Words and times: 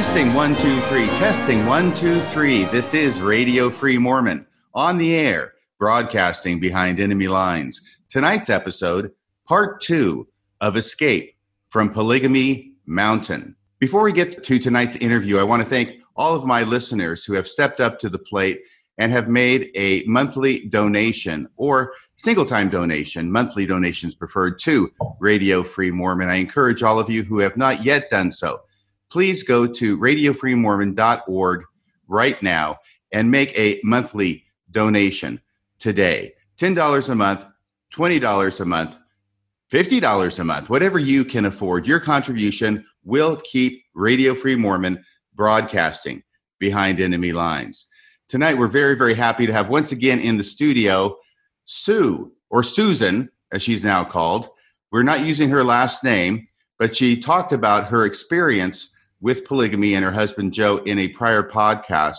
Testing 0.00 0.32
one, 0.32 0.56
two, 0.56 0.80
three. 0.80 1.06
Testing 1.08 1.66
one, 1.66 1.92
two, 1.92 2.22
three. 2.22 2.64
This 2.64 2.94
is 2.94 3.20
Radio 3.20 3.68
Free 3.68 3.98
Mormon 3.98 4.46
on 4.72 4.96
the 4.96 5.14
air, 5.14 5.52
broadcasting 5.78 6.58
behind 6.58 6.98
enemy 6.98 7.28
lines. 7.28 7.82
Tonight's 8.08 8.48
episode, 8.48 9.12
part 9.46 9.82
two 9.82 10.26
of 10.62 10.78
Escape 10.78 11.36
from 11.68 11.90
Polygamy 11.90 12.72
Mountain. 12.86 13.54
Before 13.78 14.02
we 14.02 14.12
get 14.12 14.42
to 14.42 14.58
tonight's 14.58 14.96
interview, 14.96 15.36
I 15.36 15.42
want 15.42 15.62
to 15.62 15.68
thank 15.68 15.98
all 16.16 16.34
of 16.34 16.46
my 16.46 16.62
listeners 16.62 17.26
who 17.26 17.34
have 17.34 17.46
stepped 17.46 17.78
up 17.78 18.00
to 18.00 18.08
the 18.08 18.18
plate 18.18 18.58
and 18.96 19.12
have 19.12 19.28
made 19.28 19.70
a 19.74 20.02
monthly 20.06 20.66
donation 20.68 21.46
or 21.58 21.92
single 22.16 22.46
time 22.46 22.70
donation, 22.70 23.30
monthly 23.30 23.66
donations 23.66 24.14
preferred 24.14 24.58
to 24.60 24.90
Radio 25.18 25.62
Free 25.62 25.90
Mormon. 25.90 26.30
I 26.30 26.36
encourage 26.36 26.82
all 26.82 26.98
of 26.98 27.10
you 27.10 27.22
who 27.22 27.40
have 27.40 27.58
not 27.58 27.84
yet 27.84 28.08
done 28.08 28.32
so, 28.32 28.62
please 29.10 29.42
go 29.42 29.66
to 29.66 29.98
radiofreemormon.org 29.98 31.64
right 32.08 32.42
now 32.42 32.78
and 33.12 33.30
make 33.30 33.56
a 33.58 33.80
monthly 33.82 34.44
donation 34.70 35.40
today. 35.78 36.32
$10 36.58 37.08
a 37.08 37.14
month, 37.14 37.46
$20 37.92 38.60
a 38.60 38.64
month, 38.64 38.96
$50 39.72 40.38
a 40.38 40.44
month, 40.44 40.70
whatever 40.70 40.98
you 40.98 41.24
can 41.24 41.44
afford, 41.44 41.86
your 41.86 42.00
contribution 42.00 42.84
will 43.04 43.36
keep 43.36 43.84
Radio 43.94 44.34
Free 44.34 44.56
Mormon 44.56 45.04
broadcasting 45.34 46.22
behind 46.58 47.00
enemy 47.00 47.32
lines. 47.32 47.86
Tonight, 48.28 48.58
we're 48.58 48.68
very, 48.68 48.96
very 48.96 49.14
happy 49.14 49.46
to 49.46 49.52
have 49.52 49.68
once 49.68 49.92
again 49.92 50.20
in 50.20 50.36
the 50.36 50.44
studio 50.44 51.16
Sue, 51.64 52.32
or 52.50 52.64
Susan, 52.64 53.30
as 53.52 53.62
she's 53.62 53.84
now 53.84 54.02
called. 54.02 54.48
We're 54.90 55.04
not 55.04 55.24
using 55.24 55.50
her 55.50 55.62
last 55.62 56.02
name, 56.02 56.48
but 56.80 56.96
she 56.96 57.20
talked 57.20 57.52
about 57.52 57.86
her 57.86 58.04
experience 58.04 58.90
with 59.20 59.44
polygamy 59.44 59.94
and 59.94 60.04
her 60.04 60.12
husband 60.12 60.52
Joe 60.52 60.78
in 60.78 60.98
a 60.98 61.08
prior 61.08 61.42
podcast. 61.42 62.18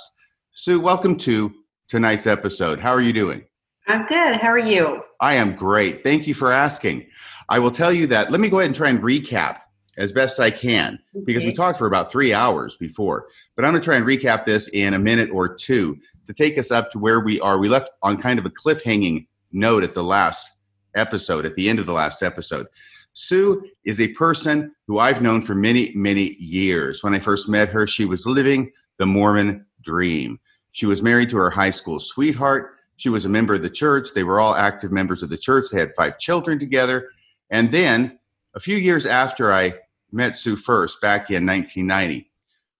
Sue, 0.51 0.79
welcome 0.79 1.17
to 1.19 1.53
tonight's 1.87 2.27
episode. 2.27 2.79
How 2.79 2.91
are 2.91 3.01
you 3.01 3.13
doing? 3.13 3.43
I'm 3.87 4.05
good. 4.05 4.37
How 4.37 4.49
are 4.49 4.59
you? 4.59 5.03
I 5.19 5.33
am 5.33 5.55
great. 5.55 6.03
Thank 6.03 6.27
you 6.27 6.33
for 6.33 6.51
asking. 6.51 7.07
I 7.49 7.59
will 7.59 7.71
tell 7.71 7.91
you 7.91 8.07
that. 8.07 8.31
Let 8.31 8.39
me 8.39 8.49
go 8.49 8.59
ahead 8.59 8.67
and 8.67 8.75
try 8.75 8.89
and 8.89 9.01
recap 9.01 9.59
as 9.97 10.11
best 10.11 10.39
I 10.39 10.51
can 10.51 10.99
okay. 11.15 11.23
because 11.25 11.43
we 11.43 11.53
talked 11.53 11.77
for 11.77 11.87
about 11.87 12.11
three 12.11 12.33
hours 12.33 12.77
before. 12.77 13.27
But 13.55 13.65
I'm 13.65 13.71
going 13.71 13.81
to 13.81 13.85
try 13.85 13.97
and 13.97 14.05
recap 14.05 14.45
this 14.45 14.69
in 14.69 14.93
a 14.93 14.99
minute 14.99 15.29
or 15.31 15.53
two 15.53 15.97
to 16.27 16.33
take 16.33 16.57
us 16.57 16.71
up 16.71 16.91
to 16.91 16.99
where 16.99 17.19
we 17.19 17.39
are. 17.41 17.59
We 17.59 17.69
left 17.69 17.89
on 18.03 18.21
kind 18.21 18.39
of 18.39 18.45
a 18.45 18.51
cliffhanging 18.51 19.27
note 19.51 19.83
at 19.83 19.93
the 19.93 20.03
last 20.03 20.51
episode, 20.95 21.45
at 21.45 21.55
the 21.55 21.69
end 21.69 21.79
of 21.79 21.85
the 21.85 21.93
last 21.93 22.21
episode. 22.21 22.67
Sue 23.13 23.65
is 23.83 23.99
a 23.99 24.09
person 24.09 24.73
who 24.87 24.99
I've 24.99 25.21
known 25.21 25.41
for 25.41 25.55
many, 25.55 25.91
many 25.95 26.35
years. 26.39 27.03
When 27.03 27.13
I 27.13 27.19
first 27.19 27.49
met 27.49 27.69
her, 27.69 27.87
she 27.87 28.05
was 28.05 28.25
living 28.25 28.71
the 28.97 29.05
Mormon 29.05 29.65
dream. 29.81 30.39
She 30.71 30.85
was 30.85 31.01
married 31.01 31.29
to 31.31 31.37
her 31.37 31.49
high 31.49 31.71
school 31.71 31.99
sweetheart. 31.99 32.75
She 32.97 33.09
was 33.09 33.25
a 33.25 33.29
member 33.29 33.55
of 33.55 33.61
the 33.61 33.69
church. 33.69 34.09
They 34.13 34.23
were 34.23 34.39
all 34.39 34.55
active 34.55 34.91
members 34.91 35.23
of 35.23 35.29
the 35.29 35.37
church. 35.37 35.65
They 35.71 35.79
had 35.79 35.91
five 35.93 36.19
children 36.19 36.59
together. 36.59 37.09
And 37.49 37.71
then, 37.71 38.19
a 38.55 38.59
few 38.59 38.77
years 38.77 39.05
after 39.05 39.51
I 39.51 39.73
met 40.11 40.37
Sue 40.37 40.55
first, 40.55 41.01
back 41.01 41.29
in 41.29 41.45
1990, 41.45 42.29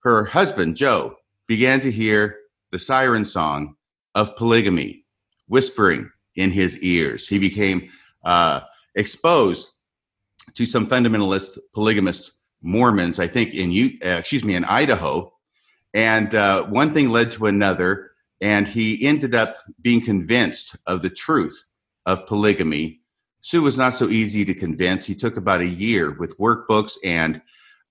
her 0.04 0.26
husband, 0.26 0.78
Joe, 0.78 1.16
began 1.48 1.80
to 1.82 1.92
hear 1.92 2.38
the 2.72 2.80
siren 2.80 3.26
song 3.26 3.76
of 4.16 4.36
polygamy 4.36 5.06
whispering 5.48 6.10
in 6.36 6.52
his 6.52 6.82
ears. 6.82 7.28
He 7.28 7.40
became 7.40 7.90
uh, 8.24 8.62
exposed 8.96 9.74
to 10.56 10.66
some 10.66 10.88
fundamentalist 10.88 11.58
polygamist 11.74 12.34
Mormons, 12.62 13.20
I 13.20 13.28
think 13.28 13.54
in 13.56 13.72
uh, 14.06 14.18
excuse 14.20 14.44
me 14.44 14.56
in 14.56 14.66
Idaho, 14.66 15.34
and 15.94 16.34
uh, 16.36 16.66
one 16.66 16.94
thing 16.94 17.10
led 17.10 17.32
to 17.34 17.48
another, 17.48 18.12
and 18.40 18.68
he 18.68 19.06
ended 19.06 19.36
up 19.36 19.58
being 19.82 20.02
convinced 20.02 20.76
of 20.86 21.02
the 21.02 21.10
truth 21.10 21.66
of 22.06 22.26
polygamy. 22.28 23.02
Sue 23.42 23.64
was 23.64 23.78
not 23.78 23.98
so 23.98 24.10
easy 24.10 24.46
to 24.46 24.54
convince. 24.54 25.06
He 25.06 25.16
took 25.16 25.38
about 25.38 25.62
a 25.62 25.68
year 25.68 26.12
with 26.12 26.38
workbooks 26.38 26.94
and 27.04 27.42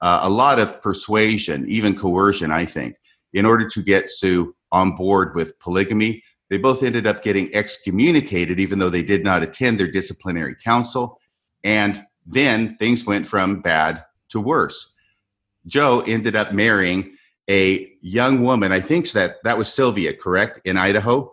uh, 0.00 0.20
a 0.22 0.30
lot 0.30 0.58
of 0.58 0.80
persuasion, 0.80 1.68
even 1.68 1.96
coercion, 1.96 2.52
I 2.52 2.64
think, 2.64 2.96
in 3.32 3.44
order 3.44 3.68
to 3.68 3.82
get 3.82 4.10
Sue 4.10 4.54
on 4.72 4.94
board 4.94 5.34
with 5.34 5.58
polygamy. 5.58 6.22
They 6.48 6.58
both 6.58 6.82
ended 6.82 7.06
up 7.06 7.22
getting 7.22 7.54
excommunicated, 7.54 8.58
even 8.60 8.78
though 8.78 8.90
they 8.90 9.02
did 9.02 9.24
not 9.24 9.42
attend 9.42 9.78
their 9.78 9.90
disciplinary 9.90 10.54
council. 10.62 11.20
And 11.64 12.04
then 12.26 12.76
things 12.76 13.04
went 13.04 13.26
from 13.26 13.60
bad 13.60 14.04
to 14.30 14.40
worse. 14.40 14.94
Joe 15.66 16.02
ended 16.06 16.36
up 16.36 16.52
marrying 16.52 17.16
a 17.48 17.92
young 18.00 18.42
woman. 18.42 18.72
I 18.72 18.80
think 18.80 19.10
that 19.12 19.36
that 19.44 19.58
was 19.58 19.72
Sylvia, 19.72 20.14
correct, 20.14 20.60
in 20.64 20.76
Idaho? 20.76 21.30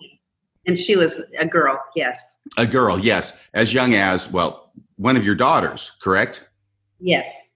And 0.65 0.77
she 0.77 0.95
was 0.95 1.21
a 1.39 1.45
girl, 1.45 1.79
yes. 1.95 2.37
A 2.57 2.65
girl, 2.65 2.99
yes. 2.99 3.47
As 3.53 3.73
young 3.73 3.93
as, 3.93 4.29
well, 4.29 4.71
one 4.97 5.15
of 5.15 5.23
your 5.23 5.35
daughters, 5.35 5.91
correct? 6.01 6.43
Yes. 6.99 7.51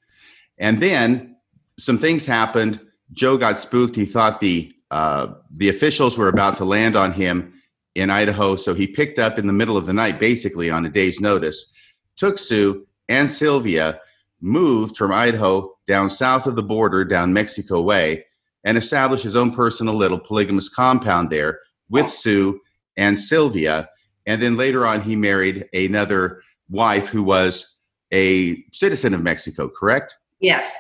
And 0.58 0.80
then 0.80 1.36
some 1.78 1.98
things 1.98 2.26
happened. 2.26 2.80
Joe 3.12 3.38
got 3.38 3.60
spooked. 3.60 3.96
He 3.96 4.06
thought 4.06 4.40
the 4.40 4.74
uh, 4.92 5.34
the 5.52 5.70
officials 5.70 6.18
were 6.18 6.28
about 6.28 6.58
to 6.58 6.66
land 6.66 6.98
on 6.98 7.14
him 7.14 7.54
in 7.96 8.10
Idaho, 8.10 8.58
so 8.58 8.74
he 8.74 8.88
picked 8.88 9.20
up 9.20 9.40
in 9.40 9.48
the 9.48 9.54
middle 9.54 9.78
of 9.78 9.86
the 9.86 9.94
night, 9.94 10.20
basically 10.20 10.70
on 10.70 10.86
a 10.86 10.90
day's 10.90 11.22
notice, 11.22 11.74
took 12.18 12.38
Sue 12.38 12.86
and 13.12 13.30
Sylvia 13.30 14.00
moved 14.40 14.96
from 14.96 15.12
Idaho 15.12 15.76
down 15.86 16.10
south 16.10 16.48
of 16.48 16.56
the 16.56 16.64
border, 16.64 17.04
down 17.04 17.34
Mexico 17.34 17.82
way, 17.82 18.26
and 18.64 18.78
established 18.78 19.24
his 19.24 19.36
own 19.36 19.54
personal 19.54 19.94
little 19.94 20.18
polygamous 20.18 20.70
compound 20.70 21.30
there 21.30 21.60
with 21.90 22.10
Sue 22.10 22.62
and 22.96 23.20
Sylvia. 23.20 23.90
And 24.26 24.42
then 24.42 24.56
later 24.56 24.88
on, 24.88 25.02
he 25.02 25.18
married 25.18 25.68
another 25.74 26.42
wife 26.70 27.10
who 27.10 27.22
was 27.22 27.78
a 28.14 28.64
citizen 28.72 29.14
of 29.14 29.22
Mexico, 29.22 29.68
correct? 29.68 30.16
Yes. 30.40 30.74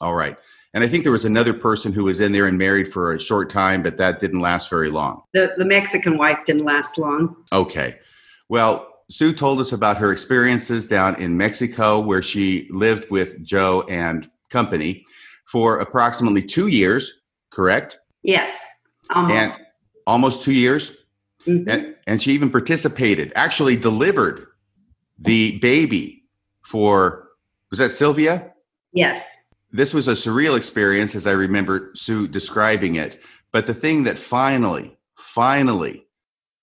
All 0.00 0.14
right. 0.14 0.38
And 0.72 0.82
I 0.82 0.88
think 0.88 1.02
there 1.02 1.12
was 1.12 1.26
another 1.26 1.52
person 1.52 1.92
who 1.92 2.04
was 2.04 2.18
in 2.18 2.32
there 2.32 2.46
and 2.46 2.56
married 2.56 2.88
for 2.88 3.12
a 3.12 3.20
short 3.20 3.50
time, 3.50 3.82
but 3.82 3.98
that 3.98 4.20
didn't 4.20 4.40
last 4.40 4.70
very 4.70 4.88
long. 4.88 5.22
The, 5.34 5.52
the 5.58 5.66
Mexican 5.66 6.16
wife 6.16 6.38
didn't 6.46 6.64
last 6.64 6.96
long. 6.96 7.36
Okay. 7.52 7.98
Well, 8.48 8.91
Sue 9.10 9.32
told 9.32 9.60
us 9.60 9.72
about 9.72 9.96
her 9.98 10.12
experiences 10.12 10.88
down 10.88 11.20
in 11.20 11.36
Mexico, 11.36 12.00
where 12.00 12.22
she 12.22 12.68
lived 12.70 13.10
with 13.10 13.44
Joe 13.44 13.84
and 13.88 14.28
company 14.50 15.04
for 15.46 15.80
approximately 15.80 16.42
two 16.42 16.68
years, 16.68 17.22
correct? 17.50 17.98
Yes, 18.22 18.64
almost. 19.10 19.58
And 19.58 19.66
almost 20.06 20.44
two 20.44 20.52
years. 20.52 20.96
Mm-hmm. 21.46 21.68
And, 21.68 21.94
and 22.06 22.22
she 22.22 22.32
even 22.32 22.50
participated, 22.50 23.32
actually 23.34 23.76
delivered 23.76 24.46
the 25.18 25.58
baby 25.58 26.24
for, 26.62 27.28
was 27.70 27.78
that 27.78 27.90
Sylvia? 27.90 28.52
Yes. 28.92 29.28
This 29.72 29.92
was 29.92 30.06
a 30.06 30.12
surreal 30.12 30.56
experience, 30.56 31.14
as 31.14 31.26
I 31.26 31.32
remember 31.32 31.90
Sue 31.94 32.28
describing 32.28 32.96
it. 32.96 33.20
But 33.52 33.66
the 33.66 33.74
thing 33.74 34.04
that 34.04 34.18
finally, 34.18 34.96
finally 35.16 36.06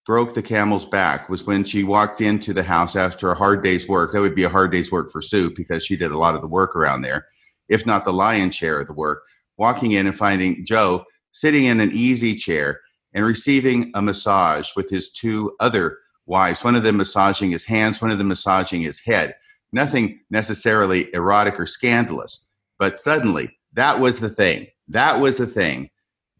broke 0.09 0.33
the 0.33 0.41
camel's 0.41 0.87
back 0.87 1.29
was 1.29 1.45
when 1.45 1.63
she 1.63 1.83
walked 1.83 2.19
into 2.19 2.51
the 2.51 2.63
house 2.63 2.95
after 2.95 3.29
a 3.29 3.35
hard 3.35 3.63
day's 3.63 3.87
work. 3.87 4.11
That 4.11 4.21
would 4.21 4.33
be 4.33 4.43
a 4.43 4.49
hard 4.49 4.71
day's 4.71 4.91
work 4.91 5.11
for 5.11 5.21
Sue 5.21 5.51
because 5.51 5.85
she 5.85 5.95
did 5.95 6.09
a 6.09 6.17
lot 6.17 6.33
of 6.33 6.41
the 6.41 6.47
work 6.47 6.75
around 6.75 7.03
there, 7.03 7.27
if 7.67 7.85
not 7.85 8.05
the 8.05 8.11
lion's 8.11 8.55
share 8.55 8.79
of 8.79 8.87
the 8.87 8.93
work. 8.93 9.21
Walking 9.57 9.91
in 9.91 10.07
and 10.07 10.17
finding 10.17 10.65
Joe 10.65 11.05
sitting 11.31 11.65
in 11.65 11.79
an 11.79 11.91
easy 11.93 12.33
chair 12.33 12.81
and 13.13 13.23
receiving 13.23 13.91
a 13.93 14.01
massage 14.01 14.71
with 14.75 14.89
his 14.89 15.11
two 15.11 15.55
other 15.59 15.99
wives, 16.25 16.63
one 16.63 16.73
of 16.73 16.81
them 16.81 16.97
massaging 16.97 17.51
his 17.51 17.65
hands, 17.65 18.01
one 18.01 18.09
of 18.09 18.17
them 18.17 18.29
massaging 18.29 18.81
his 18.81 18.99
head. 18.99 19.35
Nothing 19.73 20.21
necessarily 20.31 21.13
erotic 21.13 21.59
or 21.59 21.67
scandalous, 21.67 22.45
but 22.79 22.97
suddenly 22.97 23.59
that 23.73 23.99
was 23.99 24.19
the 24.19 24.29
thing. 24.29 24.69
That 24.87 25.21
was 25.21 25.37
the 25.37 25.45
thing 25.45 25.91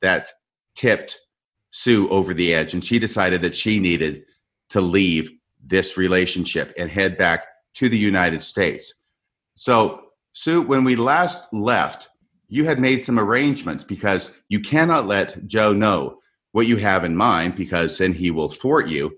that 0.02 0.32
tipped 0.74 1.20
Sue 1.72 2.10
over 2.10 2.34
the 2.34 2.54
edge, 2.54 2.74
and 2.74 2.84
she 2.84 3.00
decided 3.00 3.42
that 3.42 3.56
she 3.56 3.80
needed 3.80 4.24
to 4.70 4.82
leave 4.82 5.32
this 5.64 5.98
relationship 5.98 6.74
and 6.78 6.90
head 6.90 7.18
back 7.18 7.44
to 7.76 7.90
the 7.90 7.98
United 7.98 8.42
States. 8.44 8.96
So, 9.56 10.02
Sue, 10.34 10.62
when 10.62 10.84
we 10.84 10.96
last 10.96 11.54
left, 11.54 12.10
you 12.48 12.66
had 12.66 12.80
made 12.80 13.04
some 13.04 13.20
arrangements 13.20 13.84
because 13.84 14.42
you 14.50 14.60
cannot 14.60 15.06
let 15.06 15.48
Joe 15.48 15.74
know 15.74 16.20
what 16.52 16.68
you 16.68 16.78
have 16.78 17.04
in 17.04 17.16
mind 17.16 17.56
because 17.56 17.98
then 17.98 18.14
he 18.14 18.32
will 18.32 18.50
thwart 18.50 18.88
you. 18.88 19.18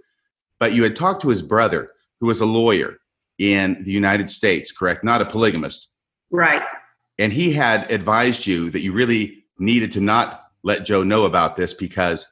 But 0.60 0.74
you 0.74 0.84
had 0.84 0.96
talked 0.96 1.22
to 1.22 1.30
his 1.30 1.42
brother, 1.42 1.90
who 2.20 2.28
was 2.28 2.42
a 2.42 2.46
lawyer 2.46 2.98
in 3.38 3.82
the 3.84 3.92
United 3.92 4.30
States, 4.30 4.72
correct? 4.72 5.04
Not 5.04 5.22
a 5.22 5.26
polygamist. 5.26 5.90
Right. 6.30 6.62
And 7.18 7.32
he 7.32 7.52
had 7.52 7.90
advised 7.92 8.46
you 8.46 8.70
that 8.72 8.82
you 8.82 8.92
really 8.92 9.46
needed 9.58 9.92
to 9.94 10.02
not 10.02 10.44
let 10.64 10.86
Joe 10.86 11.04
know 11.04 11.26
about 11.26 11.56
this 11.56 11.74
because 11.74 12.32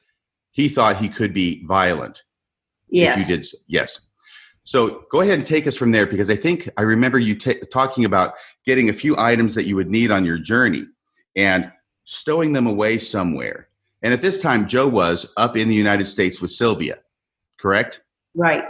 he 0.52 0.68
thought 0.68 0.96
he 0.96 1.08
could 1.08 1.32
be 1.32 1.64
violent. 1.66 2.22
Yes. 2.88 3.28
you 3.28 3.36
did. 3.36 3.46
Yes. 3.66 4.08
So 4.64 5.04
go 5.10 5.20
ahead 5.20 5.34
and 5.38 5.46
take 5.46 5.66
us 5.66 5.76
from 5.76 5.92
there 5.92 6.06
because 6.06 6.30
I 6.30 6.36
think 6.36 6.68
I 6.76 6.82
remember 6.82 7.18
you 7.18 7.34
t- 7.34 7.60
talking 7.72 8.04
about 8.04 8.34
getting 8.66 8.88
a 8.88 8.92
few 8.92 9.16
items 9.16 9.54
that 9.54 9.64
you 9.64 9.76
would 9.76 9.90
need 9.90 10.10
on 10.10 10.24
your 10.24 10.38
journey. 10.38 10.86
And 11.36 11.72
stowing 12.10 12.52
them 12.52 12.66
away 12.66 12.98
somewhere. 12.98 13.68
And 14.02 14.12
at 14.12 14.20
this 14.20 14.40
time, 14.40 14.66
Joe 14.66 14.88
was 14.88 15.32
up 15.36 15.56
in 15.56 15.68
the 15.68 15.74
United 15.74 16.06
States 16.06 16.40
with 16.40 16.50
Sylvia, 16.50 16.98
correct? 17.56 18.00
Right. 18.34 18.64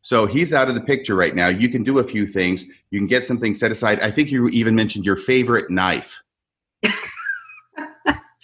So 0.00 0.26
he's 0.26 0.54
out 0.54 0.68
of 0.68 0.76
the 0.76 0.80
picture 0.80 1.16
right 1.16 1.34
now. 1.34 1.48
You 1.48 1.68
can 1.68 1.82
do 1.82 1.98
a 1.98 2.04
few 2.04 2.24
things. 2.24 2.64
You 2.90 3.00
can 3.00 3.08
get 3.08 3.24
something 3.24 3.52
set 3.52 3.72
aside. 3.72 3.98
I 3.98 4.12
think 4.12 4.30
you 4.30 4.46
even 4.48 4.76
mentioned 4.76 5.04
your 5.04 5.16
favorite 5.16 5.70
knife. 5.70 6.22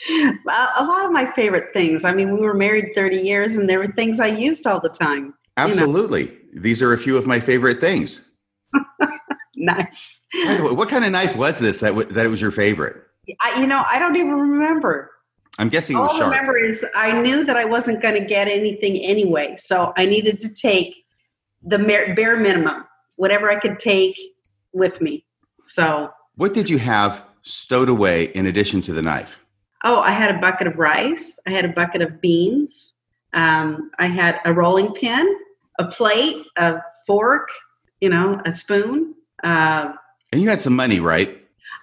a 0.79 0.85
lot 0.85 1.07
of 1.07 1.13
my 1.13 1.31
favorite 1.33 1.73
things. 1.73 2.05
I 2.05 2.13
mean, 2.13 2.33
we 2.33 2.41
were 2.41 2.55
married 2.55 2.95
30 2.95 3.19
years 3.19 3.57
and 3.57 3.69
there 3.69 3.79
were 3.79 3.89
things 3.89 4.21
I 4.21 4.27
used 4.27 4.67
all 4.67 4.81
the 4.81 4.89
time. 4.89 5.35
Absolutely. 5.57 6.25
You 6.25 6.29
know. 6.29 6.63
These 6.63 6.83
are 6.83 6.93
a 6.93 6.99
few 6.99 7.17
of 7.17 7.27
my 7.27 7.41
favorite 7.41 7.81
things. 7.81 8.31
knife. 9.57 10.21
What 10.33 10.89
kind 10.89 11.05
of 11.05 11.13
knife 11.13 11.37
was 11.37 11.59
this 11.59 11.81
that, 11.81 11.89
w- 11.89 12.09
that 12.09 12.27
it 12.27 12.29
was 12.29 12.41
your 12.41 12.51
favorite? 12.51 12.97
I, 13.41 13.61
you 13.61 13.67
know, 13.67 13.85
I 13.89 13.99
don't 13.99 14.17
even 14.17 14.33
remember. 14.33 15.11
I'm 15.59 15.69
guessing 15.69 15.97
all 15.97 16.11
I 16.11 16.25
remember 16.25 16.59
is 16.59 16.85
I 16.97 17.21
knew 17.21 17.45
that 17.45 17.57
I 17.57 17.65
wasn't 17.65 18.03
going 18.03 18.21
to 18.21 18.27
get 18.27 18.49
anything 18.49 18.97
anyway. 18.97 19.55
So 19.57 19.93
I 19.97 20.05
needed 20.05 20.41
to 20.41 20.49
take 20.53 21.05
the 21.63 21.79
bare 21.79 22.37
minimum, 22.37 22.85
whatever 23.17 23.51
I 23.51 23.57
could 23.57 23.79
take 23.79 24.19
with 24.73 25.01
me. 25.01 25.25
So, 25.63 26.11
what 26.35 26.53
did 26.53 26.69
you 26.69 26.79
have 26.79 27.25
stowed 27.43 27.89
away 27.89 28.25
in 28.25 28.47
addition 28.47 28.83
to 28.83 28.93
the 28.93 29.01
knife? 29.01 29.44
Oh, 29.85 30.01
I 30.01 30.13
had 30.13 30.35
a 30.35 30.39
bucket 30.39 30.67
of 30.67 30.77
rice. 30.77 31.39
I 31.47 31.51
had 31.51 31.67
a 31.67 31.69
bucket 31.69 32.01
of 32.01 32.21
beans. 32.21 32.95
Um, 33.35 33.91
I 33.99 34.07
had 34.07 34.41
a 34.47 34.53
rolling 34.53 34.95
pin, 34.95 35.37
a 35.79 35.87
plate, 35.87 36.47
a 36.57 36.81
fork, 37.07 37.51
you 38.01 38.09
know, 38.09 38.41
a 38.47 38.55
spoon. 38.55 39.15
Uh, 39.43 39.93
and 40.33 40.41
you 40.41 40.49
had 40.49 40.61
some 40.61 40.75
money, 40.75 41.01
right? 41.01 41.39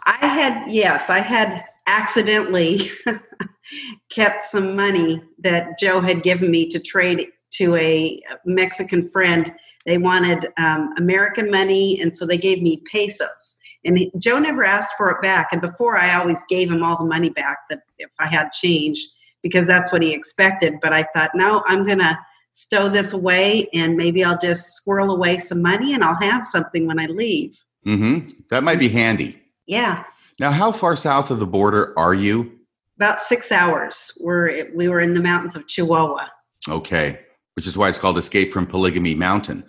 I 0.06 0.25
had, 0.25 0.71
yes, 0.71 1.12
I 1.12 1.19
had 1.19 1.63
accidentally 1.86 2.89
kept 4.09 4.45
some 4.45 4.75
money 4.75 5.21
that 5.39 5.77
Joe 5.80 6.01
had 6.01 6.24
given 6.24 6.50
me 6.50 6.68
to 6.69 6.80
trade 6.80 7.27
to 7.51 7.75
a 7.75 8.19
Mexican 8.45 9.07
friend. 9.07 9.54
They 9.86 10.00
wanted 10.00 10.47
um, 10.57 10.94
American 10.97 11.51
money, 11.51 12.01
and 12.01 12.15
so 12.15 12.25
they 12.25 12.38
gave 12.38 12.63
me 12.63 12.81
pesos. 12.92 13.57
And 13.83 13.98
he, 13.98 14.12
Joe 14.18 14.39
never 14.39 14.63
asked 14.63 14.94
for 14.98 15.10
it 15.10 15.22
back. 15.22 15.50
And 15.51 15.62
before, 15.62 15.98
I 15.98 16.16
always 16.16 16.44
gave 16.50 16.69
him 16.72 16.83
all 16.83 16.98
the 16.98 17.06
money 17.06 17.30
back 17.30 17.57
that 17.69 17.81
if 17.98 18.10
I 18.19 18.28
had 18.28 18.51
change 18.51 19.04
because 19.42 19.66
that's 19.66 19.92
what 19.92 20.01
he 20.01 20.13
expected. 20.13 20.75
But 20.81 20.94
I 20.94 21.04
thought, 21.16 21.31
no, 21.33 21.63
I'm 21.66 21.86
going 21.86 22.00
to 22.00 22.18
stow 22.54 22.89
this 22.89 23.13
away 23.13 23.68
and 23.74 23.95
maybe 23.95 24.24
I'll 24.24 24.38
just 24.38 24.74
squirrel 24.74 25.12
away 25.12 25.39
some 25.39 25.62
money 25.62 25.94
and 25.94 26.04
I'll 26.04 26.19
have 26.22 26.44
something 26.44 26.86
when 26.86 27.00
I 27.00 27.07
leave. 27.07 27.57
Mm-hmm. 27.86 28.30
That 28.50 28.63
might 28.63 28.80
be 28.80 28.89
handy. 28.89 29.42
Yeah. 29.66 30.04
Now, 30.39 30.51
how 30.51 30.72
far 30.72 30.95
south 30.95 31.31
of 31.31 31.39
the 31.39 31.48
border 31.48 31.98
are 31.98 32.13
you? 32.13 32.60
About 32.98 33.22
six 33.22 33.51
hours. 33.51 34.12
We're 34.19 34.69
we 34.75 34.88
were 34.88 35.00
in 35.00 35.13
the 35.13 35.22
mountains 35.22 35.56
of 35.56 35.68
Chihuahua. 35.68 36.28
Okay, 36.69 37.19
which 37.56 37.66
is 37.66 37.78
why 37.78 37.89
it's 37.89 37.98
called 37.98 38.18
Escape 38.18 38.51
from 38.51 38.68
Polygamy 38.68 39.16
Mountain. 39.16 39.63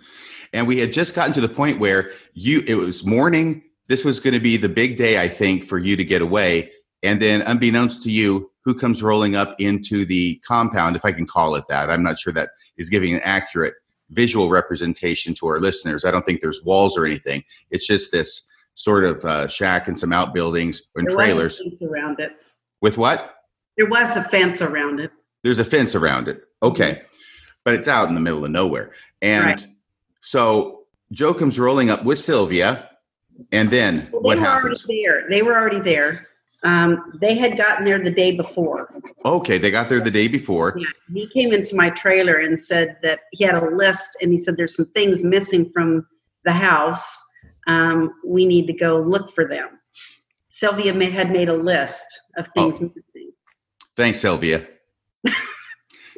And 0.51 0.67
we 0.67 0.77
had 0.77 0.93
just 0.93 1.15
gotten 1.15 1.33
to 1.33 1.41
the 1.41 1.49
point 1.49 1.79
where 1.79 2.11
you 2.33 2.61
it 2.67 2.75
was 2.75 3.03
morning 3.03 3.63
this 3.87 4.05
was 4.05 4.19
going 4.19 4.33
to 4.33 4.39
be 4.39 4.57
the 4.57 4.69
big 4.69 4.97
day, 4.97 5.21
I 5.21 5.27
think, 5.27 5.63
for 5.63 5.77
you 5.77 5.95
to 5.95 6.03
get 6.03 6.21
away. 6.21 6.71
And 7.01 7.21
then, 7.21 7.41
unbeknownst 7.41 8.03
to 8.03 8.11
you, 8.11 8.49
who 8.63 8.73
comes 8.73 9.03
rolling 9.03 9.35
up 9.35 9.55
into 9.59 10.05
the 10.05 10.41
compound, 10.47 10.95
if 10.95 11.03
I 11.03 11.11
can 11.11 11.27
call 11.27 11.55
it 11.55 11.65
that? 11.69 11.89
I'm 11.89 12.03
not 12.03 12.17
sure 12.17 12.31
that 12.33 12.51
is 12.77 12.89
giving 12.89 13.13
an 13.13 13.21
accurate 13.23 13.73
visual 14.09 14.49
representation 14.49 15.33
to 15.35 15.47
our 15.47 15.59
listeners. 15.59 16.05
I 16.05 16.11
don't 16.11 16.25
think 16.25 16.39
there's 16.39 16.63
walls 16.63 16.97
or 16.97 17.05
anything. 17.05 17.43
It's 17.71 17.85
just 17.85 18.11
this 18.11 18.49
sort 18.75 19.03
of 19.03 19.23
uh, 19.25 19.47
shack 19.47 19.87
and 19.87 19.97
some 19.99 20.13
outbuildings 20.13 20.81
and 20.95 21.07
there 21.07 21.15
trailers. 21.15 21.61
around 21.81 22.19
it. 22.19 22.31
With 22.81 22.97
what? 22.97 23.35
There 23.77 23.89
was 23.89 24.15
a 24.15 24.23
fence 24.23 24.61
around 24.61 24.99
it. 24.99 25.11
There's 25.43 25.59
a 25.59 25.65
fence 25.65 25.95
around 25.95 26.27
it. 26.27 26.43
Okay. 26.61 26.91
Mm-hmm. 26.91 27.07
But 27.65 27.75
it's 27.75 27.87
out 27.87 28.07
in 28.07 28.15
the 28.15 28.21
middle 28.21 28.43
of 28.45 28.51
nowhere. 28.51 28.91
And 29.21 29.45
right. 29.45 29.67
so 30.21 30.83
Joe 31.11 31.33
comes 31.33 31.59
rolling 31.59 31.89
up 31.89 32.03
with 32.03 32.19
Sylvia 32.19 32.89
and 33.51 33.69
then 33.69 34.09
well, 34.11 34.21
what 34.21 34.39
were? 34.39 34.45
Already 34.45 34.79
there. 34.87 35.29
They 35.29 35.41
were 35.41 35.57
already 35.57 35.79
there. 35.79 36.27
Um, 36.63 37.11
they 37.19 37.35
had 37.35 37.57
gotten 37.57 37.83
there 37.83 37.99
the 37.99 38.11
day 38.11 38.35
before. 38.35 38.93
Okay, 39.25 39.57
they 39.57 39.69
got 39.69 39.89
there 39.89 39.99
the 39.99 40.11
day 40.11 40.27
before. 40.27 40.75
Yeah, 40.77 40.85
he 41.13 41.27
came 41.29 41.51
into 41.51 41.75
my 41.75 41.89
trailer 41.89 42.37
and 42.37 42.59
said 42.59 42.97
that 43.03 43.21
he 43.31 43.43
had 43.43 43.55
a 43.55 43.69
list, 43.69 44.17
and 44.21 44.31
he 44.31 44.39
said 44.39 44.55
there's 44.55 44.75
some 44.75 44.85
things 44.87 45.23
missing 45.23 45.69
from 45.71 46.07
the 46.45 46.53
house. 46.53 47.21
Um, 47.67 48.13
we 48.25 48.45
need 48.45 48.67
to 48.67 48.73
go 48.73 49.01
look 49.01 49.31
for 49.31 49.45
them. 49.45 49.79
Sylvia 50.49 50.93
may, 50.93 51.09
had 51.09 51.31
made 51.31 51.49
a 51.49 51.55
list 51.55 52.05
of 52.37 52.47
things 52.55 52.77
oh. 52.77 52.91
missing. 52.95 53.31
Thanks, 53.97 54.19
Sylvia. 54.19 54.65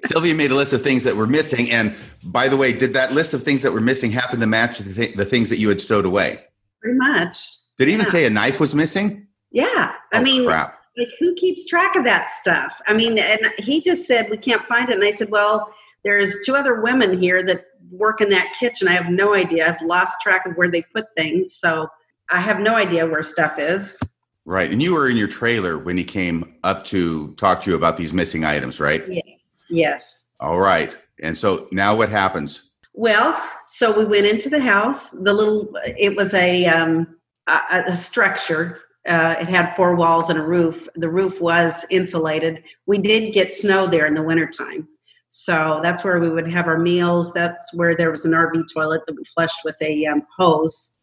Sylvia 0.04 0.36
made 0.36 0.52
a 0.52 0.56
list 0.56 0.74
of 0.74 0.84
things 0.84 1.04
that 1.06 1.16
were 1.16 1.28
missing, 1.28 1.72
and 1.72 1.96
by 2.24 2.48
the 2.48 2.58
way, 2.58 2.72
did 2.72 2.94
that 2.94 3.14
list 3.14 3.34
of 3.34 3.44
things 3.44 3.64
that 3.64 3.72
were 3.72 3.82
missing 3.82 4.12
happen 4.12 4.40
to 4.40 4.48
match 4.48 4.78
the, 4.78 4.94
th- 4.94 5.16
the 5.16 5.26
things 5.26 5.50
that 5.50 5.58
you 5.58 5.70
had 5.70 5.82
stowed 5.82 6.06
away? 6.06 6.44
Pretty 6.86 7.00
much. 7.00 7.48
Did 7.80 7.88
he 7.88 7.96
even 7.96 8.06
say 8.06 8.26
a 8.26 8.30
knife 8.30 8.60
was 8.60 8.76
missing? 8.76 9.26
Yeah. 9.50 9.96
I 10.14 10.20
oh, 10.20 10.22
mean, 10.22 10.46
crap. 10.46 10.78
like 10.96 11.08
who 11.20 11.34
keeps 11.34 11.66
track 11.66 11.96
of 11.96 12.04
that 12.04 12.30
stuff? 12.30 12.80
I 12.86 12.94
mean, 12.94 13.18
and 13.18 13.42
he 13.58 13.82
just 13.82 14.06
said 14.06 14.30
we 14.30 14.38
can't 14.38 14.62
find 14.66 14.90
it. 14.90 14.94
And 14.94 15.04
I 15.04 15.10
said, 15.10 15.32
well, 15.32 15.74
there's 16.04 16.46
two 16.46 16.56
other 16.56 16.82
women 16.82 17.20
here 17.20 17.42
that 17.42 17.66
work 17.90 18.22
in 18.22 18.30
that 18.30 18.54
kitchen. 18.60 18.88
I 18.88 18.92
have 18.92 19.10
no 19.10 19.34
idea. 19.34 19.68
I've 19.68 19.82
lost 19.82 20.22
track 20.22 20.46
of 20.46 20.54
where 20.58 20.70
they 20.70 20.84
put 20.84 21.08
things. 21.18 21.56
So 21.56 21.88
I 22.30 22.40
have 22.40 22.60
no 22.60 22.76
idea 22.76 23.08
where 23.08 23.24
stuff 23.24 23.58
is. 23.58 24.00
Right. 24.46 24.72
And 24.72 24.80
you 24.80 24.94
were 24.94 25.10
in 25.10 25.18
your 25.18 25.28
trailer 25.28 25.80
when 25.80 25.98
he 25.98 26.04
came 26.04 26.54
up 26.64 26.86
to 26.86 27.34
talk 27.38 27.64
to 27.64 27.72
you 27.72 27.76
about 27.76 27.98
these 27.98 28.14
missing 28.14 28.46
items, 28.46 28.80
right? 28.80 29.04
Yes. 29.10 29.60
Yes. 29.72 30.28
All 30.40 30.60
right. 30.60 30.96
And 31.24 31.36
so 31.36 31.68
now 31.72 31.96
what 31.96 32.10
happens? 32.10 32.70
Well, 32.98 33.38
so 33.68 33.98
we 33.98 34.06
went 34.06 34.26
into 34.26 34.50
the 34.50 34.60
house. 34.60 35.10
The 35.10 35.34
little, 35.34 35.68
it 35.84 36.16
was 36.16 36.34
a, 36.34 36.66
um, 36.66 37.18
a, 37.48 37.84
a 37.88 37.96
structure. 37.96 38.80
Uh, 39.06 39.36
it 39.40 39.50
had 39.50 39.76
four 39.76 39.98
walls 39.98 40.30
and 40.30 40.40
a 40.40 40.44
roof. 40.44 40.88
The 40.96 41.10
roof 41.10 41.42
was 41.42 41.86
insulated. 41.90 42.64
We 42.86 42.98
did 42.98 43.34
get 43.34 43.54
snow 43.54 43.86
there 43.86 44.06
in 44.06 44.14
the 44.14 44.24
wintertime. 44.24 44.88
So 45.28 45.82
that's 45.84 46.06
where 46.06 46.20
we 46.20 46.30
would 46.30 46.50
have 46.50 46.68
our 46.68 46.80
meals. 46.80 47.34
That's 47.34 47.74
where 47.74 47.98
there 47.98 48.12
was 48.12 48.24
an 48.24 48.32
RV 48.32 48.64
toilet 48.74 49.02
that 49.06 49.18
we 49.18 49.26
flushed 49.26 49.60
with 49.66 49.76
a 49.82 50.06
um, 50.06 50.24
hose. 50.38 50.96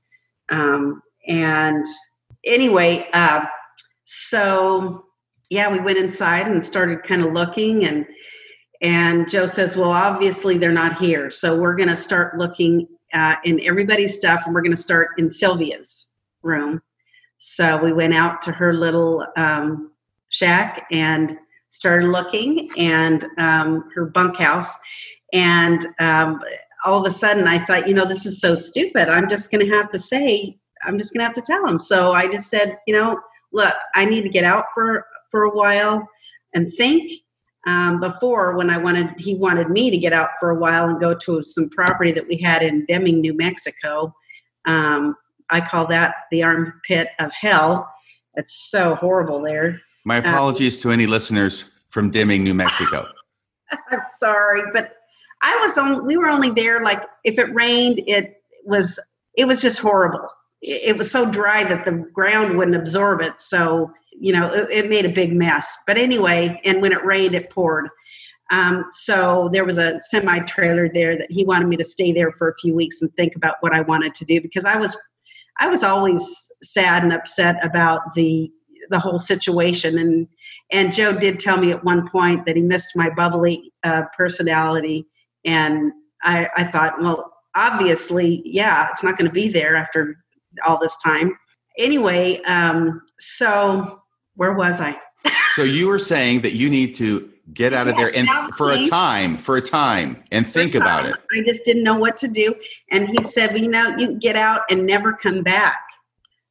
Um, 0.48 1.02
and 1.28 1.84
anyway, 2.42 3.06
uh, 3.12 3.44
so 4.04 5.04
yeah, 5.50 5.70
we 5.70 5.80
went 5.80 5.98
inside 5.98 6.48
and 6.48 6.64
started 6.64 7.02
kind 7.02 7.22
of 7.22 7.34
looking 7.34 7.84
and 7.84 8.06
and 8.82 9.30
Joe 9.30 9.46
says, 9.46 9.76
Well, 9.76 9.90
obviously 9.90 10.58
they're 10.58 10.72
not 10.72 10.98
here. 10.98 11.30
So 11.30 11.58
we're 11.58 11.76
going 11.76 11.88
to 11.88 11.96
start 11.96 12.36
looking 12.36 12.88
uh, 13.14 13.36
in 13.44 13.60
everybody's 13.60 14.16
stuff 14.16 14.42
and 14.44 14.54
we're 14.54 14.62
going 14.62 14.76
to 14.76 14.82
start 14.82 15.10
in 15.18 15.30
Sylvia's 15.30 16.10
room. 16.42 16.82
So 17.38 17.76
we 17.82 17.92
went 17.92 18.14
out 18.14 18.42
to 18.42 18.52
her 18.52 18.74
little 18.74 19.26
um, 19.36 19.92
shack 20.30 20.86
and 20.90 21.36
started 21.68 22.08
looking 22.08 22.70
and 22.76 23.26
um, 23.38 23.88
her 23.94 24.06
bunkhouse. 24.06 24.74
And 25.32 25.86
um, 26.00 26.40
all 26.84 27.00
of 27.00 27.06
a 27.06 27.14
sudden 27.14 27.46
I 27.46 27.64
thought, 27.64 27.86
you 27.88 27.94
know, 27.94 28.04
this 28.04 28.26
is 28.26 28.40
so 28.40 28.54
stupid. 28.54 29.08
I'm 29.08 29.28
just 29.28 29.50
going 29.50 29.64
to 29.64 29.72
have 29.72 29.88
to 29.90 29.98
say, 29.98 30.58
I'm 30.84 30.98
just 30.98 31.12
going 31.12 31.20
to 31.20 31.24
have 31.24 31.34
to 31.34 31.42
tell 31.42 31.66
him. 31.66 31.78
So 31.78 32.12
I 32.12 32.26
just 32.26 32.50
said, 32.50 32.78
you 32.86 32.94
know, 32.94 33.18
look, 33.52 33.74
I 33.94 34.04
need 34.04 34.22
to 34.22 34.28
get 34.28 34.44
out 34.44 34.64
for, 34.74 35.06
for 35.30 35.44
a 35.44 35.50
while 35.50 36.06
and 36.54 36.72
think 36.74 37.21
um, 37.66 38.00
before 38.00 38.56
when 38.56 38.70
I 38.70 38.78
wanted, 38.78 39.14
he 39.18 39.34
wanted 39.34 39.70
me 39.70 39.90
to 39.90 39.96
get 39.96 40.12
out 40.12 40.30
for 40.40 40.50
a 40.50 40.54
while 40.54 40.88
and 40.88 41.00
go 41.00 41.14
to 41.14 41.42
some 41.42 41.68
property 41.70 42.10
that 42.12 42.26
we 42.26 42.36
had 42.36 42.62
in 42.62 42.84
Deming, 42.86 43.20
New 43.20 43.34
Mexico. 43.34 44.14
Um, 44.64 45.16
I 45.50 45.60
call 45.60 45.86
that 45.88 46.14
the 46.30 46.42
armpit 46.42 47.08
of 47.20 47.30
hell. 47.32 47.88
It's 48.34 48.70
so 48.70 48.96
horrible 48.96 49.40
there. 49.40 49.80
My 50.04 50.16
uh, 50.16 50.20
apologies 50.20 50.78
to 50.78 50.90
any 50.90 51.06
listeners 51.06 51.70
from 51.88 52.10
Deming, 52.10 52.42
New 52.42 52.54
Mexico. 52.54 53.06
I'm 53.90 54.00
sorry, 54.18 54.62
but 54.72 54.96
I 55.42 55.56
was 55.58 55.78
on. 55.78 56.06
We 56.06 56.16
were 56.16 56.28
only 56.28 56.50
there 56.50 56.82
like 56.82 57.02
if 57.24 57.38
it 57.38 57.52
rained, 57.54 58.02
it 58.06 58.42
was 58.64 58.98
it 59.36 59.44
was 59.44 59.60
just 59.60 59.78
horrible. 59.78 60.28
It, 60.62 60.96
was 60.96 61.10
so 61.10 61.28
dry 61.28 61.64
that 61.64 61.84
the 61.84 62.06
ground 62.12 62.56
wouldn't 62.56 62.76
absorb 62.76 63.20
it. 63.20 63.40
So 63.40 63.92
you 64.18 64.32
know, 64.32 64.52
it, 64.52 64.68
it, 64.70 64.90
made 64.90 65.04
a 65.04 65.08
big 65.08 65.32
mess. 65.32 65.76
But 65.86 65.96
anyway, 65.96 66.60
and 66.64 66.80
when 66.80 66.92
it 66.92 67.04
rained, 67.04 67.34
it 67.34 67.50
poured. 67.50 67.88
Um, 68.52 68.84
so 68.90 69.48
there 69.52 69.64
was 69.64 69.78
a 69.78 69.98
semi 69.98 70.40
trailer 70.40 70.88
there 70.88 71.16
that 71.16 71.30
he 71.30 71.44
wanted 71.44 71.68
me 71.68 71.76
to 71.78 71.84
stay 71.84 72.12
there 72.12 72.32
for 72.32 72.50
a 72.50 72.54
few 72.60 72.74
weeks 72.74 73.00
and 73.00 73.12
think 73.14 73.34
about 73.34 73.56
what 73.60 73.72
I 73.72 73.80
wanted 73.80 74.14
to 74.14 74.24
do 74.24 74.40
because 74.40 74.64
I 74.64 74.76
was, 74.76 74.96
I 75.58 75.68
was 75.68 75.82
always 75.82 76.52
sad 76.62 77.02
and 77.02 77.12
upset 77.12 77.64
about 77.64 78.14
the 78.14 78.50
the 78.90 78.98
whole 78.98 79.18
situation 79.18 79.98
and 79.98 80.28
and 80.70 80.92
Joe 80.92 81.12
did 81.12 81.38
tell 81.38 81.58
me 81.58 81.70
at 81.70 81.84
one 81.84 82.08
point 82.08 82.46
that 82.46 82.56
he 82.56 82.62
missed 82.62 82.96
my 82.96 83.10
bubbly 83.10 83.72
uh, 83.84 84.02
personality 84.16 85.06
and 85.44 85.92
I, 86.22 86.48
I 86.56 86.64
thought 86.64 87.00
well 87.00 87.32
obviously 87.54 88.42
yeah 88.44 88.88
it's 88.90 89.02
not 89.02 89.16
going 89.16 89.28
to 89.28 89.34
be 89.34 89.48
there 89.48 89.76
after 89.76 90.16
all 90.66 90.78
this 90.78 90.96
time 91.04 91.36
anyway 91.78 92.40
um, 92.46 93.02
so 93.18 94.02
where 94.34 94.54
was 94.54 94.80
I? 94.80 94.96
so 95.54 95.62
you 95.62 95.88
were 95.88 95.98
saying 95.98 96.40
that 96.40 96.54
you 96.54 96.70
need 96.70 96.94
to 96.96 97.30
get 97.52 97.72
out 97.72 97.88
of 97.88 97.94
Yes, 97.98 98.12
there 98.12 98.16
and 98.16 98.54
for 98.54 98.72
a 98.72 98.86
time, 98.86 99.36
for 99.36 99.56
a 99.56 99.60
time, 99.60 100.22
and 100.30 100.46
think 100.46 100.74
about 100.74 101.06
it. 101.06 101.16
I 101.32 101.42
just 101.42 101.64
didn't 101.64 101.82
know 101.82 101.98
what 101.98 102.16
to 102.18 102.28
do. 102.28 102.54
And 102.90 103.08
he 103.08 103.22
said, 103.22 103.50
well, 103.50 103.58
you 103.58 103.68
know, 103.68 103.96
you 103.96 104.18
get 104.18 104.36
out 104.36 104.62
and 104.70 104.86
never 104.86 105.12
come 105.12 105.42
back. 105.42 105.80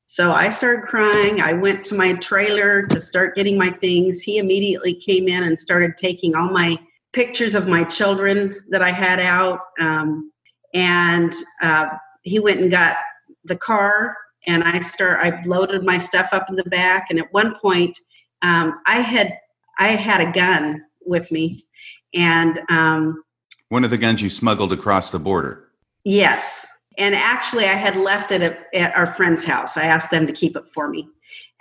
So 0.06 0.34
I 0.34 0.50
started 0.50 0.84
crying. 0.84 1.42
I 1.42 1.54
went 1.54 1.86
to 1.86 1.96
my 1.96 2.14
trailer 2.16 2.86
to 2.88 3.00
start 3.00 3.36
getting 3.36 3.58
my 3.58 3.70
things. 3.70 4.22
He 4.22 4.38
immediately 4.38 4.94
came 4.94 5.28
in 5.30 5.44
and 5.44 5.60
started 5.60 5.96
taking 5.96 6.36
all 6.36 6.50
my 6.50 6.78
pictures 7.14 7.56
of 7.56 7.68
my 7.68 7.84
children 7.86 8.62
that 8.70 8.82
I 8.82 8.92
had 8.92 9.20
out. 9.20 9.60
Um, 9.80 10.32
and 10.74 11.34
uh, 11.62 11.90
he 12.24 12.40
went 12.40 12.60
and 12.60 12.70
got 12.70 12.98
the 13.46 13.56
car 13.56 14.16
and 14.48 14.64
I 14.64 14.82
start 14.82 15.20
I 15.24 15.44
loaded 15.46 15.84
my 15.84 15.98
stuff 15.98 16.30
up 16.32 16.50
in 16.50 16.56
the 16.56 16.64
back. 16.66 17.08
And 17.10 17.20
at 17.20 17.32
one 17.32 17.56
point, 17.56 17.98
um, 18.42 18.80
I 18.88 19.02
had 19.02 19.38
I 19.80 19.90
had 19.90 20.22
a 20.22 20.32
gun 20.32 20.84
with 21.06 21.32
me, 21.32 21.66
and 22.14 22.60
um, 22.70 23.24
One 23.70 23.84
of 23.84 23.90
the 23.90 23.98
guns 23.98 24.22
you 24.22 24.30
smuggled 24.30 24.74
across 24.74 25.10
the 25.10 25.20
border. 25.20 25.70
Yes. 26.04 26.68
And 26.98 27.16
actually, 27.16 27.66
I 27.66 27.74
had 27.74 27.96
left 27.96 28.32
it 28.32 28.42
at, 28.42 28.68
at 28.74 28.96
our 28.96 29.08
friend's 29.08 29.46
house. 29.46 29.78
I 29.78 29.84
asked 29.84 30.12
them 30.12 30.28
to 30.28 30.34
keep 30.34 30.56
it 30.56 30.68
for 30.74 30.90
me, 30.90 31.08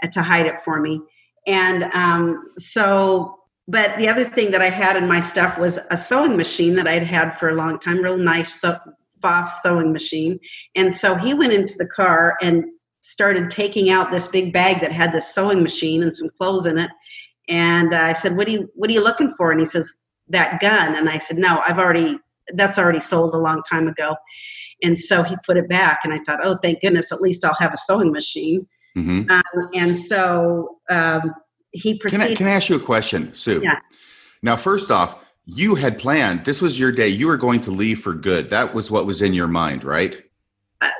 uh, 0.03 0.09
to 0.09 0.23
hide 0.23 0.47
it 0.47 0.61
for 0.63 0.81
me. 0.81 1.01
And 1.47 1.85
um, 1.95 2.51
so, 2.59 3.39
but 3.69 3.97
the 3.99 4.09
other 4.09 4.25
thing 4.25 4.51
that 4.51 4.61
I 4.61 4.71
had 4.71 4.97
in 4.97 5.07
my 5.07 5.21
stuff 5.21 5.57
was 5.57 5.79
a 5.91 5.97
sewing 5.97 6.37
machine 6.37 6.75
that 6.75 6.89
I'd 6.89 7.05
had 7.05 7.39
for 7.39 7.49
a 7.49 7.55
long 7.55 7.79
time, 7.79 8.03
real 8.03 8.19
nice 8.19 8.55
so- 9.23 9.29
Pfaff 9.29 9.49
sewing 9.63 9.93
machine. 9.93 10.39
And 10.75 10.95
so 10.95 11.15
he 11.15 11.35
went 11.35 11.53
into 11.53 11.75
the 11.79 11.87
car 11.87 12.37
and 12.43 12.65
started 13.03 13.49
taking 13.51 13.91
out 13.91 14.11
this 14.11 14.29
big 14.29 14.53
bag 14.53 14.81
that 14.81 14.93
had 14.93 15.13
this 15.13 15.35
sewing 15.35 15.63
machine 15.63 16.03
and 16.03 16.15
some 16.17 16.29
clothes 16.37 16.67
in 16.67 16.79
it. 16.79 16.91
And 17.49 17.95
I 17.95 18.13
said, 18.13 18.37
"What 18.37 18.47
are 18.47 18.51
you 18.51 18.71
What 18.75 18.91
are 18.91 18.93
you 18.93 19.03
looking 19.03 19.35
for?" 19.37 19.51
And 19.51 19.61
he 19.61 19.67
says, 19.67 19.91
"That 20.29 20.61
gun." 20.61 20.95
And 20.95 21.09
I 21.09 21.19
said, 21.19 21.39
"No, 21.39 21.63
I've 21.67 21.79
already. 21.79 22.19
That's 22.55 22.79
already 22.79 23.01
sold 23.01 23.35
a 23.35 23.39
long 23.39 23.63
time 23.69 23.89
ago." 23.89 24.15
And 24.83 24.99
so 24.99 25.23
he 25.23 25.37
put 25.47 25.57
it 25.57 25.69
back, 25.69 26.01
and 26.05 26.13
I 26.13 26.19
thought, 26.25 26.41
"Oh, 26.45 26.57
thank 26.63 26.81
goodness! 26.81 27.11
At 27.13 27.21
least 27.21 27.45
I'll 27.45 27.57
have 27.59 27.73
a 27.73 27.77
sewing 27.79 28.13
machine." 28.13 28.67
hmm 28.95 29.23
Um, 29.31 29.43
and 29.75 29.99
so 29.99 30.79
um, 30.91 31.33
he 31.73 31.99
Can 31.99 32.09
I, 32.09 32.19
proceeded. 32.19 32.39
can 32.39 32.47
I 32.49 32.51
ask 32.53 32.69
you 32.69 32.77
a 32.77 32.81
question, 32.81 33.33
Sue? 33.35 33.61
Yeah. 33.63 33.79
Now, 34.43 34.57
first 34.57 34.91
off, 34.91 35.17
you 35.55 35.75
had 35.75 35.99
planned, 35.99 36.45
this 36.45 36.61
was 36.61 36.79
your 36.79 36.93
day. 36.93 37.09
You 37.09 37.27
were 37.27 37.37
going 37.37 37.61
to 37.63 37.71
leave 37.71 38.01
for 38.01 38.15
good. 38.15 38.51
That 38.51 38.75
was 38.75 38.91
what 38.91 39.07
was 39.07 39.21
in 39.21 39.35
your 39.35 39.49
mind, 39.49 39.85
right? 39.85 40.23
Uh, 40.81 40.91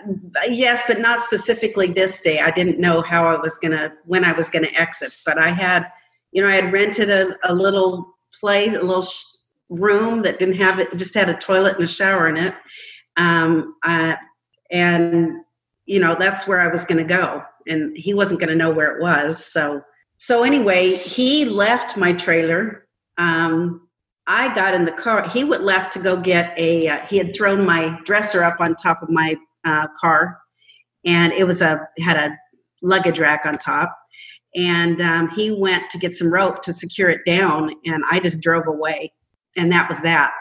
yes, 0.49 0.83
but 0.87 1.01
not 1.01 1.23
specifically 1.23 1.87
this 1.87 2.21
day. 2.21 2.41
I 2.41 2.51
didn't 2.51 2.79
know 2.79 3.01
how 3.01 3.27
I 3.27 3.41
was 3.41 3.59
gonna 3.59 3.93
when 4.05 4.25
I 4.25 4.33
was 4.33 4.49
gonna 4.49 4.69
exit, 4.75 5.17
but 5.25 5.39
I 5.39 5.49
had, 5.51 5.91
you 6.33 6.43
know, 6.43 6.49
I 6.49 6.57
had 6.57 6.73
rented 6.73 7.11
a, 7.11 7.37
a 7.45 7.55
little 7.55 8.17
place, 8.39 8.75
a 8.75 8.81
little 8.81 9.03
sh- 9.03 9.25
room 9.71 10.23
that 10.23 10.39
didn't 10.39 10.57
have 10.57 10.79
it, 10.81 10.95
just 10.97 11.15
had 11.15 11.31
a 11.31 11.35
toilet 11.35 11.77
and 11.77 11.85
a 11.85 11.89
shower 11.89 12.29
in 12.29 12.37
it, 12.37 12.55
um, 13.17 13.77
uh, 13.83 14.17
and 14.71 15.41
you 15.87 16.01
know 16.01 16.15
that's 16.19 16.47
where 16.47 16.61
I 16.61 16.67
was 16.67 16.85
gonna 16.85 17.05
go, 17.05 17.43
and 17.67 17.97
he 17.97 18.13
wasn't 18.13 18.41
gonna 18.41 18.57
know 18.57 18.71
where 18.71 18.95
it 18.95 19.01
was. 19.01 19.47
So, 19.47 19.81
so 20.19 20.43
anyway, 20.43 20.95
he 20.95 21.47
left 21.47 21.97
my 21.97 22.13
trailer. 22.13 22.87
Um, 23.17 23.89
I 24.33 24.55
got 24.55 24.75
in 24.75 24.85
the 24.85 24.93
car. 24.93 25.29
He 25.29 25.43
went 25.43 25.65
left 25.65 25.93
to 25.95 25.99
go 25.99 26.17
get 26.17 26.57
a. 26.57 26.87
Uh, 26.87 27.01
he 27.07 27.19
had 27.19 27.35
thrown 27.35 27.67
my 27.67 27.99
dresser 28.05 28.45
up 28.45 28.61
on 28.61 28.77
top 28.77 29.03
of 29.03 29.11
my 29.11 29.37
uh, 29.65 29.89
car, 30.01 30.39
and 31.05 31.33
it 31.33 31.45
was 31.45 31.61
a 31.63 31.89
had 31.99 32.17
a 32.17 32.37
luggage 32.81 33.19
rack 33.19 33.45
on 33.45 33.59
top. 33.59 33.99
And 34.55 35.01
um, 35.01 35.31
he 35.31 35.51
went 35.51 35.91
to 35.91 35.99
get 35.99 36.15
some 36.15 36.33
rope 36.33 36.63
to 36.63 36.73
secure 36.73 37.11
it 37.11 37.23
down, 37.27 37.75
and 37.85 38.05
I 38.09 38.21
just 38.21 38.41
drove 38.41 38.69
away, 38.69 39.13
and 39.57 39.73
that 39.73 39.89
was 39.89 39.99
that. 40.03 40.33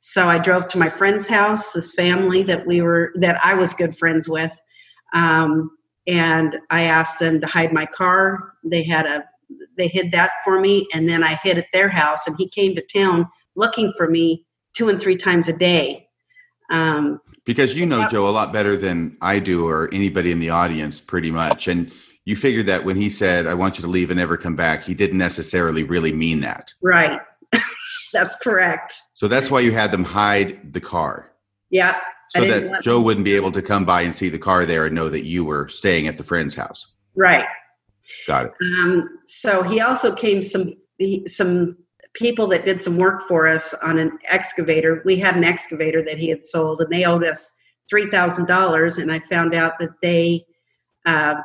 So 0.00 0.28
I 0.28 0.36
drove 0.36 0.68
to 0.68 0.78
my 0.78 0.90
friend's 0.90 1.26
house, 1.26 1.72
this 1.72 1.94
family 1.94 2.42
that 2.42 2.66
we 2.66 2.82
were 2.82 3.12
that 3.16 3.42
I 3.42 3.54
was 3.54 3.72
good 3.72 3.96
friends 3.96 4.28
with, 4.28 4.52
um, 5.14 5.70
and 6.06 6.58
I 6.68 6.82
asked 6.82 7.18
them 7.18 7.40
to 7.40 7.46
hide 7.46 7.72
my 7.72 7.86
car. 7.86 8.52
They 8.62 8.82
had 8.82 9.06
a 9.06 9.24
they 9.78 9.88
hid 9.88 10.12
that 10.12 10.32
for 10.44 10.60
me, 10.60 10.86
and 10.92 11.08
then 11.08 11.24
I 11.24 11.40
hid 11.42 11.56
at 11.56 11.68
their 11.72 11.88
house, 11.88 12.26
and 12.26 12.36
he 12.36 12.46
came 12.46 12.74
to 12.74 12.82
town 12.82 13.26
looking 13.58 13.92
for 13.96 14.08
me 14.08 14.46
two 14.74 14.88
and 14.88 15.00
three 15.00 15.16
times 15.16 15.48
a 15.48 15.52
day. 15.52 16.06
Um, 16.70 17.20
Because 17.44 17.76
you 17.76 17.84
know. 17.86 18.08
Joe 18.08 18.28
a 18.28 18.30
lot 18.30 18.52
better 18.52 18.76
than 18.76 19.16
I 19.20 19.38
do 19.38 19.66
or 19.66 19.88
anybody 19.92 20.30
in 20.32 20.38
the 20.38 20.50
audience, 20.50 21.00
pretty 21.00 21.30
much. 21.30 21.66
And 21.68 21.90
you 22.24 22.36
figured 22.36 22.66
that 22.66 22.84
when 22.84 22.96
he 22.96 23.10
said, 23.10 23.46
I 23.46 23.54
want 23.54 23.78
you 23.78 23.82
to 23.82 23.88
leave 23.88 24.10
and 24.10 24.18
never 24.18 24.36
come 24.36 24.54
back, 24.54 24.82
he 24.82 24.94
didn't 24.94 25.18
necessarily 25.18 25.82
really 25.82 26.12
mean 26.12 26.40
that. 26.40 26.72
right, 26.82 27.20
that's 28.12 28.36
correct. 28.36 28.94
So 29.14 29.28
that's 29.28 29.50
why 29.50 29.60
you 29.60 29.72
had 29.72 29.90
them 29.90 30.04
hide 30.04 30.72
the 30.72 30.80
car. 30.80 31.32
Yeah, 31.70 31.98
So 32.30 32.44
that 32.44 32.82
Joe 32.82 33.00
wouldn't 33.00 33.24
be 33.24 33.34
able 33.34 33.52
to 33.52 33.62
come 33.62 33.84
by 33.84 34.02
and 34.02 34.14
see 34.14 34.28
the 34.28 34.38
car 34.38 34.66
there 34.66 34.86
and 34.86 34.94
know 34.94 35.08
that 35.08 35.24
you 35.24 35.44
were 35.44 35.68
staying 35.68 36.06
at 36.06 36.16
the 36.16 36.24
friend's 36.24 36.54
house. 36.54 36.92
right. 37.14 37.46
Got 38.26 38.46
it. 38.46 38.52
Um, 38.62 39.18
so 39.24 39.62
he 39.62 39.80
also 39.80 40.14
came 40.14 40.42
some 40.42 40.72
some 41.26 41.76
people 42.14 42.46
that 42.48 42.64
did 42.64 42.82
some 42.82 42.96
work 42.96 43.22
for 43.28 43.46
us 43.48 43.74
on 43.82 43.98
an 43.98 44.18
excavator. 44.24 45.02
We 45.04 45.16
had 45.16 45.36
an 45.36 45.44
excavator 45.44 46.02
that 46.04 46.18
he 46.18 46.28
had 46.28 46.46
sold, 46.46 46.80
and 46.80 46.90
they 46.90 47.04
owed 47.04 47.24
us 47.24 47.56
three 47.88 48.06
thousand 48.06 48.46
dollars. 48.46 48.98
And 48.98 49.10
I 49.12 49.20
found 49.20 49.54
out 49.54 49.78
that 49.78 49.90
they 50.02 50.44
uh, 51.06 51.36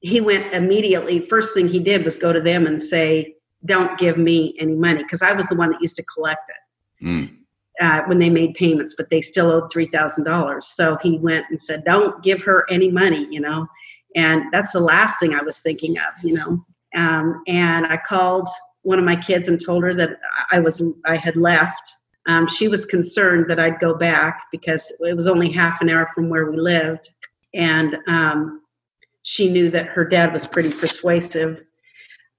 he 0.00 0.20
went 0.20 0.54
immediately. 0.54 1.20
First 1.26 1.54
thing 1.54 1.68
he 1.68 1.80
did 1.80 2.04
was 2.04 2.16
go 2.16 2.32
to 2.32 2.40
them 2.40 2.66
and 2.66 2.82
say, 2.82 3.34
"Don't 3.64 3.98
give 3.98 4.18
me 4.18 4.54
any 4.58 4.74
money," 4.74 5.02
because 5.02 5.22
I 5.22 5.32
was 5.32 5.46
the 5.48 5.56
one 5.56 5.70
that 5.70 5.82
used 5.82 5.96
to 5.96 6.04
collect 6.04 6.50
it. 6.50 7.04
Mm. 7.04 7.36
uh, 7.80 8.02
when 8.06 8.18
they 8.18 8.28
made 8.28 8.54
payments, 8.54 8.96
but 8.96 9.08
they 9.08 9.20
still 9.20 9.52
owed 9.52 9.70
three 9.70 9.86
thousand 9.86 10.24
dollars. 10.24 10.66
So 10.66 10.96
he 11.02 11.18
went 11.18 11.46
and 11.50 11.60
said, 11.60 11.84
"Don't 11.84 12.22
give 12.22 12.42
her 12.42 12.66
any 12.70 12.90
money," 12.90 13.26
you 13.30 13.40
know. 13.40 13.66
And 14.16 14.44
that's 14.52 14.72
the 14.72 14.80
last 14.80 15.20
thing 15.20 15.34
I 15.34 15.42
was 15.42 15.58
thinking 15.58 15.96
of, 15.98 16.24
you 16.24 16.34
know. 16.34 16.64
Um, 16.94 17.42
and 17.46 17.86
I 17.86 17.98
called 17.98 18.48
one 18.88 18.98
of 18.98 19.04
my 19.04 19.16
kids 19.16 19.48
and 19.48 19.62
told 19.62 19.82
her 19.82 19.92
that 19.92 20.18
I 20.50 20.58
was 20.60 20.82
I 21.04 21.16
had 21.16 21.36
left. 21.36 21.92
Um, 22.26 22.46
she 22.48 22.68
was 22.68 22.86
concerned 22.86 23.44
that 23.50 23.60
I'd 23.60 23.78
go 23.80 23.92
back 23.94 24.44
because 24.50 24.90
it 25.00 25.14
was 25.14 25.28
only 25.28 25.50
half 25.50 25.82
an 25.82 25.90
hour 25.90 26.08
from 26.14 26.30
where 26.30 26.50
we 26.50 26.56
lived, 26.56 27.06
and 27.52 27.96
um, 28.06 28.62
she 29.24 29.50
knew 29.52 29.68
that 29.70 29.88
her 29.88 30.06
dad 30.06 30.32
was 30.32 30.46
pretty 30.46 30.70
persuasive. 30.70 31.62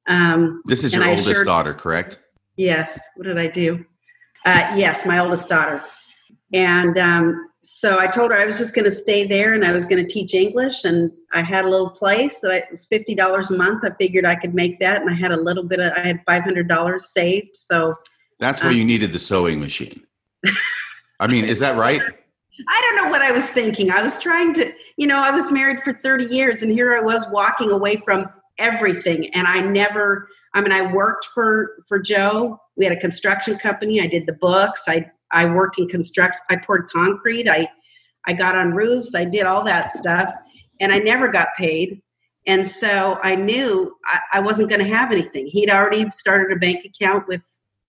Um, 0.08 0.64
This 0.66 0.84
is 0.84 0.96
your 0.96 1.04
I 1.04 1.10
oldest 1.12 1.28
assured- 1.28 1.46
daughter, 1.46 1.74
correct? 1.76 2.18
Yes. 2.58 3.00
What 3.16 3.26
did 3.26 3.38
I 3.38 3.48
do? 3.48 3.86
Uh, 4.44 4.74
yes, 4.76 5.06
my 5.06 5.20
oldest 5.20 5.48
daughter. 5.48 5.84
And 6.52 6.98
um, 6.98 7.49
so 7.62 8.00
I 8.00 8.08
told 8.08 8.32
her 8.32 8.38
I 8.38 8.46
was 8.46 8.58
just 8.58 8.74
going 8.74 8.86
to 8.86 8.92
stay 8.92 9.28
there 9.28 9.54
and 9.54 9.66
I 9.66 9.74
was 9.74 9.86
going 9.86 10.06
to 10.06 10.10
teach 10.10 10.34
English. 10.34 10.86
And 10.86 11.12
I 11.34 11.42
had 11.42 11.66
a 11.66 11.70
little 11.70 11.90
place 11.90 12.40
that 12.40 12.52
I, 12.52 12.64
was 12.72 12.88
fifty 12.88 13.16
dollars 13.16 13.52
a 13.52 13.58
month. 13.58 13.84
I 13.84 13.92
figured 14.00 14.26
I 14.26 14.36
could 14.36 14.56
make 14.56 14.80
that, 14.80 15.02
and 15.02 15.10
I 15.10 15.14
had 15.14 15.32
a 15.32 15.38
little 15.38 15.64
bit 15.64 15.80
of 15.80 15.92
I 15.94 16.00
had 16.00 16.22
five 16.26 16.44
hundred 16.44 16.68
dollars 16.68 17.10
saved. 17.10 17.56
So 17.56 17.96
That's 18.40 18.64
why 18.64 18.70
Uh, 18.70 18.74
you 18.74 18.86
needed 18.86 19.12
the 19.12 19.20
sewing 19.20 19.60
machine. 19.60 20.04
I 21.20 21.28
mean, 21.28 21.44
is 21.44 21.60
that 21.60 21.76
right? 21.78 22.02
I 22.68 22.82
don't 22.82 23.04
know 23.04 23.12
what 23.12 23.22
I 23.22 23.32
was 23.32 23.46
thinking. 23.50 23.92
I 23.92 24.02
was 24.02 24.20
trying 24.20 24.54
to, 24.56 24.74
you 24.98 25.08
know, 25.08 25.22
I 25.22 25.32
was 25.32 25.50
married 25.52 25.82
for 25.82 25.94
30 25.94 26.26
years 26.26 26.62
and 26.62 26.72
here 26.72 26.94
I 26.94 27.00
was 27.00 27.26
walking 27.32 27.72
away 27.72 27.98
from 27.98 28.30
everything 28.58 29.34
and 29.34 29.48
I 29.48 29.62
never 29.62 30.28
I 30.54 30.62
mean 30.62 30.72
I 30.72 30.92
worked 30.92 31.26
for 31.34 31.84
for 31.88 32.00
Joe. 32.00 32.60
We 32.76 32.86
had 32.86 32.96
a 32.96 33.00
construction 33.00 33.58
company. 33.58 34.02
I 34.02 34.08
did 34.08 34.26
the 34.26 34.34
books. 34.34 34.84
I 34.88 35.10
I 35.32 35.46
worked 35.46 35.80
in 35.80 35.88
construct 35.88 36.38
I 36.50 36.58
poured 36.58 36.90
concrete. 36.90 37.48
I 37.48 37.68
I 38.28 38.34
got 38.34 38.56
on 38.56 38.72
roofs. 38.72 39.16
I 39.16 39.26
did 39.26 39.44
all 39.44 39.64
that 39.64 39.94
stuff 39.94 40.34
and 40.80 40.92
I 40.92 41.00
never 41.00 41.30
got 41.30 41.50
paid. 41.58 42.02
And 42.48 42.68
so 42.68 43.20
I 43.22 43.36
knew 43.36 43.96
I, 44.06 44.20
I 44.36 44.40
wasn't 44.40 44.70
going 44.70 44.82
to 44.82 44.96
have 44.96 45.12
anything. 45.12 45.48
He'd 45.48 45.70
already 45.70 46.10
started 46.12 46.56
a 46.56 46.60
bank 46.60 46.86
account 46.86 47.28
with 47.28 47.44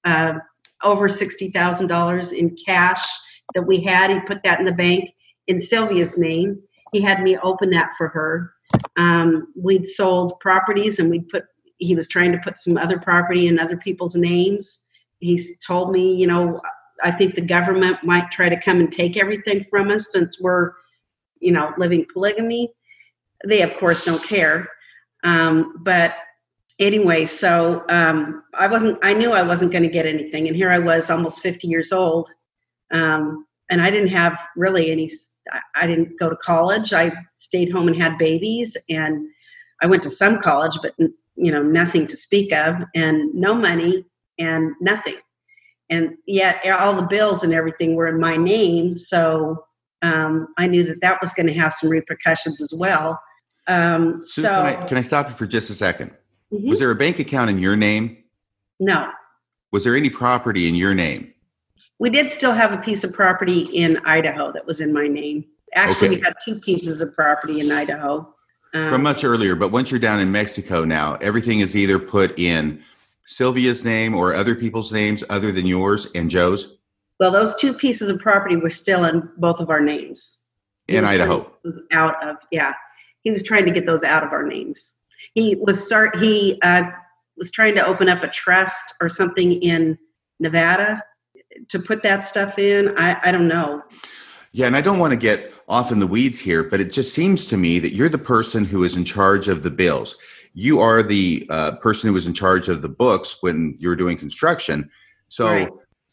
uh, 0.04 0.34
over 0.82 1.08
$60,000 1.08 2.32
in 2.32 2.56
cash 2.66 3.08
that 3.54 3.62
we 3.62 3.80
had. 3.80 4.10
He 4.10 4.20
put 4.20 4.42
that 4.44 4.58
in 4.60 4.66
the 4.66 4.72
bank 4.72 5.10
in 5.46 5.60
Sylvia's 5.60 6.18
name. 6.18 6.60
He 6.92 7.00
had 7.00 7.22
me 7.22 7.36
open 7.38 7.70
that 7.70 7.92
for 7.96 8.08
her. 8.08 8.52
Um, 8.96 9.52
we'd 9.56 9.88
sold 9.88 10.38
properties 10.40 10.98
and 10.98 11.10
we'd 11.10 11.28
put, 11.28 11.44
he 11.78 11.94
was 11.94 12.08
trying 12.08 12.32
to 12.32 12.38
put 12.38 12.58
some 12.58 12.76
other 12.76 12.98
property 12.98 13.48
in 13.48 13.58
other 13.58 13.76
people's 13.76 14.14
names. 14.14 14.86
He's 15.18 15.58
told 15.64 15.92
me, 15.92 16.14
you 16.14 16.26
know, 16.26 16.60
I 17.02 17.10
think 17.10 17.34
the 17.34 17.40
government 17.40 18.02
might 18.04 18.30
try 18.30 18.48
to 18.48 18.60
come 18.60 18.80
and 18.80 18.92
take 18.92 19.16
everything 19.16 19.64
from 19.70 19.90
us 19.90 20.12
since 20.12 20.40
we're, 20.40 20.72
you 21.40 21.52
know, 21.52 21.72
living 21.78 22.06
polygamy. 22.12 22.72
They, 23.46 23.62
of 23.62 23.74
course, 23.78 24.04
don't 24.04 24.22
care. 24.22 24.68
Um, 25.24 25.76
but 25.78 26.14
anyway, 26.78 27.26
so 27.26 27.84
um, 27.88 28.42
I 28.54 28.66
wasn't, 28.66 28.98
I 29.02 29.14
knew 29.14 29.32
I 29.32 29.42
wasn't 29.42 29.72
going 29.72 29.84
to 29.84 29.88
get 29.88 30.06
anything. 30.06 30.46
And 30.46 30.56
here 30.56 30.70
I 30.70 30.78
was 30.78 31.10
almost 31.10 31.40
50 31.40 31.68
years 31.68 31.92
old 31.92 32.30
um, 32.90 33.46
and 33.70 33.80
I 33.80 33.90
didn't 33.90 34.08
have 34.08 34.38
really 34.56 34.90
any. 34.90 35.10
I 35.74 35.86
didn't 35.86 36.18
go 36.18 36.28
to 36.28 36.36
college. 36.36 36.92
I 36.92 37.12
stayed 37.34 37.72
home 37.72 37.88
and 37.88 38.00
had 38.00 38.18
babies, 38.18 38.76
and 38.88 39.28
I 39.82 39.86
went 39.86 40.02
to 40.04 40.10
some 40.10 40.40
college, 40.40 40.78
but 40.82 40.94
you 40.98 41.52
know, 41.52 41.62
nothing 41.62 42.06
to 42.08 42.16
speak 42.16 42.52
of, 42.52 42.76
and 42.94 43.32
no 43.34 43.54
money 43.54 44.04
and 44.38 44.72
nothing. 44.80 45.16
And 45.90 46.16
yet, 46.26 46.64
all 46.78 46.94
the 46.94 47.02
bills 47.02 47.42
and 47.42 47.52
everything 47.52 47.96
were 47.96 48.06
in 48.06 48.20
my 48.20 48.36
name. 48.36 48.94
So 48.94 49.66
um, 50.02 50.48
I 50.56 50.66
knew 50.68 50.84
that 50.84 51.00
that 51.02 51.20
was 51.20 51.32
going 51.32 51.48
to 51.48 51.52
have 51.54 51.74
some 51.74 51.90
repercussions 51.90 52.62
as 52.62 52.72
well. 52.72 53.20
Um, 53.66 54.20
Sue, 54.24 54.42
so, 54.42 54.48
can, 54.48 54.66
I, 54.66 54.86
can 54.86 54.98
I 54.98 55.00
stop 55.02 55.28
you 55.28 55.34
for 55.34 55.46
just 55.46 55.68
a 55.70 55.72
2nd 55.72 56.12
Mhm. 56.52 56.68
Was 56.68 56.80
there 56.80 56.90
a 56.90 56.96
bank 56.96 57.20
account 57.20 57.48
in 57.50 57.58
your 57.60 57.76
name? 57.76 58.16
no, 58.80 59.08
Was 59.70 59.84
there 59.84 59.94
any 59.96 60.10
property 60.10 60.68
in 60.68 60.74
your 60.74 60.94
name? 60.94 61.32
we 62.00 62.08
did 62.10 62.30
still 62.30 62.52
have 62.52 62.72
a 62.72 62.78
piece 62.78 63.04
of 63.04 63.12
property 63.12 63.60
in 63.60 63.98
Idaho 64.06 64.50
that 64.52 64.66
was 64.66 64.80
in 64.80 64.90
my 64.92 65.06
name. 65.06 65.44
Actually, 65.74 66.08
Okay. 66.08 66.16
we 66.16 66.22
had 66.22 66.34
two 66.44 66.58
pieces 66.60 67.00
of 67.02 67.14
property 67.14 67.60
in 67.60 67.70
Idaho. 67.70 68.34
Um, 68.74 68.88
From 68.88 69.02
much 69.02 69.22
earlier, 69.22 69.54
but 69.54 69.70
once 69.70 69.90
you're 69.92 70.00
down 70.00 70.18
in 70.18 70.32
Mexico 70.32 70.84
now, 70.84 71.16
everything 71.20 71.60
is 71.60 71.76
either 71.76 71.98
put 72.00 72.36
in 72.38 72.82
Sylvia's 73.24 73.84
name 73.84 74.14
or 74.14 74.34
other 74.34 74.54
people's 74.54 74.92
names 74.92 75.22
other 75.30 75.52
than 75.52 75.66
yours 75.66 76.08
and 76.14 76.30
Joe's 76.30 76.78
well, 77.20 77.30
those 77.30 77.54
two 77.54 77.74
pieces 77.74 78.08
of 78.08 78.18
property 78.18 78.56
were 78.56 78.70
still 78.70 79.04
in 79.04 79.28
both 79.36 79.60
of 79.60 79.68
our 79.68 79.80
names. 79.80 80.40
He 80.88 80.96
in 80.96 81.04
Idaho. 81.04 81.52
was 81.62 81.78
out 81.92 82.26
of 82.26 82.36
yeah. 82.50 82.72
He 83.22 83.30
was 83.30 83.42
trying 83.42 83.66
to 83.66 83.70
get 83.70 83.84
those 83.84 84.02
out 84.02 84.24
of 84.24 84.32
our 84.32 84.42
names. 84.42 84.96
He 85.34 85.54
was 85.56 85.84
start. 85.84 86.18
He 86.18 86.58
uh, 86.62 86.90
was 87.36 87.52
trying 87.52 87.74
to 87.74 87.86
open 87.86 88.08
up 88.08 88.24
a 88.24 88.28
trust 88.28 88.94
or 89.02 89.10
something 89.10 89.52
in 89.62 89.98
Nevada 90.40 91.02
to 91.68 91.78
put 91.78 92.02
that 92.02 92.26
stuff 92.26 92.58
in. 92.58 92.96
I, 92.96 93.20
I 93.22 93.30
don't 93.30 93.48
know. 93.48 93.82
Yeah, 94.52 94.66
and 94.66 94.74
I 94.74 94.80
don't 94.80 94.98
want 94.98 95.10
to 95.10 95.16
get 95.16 95.52
off 95.68 95.92
in 95.92 95.98
the 95.98 96.06
weeds 96.06 96.40
here, 96.40 96.64
but 96.64 96.80
it 96.80 96.90
just 96.90 97.12
seems 97.12 97.46
to 97.48 97.58
me 97.58 97.78
that 97.80 97.92
you're 97.92 98.08
the 98.08 98.18
person 98.18 98.64
who 98.64 98.82
is 98.82 98.96
in 98.96 99.04
charge 99.04 99.46
of 99.46 99.62
the 99.62 99.70
bills. 99.70 100.16
You 100.54 100.80
are 100.80 101.02
the 101.02 101.46
uh, 101.50 101.76
person 101.76 102.08
who 102.08 102.14
was 102.14 102.26
in 102.26 102.34
charge 102.34 102.68
of 102.68 102.82
the 102.82 102.88
books 102.88 103.38
when 103.40 103.76
you 103.78 103.88
were 103.88 103.96
doing 103.96 104.16
construction. 104.16 104.90
So 105.28 105.46
Right. 105.46 105.68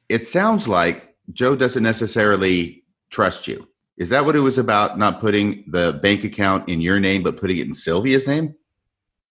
it 0.10 0.24
sounds 0.24 0.68
like 0.68 1.16
Joe 1.34 1.56
doesn't 1.56 1.84
necessarily 1.84 2.84
trust 3.10 3.48
you. 3.48 3.68
Is 3.98 4.10
that 4.10 4.26
what 4.26 4.36
it 4.36 4.42
was 4.42 4.58
about? 4.60 4.98
Not 4.98 5.20
putting 5.20 5.64
the 5.68 6.00
bank 6.04 6.24
account 6.24 6.70
in 6.70 6.82
your 6.82 7.00
name, 7.00 7.24
but 7.24 7.38
putting 7.38 7.58
it 7.58 7.66
in 7.66 7.74
Sylvia's 7.74 8.28
name? 8.28 8.54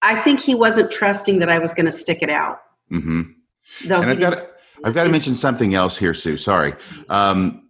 I 0.03 0.17
think 0.17 0.41
he 0.41 0.55
wasn't 0.55 0.91
trusting 0.91 1.39
that 1.39 1.49
I 1.49 1.59
was 1.59 1.73
going 1.73 1.87
to 1.87 1.93
stick 1.93 2.19
it 2.23 2.31
out. 2.31 2.59
hmm 2.91 3.23
Though 3.87 4.01
And 4.01 4.11
I've 4.11 4.21
got 4.21 4.33
to, 4.35 4.47
I've 4.85 4.95
got 4.95 5.05
to 5.05 5.11
mention 5.11 5.35
something 5.35 5.75
else 5.75 5.97
here, 5.97 6.15
Sue. 6.15 6.37
Sorry. 6.37 6.75
Um, 7.09 7.69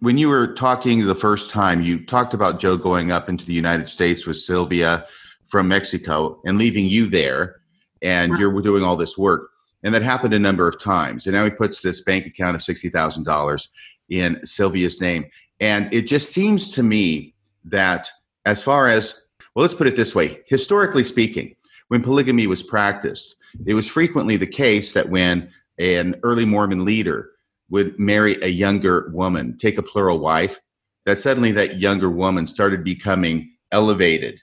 when 0.00 0.16
you 0.18 0.28
were 0.28 0.54
talking 0.54 1.06
the 1.06 1.14
first 1.14 1.50
time, 1.50 1.82
you 1.82 2.04
talked 2.04 2.34
about 2.34 2.58
Joe 2.58 2.76
going 2.76 3.12
up 3.12 3.28
into 3.28 3.44
the 3.44 3.52
United 3.54 3.88
States 3.88 4.26
with 4.26 4.36
Sylvia 4.38 5.06
from 5.50 5.68
Mexico 5.68 6.40
and 6.44 6.56
leaving 6.56 6.86
you 6.86 7.06
there, 7.06 7.60
and 8.02 8.38
you're 8.38 8.62
doing 8.62 8.82
all 8.82 8.96
this 8.96 9.18
work. 9.18 9.50
And 9.82 9.94
that 9.94 10.02
happened 10.02 10.34
a 10.34 10.38
number 10.38 10.68
of 10.68 10.80
times. 10.80 11.26
And 11.26 11.34
now 11.34 11.44
he 11.44 11.50
puts 11.50 11.80
this 11.80 12.02
bank 12.02 12.26
account 12.26 12.54
of 12.54 12.62
sixty 12.62 12.88
thousand 12.88 13.24
dollars 13.24 13.68
in 14.08 14.38
Sylvia's 14.44 15.00
name, 15.00 15.26
and 15.60 15.92
it 15.92 16.02
just 16.02 16.32
seems 16.32 16.72
to 16.72 16.82
me 16.82 17.34
that 17.64 18.10
as 18.44 18.62
far 18.62 18.88
as 18.88 19.26
well, 19.54 19.62
let's 19.62 19.74
put 19.74 19.86
it 19.86 19.96
this 19.96 20.14
way: 20.14 20.40
historically 20.46 21.04
speaking, 21.04 21.54
when 21.88 22.02
polygamy 22.02 22.46
was 22.46 22.62
practiced, 22.62 23.36
it 23.66 23.74
was 23.74 23.88
frequently 23.88 24.36
the 24.36 24.46
case 24.46 24.92
that 24.92 25.10
when 25.10 25.50
an 25.78 26.14
early 26.22 26.44
Mormon 26.44 26.84
leader 26.84 27.30
would 27.70 27.98
marry 27.98 28.36
a 28.42 28.48
younger 28.48 29.10
woman, 29.14 29.56
take 29.56 29.78
a 29.78 29.82
plural 29.82 30.18
wife, 30.18 30.60
that 31.06 31.18
suddenly 31.18 31.52
that 31.52 31.78
younger 31.78 32.10
woman 32.10 32.46
started 32.46 32.84
becoming 32.84 33.50
elevated, 33.72 34.40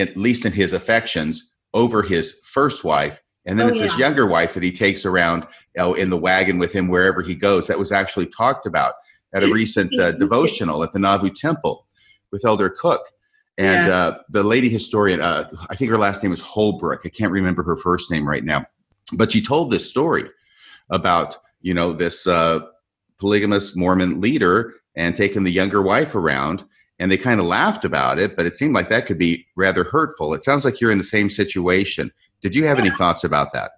at 0.00 0.16
least 0.16 0.44
in 0.44 0.52
his 0.52 0.72
affections, 0.72 1.52
over 1.74 2.02
his 2.02 2.40
first 2.46 2.84
wife. 2.84 3.20
And 3.46 3.58
then 3.58 3.66
Oh, 3.66 3.70
it's 3.70 3.80
yeah. 3.80 3.96
younger 3.96 4.26
wife 4.26 4.54
that 4.54 4.62
he 4.62 4.72
takes 4.72 5.06
around 5.06 5.42
you 5.76 5.82
know, 5.82 5.94
in 5.94 6.10
the 6.10 6.16
wagon 6.18 6.58
with 6.58 6.72
him 6.72 6.88
wherever 6.88 7.22
he 7.22 7.34
goes. 7.34 7.66
That 7.66 7.78
was 7.78 7.92
actually 7.92 8.26
talked 8.26 8.66
about 8.66 8.94
at 9.34 9.42
a 9.42 9.52
recent 9.52 9.98
uh, 9.98 10.12
devotional 10.12 10.82
at 10.82 10.92
the 10.92 10.98
Nauvoo 10.98 11.30
Temple 11.30 11.86
with 12.30 12.44
Elder 12.44 12.68
Cook. 12.70 13.02
And 13.58 13.86
Yeah. 13.88 13.96
uh, 13.96 14.18
the 14.30 14.42
lady 14.42 14.68
historian, 14.68 15.20
uh, 15.20 15.48
I 15.70 15.74
think 15.76 15.90
her 15.90 15.98
last 15.98 16.22
name 16.22 16.30
was 16.30 16.40
Holbrook. 16.40 17.02
I 17.04 17.08
can't 17.08 17.32
remember 17.32 17.62
her 17.64 17.76
first 17.76 18.10
name 18.10 18.26
right 18.28 18.44
now, 18.44 18.66
but 19.14 19.32
she 19.32 19.42
told 19.42 19.70
this 19.70 19.88
story 19.88 20.24
about 20.90 21.38
you 21.60 21.74
know 21.74 21.92
this 21.92 22.26
uh, 22.26 22.60
polygamous 23.18 23.76
Mormon 23.76 24.20
leader 24.20 24.74
and 24.94 25.16
taking 25.16 25.42
the 25.44 25.50
younger 25.50 25.82
wife 25.82 26.14
around, 26.14 26.64
and 26.98 27.10
they 27.10 27.16
kind 27.16 27.40
of 27.40 27.46
laughed 27.46 27.84
about 27.84 28.18
it, 28.18 28.36
but 28.36 28.46
it 28.46 28.54
seemed 28.54 28.74
like 28.74 28.88
that 28.88 29.06
could 29.06 29.18
be 29.18 29.46
rather 29.56 29.84
hurtful. 29.84 30.34
It 30.34 30.42
sounds 30.44 30.64
like 30.64 30.80
you're 30.80 30.90
in 30.90 30.98
the 30.98 31.04
same 31.04 31.30
situation. 31.30 32.12
Did 32.42 32.54
you 32.54 32.66
have 32.66 32.78
any 32.78 32.90
thoughts 32.90 33.24
about 33.24 33.52
that? 33.52 33.72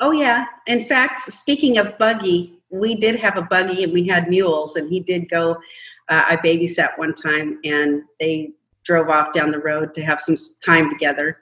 Oh 0.00 0.10
yeah. 0.10 0.46
In 0.66 0.84
fact, 0.84 1.32
speaking 1.32 1.78
of 1.78 1.96
buggy, 1.98 2.58
we 2.70 2.94
did 2.96 3.16
have 3.16 3.36
a 3.36 3.42
buggy 3.42 3.84
and 3.84 3.92
we 3.92 4.06
had 4.06 4.28
mules, 4.28 4.76
and 4.76 4.90
he 4.90 5.00
did 5.00 5.28
go. 5.28 5.52
Uh, 6.08 6.24
I 6.28 6.36
babysat 6.36 6.98
one 6.98 7.14
time, 7.14 7.58
and 7.64 8.02
they 8.20 8.52
drove 8.84 9.08
off 9.08 9.32
down 9.32 9.50
the 9.50 9.58
road 9.58 9.94
to 9.94 10.02
have 10.02 10.20
some 10.20 10.36
time 10.64 10.90
together. 10.90 11.38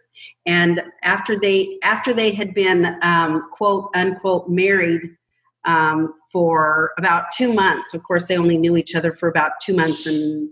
And 0.47 0.83
after 1.03 1.39
they 1.39 1.79
after 1.83 2.13
they 2.13 2.31
had 2.31 2.55
been 2.55 2.97
um, 3.03 3.49
quote 3.51 3.91
unquote 3.95 4.49
married 4.49 5.17
um, 5.65 6.15
for 6.31 6.93
about 6.99 7.27
two 7.37 7.53
months, 7.53 7.95
of 7.95 8.03
course 8.03 8.29
they 8.29 8.37
only 8.37 8.57
knew 8.57 8.77
each 8.77 8.95
other 8.95 9.13
for 9.13 9.29
about 9.29 9.53
two 9.63 9.75
months 9.75 10.07
and 10.07 10.51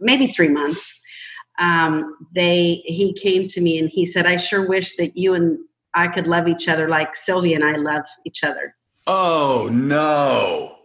maybe 0.00 0.26
three 0.26 0.48
months. 0.48 1.00
Um, 1.58 2.16
they 2.34 2.82
he 2.84 3.12
came 3.14 3.48
to 3.48 3.60
me 3.60 3.78
and 3.78 3.88
he 3.88 4.06
said, 4.06 4.26
"I 4.26 4.36
sure 4.36 4.66
wish 4.66 4.96
that 4.96 5.16
you 5.16 5.34
and 5.34 5.58
I 5.94 6.08
could 6.08 6.26
love 6.26 6.48
each 6.48 6.68
other 6.68 6.88
like 6.88 7.16
Sylvia 7.16 7.56
and 7.56 7.64
I 7.64 7.76
love 7.76 8.02
each 8.24 8.42
other. 8.42 8.74
Oh 9.06 9.68
no! 9.72 10.76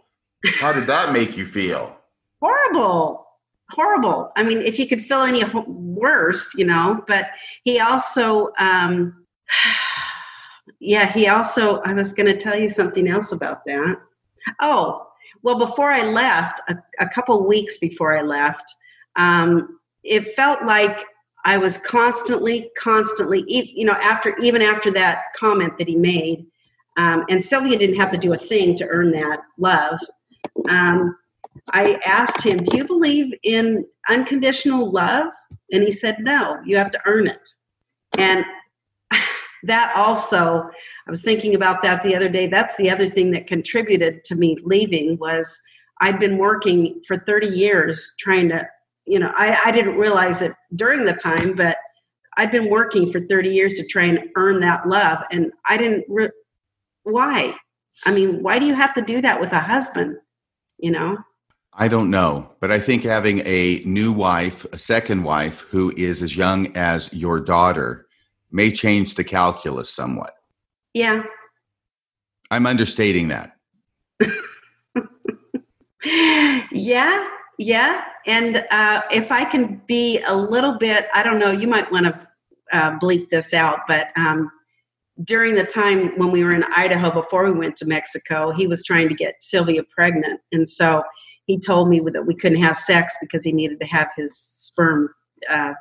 How 0.60 0.72
did 0.72 0.86
that 0.86 1.12
make 1.12 1.36
you 1.36 1.44
feel? 1.44 1.98
Horrible, 2.40 3.26
horrible. 3.70 4.32
I 4.36 4.42
mean, 4.42 4.62
if 4.62 4.78
you 4.78 4.86
could 4.86 5.04
feel 5.04 5.22
any 5.22 5.42
worse, 5.66 6.54
you 6.54 6.64
know. 6.64 7.04
But 7.08 7.30
he 7.64 7.80
also, 7.80 8.50
um, 8.58 9.26
yeah, 10.80 11.10
he 11.12 11.28
also. 11.28 11.80
I 11.80 11.92
was 11.92 12.12
going 12.12 12.26
to 12.26 12.36
tell 12.36 12.58
you 12.58 12.68
something 12.68 13.08
else 13.08 13.32
about 13.32 13.64
that. 13.66 13.96
Oh, 14.60 15.06
well, 15.42 15.58
before 15.58 15.90
I 15.90 16.02
left, 16.02 16.60
a, 16.68 16.76
a 16.98 17.08
couple 17.08 17.46
weeks 17.46 17.78
before 17.78 18.16
I 18.16 18.22
left, 18.22 18.74
um, 19.16 19.78
it 20.02 20.34
felt 20.34 20.64
like 20.64 21.04
I 21.44 21.58
was 21.58 21.78
constantly, 21.78 22.70
constantly, 22.76 23.44
you 23.46 23.84
know, 23.84 23.94
after 23.94 24.36
even 24.38 24.62
after 24.62 24.90
that 24.92 25.24
comment 25.36 25.78
that 25.78 25.88
he 25.88 25.96
made, 25.96 26.46
um, 26.96 27.24
and 27.30 27.42
Sylvia 27.42 27.78
didn't 27.78 27.96
have 27.96 28.10
to 28.12 28.18
do 28.18 28.32
a 28.32 28.38
thing 28.38 28.76
to 28.76 28.86
earn 28.86 29.10
that 29.12 29.40
love. 29.58 29.98
Um, 30.68 31.16
I 31.72 31.98
asked 32.06 32.42
him, 32.42 32.62
"Do 32.62 32.76
you 32.76 32.84
believe 32.84 33.32
in 33.42 33.86
unconditional 34.08 34.90
love?" 34.90 35.32
And 35.72 35.82
he 35.82 35.92
said, 35.92 36.18
"No, 36.20 36.60
you 36.64 36.76
have 36.76 36.90
to 36.92 37.00
earn 37.06 37.26
it." 37.26 37.48
And 38.18 38.44
that 39.64 39.92
also, 39.96 40.70
I 41.06 41.10
was 41.10 41.22
thinking 41.22 41.54
about 41.54 41.82
that 41.82 42.02
the 42.02 42.14
other 42.14 42.28
day. 42.28 42.46
That's 42.46 42.76
the 42.76 42.90
other 42.90 43.08
thing 43.08 43.30
that 43.32 43.46
contributed 43.46 44.24
to 44.24 44.34
me 44.34 44.58
leaving 44.62 45.16
was 45.18 45.60
I'd 46.00 46.18
been 46.18 46.38
working 46.38 47.02
for 47.06 47.18
30 47.18 47.48
years 47.48 48.14
trying 48.18 48.48
to, 48.50 48.66
you 49.10 49.18
know, 49.18 49.32
I, 49.36 49.58
I 49.64 49.72
didn't 49.72 49.96
realize 49.96 50.40
it 50.40 50.52
during 50.76 51.04
the 51.04 51.14
time, 51.14 51.56
but 51.56 51.76
I'd 52.36 52.52
been 52.52 52.70
working 52.70 53.10
for 53.10 53.18
30 53.18 53.50
years 53.50 53.74
to 53.74 53.84
try 53.84 54.04
and 54.04 54.20
earn 54.36 54.60
that 54.60 54.86
love. 54.86 55.18
And 55.32 55.50
I 55.68 55.76
didn't, 55.76 56.04
re- 56.08 56.30
why? 57.02 57.56
I 58.06 58.12
mean, 58.12 58.40
why 58.40 58.60
do 58.60 58.66
you 58.66 58.74
have 58.74 58.94
to 58.94 59.02
do 59.02 59.20
that 59.20 59.40
with 59.40 59.52
a 59.52 59.58
husband? 59.58 60.16
You 60.78 60.92
know? 60.92 61.18
I 61.72 61.88
don't 61.88 62.08
know, 62.08 62.52
but 62.60 62.70
I 62.70 62.78
think 62.78 63.02
having 63.02 63.42
a 63.44 63.82
new 63.84 64.12
wife, 64.12 64.64
a 64.72 64.78
second 64.78 65.24
wife 65.24 65.66
who 65.70 65.92
is 65.96 66.22
as 66.22 66.36
young 66.36 66.76
as 66.76 67.12
your 67.12 67.40
daughter, 67.40 68.06
may 68.52 68.70
change 68.70 69.16
the 69.16 69.24
calculus 69.24 69.90
somewhat. 69.90 70.34
Yeah. 70.94 71.24
I'm 72.52 72.66
understating 72.66 73.28
that. 73.28 73.56
yeah. 76.72 77.28
Yeah. 77.60 78.04
And 78.26 78.64
uh, 78.70 79.02
if 79.10 79.30
I 79.30 79.44
can 79.44 79.82
be 79.86 80.18
a 80.26 80.34
little 80.34 80.78
bit, 80.78 81.08
I 81.12 81.22
don't 81.22 81.38
know, 81.38 81.50
you 81.50 81.68
might 81.68 81.92
want 81.92 82.06
to 82.06 82.28
uh, 82.72 82.98
bleep 82.98 83.28
this 83.28 83.52
out, 83.52 83.80
but 83.86 84.08
um, 84.16 84.50
during 85.24 85.54
the 85.54 85.64
time 85.64 86.18
when 86.18 86.30
we 86.30 86.42
were 86.42 86.52
in 86.52 86.64
Idaho 86.74 87.10
before 87.10 87.44
we 87.44 87.58
went 87.58 87.76
to 87.76 87.84
Mexico, 87.84 88.50
he 88.50 88.66
was 88.66 88.82
trying 88.82 89.10
to 89.10 89.14
get 89.14 89.42
Sylvia 89.42 89.82
pregnant. 89.82 90.40
And 90.52 90.66
so 90.66 91.02
he 91.44 91.60
told 91.60 91.90
me 91.90 92.00
that 92.00 92.26
we 92.26 92.34
couldn't 92.34 92.62
have 92.62 92.78
sex 92.78 93.14
because 93.20 93.44
he 93.44 93.52
needed 93.52 93.78
to 93.80 93.86
have 93.86 94.08
his 94.16 94.34
sperm 94.38 95.10
uh, 95.50 95.74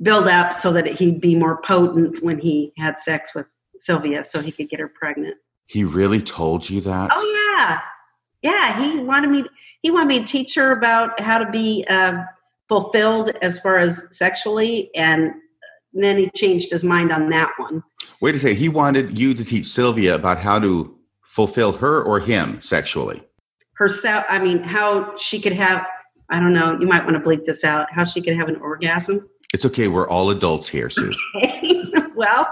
build 0.00 0.28
up 0.28 0.54
so 0.54 0.72
that 0.72 0.86
he'd 0.86 1.20
be 1.20 1.34
more 1.34 1.60
potent 1.60 2.22
when 2.22 2.38
he 2.38 2.72
had 2.78 2.98
sex 2.98 3.34
with 3.34 3.44
Sylvia 3.78 4.24
so 4.24 4.40
he 4.40 4.50
could 4.50 4.70
get 4.70 4.80
her 4.80 4.88
pregnant. 4.88 5.36
He 5.66 5.84
really 5.84 6.22
told 6.22 6.70
you 6.70 6.80
that? 6.80 7.10
Oh 7.12 7.54
yeah, 7.58 7.80
yeah. 8.40 8.80
He 8.80 9.00
wanted 9.00 9.28
me. 9.28 9.44
He 9.82 9.90
wanted 9.90 10.08
me 10.08 10.18
to 10.20 10.24
teach 10.24 10.54
her 10.56 10.72
about 10.72 11.20
how 11.20 11.38
to 11.38 11.50
be 11.50 11.84
uh, 11.88 12.22
fulfilled 12.68 13.32
as 13.42 13.58
far 13.60 13.78
as 13.78 14.06
sexually, 14.10 14.90
and 14.94 15.32
then 15.92 16.18
he 16.18 16.30
changed 16.30 16.70
his 16.70 16.84
mind 16.84 17.12
on 17.12 17.30
that 17.30 17.52
one. 17.56 17.82
Wait 18.20 18.34
a 18.34 18.38
second. 18.38 18.56
He 18.56 18.68
wanted 18.68 19.18
you 19.18 19.34
to 19.34 19.44
teach 19.44 19.66
Sylvia 19.66 20.14
about 20.14 20.38
how 20.38 20.58
to 20.58 20.98
fulfill 21.22 21.72
her 21.72 22.02
or 22.02 22.18
him 22.18 22.60
sexually. 22.60 23.22
Herself, 23.74 24.24
I 24.28 24.40
mean, 24.40 24.58
how 24.58 25.16
she 25.16 25.40
could 25.40 25.52
have, 25.52 25.86
I 26.28 26.40
don't 26.40 26.52
know, 26.52 26.78
you 26.80 26.86
might 26.86 27.04
want 27.04 27.16
to 27.16 27.22
bleep 27.22 27.44
this 27.44 27.62
out, 27.62 27.86
how 27.92 28.02
she 28.02 28.20
could 28.20 28.36
have 28.36 28.48
an 28.48 28.56
orgasm. 28.56 29.28
It's 29.54 29.64
okay. 29.64 29.86
We're 29.88 30.08
all 30.08 30.30
adults 30.30 30.68
here, 30.68 30.90
Sue. 30.90 31.12
Well, 32.18 32.48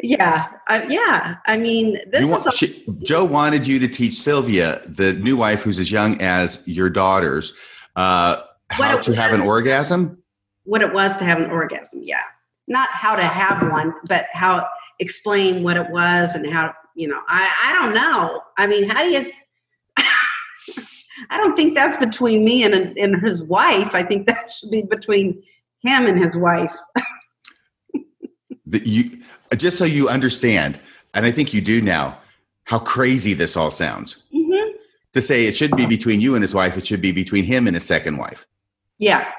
yeah, 0.00 0.48
uh, 0.68 0.80
yeah. 0.88 1.36
I 1.44 1.58
mean, 1.58 2.00
this 2.10 2.26
want, 2.26 2.46
is. 2.46 2.54
She, 2.56 2.84
Joe 3.02 3.24
wanted 3.24 3.66
you 3.66 3.78
to 3.78 3.86
teach 3.86 4.14
Sylvia, 4.14 4.80
the 4.88 5.12
new 5.12 5.36
wife 5.36 5.62
who's 5.62 5.78
as 5.78 5.92
young 5.92 6.18
as 6.22 6.66
your 6.66 6.88
daughters, 6.88 7.54
uh, 7.96 8.42
how 8.70 8.96
to 9.02 9.14
have 9.14 9.34
an 9.34 9.42
orgasm. 9.42 10.16
What 10.64 10.80
it 10.80 10.94
was 10.94 11.14
to 11.18 11.24
have 11.24 11.38
an 11.38 11.50
orgasm, 11.50 12.00
yeah. 12.02 12.22
Not 12.66 12.88
how 12.88 13.14
to 13.14 13.22
have 13.22 13.70
one, 13.70 13.92
but 14.08 14.28
how 14.32 14.66
explain 14.98 15.62
what 15.62 15.76
it 15.76 15.90
was 15.90 16.34
and 16.34 16.50
how 16.50 16.72
you 16.96 17.06
know. 17.06 17.20
I 17.28 17.52
I 17.64 17.72
don't 17.74 17.94
know. 17.94 18.40
I 18.56 18.66
mean, 18.66 18.88
how 18.88 19.02
do 19.02 19.10
you? 19.10 19.30
I 21.28 21.36
don't 21.36 21.54
think 21.54 21.74
that's 21.74 21.98
between 21.98 22.46
me 22.46 22.64
and 22.64 22.74
and 22.74 23.22
his 23.22 23.42
wife. 23.42 23.94
I 23.94 24.02
think 24.02 24.26
that 24.26 24.50
should 24.50 24.70
be 24.70 24.80
between 24.80 25.42
him 25.82 26.06
and 26.06 26.18
his 26.18 26.34
wife. 26.34 26.74
you, 28.86 29.18
just 29.56 29.78
so 29.78 29.84
you 29.84 30.08
understand, 30.08 30.80
and 31.14 31.24
I 31.24 31.30
think 31.30 31.54
you 31.54 31.60
do 31.60 31.80
now, 31.80 32.18
how 32.64 32.78
crazy 32.78 33.34
this 33.34 33.56
all 33.56 33.70
sounds. 33.70 34.22
Mm-hmm. 34.34 34.76
To 35.12 35.22
say 35.22 35.46
it 35.46 35.56
shouldn't 35.56 35.78
be 35.78 35.86
between 35.86 36.20
you 36.20 36.34
and 36.34 36.42
his 36.42 36.54
wife, 36.54 36.76
it 36.76 36.86
should 36.86 37.00
be 37.00 37.12
between 37.12 37.44
him 37.44 37.66
and 37.66 37.76
his 37.76 37.84
second 37.84 38.16
wife. 38.16 38.46
Yeah. 38.98 39.30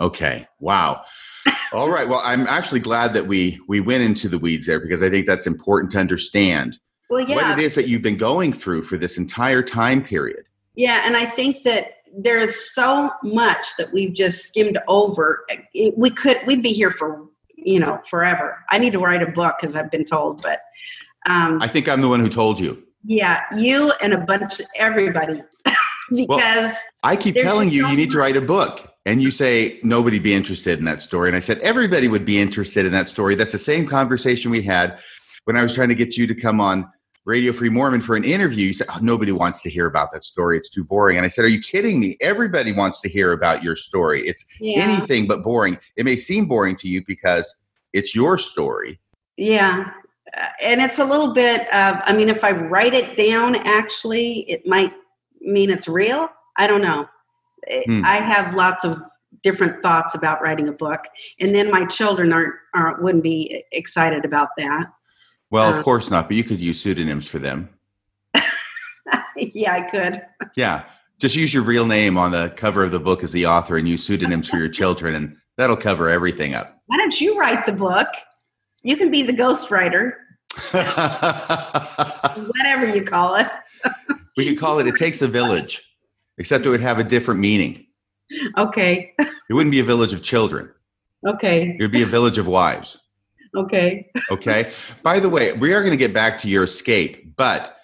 Okay. 0.00 0.46
Wow. 0.60 1.02
all 1.72 1.90
right. 1.90 2.08
Well, 2.08 2.20
I'm 2.24 2.46
actually 2.46 2.80
glad 2.80 3.14
that 3.14 3.26
we 3.26 3.58
we 3.68 3.80
went 3.80 4.02
into 4.02 4.28
the 4.28 4.38
weeds 4.38 4.66
there 4.66 4.80
because 4.80 5.02
I 5.02 5.08
think 5.08 5.26
that's 5.26 5.46
important 5.46 5.92
to 5.92 5.98
understand 5.98 6.78
well, 7.08 7.26
yeah. 7.26 7.36
what 7.36 7.58
it 7.58 7.62
is 7.62 7.74
that 7.76 7.88
you've 7.88 8.02
been 8.02 8.16
going 8.16 8.52
through 8.52 8.82
for 8.82 8.96
this 8.96 9.16
entire 9.16 9.62
time 9.62 10.02
period. 10.02 10.44
Yeah, 10.74 11.02
and 11.04 11.16
I 11.16 11.24
think 11.24 11.62
that 11.62 11.98
there 12.16 12.38
is 12.38 12.74
so 12.74 13.10
much 13.22 13.76
that 13.78 13.92
we've 13.92 14.12
just 14.12 14.46
skimmed 14.46 14.78
over. 14.88 15.46
We 15.96 16.10
could 16.10 16.40
we'd 16.46 16.62
be 16.62 16.72
here 16.72 16.90
for 16.90 17.28
you 17.66 17.80
know 17.80 18.00
forever. 18.08 18.64
I 18.70 18.78
need 18.78 18.92
to 18.92 18.98
write 18.98 19.22
a 19.22 19.30
book 19.30 19.56
as 19.62 19.76
I've 19.76 19.90
been 19.90 20.04
told, 20.04 20.40
but 20.40 20.60
um, 21.28 21.60
I 21.60 21.68
think 21.68 21.88
I'm 21.88 22.00
the 22.00 22.08
one 22.08 22.20
who 22.20 22.28
told 22.28 22.58
you. 22.58 22.82
Yeah, 23.04 23.44
you 23.56 23.92
and 24.00 24.14
a 24.14 24.18
bunch 24.18 24.60
of 24.60 24.66
everybody. 24.76 25.42
because 26.10 26.28
well, 26.28 26.72
I 27.02 27.16
keep 27.16 27.34
telling 27.34 27.70
you 27.70 27.82
so 27.82 27.90
you 27.90 27.96
need 27.96 28.10
to 28.12 28.18
write 28.18 28.36
a 28.36 28.40
book. 28.40 28.92
And 29.06 29.22
you 29.22 29.30
say 29.30 29.78
nobody'd 29.84 30.24
be 30.24 30.34
interested 30.34 30.80
in 30.80 30.84
that 30.86 31.00
story. 31.00 31.28
And 31.28 31.36
I 31.36 31.40
said 31.40 31.58
everybody 31.58 32.08
would 32.08 32.24
be 32.24 32.40
interested 32.40 32.86
in 32.86 32.92
that 32.92 33.08
story. 33.08 33.36
That's 33.36 33.52
the 33.52 33.58
same 33.58 33.86
conversation 33.86 34.50
we 34.50 34.62
had 34.62 34.98
when 35.44 35.56
I 35.56 35.62
was 35.62 35.76
trying 35.76 35.90
to 35.90 35.94
get 35.94 36.16
you 36.16 36.26
to 36.26 36.34
come 36.34 36.60
on 36.60 36.90
Radio 37.26 37.52
Free 37.52 37.68
Mormon 37.68 38.00
for 38.00 38.14
an 38.14 38.22
interview, 38.22 38.68
you 38.68 38.72
said, 38.72 38.86
oh, 38.88 38.98
nobody 39.02 39.32
wants 39.32 39.60
to 39.62 39.68
hear 39.68 39.86
about 39.86 40.12
that 40.12 40.22
story. 40.22 40.56
It's 40.56 40.70
too 40.70 40.84
boring. 40.84 41.16
And 41.16 41.26
I 41.26 41.28
said, 41.28 41.44
Are 41.44 41.48
you 41.48 41.60
kidding 41.60 41.98
me? 41.98 42.16
Everybody 42.20 42.72
wants 42.72 43.00
to 43.00 43.08
hear 43.08 43.32
about 43.32 43.64
your 43.64 43.74
story. 43.74 44.22
It's 44.22 44.46
yeah. 44.60 44.78
anything 44.78 45.26
but 45.26 45.42
boring. 45.42 45.76
It 45.96 46.04
may 46.04 46.14
seem 46.14 46.46
boring 46.46 46.76
to 46.76 46.88
you 46.88 47.04
because 47.04 47.52
it's 47.92 48.14
your 48.14 48.38
story. 48.38 49.00
Yeah. 49.36 49.90
Uh, 50.36 50.46
and 50.62 50.80
it's 50.80 51.00
a 51.00 51.04
little 51.04 51.34
bit 51.34 51.62
of, 51.74 52.00
I 52.04 52.14
mean, 52.16 52.28
if 52.28 52.44
I 52.44 52.52
write 52.52 52.94
it 52.94 53.16
down, 53.16 53.56
actually, 53.56 54.48
it 54.48 54.64
might 54.64 54.94
mean 55.40 55.68
it's 55.68 55.88
real. 55.88 56.28
I 56.56 56.68
don't 56.68 56.82
know. 56.82 57.08
Hmm. 57.86 58.04
I 58.04 58.18
have 58.18 58.54
lots 58.54 58.84
of 58.84 59.02
different 59.42 59.82
thoughts 59.82 60.14
about 60.14 60.42
writing 60.42 60.68
a 60.68 60.72
book. 60.72 61.00
And 61.40 61.52
then 61.52 61.72
my 61.72 61.86
children 61.86 62.32
aren't, 62.32 62.54
aren't 62.72 63.02
wouldn't 63.02 63.24
be 63.24 63.64
excited 63.72 64.24
about 64.24 64.50
that. 64.58 64.86
Well, 65.50 65.70
of 65.70 65.76
uh, 65.76 65.82
course 65.82 66.10
not, 66.10 66.28
but 66.28 66.36
you 66.36 66.44
could 66.44 66.60
use 66.60 66.80
pseudonyms 66.80 67.28
for 67.28 67.38
them. 67.38 67.68
yeah, 69.36 69.74
I 69.74 69.82
could. 69.82 70.24
Yeah. 70.56 70.84
Just 71.18 71.34
use 71.34 71.54
your 71.54 71.62
real 71.62 71.86
name 71.86 72.18
on 72.18 72.32
the 72.32 72.52
cover 72.56 72.84
of 72.84 72.90
the 72.90 73.00
book 73.00 73.22
as 73.22 73.32
the 73.32 73.46
author 73.46 73.78
and 73.78 73.88
use 73.88 74.04
pseudonyms 74.04 74.48
for 74.48 74.58
your 74.58 74.68
children, 74.80 75.14
and 75.14 75.36
that'll 75.56 75.76
cover 75.76 76.08
everything 76.08 76.54
up. 76.54 76.78
Why 76.86 76.96
don't 76.98 77.20
you 77.20 77.38
write 77.38 77.64
the 77.64 77.72
book? 77.72 78.08
You 78.82 78.96
can 78.96 79.10
be 79.10 79.22
the 79.22 79.32
ghostwriter. 79.32 80.12
Whatever 82.56 82.94
you 82.94 83.02
call 83.02 83.36
it. 83.36 83.46
we 84.36 84.46
could 84.46 84.58
call 84.58 84.78
it 84.78 84.86
It 84.86 84.96
Takes 84.96 85.22
a 85.22 85.28
Village, 85.28 85.82
except 86.38 86.66
it 86.66 86.68
would 86.68 86.80
have 86.80 86.98
a 86.98 87.04
different 87.04 87.40
meaning. 87.40 87.86
Okay. 88.58 89.14
It 89.18 89.54
wouldn't 89.54 89.72
be 89.72 89.80
a 89.80 89.84
village 89.84 90.12
of 90.12 90.22
children. 90.22 90.70
Okay. 91.26 91.76
It 91.78 91.82
would 91.82 91.92
be 91.92 92.02
a 92.02 92.06
village 92.06 92.38
of 92.38 92.46
wives. 92.46 92.98
Okay. 93.56 94.10
okay. 94.30 94.70
By 95.02 95.20
the 95.20 95.28
way, 95.28 95.52
we 95.54 95.72
are 95.72 95.80
going 95.80 95.92
to 95.92 95.96
get 95.96 96.12
back 96.12 96.38
to 96.40 96.48
your 96.48 96.64
escape, 96.64 97.36
but 97.36 97.76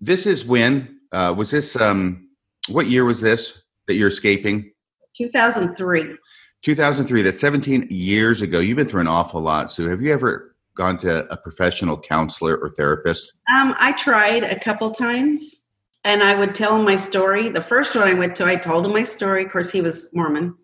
this 0.00 0.26
is 0.26 0.46
when 0.46 1.00
uh, 1.12 1.34
was 1.36 1.50
this? 1.50 1.80
Um, 1.80 2.28
what 2.68 2.86
year 2.86 3.04
was 3.04 3.20
this 3.20 3.64
that 3.86 3.94
you're 3.94 4.08
escaping? 4.08 4.72
2003. 5.16 6.16
2003. 6.62 7.22
That's 7.22 7.40
17 7.40 7.88
years 7.90 8.42
ago. 8.42 8.60
You've 8.60 8.76
been 8.76 8.86
through 8.86 9.00
an 9.00 9.08
awful 9.08 9.40
lot. 9.40 9.72
So, 9.72 9.88
have 9.88 10.00
you 10.00 10.12
ever 10.12 10.54
gone 10.74 10.96
to 10.98 11.30
a 11.32 11.36
professional 11.36 11.98
counselor 11.98 12.56
or 12.56 12.68
therapist? 12.70 13.32
Um, 13.54 13.74
I 13.78 13.92
tried 13.92 14.44
a 14.44 14.58
couple 14.58 14.90
times, 14.90 15.66
and 16.04 16.22
I 16.22 16.34
would 16.34 16.54
tell 16.54 16.76
him 16.76 16.84
my 16.84 16.96
story. 16.96 17.48
The 17.48 17.62
first 17.62 17.94
one 17.94 18.06
I 18.06 18.14
went 18.14 18.36
to, 18.36 18.44
I 18.44 18.56
told 18.56 18.86
him 18.86 18.92
my 18.92 19.04
story. 19.04 19.44
Of 19.44 19.52
course, 19.52 19.70
he 19.70 19.80
was 19.80 20.08
Mormon. 20.14 20.54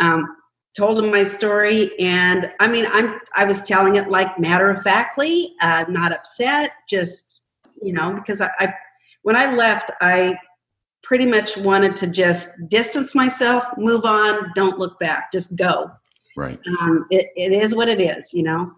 Um, 0.00 0.36
told 0.76 0.98
him 0.98 1.10
my 1.10 1.24
story 1.24 1.98
and 1.98 2.50
i 2.60 2.68
mean 2.68 2.86
i'm 2.90 3.18
i 3.34 3.44
was 3.44 3.62
telling 3.62 3.96
it 3.96 4.08
like 4.08 4.38
matter 4.38 4.70
of 4.70 4.82
factly 4.82 5.54
uh, 5.60 5.84
not 5.88 6.12
upset 6.12 6.72
just 6.88 7.44
you 7.82 7.92
know 7.92 8.12
because 8.12 8.40
I, 8.40 8.50
I 8.58 8.74
when 9.22 9.36
i 9.36 9.52
left 9.54 9.90
i 10.00 10.38
pretty 11.02 11.26
much 11.26 11.56
wanted 11.56 11.96
to 11.96 12.06
just 12.06 12.50
distance 12.68 13.14
myself 13.14 13.64
move 13.76 14.04
on 14.04 14.52
don't 14.54 14.78
look 14.78 14.98
back 15.00 15.32
just 15.32 15.56
go. 15.56 15.90
Right. 16.36 16.58
Um, 16.80 17.06
it, 17.10 17.30
it 17.36 17.52
is 17.52 17.74
what 17.74 17.88
it 17.88 18.00
is 18.00 18.32
you 18.32 18.44
know? 18.44 18.70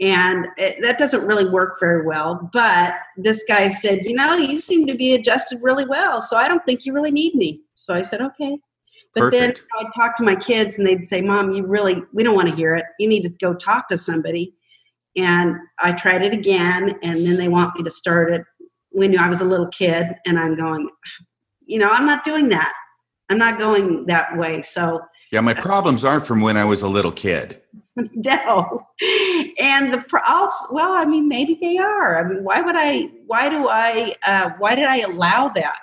And 0.00 0.46
it, 0.58 0.82
that 0.82 0.98
doesn't 0.98 1.26
really 1.26 1.48
work 1.48 1.78
very 1.78 2.04
well 2.04 2.50
but 2.52 2.96
this 3.16 3.44
guy 3.46 3.70
said 3.70 4.02
you 4.04 4.14
know 4.14 4.34
you 4.34 4.58
seem 4.58 4.86
to 4.86 4.94
be 4.94 5.14
adjusted 5.14 5.60
really 5.62 5.86
well 5.86 6.20
so 6.20 6.36
i 6.36 6.48
don't 6.48 6.64
think 6.66 6.84
you 6.84 6.92
really 6.92 7.12
need 7.12 7.34
me. 7.34 7.62
So 7.76 7.94
i 7.94 8.02
said 8.02 8.20
okay 8.20 8.58
but 9.16 9.30
Perfect. 9.32 9.64
then 9.70 9.86
I'd 9.86 9.92
talk 9.94 10.14
to 10.16 10.22
my 10.22 10.36
kids 10.36 10.76
and 10.76 10.86
they'd 10.86 11.02
say, 11.02 11.22
Mom, 11.22 11.50
you 11.50 11.64
really, 11.64 12.02
we 12.12 12.22
don't 12.22 12.34
want 12.34 12.50
to 12.50 12.54
hear 12.54 12.76
it. 12.76 12.84
You 12.98 13.08
need 13.08 13.22
to 13.22 13.30
go 13.30 13.54
talk 13.54 13.88
to 13.88 13.96
somebody. 13.96 14.54
And 15.16 15.56
I 15.78 15.92
tried 15.92 16.22
it 16.22 16.34
again. 16.34 16.98
And 17.02 17.26
then 17.26 17.38
they 17.38 17.48
want 17.48 17.74
me 17.74 17.82
to 17.82 17.90
start 17.90 18.30
it 18.30 18.44
when 18.90 19.18
I 19.18 19.26
was 19.26 19.40
a 19.40 19.44
little 19.44 19.68
kid. 19.68 20.14
And 20.26 20.38
I'm 20.38 20.54
going, 20.54 20.90
you 21.64 21.78
know, 21.78 21.88
I'm 21.90 22.04
not 22.04 22.24
doing 22.24 22.50
that. 22.50 22.74
I'm 23.30 23.38
not 23.38 23.58
going 23.58 24.04
that 24.04 24.36
way. 24.36 24.60
So, 24.60 25.00
yeah, 25.32 25.40
my 25.40 25.54
problems 25.54 26.04
aren't 26.04 26.26
from 26.26 26.42
when 26.42 26.58
I 26.58 26.66
was 26.66 26.82
a 26.82 26.88
little 26.88 27.10
kid. 27.10 27.62
no. 27.96 28.86
And 29.58 29.94
the, 29.94 30.04
also, 30.28 30.74
well, 30.74 30.92
I 30.92 31.06
mean, 31.06 31.26
maybe 31.26 31.58
they 31.58 31.78
are. 31.78 32.22
I 32.22 32.28
mean, 32.28 32.44
why 32.44 32.60
would 32.60 32.76
I, 32.76 33.10
why 33.26 33.48
do 33.48 33.66
I, 33.66 34.14
uh, 34.26 34.50
why 34.58 34.74
did 34.74 34.84
I 34.84 34.98
allow 34.98 35.48
that? 35.48 35.80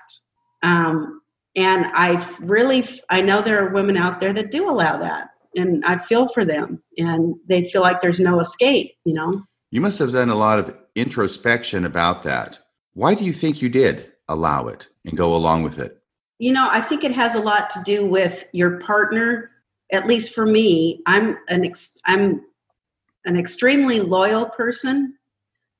Um, 0.62 1.23
and 1.56 1.86
i 1.94 2.26
really 2.40 2.88
i 3.10 3.22
know 3.22 3.42
there 3.42 3.66
are 3.66 3.74
women 3.74 3.98
out 3.98 4.20
there 4.20 4.34
that 4.34 4.52
do 4.52 4.70
allow 4.70 4.98
that. 4.98 5.30
And 5.56 5.84
i 5.86 5.98
feel 5.98 6.28
for 6.30 6.46
them. 6.46 6.82
And 6.98 7.36
they 7.48 7.68
feel 7.70 7.82
like 7.82 8.02
there's 8.02 8.20
no 8.20 8.40
escape 8.40 8.92
you 9.06 9.14
know? 9.14 9.44
You 9.72 9.82
must 9.82 10.00
have 10.00 10.12
done 10.12 10.30
a 10.30 10.36
lot 10.36 10.60
of 10.60 10.78
introspection 10.96 11.86
about 11.86 12.24
that. 12.24 12.60
Why 12.94 13.16
do 13.16 13.26
you 13.26 13.34
think 13.34 13.62
you 13.62 13.70
did 13.70 14.12
allow 14.30 14.68
it 14.68 14.88
and 15.06 15.18
go 15.18 15.36
along 15.36 15.64
with 15.64 15.80
it? 15.80 16.00
You 16.40 16.52
know 16.52 16.68
i 16.70 16.82
think 16.82 17.04
it 17.04 17.12
has 17.12 17.36
a 17.36 17.42
lot 17.42 17.70
to 17.72 17.84
do 17.84 18.06
with 18.06 18.50
your 18.54 18.80
partner. 18.80 19.52
At 19.92 20.08
least 20.08 20.34
for 20.34 20.46
me 20.46 21.02
i'm 21.06 21.38
an 21.50 21.66
ex- 21.66 21.98
i'm 22.06 22.42
an 23.26 23.38
extremely 23.38 24.00
loyal 24.02 24.46
person. 24.46 25.16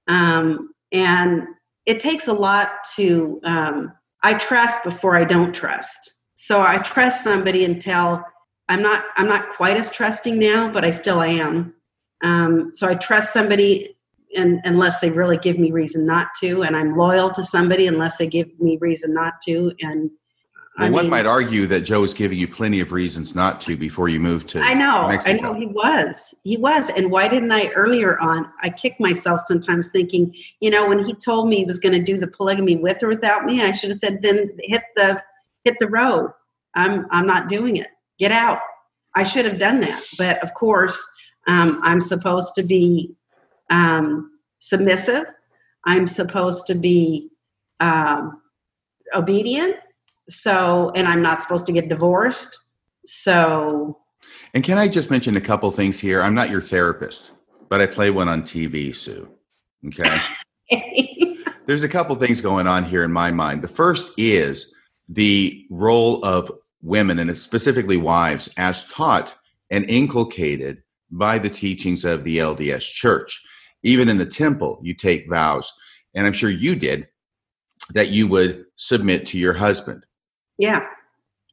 Um, 0.08 0.74
and 0.92 1.48
it 1.86 2.00
takes 2.00 2.28
a 2.28 2.34
lot 2.34 2.70
to 2.96 3.40
um, 3.44 3.94
I 4.24 4.36
trust 4.36 4.84
before 4.84 5.16
I 5.16 5.26
don't 5.26 5.54
trust. 5.54 6.14
So 6.36 6.62
I 6.62 6.78
trust 6.78 7.24
somebody 7.24 7.66
until 7.66 8.24
I'm 8.70 8.82
not 8.82 9.06
I'm 9.18 9.28
not 9.28 9.50
quite 9.50 9.78
as 9.78 9.92
trusting 9.92 10.40
now, 10.40 10.72
but 10.72 10.86
I 10.86 10.92
still 10.92 11.22
am. 11.22 11.74
Um, 12.24 12.72
so 12.74 12.88
I 12.88 12.96
trust 12.96 13.34
somebody 13.34 13.98
and, 14.36 14.62
unless 14.64 15.00
they 15.00 15.10
really 15.10 15.38
give 15.38 15.60
me 15.60 15.72
reason 15.72 16.06
not 16.06 16.30
to, 16.40 16.64
and 16.64 16.76
I'm 16.76 16.98
loyal 16.98 17.30
to 17.32 17.44
somebody 17.44 17.88
unless 17.88 18.18
they 18.18 18.28
give 18.28 18.48
me 18.60 18.78
reason 18.82 19.14
not 19.14 19.34
to. 19.46 19.74
And 19.82 20.10
well, 20.80 20.92
one 20.92 21.10
might 21.10 21.26
argue 21.26 21.68
that 21.68 21.82
Joe 21.82 22.02
was 22.02 22.14
giving 22.14 22.40
you 22.40 22.48
plenty 22.48 22.80
of 22.80 22.92
reasons 22.92 23.36
not 23.36 23.62
to 23.62 23.78
before 23.78 24.10
you 24.10 24.20
moved 24.20 24.50
to. 24.50 24.60
I 24.60 24.74
know, 24.74 25.08
Mexico. 25.08 25.36
I 25.36 25.40
know 25.40 25.54
he 25.54 25.68
was, 25.68 26.34
he 26.44 26.58
was, 26.58 26.90
and 26.90 27.12
why 27.12 27.28
didn't 27.28 27.52
I 27.52 27.70
earlier 27.74 28.20
on? 28.20 28.50
I 28.62 28.70
kick 28.70 29.00
myself 29.00 29.42
sometimes 29.48 29.90
thinking, 29.90 30.34
you 30.62 30.70
know, 30.72 30.88
when 30.88 31.06
he 31.06 31.14
told 31.14 31.48
me 31.48 31.58
he 31.58 31.66
was 31.66 31.80
going 31.80 31.94
to 31.94 32.02
do 32.02 32.18
the 32.18 32.28
polygamy 32.28 32.78
with 32.78 33.04
or 33.04 33.08
without 33.10 33.46
me, 33.46 33.62
I 33.62 33.72
should 33.72 33.90
have 33.90 34.00
said, 34.00 34.22
then 34.22 34.50
hit 34.62 34.84
the 34.96 35.22
hit 35.64 35.76
the 35.80 35.88
road. 35.90 36.32
I'm 36.76 37.06
I'm 37.12 37.28
not 37.28 37.50
doing 37.50 37.78
it. 37.78 37.90
Get 38.18 38.32
out. 38.32 38.60
I 39.16 39.24
should 39.24 39.46
have 39.46 39.60
done 39.60 39.80
that, 39.82 40.04
but 40.18 40.42
of 40.42 40.54
course, 40.56 40.98
Um, 41.46 41.82
I'm 41.84 42.02
supposed 42.02 42.56
to 42.56 42.64
be 42.64 43.16
um, 43.70 44.40
submissive. 44.60 45.26
I'm 45.86 46.08
supposed 46.08 46.68
to 46.68 46.74
be 46.74 47.30
um, 47.80 48.42
obedient. 49.14 49.76
So, 50.30 50.92
and 50.96 51.08
I'm 51.08 51.22
not 51.22 51.42
supposed 51.42 51.66
to 51.68 51.72
get 51.72 51.90
divorced. 51.90 52.58
So, 53.06 54.00
And 54.54 54.64
can 54.64 54.78
I 54.78 54.88
just 54.88 55.12
mention 55.12 55.36
a 55.36 55.42
couple 55.42 55.70
things 55.72 56.00
here? 56.00 56.22
I'm 56.22 56.34
not 56.34 56.50
your 56.50 56.62
therapist, 56.62 57.32
but 57.70 57.82
I 57.82 57.88
play 57.88 58.10
one 58.10 58.30
on 58.30 58.44
TV, 58.44 58.94
Sue. 58.94 59.30
Okay. 59.88 60.22
There's 61.66 61.84
a 61.84 61.90
couple 61.90 62.16
things 62.16 62.42
going 62.42 62.68
on 62.68 62.84
here 62.84 63.04
in 63.04 63.12
my 63.12 63.32
mind. 63.32 63.62
The 63.62 63.68
first 63.68 64.14
is 64.18 64.76
the 65.10 65.66
role 65.70 66.24
of 66.24 66.52
women 66.82 67.20
and 67.20 67.38
specifically 67.38 67.98
wives 67.98 68.50
as 68.58 68.88
taught 68.88 69.36
and 69.70 69.90
inculcated 69.90 70.84
by 71.12 71.38
the 71.38 71.50
teachings 71.50 72.04
of 72.06 72.24
the 72.24 72.38
LDS 72.38 72.84
church. 72.84 73.42
Even 73.84 74.10
in 74.10 74.18
the 74.18 74.26
temple, 74.26 74.80
you 74.82 74.94
take 74.94 75.30
vows, 75.30 75.72
and 76.14 76.26
I'm 76.26 76.34
sure 76.34 76.50
you 76.50 76.76
did, 76.76 77.08
that 77.94 78.10
you 78.10 78.28
would 78.28 78.66
submit 78.76 79.28
to 79.28 79.40
your 79.40 79.54
husband. 79.54 80.06
Yeah, 80.58 80.86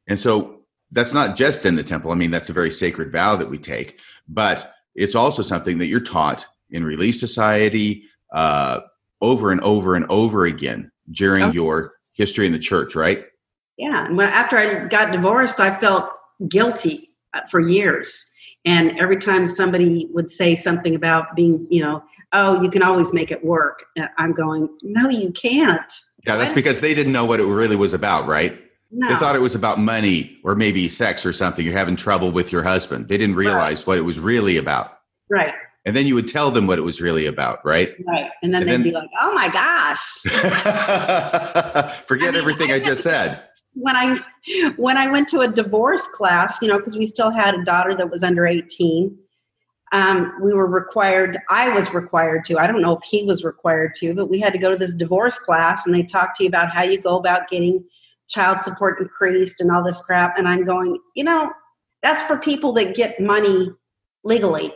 And 0.08 0.18
so 0.18 0.60
that's 0.92 1.12
not 1.12 1.36
just 1.36 1.64
in 1.64 1.76
the 1.76 1.82
temple. 1.84 2.10
I 2.10 2.14
mean, 2.14 2.30
that's 2.30 2.50
a 2.50 2.52
very 2.52 2.70
sacred 2.70 3.12
vow 3.12 3.36
that 3.36 3.48
we 3.48 3.58
take, 3.58 4.00
but 4.28 4.74
it's 4.94 5.14
also 5.14 5.42
something 5.42 5.78
that 5.78 5.86
you're 5.86 6.00
taught 6.00 6.44
in 6.70 6.84
Relief 6.84 7.16
Society 7.16 8.04
uh, 8.32 8.80
over 9.20 9.52
and 9.52 9.60
over 9.62 9.94
and 9.94 10.06
over 10.08 10.46
again 10.46 10.90
during 11.12 11.44
Okay. 11.44 11.54
your 11.54 11.94
history 12.12 12.46
in 12.46 12.52
the 12.52 12.58
church, 12.58 12.94
right? 12.94 13.24
yeah. 13.78 14.04
And 14.06 14.16
when, 14.16 14.28
after 14.28 14.58
I 14.58 14.86
got 14.88 15.10
divorced, 15.12 15.58
I 15.60 15.74
felt 15.74 16.10
guilty 16.48 17.10
uh, 17.34 17.40
for 17.50 17.60
years. 17.60 18.30
And 18.66 18.98
every 19.00 19.16
time 19.16 19.46
somebody 19.46 20.06
would 20.12 20.30
say 20.30 20.54
something 20.54 20.94
about 20.94 21.34
being, 21.34 21.66
you 21.70 21.82
know, 21.82 22.02
oh, 22.32 22.60
you 22.62 22.70
can 22.70 22.82
always 22.82 23.14
make 23.14 23.30
it 23.30 23.42
work, 23.42 23.84
uh, 23.98 24.06
I'm 24.18 24.32
going, 24.32 24.68
no, 24.82 25.08
you 25.08 25.32
can't. 25.32 25.90
Yeah, 26.26 26.36
that's 26.36 26.52
because 26.52 26.82
they 26.82 26.94
didn't 26.94 27.12
know 27.14 27.24
what 27.24 27.40
it 27.40 27.46
really 27.46 27.76
was 27.76 27.94
about, 27.94 28.26
right? 28.26 28.52
No. 28.92 29.08
They 29.08 29.14
thought 29.16 29.36
it 29.36 29.40
was 29.40 29.54
about 29.54 29.78
money 29.78 30.38
or 30.42 30.54
maybe 30.56 30.88
sex 30.88 31.24
or 31.24 31.32
something. 31.32 31.64
You're 31.64 31.78
having 31.78 31.94
trouble 31.96 32.32
with 32.32 32.50
your 32.50 32.62
husband. 32.64 33.08
They 33.08 33.16
didn't 33.18 33.36
realize 33.36 33.86
what 33.86 33.98
it 33.98 34.02
was 34.02 34.18
really 34.18 34.56
about. 34.56 34.98
right, 35.30 35.54
And 35.86 35.94
then 35.94 36.06
you 36.08 36.16
would 36.16 36.26
tell 36.26 36.50
them 36.50 36.66
what 36.66 36.76
it 36.78 36.82
was 36.82 37.00
really 37.00 37.26
about, 37.26 37.64
right? 37.64 37.90
right. 38.08 38.30
And 38.42 38.52
then 38.52 38.62
And 38.62 38.68
they'd 38.70 38.74
then- 38.76 38.82
be 38.82 38.90
like, 38.90 39.08
oh 39.20 39.32
my 39.32 39.48
gosh. 39.48 40.00
Forget 42.06 42.28
I 42.28 42.32
mean, 42.32 42.40
everything 42.40 42.72
I 42.72 42.76
I 42.76 42.80
just 42.80 43.02
said. 43.02 43.40
when 43.74 43.94
I 43.96 44.18
when 44.76 44.96
I 44.96 45.06
went 45.08 45.28
to 45.28 45.40
a 45.42 45.48
divorce 45.48 46.06
class, 46.08 46.60
you 46.60 46.66
know, 46.68 46.78
because 46.78 46.96
we 46.96 47.06
still 47.06 47.30
had 47.30 47.54
a 47.54 47.64
daughter 47.64 47.94
that 47.94 48.10
was 48.10 48.22
under 48.24 48.46
18, 48.46 49.16
um, 49.92 50.32
we 50.42 50.52
were 50.52 50.66
required, 50.66 51.38
I 51.48 51.72
was 51.74 51.92
required 51.94 52.44
to, 52.46 52.58
I 52.58 52.66
don't 52.66 52.80
know 52.80 52.96
if 52.96 53.02
he 53.04 53.22
was 53.24 53.44
required 53.44 53.94
to, 53.96 54.14
but 54.14 54.26
we 54.30 54.40
had 54.40 54.52
to 54.52 54.58
go 54.58 54.70
to 54.70 54.76
this 54.76 54.94
divorce 54.94 55.38
class 55.38 55.86
and 55.86 55.94
they 55.94 56.02
talk 56.02 56.36
to 56.38 56.42
you 56.44 56.48
about 56.48 56.70
how 56.70 56.82
you 56.82 57.00
go 57.00 57.16
about 57.18 57.48
getting 57.48 57.84
child 58.30 58.60
support 58.62 59.00
increased 59.00 59.60
and 59.60 59.70
all 59.70 59.84
this 59.84 60.00
crap. 60.00 60.38
And 60.38 60.48
I'm 60.48 60.64
going, 60.64 60.96
you 61.14 61.24
know, 61.24 61.52
that's 62.02 62.22
for 62.22 62.38
people 62.38 62.72
that 62.74 62.94
get 62.94 63.20
money 63.20 63.68
legally, 64.24 64.72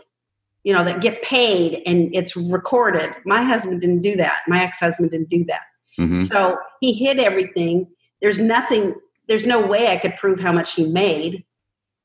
you 0.64 0.72
know, 0.72 0.84
that 0.84 1.00
get 1.00 1.22
paid 1.22 1.82
and 1.86 2.14
it's 2.14 2.36
recorded. 2.36 3.14
My 3.24 3.42
husband 3.42 3.80
didn't 3.80 4.02
do 4.02 4.16
that. 4.16 4.40
My 4.48 4.62
ex 4.62 4.80
husband 4.80 5.10
didn't 5.10 5.30
do 5.30 5.44
that. 5.44 5.62
Mhm. 5.98 6.16
So 6.16 6.58
he 6.80 6.92
hid 6.92 7.18
everything. 7.18 7.86
There's 8.20 8.38
nothing, 8.38 8.94
there's 9.28 9.46
no 9.46 9.64
way 9.66 9.88
I 9.88 9.96
could 9.96 10.16
prove 10.16 10.40
how 10.40 10.52
much 10.52 10.74
he 10.74 10.86
made. 10.88 11.44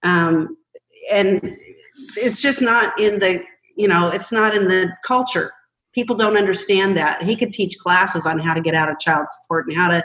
Um, 0.03 0.55
and 1.11 1.57
it's 2.15 2.41
just 2.41 2.61
not 2.61 2.97
in 2.99 3.19
the, 3.19 3.43
you 3.75 3.87
know, 3.87 4.09
it's 4.09 4.31
not 4.31 4.55
in 4.55 4.67
the 4.67 4.89
culture. 5.05 5.51
People 5.93 6.15
don't 6.15 6.37
understand 6.37 6.95
that. 6.97 7.23
He 7.23 7.35
could 7.35 7.51
teach 7.51 7.77
classes 7.79 8.25
on 8.25 8.39
how 8.39 8.53
to 8.53 8.61
get 8.61 8.75
out 8.75 8.89
of 8.89 8.99
child 8.99 9.25
support 9.29 9.65
and 9.67 9.75
how 9.75 9.87
to, 9.89 10.03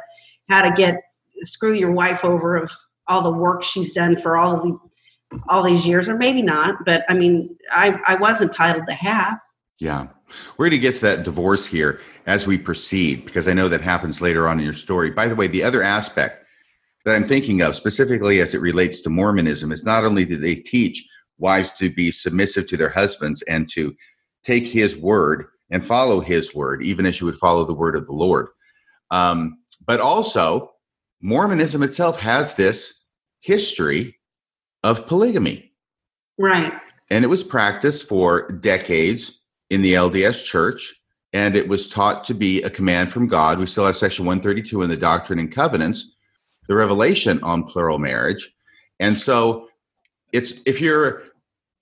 how 0.48 0.62
to 0.62 0.74
get, 0.74 1.02
screw 1.40 1.72
your 1.72 1.92
wife 1.92 2.24
over 2.24 2.56
of 2.56 2.70
all 3.08 3.22
the 3.22 3.30
work 3.30 3.62
she's 3.62 3.92
done 3.92 4.20
for 4.20 4.36
all 4.36 4.62
the, 4.62 5.38
all 5.48 5.62
these 5.62 5.86
years, 5.86 6.08
or 6.08 6.16
maybe 6.16 6.42
not, 6.42 6.84
but 6.84 7.04
I 7.08 7.14
mean, 7.14 7.56
I, 7.70 8.00
I 8.06 8.14
was 8.16 8.40
entitled 8.40 8.86
to 8.88 8.94
half. 8.94 9.38
Yeah. 9.78 10.06
We're 10.56 10.70
going 10.70 10.80
to 10.80 10.88
get 10.88 10.96
to 10.96 11.02
that 11.02 11.24
divorce 11.24 11.66
here 11.66 12.00
as 12.26 12.46
we 12.46 12.56
proceed 12.58 13.24
because 13.24 13.46
I 13.46 13.52
know 13.52 13.68
that 13.68 13.80
happens 13.80 14.20
later 14.22 14.48
on 14.48 14.58
in 14.58 14.64
your 14.64 14.74
story. 14.74 15.10
By 15.10 15.26
the 15.28 15.34
way, 15.34 15.46
the 15.46 15.62
other 15.62 15.82
aspect 15.82 16.44
that 17.04 17.14
I'm 17.14 17.26
thinking 17.26 17.60
of 17.60 17.76
specifically 17.76 18.40
as 18.40 18.54
it 18.54 18.60
relates 18.60 19.00
to 19.02 19.10
Mormonism 19.10 19.72
is 19.72 19.84
not 19.84 20.04
only 20.04 20.24
do 20.24 20.36
they 20.36 20.54
teach 20.54 21.06
wives 21.38 21.70
to 21.74 21.90
be 21.90 22.10
submissive 22.10 22.66
to 22.68 22.76
their 22.76 22.88
husbands 22.88 23.42
and 23.42 23.68
to 23.70 23.94
take 24.42 24.66
his 24.66 24.96
word 24.96 25.46
and 25.70 25.84
follow 25.84 26.20
his 26.20 26.54
word, 26.54 26.82
even 26.82 27.04
as 27.06 27.20
you 27.20 27.26
would 27.26 27.36
follow 27.36 27.64
the 27.64 27.74
word 27.74 27.96
of 27.96 28.06
the 28.06 28.12
Lord, 28.12 28.48
um, 29.10 29.58
but 29.86 30.00
also 30.00 30.73
Mormonism 31.24 31.82
itself 31.82 32.20
has 32.20 32.52
this 32.52 33.06
history 33.40 34.18
of 34.82 35.06
polygamy. 35.06 35.72
Right. 36.38 36.70
And 37.10 37.24
it 37.24 37.28
was 37.28 37.42
practiced 37.42 38.06
for 38.06 38.52
decades 38.52 39.40
in 39.70 39.80
the 39.80 39.94
LDS 39.94 40.44
church, 40.44 40.94
and 41.32 41.56
it 41.56 41.66
was 41.66 41.88
taught 41.88 42.24
to 42.24 42.34
be 42.34 42.62
a 42.62 42.68
command 42.68 43.08
from 43.08 43.26
God. 43.26 43.58
We 43.58 43.66
still 43.66 43.86
have 43.86 43.96
section 43.96 44.26
132 44.26 44.82
in 44.82 44.90
the 44.90 44.98
Doctrine 44.98 45.38
and 45.38 45.50
Covenants, 45.50 46.14
the 46.68 46.74
revelation 46.74 47.42
on 47.42 47.64
plural 47.64 47.98
marriage. 47.98 48.54
And 49.00 49.18
so 49.18 49.68
it's 50.34 50.60
if 50.66 50.78
you're 50.78 51.22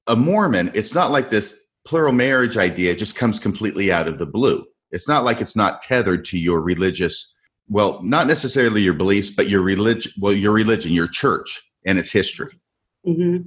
a 0.07 0.15
Mormon, 0.15 0.71
it's 0.73 0.95
not 0.95 1.11
like 1.11 1.31
this 1.31 1.67
plural 1.85 2.13
marriage 2.13 2.57
idea 2.57 2.95
just 2.95 3.17
comes 3.17 3.41
completely 3.41 3.91
out 3.91 4.07
of 4.07 4.19
the 4.19 4.27
blue. 4.27 4.65
It's 4.93 5.09
not 5.09 5.25
like 5.25 5.41
it's 5.41 5.57
not 5.57 5.83
tethered 5.83 6.25
to 6.27 6.39
your 6.39 6.61
religious, 6.61 7.32
well, 7.73 8.01
not 8.03 8.27
necessarily 8.27 8.83
your 8.83 8.95
beliefs, 8.95 9.31
but 9.31 9.49
your 9.49 9.63
religion, 9.63 10.13
well, 10.21 10.33
your 10.33 10.53
religion, 10.53 10.93
your 10.93 11.09
church 11.09 11.61
and 11.87 11.99
its 11.99 12.13
history. 12.13 12.53
hmm 13.05 13.39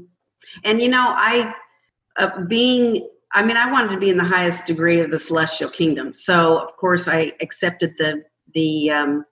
And 0.64 0.82
you 0.82 0.90
know, 0.90 1.14
I 1.16 1.54
uh, 2.18 2.42
being 2.42 3.08
I 3.36 3.44
mean, 3.44 3.58
I 3.58 3.70
wanted 3.70 3.92
to 3.92 4.00
be 4.00 4.10
in 4.10 4.18
the 4.18 4.24
highest 4.24 4.66
degree 4.66 5.02
of 5.02 5.12
the 5.12 5.20
celestial 5.20 5.70
kingdom. 5.70 6.14
So, 6.14 6.58
of 6.58 6.76
course, 6.78 7.08
I 7.08 7.34
accepted 7.42 7.96
the 7.98 8.24
the 8.54 8.90
um, 8.90 9.26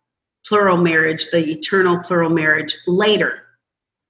plural 0.45 0.75
marriage, 0.75 1.31
the 1.31 1.49
eternal 1.49 1.99
plural 1.99 2.29
marriage 2.29 2.75
later. 2.85 3.39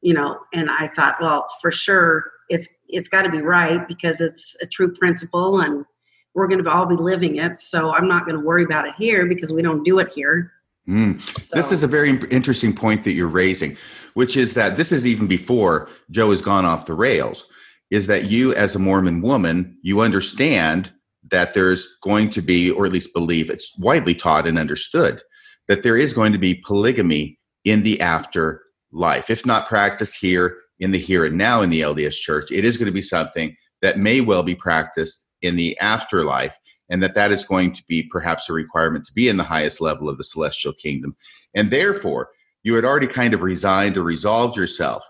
You 0.02 0.16
know, 0.16 0.40
and 0.54 0.70
I 0.70 0.88
thought, 0.90 1.22
well, 1.22 1.48
for 1.62 1.72
sure, 1.72 2.24
it's 2.50 2.68
it's 2.90 3.08
got 3.08 3.22
to 3.22 3.30
be 3.30 3.42
right 3.42 3.88
because 3.88 4.20
it's 4.20 4.58
a 4.62 4.66
true 4.66 4.94
principle, 4.96 5.62
and 5.62 5.86
we're 6.34 6.48
going 6.48 6.64
to 6.64 6.70
all 6.70 6.88
be 6.88 6.96
living 6.96 7.38
it. 7.38 7.62
So, 7.62 7.94
I'm 7.94 8.08
not 8.08 8.26
going 8.26 8.38
to 8.38 8.44
worry 8.44 8.64
about 8.64 8.88
it 8.88 8.96
here 8.98 9.28
because 9.28 9.54
we 9.54 9.62
don't 9.62 9.84
do 9.84 10.00
it 10.00 10.12
here. 10.12 10.52
Mm. 10.88 11.50
This 11.52 11.72
is 11.72 11.84
a 11.84 11.88
very 11.88 12.20
interesting 12.30 12.74
point 12.74 13.04
that 13.04 13.14
you're 13.14 13.28
raising, 13.28 13.78
which 14.16 14.36
is 14.36 14.54
that 14.56 14.76
this 14.76 14.92
is 14.92 15.06
even 15.06 15.28
before 15.28 15.90
Joe 16.12 16.32
has 16.32 16.42
gone 16.42 16.66
off 16.66 16.86
the 16.86 16.94
rails. 16.94 17.46
Is 17.90 18.08
that 18.08 18.26
you, 18.26 18.56
as 18.56 18.76
a 18.76 18.80
Mormon 18.80 19.22
woman, 19.22 19.78
you 19.84 20.02
understand 20.02 20.92
that 21.30 21.54
there's 21.54 21.88
going 22.02 22.32
to 22.32 22.42
be, 22.42 22.72
or 22.72 22.86
at 22.86 22.92
least 22.92 23.14
believe 23.14 23.50
it's 23.50 23.78
widely 23.78 24.16
taught 24.16 24.48
and 24.48 24.58
understood, 24.58 25.22
that 25.68 25.84
there 25.84 25.96
is 25.96 26.12
going 26.12 26.34
to 26.34 26.40
be 26.40 26.56
polygamy 26.66 27.40
in 27.66 27.84
the 27.84 28.02
afterlife. 28.02 29.30
If 29.30 29.46
not 29.46 29.68
practiced 29.68 30.18
here 30.20 30.58
in 30.80 30.92
the 30.92 30.98
here 30.98 31.24
and 31.24 31.38
now 31.38 31.62
in 31.62 31.70
the 31.70 31.82
LDS 31.82 32.16
church, 32.16 32.52
it 32.52 32.66
is 32.66 32.78
going 32.78 32.88
to 32.88 32.92
be 32.92 33.02
something 33.02 33.56
that 33.82 34.00
may 34.00 34.22
well 34.22 34.44
be 34.44 34.56
practiced 34.56 35.28
in 35.42 35.56
the 35.56 35.78
afterlife 35.80 36.58
and 36.94 37.02
that 37.02 37.16
that 37.16 37.32
is 37.32 37.44
going 37.44 37.74
to 37.74 37.84
be 37.88 38.04
perhaps 38.04 38.48
a 38.48 38.54
requirement 38.54 39.04
to 39.04 39.14
be 39.14 39.28
in 39.28 39.38
the 39.38 39.44
highest 39.44 39.82
level 39.82 40.08
of 40.08 40.20
the 40.20 40.24
celestial 40.24 40.74
kingdom. 40.74 41.16
And 41.56 41.72
therefore, 41.72 42.30
you 42.62 42.76
had 42.76 42.86
already 42.86 43.08
kind 43.08 43.34
of 43.34 43.42
resigned 43.42 43.98
or 43.98 44.04
resolved 44.04 44.56
yourself 44.56 45.04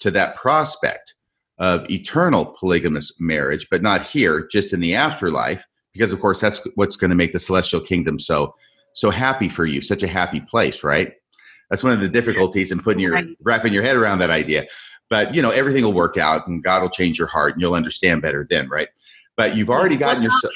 to 0.00 0.10
that 0.10 0.36
prospect 0.36 1.14
of 1.56 1.90
eternal 1.90 2.54
polygamous 2.60 3.18
marriage, 3.18 3.66
but 3.70 3.80
not 3.80 4.02
here, 4.02 4.46
just 4.52 4.74
in 4.74 4.80
the 4.80 4.94
afterlife, 4.94 5.64
because 5.94 6.12
of 6.12 6.20
course 6.20 6.38
that's 6.38 6.60
what's 6.74 6.96
going 6.96 7.08
to 7.08 7.16
make 7.16 7.32
the 7.32 7.40
celestial 7.40 7.80
kingdom 7.80 8.18
so 8.18 8.54
so 8.94 9.08
happy 9.08 9.48
for 9.48 9.64
you, 9.64 9.80
such 9.80 10.02
a 10.02 10.08
happy 10.08 10.40
place, 10.40 10.84
right? 10.84 11.14
That's 11.70 11.82
one 11.82 11.94
of 11.94 12.00
the 12.00 12.10
difficulties 12.10 12.70
in 12.70 12.78
putting 12.78 13.00
your 13.00 13.18
wrapping 13.40 13.72
your 13.72 13.82
head 13.82 13.96
around 13.96 14.18
that 14.18 14.28
idea. 14.28 14.66
But 15.08 15.34
you 15.34 15.40
know, 15.40 15.50
everything 15.50 15.82
will 15.82 15.94
work 15.94 16.18
out 16.18 16.46
and 16.46 16.62
God 16.62 16.82
will 16.82 16.90
change 16.90 17.18
your 17.18 17.28
heart 17.28 17.54
and 17.54 17.62
you'll 17.62 17.72
understand 17.72 18.20
better 18.20 18.46
then, 18.50 18.68
right? 18.68 18.88
But 19.34 19.56
you've 19.56 19.70
already 19.70 19.96
gotten 19.96 20.22
yourself 20.22 20.52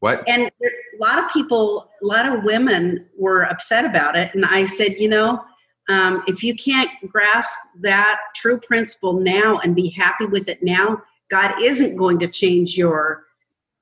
what? 0.00 0.22
and 0.28 0.42
a 0.42 0.98
lot 1.00 1.18
of 1.18 1.30
people 1.32 1.88
a 2.02 2.06
lot 2.06 2.26
of 2.26 2.44
women 2.44 3.06
were 3.16 3.42
upset 3.42 3.84
about 3.84 4.16
it. 4.16 4.34
And 4.34 4.44
i 4.44 4.66
said 4.66 4.96
you 4.98 5.08
know 5.08 5.42
um, 5.90 6.22
if 6.26 6.42
you 6.42 6.54
can't 6.54 6.90
grasp 7.08 7.56
that 7.80 8.18
true 8.36 8.60
principle 8.60 9.20
now 9.20 9.58
and 9.58 9.74
be 9.74 9.88
happy 9.90 10.26
with 10.26 10.48
it 10.48 10.62
now 10.62 11.02
god 11.30 11.60
isn't 11.62 11.96
going 11.96 12.18
to 12.18 12.28
change 12.28 12.76
your 12.76 13.24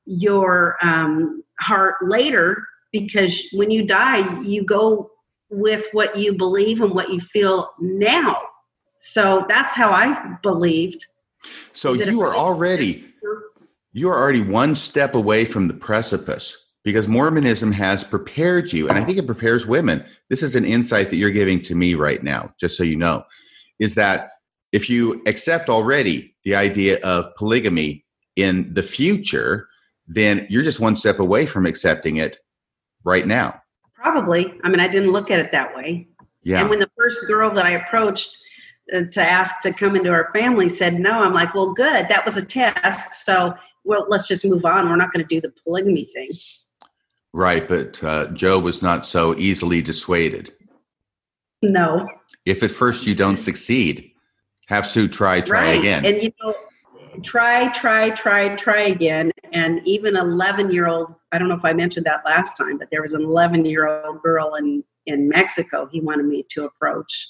your 0.04 0.76
um, 0.82 1.42
heart 1.60 1.96
later 2.02 2.62
because 2.92 3.48
when 3.52 3.70
you 3.70 3.86
die 3.86 4.40
you 4.42 4.64
go 4.64 5.10
with 5.50 5.86
what 5.92 6.16
you 6.16 6.36
believe 6.36 6.82
and 6.82 6.92
what 6.92 7.10
you 7.10 7.20
feel 7.20 7.72
now. 7.78 8.40
So 8.98 9.44
that's 9.48 9.74
how 9.74 9.90
i 9.90 10.36
believed. 10.42 11.04
So 11.72 11.94
Is 11.94 12.00
it 12.00 12.08
a 12.08 12.10
you 12.10 12.20
are 12.22 12.34
already 12.34 13.04
you 13.96 14.10
are 14.10 14.18
already 14.18 14.42
one 14.42 14.74
step 14.74 15.14
away 15.14 15.46
from 15.46 15.68
the 15.68 15.74
precipice 15.74 16.66
because 16.84 17.08
Mormonism 17.08 17.72
has 17.72 18.04
prepared 18.04 18.70
you, 18.70 18.88
and 18.88 18.98
I 18.98 19.02
think 19.02 19.16
it 19.16 19.26
prepares 19.26 19.66
women. 19.66 20.04
This 20.28 20.42
is 20.42 20.54
an 20.54 20.66
insight 20.66 21.08
that 21.08 21.16
you're 21.16 21.30
giving 21.30 21.62
to 21.62 21.74
me 21.74 21.94
right 21.94 22.22
now, 22.22 22.52
just 22.60 22.76
so 22.76 22.84
you 22.84 22.94
know, 22.94 23.24
is 23.80 23.94
that 23.94 24.32
if 24.70 24.90
you 24.90 25.22
accept 25.26 25.70
already 25.70 26.36
the 26.44 26.54
idea 26.54 26.98
of 27.02 27.34
polygamy 27.36 28.04
in 28.36 28.72
the 28.74 28.82
future, 28.82 29.66
then 30.06 30.46
you're 30.50 30.62
just 30.62 30.78
one 30.78 30.94
step 30.94 31.18
away 31.18 31.46
from 31.46 31.64
accepting 31.64 32.18
it 32.18 32.38
right 33.02 33.26
now. 33.26 33.58
Probably. 33.94 34.60
I 34.62 34.68
mean, 34.68 34.78
I 34.78 34.88
didn't 34.88 35.12
look 35.12 35.30
at 35.30 35.40
it 35.40 35.50
that 35.52 35.74
way. 35.74 36.06
Yeah. 36.42 36.60
And 36.60 36.68
when 36.68 36.80
the 36.80 36.90
first 36.98 37.26
girl 37.26 37.50
that 37.54 37.64
I 37.64 37.70
approached 37.70 38.36
uh, 38.94 39.04
to 39.10 39.22
ask 39.22 39.62
to 39.62 39.72
come 39.72 39.96
into 39.96 40.10
our 40.10 40.30
family 40.32 40.68
said 40.68 41.00
no, 41.00 41.22
I'm 41.22 41.32
like, 41.32 41.54
well, 41.54 41.72
good. 41.72 42.06
That 42.08 42.24
was 42.26 42.36
a 42.36 42.44
test. 42.44 43.24
So, 43.24 43.54
well, 43.86 44.06
let's 44.08 44.28
just 44.28 44.44
move 44.44 44.64
on. 44.64 44.88
We're 44.88 44.96
not 44.96 45.12
going 45.12 45.26
to 45.26 45.34
do 45.34 45.40
the 45.40 45.54
polygamy 45.62 46.04
thing. 46.06 46.28
Right. 47.32 47.66
But 47.66 48.02
uh, 48.02 48.26
Joe 48.28 48.58
was 48.58 48.82
not 48.82 49.06
so 49.06 49.34
easily 49.36 49.80
dissuaded. 49.80 50.52
No. 51.62 52.06
If 52.44 52.62
at 52.62 52.70
first 52.70 53.06
you 53.06 53.14
don't 53.14 53.38
succeed, 53.38 54.10
have 54.66 54.86
Sue 54.86 55.08
try, 55.08 55.40
try 55.40 55.66
right. 55.66 55.78
again. 55.78 56.04
And, 56.04 56.22
you 56.22 56.32
know, 56.42 56.52
try, 57.22 57.72
try, 57.72 58.10
try, 58.10 58.54
try 58.56 58.80
again. 58.82 59.32
And 59.52 59.80
even 59.86 60.16
11 60.16 60.72
year 60.72 60.88
old, 60.88 61.14
I 61.32 61.38
don't 61.38 61.48
know 61.48 61.54
if 61.54 61.64
I 61.64 61.72
mentioned 61.72 62.06
that 62.06 62.24
last 62.24 62.56
time, 62.56 62.78
but 62.78 62.88
there 62.90 63.02
was 63.02 63.12
an 63.12 63.22
11 63.22 63.64
year 63.64 63.88
old 63.88 64.20
girl 64.20 64.56
in, 64.56 64.82
in 65.06 65.28
Mexico 65.28 65.88
he 65.90 66.00
wanted 66.00 66.26
me 66.26 66.44
to 66.50 66.64
approach. 66.64 67.28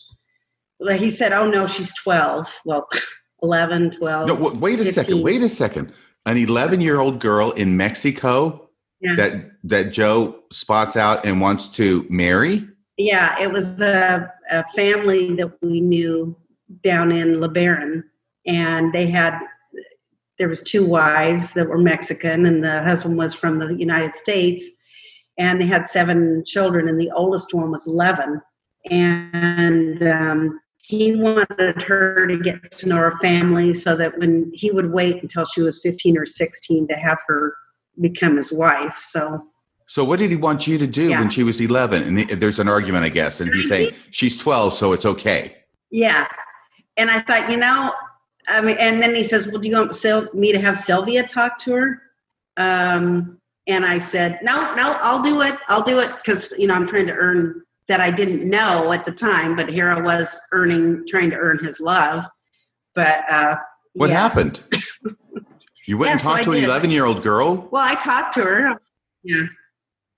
But 0.81 0.97
he 0.97 1.11
said, 1.11 1.33
oh 1.33 1.49
no, 1.49 1.67
she's 1.67 1.95
12. 2.03 2.61
Well, 2.65 2.89
11, 3.43 3.93
12. 3.93 4.29
No, 4.29 4.35
wait 4.59 4.81
a 4.81 4.85
15. 4.85 4.93
second. 4.93 5.23
Wait 5.23 5.43
a 5.43 5.49
second. 5.49 5.93
An 6.27 6.37
11 6.37 6.81
year 6.81 7.01
old 7.01 7.21
girl 7.21 7.53
in 7.53 7.77
Mexico 7.77 8.69
Yeah. 9.01 9.15
that 9.17 9.33
that 9.65 9.93
Joe 9.93 10.43
spots 10.51 10.97
out 10.97 11.25
and 11.25 11.41
wants 11.41 11.69
to 11.71 12.05
marry. 12.09 12.67
Yeah, 12.99 13.39
it 13.41 13.53
was 13.53 13.81
a, 13.81 14.33
a 14.51 14.65
family 14.75 15.35
that 15.35 15.53
we 15.61 15.81
knew 15.81 16.37
down 16.83 17.13
in 17.13 17.37
LeBaron, 17.37 18.03
and 18.47 18.93
they 18.93 19.07
had 19.07 19.39
there 20.39 20.49
was 20.49 20.63
two 20.63 20.85
wives 20.85 21.53
that 21.55 21.69
were 21.69 21.79
Mexican, 21.79 22.47
and 22.47 22.63
the 22.63 22.83
husband 22.83 23.17
was 23.17 23.35
from 23.35 23.59
the 23.59 23.75
United 23.75 24.15
States, 24.17 24.65
and 25.39 25.61
they 25.61 25.67
had 25.67 25.87
seven 25.87 26.45
children, 26.45 26.89
and 26.89 27.01
the 27.01 27.11
oldest 27.11 27.55
one 27.55 27.71
was 27.71 27.87
eleven, 27.87 28.41
and 28.91 30.03
um, 30.03 30.61
he 30.89 31.17
wanted 31.17 31.83
her 31.83 32.27
to 32.29 32.39
get 32.39 32.71
to 32.71 32.89
know 32.89 32.97
her 32.97 33.19
family 33.21 33.75
so 33.75 33.97
that 33.97 34.17
when 34.19 34.51
he 34.55 34.71
would 34.71 34.93
wait 34.93 35.21
until 35.21 35.45
she 35.45 35.61
was 35.61 35.81
fifteen 35.83 36.17
or 36.17 36.27
sixteen 36.27 36.87
to 36.89 36.95
have 36.95 37.19
her 37.27 37.55
become 38.01 38.37
his 38.37 38.53
wife. 38.53 38.97
So 39.01 39.49
So 39.89 40.05
what 40.05 40.19
did 40.21 40.31
he 40.31 40.37
want 40.37 40.67
you 40.69 40.79
to 40.79 40.87
do 40.87 41.09
Yeah. 41.11 41.19
when 41.21 41.29
she 41.31 41.43
was 41.43 41.61
11? 41.61 42.03
And 42.03 42.17
th- 42.19 42.39
there's 42.41 42.59
an 42.61 42.69
argument, 42.69 43.05
I 43.05 43.09
guess, 43.09 43.41
and 43.41 43.53
he's 43.55 43.69
saying 43.69 43.91
she's 44.11 44.37
12, 44.39 44.75
so 44.75 44.93
it's 44.93 45.07
okay. 45.07 45.57
Yeah. 45.91 46.27
And 46.97 47.11
I 47.11 47.21
thought, 47.21 47.51
you 47.51 47.57
know, 47.57 47.93
I 48.49 48.61
mean, 48.61 48.77
and 48.79 49.03
then 49.03 49.15
he 49.15 49.25
says, 49.25 49.47
well, 49.49 49.61
do 49.61 49.69
you 49.69 49.75
want 49.77 49.95
Sil- 49.95 50.31
me 50.35 50.53
to 50.53 50.59
have 50.61 50.77
Sylvia 50.77 51.27
talk 51.27 51.59
to 51.65 51.73
her? 51.73 52.03
Um, 52.57 53.39
and 53.67 53.85
I 53.85 53.99
said, 53.99 54.39
no, 54.43 54.75
no, 54.75 54.97
I'll 55.01 55.23
do 55.23 55.41
it. 55.43 55.57
I'll 55.69 55.83
do 55.83 55.99
it 55.99 56.11
because, 56.17 56.53
you 56.59 56.67
know, 56.69 56.75
I'm 56.75 56.87
trying 56.87 57.07
to 57.09 57.13
earn 57.13 57.63
that 57.89 58.01
I 58.01 58.11
didn't 58.11 58.49
know 58.49 58.93
at 58.93 59.05
the 59.05 59.13
time, 59.13 59.55
but 59.57 59.69
here 59.69 59.91
I 59.91 60.01
was 60.01 60.39
earning, 60.53 61.05
trying 61.09 61.31
to 61.31 61.37
earn 61.37 61.59
his 61.65 61.81
love. 61.81 62.25
But, 62.95 63.25
uh, 63.31 63.57
What 63.95 64.11
yeah. 64.11 64.21
happened? 64.21 64.61
You 65.89 65.97
went 65.99 66.09
Yeah, 66.09 66.13
and 66.15 66.21
so 66.21 66.29
talked 66.31 66.41
I 66.41 66.45
to 66.45 66.51
an 66.53 66.65
11 66.65 66.91
year 66.91 67.05
old 67.05 67.23
girl? 67.23 67.69
Well, 67.71 67.81
I 67.87 67.95
talked 67.95 68.35
to 68.35 68.43
her. 68.43 68.81
Yeah. 69.23 69.45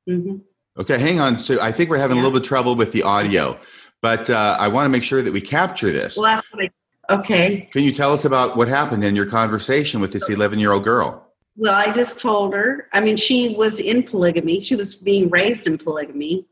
hmm 0.07 0.37
Okay, 0.79 0.97
hang 0.99 1.21
on. 1.21 1.39
So 1.39 1.61
I 1.61 1.73
think 1.73 1.91
we're 1.91 1.99
having 1.99 2.17
Yeah. 2.17 2.23
a 2.23 2.25
little 2.25 2.39
bit 2.39 2.43
of 2.47 2.49
trouble 2.49 2.75
with 2.75 2.91
the 2.93 3.03
audio, 3.03 3.61
but 4.01 4.31
uh, 4.31 4.57
I 4.59 4.69
want 4.69 4.87
to 4.87 4.89
make 4.89 5.03
sure 5.03 5.21
that 5.21 5.31
we 5.31 5.43
capture 5.43 5.93
this. 5.93 6.17
Well, 6.17 6.25
that's 6.37 6.47
what 6.53 6.65
I, 7.11 7.15
okay. 7.17 7.69
Can 7.71 7.83
you 7.83 7.93
tell 7.93 8.13
us 8.15 8.25
about 8.25 8.57
what 8.57 8.67
happened 8.69 9.05
in 9.05 9.15
your 9.15 9.27
conversation 9.27 10.01
with 10.01 10.11
this 10.13 10.31
11 10.31 10.59
year 10.59 10.73
old 10.73 10.85
girl? 10.85 11.27
Well, 11.57 11.75
I 11.75 11.93
just 11.93 12.19
told 12.19 12.55
her. 12.55 12.87
I 12.95 13.03
mean, 13.03 13.19
she 13.19 13.55
was 13.57 13.79
in 13.79 14.05
polygamy. 14.05 14.61
She 14.63 14.75
was 14.77 14.95
being 14.95 15.29
raised 15.29 15.67
in 15.67 15.77
polygamy. 15.77 16.47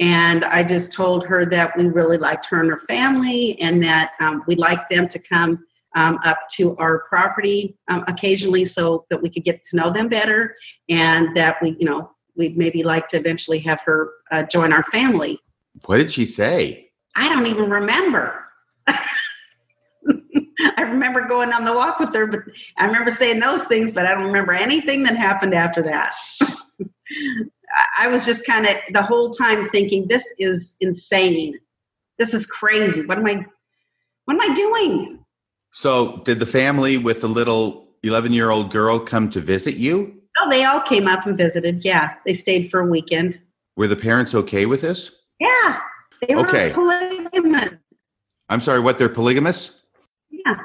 And 0.00 0.46
I 0.46 0.62
just 0.64 0.92
told 0.92 1.26
her 1.26 1.44
that 1.46 1.76
we 1.76 1.86
really 1.86 2.16
liked 2.16 2.46
her 2.46 2.60
and 2.60 2.70
her 2.70 2.80
family 2.88 3.60
and 3.60 3.82
that 3.84 4.12
um, 4.18 4.42
we'd 4.46 4.58
like 4.58 4.88
them 4.88 5.06
to 5.08 5.18
come 5.18 5.62
um, 5.94 6.18
up 6.24 6.38
to 6.52 6.74
our 6.78 7.00
property 7.00 7.76
um, 7.88 8.04
occasionally 8.08 8.64
so 8.64 9.04
that 9.10 9.20
we 9.20 9.28
could 9.28 9.44
get 9.44 9.62
to 9.64 9.76
know 9.76 9.90
them 9.90 10.08
better 10.08 10.56
and 10.88 11.36
that 11.36 11.60
we, 11.60 11.76
you 11.78 11.84
know, 11.84 12.10
we'd 12.34 12.56
maybe 12.56 12.82
like 12.82 13.08
to 13.08 13.18
eventually 13.18 13.58
have 13.58 13.80
her 13.84 14.12
uh, 14.30 14.42
join 14.44 14.72
our 14.72 14.84
family. 14.84 15.38
What 15.84 15.98
did 15.98 16.10
she 16.10 16.24
say? 16.24 16.90
I 17.14 17.28
don't 17.28 17.46
even 17.46 17.68
remember. 17.68 18.46
I 18.86 20.82
remember 20.82 21.26
going 21.26 21.52
on 21.52 21.64
the 21.64 21.74
walk 21.74 22.00
with 22.00 22.14
her, 22.14 22.26
but 22.26 22.40
I 22.78 22.86
remember 22.86 23.10
saying 23.10 23.40
those 23.40 23.64
things, 23.64 23.92
but 23.92 24.06
I 24.06 24.14
don't 24.14 24.24
remember 24.24 24.52
anything 24.52 25.02
that 25.02 25.16
happened 25.16 25.54
after 25.54 25.82
that. 25.82 26.14
I- 27.98 28.08
was 28.08 28.24
just 28.24 28.46
kind 28.46 28.66
of 28.66 28.76
the 28.90 29.02
whole 29.02 29.30
time 29.30 29.68
thinking, 29.70 30.08
this 30.08 30.24
is 30.38 30.76
insane. 30.80 31.58
This 32.18 32.34
is 32.34 32.46
crazy. 32.46 33.06
What 33.06 33.18
am 33.18 33.26
I 33.26 33.44
what 34.26 34.34
am 34.34 34.50
I 34.50 34.54
doing? 34.54 35.24
So, 35.72 36.18
did 36.24 36.40
the 36.40 36.46
family 36.46 36.98
with 36.98 37.20
the 37.20 37.28
little 37.28 37.88
11 38.02 38.32
year 38.32 38.50
old 38.50 38.70
girl 38.70 38.98
come 38.98 39.30
to 39.30 39.40
visit 39.40 39.76
you? 39.76 40.20
Oh, 40.40 40.48
they 40.50 40.64
all 40.64 40.80
came 40.80 41.06
up 41.06 41.26
and 41.26 41.36
visited. 41.36 41.84
Yeah. 41.84 42.14
They 42.26 42.34
stayed 42.34 42.70
for 42.70 42.80
a 42.80 42.86
weekend. 42.86 43.40
Were 43.76 43.88
the 43.88 43.96
parents 43.96 44.34
okay 44.34 44.66
with 44.66 44.80
this? 44.80 45.22
Yeah. 45.38 45.78
They 46.26 46.34
were 46.34 46.46
Okay. 46.46 46.72
polygamous. 46.72 47.74
I'm 48.48 48.60
sorry, 48.60 48.80
what? 48.80 48.98
They're 48.98 49.08
polygamous? 49.08 49.84
Yeah. 50.30 50.56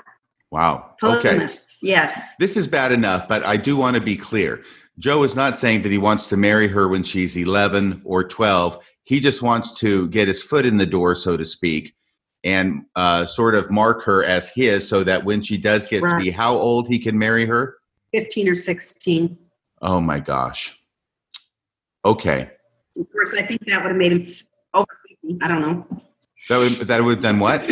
Wow. 0.52 0.96
Okay. 1.04 1.48
Yes. 1.82 2.34
This 2.39 2.58
is 2.58 2.68
bad 2.68 2.91
enough, 2.91 3.28
but 3.28 3.46
I 3.46 3.58
do 3.58 3.76
want 3.78 3.96
to 3.96 4.02
be 4.02 4.15
clear. 4.18 4.63
Joe 4.97 5.23
is 5.23 5.36
not 5.36 5.58
saying 5.58 5.81
that 5.81 5.91
he 5.91 5.97
wants 5.97 6.27
to 6.27 6.38
marry 6.38 6.67
her 6.67 6.88
when 6.88 7.03
she's 7.03 7.36
11 7.36 8.01
or 8.05 8.23
12. 8.23 8.79
He 9.03 9.19
just 9.19 9.41
wants 9.41 9.71
to 9.73 10.08
get 10.10 10.27
his 10.27 10.41
foot 10.41 10.65
in 10.65 10.77
the 10.77 10.86
door, 10.86 11.15
so 11.15 11.38
to 11.38 11.45
speak, 11.45 11.95
and 12.43 12.86
uh, 12.95 13.25
sort 13.25 13.55
of 13.55 13.69
mark 13.69 14.03
her 14.03 14.23
as 14.23 14.53
his 14.53 14.88
so 14.88 15.03
that 15.03 15.23
when 15.23 15.41
she 15.41 15.58
does 15.58 15.88
get 15.88 16.01
to 16.01 16.17
be 16.17 16.31
how 16.31 16.53
old, 16.53 16.88
he 16.88 16.97
can 16.97 17.17
marry 17.17 17.45
her? 17.45 17.75
15 18.13 18.49
or 18.49 18.55
16. 18.55 19.38
Oh 19.81 19.99
my 19.99 20.19
gosh. 20.19 20.79
Okay. 22.05 22.49
Of 22.97 23.12
course, 23.12 23.34
I 23.34 23.41
think 23.41 23.65
that 23.67 23.84
would 23.84 23.89
have 23.89 23.97
made 23.97 24.12
him 24.13 24.34
over 24.73 24.88
50. 25.21 25.38
I 25.41 25.47
don't 25.47 25.62
know. 25.62 25.86
That 26.47 26.58
would, 26.58 26.71
that 26.88 27.03
would 27.03 27.15
have 27.15 27.23
done 27.23 27.39
what? 27.39 27.67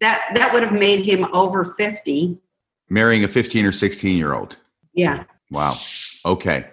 That 0.00 0.32
that 0.34 0.52
would 0.52 0.64
have 0.64 0.72
made 0.72 1.04
him 1.04 1.24
over 1.32 1.64
50. 1.64 2.36
Marrying 2.88 3.24
a 3.24 3.28
15 3.28 3.64
or 3.64 3.72
16 3.72 4.16
year 4.16 4.34
old. 4.34 4.56
Yeah. 4.94 5.24
Wow. 5.52 5.74
Okay. 6.24 6.66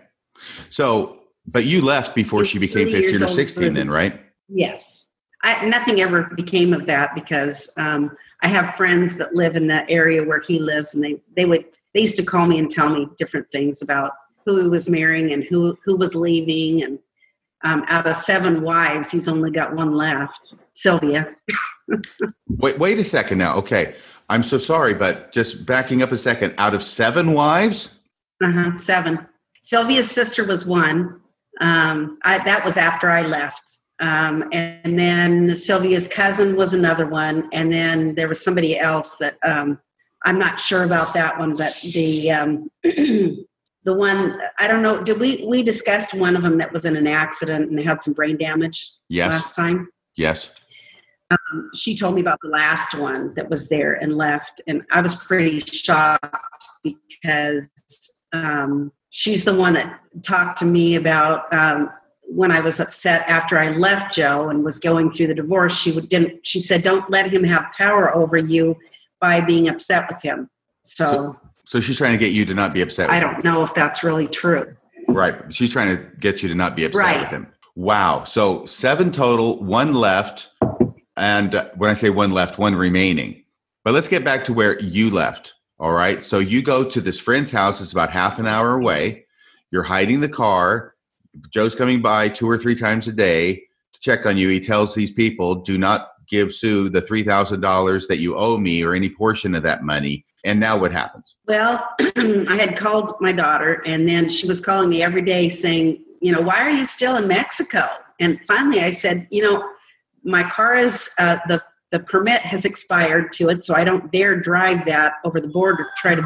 So, 0.69 1.19
but 1.45 1.65
you 1.65 1.83
left 1.83 2.15
before 2.15 2.45
she 2.45 2.57
became 2.59 2.89
15 2.89 3.23
or 3.23 3.27
16 3.27 3.73
then, 3.73 3.89
right? 3.89 4.19
Yes. 4.47 5.09
I, 5.43 5.65
nothing 5.65 6.01
ever 6.01 6.23
became 6.35 6.73
of 6.73 6.85
that 6.87 7.15
because 7.15 7.71
um, 7.77 8.15
I 8.41 8.47
have 8.47 8.75
friends 8.75 9.15
that 9.17 9.35
live 9.35 9.55
in 9.55 9.67
the 9.67 9.89
area 9.89 10.23
where 10.23 10.41
he 10.41 10.59
lives, 10.59 10.93
and 10.93 11.03
they 11.03 11.21
they 11.35 11.45
would 11.45 11.65
they 11.93 12.01
used 12.01 12.17
to 12.17 12.25
call 12.25 12.45
me 12.45 12.59
and 12.59 12.69
tell 12.69 12.89
me 12.89 13.07
different 13.17 13.49
things 13.51 13.81
about 13.81 14.11
who 14.45 14.63
he 14.63 14.69
was 14.69 14.89
marrying 14.89 15.31
and 15.31 15.43
who 15.45 15.77
who 15.85 15.95
was 15.95 16.13
leaving, 16.13 16.83
and 16.83 16.99
um, 17.63 17.85
out 17.87 18.05
of 18.05 18.17
seven 18.17 18.61
wives, 18.61 19.11
he's 19.11 19.29
only 19.29 19.51
got 19.51 19.73
one 19.73 19.93
left, 19.93 20.55
Sylvia. 20.73 21.35
Wait, 22.47 22.77
wait 22.77 22.99
a 22.99 23.05
second 23.05 23.39
now. 23.39 23.55
Okay. 23.55 23.95
I'm 24.29 24.43
so 24.43 24.59
sorry, 24.59 24.93
but 24.93 25.31
just 25.31 25.65
backing 25.65 26.03
up 26.03 26.11
a 26.11 26.17
second. 26.17 26.53
Out 26.59 26.75
of 26.75 26.83
seven 26.83 27.33
wives? 27.33 27.98
Uh-huh, 28.43 28.77
seven. 28.77 29.27
Sylvia's 29.61 30.09
sister 30.09 30.45
was 30.45 30.65
one. 30.65 31.19
Um, 31.61 32.19
I, 32.23 32.37
that 32.45 32.63
was 32.63 32.77
after 32.77 33.09
I 33.09 33.23
left. 33.23 33.79
Um, 33.99 34.47
and 34.53 34.97
then 34.97 35.57
Sylvia's 35.57 36.07
cousin 36.07 36.55
was 36.55 36.73
another 36.73 37.05
one. 37.05 37.49
And 37.51 37.71
then 37.71 38.15
there 38.15 38.29
was 38.29 38.41
somebody 38.41 38.79
else 38.79 39.17
that 39.17 39.37
um, 39.43 39.77
I'm 40.23 40.39
not 40.39 40.59
sure 40.59 40.83
about 40.83 41.13
that 41.15 41.37
one, 41.37 41.55
but 41.55 41.77
the 41.93 42.31
um, 42.31 42.71
the 42.83 43.93
one 43.93 44.39
I 44.59 44.67
don't 44.67 44.81
know. 44.81 45.03
Did 45.03 45.19
we 45.19 45.45
we 45.49 45.63
discussed 45.63 46.13
one 46.13 46.37
of 46.37 46.43
them 46.43 46.57
that 46.59 46.71
was 46.71 46.85
in 46.85 46.95
an 46.95 47.07
accident 47.07 47.69
and 47.69 47.79
had 47.79 48.01
some 48.01 48.13
brain 48.13 48.37
damage 48.37 48.89
Yes. 49.09 49.31
last 49.33 49.55
time? 49.55 49.89
Yes. 50.15 50.51
she 51.75 51.95
told 51.95 52.15
me 52.15 52.21
about 52.21 52.39
the 52.41 52.49
last 52.49 52.95
one 52.95 53.33
that 53.35 53.49
was 53.49 53.69
there 53.69 53.93
and 54.01 54.17
left 54.17 54.61
and 54.65 54.81
i 54.91 54.99
was 54.99 55.13
pretty 55.25 55.59
shocked 55.59 56.25
because 56.83 57.69
um, 58.33 58.91
she's 59.09 59.43
the 59.45 59.53
one 59.53 59.73
that 59.73 59.99
talked 60.23 60.59
to 60.59 60.65
me 60.65 60.95
about 60.95 61.51
um, 61.53 61.89
when 62.23 62.51
i 62.51 62.59
was 62.59 62.79
upset 62.79 63.27
after 63.27 63.57
i 63.57 63.69
left 63.69 64.13
joe 64.13 64.49
and 64.49 64.63
was 64.63 64.77
going 64.79 65.09
through 65.11 65.27
the 65.27 65.33
divorce 65.33 65.75
she 65.75 65.91
would 65.91 66.07
didn't 66.09 66.45
she 66.45 66.59
said 66.59 66.83
don't 66.83 67.09
let 67.09 67.31
him 67.31 67.43
have 67.43 67.71
power 67.75 68.15
over 68.15 68.37
you 68.37 68.75
by 69.19 69.41
being 69.41 69.67
upset 69.67 70.07
with 70.09 70.21
him 70.21 70.49
so, 70.83 71.35
So 71.65 71.79
she's 71.79 71.97
trying 71.97 72.13
to 72.13 72.17
get 72.17 72.31
you 72.33 72.45
to 72.45 72.53
not 72.55 72.73
be 72.73 72.81
upset. 72.81 73.09
I 73.11 73.19
don't 73.19 73.43
know 73.43 73.63
if 73.63 73.73
that's 73.75 74.03
really 74.03 74.27
true. 74.27 74.75
Right. 75.07 75.35
She's 75.53 75.71
trying 75.71 75.95
to 75.95 76.03
get 76.19 76.41
you 76.41 76.49
to 76.49 76.55
not 76.55 76.75
be 76.75 76.83
upset 76.85 77.03
Right. 77.03 77.19
with 77.19 77.29
him. 77.29 77.47
Wow. 77.75 78.23
So 78.23 78.65
seven 78.65 79.11
total, 79.11 79.61
one 79.63 79.93
left. 79.93 80.49
And 81.15 81.53
uh, 81.53 81.69
when 81.75 81.91
I 81.91 81.93
say 81.93 82.09
one 82.09 82.31
left, 82.31 82.57
one 82.57 82.75
remaining. 82.75 83.43
But 83.83 83.93
let's 83.93 84.07
get 84.07 84.23
back 84.23 84.45
to 84.45 84.53
where 84.53 84.79
you 84.81 85.11
left. 85.11 85.53
All 85.79 85.91
right. 85.91 86.23
So 86.25 86.39
you 86.39 86.61
go 86.61 86.89
to 86.89 86.99
this 86.99 87.19
friend's 87.19 87.51
house. 87.51 87.79
It's 87.79 87.93
about 87.93 88.09
half 88.09 88.37
an 88.37 88.47
hour 88.47 88.73
away. 88.73 89.25
You're 89.71 89.83
hiding 89.83 90.19
the 90.19 90.29
car. 90.29 90.95
Joe's 91.51 91.75
coming 91.75 92.01
by 92.01 92.27
two 92.27 92.49
or 92.49 92.57
three 92.57 92.75
times 92.75 93.07
a 93.07 93.13
day 93.13 93.55
to 93.93 93.99
check 94.01 94.25
on 94.25 94.37
you. 94.37 94.49
He 94.49 94.59
tells 94.59 94.93
these 94.93 95.11
people, 95.11 95.55
do 95.55 95.77
not 95.77 96.09
give 96.27 96.53
Sue 96.53 96.89
the 96.89 97.01
$3,000 97.01 98.07
that 98.07 98.17
you 98.17 98.35
owe 98.35 98.57
me 98.57 98.83
or 98.83 98.93
any 98.93 99.09
portion 99.09 99.55
of 99.55 99.63
that 99.63 99.83
money. 99.83 100.25
And 100.43 100.59
now 100.59 100.77
what 100.77 100.91
happens? 100.91 101.35
Well, 101.47 101.87
I 101.99 102.55
had 102.55 102.77
called 102.77 103.13
my 103.19 103.31
daughter, 103.31 103.81
and 103.85 104.07
then 104.07 104.29
she 104.29 104.47
was 104.47 104.61
calling 104.61 104.89
me 104.89 105.03
every 105.03 105.21
day 105.21 105.49
saying, 105.49 106.03
you 106.21 106.31
know, 106.31 106.41
why 106.41 106.59
are 106.61 106.69
you 106.69 106.85
still 106.85 107.17
in 107.17 107.27
Mexico? 107.27 107.87
And 108.19 108.39
finally, 108.47 108.81
I 108.81 108.91
said, 108.91 109.27
you 109.31 109.41
know, 109.41 109.69
my 110.23 110.43
car 110.43 110.75
is 110.75 111.09
uh, 111.17 111.37
the 111.47 111.61
the 111.91 111.99
permit 111.99 112.41
has 112.41 112.65
expired 112.65 113.31
to 113.33 113.49
it, 113.49 113.63
so 113.63 113.73
I 113.73 113.83
don't 113.83 114.11
dare 114.11 114.39
drive 114.39 114.85
that 114.85 115.13
over 115.23 115.41
the 115.41 115.47
border. 115.47 115.87
Try 115.97 116.15
to 116.15 116.21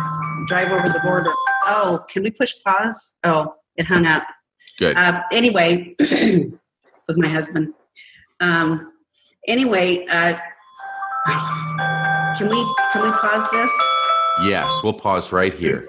drive 0.47 0.71
over 0.71 0.89
the 0.89 0.99
border. 1.03 1.29
Oh, 1.65 2.03
can 2.09 2.23
we 2.23 2.31
push 2.31 2.53
pause? 2.65 3.15
Oh, 3.23 3.55
it 3.77 3.85
hung 3.85 4.05
up. 4.05 4.23
Good. 4.77 4.97
Uh, 4.97 5.23
anyway, 5.31 5.95
was 7.07 7.17
my 7.17 7.27
husband. 7.29 7.73
Um, 8.41 8.91
anyway, 9.47 10.05
uh, 10.07 10.37
can 12.37 12.49
we 12.49 12.75
can 12.91 13.03
we 13.03 13.11
pause 13.11 13.49
this? 13.51 13.71
Yes. 14.45 14.81
We'll 14.83 14.93
pause 14.93 15.31
right 15.31 15.53
here. 15.53 15.87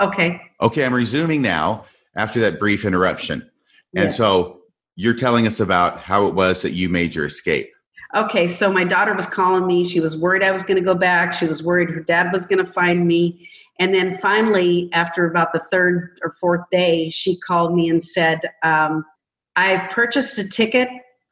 Okay. 0.00 0.40
Okay, 0.60 0.84
I'm 0.84 0.94
resuming 0.94 1.42
now 1.42 1.84
after 2.16 2.40
that 2.40 2.58
brief 2.58 2.84
interruption. 2.84 3.48
And 3.94 4.06
Yes. 4.06 4.16
so 4.16 4.62
you're 4.96 5.14
telling 5.14 5.46
us 5.46 5.60
about 5.60 6.00
how 6.00 6.26
it 6.26 6.34
was 6.34 6.62
that 6.62 6.72
you 6.72 6.88
made 6.88 7.14
your 7.14 7.26
escape. 7.26 7.70
Okay, 8.14 8.46
so 8.46 8.70
my 8.70 8.84
daughter 8.84 9.14
was 9.14 9.26
calling 9.26 9.66
me. 9.66 9.84
She 9.84 10.00
was 10.00 10.18
worried 10.18 10.42
I 10.42 10.52
was 10.52 10.62
going 10.62 10.76
to 10.76 10.84
go 10.84 10.94
back. 10.94 11.32
She 11.32 11.46
was 11.46 11.62
worried 11.62 11.88
her 11.90 12.02
dad 12.02 12.30
was 12.30 12.44
going 12.44 12.64
to 12.64 12.70
find 12.70 13.06
me. 13.06 13.48
And 13.78 13.94
then 13.94 14.18
finally, 14.18 14.90
after 14.92 15.26
about 15.26 15.52
the 15.52 15.60
third 15.70 16.18
or 16.22 16.32
fourth 16.32 16.60
day, 16.70 17.08
she 17.08 17.38
called 17.38 17.74
me 17.74 17.88
and 17.88 18.04
said, 18.04 18.40
um, 18.62 19.04
I 19.56 19.88
purchased 19.90 20.38
a 20.38 20.48
ticket 20.48 20.88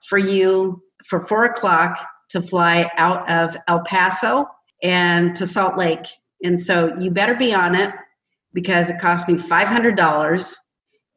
for 0.09 0.17
you 0.17 0.83
for 1.07 1.21
four 1.27 1.45
o'clock 1.45 1.99
to 2.31 2.41
fly 2.41 2.91
out 2.97 3.31
of 3.31 3.57
El 3.69 3.85
Paso 3.85 4.49
and 4.83 5.37
to 5.37 5.47
Salt 5.47 5.77
Lake. 5.77 6.07
And 6.43 6.59
so 6.59 6.97
you 6.99 7.11
better 7.11 7.35
be 7.35 7.53
on 7.53 7.75
it 7.75 7.93
because 8.55 8.89
it 8.89 9.01
cost 9.01 9.29
me 9.29 9.35
$500. 9.35 10.55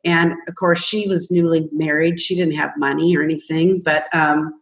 And 0.04 0.34
of 0.50 0.56
course, 0.56 0.84
she 0.84 1.08
was 1.08 1.32
newly 1.32 1.70
married. 1.72 2.20
She 2.20 2.36
didn't 2.36 2.56
have 2.56 2.72
money 2.78 3.16
or 3.16 3.24
anything. 3.24 3.80
But 3.80 4.14
um, 4.14 4.62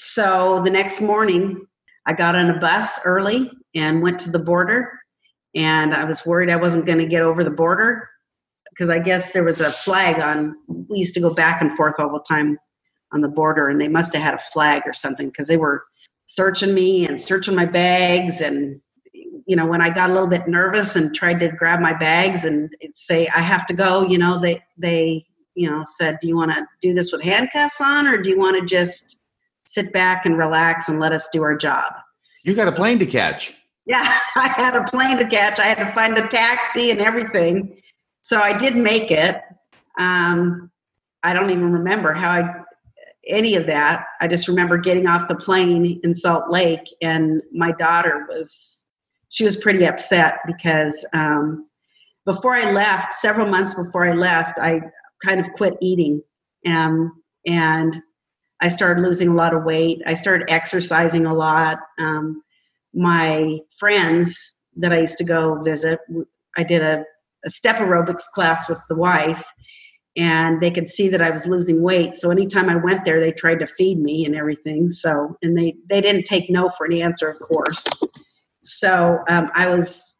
so 0.00 0.62
the 0.64 0.70
next 0.70 1.02
morning, 1.02 1.66
I 2.06 2.14
got 2.14 2.34
on 2.34 2.48
a 2.48 2.58
bus 2.58 3.00
early 3.04 3.50
and 3.74 4.00
went 4.00 4.18
to 4.20 4.30
the 4.30 4.38
border. 4.38 4.98
And 5.54 5.94
I 5.94 6.04
was 6.04 6.24
worried 6.24 6.48
I 6.48 6.56
wasn't 6.56 6.86
going 6.86 6.98
to 6.98 7.06
get 7.06 7.20
over 7.20 7.44
the 7.44 7.50
border 7.50 8.08
because 8.70 8.88
I 8.88 8.98
guess 8.98 9.32
there 9.32 9.44
was 9.44 9.60
a 9.60 9.70
flag 9.70 10.18
on. 10.18 10.56
We 10.88 10.98
used 10.98 11.12
to 11.14 11.20
go 11.20 11.34
back 11.34 11.60
and 11.60 11.76
forth 11.76 11.96
all 11.98 12.10
the 12.12 12.24
time 12.26 12.56
on 13.12 13.20
the 13.20 13.28
border, 13.28 13.68
and 13.68 13.78
they 13.78 13.88
must 13.88 14.14
have 14.14 14.22
had 14.22 14.34
a 14.34 14.38
flag 14.38 14.84
or 14.86 14.94
something 14.94 15.28
because 15.28 15.48
they 15.48 15.58
were 15.58 15.84
searching 16.24 16.72
me 16.72 17.06
and 17.06 17.20
searching 17.20 17.54
my 17.54 17.66
bags. 17.66 18.40
And, 18.40 18.80
you 19.12 19.54
know, 19.54 19.66
when 19.66 19.82
I 19.82 19.90
got 19.90 20.08
a 20.08 20.14
little 20.14 20.28
bit 20.28 20.48
nervous 20.48 20.96
and 20.96 21.14
tried 21.14 21.40
to 21.40 21.48
grab 21.48 21.80
my 21.80 21.92
bags 21.92 22.46
and 22.46 22.72
say, 22.94 23.28
I 23.28 23.40
have 23.40 23.66
to 23.66 23.74
go, 23.74 24.02
you 24.06 24.16
know, 24.16 24.40
they, 24.40 24.62
they, 24.78 25.26
you 25.54 25.68
know, 25.68 25.84
said, 25.98 26.16
Do 26.22 26.28
you 26.28 26.36
want 26.36 26.52
to 26.52 26.64
do 26.80 26.94
this 26.94 27.12
with 27.12 27.20
handcuffs 27.20 27.82
on 27.82 28.06
or 28.06 28.16
do 28.16 28.30
you 28.30 28.38
want 28.38 28.58
to 28.58 28.64
just 28.64 29.19
sit 29.70 29.92
back 29.92 30.26
and 30.26 30.36
relax 30.36 30.88
and 30.88 30.98
let 30.98 31.12
us 31.12 31.28
do 31.32 31.44
our 31.44 31.56
job? 31.56 31.92
You 32.42 32.54
got 32.54 32.66
a 32.66 32.72
plane 32.72 32.98
to 32.98 33.06
catch. 33.06 33.54
Yeah, 33.86 34.18
I 34.36 34.48
had 34.48 34.74
a 34.74 34.82
plane 34.82 35.16
to 35.18 35.28
catch. 35.28 35.60
I 35.60 35.66
had 35.66 35.78
to 35.78 35.92
find 35.92 36.18
a 36.18 36.26
taxi 36.26 36.90
and 36.90 37.00
everything. 37.00 37.80
So 38.22 38.40
I 38.40 38.56
did 38.56 38.74
make 38.74 39.12
it. 39.12 39.40
Um, 39.98 40.72
I 41.22 41.32
don't 41.32 41.50
even 41.50 41.72
remember 41.72 42.12
how 42.12 42.30
I 42.30 42.54
any 43.28 43.54
of 43.54 43.66
that. 43.66 44.06
I 44.20 44.26
just 44.26 44.48
remember 44.48 44.76
getting 44.76 45.06
off 45.06 45.28
the 45.28 45.36
plane 45.36 46.00
in 46.02 46.14
Salt 46.14 46.50
Lake, 46.50 46.88
and 47.00 47.40
my 47.52 47.70
daughter 47.70 48.26
was 48.28 48.84
she 49.28 49.44
was 49.44 49.56
pretty 49.56 49.86
upset 49.86 50.38
because 50.46 51.04
um, 51.12 51.68
before 52.26 52.56
I 52.56 52.72
left, 52.72 53.12
several 53.12 53.46
months 53.46 53.74
before 53.74 54.08
I 54.08 54.14
left, 54.14 54.58
I 54.58 54.80
kind 55.24 55.38
of 55.38 55.52
quit 55.52 55.74
eating, 55.80 56.22
um, 56.66 57.22
and 57.46 58.02
I 58.60 58.68
started 58.68 59.02
losing 59.02 59.28
a 59.28 59.34
lot 59.34 59.54
of 59.54 59.64
weight. 59.64 60.02
I 60.06 60.14
started 60.14 60.50
exercising 60.50 61.26
a 61.26 61.34
lot. 61.34 61.78
Um, 61.98 62.42
my 62.94 63.58
friends 63.78 64.58
that 64.76 64.92
I 64.92 65.00
used 65.00 65.18
to 65.18 65.24
go 65.24 65.62
visit, 65.62 66.00
I 66.56 66.62
did 66.62 66.82
a, 66.82 67.04
a 67.44 67.50
step 67.50 67.76
aerobics 67.76 68.24
class 68.34 68.68
with 68.68 68.78
the 68.88 68.96
wife, 68.96 69.44
and 70.16 70.60
they 70.60 70.70
could 70.70 70.88
see 70.88 71.08
that 71.08 71.22
I 71.22 71.30
was 71.30 71.46
losing 71.46 71.82
weight. 71.82 72.16
So 72.16 72.30
anytime 72.30 72.68
I 72.68 72.76
went 72.76 73.04
there, 73.04 73.20
they 73.20 73.32
tried 73.32 73.60
to 73.60 73.66
feed 73.66 74.00
me 74.00 74.26
and 74.26 74.34
everything. 74.34 74.90
So, 74.90 75.36
and 75.42 75.56
they 75.56 75.74
they 75.88 76.00
didn't 76.00 76.24
take 76.24 76.50
no 76.50 76.68
for 76.68 76.84
an 76.84 76.92
answer, 76.92 77.30
of 77.30 77.38
course. 77.38 77.86
So 78.62 79.20
um, 79.28 79.50
I 79.54 79.68
was. 79.68 80.18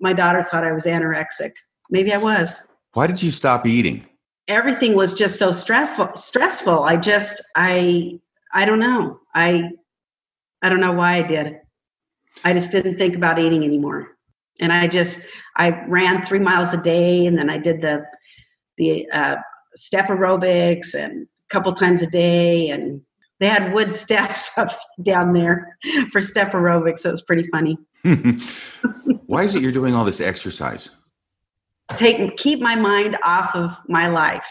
My 0.00 0.14
daughter 0.14 0.42
thought 0.42 0.64
I 0.64 0.72
was 0.72 0.86
anorexic. 0.86 1.52
Maybe 1.90 2.10
I 2.14 2.16
was. 2.16 2.62
Why 2.94 3.06
did 3.06 3.22
you 3.22 3.30
stop 3.30 3.66
eating? 3.66 4.07
Everything 4.48 4.94
was 4.94 5.14
just 5.14 5.38
so 5.38 5.52
stressful. 5.52 6.16
Stressful. 6.16 6.80
I 6.80 6.96
just 6.96 7.42
I 7.54 8.18
I 8.52 8.64
don't 8.64 8.80
know. 8.80 9.20
I 9.34 9.70
I 10.62 10.68
don't 10.68 10.80
know 10.80 10.92
why 10.92 11.16
I 11.16 11.22
did. 11.22 11.56
I 12.44 12.52
just 12.52 12.72
didn't 12.72 12.96
think 12.96 13.16
about 13.16 13.38
eating 13.38 13.64
anymore. 13.64 14.16
And 14.60 14.72
I 14.72 14.88
just 14.88 15.26
I 15.56 15.84
ran 15.86 16.24
three 16.24 16.38
miles 16.38 16.72
a 16.72 16.82
day, 16.82 17.26
and 17.26 17.38
then 17.38 17.50
I 17.50 17.58
did 17.58 17.80
the 17.80 18.04
the 18.76 19.08
uh, 19.12 19.36
step 19.74 20.06
aerobics 20.06 20.94
and 20.94 21.26
a 21.26 21.48
couple 21.52 21.72
times 21.74 22.02
a 22.02 22.10
day, 22.10 22.70
and 22.70 23.00
they 23.40 23.46
had 23.46 23.72
wood 23.72 23.94
steps 24.04 24.56
up 24.56 24.70
down 25.02 25.32
there 25.32 25.76
for 26.10 26.22
step 26.22 26.52
aerobics. 26.52 27.00
So 27.00 27.10
it 27.10 27.12
was 27.12 27.22
pretty 27.22 27.48
funny. 27.52 27.78
Why 29.26 29.44
is 29.44 29.54
it 29.54 29.62
you're 29.62 29.72
doing 29.72 29.94
all 29.94 30.04
this 30.04 30.20
exercise? 30.20 30.90
Take 31.96 32.36
keep 32.36 32.60
my 32.60 32.74
mind 32.74 33.16
off 33.24 33.54
of 33.54 33.76
my 33.88 34.08
life. 34.08 34.46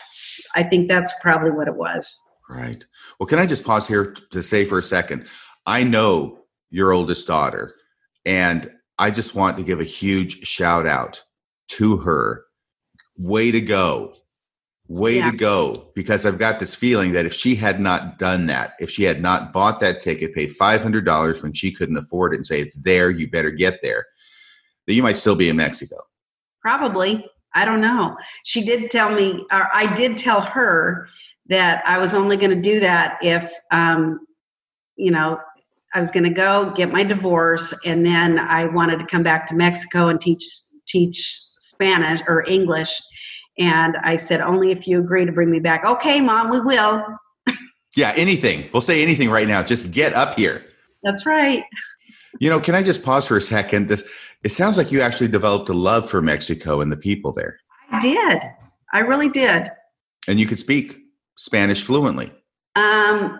I 0.55 0.63
think 0.63 0.89
that's 0.89 1.13
probably 1.21 1.51
what 1.51 1.67
it 1.67 1.75
was. 1.75 2.19
Right. 2.49 2.83
Well, 3.19 3.27
can 3.27 3.39
I 3.39 3.45
just 3.45 3.65
pause 3.65 3.88
here 3.88 4.13
to 4.31 4.41
say 4.41 4.65
for 4.65 4.79
a 4.79 4.83
second? 4.83 5.27
I 5.65 5.83
know 5.83 6.45
your 6.69 6.93
oldest 6.93 7.27
daughter, 7.27 7.75
and 8.25 8.71
I 8.97 9.11
just 9.11 9.35
want 9.35 9.57
to 9.57 9.63
give 9.63 9.79
a 9.79 9.85
huge 9.85 10.47
shout 10.47 10.88
out 10.88 11.21
to 11.69 11.97
her. 11.97 12.45
Way 13.17 13.51
to 13.51 13.61
go. 13.61 14.13
Way 14.88 15.17
Yeah. 15.17 15.31
to 15.31 15.38
go. 15.38 15.91
Because 15.95 16.25
I've 16.25 16.39
got 16.39 16.59
this 16.59 16.73
feeling 16.73 17.11
that 17.11 17.25
if 17.25 17.33
she 17.33 17.55
had 17.55 17.79
not 17.79 18.17
done 18.17 18.45
that, 18.47 18.73
if 18.79 18.89
she 18.89 19.03
had 19.03 19.21
not 19.21 19.51
bought 19.51 19.79
that 19.81 20.01
ticket, 20.01 20.33
paid 20.33 20.51
$500 20.57 21.43
when 21.43 21.53
she 21.53 21.71
couldn't 21.71 21.97
afford 21.97 22.33
it, 22.33 22.38
and 22.38 22.45
say, 22.45 22.61
it's 22.61 22.77
there, 22.77 23.09
you 23.09 23.29
better 23.29 23.51
get 23.51 23.81
there, 23.81 24.05
that 24.85 24.93
you 24.93 25.03
might 25.03 25.17
still 25.17 25.35
be 25.35 25.49
in 25.49 25.57
Mexico. 25.57 25.97
Probably. 26.62 27.26
I 27.55 27.66
don't 27.66 27.82
know. 27.82 28.16
She 28.43 28.64
did 28.64 28.91
tell 28.91 29.10
me, 29.10 29.45
or 29.51 29.68
I 29.74 29.93
did 29.95 30.18
tell 30.18 30.41
her 30.41 31.08
that 31.47 31.82
I 31.86 31.97
was 31.97 32.14
only 32.14 32.38
going 32.38 32.51
to 32.51 32.62
do 32.62 32.80
that 32.82 33.18
if, 33.22 33.51
um, 33.72 34.20
you 34.95 35.12
know, 35.12 35.39
I 35.93 35.99
was 35.99 36.12
going 36.12 36.26
to 36.26 36.30
go 36.30 36.72
get 36.72 36.91
my 36.91 37.03
divorce, 37.03 37.74
and 37.86 38.05
then 38.05 38.38
I 38.38 38.66
wanted 38.66 38.99
to 38.99 39.05
come 39.05 39.24
back 39.24 39.47
to 39.47 39.55
Mexico 39.55 40.10
and 40.10 40.20
teach 40.20 40.43
teach 40.86 41.41
Spanish 41.60 42.22
or 42.28 42.43
English. 42.47 43.01
And 43.58 43.97
I 44.03 44.18
said, 44.18 44.41
only 44.41 44.72
if 44.72 44.88
you 44.88 44.99
agree 44.99 45.26
to 45.26 45.32
bring 45.32 45.49
me 45.49 45.60
back. 45.60 45.86
Okay, 45.86 46.22
mom, 46.22 46.49
we 46.49 46.60
will. 46.60 47.03
Yeah, 47.95 48.14
anything. 48.16 48.70
We'll 48.72 48.82
say 48.82 49.01
anything 49.01 49.30
right 49.32 49.47
now. 49.47 49.64
Just 49.64 49.91
get 49.91 50.14
up 50.14 50.36
here. 50.36 50.64
That's 51.01 51.26
right. 51.26 51.64
You 52.39 52.49
know, 52.49 52.60
can 52.60 52.76
I 52.76 52.84
just 52.84 53.03
pause 53.03 53.26
for 53.26 53.38
a 53.38 53.41
second? 53.41 53.88
This 53.88 54.03
it 54.47 54.53
sounds 54.53 54.77
like 54.77 54.93
you 54.93 55.01
actually 55.01 55.27
developed 55.27 55.67
a 55.67 55.73
love 55.73 56.09
for 56.09 56.21
Mexico 56.21 56.79
and 56.79 56.89
the 56.89 56.95
people 56.95 57.33
there. 57.33 57.59
I 57.91 57.99
did. 57.99 58.41
I 58.93 58.99
really 59.01 59.27
did. 59.27 59.69
And 60.25 60.39
you 60.39 60.45
could 60.45 60.57
speak 60.57 60.99
Spanish 61.35 61.83
fluently. 61.83 62.31
Um, 62.77 63.39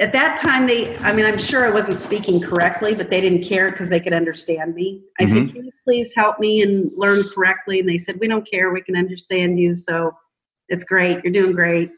at 0.00 0.14
that 0.14 0.38
time, 0.38 0.66
they, 0.66 0.96
I 1.00 1.12
mean, 1.12 1.26
I'm 1.26 1.36
sure 1.36 1.66
I 1.66 1.70
wasn't 1.70 1.98
speaking 1.98 2.40
correctly, 2.40 2.94
but 2.94 3.10
they 3.10 3.20
didn't 3.20 3.44
care 3.44 3.70
because 3.72 3.90
they 3.90 4.00
could 4.00 4.14
understand 4.14 4.74
me. 4.74 5.02
I 5.20 5.26
said, 5.26 5.52
Can 5.52 5.66
you 5.66 5.72
please 5.84 6.14
help 6.14 6.38
me 6.40 6.62
and 6.62 6.90
learn 6.96 7.22
correctly? 7.34 7.78
And 7.80 7.86
they 7.86 7.98
said, 7.98 8.18
We 8.18 8.26
don't 8.26 8.50
care. 8.50 8.72
We 8.72 8.80
can 8.80 8.96
understand 8.96 9.60
you. 9.60 9.74
So 9.74 10.16
it's 10.70 10.82
great. 10.84 11.22
You're 11.22 11.32
doing 11.34 11.52
great. 11.52 11.90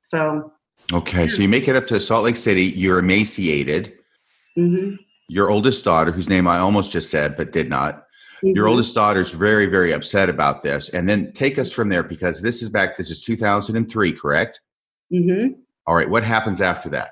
So, 0.00 0.52
Okay, 0.92 1.26
so 1.26 1.42
you 1.42 1.48
make 1.48 1.66
it 1.66 1.74
up 1.74 1.88
to 1.88 1.98
Salt 1.98 2.22
Lake 2.22 2.36
City. 2.36 2.66
You're 2.66 3.00
emaciated. 3.00 3.98
mhm. 4.56 4.96
Your 5.30 5.48
oldest 5.48 5.84
daughter, 5.84 6.10
whose 6.10 6.28
name 6.28 6.48
I 6.48 6.58
almost 6.58 6.90
just 6.90 7.08
said 7.08 7.36
but 7.36 7.52
did 7.52 7.70
not, 7.70 8.04
Your 8.42 8.66
Mhm. 8.66 8.70
oldest 8.70 8.94
daughter's 8.94 9.32
very, 9.32 9.66
very 9.66 9.92
upset 9.92 10.30
about 10.30 10.62
this. 10.62 10.88
And 10.88 11.06
then 11.06 11.30
take 11.34 11.58
us 11.58 11.70
from 11.70 11.90
there 11.90 12.02
because 12.02 12.40
this 12.40 12.62
is 12.62 12.70
back, 12.70 12.96
this 12.96 13.10
is 13.10 13.20
2003, 13.20 14.14
correct? 14.14 14.62
Mhm. 15.12 15.56
All 15.86 15.94
right. 15.94 16.08
What 16.08 16.24
happens 16.24 16.62
after 16.62 16.88
that? 16.88 17.10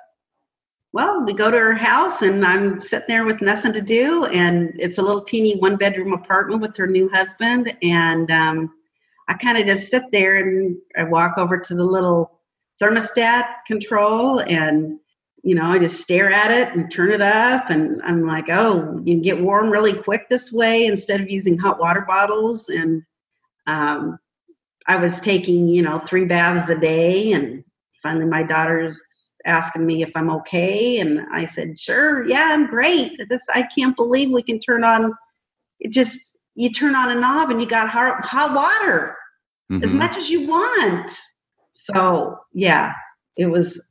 Well, 0.94 1.22
we 1.26 1.34
go 1.34 1.50
to 1.50 1.58
her 1.58 1.74
house, 1.74 2.22
and 2.22 2.46
I'm 2.46 2.80
sitting 2.80 3.04
there 3.08 3.26
with 3.26 3.42
nothing 3.42 3.74
to 3.74 3.82
do, 3.82 4.24
and 4.24 4.72
it's 4.78 4.96
a 4.96 5.02
little 5.02 5.20
teeny 5.20 5.58
one 5.58 5.76
bedroom 5.76 6.14
apartment 6.14 6.62
with 6.62 6.74
her 6.78 6.86
new 6.86 7.10
husband, 7.10 7.74
and 7.82 8.30
um, 8.30 8.72
I 9.28 9.34
kind 9.34 9.58
of 9.58 9.66
just 9.66 9.90
sit 9.90 10.04
there 10.10 10.36
and 10.36 10.78
I 10.96 11.02
walk 11.04 11.36
over 11.36 11.58
to 11.58 11.74
the 11.74 11.84
little 11.84 12.40
thermostat 12.80 13.44
control, 13.66 14.40
and 14.40 14.98
you 15.42 15.54
know, 15.54 15.66
I 15.66 15.78
just 15.78 16.00
stare 16.00 16.32
at 16.32 16.50
it 16.50 16.74
and 16.74 16.90
turn 16.90 17.10
it 17.10 17.22
up, 17.22 17.70
and 17.70 18.00
I'm 18.02 18.26
like, 18.26 18.48
oh, 18.48 19.00
you 19.04 19.14
can 19.14 19.22
get 19.22 19.40
warm 19.40 19.70
really 19.70 19.94
quick 19.94 20.28
this 20.28 20.52
way 20.52 20.86
instead 20.86 21.20
of 21.20 21.30
using 21.30 21.58
hot 21.58 21.78
water 21.78 22.04
bottles, 22.06 22.68
and 22.68 23.02
um, 23.66 24.18
I 24.86 24.96
was 24.96 25.20
taking, 25.20 25.68
you 25.68 25.82
know, 25.82 26.00
three 26.00 26.24
baths 26.24 26.68
a 26.68 26.78
day, 26.78 27.32
and 27.32 27.62
finally 28.02 28.26
my 28.26 28.42
daughter's 28.42 29.00
asking 29.44 29.86
me 29.86 30.02
if 30.02 30.10
I'm 30.14 30.30
okay, 30.30 30.98
and 30.98 31.20
I 31.32 31.46
said, 31.46 31.78
"Sure, 31.78 32.26
yeah, 32.26 32.50
I'm 32.52 32.66
great." 32.66 33.20
This 33.28 33.46
I 33.54 33.62
can't 33.62 33.96
believe 33.96 34.30
we 34.30 34.42
can 34.42 34.58
turn 34.58 34.84
on. 34.84 35.14
It 35.80 35.92
just 35.92 36.38
you 36.54 36.70
turn 36.70 36.96
on 36.96 37.10
a 37.10 37.14
knob 37.14 37.50
and 37.50 37.60
you 37.60 37.68
got 37.68 37.88
hot, 37.88 38.26
hot 38.26 38.52
water 38.52 39.16
as 39.80 39.92
Mhm. 39.92 39.98
much 39.98 40.16
as 40.16 40.28
you 40.28 40.46
want. 40.46 41.12
So 41.70 42.36
yeah, 42.52 42.94
it 43.36 43.46
was 43.46 43.87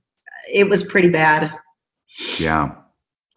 it 0.52 0.70
was 0.70 0.84
pretty 0.84 1.10
bad. 1.10 1.52
Yeah. 2.39 2.76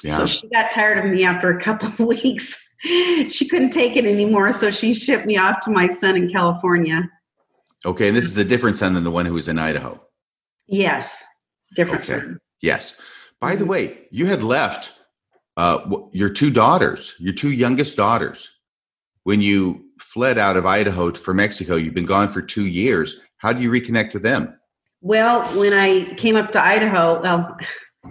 Yeah. 0.02 0.16
So 0.16 0.26
she 0.26 0.48
got 0.48 0.70
tired 0.72 0.98
of 1.04 1.10
me 1.12 1.24
after 1.24 1.50
a 1.50 1.60
couple 1.60 1.88
of 1.88 1.98
weeks. 2.22 2.58
she 2.82 3.46
couldn't 3.48 3.70
take 3.70 3.96
it 3.96 4.06
anymore, 4.06 4.52
so 4.52 4.70
she 4.70 4.94
shipped 4.94 5.26
me 5.26 5.36
off 5.36 5.60
to 5.62 5.70
my 5.70 5.86
son 5.86 6.16
in 6.16 6.30
California. 6.30 7.08
okay. 7.84 8.08
And 8.08 8.16
this 8.16 8.26
is 8.26 8.38
a 8.38 8.44
different 8.44 8.78
son 8.78 8.94
than 8.94 9.04
the 9.04 9.10
one 9.10 9.26
who 9.26 9.34
was 9.34 9.48
in 9.48 9.58
Idaho. 9.58 10.02
Yes, 10.66 11.22
different 11.76 12.08
Okay. 12.08 12.20
son. 12.20 12.38
Yes. 12.62 13.00
By 13.40 13.56
the 13.56 13.64
Mhm. 13.64 13.68
way, 13.68 14.08
you 14.10 14.26
had 14.26 14.42
left 14.42 14.92
uh, 15.56 15.84
your 16.12 16.30
two 16.30 16.50
daughters, 16.50 17.14
your 17.18 17.34
two 17.34 17.50
youngest 17.50 17.96
daughters, 17.96 18.50
when 19.24 19.42
you 19.42 19.84
fled 20.00 20.38
out 20.38 20.56
of 20.56 20.64
Idaho 20.64 21.12
for 21.12 21.34
Mexico. 21.34 21.76
You've 21.76 21.92
been 21.92 22.06
gone 22.06 22.28
for 22.28 22.40
two 22.40 22.66
years. 22.66 23.16
How 23.38 23.52
do 23.52 23.60
you 23.60 23.70
reconnect 23.70 24.14
with 24.14 24.22
them? 24.22 24.58
Well, 25.02 25.44
when 25.58 25.72
I 25.72 26.14
came 26.14 26.36
up 26.36 26.52
to 26.52 26.62
Idaho, 26.62 27.22
well, 27.22 27.56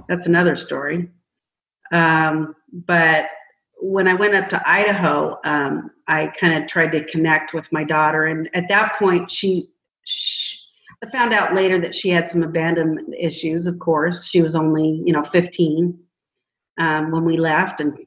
that's 0.07 0.25
another 0.25 0.55
story. 0.55 1.09
Um, 1.91 2.55
but 2.71 3.29
when 3.81 4.07
I 4.07 4.13
went 4.15 4.35
up 4.35 4.49
to 4.49 4.69
Idaho, 4.69 5.39
um, 5.45 5.91
I 6.07 6.27
kind 6.27 6.61
of 6.61 6.69
tried 6.69 6.91
to 6.93 7.05
connect 7.05 7.53
with 7.53 7.71
my 7.71 7.83
daughter, 7.83 8.25
and 8.25 8.49
at 8.53 8.69
that 8.69 8.97
point, 8.97 9.31
she, 9.31 9.69
she, 10.03 10.57
I 11.03 11.09
found 11.09 11.33
out 11.33 11.53
later 11.53 11.79
that 11.79 11.95
she 11.95 12.09
had 12.09 12.27
some 12.27 12.43
abandonment 12.43 13.15
issues. 13.17 13.67
Of 13.67 13.79
course, 13.79 14.27
she 14.27 14.41
was 14.41 14.55
only 14.55 15.01
you 15.05 15.13
know 15.13 15.23
15 15.23 15.97
um, 16.79 17.11
when 17.11 17.23
we 17.23 17.37
left, 17.37 17.79
and 17.79 17.97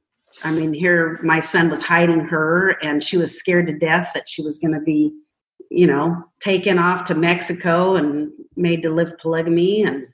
I 0.45 0.51
mean, 0.53 0.75
here 0.75 1.19
my 1.23 1.41
son 1.41 1.71
was 1.71 1.83
hiding 1.83 2.21
her, 2.21 2.77
and 2.83 3.03
she 3.03 3.17
was 3.17 3.39
scared 3.39 3.69
to 3.69 3.79
death 3.79 4.11
that 4.15 4.29
she 4.29 4.43
was 4.43 4.59
going 4.59 4.75
to 4.75 4.81
be 4.81 5.13
you 5.75 5.87
know, 5.87 6.23
taken 6.41 6.79
off 6.79 7.05
to 7.07 7.15
Mexico 7.15 7.97
and 7.97 8.31
made 8.57 8.83
to 8.83 8.91
live 8.91 9.17
polygamy. 9.19 9.83
And 9.85 10.07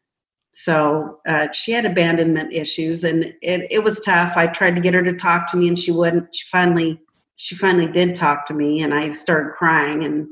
so 0.51 1.19
uh, 1.27 1.49
she 1.53 1.73
had 1.73 1.85
abandonment 1.85 2.53
issues 2.53 3.05
and 3.05 3.25
it, 3.43 3.67
it 3.71 3.83
was 3.83 4.01
tough. 4.01 4.37
I 4.37 4.47
tried 4.47 4.77
to 4.77 4.81
get 4.81 4.95
her 4.95 5.03
to 5.03 5.15
talk 5.15 5.51
to 5.51 5.57
me 5.57 5.69
and 5.69 5.79
she 5.79 5.91
wouldn't. 5.91 6.35
She 6.35 6.47
finally, 6.51 7.01
she 7.37 7.57
finally 7.57 7.91
did 7.91 8.15
talk 8.15 8.47
to 8.47 8.55
me 8.55 8.83
and 8.83 8.95
I 8.95 9.11
started 9.11 9.53
crying 9.53 10.05
and, 10.05 10.29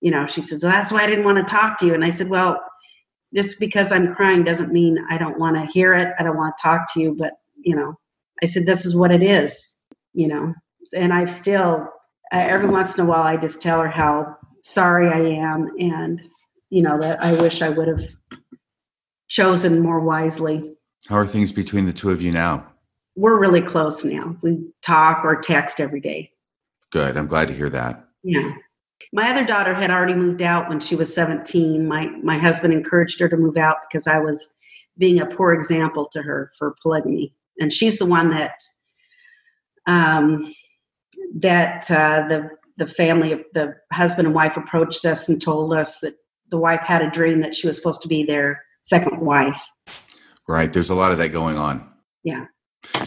you 0.00 0.10
know, 0.10 0.26
she 0.26 0.40
says, 0.40 0.62
well, 0.62 0.72
that's 0.72 0.90
why 0.90 1.02
I 1.02 1.06
didn't 1.06 1.24
want 1.24 1.38
to 1.38 1.44
talk 1.44 1.78
to 1.78 1.86
you. 1.86 1.94
And 1.94 2.04
I 2.04 2.10
said, 2.10 2.28
well, 2.28 2.62
just 3.34 3.60
because 3.60 3.92
I'm 3.92 4.14
crying 4.14 4.42
doesn't 4.42 4.72
mean 4.72 4.98
I 5.10 5.18
don't 5.18 5.38
want 5.38 5.56
to 5.56 5.72
hear 5.72 5.94
it. 5.94 6.14
I 6.18 6.22
don't 6.22 6.36
want 6.36 6.54
to 6.56 6.62
talk 6.62 6.92
to 6.94 7.00
you, 7.00 7.14
but 7.14 7.34
you 7.56 7.76
know, 7.76 7.94
I 8.42 8.46
said, 8.46 8.66
this 8.66 8.86
is 8.86 8.96
what 8.96 9.12
it 9.12 9.22
is, 9.22 9.80
you 10.14 10.28
know, 10.28 10.54
and 10.96 11.12
I've 11.12 11.30
still, 11.30 11.88
uh, 12.32 12.38
every 12.38 12.68
once 12.68 12.96
in 12.96 13.04
a 13.04 13.08
while, 13.08 13.22
I 13.22 13.36
just 13.36 13.60
tell 13.60 13.80
her 13.80 13.88
how 13.88 14.36
sorry 14.62 15.08
I 15.08 15.18
am 15.18 15.70
and, 15.78 16.20
you 16.70 16.82
know, 16.82 16.98
that 16.98 17.22
I 17.22 17.32
wish 17.40 17.62
I 17.62 17.68
would 17.68 17.88
have 17.88 18.02
chosen 19.28 19.80
more 19.80 20.00
wisely. 20.00 20.76
How 21.08 21.16
are 21.16 21.26
things 21.26 21.52
between 21.52 21.86
the 21.86 21.92
two 21.92 22.10
of 22.10 22.22
you 22.22 22.32
now? 22.32 22.66
We're 23.14 23.38
really 23.38 23.60
close 23.60 24.04
now. 24.04 24.36
We 24.40 24.64
talk 24.82 25.24
or 25.24 25.40
text 25.40 25.80
every 25.80 26.00
day. 26.00 26.30
Good. 26.90 27.16
I'm 27.16 27.26
glad 27.26 27.48
to 27.48 27.54
hear 27.54 27.68
that. 27.70 28.06
Yeah. 28.22 28.52
My 29.12 29.30
other 29.30 29.44
daughter 29.44 29.74
had 29.74 29.90
already 29.90 30.14
moved 30.14 30.40
out 30.40 30.68
when 30.68 30.80
she 30.80 30.94
was 30.94 31.12
17. 31.14 31.86
My 31.86 32.06
my 32.22 32.38
husband 32.38 32.72
encouraged 32.72 33.20
her 33.20 33.28
to 33.28 33.36
move 33.36 33.56
out 33.56 33.76
because 33.88 34.06
I 34.06 34.18
was 34.20 34.54
being 34.96 35.20
a 35.20 35.26
poor 35.26 35.52
example 35.52 36.06
to 36.12 36.22
her 36.22 36.50
for 36.58 36.76
polygamy. 36.80 37.34
And 37.58 37.72
she's 37.72 37.98
the 37.98 38.06
one 38.06 38.30
that 38.30 38.62
um 39.86 40.54
that 41.34 41.90
uh, 41.90 42.26
the 42.28 42.50
the 42.78 42.86
family 42.86 43.44
the 43.54 43.74
husband 43.92 44.26
and 44.26 44.34
wife 44.34 44.56
approached 44.56 45.04
us 45.04 45.28
and 45.28 45.40
told 45.40 45.72
us 45.72 46.00
that 46.00 46.14
the 46.50 46.58
wife 46.58 46.80
had 46.80 47.02
a 47.02 47.10
dream 47.10 47.40
that 47.40 47.54
she 47.54 47.66
was 47.66 47.76
supposed 47.76 48.02
to 48.02 48.08
be 48.08 48.24
their 48.24 48.62
second 48.82 49.20
wife. 49.20 49.62
Right. 50.48 50.72
There's 50.72 50.90
a 50.90 50.94
lot 50.94 51.12
of 51.12 51.18
that 51.18 51.30
going 51.30 51.56
on. 51.56 51.88
Yeah. 52.24 52.46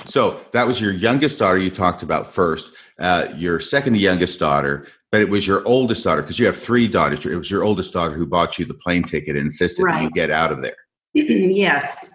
So 0.05 0.43
that 0.51 0.66
was 0.66 0.80
your 0.80 0.93
youngest 0.93 1.39
daughter 1.39 1.57
you 1.57 1.70
talked 1.70 2.01
about 2.01 2.28
first, 2.28 2.72
uh, 2.99 3.28
your 3.36 3.59
second 3.59 3.97
youngest 3.97 4.39
daughter, 4.39 4.88
but 5.11 5.22
it 5.22 5.30
was 5.30 5.45
your 5.45 5.66
oldest 5.68 6.03
daughter 6.03 6.22
because 6.22 6.39
you 6.39 6.45
have 6.45 6.57
three 6.57 6.88
daughters. 6.88 7.26
It 7.26 7.36
was 7.36 7.51
your 7.51 7.63
oldest 7.63 7.93
daughter 7.93 8.16
who 8.16 8.26
bought 8.26 8.57
you 8.57 8.66
the 8.66 8.74
plane 8.74 9.03
ticket 9.03 9.36
and 9.36 9.45
insisted 9.45 9.86
that 9.86 10.01
you 10.01 10.09
get 10.11 10.32
out 10.32 10.51
of 10.51 10.61
there. 10.61 10.76
yes. 11.13 12.11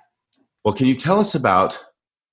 Well, 0.64 0.74
can 0.74 0.86
you 0.86 0.94
tell 0.94 1.20
us 1.20 1.34
about 1.34 1.78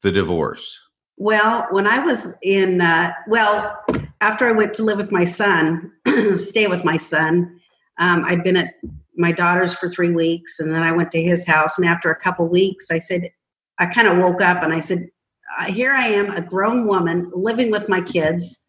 the 0.02 0.12
divorce? 0.12 0.80
Well, 1.18 1.68
when 1.72 1.88
I 1.88 2.00
was 2.00 2.34
in, 2.44 2.80
uh, 2.82 3.14
well, 3.28 3.84
after 4.22 4.48
I 4.48 4.52
went 4.52 4.74
to 4.76 4.84
live 4.84 4.98
with 4.98 5.12
my 5.12 5.26
son, 5.26 5.92
stay 6.38 6.68
with 6.68 6.84
my 6.84 6.98
son, 6.98 7.60
um, 8.00 8.24
I'd 8.26 8.44
been 8.44 8.58
at 8.58 8.76
my 9.16 9.32
daughter's 9.32 9.74
for 9.74 9.90
three 9.90 10.12
weeks, 10.12 10.60
and 10.60 10.74
then 10.74 10.84
I 10.84 10.92
went 10.92 11.12
to 11.12 11.22
his 11.22 11.46
house. 11.46 11.78
And 11.78 11.88
after 11.88 12.12
a 12.12 12.20
couple 12.20 12.48
weeks, 12.48 12.92
I 12.92 13.00
said, 13.00 13.30
I 13.80 13.88
kind 13.88 14.08
of 14.08 14.18
woke 14.18 14.42
up 14.42 14.64
and 14.64 14.74
I 14.74 14.80
said, 14.80 15.08
uh, 15.58 15.66
Here 15.66 15.92
I 15.92 16.08
am, 16.08 16.32
a 16.32 16.42
grown 16.42 16.88
woman 16.88 17.30
living 17.34 17.72
with 17.72 17.90
my 17.90 18.02
kids. 18.02 18.66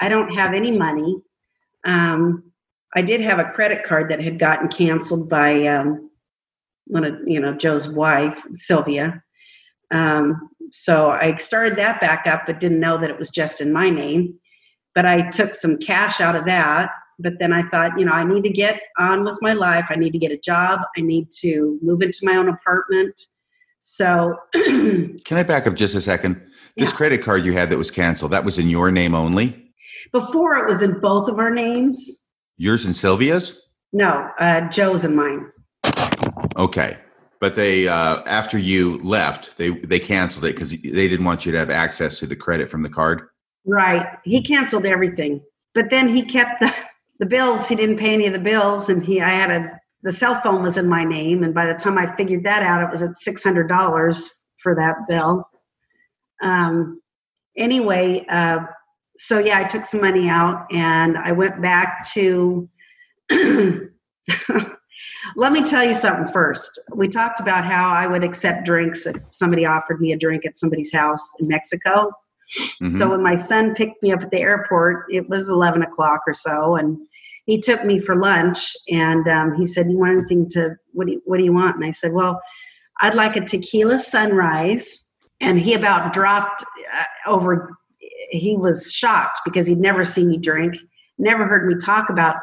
I 0.00 0.08
don't 0.08 0.34
have 0.34 0.54
any 0.54 0.76
money. 0.76 1.16
Um, 1.84 2.52
I 2.94 3.02
did 3.02 3.20
have 3.20 3.38
a 3.38 3.44
credit 3.44 3.84
card 3.84 4.10
that 4.10 4.20
had 4.20 4.38
gotten 4.38 4.68
canceled 4.68 5.28
by 5.28 5.66
um, 5.66 6.10
one 6.86 7.04
of 7.04 7.16
you 7.26 7.40
know 7.40 7.54
Joe's 7.54 7.88
wife, 7.88 8.44
Sylvia. 8.52 9.22
Um, 9.90 10.48
so 10.70 11.10
I 11.10 11.36
started 11.36 11.76
that 11.76 12.00
back 12.00 12.26
up, 12.26 12.46
but 12.46 12.60
didn't 12.60 12.80
know 12.80 12.98
that 12.98 13.10
it 13.10 13.18
was 13.18 13.30
just 13.30 13.60
in 13.60 13.72
my 13.72 13.90
name. 13.90 14.34
But 14.94 15.06
I 15.06 15.28
took 15.30 15.54
some 15.54 15.78
cash 15.78 16.20
out 16.20 16.36
of 16.36 16.44
that. 16.46 16.90
But 17.18 17.34
then 17.38 17.52
I 17.52 17.62
thought, 17.68 17.98
you 17.98 18.04
know, 18.04 18.12
I 18.12 18.24
need 18.24 18.42
to 18.44 18.50
get 18.50 18.80
on 18.98 19.24
with 19.24 19.38
my 19.42 19.52
life. 19.52 19.86
I 19.90 19.96
need 19.96 20.12
to 20.12 20.18
get 20.18 20.32
a 20.32 20.38
job. 20.38 20.80
I 20.96 21.02
need 21.02 21.30
to 21.40 21.78
move 21.82 22.02
into 22.02 22.18
my 22.22 22.36
own 22.36 22.48
apartment. 22.48 23.20
So, 23.78 24.36
Can 24.54 25.18
I 25.32 25.42
back 25.42 25.66
up 25.66 25.74
just 25.74 25.94
a 25.94 26.00
second? 26.00 26.40
This 26.76 26.90
Yeah. 26.90 26.96
credit 26.96 27.22
card 27.22 27.44
you 27.44 27.52
had 27.52 27.70
that 27.70 27.78
was 27.78 27.90
canceled, 27.90 28.32
that 28.32 28.44
was 28.44 28.58
in 28.58 28.68
your 28.68 28.90
name 28.90 29.14
only? 29.14 29.58
before 30.12 30.56
it 30.56 30.66
was 30.66 30.82
in 30.82 30.98
both 30.98 31.28
of 31.28 31.38
our 31.38 31.50
names. 31.50 32.26
Yours 32.56 32.84
and 32.84 32.94
Sylvia's? 32.96 33.68
No, 33.92 34.28
uh, 34.38 34.62
Joe's 34.68 35.04
and 35.04 35.14
mine. 35.14 35.46
Okay. 36.56 36.98
But 37.40 37.54
they, 37.54 37.88
uh, 37.88 38.22
after 38.24 38.58
you 38.58 38.98
left, 38.98 39.56
they, 39.58 39.70
they 39.70 39.98
canceled 39.98 40.44
it 40.44 40.54
because 40.54 40.70
they 40.70 41.08
didn't 41.08 41.24
want 41.24 41.44
you 41.46 41.52
to 41.52 41.58
have 41.58 41.70
access 41.70 42.18
to 42.18 42.26
the 42.26 42.36
credit 42.36 42.68
from 42.68 42.82
the 42.82 42.88
card. 42.90 43.22
Right. 43.64 44.06
He 44.24 44.42
canceled 44.42 44.86
everything. 44.86 45.42
But 45.74 45.90
then 45.90 46.08
he 46.08 46.22
kept 46.22 46.60
the, 46.60 46.74
the 47.18 47.26
bills. 47.26 47.68
He 47.68 47.74
didn't 47.74 47.98
pay 47.98 48.14
any 48.14 48.26
of 48.26 48.32
the 48.32 48.38
bills. 48.38 48.88
And 48.88 49.04
he, 49.04 49.20
I 49.20 49.30
had 49.30 49.50
a, 49.50 49.80
the 50.02 50.12
cell 50.12 50.40
phone 50.40 50.62
was 50.62 50.76
in 50.76 50.88
my 50.88 51.04
name. 51.04 51.42
And 51.42 51.54
by 51.54 51.66
the 51.66 51.74
time 51.74 51.98
I 51.98 52.14
figured 52.16 52.44
that 52.44 52.62
out, 52.62 52.82
it 52.82 52.90
was 52.90 53.02
at 53.02 53.10
$600 53.10 54.28
for 54.62 54.74
that 54.74 54.96
bill. 55.08 55.48
Um, 56.42 57.00
anyway, 57.56 58.26
uh, 58.28 58.60
so 59.16 59.38
yeah, 59.38 59.58
I 59.58 59.64
took 59.64 59.84
some 59.84 60.00
money 60.00 60.28
out 60.28 60.66
and 60.72 61.16
I 61.16 61.32
went 61.32 61.62
back 61.62 62.04
to, 62.14 62.68
let 65.36 65.52
me 65.52 65.62
tell 65.62 65.84
you 65.84 65.94
something 65.94 66.32
first. 66.32 66.80
We 66.94 67.06
talked 67.08 67.38
about 67.38 67.64
how 67.64 67.90
I 67.90 68.06
would 68.08 68.24
accept 68.24 68.64
drinks 68.66 69.06
if 69.06 69.16
somebody 69.30 69.64
offered 69.64 70.00
me 70.00 70.12
a 70.12 70.18
drink 70.18 70.44
at 70.44 70.56
somebody's 70.56 70.92
house 70.92 71.26
in 71.38 71.46
Mexico. 71.48 72.10
Mhm. 72.80 72.90
So 72.90 73.10
when 73.10 73.22
my 73.22 73.36
son 73.36 73.74
picked 73.74 74.02
me 74.02 74.12
up 74.12 74.22
at 74.22 74.30
the 74.30 74.40
airport, 74.40 75.06
it 75.10 75.28
was 75.28 75.48
11 75.48 75.82
o'clock 75.82 76.20
or 76.26 76.34
so, 76.34 76.76
and 76.76 76.98
he 77.46 77.58
took 77.58 77.84
me 77.84 77.98
for 77.98 78.16
lunch. 78.16 78.76
And 78.90 79.26
um, 79.28 79.54
he 79.54 79.66
said, 79.66 79.90
"You 79.90 79.98
want 79.98 80.12
anything 80.12 80.48
to? 80.50 80.76
What 80.92 81.06
do 81.06 81.14
you, 81.14 81.22
What 81.24 81.38
do 81.38 81.44
you 81.44 81.52
want?" 81.52 81.76
And 81.76 81.84
I 81.84 81.92
said, 81.92 82.12
"Well, 82.12 82.40
I'd 83.00 83.14
like 83.14 83.36
a 83.36 83.44
tequila 83.44 83.98
sunrise." 83.98 85.08
And 85.40 85.58
he 85.58 85.74
about 85.74 86.12
dropped 86.12 86.62
uh, 86.96 87.30
over 87.30 87.76
he 88.32 88.56
was 88.56 88.92
shocked 88.92 89.40
because 89.44 89.66
he'd 89.66 89.78
never 89.78 90.04
seen 90.04 90.28
me 90.28 90.38
drink, 90.38 90.76
never 91.18 91.46
heard 91.46 91.66
me 91.66 91.74
talk 91.74 92.08
about 92.08 92.36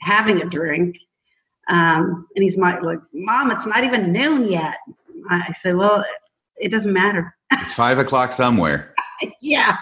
having 0.00 0.42
a 0.42 0.46
drink. 0.46 0.96
Um, 1.68 2.26
and 2.34 2.42
he's 2.42 2.58
my, 2.58 2.78
like, 2.80 2.98
Mom, 3.12 3.50
it's 3.50 3.66
not 3.66 3.84
even 3.84 4.12
noon 4.12 4.48
yet. 4.50 4.76
I 5.30 5.52
said, 5.52 5.76
Well, 5.76 6.04
it 6.56 6.70
doesn't 6.70 6.92
matter. 6.92 7.34
It's 7.52 7.74
five 7.74 7.98
o'clock 7.98 8.32
somewhere. 8.32 8.93
yeah. 9.40 9.76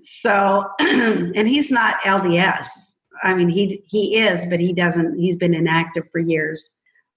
so, 0.00 0.64
and 0.80 1.48
he's 1.48 1.70
not 1.70 2.00
LDS. 2.00 2.68
I 3.22 3.34
mean, 3.34 3.48
he 3.48 3.82
he 3.86 4.18
is, 4.18 4.46
but 4.46 4.60
he 4.60 4.72
doesn't. 4.72 5.18
He's 5.18 5.36
been 5.36 5.54
inactive 5.54 6.04
for 6.10 6.18
years. 6.18 6.76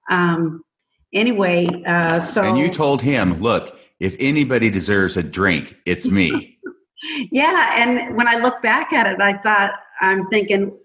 Um, 0.09 0.63
anyway, 1.13 1.67
uh, 1.85 2.19
so 2.19 2.43
And 2.43 2.57
you 2.57 2.69
told 2.69 3.01
him, 3.01 3.41
look, 3.41 3.77
if 3.99 4.15
anybody 4.19 4.69
deserves 4.69 5.17
a 5.17 5.23
drink, 5.23 5.75
it's 5.85 6.09
me. 6.09 6.59
yeah, 7.31 7.73
and 7.75 8.15
when 8.15 8.27
I 8.27 8.37
look 8.37 8.61
back 8.61 8.93
at 8.93 9.07
it, 9.07 9.21
I 9.21 9.33
thought 9.33 9.73
I'm 10.01 10.27
thinking, 10.27 10.77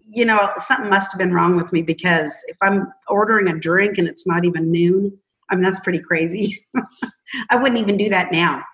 you 0.00 0.24
know, 0.24 0.50
something 0.58 0.90
must 0.90 1.12
have 1.12 1.18
been 1.18 1.32
wrong 1.32 1.56
with 1.56 1.72
me 1.72 1.82
because 1.82 2.34
if 2.48 2.56
I'm 2.62 2.92
ordering 3.08 3.48
a 3.48 3.58
drink 3.58 3.98
and 3.98 4.08
it's 4.08 4.26
not 4.26 4.44
even 4.44 4.70
noon, 4.70 5.16
I 5.50 5.54
mean 5.54 5.64
that's 5.64 5.80
pretty 5.80 6.00
crazy. 6.00 6.64
I 7.50 7.56
wouldn't 7.56 7.80
even 7.80 7.96
do 7.96 8.08
that 8.10 8.32
now. 8.32 8.64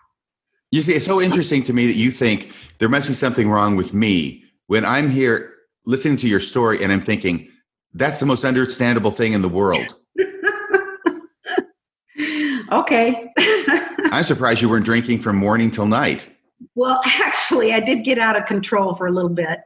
You 0.70 0.82
see, 0.82 0.94
it's 0.94 1.04
so 1.04 1.20
interesting 1.20 1.62
to 1.64 1.72
me 1.72 1.86
that 1.86 1.96
you 1.96 2.10
think 2.10 2.52
there 2.78 2.88
must 2.88 3.08
be 3.08 3.14
something 3.14 3.50
wrong 3.50 3.76
with 3.76 3.92
me 3.92 4.44
when 4.66 4.84
I'm 4.84 5.10
here 5.10 5.54
listening 5.84 6.16
to 6.18 6.28
your 6.28 6.40
story 6.40 6.82
and 6.82 6.90
I'm 6.90 7.00
thinking, 7.00 7.50
that's 7.94 8.20
the 8.20 8.26
most 8.26 8.44
understandable 8.44 9.10
thing 9.10 9.34
in 9.34 9.42
the 9.42 9.48
world. 9.48 9.94
okay. 12.72 13.30
I'm 13.38 14.24
surprised 14.24 14.62
you 14.62 14.68
weren't 14.68 14.84
drinking 14.84 15.18
from 15.18 15.36
morning 15.36 15.70
till 15.70 15.86
night. 15.86 16.28
Well, 16.74 17.00
actually, 17.04 17.74
I 17.74 17.80
did 17.80 18.04
get 18.04 18.18
out 18.18 18.36
of 18.36 18.46
control 18.46 18.94
for 18.94 19.06
a 19.06 19.10
little 19.10 19.30
bit 19.30 19.60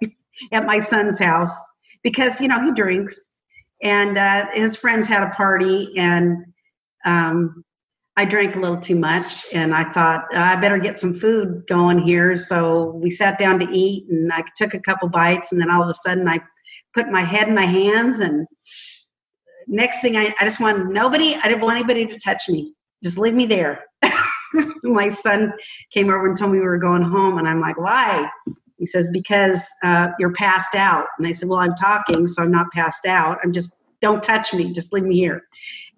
at 0.53 0.67
my 0.67 0.79
son's 0.79 1.19
house 1.19 1.57
because, 2.03 2.41
you 2.41 2.49
know, 2.49 2.65
he 2.65 2.73
drinks 2.73 3.31
and 3.83 4.19
uh, 4.19 4.47
his 4.53 4.77
friends 4.77 5.07
had 5.07 5.23
a 5.23 5.31
party 5.31 5.93
and 5.97 6.45
um, 7.05 7.65
I 8.19 8.25
drank 8.25 8.57
a 8.57 8.59
little 8.59 8.81
too 8.81 8.97
much 8.97 9.45
and 9.53 9.75
I 9.75 9.85
thought 9.93 10.25
I 10.35 10.57
better 10.57 10.79
get 10.79 10.97
some 10.97 11.13
food 11.13 11.65
going 11.69 11.99
here. 11.99 12.37
So 12.39 12.93
we 13.03 13.11
sat 13.11 13.39
down 13.39 13.61
to 13.61 13.67
eat 13.71 14.09
and 14.09 14.33
I 14.33 14.43
took 14.57 14.73
a 14.73 14.81
couple 14.81 15.09
bites 15.11 15.53
and 15.53 15.61
then 15.61 15.71
all 15.71 15.83
of 15.83 15.89
a 15.89 15.95
sudden 15.95 16.27
I 16.27 16.41
put 16.95 17.11
my 17.11 17.21
head 17.21 17.49
in 17.49 17.55
my 17.55 17.67
hands 17.67 18.21
and 18.21 18.47
next 19.67 20.01
thing 20.01 20.17
I, 20.17 20.35
I 20.41 20.45
just 20.45 20.61
wanted 20.61 20.89
nobody, 20.89 21.35
I 21.35 21.49
didn't 21.49 21.61
want 21.61 21.77
anybody 21.77 22.07
to 22.07 22.19
touch 22.19 22.49
me. 22.49 22.75
Just 23.05 23.19
leave 23.19 23.35
me 23.35 23.45
there. 23.45 23.85
my 24.83 25.11
son 25.11 25.53
came 25.93 26.07
over 26.07 26.27
and 26.27 26.39
told 26.39 26.53
me 26.53 26.59
we 26.59 26.65
were 26.65 26.79
going 26.79 27.03
home 27.03 27.37
and 27.37 27.47
I'm 27.47 27.61
like, 27.61 27.79
why? 27.79 28.31
He 28.79 28.87
says, 28.87 29.09
because 29.13 29.67
uh, 29.85 30.09
you're 30.19 30.33
passed 30.33 30.75
out. 30.75 31.07
And 31.19 31.27
I 31.27 31.33
said, 31.33 31.51
well, 31.51 31.61
I'm 31.61 31.75
talking, 31.75 32.27
so 32.27 32.43
I'm 32.43 32.51
not 32.51 32.71
passed 32.73 33.05
out. 33.05 33.39
I'm 33.43 33.53
just, 33.53 33.75
don't 34.01 34.23
touch 34.23 34.55
me. 34.55 34.73
Just 34.73 34.93
leave 34.93 35.05
me 35.05 35.17
here. 35.17 35.43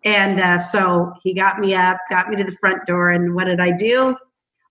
And 0.05 0.41
uh, 0.41 0.61
so 0.61 1.13
he 1.23 1.35
got 1.35 1.59
me 1.59 1.75
up, 1.75 1.99
got 2.09 2.29
me 2.29 2.37
to 2.37 2.45
the 2.45 2.57
front 2.57 2.87
door, 2.87 3.11
and 3.11 3.35
what 3.35 3.45
did 3.45 3.61
I 3.61 3.73
do? 3.73 4.17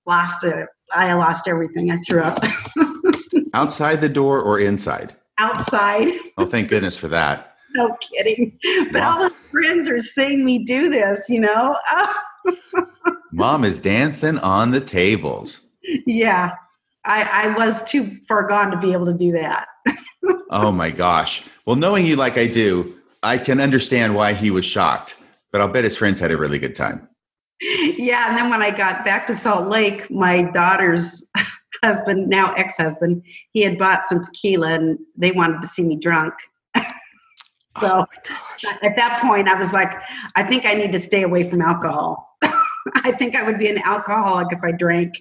Lost 0.05 0.43
it. 0.43 0.67
I 0.93 1.13
lost 1.13 1.47
everything. 1.47 1.91
I 1.91 1.97
threw 1.97 2.21
up. 2.21 2.39
Outside 3.53 4.01
the 4.01 4.09
door 4.09 4.41
or 4.41 4.59
inside? 4.59 5.13
Outside. 5.37 6.09
Oh, 6.37 6.45
thank 6.45 6.69
goodness 6.69 6.97
for 6.97 7.07
that. 7.09 7.57
no 7.75 7.95
kidding. 8.01 8.57
But 8.91 9.01
wow. 9.01 9.11
all 9.11 9.23
the 9.23 9.29
friends 9.29 9.87
are 9.87 9.99
seeing 9.99 10.45
me 10.45 10.63
do 10.63 10.89
this, 10.89 11.27
you 11.29 11.39
know? 11.39 11.77
Mom 13.31 13.63
is 13.63 13.79
dancing 13.79 14.37
on 14.39 14.71
the 14.71 14.81
tables. 14.81 15.67
Yeah. 16.05 16.55
I, 17.05 17.23
I 17.23 17.57
was 17.57 17.83
too 17.83 18.17
far 18.27 18.47
gone 18.47 18.71
to 18.71 18.77
be 18.77 18.93
able 18.93 19.05
to 19.05 19.13
do 19.13 19.31
that. 19.33 19.67
oh 20.49 20.71
my 20.71 20.91
gosh. 20.91 21.45
Well, 21.65 21.75
knowing 21.75 22.05
you 22.05 22.15
like 22.15 22.37
I 22.37 22.47
do, 22.47 22.96
I 23.23 23.37
can 23.37 23.59
understand 23.59 24.15
why 24.15 24.33
he 24.33 24.51
was 24.51 24.65
shocked, 24.65 25.15
but 25.51 25.61
I'll 25.61 25.71
bet 25.71 25.83
his 25.83 25.97
friends 25.97 26.19
had 26.19 26.31
a 26.31 26.37
really 26.37 26.59
good 26.59 26.75
time. 26.75 27.07
Yeah, 27.61 28.29
and 28.29 28.37
then 28.37 28.49
when 28.49 28.61
I 28.61 28.69
got 28.69 29.03
back 29.03 29.25
to 29.27 29.35
Salt 29.35 29.67
Lake, 29.67 30.09
my 30.11 30.43
daughter's 30.43 31.29
husband, 31.83 32.29
now 32.29 32.53
ex-husband, 32.53 33.23
he 33.51 33.61
had 33.61 33.77
bought 33.77 34.05
some 34.05 34.23
tequila 34.23 34.73
and 34.73 34.99
they 35.15 35.31
wanted 35.31 35.61
to 35.61 35.67
see 35.67 35.83
me 35.83 35.95
drunk. 35.95 36.33
so 36.75 36.85
oh 37.83 38.05
at 38.83 38.95
that 38.95 39.19
point 39.21 39.47
I 39.47 39.59
was 39.59 39.73
like, 39.73 39.91
I 40.35 40.43
think 40.43 40.65
I 40.65 40.73
need 40.73 40.91
to 40.91 40.99
stay 40.99 41.23
away 41.23 41.49
from 41.49 41.61
alcohol. 41.61 42.37
I 42.95 43.11
think 43.11 43.35
I 43.35 43.43
would 43.43 43.57
be 43.57 43.67
an 43.67 43.79
alcoholic 43.83 44.51
if 44.51 44.59
I 44.63 44.71
drank. 44.71 45.15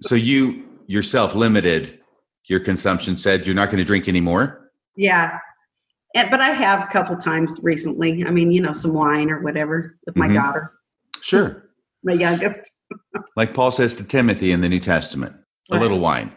so 0.00 0.14
you 0.14 0.64
yourself 0.86 1.34
limited 1.34 1.98
your 2.46 2.60
consumption 2.60 3.16
said 3.16 3.46
you're 3.46 3.54
not 3.54 3.66
going 3.66 3.78
to 3.78 3.84
drink 3.84 4.08
anymore? 4.08 4.70
Yeah, 4.96 5.38
and, 6.14 6.30
but 6.30 6.40
I 6.40 6.50
have 6.50 6.82
a 6.82 6.86
couple 6.86 7.16
times 7.16 7.58
recently. 7.62 8.24
I 8.24 8.30
mean, 8.30 8.52
you 8.52 8.60
know, 8.60 8.72
some 8.72 8.94
wine 8.94 9.30
or 9.30 9.40
whatever 9.40 9.98
with 10.06 10.16
my 10.16 10.26
mm-hmm. 10.26 10.36
daughter. 10.36 10.72
Sure. 11.20 11.68
my 12.02 12.12
youngest. 12.12 12.70
like 13.36 13.54
Paul 13.54 13.70
says 13.72 13.94
to 13.96 14.04
Timothy 14.04 14.52
in 14.52 14.60
the 14.60 14.68
New 14.68 14.80
Testament, 14.80 15.34
a 15.70 15.78
little 15.78 16.00
wine. 16.00 16.32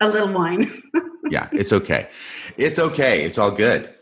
A 0.00 0.08
little 0.08 0.32
wine. 0.32 0.70
yeah, 1.30 1.48
it's 1.52 1.72
okay. 1.72 2.08
It's 2.56 2.78
okay. 2.78 3.22
It's 3.24 3.38
all 3.38 3.52
good. 3.52 3.94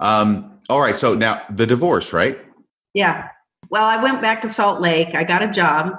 Um, 0.00 0.58
all 0.70 0.80
right. 0.80 0.96
So 0.96 1.14
now 1.14 1.42
the 1.50 1.66
divorce, 1.66 2.12
right? 2.12 2.38
Yeah. 2.94 3.28
Well, 3.70 3.84
I 3.84 4.02
went 4.02 4.22
back 4.22 4.40
to 4.42 4.48
Salt 4.48 4.80
Lake. 4.80 5.14
I 5.14 5.24
got 5.24 5.42
a 5.42 5.48
job. 5.48 5.92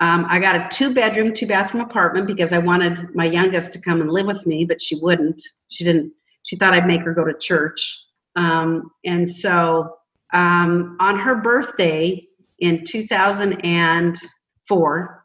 Um, 0.00 0.24
I 0.30 0.38
got 0.38 0.56
a 0.56 0.68
two 0.74 0.94
bedroom, 0.94 1.34
two 1.34 1.46
bathroom 1.46 1.84
apartment 1.84 2.26
because 2.26 2.52
I 2.54 2.58
wanted 2.58 3.14
my 3.14 3.26
youngest 3.26 3.74
to 3.74 3.80
come 3.80 4.00
and 4.00 4.10
live 4.10 4.26
with 4.26 4.46
me, 4.46 4.64
but 4.64 4.80
she 4.80 4.98
wouldn't. 4.98 5.42
She 5.68 5.84
didn't 5.84 6.12
she 6.44 6.56
thought 6.56 6.74
I'd 6.74 6.86
make 6.86 7.02
her 7.02 7.14
go 7.14 7.24
to 7.24 7.34
church. 7.38 8.06
Um, 8.36 8.90
and 9.04 9.28
so 9.28 9.96
um, 10.32 10.96
on 11.00 11.18
her 11.18 11.34
birthday 11.36 12.26
in 12.58 12.84
2004, 12.84 15.24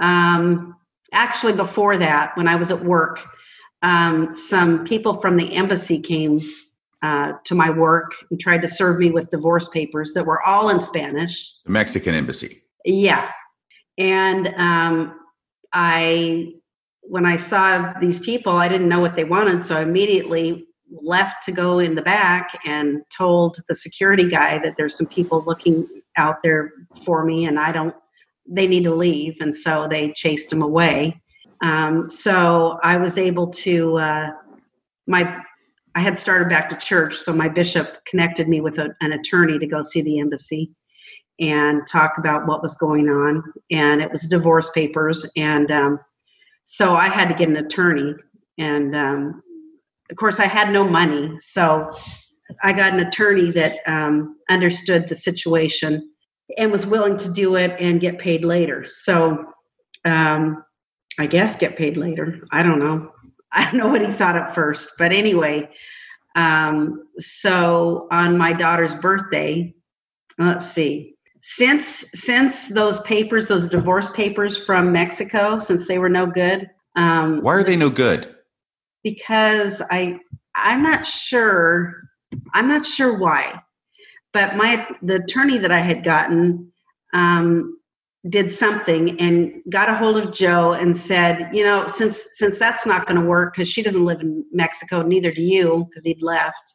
um, 0.00 0.76
actually 1.12 1.52
before 1.52 1.96
that, 1.96 2.36
when 2.36 2.48
I 2.48 2.56
was 2.56 2.70
at 2.70 2.80
work, 2.80 3.20
um, 3.82 4.34
some 4.34 4.84
people 4.84 5.20
from 5.20 5.36
the 5.36 5.54
embassy 5.54 6.00
came 6.00 6.40
uh, 7.02 7.32
to 7.44 7.54
my 7.54 7.70
work 7.70 8.12
and 8.30 8.40
tried 8.40 8.62
to 8.62 8.68
serve 8.68 8.98
me 8.98 9.10
with 9.10 9.28
divorce 9.30 9.68
papers 9.68 10.12
that 10.14 10.24
were 10.24 10.42
all 10.42 10.70
in 10.70 10.80
Spanish. 10.80 11.54
The 11.64 11.72
Mexican 11.72 12.14
embassy. 12.14 12.62
Yeah. 12.84 13.30
And 13.98 14.48
um, 14.56 15.20
I 15.72 16.54
when 17.08 17.26
I 17.26 17.36
saw 17.36 17.92
these 18.00 18.18
people, 18.18 18.52
I 18.52 18.68
didn't 18.68 18.88
know 18.88 19.00
what 19.00 19.16
they 19.16 19.24
wanted, 19.24 19.64
so 19.64 19.76
I 19.76 19.82
immediately 19.82 20.66
left 20.90 21.44
to 21.44 21.52
go 21.52 21.78
in 21.78 21.94
the 21.94 22.02
back 22.02 22.58
and 22.64 23.02
told 23.16 23.58
the 23.68 23.74
security 23.74 24.28
guy 24.28 24.58
that 24.60 24.74
there's 24.76 24.96
some 24.96 25.06
people 25.06 25.42
looking 25.46 25.86
out 26.16 26.36
there 26.42 26.72
for 27.04 27.24
me 27.24 27.46
and 27.46 27.58
I 27.58 27.72
don't, 27.72 27.94
they 28.48 28.66
need 28.66 28.84
to 28.84 28.94
leave. 28.94 29.36
And 29.40 29.54
so 29.54 29.88
they 29.88 30.12
chased 30.12 30.52
him 30.52 30.62
away. 30.62 31.20
Um, 31.62 32.10
so 32.10 32.78
I 32.82 32.96
was 32.96 33.18
able 33.18 33.48
to, 33.48 33.98
uh, 33.98 34.30
my, 35.06 35.40
I 35.94 36.00
had 36.00 36.18
started 36.18 36.48
back 36.48 36.68
to 36.68 36.76
church, 36.76 37.16
so 37.16 37.32
my 37.32 37.48
bishop 37.48 38.04
connected 38.04 38.48
me 38.48 38.60
with 38.60 38.78
a, 38.78 38.94
an 39.00 39.12
attorney 39.12 39.58
to 39.58 39.66
go 39.66 39.82
see 39.82 40.02
the 40.02 40.20
embassy 40.20 40.70
and 41.40 41.86
talk 41.86 42.18
about 42.18 42.46
what 42.46 42.62
was 42.62 42.74
going 42.76 43.08
on. 43.08 43.42
And 43.70 44.00
it 44.00 44.10
was 44.10 44.22
divorce 44.22 44.70
papers. 44.70 45.26
And 45.36 45.70
um, 45.70 46.00
so 46.66 46.96
I 46.96 47.08
had 47.08 47.28
to 47.28 47.34
get 47.34 47.48
an 47.48 47.56
attorney. 47.56 48.14
And 48.58 48.94
um, 48.94 49.42
of 50.10 50.16
course, 50.16 50.38
I 50.40 50.46
had 50.46 50.72
no 50.72 50.86
money. 50.86 51.38
So 51.40 51.90
I 52.62 52.72
got 52.72 52.92
an 52.92 53.00
attorney 53.00 53.50
that 53.52 53.78
um, 53.86 54.36
understood 54.50 55.08
the 55.08 55.14
situation 55.14 56.10
and 56.58 56.70
was 56.70 56.86
willing 56.86 57.16
to 57.18 57.32
do 57.32 57.56
it 57.56 57.76
and 57.80 58.00
get 58.00 58.18
paid 58.18 58.44
later. 58.44 58.84
So 58.88 59.46
um, 60.04 60.64
I 61.18 61.26
guess 61.26 61.56
get 61.56 61.76
paid 61.76 61.96
later. 61.96 62.40
I 62.52 62.62
don't 62.62 62.80
know. 62.80 63.10
I 63.52 63.64
don't 63.64 63.76
know 63.76 63.88
what 63.88 64.02
he 64.02 64.08
thought 64.08 64.36
at 64.36 64.54
first. 64.54 64.90
But 64.98 65.12
anyway, 65.12 65.70
um, 66.34 67.04
so 67.18 68.08
on 68.10 68.36
my 68.36 68.52
daughter's 68.52 68.94
birthday, 68.94 69.72
let's 70.36 70.66
see. 70.66 71.15
Since 71.48 72.04
since 72.12 72.68
those 72.68 72.98
papers, 73.00 73.46
those 73.46 73.68
divorce 73.68 74.10
papers 74.10 74.56
from 74.64 74.90
Mexico, 74.90 75.60
since 75.60 75.86
they 75.86 75.98
were 75.98 76.08
no 76.08 76.26
good. 76.26 76.68
Um, 76.96 77.40
Why 77.40 77.54
are 77.54 77.62
they 77.62 77.76
no 77.76 77.88
good? 77.90 78.36
because 79.06 79.80
I 79.88 80.18
I'm 80.56 80.82
not 80.82 81.06
sure 81.06 81.94
I'm 82.54 82.66
not 82.66 82.84
sure 82.84 83.16
why, 83.16 83.62
but 84.32 84.56
my 84.56 84.84
the 85.00 85.22
attorney 85.22 85.58
that 85.58 85.70
I 85.70 85.78
had 85.78 86.02
gotten 86.02 86.72
um, 87.14 87.78
did 88.28 88.50
something 88.50 89.16
and 89.20 89.62
got 89.70 89.88
a 89.88 89.94
hold 89.94 90.16
of 90.16 90.34
Joe 90.34 90.72
and 90.72 90.96
said, 90.96 91.50
you 91.52 91.62
know, 91.62 91.86
since 91.86 92.26
since 92.32 92.58
that's 92.58 92.84
not 92.84 93.06
going 93.06 93.20
to 93.20 93.24
work 93.24 93.54
because 93.54 93.68
she 93.68 93.80
doesn't 93.80 94.04
live 94.04 94.22
in 94.22 94.44
Mexico, 94.50 95.02
neither 95.02 95.32
do 95.32 95.42
you 95.42 95.86
because 95.88 96.02
he'd 96.02 96.20
left. 96.20 96.74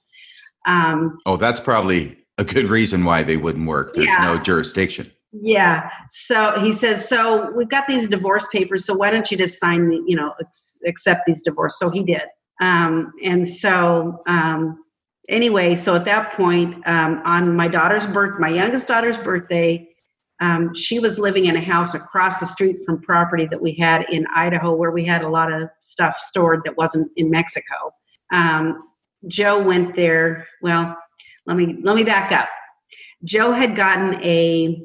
Um, 0.66 1.18
oh, 1.26 1.36
that's 1.36 1.60
probably 1.60 2.21
a 2.42 2.54
good 2.54 2.66
reason 2.66 3.06
why 3.06 3.24
they 3.24 3.38
wouldn't 3.38 3.68
work. 3.68 3.94
There's 3.94 4.08
yeah. 4.08 4.26
no 4.26 4.40
jurisdiction. 4.40 5.12
Yeah. 5.32 5.90
So 6.10 6.60
he 6.60 6.74
says, 6.74 7.08
so 7.08 7.52
we've 7.52 7.70
got 7.70 7.88
these 7.88 8.10
divorce 8.10 8.48
papers. 8.52 8.86
So 8.86 8.94
why 8.94 9.12
don't 9.12 9.32
you 9.32 9.38
just 9.38 9.60
sign 9.60 9.88
the, 9.88 10.04
you 10.06 10.16
know, 10.16 10.34
ex- 10.42 10.80
accept 10.86 11.26
these 11.26 11.42
divorce? 11.42 11.80
So 11.80 11.90
he 11.90 12.04
did. 12.04 12.24
Um, 12.60 13.14
and 13.24 13.48
so 13.48 14.22
um, 14.28 14.84
anyway, 15.30 15.76
so 15.76 15.96
at 15.96 16.06
that 16.06 16.34
point, 16.34 16.86
um, 16.86 17.22
on 17.24 17.56
my 17.56 17.68
daughter's 17.68 18.08
birth, 18.08 18.40
my 18.40 18.50
youngest 18.50 18.88
daughter's 18.88 19.18
birthday, 19.18 19.88
um, 20.42 20.74
she 20.76 21.00
was 21.00 21.20
living 21.20 21.46
in 21.46 21.56
a 21.56 21.62
house 21.62 21.94
across 21.94 22.40
the 22.40 22.46
street 22.46 22.78
from 22.86 23.00
property 23.00 23.46
that 23.46 23.62
we 23.62 23.74
had 23.74 24.06
in 24.10 24.26
Idaho, 24.34 24.74
where 24.74 24.92
we 24.92 25.06
had 25.06 25.22
a 25.22 25.30
lot 25.30 25.52
of 25.52 25.70
stuff 25.80 26.18
stored 26.18 26.62
that 26.66 26.76
wasn't 26.78 27.12
in 27.16 27.30
Mexico. 27.30 27.94
Um, 28.34 28.84
Joe 29.28 29.62
went 29.62 29.96
there. 29.96 30.48
Well, 30.62 30.98
let 31.46 31.58
me 31.58 31.78
let 31.82 31.96
me 31.96 32.04
back 32.04 32.32
up. 32.32 32.50
Joe 33.24 33.52
had 33.52 33.76
gotten 33.76 34.16
a, 34.24 34.82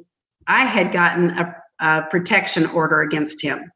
I 0.46 0.64
had 0.64 0.92
gotten 0.92 1.30
a, 1.30 1.56
a 1.80 2.02
protection 2.10 2.66
order 2.66 3.02
against 3.02 3.42
him, 3.42 3.70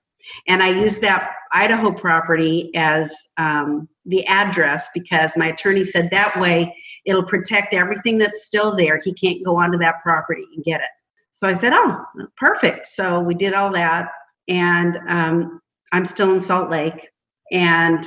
and 0.48 0.62
I 0.62 0.70
used 0.70 1.00
that 1.02 1.32
Idaho 1.52 1.92
property 1.92 2.70
as 2.74 3.14
um, 3.38 3.88
the 4.06 4.24
address 4.26 4.88
because 4.94 5.36
my 5.36 5.48
attorney 5.48 5.84
said 5.84 6.10
that 6.10 6.38
way 6.38 6.74
it'll 7.06 7.24
protect 7.24 7.74
everything 7.74 8.18
that's 8.18 8.44
still 8.44 8.76
there. 8.76 9.00
He 9.02 9.14
can't 9.14 9.44
go 9.44 9.56
onto 9.56 9.78
that 9.78 9.96
property 10.02 10.44
and 10.54 10.64
get 10.64 10.80
it. 10.80 10.90
So 11.32 11.48
I 11.48 11.54
said, 11.54 11.72
"Oh, 11.74 12.04
perfect." 12.36 12.86
So 12.86 13.20
we 13.20 13.34
did 13.34 13.54
all 13.54 13.72
that, 13.72 14.10
and 14.48 14.98
um, 15.08 15.60
I'm 15.92 16.04
still 16.04 16.32
in 16.32 16.40
Salt 16.40 16.70
Lake, 16.70 17.08
and 17.52 18.04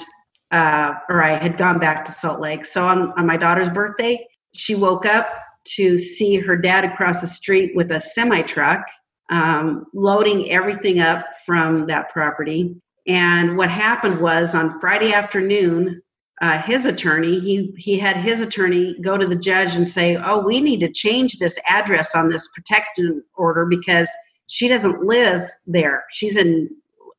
uh, 0.52 0.94
or 1.10 1.24
I 1.24 1.36
had 1.42 1.58
gone 1.58 1.80
back 1.80 2.06
to 2.06 2.12
Salt 2.12 2.40
Lake. 2.40 2.66
So 2.66 2.84
on, 2.86 3.12
on 3.14 3.26
my 3.26 3.38
daughter's 3.38 3.70
birthday, 3.70 4.24
she 4.56 4.76
woke 4.76 5.06
up 5.06 5.28
to 5.66 5.98
see 5.98 6.38
her 6.38 6.58
dad 6.58 6.86
across 6.86 7.22
the 7.22 7.28
street 7.28 7.76
with 7.76 7.92
a 7.92 8.02
semi 8.02 8.42
truck, 8.42 8.86
um, 9.30 9.86
loading 9.94 10.50
everything 10.52 11.00
up 11.00 11.26
from 11.46 11.88
that 11.88 12.10
property. 12.10 12.76
And 13.08 13.58
what 13.58 13.70
happened 13.70 14.20
was 14.20 14.56
on 14.56 14.80
Friday 14.80 15.14
afternoon, 15.14 16.02
uh, 16.42 16.62
his 16.62 16.86
attorney 16.86 17.40
he 17.40 17.74
he 17.78 17.98
had 17.98 18.18
his 18.18 18.42
attorney 18.42 18.98
go 19.02 19.18
to 19.18 19.28
the 19.28 19.36
judge 19.36 19.76
and 19.76 19.88
say 19.88 20.18
oh 20.18 20.40
we 20.40 20.60
need 20.60 20.80
to 20.80 20.92
change 20.92 21.38
this 21.38 21.58
address 21.70 22.16
on 22.16 22.30
this 22.30 22.50
protection 22.56 23.24
order 23.36 23.66
because 23.66 24.10
she 24.48 24.68
doesn't 24.68 25.04
live 25.04 25.48
there 25.68 26.04
she's 26.12 26.36
in 26.36 26.68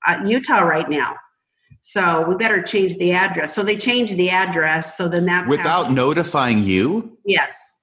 uh, 0.07 0.21
utah 0.27 0.61
right 0.61 0.91
now 0.91 1.15
so 1.87 2.25
we 2.27 2.35
better 2.35 2.63
change 2.63 2.97
the 2.97 3.13
address 3.13 3.55
so 3.55 3.63
they 3.63 3.77
changed 3.77 4.17
the 4.17 4.31
address 4.31 4.97
so 4.97 5.09
then 5.09 5.27
that's 5.27 5.49
Without 5.49 5.87
how, 5.87 5.93
notifying 5.93 6.63
you? 6.63 7.19
yes 7.25 7.81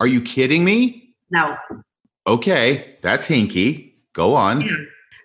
Are 0.00 0.08
you 0.08 0.20
kidding 0.20 0.64
me? 0.64 1.14
no 1.30 1.56
Okay, 2.26 2.96
that's 3.02 3.26
hinky. 3.26 3.92
Go 4.14 4.34
on. 4.34 4.62
Yeah. 4.62 4.76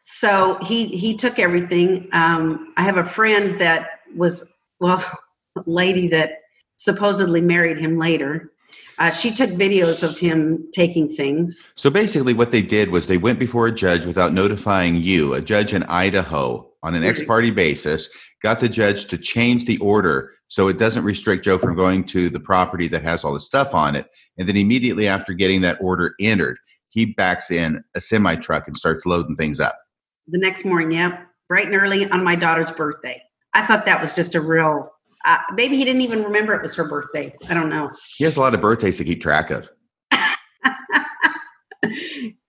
So 0.04 0.58
he 0.62 0.88
he 0.88 1.16
took 1.16 1.40
everything. 1.40 2.10
Um, 2.14 2.74
I 2.78 2.84
have 2.84 2.98
a 2.98 3.06
friend 3.06 3.60
that 3.60 4.02
was 4.16 4.52
well, 4.80 5.04
lady 5.66 6.08
that 6.10 6.40
supposedly 6.78 7.42
married 7.42 7.78
him 7.78 7.98
later. 7.98 8.52
Uh, 8.98 9.12
she 9.12 9.32
took 9.32 9.50
videos 9.52 10.04
of 10.04 10.18
him 10.18 10.68
taking 10.74 11.08
things. 11.08 11.72
So 11.78 11.90
basically, 11.90 12.34
what 12.34 12.52
they 12.52 12.62
did 12.62 12.90
was 12.90 13.08
they 13.08 13.18
went 13.18 13.40
before 13.40 13.68
a 13.68 13.72
judge 13.72 14.06
without 14.06 14.34
notifying 14.34 14.96
you, 14.96 15.34
a 15.34 15.42
judge 15.42 15.74
in 15.74 15.84
Idaho, 15.84 16.69
on 16.84 16.96
an 16.96 17.04
ex 17.04 17.24
parte 17.26 17.52
basis, 17.52 18.10
got 18.42 18.60
the 18.60 18.70
judge 18.70 19.06
to 19.08 19.18
change 19.18 19.66
the 19.66 19.78
order 19.80 20.32
so 20.50 20.68
it 20.68 20.80
doesn't 20.80 21.04
restrict 21.04 21.46
Joe 21.46 21.58
from 21.60 21.76
going 21.76 22.04
to 22.06 22.30
the 22.30 22.40
property 22.40 22.88
that 22.88 23.04
has 23.04 23.24
all 23.24 23.34
the 23.34 23.40
stuff 23.40 23.76
on 23.76 23.96
it. 23.96 24.08
And 24.38 24.50
then 24.50 24.58
immediately 24.58 25.08
after 25.08 25.34
getting 25.34 25.62
that 25.62 25.80
order 25.80 26.16
entered, 26.20 26.58
he 26.90 27.14
backs 27.14 27.52
in 27.52 27.84
a 27.96 28.02
semi 28.02 28.36
truck 28.36 28.68
and 28.68 28.76
starts 28.76 29.06
loading 29.06 29.36
things 29.36 29.60
up. 29.60 29.78
The 30.28 30.40
next 30.40 30.66
morning, 30.66 30.92
yep, 30.92 31.28
bright 31.48 31.68
and 31.68 31.76
early 31.76 32.10
on 32.10 32.24
my 32.24 32.36
daughter's 32.36 32.72
birthday. 32.72 33.22
I 33.54 33.66
thought 33.66 33.86
that 33.86 34.02
was 34.02 34.16
just 34.16 34.36
a 34.36 34.42
real. 34.42 34.92
Uh, 35.26 35.38
maybe 35.54 35.78
he 35.78 35.86
didn't 35.86 36.02
even 36.02 36.24
remember 36.24 36.54
it 36.54 36.62
was 36.62 36.76
her 36.76 36.88
birthday. 36.88 37.36
I 37.48 37.54
don't 37.54 37.70
know. 37.70 37.92
He 38.18 38.24
has 38.24 38.38
a 38.38 38.40
lot 38.40 38.56
of 38.56 38.62
birthdays 38.62 38.98
to 38.98 39.04
keep 39.04 39.22
track 39.22 39.52
of. 39.52 39.70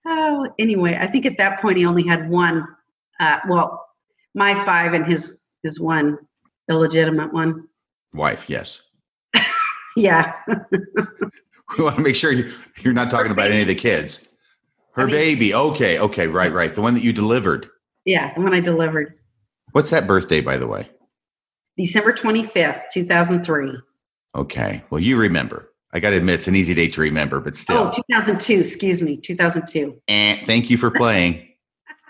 oh, 0.07 0.49
anyway, 0.59 0.97
I 0.99 1.07
think 1.07 1.27
at 1.27 1.37
that 1.37 1.61
point 1.61 1.79
he 1.79 1.85
only 1.85 2.07
had 2.07 2.31
one. 2.31 2.67
Uh, 3.19 3.41
well, 3.49 3.90
my 4.35 4.55
five 4.65 4.93
and 4.95 5.07
his 5.07 5.45
his 5.63 5.81
one 5.81 6.19
illegitimate 6.71 7.33
one. 7.33 7.65
Wife, 8.15 8.49
yes. 8.49 8.83
Yeah, 9.97 10.35
We 11.77 11.85
want 11.85 11.97
to 11.97 12.03
make 12.03 12.15
sure 12.17 12.31
you, 12.33 12.51
you're 12.81 12.93
not 12.93 13.11
talking 13.11 13.33
about 13.33 13.51
any 13.51 13.63
of 13.63 13.67
the 13.69 13.75
kids. 13.75 14.29
Her 14.95 15.03
I 15.03 15.07
mean- 15.07 15.15
baby. 15.15 15.55
Okay, 15.55 15.99
okay, 15.99 16.27
right, 16.29 16.53
right. 16.53 16.75
The 16.75 16.81
one 16.81 16.95
that 16.95 17.03
you 17.03 17.13
delivered. 17.13 17.69
yeah, 18.05 18.33
the 18.35 18.41
one 18.41 18.55
I 18.55 18.61
delivered 18.61 19.15
What's 19.73 19.91
that 19.91 20.07
birthday, 20.07 20.41
by 20.41 20.57
the 20.57 20.67
way? 20.67 20.89
December 21.77 22.13
twenty 22.13 22.45
fifth, 22.45 22.83
two 22.93 23.05
thousand 23.05 23.45
three. 23.45 23.73
Okay. 24.37 24.83
Well, 24.91 25.01
you 25.01 25.17
remember. 25.19 25.73
I 25.93 25.99
got 25.99 26.11
to 26.11 26.17
admit, 26.17 26.37
it's 26.37 26.49
an 26.49 26.55
easy 26.55 26.73
date 26.75 26.93
to 26.95 27.01
remember, 27.01 27.41
but 27.41 27.57
still. 27.57 27.93
Oh, 27.93 28.03
2002, 28.13 28.61
excuse 28.61 29.03
me, 29.03 29.17
2002. 29.17 30.01
Eh, 30.07 30.45
thank 30.47 30.71
you 30.71 30.79
for 30.79 30.89
playing. 30.91 31.49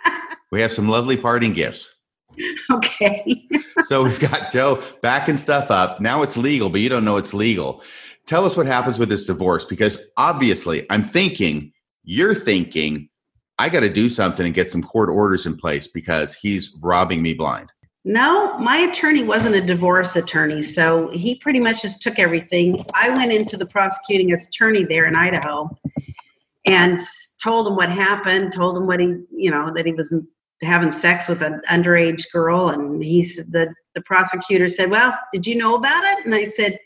we 0.53 0.61
have 0.61 0.71
some 0.73 0.87
lovely 0.87 1.17
parting 1.17 1.55
gifts. 1.55 1.95
Okay. 2.71 3.49
So 3.85 4.05
we've 4.05 4.21
got 4.21 4.53
Joe 4.53 4.83
backing 5.03 5.37
stuff 5.37 5.71
up. 5.71 6.01
Now 6.01 6.23
it's 6.23 6.37
legal, 6.37 6.71
but 6.71 6.81
you 6.81 6.89
don't 6.89 7.05
know 7.05 7.17
it's 7.17 7.35
legal. 7.35 7.83
Tell 8.27 8.45
us 8.45 8.57
what 8.57 8.67
happens 8.67 8.99
with 8.99 9.09
this 9.09 9.27
divorce 9.27 9.65
because 9.65 9.99
obviously 10.17 10.87
I'm 10.91 11.03
thinking, 11.03 11.73
you're 12.05 12.35
thinking, 12.35 13.09
I 13.59 13.69
got 13.69 13.81
to 13.81 13.93
do 13.93 14.09
something 14.09 14.47
and 14.47 14.55
get 14.55 14.71
some 14.71 14.83
court 14.83 15.11
orders 15.11 15.47
in 15.47 15.57
place 15.57 15.89
because 15.89 16.35
he's 16.35 16.79
robbing 16.83 17.23
me 17.23 17.35
blind. 17.35 17.71
No, 18.05 18.57
my 18.59 18.79
attorney 18.79 19.23
wasn't 19.23 19.57
a 19.57 19.61
divorce 19.61 20.17
attorney, 20.17 20.63
so 20.63 21.11
he 21.11 21.35
pretty 21.35 21.61
much 21.61 21.83
just 21.83 22.01
took 22.01 22.19
everything. 22.19 22.83
I 22.95 23.11
went 23.11 23.33
into 23.33 23.59
the 23.59 23.67
prosecuting 23.67 24.33
attorney 24.33 24.85
there 24.85 25.07
in 25.07 25.15
Idaho 25.15 25.69
and 26.67 26.99
told 27.43 27.67
him 27.67 27.77
what 27.77 27.91
happened, 27.91 28.55
told 28.55 28.79
him 28.79 28.87
what 28.87 29.01
he, 29.01 29.17
you 29.31 29.51
know, 29.51 29.71
that 29.75 29.85
he 29.85 29.93
was 29.93 30.15
having 30.63 30.91
sex 30.91 31.29
with 31.29 31.43
an 31.43 31.61
underage 31.71 32.31
girl, 32.33 32.69
and 32.69 33.03
he 33.03 33.25
said 33.25 33.53
the 33.53 33.75
the 33.95 34.03
prosecutor 34.03 34.69
said, 34.69 34.91
"Well, 34.91 35.19
did 35.33 35.47
you 35.47 35.57
know 35.57 35.75
about 35.75 36.05
it?" 36.05 36.25
And 36.25 36.35
I 36.35 36.47
said, 36.47 36.79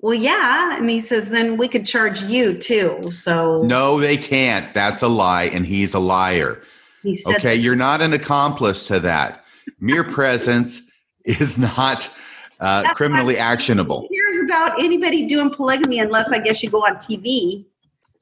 "Well, 0.00 0.14
yeah." 0.14 0.76
And 0.76 0.88
he 0.88 1.00
says, 1.00 1.28
"Then 1.30 1.56
we 1.56 1.68
could 1.68 1.86
charge 1.86 2.22
you 2.22 2.58
too." 2.58 3.10
So 3.12 3.62
No, 3.62 3.98
they 3.98 4.16
can't. 4.16 4.72
That's 4.74 5.02
a 5.02 5.08
lie, 5.08 5.44
and 5.44 5.66
he's 5.66 5.94
a 5.94 5.98
liar. 5.98 6.62
he 7.02 7.14
said, 7.14 7.36
Okay, 7.36 7.54
you're 7.54 7.76
not 7.76 8.00
an 8.00 8.12
accomplice 8.12 8.86
to 8.86 9.00
that. 9.00 9.44
Mere 9.80 10.04
presence 10.18 10.90
is 11.24 11.58
not 11.58 12.10
uh, 12.60 12.92
criminally 12.94 13.36
actionable. 13.38 14.08
Cares 14.08 14.44
about 14.44 14.82
anybody 14.82 15.26
doing 15.26 15.50
polygamy 15.50 15.98
unless 15.98 16.32
I 16.32 16.38
guess 16.38 16.62
you 16.62 16.70
go 16.70 16.80
on 16.80 16.96
TV? 16.96 17.64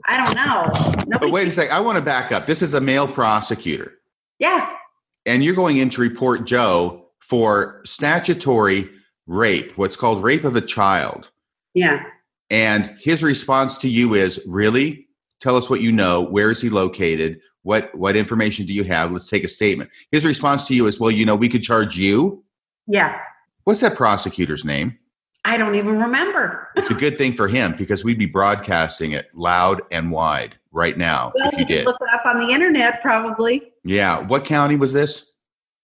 I 0.06 0.16
don't 0.16 0.34
know. 0.34 0.70
But 0.96 1.08
Nobody, 1.08 1.30
wait 1.30 1.48
a 1.48 1.50
second, 1.50 1.72
I 1.72 1.80
want 1.80 1.96
to 1.98 2.02
back 2.02 2.32
up. 2.32 2.46
This 2.46 2.60
is 2.62 2.74
a 2.74 2.80
male 2.80 3.06
prosecutor, 3.06 3.98
yeah, 4.40 4.74
and 5.26 5.44
you're 5.44 5.54
going 5.54 5.78
in 5.78 5.90
to 5.90 6.00
report 6.00 6.46
Joe 6.46 7.06
for 7.20 7.80
statutory 7.84 8.90
rape, 9.26 9.72
what's 9.78 9.96
called 9.96 10.22
rape 10.22 10.44
of 10.44 10.56
a 10.56 10.60
child. 10.60 11.30
yeah. 11.74 12.02
And 12.50 12.94
his 13.00 13.22
response 13.22 13.78
to 13.78 13.88
you 13.88 14.12
is, 14.12 14.38
"Really? 14.46 15.08
Tell 15.40 15.56
us 15.56 15.70
what 15.70 15.80
you 15.80 15.90
know. 15.90 16.22
Where 16.22 16.50
is 16.50 16.60
he 16.60 16.68
located? 16.68 17.40
What 17.62 17.94
what 17.94 18.14
information 18.14 18.66
do 18.66 18.74
you 18.74 18.84
have? 18.84 19.10
Let's 19.10 19.24
take 19.24 19.42
a 19.42 19.48
statement." 19.48 19.88
His 20.10 20.26
response 20.26 20.66
to 20.66 20.74
you 20.74 20.86
is, 20.86 21.00
"Well, 21.00 21.10
you 21.10 21.24
know, 21.24 21.34
we 21.34 21.48
could 21.48 21.62
charge 21.62 21.96
you." 21.96 22.44
Yeah. 22.86 23.18
What's 23.64 23.80
that 23.80 23.96
prosecutor's 23.96 24.66
name? 24.66 24.98
I 25.46 25.56
don't 25.56 25.76
even 25.76 25.98
remember. 25.98 26.68
It's 26.76 26.90
a 26.90 26.94
good 26.94 27.16
thing 27.16 27.32
for 27.32 27.48
him 27.48 27.74
because 27.78 28.04
we'd 28.04 28.18
be 28.18 28.26
broadcasting 28.26 29.12
it 29.12 29.28
loud 29.32 29.80
and 29.90 30.10
wide 30.10 30.56
right 30.72 30.96
now 30.96 31.32
Well, 31.34 31.50
if 31.52 31.58
you 31.58 31.64
did. 31.66 31.86
look 31.86 31.96
it 32.00 32.08
up 32.12 32.24
on 32.26 32.40
the 32.40 32.52
internet, 32.52 33.00
probably. 33.02 33.72
Yeah. 33.84 34.20
What 34.20 34.44
county 34.44 34.76
was 34.76 34.92
this? 34.92 35.32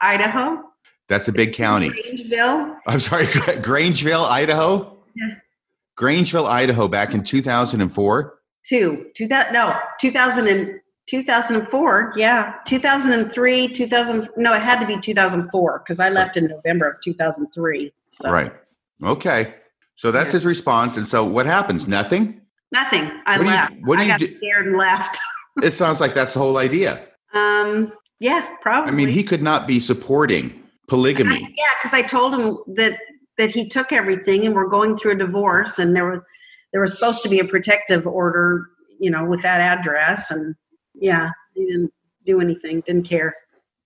Idaho, 0.01 0.63
That's 1.09 1.29
a 1.29 1.33
big 1.33 1.53
county. 1.55 1.91
Grangeville. 1.91 2.77
I'm 2.87 3.01
sorry, 3.01 3.27
Grangeville, 3.63 4.29
Idaho? 4.29 4.97
Yeah. 5.15 5.27
Grangeville, 5.99 6.47
Idaho, 6.49 6.87
back 6.89 7.13
in 7.15 7.25
2004. 7.25 8.35
Two, 8.65 9.11
two 9.15 9.27
that 9.29 9.53
no, 9.53 9.77
2000 10.01 10.47
and 10.47 10.81
2004. 11.09 12.13
Yeah, 12.17 12.55
2003, 12.67 13.69
2000. 13.69 14.29
No, 14.37 14.53
it 14.55 14.61
had 14.63 14.79
to 14.81 14.87
be 14.87 15.01
2004 15.01 15.79
because 15.81 15.99
I 16.01 16.11
left 16.11 16.37
in 16.37 16.47
November 16.47 16.91
of 16.91 17.01
2003. 17.03 17.93
So 18.09 18.31
Right. 18.31 18.53
Okay. 19.03 19.55
So 19.97 20.11
that's 20.13 20.29
Yeah. 20.29 20.33
his 20.35 20.47
response. 20.47 20.97
And 20.97 21.09
so 21.09 21.25
what 21.25 21.47
happens? 21.47 21.89
Nothing? 21.89 22.38
Nothing. 22.73 23.11
I 23.27 23.37
What 23.39 23.45
do 23.45 23.45
you- 23.45 23.51
left. 23.57 23.75
what 23.85 23.97
do 23.97 24.01
I 24.01 24.05
you 24.05 24.11
got 24.13 24.21
do- 24.21 24.37
scared 24.37 24.67
and 24.67 24.77
left. 24.77 25.19
It 25.63 25.73
sounds 25.73 26.01
like 26.01 26.15
that's 26.15 26.35
the 26.35 26.39
whole 26.39 26.57
idea. 26.57 27.01
Um, 27.35 27.93
yeah, 28.21 28.47
probably. 28.63 28.93
I 28.93 28.95
mean, 28.95 29.09
he 29.09 29.25
could 29.25 29.43
not 29.43 29.67
be 29.67 29.81
supporting 29.81 30.63
polygamy. 30.87 31.41
Yeah, 31.41 31.65
because 31.83 31.93
I 31.93 32.03
told 32.07 32.33
him 32.33 32.59
that 32.77 32.97
that 33.39 33.51
he 33.51 33.69
took 33.69 33.91
everything, 33.93 34.47
and 34.47 34.55
we're 34.55 34.69
going 34.69 34.97
through 34.97 35.13
a 35.13 35.17
divorce, 35.17 35.81
and 35.81 35.97
there 35.97 36.09
was 36.09 36.21
there 36.73 36.81
was 36.81 36.95
supposed 36.95 37.23
to 37.25 37.29
be 37.29 37.41
a 37.41 37.45
protective 37.45 38.07
order, 38.07 38.67
you 39.01 39.11
know, 39.11 39.25
with 39.25 39.43
that 39.43 39.61
address, 39.61 40.31
and 40.31 40.55
yeah. 40.95 41.31
He 41.55 41.67
didn't 41.67 41.93
do 42.25 42.41
anything. 42.41 42.81
Didn't 42.83 43.09
care. 43.09 43.35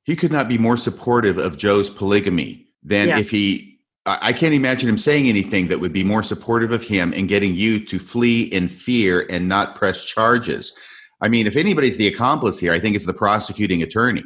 He 0.05 0.15
could 0.15 0.31
not 0.33 0.49
be 0.49 0.59
more 0.59 0.77
supportive 0.77 1.39
of 1.39 1.57
Joe's 1.57 1.89
polygamy 1.89 2.67
than 2.83 3.09
Yeah. 3.09 3.19
if 3.19 3.31
he. 3.31 3.72
I 4.05 4.33
can't 4.33 4.55
imagine 4.55 4.89
him 4.89 4.99
saying 4.99 5.29
anything 5.29 5.69
that 5.69 5.79
would 5.79 5.93
be 5.93 6.03
more 6.03 6.25
supportive 6.25 6.73
of 6.73 6.83
him 6.83 7.13
and 7.15 7.29
getting 7.29 7.55
you 7.55 7.85
to 7.85 8.01
flee 8.01 8.43
in 8.45 8.67
fear 8.67 9.27
and 9.31 9.49
not 9.49 9.77
press 9.77 10.05
charges. 10.05 10.77
I 11.21 11.29
mean, 11.29 11.47
if 11.47 11.55
anybody's 11.55 11.99
the 11.99 12.09
accomplice 12.09 12.59
here, 12.59 12.73
I 12.73 12.81
think 12.81 12.97
it's 12.97 13.07
the 13.07 13.15
prosecuting 13.15 13.83
attorney. 13.83 14.25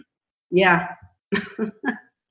Yeah. 0.51 0.89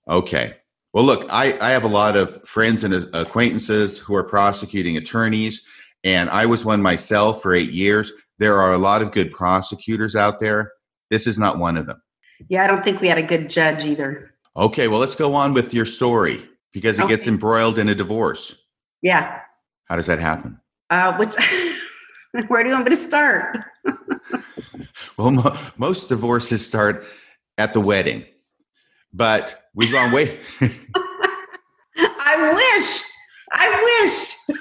Okay. 0.07 0.55
Well, 0.93 1.03
look, 1.03 1.25
I, 1.31 1.57
I 1.59 1.71
have 1.71 1.83
a 1.83 1.87
lot 1.87 2.15
of 2.15 2.47
friends 2.47 2.83
and 2.83 2.93
acquaintances 3.13 3.97
who 3.97 4.15
are 4.15 4.23
prosecuting 4.23 4.97
attorneys, 4.97 5.65
and 6.03 6.29
I 6.29 6.45
was 6.45 6.63
one 6.63 6.79
myself 6.79 7.41
for 7.41 7.55
eight 7.55 7.71
years. 7.71 8.11
There 8.37 8.59
are 8.59 8.71
a 8.71 8.77
lot 8.77 9.01
of 9.01 9.11
good 9.11 9.31
prosecutors 9.31 10.15
out 10.15 10.39
there. 10.39 10.71
This 11.09 11.25
is 11.25 11.39
not 11.39 11.57
one 11.57 11.75
of 11.75 11.87
them. 11.87 12.01
Yeah. 12.49 12.63
I 12.63 12.67
don't 12.67 12.83
think 12.83 13.01
we 13.01 13.07
had 13.07 13.17
a 13.17 13.23
good 13.23 13.49
judge 13.49 13.83
either. 13.83 14.31
Okay, 14.55 14.87
well, 14.87 14.99
let's 14.99 15.15
go 15.15 15.33
on 15.33 15.53
with 15.53 15.73
your 15.73 15.85
story 15.85 16.47
because 16.75 16.99
it 16.99 17.07
gets 17.07 17.25
embroiled 17.25 17.79
in 17.79 17.87
a 17.87 17.95
divorce. 17.95 18.67
Yeah. 19.01 19.39
How 19.85 19.95
does 19.95 20.07
that 20.07 20.19
happen? 20.19 20.59
Uh, 20.89 21.15
which, 21.17 21.33
where 22.49 22.63
do 22.63 22.69
you 22.69 22.75
want 22.75 22.85
me 22.85 22.91
to 22.91 22.97
start? 22.97 23.57
Well, 25.17 25.31
mo- 25.31 25.57
most 25.77 26.09
divorces 26.09 26.65
start 26.65 27.05
at 27.57 27.71
the 27.71 27.79
wedding, 27.79 28.25
but 29.13 29.63
we've 29.73 29.91
gone 29.91 30.11
way. 30.11 30.37
I 31.97 32.51
wish. 32.53 33.01
I 33.53 34.01
wish. 34.01 34.57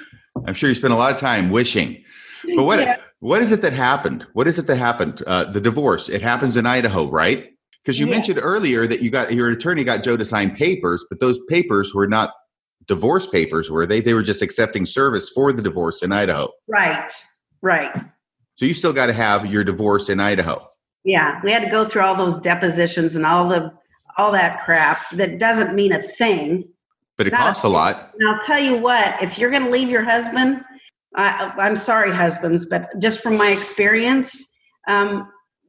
I'm 0.47 0.53
sure 0.53 0.69
you 0.69 0.75
spent 0.75 0.93
a 0.93 0.95
lot 0.95 1.13
of 1.13 1.19
time 1.19 1.49
wishing. 1.49 2.01
But 2.55 2.63
what 2.63 2.79
Yeah. 2.79 2.97
what 3.19 3.41
is 3.41 3.51
it 3.51 3.61
that 3.63 3.73
happened? 3.73 4.25
What 4.31 4.47
is 4.47 4.57
it 4.57 4.67
that 4.67 4.77
happened? 4.77 5.21
Uh, 5.27 5.43
the 5.51 5.59
divorce. 5.59 6.07
It 6.07 6.21
happens 6.21 6.55
in 6.55 6.65
Idaho, 6.65 7.09
right? 7.09 7.51
Because 7.85 7.99
you 7.99 8.07
Yeah. 8.07 8.13
mentioned 8.13 8.39
earlier 8.41 8.87
that 8.87 9.01
you 9.01 9.11
got 9.11 9.31
your 9.33 9.49
attorney 9.51 9.83
got 9.83 10.03
Joe 10.03 10.17
to 10.17 10.25
sign 10.25 10.55
papers, 10.55 11.05
but 11.07 11.19
those 11.19 11.37
papers 11.47 11.93
were 11.93 12.07
not 12.07 12.31
divorce 12.87 13.27
papers, 13.27 13.69
were 13.69 13.85
they? 13.85 13.99
They 13.99 14.15
were 14.15 14.23
just 14.23 14.41
accepting 14.41 14.87
service 14.87 15.29
for 15.29 15.53
the 15.53 15.61
divorce 15.61 16.01
in 16.01 16.11
Idaho. 16.11 16.49
Right. 16.67 17.11
Right. 17.61 17.91
So 18.55 18.65
you 18.65 18.73
still 18.73 18.93
got 18.93 19.07
to 19.07 19.13
have 19.13 19.45
your 19.45 19.63
divorce 19.63 20.09
in 20.09 20.19
Idaho. 20.19 20.65
Yeah. 21.03 21.39
We 21.43 21.51
had 21.51 21.63
to 21.63 21.69
go 21.69 21.85
through 21.85 22.01
all 22.01 22.15
those 22.15 22.37
depositions 22.39 23.15
and 23.15 23.25
all 23.25 23.47
the 23.47 23.71
all 24.17 24.31
that 24.31 24.63
crap 24.63 25.07
that 25.11 25.39
doesn't 25.39 25.75
mean 25.75 25.91
a 25.91 26.01
thing. 26.01 26.67
But 27.17 27.27
it 27.27 27.33
Not 27.33 27.41
a- 27.41 27.43
costs 27.43 27.63
a 27.65 27.69
lot. 27.69 28.13
And 28.17 28.29
I'll 28.29 28.39
tell 28.41 28.59
you 28.59 28.77
what, 28.77 29.21
if 29.21 29.37
you're 29.37 29.51
going 29.51 29.65
to 29.65 29.69
leave 29.69 29.89
your 29.89 30.03
husband, 30.03 30.63
I, 31.15 31.51
I'm 31.57 31.75
sorry, 31.75 32.11
husbands, 32.11 32.65
but 32.65 32.89
just 32.99 33.21
from 33.21 33.37
my 33.37 33.49
experience, 33.51 34.53
um, 34.87 35.27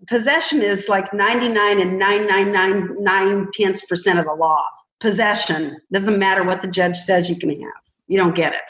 possession 0.08 0.62
is 0.62 0.88
like 0.88 1.12
99 1.12 1.80
and 1.80 1.98
9999 1.98 3.48
tenths 3.52 3.84
percent 3.86 4.18
of 4.18 4.26
the 4.26 4.34
law. 4.34 4.62
Possession 5.00 5.78
doesn't 5.92 6.18
matter 6.18 6.42
what 6.44 6.62
the 6.62 6.68
judge 6.68 6.96
says 6.96 7.28
you 7.28 7.36
can 7.36 7.50
have. 7.50 7.82
You 8.06 8.18
don't 8.18 8.34
get 8.34 8.54
it. 8.54 8.62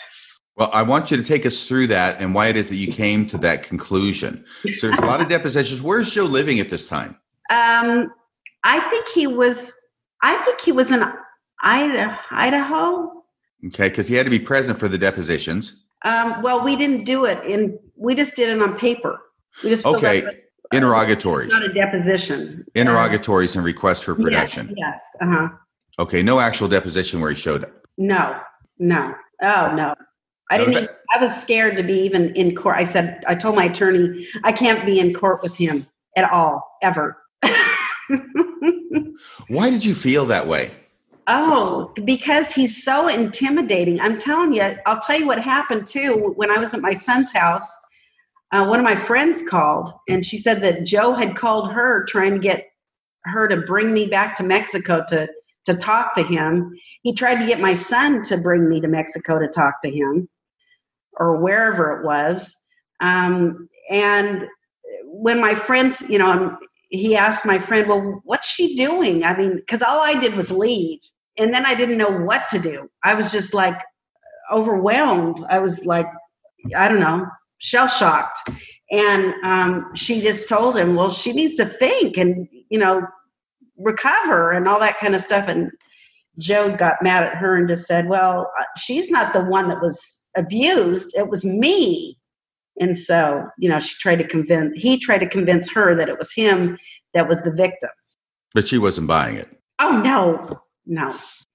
Well, 0.56 0.70
I 0.72 0.82
want 0.82 1.10
you 1.10 1.18
to 1.18 1.22
take 1.22 1.44
us 1.44 1.64
through 1.64 1.88
that 1.88 2.20
and 2.20 2.34
why 2.34 2.48
it 2.48 2.56
is 2.56 2.70
that 2.70 2.76
you 2.76 2.90
came 2.90 3.26
to 3.28 3.38
that 3.38 3.62
conclusion. 3.62 4.44
So 4.76 4.88
there's 4.88 4.98
a 4.98 5.04
lot 5.04 5.20
of 5.20 5.28
depositions. 5.28 5.82
Where's 5.82 6.12
Joe 6.12 6.24
living 6.24 6.60
at 6.60 6.70
this 6.70 6.88
time? 6.88 7.16
Um, 7.50 8.10
I 8.64 8.80
think 8.80 9.06
he 9.08 9.26
was. 9.26 9.78
I 10.22 10.34
think 10.38 10.60
he 10.60 10.72
was 10.72 10.90
in 10.90 11.04
Ida- 11.62 12.18
Idaho. 12.30 13.22
Okay, 13.66 13.90
because 13.90 14.08
he 14.08 14.14
had 14.14 14.24
to 14.24 14.30
be 14.30 14.38
present 14.38 14.78
for 14.78 14.88
the 14.88 14.96
depositions. 14.96 15.84
Um, 16.04 16.40
well, 16.40 16.64
we 16.64 16.74
didn't 16.74 17.04
do 17.04 17.26
it 17.26 17.44
in. 17.44 17.78
We 17.94 18.14
just 18.14 18.34
did 18.34 18.48
it 18.48 18.60
on 18.60 18.78
paper. 18.78 19.20
We 19.62 19.68
just 19.68 19.84
Okay, 19.84 20.26
Interrogatories, 20.72 21.52
not 21.52 21.64
a 21.64 21.72
deposition. 21.72 22.64
interrogatories, 22.74 23.54
and 23.56 23.64
requests 23.64 24.02
for 24.02 24.12
Uh, 24.12 24.22
production. 24.22 24.66
Yes. 24.76 24.76
yes 24.76 25.16
uh-huh. 25.20 25.48
Okay, 25.98 26.22
no 26.22 26.40
actual 26.40 26.68
deposition 26.68 27.20
where 27.20 27.30
he 27.30 27.36
showed 27.36 27.62
up. 27.64 27.70
No. 27.98 28.38
No. 28.78 29.14
Oh 29.42 29.72
no. 29.74 29.94
I 30.50 30.58
didn't. 30.58 30.74
Even, 30.74 30.88
I 31.14 31.18
was 31.18 31.34
scared 31.34 31.76
to 31.76 31.82
be 31.82 31.94
even 32.00 32.34
in 32.36 32.54
court. 32.54 32.76
I 32.76 32.84
said. 32.84 33.24
I 33.26 33.34
told 33.34 33.56
my 33.56 33.64
attorney 33.64 34.28
I 34.44 34.52
can't 34.52 34.84
be 34.86 35.00
in 35.00 35.12
court 35.14 35.42
with 35.42 35.56
him 35.56 35.86
at 36.16 36.30
all 36.30 36.62
ever. 36.82 37.16
Why 39.48 39.70
did 39.70 39.84
you 39.84 39.94
feel 39.94 40.26
that 40.26 40.46
way? 40.46 40.70
Oh, 41.28 41.92
because 42.04 42.52
he's 42.52 42.84
so 42.84 43.08
intimidating. 43.08 44.00
I'm 44.00 44.18
telling 44.18 44.52
you, 44.54 44.76
I'll 44.86 45.00
tell 45.00 45.18
you 45.18 45.26
what 45.26 45.42
happened 45.42 45.86
too. 45.86 46.32
When 46.36 46.50
I 46.50 46.58
was 46.58 46.72
at 46.74 46.80
my 46.80 46.94
son's 46.94 47.32
house, 47.32 47.68
uh, 48.56 48.66
one 48.66 48.78
of 48.78 48.84
my 48.84 48.96
friends 48.96 49.42
called 49.42 49.92
and 50.08 50.24
she 50.24 50.38
said 50.38 50.62
that 50.62 50.84
Joe 50.84 51.12
had 51.12 51.36
called 51.36 51.72
her 51.72 52.04
trying 52.06 52.32
to 52.32 52.38
get 52.38 52.66
her 53.24 53.48
to 53.48 53.58
bring 53.58 53.92
me 53.92 54.06
back 54.06 54.36
to 54.36 54.42
Mexico 54.42 55.04
to, 55.08 55.28
to 55.66 55.74
talk 55.74 56.14
to 56.14 56.22
him. 56.22 56.72
He 57.02 57.14
tried 57.14 57.40
to 57.40 57.46
get 57.46 57.60
my 57.60 57.74
son 57.74 58.22
to 58.24 58.38
bring 58.38 58.68
me 58.68 58.80
to 58.80 58.88
Mexico 58.88 59.38
to 59.38 59.48
talk 59.48 59.80
to 59.82 59.90
him 59.90 60.28
or 61.18 61.36
wherever 61.36 61.98
it 61.98 62.04
was. 62.04 62.54
Um, 63.00 63.68
and 63.90 64.48
when 65.04 65.40
my 65.40 65.54
friends, 65.54 66.02
you 66.08 66.18
know, 66.18 66.30
um, 66.30 66.58
he 66.88 67.16
asked 67.16 67.44
my 67.44 67.58
friend, 67.58 67.88
well, 67.88 68.20
what's 68.24 68.48
she 68.48 68.76
doing? 68.76 69.24
I 69.24 69.36
mean, 69.36 69.56
because 69.56 69.82
all 69.82 70.00
I 70.00 70.18
did 70.18 70.34
was 70.34 70.50
leave. 70.50 71.00
And 71.36 71.52
then 71.52 71.66
I 71.66 71.74
didn't 71.74 71.98
know 71.98 72.10
what 72.10 72.48
to 72.50 72.58
do. 72.58 72.88
I 73.02 73.14
was 73.14 73.32
just 73.32 73.52
like 73.52 73.78
overwhelmed. 74.50 75.44
I 75.50 75.58
was 75.58 75.84
like, 75.84 76.06
I 76.76 76.88
don't 76.88 77.00
know, 77.00 77.26
shell 77.58 77.88
shocked. 77.88 78.38
And 78.90 79.34
um, 79.42 79.94
she 79.94 80.20
just 80.20 80.48
told 80.48 80.76
him, 80.76 80.94
well, 80.94 81.10
she 81.10 81.32
needs 81.32 81.54
to 81.56 81.66
think 81.66 82.16
and, 82.16 82.48
you 82.68 82.78
know, 82.78 83.02
recover 83.78 84.52
and 84.52 84.68
all 84.68 84.80
that 84.80 84.98
kind 84.98 85.14
of 85.14 85.22
stuff. 85.22 85.48
And 85.48 85.70
Joe 86.38 86.76
got 86.76 87.02
mad 87.02 87.24
at 87.24 87.36
her 87.36 87.56
and 87.56 87.68
just 87.68 87.86
said, 87.86 88.08
well, 88.08 88.50
uh, 88.58 88.64
she's 88.76 89.10
not 89.10 89.32
the 89.32 89.44
one 89.44 89.68
that 89.68 89.80
was 89.80 90.26
abused. 90.36 91.16
It 91.16 91.28
was 91.28 91.44
me. 91.44 92.18
And 92.78 92.96
so, 92.96 93.44
you 93.58 93.68
know, 93.68 93.80
she 93.80 93.94
tried 93.98 94.16
to 94.16 94.26
convince, 94.26 94.72
he 94.76 94.98
tried 94.98 95.18
to 95.18 95.28
convince 95.28 95.70
her 95.72 95.94
that 95.94 96.08
it 96.08 96.18
was 96.18 96.32
him 96.32 96.78
that 97.14 97.28
was 97.28 97.42
the 97.42 97.52
victim. 97.52 97.90
But 98.54 98.68
she 98.68 98.78
wasn't 98.78 99.08
buying 99.08 99.36
it. 99.36 99.48
Oh, 99.78 100.00
no, 100.02 100.60
no. 100.86 101.14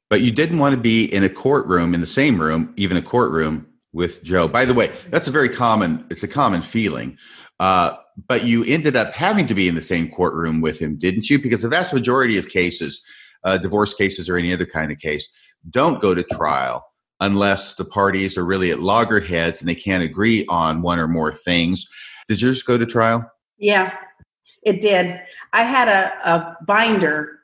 But 0.09 0.21
you 0.21 0.31
didn't 0.31 0.59
want 0.59 0.75
to 0.75 0.81
be 0.81 1.05
in 1.05 1.23
a 1.23 1.29
courtroom, 1.29 1.93
in 1.93 2.01
the 2.01 2.07
same 2.07 2.41
room, 2.41 2.73
even 2.75 2.97
a 2.97 3.01
courtroom 3.01 3.67
with 3.93 4.23
Joe. 4.23 4.47
By 4.47 4.65
the 4.65 4.73
way, 4.73 4.91
that's 5.09 5.27
a 5.27 5.31
very 5.31 5.49
common, 5.49 6.05
it's 6.09 6.23
a 6.23 6.27
common 6.27 6.61
feeling. 6.61 7.17
Uh, 7.59 7.95
but 8.27 8.43
you 8.43 8.63
ended 8.65 8.95
up 8.95 9.13
having 9.13 9.47
to 9.47 9.53
be 9.53 9.67
in 9.67 9.75
the 9.75 9.81
same 9.81 10.09
courtroom 10.09 10.61
with 10.61 10.79
him, 10.79 10.97
didn't 10.97 11.29
you? 11.29 11.39
Because 11.39 11.61
the 11.61 11.69
vast 11.69 11.93
majority 11.93 12.37
of 12.37 12.49
cases, 12.49 13.03
uh, 13.43 13.57
divorce 13.57 13.93
cases 13.93 14.29
or 14.29 14.37
any 14.37 14.53
other 14.53 14.65
kind 14.65 14.91
of 14.91 14.97
case, 14.97 15.31
don't 15.69 16.01
go 16.01 16.15
to 16.15 16.23
trial 16.23 16.85
unless 17.19 17.75
the 17.75 17.85
parties 17.85 18.37
are 18.37 18.45
really 18.45 18.71
at 18.71 18.79
loggerheads 18.79 19.61
and 19.61 19.69
they 19.69 19.75
can't 19.75 20.03
agree 20.03 20.45
on 20.47 20.81
one 20.81 20.99
or 20.99 21.07
more 21.07 21.31
things. 21.31 21.87
Did 22.27 22.41
yours 22.41 22.63
go 22.63 22.77
to 22.77 22.85
trial? 22.85 23.29
Yeah, 23.57 23.95
it 24.63 24.81
did. 24.81 25.21
I 25.53 25.63
had 25.63 25.87
a, 25.87 26.29
a 26.29 26.57
binder 26.65 27.39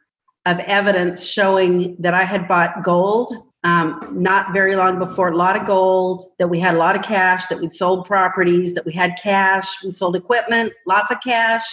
of 0.45 0.59
evidence 0.59 1.25
showing 1.25 1.95
that 1.99 2.13
I 2.13 2.23
had 2.23 2.47
bought 2.47 2.83
gold 2.83 3.35
um, 3.63 3.99
not 4.11 4.53
very 4.53 4.75
long 4.75 4.99
before, 4.99 5.29
a 5.29 5.35
lot 5.35 5.59
of 5.59 5.65
gold, 5.65 6.21
that 6.39 6.47
we 6.47 6.59
had 6.59 6.75
a 6.75 6.77
lot 6.77 6.95
of 6.95 7.01
cash, 7.01 7.47
that 7.47 7.59
we'd 7.59 7.73
sold 7.73 8.05
properties, 8.05 8.73
that 8.73 8.85
we 8.85 8.93
had 8.93 9.17
cash, 9.21 9.83
we 9.83 9.91
sold 9.91 10.15
equipment, 10.15 10.71
lots 10.85 11.11
of 11.11 11.17
cash. 11.21 11.65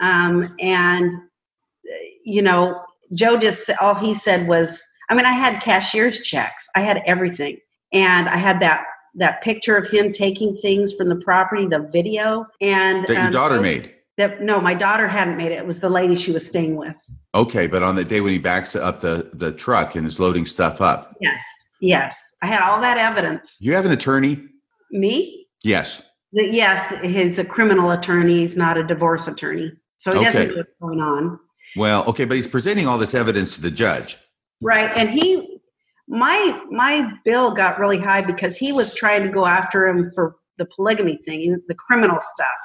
Um, 0.00 0.54
and, 0.58 1.12
uh, 1.12 1.96
you 2.24 2.42
know, 2.42 2.82
Joe 3.12 3.38
just, 3.38 3.70
all 3.80 3.94
he 3.94 4.14
said 4.14 4.48
was, 4.48 4.82
I 5.10 5.14
mean, 5.14 5.26
I 5.26 5.32
had 5.32 5.62
cashier's 5.62 6.20
checks, 6.20 6.68
I 6.74 6.80
had 6.80 7.02
everything. 7.06 7.58
And 7.92 8.28
I 8.28 8.36
had 8.36 8.60
that 8.60 8.84
that 9.16 9.42
picture 9.42 9.76
of 9.76 9.88
him 9.88 10.12
taking 10.12 10.56
things 10.56 10.94
from 10.94 11.08
the 11.08 11.16
property, 11.16 11.66
the 11.66 11.88
video, 11.92 12.46
and 12.60 13.06
That 13.06 13.14
your 13.14 13.26
um, 13.26 13.32
daughter 13.32 13.56
Joe- 13.56 13.62
made? 13.62 13.94
That 14.20 14.42
no, 14.42 14.60
my 14.60 14.74
daughter 14.74 15.08
hadn't 15.08 15.36
made 15.36 15.50
it. 15.52 15.56
It 15.56 15.66
was 15.66 15.80
the 15.80 15.88
lady 15.88 16.14
she 16.14 16.30
was 16.32 16.46
staying 16.46 16.76
with. 16.76 16.96
Okay, 17.34 17.66
but 17.66 17.82
on 17.82 17.96
the 17.96 18.04
day 18.04 18.20
when 18.20 18.32
he 18.32 18.38
backs 18.38 18.76
up 18.76 19.00
the, 19.00 19.30
the 19.34 19.52
truck 19.52 19.94
and 19.96 20.06
is 20.06 20.20
loading 20.20 20.46
stuff 20.46 20.80
up, 20.80 21.16
Yes, 21.20 21.44
yes, 21.80 22.34
I 22.42 22.46
had 22.46 22.62
all 22.62 22.80
that 22.80 22.98
evidence. 22.98 23.56
you 23.60 23.74
have 23.74 23.86
an 23.86 23.92
attorney? 23.92 24.44
Me? 24.92 25.46
Yes. 25.64 26.02
The, 26.32 26.44
yes, 26.46 26.94
he's 27.02 27.38
a 27.38 27.44
criminal 27.44 27.90
attorney. 27.90 28.38
He's 28.40 28.56
not 28.56 28.76
a 28.76 28.84
divorce 28.84 29.26
attorney, 29.26 29.72
so 29.96 30.16
he 30.16 30.24
doesn't 30.24 30.48
know 30.48 30.56
what's 30.56 30.70
going 30.80 31.00
on. 31.00 31.38
Well, 31.76 32.04
okay, 32.06 32.24
but 32.24 32.36
he's 32.36 32.48
presenting 32.48 32.86
all 32.86 32.98
this 32.98 33.14
evidence 33.14 33.54
to 33.56 33.60
the 33.62 33.70
judge. 33.70 34.18
Right, 34.60 34.90
and 34.96 35.08
he, 35.10 35.60
my 36.08 36.62
my 36.70 37.12
bill 37.24 37.52
got 37.52 37.78
really 37.80 37.98
high 37.98 38.22
because 38.22 38.56
he 38.56 38.72
was 38.72 38.94
trying 38.94 39.22
to 39.22 39.28
go 39.28 39.46
after 39.46 39.88
him 39.88 40.10
for 40.14 40.36
the 40.58 40.66
polygamy 40.66 41.16
thing, 41.24 41.56
the 41.68 41.74
criminal 41.74 42.18
stuff, 42.20 42.60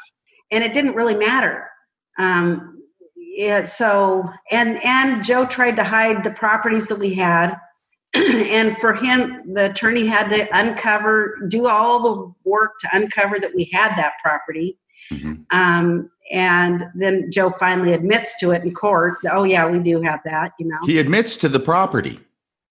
and 0.55 0.63
it 0.63 0.73
didn't 0.73 0.95
really 0.95 1.15
matter. 1.15 1.69
Um, 2.17 2.81
yeah, 3.15 3.63
so 3.63 4.29
and 4.51 4.81
and 4.83 5.23
Joe 5.23 5.45
tried 5.45 5.75
to 5.75 5.83
hide 5.83 6.23
the 6.23 6.31
properties 6.31 6.87
that 6.87 6.97
we 6.97 7.13
had, 7.13 7.57
and 8.13 8.77
for 8.77 8.93
him, 8.93 9.53
the 9.53 9.69
attorney 9.71 10.05
had 10.05 10.29
to 10.29 10.47
uncover, 10.57 11.45
do 11.49 11.67
all 11.67 12.01
the 12.01 12.49
work 12.49 12.79
to 12.79 12.89
uncover 12.93 13.37
that 13.39 13.53
we 13.53 13.69
had 13.73 13.89
that 13.97 14.13
property. 14.23 14.79
Mhm. 15.11 15.45
Um, 15.51 16.09
and 16.31 16.85
then 16.95 17.29
Joe 17.29 17.49
finally 17.49 17.93
admits 17.93 18.39
to 18.39 18.51
it 18.51 18.63
in 18.63 18.73
court. 18.73 19.17
Oh 19.29 19.43
yeah, 19.43 19.69
we 19.69 19.79
do 19.79 20.01
have 20.01 20.21
that. 20.23 20.53
You 20.57 20.67
know. 20.67 20.79
He 20.85 20.97
admits 20.99 21.35
to 21.37 21.49
the 21.49 21.59
property. 21.59 22.19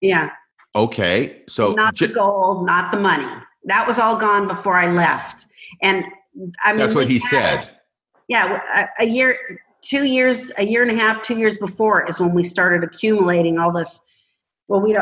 Yeah. 0.01 0.30
Okay, 0.74 1.43
so 1.47 1.72
not 1.72 1.97
the 1.97 2.09
gold, 2.09 2.66
not 2.66 2.91
the 2.91 2.99
money. 2.99 3.28
That 3.64 3.87
was 3.87 3.99
all 3.99 4.16
gone 4.16 4.49
before 4.49 4.74
I 4.74 4.91
left, 4.91 5.47
and 5.82 6.05
I 6.64 6.72
mean 6.72 6.80
that's 6.80 6.95
what 6.95 7.07
he 7.07 7.14
had, 7.14 7.22
said. 7.22 7.70
Yeah, 8.29 8.61
a, 8.77 9.05
a 9.05 9.07
year, 9.07 9.39
two 9.83 10.05
years, 10.05 10.51
a 10.59 10.64
year 10.64 10.83
and 10.83 10.91
a 10.91 10.95
half, 10.95 11.22
two 11.22 11.39
years 11.39 11.57
before 11.59 12.09
is 12.09 12.20
when 12.20 12.35
we 12.35 12.45
started 12.45 12.83
accumulating 12.83 13.59
all 13.59 13.72
this. 13.72 14.07
Well, 14.68 14.81
we'd 14.81 14.97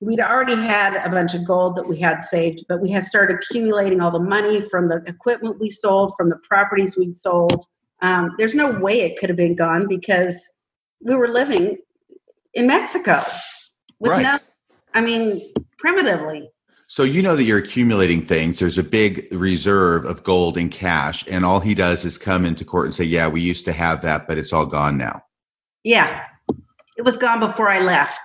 we'd 0.00 0.20
already 0.20 0.56
had 0.56 0.96
a 1.06 1.10
bunch 1.10 1.34
of 1.34 1.46
gold 1.46 1.76
that 1.76 1.86
we 1.86 1.98
had 1.98 2.22
saved, 2.22 2.64
but 2.68 2.80
we 2.80 2.90
had 2.90 3.04
started 3.04 3.36
accumulating 3.36 4.00
all 4.00 4.10
the 4.10 4.20
money 4.20 4.60
from 4.60 4.88
the 4.88 5.02
equipment 5.06 5.60
we 5.60 5.70
sold, 5.70 6.12
from 6.16 6.30
the 6.30 6.38
properties 6.38 6.96
we'd 6.96 7.16
sold. 7.16 7.66
Um, 8.02 8.34
there's 8.38 8.54
no 8.54 8.72
way 8.78 9.02
it 9.02 9.18
could 9.18 9.28
have 9.28 9.36
been 9.36 9.54
gone 9.54 9.86
because 9.88 10.48
we 11.02 11.14
were 11.14 11.28
living 11.28 11.76
in 12.54 12.66
Mexico 12.66 13.22
with 13.98 14.12
right. 14.12 14.22
no 14.22 14.38
I 14.94 15.00
mean, 15.00 15.52
primitively. 15.78 16.50
So 16.90 17.04
you 17.04 17.22
know 17.22 17.36
that 17.36 17.44
you're 17.44 17.60
accumulating 17.60 18.20
things. 18.20 18.58
There's 18.58 18.76
a 18.76 18.82
big 18.82 19.28
reserve 19.30 20.04
of 20.04 20.24
gold 20.24 20.58
and 20.58 20.72
cash, 20.72 21.24
and 21.28 21.44
all 21.44 21.60
he 21.60 21.72
does 21.72 22.04
is 22.04 22.18
come 22.18 22.44
into 22.44 22.64
court 22.64 22.86
and 22.86 22.92
say, 22.92 23.04
"Yeah, 23.04 23.28
we 23.28 23.40
used 23.40 23.64
to 23.66 23.72
have 23.72 24.02
that, 24.02 24.26
but 24.26 24.38
it's 24.38 24.52
all 24.52 24.66
gone 24.66 24.98
now." 24.98 25.22
Yeah, 25.84 26.26
it 26.96 27.02
was 27.02 27.16
gone 27.16 27.38
before 27.38 27.68
I 27.68 27.78
left. 27.78 28.18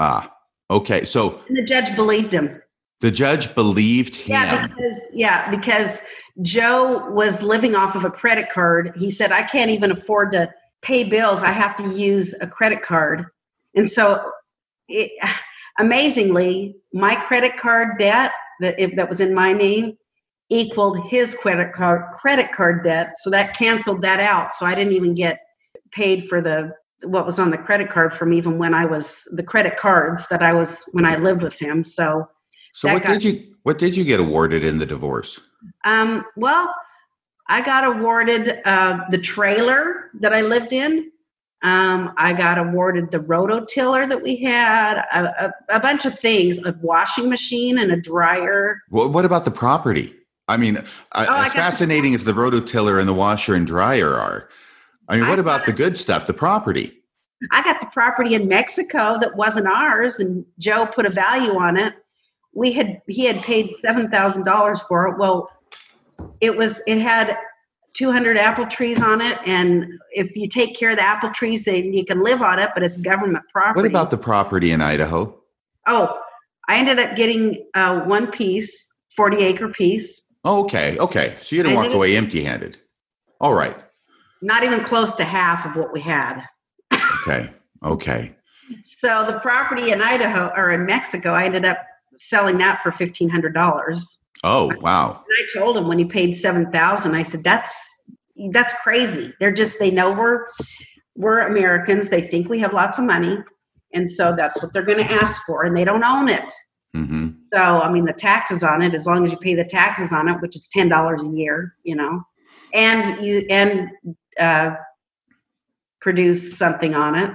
Ah, 0.00 0.34
okay. 0.68 1.04
So 1.04 1.40
and 1.46 1.56
the 1.56 1.62
judge 1.62 1.94
believed 1.94 2.32
him. 2.32 2.60
The 3.02 3.12
judge 3.12 3.54
believed 3.54 4.16
him. 4.16 4.32
Yeah, 4.32 4.66
because 4.66 5.08
yeah, 5.14 5.48
because 5.48 6.00
Joe 6.42 7.08
was 7.12 7.40
living 7.40 7.76
off 7.76 7.94
of 7.94 8.04
a 8.04 8.10
credit 8.10 8.50
card. 8.50 8.94
He 8.96 9.12
said, 9.12 9.30
"I 9.30 9.42
can't 9.42 9.70
even 9.70 9.92
afford 9.92 10.32
to 10.32 10.52
pay 10.82 11.04
bills. 11.04 11.44
I 11.44 11.52
have 11.52 11.76
to 11.76 11.88
use 11.94 12.34
a 12.40 12.48
credit 12.48 12.82
card," 12.82 13.26
and 13.76 13.88
so 13.88 14.28
it 14.88 15.12
amazingly, 15.78 16.76
my 16.92 17.14
credit 17.14 17.56
card 17.56 17.98
debt 17.98 18.32
that 18.60 18.78
if 18.78 18.94
that 18.96 19.08
was 19.08 19.20
in 19.20 19.34
my 19.34 19.52
name 19.52 19.96
equaled 20.50 20.98
his 21.08 21.34
credit 21.34 21.72
card 21.72 22.10
credit 22.12 22.52
card 22.52 22.84
debt, 22.84 23.16
so 23.18 23.30
that 23.30 23.56
canceled 23.56 24.02
that 24.02 24.20
out. 24.20 24.52
So 24.52 24.66
I 24.66 24.74
didn't 24.74 24.92
even 24.92 25.14
get 25.14 25.38
paid 25.92 26.28
for 26.28 26.40
the 26.40 26.72
what 27.04 27.24
was 27.24 27.38
on 27.38 27.50
the 27.50 27.58
credit 27.58 27.90
card 27.90 28.12
from 28.12 28.32
even 28.32 28.58
when 28.58 28.74
I 28.74 28.84
was 28.84 29.28
the 29.32 29.42
credit 29.42 29.76
cards 29.76 30.26
that 30.28 30.42
I 30.42 30.52
was 30.52 30.84
when 30.92 31.04
I 31.04 31.16
lived 31.16 31.42
with 31.42 31.58
him. 31.58 31.84
So 31.84 32.28
So 32.72 32.92
what 32.92 33.02
got, 33.02 33.12
did 33.12 33.24
you 33.24 33.54
what 33.62 33.78
did 33.78 33.96
you 33.96 34.04
get 34.04 34.20
awarded 34.20 34.64
in 34.64 34.78
the 34.78 34.86
divorce? 34.86 35.40
Um 35.84 36.24
well, 36.36 36.74
I 37.48 37.62
got 37.62 37.84
awarded 37.84 38.60
uh, 38.64 39.00
the 39.10 39.18
trailer 39.18 40.10
that 40.20 40.34
I 40.34 40.42
lived 40.42 40.72
in 40.72 41.10
um, 41.62 42.12
I 42.16 42.32
got 42.34 42.58
awarded 42.58 43.10
the 43.10 43.18
rototiller 43.18 44.08
that 44.08 44.22
we 44.22 44.36
had, 44.36 44.98
a, 45.12 45.46
a, 45.46 45.76
a, 45.76 45.80
bunch 45.80 46.06
of 46.06 46.16
things, 46.16 46.64
a 46.64 46.72
washing 46.80 47.28
machine 47.28 47.78
and 47.78 47.90
a 47.90 48.00
dryer. 48.00 48.80
What, 48.90 49.12
what 49.12 49.24
about 49.24 49.44
the 49.44 49.50
property? 49.50 50.14
I 50.46 50.56
mean, 50.56 50.78
oh, 50.78 50.84
as 51.12 51.52
fascinating 51.52 52.12
the- 52.12 52.14
as 52.14 52.24
the 52.24 52.32
rototiller 52.32 53.00
and 53.00 53.08
the 53.08 53.14
washer 53.14 53.54
and 53.54 53.66
dryer 53.66 54.14
are, 54.14 54.48
I 55.08 55.16
mean, 55.16 55.28
what 55.28 55.38
I 55.38 55.42
about 55.42 55.66
the 55.66 55.72
good 55.72 55.98
stuff, 55.98 56.26
the 56.26 56.34
property? 56.34 56.92
I 57.52 57.62
got 57.62 57.80
the 57.80 57.86
property 57.86 58.34
in 58.34 58.46
Mexico 58.46 59.18
that 59.20 59.36
wasn't 59.36 59.66
ours, 59.66 60.18
and 60.20 60.44
Joe 60.58 60.86
put 60.86 61.06
a 61.06 61.10
value 61.10 61.56
on 61.56 61.78
it. 61.78 61.94
We 62.52 62.72
had 62.72 63.00
he 63.06 63.24
had 63.24 63.40
paid 63.42 63.70
seven 63.70 64.10
thousand 64.10 64.44
dollars 64.44 64.80
for 64.82 65.06
it. 65.06 65.18
Well, 65.18 65.50
it 66.40 66.56
was 66.56 66.82
it 66.86 66.98
had 66.98 67.36
200 67.94 68.36
apple 68.38 68.66
trees 68.66 69.02
on 69.02 69.20
it 69.20 69.38
and 69.46 69.86
if 70.12 70.36
you 70.36 70.48
take 70.48 70.76
care 70.76 70.90
of 70.90 70.96
the 70.96 71.02
apple 71.02 71.30
trees 71.30 71.64
then 71.64 71.92
you 71.92 72.04
can 72.04 72.22
live 72.22 72.42
on 72.42 72.58
it 72.58 72.70
but 72.74 72.82
it's 72.82 72.96
government 72.96 73.44
property. 73.52 73.82
what 73.82 73.86
about 73.90 74.10
the 74.10 74.18
property 74.18 74.70
in 74.70 74.80
idaho? 74.80 75.34
Oh 75.86 76.18
i 76.68 76.78
ended 76.78 76.98
up 76.98 77.16
getting 77.16 77.66
uh, 77.74 78.00
one 78.00 78.30
piece 78.30 78.92
40 79.16 79.38
acre 79.38 79.68
piece. 79.68 80.32
Oh, 80.44 80.60
okay 80.64 80.96
okay 80.98 81.36
so 81.40 81.56
you 81.56 81.62
didn't 81.62 81.76
walk 81.76 81.92
away 81.92 82.16
empty 82.16 82.44
handed 82.44 82.78
all 83.40 83.54
right. 83.54 83.76
Not 84.42 84.64
even 84.64 84.80
close 84.80 85.14
to 85.14 85.24
half 85.24 85.64
of 85.64 85.76
what 85.76 85.92
we 85.92 86.00
had. 86.00 86.42
Okay 86.92 87.52
okay. 87.84 88.34
So 88.82 89.24
the 89.26 89.38
property 89.40 89.92
in 89.92 90.02
idaho 90.02 90.52
or 90.56 90.70
in 90.72 90.84
mexico 90.84 91.32
i 91.32 91.44
ended 91.44 91.64
up 91.64 91.78
selling 92.18 92.58
that 92.58 92.82
for 92.82 92.90
$1500 92.90 94.18
Oh 94.44 94.72
wow! 94.80 95.24
And 95.28 95.46
I 95.46 95.58
told 95.58 95.76
him 95.76 95.88
when 95.88 95.98
he 95.98 96.04
paid 96.04 96.34
seven 96.34 96.70
thousand, 96.70 97.14
I 97.14 97.22
said 97.22 97.42
that's 97.42 98.04
that's 98.52 98.72
crazy. 98.82 99.34
They're 99.40 99.52
just 99.52 99.78
they 99.78 99.90
know 99.90 100.12
we're 100.12 100.46
we're 101.16 101.40
Americans. 101.40 102.08
They 102.08 102.20
think 102.20 102.48
we 102.48 102.60
have 102.60 102.72
lots 102.72 102.98
of 102.98 103.04
money, 103.04 103.38
and 103.94 104.08
so 104.08 104.34
that's 104.36 104.62
what 104.62 104.72
they're 104.72 104.84
going 104.84 105.04
to 105.04 105.12
ask 105.12 105.42
for, 105.44 105.64
and 105.64 105.76
they 105.76 105.84
don't 105.84 106.04
own 106.04 106.28
it. 106.28 106.52
Mm-hmm. 106.96 107.30
So 107.52 107.80
I 107.80 107.90
mean, 107.90 108.04
the 108.04 108.12
taxes 108.12 108.62
on 108.62 108.82
it, 108.82 108.94
as 108.94 109.06
long 109.06 109.24
as 109.24 109.32
you 109.32 109.38
pay 109.38 109.54
the 109.54 109.64
taxes 109.64 110.12
on 110.12 110.28
it, 110.28 110.40
which 110.40 110.56
is 110.56 110.68
ten 110.68 110.88
dollars 110.88 111.22
a 111.22 111.28
year, 111.28 111.74
you 111.82 111.96
know, 111.96 112.22
and 112.72 113.24
you 113.24 113.44
and 113.50 113.88
uh, 114.38 114.76
produce 116.00 116.56
something 116.56 116.94
on 116.94 117.16
it. 117.16 117.30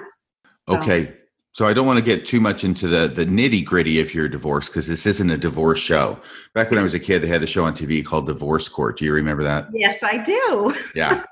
So. 0.70 0.78
Okay, 0.78 1.14
so 1.54 1.68
I 1.68 1.74
don't 1.74 1.86
want 1.86 1.99
to 1.99 2.06
get 2.06 2.26
too 2.26 2.41
much 2.41 2.64
into 2.64 2.88
the 2.88 3.08
the 3.08 3.26
nitty 3.26 3.64
gritty 3.64 3.99
of 4.01 4.14
your 4.14 4.28
divorce 4.28 4.68
because 4.68 4.88
this 4.88 5.06
isn't 5.06 5.30
a 5.30 5.38
divorce 5.38 5.80
show. 5.80 6.20
Back 6.54 6.70
when 6.70 6.80
I 6.80 6.84
was 6.84 6.95
a 6.95 6.99
kid, 6.99 7.20
they 7.20 7.28
had 7.28 7.41
the 7.41 7.47
show 7.47 7.64
on 7.64 7.74
TV 7.74 8.04
called 8.04 8.26
Divorce 8.26 8.68
Court. 8.68 8.97
Do 8.97 9.06
you 9.06 9.14
remember 9.14 9.43
that? 9.43 9.68
Yes, 9.72 10.04
I 10.04 10.18
do. 10.18 10.76
yeah, 10.95 11.24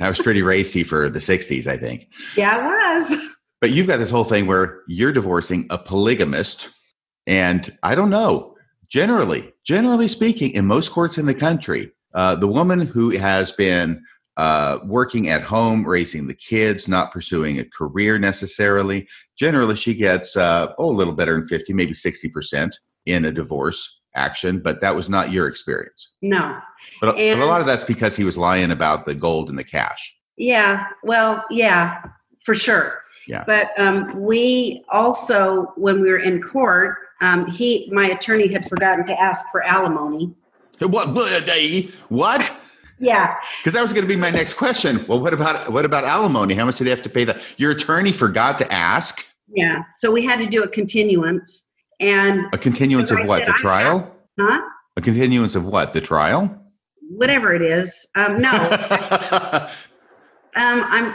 that 0.00 0.08
was 0.08 0.18
pretty 0.18 0.42
racy 0.42 0.82
for 0.82 1.08
the 1.10 1.18
'60s, 1.18 1.66
I 1.66 1.76
think. 1.76 2.08
Yeah, 2.36 2.58
it 2.58 2.64
was. 3.10 3.36
But 3.60 3.70
you've 3.70 3.86
got 3.86 3.98
this 3.98 4.10
whole 4.10 4.24
thing 4.24 4.46
where 4.46 4.82
you're 4.88 5.12
divorcing 5.12 5.66
a 5.70 5.78
polygamist, 5.78 6.70
and 7.26 7.76
I 7.82 7.94
don't 7.94 8.10
know. 8.10 8.54
Generally, 8.88 9.52
generally 9.64 10.08
speaking, 10.08 10.52
in 10.52 10.64
most 10.64 10.90
courts 10.90 11.18
in 11.18 11.26
the 11.26 11.34
country, 11.34 11.90
uh, 12.14 12.34
the 12.34 12.46
woman 12.46 12.80
who 12.80 13.10
has 13.10 13.52
been 13.52 14.02
uh, 14.36 14.78
working 14.84 15.28
at 15.28 15.42
home, 15.42 15.86
raising 15.86 16.26
the 16.26 16.34
kids, 16.34 16.88
not 16.88 17.10
pursuing 17.10 17.58
a 17.58 17.64
career 17.64 18.18
necessarily. 18.18 19.08
Generally, 19.36 19.76
she 19.76 19.94
gets 19.94 20.36
uh, 20.36 20.72
oh 20.78 20.90
a 20.90 20.92
little 20.92 21.14
better 21.14 21.34
than 21.34 21.46
fifty, 21.46 21.72
maybe 21.72 21.94
sixty 21.94 22.28
percent 22.28 22.78
in 23.06 23.24
a 23.24 23.32
divorce 23.32 24.00
action. 24.14 24.60
But 24.60 24.80
that 24.80 24.94
was 24.94 25.08
not 25.08 25.32
your 25.32 25.48
experience. 25.48 26.10
No, 26.22 26.58
but, 27.00 27.16
and, 27.16 27.38
but 27.38 27.46
a 27.46 27.48
lot 27.48 27.60
of 27.60 27.66
that's 27.66 27.84
because 27.84 28.16
he 28.16 28.24
was 28.24 28.36
lying 28.36 28.70
about 28.70 29.04
the 29.04 29.14
gold 29.14 29.48
and 29.48 29.58
the 29.58 29.64
cash. 29.64 30.16
Yeah, 30.36 30.86
well, 31.02 31.44
yeah, 31.50 32.02
for 32.44 32.54
sure. 32.54 33.02
Yeah. 33.26 33.42
But 33.44 33.70
um, 33.76 34.20
we 34.20 34.84
also, 34.90 35.72
when 35.76 36.00
we 36.00 36.10
were 36.10 36.18
in 36.18 36.40
court, 36.40 36.96
um, 37.20 37.50
he, 37.50 37.90
my 37.92 38.06
attorney, 38.06 38.46
had 38.46 38.68
forgotten 38.68 39.04
to 39.06 39.20
ask 39.20 39.46
for 39.50 39.64
alimony. 39.64 40.32
What? 40.78 41.08
What? 42.08 42.60
Yeah. 42.98 43.36
Because 43.58 43.74
that 43.74 43.82
was 43.82 43.92
going 43.92 44.04
to 44.04 44.08
be 44.08 44.16
my 44.16 44.30
next 44.30 44.54
question. 44.54 45.04
Well, 45.06 45.20
what 45.20 45.34
about 45.34 45.70
what 45.70 45.84
about 45.84 46.04
alimony? 46.04 46.54
How 46.54 46.64
much 46.64 46.78
did 46.78 46.84
they 46.84 46.90
have 46.90 47.02
to 47.02 47.10
pay 47.10 47.24
that? 47.24 47.58
Your 47.58 47.72
attorney 47.72 48.12
forgot 48.12 48.58
to 48.58 48.72
ask. 48.72 49.26
Yeah. 49.48 49.82
So 49.92 50.10
we 50.10 50.24
had 50.24 50.38
to 50.38 50.46
do 50.46 50.62
a 50.62 50.68
continuance 50.68 51.72
and 52.00 52.46
a 52.52 52.58
continuance 52.58 53.10
of 53.10 53.26
what? 53.26 53.44
The 53.44 53.52
trial? 53.52 54.14
Huh? 54.38 54.60
A 54.96 55.00
continuance 55.00 55.54
of 55.54 55.64
what? 55.66 55.92
The 55.92 56.00
trial? 56.00 56.62
Whatever 57.10 57.54
it 57.54 57.62
is. 57.62 58.06
Um, 58.14 58.40
no. 58.40 58.50
um, 59.30 59.68
I'm 60.54 61.14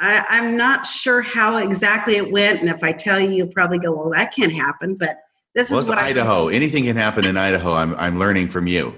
I, 0.00 0.24
I'm 0.28 0.56
not 0.56 0.86
sure 0.86 1.20
how 1.20 1.56
exactly 1.56 2.16
it 2.16 2.30
went, 2.30 2.60
and 2.60 2.68
if 2.68 2.84
I 2.84 2.92
tell 2.92 3.18
you, 3.18 3.30
you'll 3.30 3.48
probably 3.48 3.78
go, 3.78 3.92
"Well, 3.92 4.10
that 4.10 4.34
can't 4.34 4.52
happen." 4.52 4.94
But 4.94 5.18
this 5.54 5.70
well, 5.70 5.80
is 5.80 5.88
what 5.88 5.98
Idaho. 5.98 6.48
Anything 6.48 6.84
can 6.84 6.96
happen 6.96 7.24
in 7.24 7.36
Idaho. 7.36 7.74
I'm 7.74 7.94
I'm 7.96 8.18
learning 8.18 8.48
from 8.48 8.66
you 8.66 8.96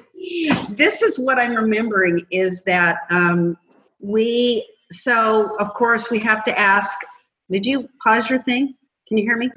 this 0.71 1.03
is 1.03 1.19
what 1.19 1.39
I'm 1.39 1.55
remembering 1.55 2.27
is 2.31 2.63
that 2.65 3.01
um, 3.11 3.57
we, 4.01 4.67
so 4.91 5.57
of 5.59 5.75
course, 5.75 6.11
we 6.11 6.19
have 6.21 6.45
to 6.45 6.59
ask. 6.59 6.99
Did 7.51 7.67
you 7.67 7.89
pause 8.03 8.31
your 8.31 8.41
thing? 8.41 8.75
Can 9.09 9.19
you 9.19 9.25
hear 9.25 9.37
me? 9.37 9.51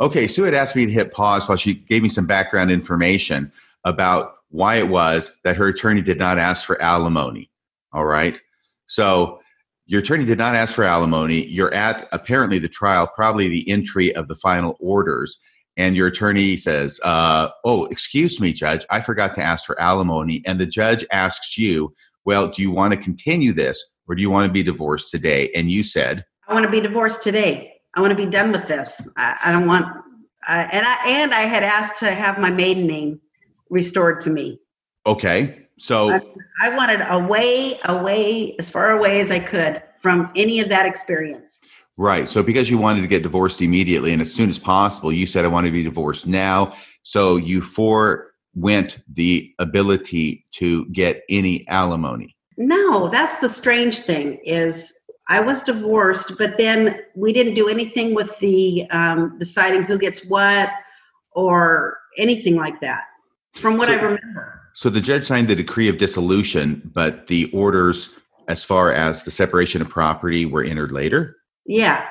Okay, 0.00 0.26
Sue 0.26 0.42
had 0.42 0.54
asked 0.54 0.76
me 0.76 0.84
to 0.84 0.92
hit 0.92 1.12
pause 1.12 1.48
while 1.48 1.56
she 1.56 1.74
gave 1.74 2.02
me 2.02 2.08
some 2.08 2.26
background 2.26 2.70
information 2.70 3.52
about 3.84 4.34
why 4.50 4.76
it 4.76 4.88
was 4.88 5.38
that 5.44 5.56
her 5.56 5.68
attorney 5.68 6.02
did 6.02 6.18
not 6.18 6.38
ask 6.38 6.66
for 6.66 6.80
alimony. 6.82 7.50
All 7.92 8.04
right. 8.04 8.40
So 8.86 9.40
your 9.86 10.00
attorney 10.00 10.24
did 10.24 10.38
not 10.38 10.54
ask 10.54 10.74
for 10.74 10.84
alimony. 10.84 11.46
You're 11.46 11.72
at 11.72 12.06
apparently 12.12 12.58
the 12.58 12.68
trial, 12.68 13.10
probably 13.14 13.48
the 13.48 13.68
entry 13.68 14.14
of 14.14 14.28
the 14.28 14.34
final 14.34 14.76
orders 14.78 15.38
and 15.76 15.96
your 15.96 16.08
attorney 16.08 16.56
says, 16.56 17.00
uh, 17.04 17.48
"Oh, 17.64 17.86
excuse 17.86 18.40
me, 18.40 18.52
judge, 18.52 18.84
I 18.90 19.00
forgot 19.00 19.34
to 19.36 19.42
ask 19.42 19.66
for 19.66 19.80
alimony," 19.80 20.42
and 20.46 20.58
the 20.58 20.66
judge 20.66 21.04
asks 21.12 21.56
you, 21.58 21.94
"Well, 22.24 22.48
do 22.48 22.62
you 22.62 22.70
want 22.70 22.94
to 22.94 23.00
continue 23.00 23.52
this, 23.52 23.82
or 24.08 24.14
do 24.14 24.22
you 24.22 24.30
want 24.30 24.46
to 24.46 24.52
be 24.52 24.62
divorced 24.62 25.10
today?" 25.10 25.50
And 25.54 25.70
you 25.70 25.82
said, 25.82 26.24
"I 26.48 26.54
want 26.54 26.64
to 26.64 26.70
be 26.70 26.80
divorced 26.80 27.22
today. 27.22 27.72
I 27.94 28.00
want 28.00 28.16
to 28.16 28.24
be 28.24 28.30
done 28.30 28.52
with 28.52 28.66
this. 28.68 29.06
I, 29.16 29.36
I 29.44 29.52
don't 29.52 29.66
want." 29.66 29.86
Uh, 30.48 30.68
and 30.72 30.86
I 30.86 31.08
and 31.08 31.34
I 31.34 31.42
had 31.42 31.62
asked 31.62 31.98
to 31.98 32.10
have 32.10 32.38
my 32.38 32.50
maiden 32.50 32.86
name 32.86 33.20
restored 33.70 34.20
to 34.22 34.30
me. 34.30 34.60
Okay. 35.06 35.58
So 35.78 36.20
I 36.62 36.76
wanted 36.76 37.00
away, 37.08 37.80
away, 37.86 38.54
as 38.58 38.70
far 38.70 38.90
away 38.90 39.20
as 39.20 39.32
I 39.32 39.40
could 39.40 39.82
from 39.98 40.30
any 40.36 40.60
of 40.60 40.68
that 40.68 40.86
experience. 40.86 41.64
Right. 41.98 42.28
So 42.28 42.42
because 42.42 42.70
you 42.70 42.78
wanted 42.78 43.02
to 43.02 43.06
get 43.06 43.22
divorced 43.22 43.60
immediately 43.60 44.12
and 44.12 44.22
as 44.22 44.32
soon 44.32 44.48
as 44.48 44.58
possible, 44.58 45.12
you 45.12 45.26
said 45.26 45.44
I 45.44 45.48
want 45.48 45.66
to 45.66 45.72
be 45.72 45.82
divorced 45.82 46.26
now. 46.26 46.74
So 47.02 47.36
you 47.36 47.60
forewent 47.60 48.98
the 49.12 49.52
ability 49.58 50.46
to 50.52 50.86
get 50.86 51.22
any 51.28 51.66
alimony. 51.68 52.34
No, 52.56 53.08
that's 53.08 53.38
the 53.38 53.48
strange 53.48 54.00
thing 54.00 54.38
is 54.44 54.92
I 55.28 55.40
was 55.40 55.62
divorced, 55.62 56.32
but 56.38 56.58
then 56.58 56.98
we 57.14 57.32
didn't 57.32 57.54
do 57.54 57.68
anything 57.68 58.14
with 58.14 58.38
the 58.40 58.88
um, 58.90 59.38
deciding 59.38 59.84
who 59.84 59.98
gets 59.98 60.26
what 60.26 60.70
or 61.32 61.98
anything 62.18 62.56
like 62.56 62.80
that, 62.80 63.02
from 63.54 63.76
what 63.76 63.88
So- 63.88 63.94
I 63.94 63.96
remember. 63.96 64.60
So 64.74 64.88
the 64.88 65.02
judge 65.02 65.26
signed 65.26 65.48
the 65.48 65.54
decree 65.54 65.88
of 65.88 65.98
dissolution, 65.98 66.80
but 66.94 67.26
the 67.26 67.50
orders 67.52 68.18
as 68.48 68.64
far 68.64 68.90
as 68.90 69.22
the 69.22 69.30
separation 69.30 69.82
of 69.82 69.88
property 69.90 70.46
were 70.46 70.62
entered 70.64 70.90
later. 70.90 71.36
Yeah, 71.66 72.06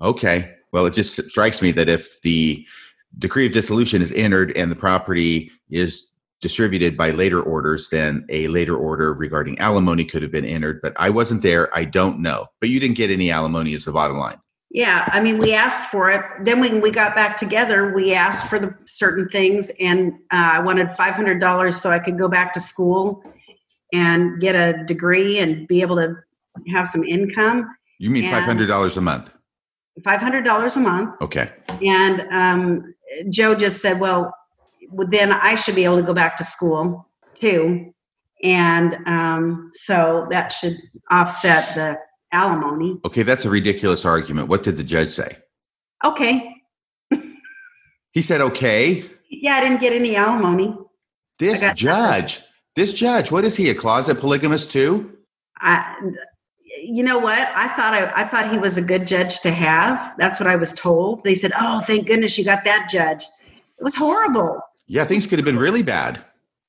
Okay. 0.00 0.54
Well, 0.72 0.86
it 0.86 0.94
just 0.94 1.20
strikes 1.30 1.62
me 1.62 1.72
that 1.72 1.88
if 1.88 2.20
the 2.22 2.66
decree 3.18 3.46
of 3.46 3.52
dissolution 3.52 4.02
is 4.02 4.12
entered 4.12 4.56
and 4.56 4.70
the 4.70 4.76
property 4.76 5.50
is 5.70 6.10
distributed 6.40 6.96
by 6.96 7.10
later 7.10 7.42
orders, 7.42 7.88
then 7.88 8.24
a 8.28 8.46
later 8.48 8.76
order 8.76 9.12
regarding 9.14 9.58
alimony 9.58 10.04
could 10.04 10.22
have 10.22 10.30
been 10.30 10.44
entered. 10.44 10.80
But 10.82 10.92
I 10.96 11.10
wasn't 11.10 11.42
there. 11.42 11.74
I 11.76 11.84
don't 11.84 12.20
know. 12.20 12.46
But 12.60 12.68
you 12.68 12.78
didn't 12.78 12.96
get 12.96 13.10
any 13.10 13.30
alimony, 13.30 13.72
is 13.72 13.86
the 13.86 13.92
bottom 13.92 14.18
line. 14.18 14.38
yeah. 14.70 15.08
I 15.10 15.20
mean, 15.20 15.38
we 15.38 15.52
asked 15.54 15.90
for 15.90 16.10
it. 16.10 16.22
Then 16.44 16.60
when 16.60 16.80
we 16.80 16.90
got 16.90 17.16
back 17.16 17.36
together, 17.36 17.92
we 17.92 18.12
asked 18.12 18.46
for 18.46 18.58
the 18.60 18.72
certain 18.86 19.28
things, 19.30 19.70
and 19.80 20.12
uh, 20.30 20.50
I 20.52 20.58
wanted 20.60 20.92
five 20.92 21.14
hundred 21.14 21.40
dollars 21.40 21.80
so 21.80 21.90
I 21.90 21.98
could 21.98 22.18
go 22.18 22.28
back 22.28 22.52
to 22.52 22.60
school 22.60 23.24
and 23.92 24.40
get 24.40 24.54
a 24.54 24.84
degree 24.84 25.38
and 25.38 25.66
be 25.66 25.80
able 25.80 25.96
to 25.96 26.14
have 26.68 26.86
some 26.86 27.02
income. 27.02 27.74
You 27.98 28.10
mean 28.10 28.24
$500 28.24 28.96
a 28.96 29.00
month? 29.00 29.32
Five 30.04 30.20
hundred 30.20 30.44
dollars 30.44 30.76
a 30.76 30.80
month. 30.80 31.20
Okay. 31.20 31.50
And 31.84 32.20
um, 32.30 32.94
Joe 33.30 33.56
just 33.56 33.82
said, 33.82 33.98
well, 33.98 34.32
then 34.92 35.32
I 35.32 35.56
should 35.56 35.74
be 35.74 35.84
able 35.84 35.96
to 35.96 36.04
go 36.04 36.14
back 36.14 36.36
to 36.36 36.44
school 36.44 37.08
too. 37.34 37.92
And 38.44 38.96
um, 39.06 39.72
so 39.74 40.28
that 40.30 40.52
should 40.52 40.76
offset 41.10 41.74
the 41.74 41.98
alimony. 42.30 43.00
Okay. 43.04 43.24
That's 43.24 43.44
a 43.44 43.50
ridiculous 43.50 44.04
argument. 44.04 44.48
What 44.48 44.62
did 44.62 44.76
the 44.76 44.84
judge 44.84 45.10
say? 45.10 45.38
Okay. 46.04 46.54
He 48.12 48.22
said, 48.22 48.40
okay. 48.40 49.04
Yeah, 49.30 49.54
I 49.54 49.60
didn't 49.60 49.80
get 49.80 49.92
any 49.92 50.16
alimony. 50.16 50.76
This 51.38 51.64
judge, 51.74 52.40
this 52.74 52.94
judge, 52.94 53.30
what 53.30 53.44
is 53.44 53.56
he, 53.56 53.70
a 53.70 53.74
closet 53.74 54.18
polygamist 54.18 54.72
too? 54.72 55.16
I, 55.60 55.94
you 56.82 57.02
know 57.02 57.18
what? 57.18 57.38
I 57.54 57.68
thought 57.68 57.94
I, 57.94 58.10
I 58.14 58.24
thought 58.24 58.50
he 58.50 58.58
was 58.58 58.76
a 58.76 58.82
good 58.82 59.06
judge 59.06 59.40
to 59.40 59.50
have. 59.50 60.14
That's 60.18 60.38
what 60.40 60.46
I 60.46 60.56
was 60.56 60.72
told. 60.72 61.24
They 61.24 61.34
said, 61.34 61.52
"Oh, 61.58 61.80
thank 61.80 62.06
goodness 62.06 62.36
you 62.38 62.44
got 62.44 62.64
that 62.64 62.88
judge." 62.90 63.24
It 63.78 63.84
was 63.84 63.94
horrible. 63.94 64.60
Yeah, 64.86 65.04
things 65.04 65.26
could 65.26 65.38
have 65.38 65.46
been 65.46 65.58
really 65.58 65.82
bad. 65.82 66.22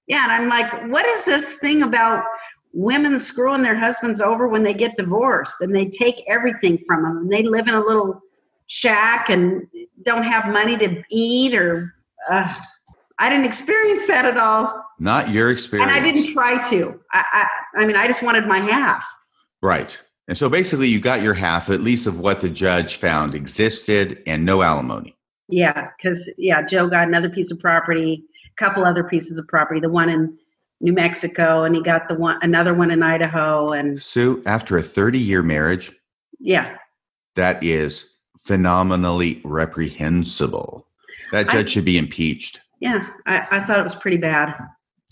Yeah, 0.07 0.24
and 0.24 0.32
I'm 0.32 0.49
like, 0.49 0.72
what 0.91 1.05
is 1.05 1.26
this 1.26 1.55
thing 1.60 1.84
about 1.84 2.24
women 2.74 3.18
screwing 3.20 3.62
their 3.62 3.76
husbands 3.76 4.22
over 4.22 4.47
when 4.47 4.64
they 4.64 4.74
get 4.74 4.95
divorced 4.97 5.55
and 5.62 5.76
they 5.76 5.86
take 5.86 6.24
everything 6.28 6.80
from 6.88 7.03
them 7.03 7.18
and 7.18 7.32
they 7.32 7.43
live 7.43 7.68
in 7.68 7.74
a 7.74 7.80
little 7.80 8.22
shack 8.68 9.30
and 9.30 9.66
don't 10.03 10.24
have 10.24 10.51
money 10.51 10.78
to 10.78 11.03
eat 11.10 11.55
or 11.55 11.93
uh, 12.30 12.53
I 13.18 13.30
didn't 13.30 13.45
experience 13.45 14.07
that 14.07 14.26
at 14.26 14.38
all, 14.38 14.84
Not 14.99 15.30
your 15.30 15.51
experience. 15.51 15.91
and 15.91 15.99
I 15.99 16.03
didn't 16.03 16.32
try 16.32 16.62
to. 16.70 16.99
I, 17.12 17.47
I, 17.76 17.82
I 17.82 17.86
mean, 17.86 17.95
I 17.95 18.07
just 18.07 18.22
wanted 18.24 18.47
my 18.47 18.60
half. 18.60 19.03
Right. 19.62 19.99
And 20.28 20.38
so 20.38 20.49
basically, 20.49 20.88
you 20.88 20.99
got 20.99 21.22
your 21.22 21.34
half, 21.34 21.70
at 21.70 21.82
least, 21.82 22.05
of 22.07 22.20
what 22.20 22.41
the 22.41 22.49
judge 22.49 22.95
found 22.97 23.34
existed 23.34 24.22
and 24.28 24.45
no 24.45 24.62
alimony. 24.62 25.18
Yeah, 25.47 25.89
because 25.97 26.32
yeah, 26.38 26.62
Joe 26.62 26.88
got 26.88 27.07
another 27.07 27.30
piece 27.30 27.51
of 27.51 27.60
property, 27.60 28.24
a 28.45 28.55
couple 28.64 28.86
other 28.86 29.03
pieces 29.03 29.39
of 29.39 29.47
property, 29.47 29.80
the 29.80 29.89
one 29.89 30.07
in 30.10 30.38
New 30.82 30.93
Mexico, 30.93 31.64
and 31.64 31.76
he 31.76 31.82
got 31.82 32.07
the 32.07 32.14
one 32.16 32.38
another 32.43 32.74
one 32.76 32.91
in 32.91 33.01
Idaho, 33.01 33.70
and 33.72 33.99
Sue, 34.01 34.43
after 34.45 34.78
a 34.78 34.82
30 34.84 35.18
year 35.18 35.41
marriage, 35.41 35.91
yeah, 36.39 36.78
that 37.36 37.62
is 37.64 38.18
phenomenally 38.38 39.41
reprehensible. 39.43 40.88
That 41.32 41.49
I- 41.49 41.53
judge 41.53 41.70
should 41.70 41.86
be 41.86 41.97
impeached. 41.97 42.62
yeah, 42.80 43.10
I, 43.26 43.47
I 43.51 43.60
thought 43.62 43.80
it 43.80 43.84
was 43.84 43.95
pretty 43.95 44.18
bad. 44.18 44.55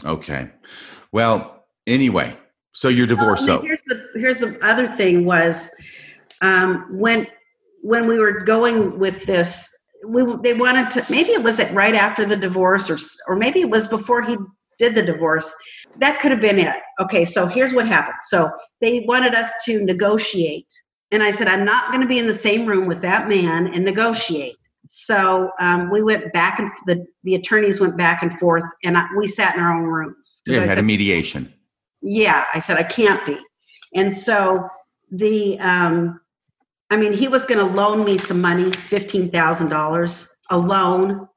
Okay. 0.06 0.50
Well, 1.12 1.66
anyway, 1.88 2.38
so 2.78 2.90
you're 2.90 3.08
divorced, 3.08 3.48
though. 3.48 3.62
here's 3.62 3.82
the 3.88 4.08
here's 4.14 4.38
the 4.38 4.56
other 4.64 4.86
thing 4.86 5.26
was 5.26 5.72
um, 6.42 6.86
when 6.92 7.26
when 7.82 8.06
we 8.06 8.20
were 8.20 8.42
going 8.42 9.00
with 9.00 9.26
this, 9.26 9.68
we 10.06 10.24
they 10.44 10.54
wanted 10.54 10.92
to 10.92 11.04
maybe 11.10 11.32
it 11.32 11.42
was 11.42 11.58
it 11.58 11.74
right 11.74 11.96
after 11.96 12.24
the 12.24 12.36
divorce 12.36 12.88
or 12.92 13.00
or 13.28 13.36
maybe 13.36 13.62
it 13.62 13.70
was 13.72 13.88
before 13.88 14.22
he 14.22 14.38
did 14.78 14.94
the 14.94 15.02
divorce. 15.02 15.52
That 15.98 16.20
could 16.20 16.30
have 16.30 16.40
been 16.40 16.60
it. 16.60 16.76
Okay, 17.00 17.26
so 17.26 17.48
here's 17.48 17.74
what 17.74 17.88
happened. 17.88 18.20
So 18.22 18.52
they 18.80 19.00
wanted 19.08 19.34
us 19.34 19.52
to 19.66 19.84
negotiate, 19.84 20.72
and 21.12 21.24
I 21.24 21.32
said 21.32 21.48
I'm 21.48 21.66
not 21.66 21.90
going 21.90 22.02
to 22.02 22.08
be 22.08 22.20
in 22.20 22.28
the 22.28 22.34
same 22.36 22.68
room 22.68 22.86
with 22.86 23.02
that 23.02 23.28
man 23.28 23.74
and 23.74 23.84
negotiate. 23.84 24.56
So 24.88 25.50
um, 25.60 25.90
we 25.90 26.04
went 26.04 26.32
back 26.32 26.60
and 26.60 26.70
the 26.86 27.08
the 27.24 27.34
attorneys 27.34 27.80
went 27.80 27.98
back 27.98 28.22
and 28.22 28.38
forth, 28.38 28.70
and 28.84 29.00
I, 29.00 29.08
we 29.18 29.26
sat 29.26 29.56
in 29.56 29.64
our 29.64 29.76
own 29.76 29.86
rooms. 29.86 30.44
Yeah, 30.46 30.58
I 30.58 30.60
had 30.60 30.70
said, 30.70 30.78
a 30.78 30.84
mediation. 30.84 31.52
Yeah 32.02 32.46
i 32.54 32.60
said 32.60 32.78
i 32.78 32.84
can't 32.84 33.26
be. 33.26 33.38
And 33.96 34.14
so 34.14 34.68
the 35.12 35.58
um 35.60 36.20
i 36.90 36.98
mean 36.98 37.14
he 37.14 37.28
was 37.28 37.46
going 37.46 37.66
to 37.66 37.74
loan 37.74 38.04
me 38.04 38.18
some 38.18 38.42
money 38.42 38.72
$15000 38.72 40.30
a 40.50 40.58
loan 40.58 41.28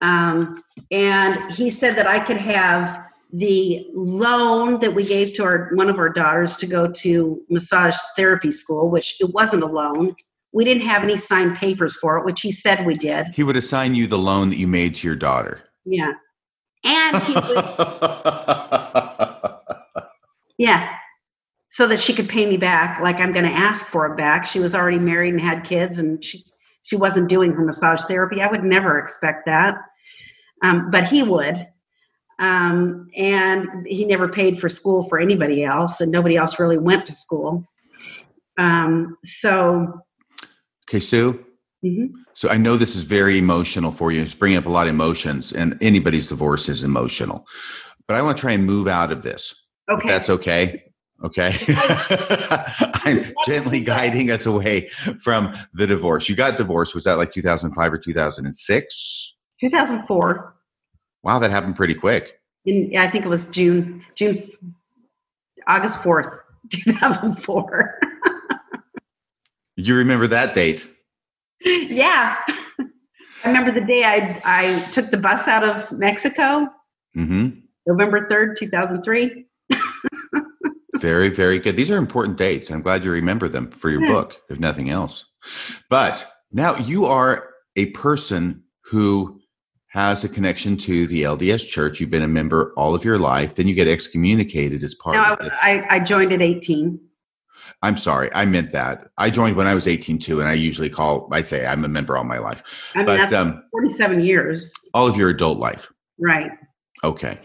um 0.00 0.62
and 0.90 1.52
he 1.52 1.70
said 1.70 1.94
that 1.96 2.06
i 2.06 2.18
could 2.18 2.36
have 2.36 3.08
the 3.32 3.86
loan 3.94 4.80
that 4.80 4.94
we 4.94 5.04
gave 5.04 5.34
to 5.34 5.44
our 5.44 5.70
one 5.74 5.90
of 5.90 5.98
our 5.98 6.08
daughters 6.08 6.56
to 6.56 6.66
go 6.66 6.90
to 6.90 7.42
massage 7.50 7.96
therapy 8.16 8.50
school 8.50 8.90
which 8.90 9.20
it 9.20 9.30
wasn't 9.34 9.62
a 9.62 9.66
loan. 9.66 10.14
We 10.52 10.64
didn't 10.64 10.84
have 10.84 11.02
any 11.02 11.18
signed 11.18 11.56
papers 11.56 11.94
for 11.96 12.16
it 12.16 12.24
which 12.24 12.40
he 12.40 12.50
said 12.50 12.86
we 12.86 12.94
did. 12.94 13.28
He 13.34 13.42
would 13.42 13.56
assign 13.56 13.94
you 13.94 14.06
the 14.06 14.18
loan 14.18 14.48
that 14.50 14.56
you 14.56 14.66
made 14.66 14.94
to 14.96 15.06
your 15.06 15.16
daughter. 15.16 15.60
yeah. 15.84 16.12
And 16.84 17.22
he 17.24 17.34
would 17.34 17.42
Yeah. 20.58 20.94
So 21.70 21.86
that 21.86 22.00
she 22.00 22.14
could 22.14 22.28
pay 22.28 22.46
me 22.46 22.56
back 22.56 23.00
like 23.00 23.20
I'm 23.20 23.32
going 23.32 23.44
to 23.44 23.50
ask 23.50 23.86
for 23.86 24.06
it 24.06 24.16
back. 24.16 24.44
She 24.44 24.60
was 24.60 24.74
already 24.74 24.98
married 24.98 25.32
and 25.32 25.40
had 25.40 25.64
kids 25.64 25.98
and 25.98 26.24
she 26.24 26.44
she 26.82 26.96
wasn't 26.96 27.28
doing 27.28 27.52
her 27.52 27.64
massage 27.64 28.02
therapy. 28.04 28.40
I 28.40 28.46
would 28.46 28.64
never 28.64 28.98
expect 28.98 29.44
that. 29.46 29.76
Um, 30.62 30.90
but 30.90 31.06
he 31.06 31.22
would. 31.22 31.66
Um, 32.38 33.08
and 33.16 33.86
he 33.86 34.04
never 34.04 34.28
paid 34.28 34.58
for 34.58 34.68
school 34.68 35.02
for 35.08 35.18
anybody 35.18 35.64
else 35.64 36.00
and 36.00 36.10
nobody 36.10 36.36
else 36.36 36.58
really 36.58 36.78
went 36.78 37.04
to 37.06 37.14
school. 37.14 37.64
Um, 38.58 39.18
so 39.24 40.00
okay, 40.88 41.00
Sue. 41.00 41.44
mhm. 41.84 42.10
So 42.34 42.48
I 42.48 42.56
know 42.56 42.76
this 42.76 42.94
is 42.94 43.02
very 43.02 43.36
emotional 43.38 43.90
for 43.90 44.12
you. 44.12 44.22
It's 44.22 44.32
bringing 44.34 44.58
up 44.58 44.66
a 44.66 44.70
lot 44.70 44.86
of 44.86 44.94
emotions, 44.94 45.52
and 45.52 45.76
anybody's 45.80 46.28
divorce 46.28 46.68
is 46.68 46.84
emotional. 46.84 47.44
But 48.06 48.16
I 48.16 48.22
want 48.22 48.38
to 48.38 48.40
try 48.40 48.52
and 48.52 48.64
move 48.64 48.86
out 48.86 49.10
of 49.10 49.22
this. 49.22 49.67
Okay. 49.90 50.08
that's 50.08 50.30
okay. 50.30 50.84
Okay. 51.24 51.52
I'm 53.04 53.24
gently 53.46 53.80
guiding 53.80 54.30
us 54.30 54.46
away 54.46 54.88
from 55.20 55.54
the 55.74 55.86
divorce. 55.86 56.28
You 56.28 56.36
got 56.36 56.56
divorced. 56.56 56.94
Was 56.94 57.04
that 57.04 57.18
like 57.18 57.32
2005 57.32 57.92
or 57.92 57.98
2006? 57.98 59.36
2004. 59.60 60.54
Wow, 61.24 61.38
that 61.40 61.50
happened 61.50 61.74
pretty 61.74 61.94
quick. 61.94 62.38
In, 62.66 62.92
I 62.96 63.08
think 63.08 63.24
it 63.24 63.28
was 63.28 63.46
June, 63.46 64.04
June, 64.14 64.48
August 65.66 66.00
4th, 66.02 66.38
2004. 66.70 68.00
You 69.76 69.94
remember 69.96 70.26
that 70.28 70.54
date? 70.54 70.86
yeah. 71.64 72.36
I 73.44 73.46
remember 73.48 73.72
the 73.72 73.84
day 73.86 74.04
I, 74.04 74.40
I 74.44 74.80
took 74.90 75.10
the 75.10 75.16
bus 75.16 75.48
out 75.48 75.64
of 75.64 75.90
Mexico, 75.92 76.66
hmm 77.14 77.48
November 77.86 78.28
3rd, 78.28 78.56
2003. 78.58 79.47
Very, 81.00 81.28
very 81.28 81.60
good. 81.60 81.76
These 81.76 81.90
are 81.92 81.96
important 81.96 82.36
dates. 82.38 82.70
I'm 82.70 82.82
glad 82.82 83.04
you 83.04 83.12
remember 83.12 83.48
them 83.48 83.70
for 83.70 83.88
your 83.88 84.02
Yeah. 84.02 84.12
book, 84.12 84.40
if 84.50 84.58
nothing 84.58 84.90
else. 84.90 85.26
But 85.88 86.26
now 86.50 86.76
you 86.76 87.06
are 87.06 87.50
a 87.76 87.86
person 87.90 88.64
who 88.84 89.40
has 89.88 90.24
a 90.24 90.28
connection 90.28 90.76
to 90.76 91.06
the 91.06 91.22
LDS 91.22 91.64
Church. 91.68 92.00
You've 92.00 92.10
been 92.10 92.22
a 92.24 92.28
member 92.28 92.72
all 92.76 92.94
of 92.96 93.04
your 93.04 93.18
life. 93.18 93.54
Then 93.54 93.68
you 93.68 93.74
get 93.74 93.86
excommunicated 93.86 94.82
as 94.82 94.94
part 94.94 95.16
No, 95.16 95.22
of 95.34 95.38
I, 95.40 95.44
this. 95.44 95.54
I, 95.62 95.86
I 95.88 96.00
joined 96.00 96.32
at 96.32 96.42
18. 96.42 96.98
I'm 97.82 97.96
sorry, 97.96 98.28
I 98.34 98.44
meant 98.44 98.72
that. 98.72 99.08
I 99.18 99.30
joined 99.30 99.54
when 99.56 99.66
I 99.68 99.74
was 99.74 99.86
18 99.86 100.18
too, 100.18 100.40
and 100.40 100.48
I 100.48 100.54
usually 100.54 100.90
call. 100.90 101.28
I 101.32 101.42
say 101.42 101.64
I'm 101.66 101.84
a 101.84 101.88
member 101.88 102.16
all 102.16 102.24
my 102.24 102.38
life, 102.38 102.92
I 102.94 102.98
mean, 102.98 103.06
but 103.06 103.16
that's 103.18 103.32
um, 103.32 103.62
47 103.70 104.20
years. 104.22 104.72
all 104.94 105.06
of 105.06 105.16
your 105.16 105.28
adult 105.30 105.58
life. 105.58 105.92
Right. 106.18 106.50
Okay. 107.04 107.38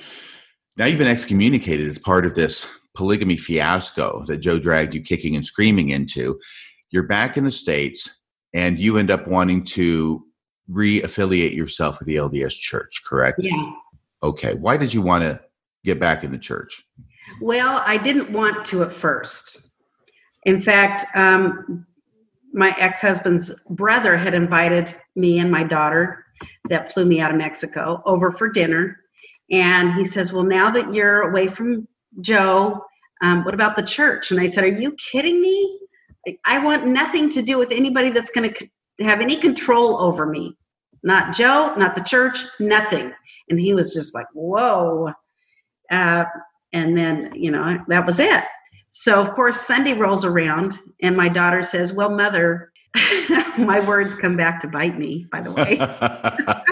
Now 0.78 0.86
you've 0.86 0.98
been 0.98 1.08
excommunicated 1.08 1.88
as 1.88 2.00
part 2.00 2.26
of 2.26 2.36
this 2.36 2.68
polygamy 2.96 3.38
fiasco 3.38 4.24
that 4.28 4.38
Joe 4.38 4.60
dragged 4.60 4.94
you 4.94 5.02
kicking 5.02 5.36
and 5.36 5.46
screaming 5.46 5.90
into. 5.90 6.40
You're 6.90 7.04
back 7.04 7.38
in 7.38 7.44
the 7.44 7.52
States 7.52 8.22
and 8.54 8.80
you 8.80 8.98
end 8.98 9.12
up 9.12 9.28
wanting 9.28 9.64
to 9.66 10.26
re-affiliate 10.68 11.54
yourself 11.54 12.00
with 12.00 12.08
the 12.08 12.16
LDS 12.16 12.54
church, 12.54 13.04
correct? 13.06 13.40
Yeah. 13.42 13.74
Okay. 14.22 14.54
Why 14.56 14.78
did 14.78 14.94
you 14.94 15.02
want 15.02 15.24
to 15.24 15.42
get 15.84 16.00
back 16.00 16.24
in 16.24 16.32
the 16.32 16.38
church? 16.38 16.84
Well, 17.42 17.82
I 17.86 17.98
didn't 17.98 18.32
want 18.32 18.66
to 18.66 18.84
at 18.84 18.94
first. 18.94 19.70
In 20.46 20.62
fact, 20.62 21.06
um, 21.16 21.86
my 22.54 22.76
ex 22.80 23.02
husband's 23.02 23.52
brother 23.70 24.16
had 24.16 24.34
invited 24.34 24.96
me 25.16 25.40
and 25.40 25.52
my 25.52 25.64
daughter, 25.64 26.26
that 26.70 26.92
flew 26.92 27.06
me 27.06 27.20
out 27.20 27.32
of 27.32 27.38
Mexico, 27.38 28.02
over 28.06 28.32
for 28.32 28.50
dinner. 28.50 28.98
And 29.52 29.94
he 29.94 30.06
says, 30.06 30.34
Well, 30.34 30.44
now 30.44 30.70
that 30.72 30.94
you're 30.94 31.30
away 31.30 31.48
from 31.48 31.88
Joe, 32.22 32.84
um, 33.22 33.44
what 33.44 33.54
about 33.54 33.76
the 33.76 33.84
church? 33.84 34.32
And 34.32 34.40
I 34.40 34.48
said, 34.48 34.64
Are 34.64 34.68
you 34.68 34.96
kidding 34.96 35.42
me? 35.42 35.80
I 36.46 36.64
want 36.64 36.88
nothing 36.88 37.30
to 37.32 37.42
do 37.42 37.58
with 37.58 37.72
anybody 37.72 38.10
that's 38.10 38.32
going 38.32 38.54
to 38.54 38.68
have 39.04 39.20
any 39.20 39.36
control 39.36 40.02
over 40.02 40.26
me. 40.26 40.58
Not 41.04 41.36
Joe, 41.36 41.74
not 41.78 41.96
the 41.96 42.04
church, 42.04 42.40
nothing. 42.60 43.14
And 43.50 43.60
he 43.60 43.74
was 43.74 43.94
just 43.94 44.16
like, 44.16 44.28
Whoa. 44.34 45.12
Uh, 45.92 46.26
and 46.72 46.98
then, 46.98 47.32
you 47.36 47.52
know, 47.52 47.78
that 47.88 48.06
was 48.06 48.20
it. 48.20 48.44
So, 48.90 49.20
of 49.20 49.34
course, 49.34 49.60
Sunday 49.60 49.94
rolls 49.94 50.24
around, 50.24 50.78
and 51.02 51.18
my 51.18 51.28
daughter 51.28 51.64
says, 51.64 51.94
Well, 51.94 52.12
mother, 52.12 52.72
my 53.58 53.84
words 53.88 54.16
come 54.16 54.38
back 54.38 54.62
to 54.62 54.68
bite 54.68 54.98
me, 54.98 55.28
by 55.32 55.42
the 55.42 55.52
way. 55.52 55.80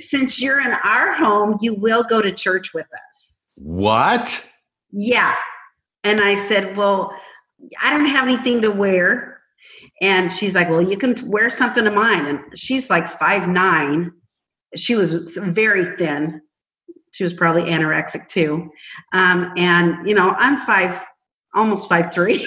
Since 0.00 0.40
you're 0.40 0.60
in 0.60 0.72
our 0.84 1.12
home, 1.12 1.56
you 1.60 1.74
will 1.74 2.02
go 2.04 2.22
to 2.22 2.32
church 2.32 2.72
with 2.74 2.86
us. 3.10 3.48
What? 3.56 4.48
Yeah. 4.92 5.34
And 6.04 6.20
I 6.20 6.36
said, 6.36 6.76
Well, 6.76 7.12
I 7.82 7.90
don't 7.90 8.06
have 8.06 8.26
anything 8.28 8.62
to 8.62 8.70
wear. 8.70 9.40
And 10.00 10.32
she's 10.32 10.54
like, 10.54 10.68
Well, 10.68 10.82
you 10.82 10.96
can 10.96 11.14
wear 11.28 11.50
something 11.50 11.86
of 11.86 11.94
mine. 11.94 12.26
And 12.26 12.58
she's 12.58 12.90
like 12.90 13.06
five 13.18 13.48
nine. 13.48 14.12
She 14.76 14.94
was 14.94 15.14
very 15.36 15.96
thin. 15.96 16.40
She 17.12 17.24
was 17.24 17.32
probably 17.32 17.62
anorexic 17.62 18.28
too. 18.28 18.70
Um, 19.12 19.52
and, 19.56 20.06
you 20.06 20.14
know, 20.14 20.34
I'm 20.38 20.58
five 20.66 21.02
almost 21.54 21.88
five 21.88 22.12
three. 22.12 22.38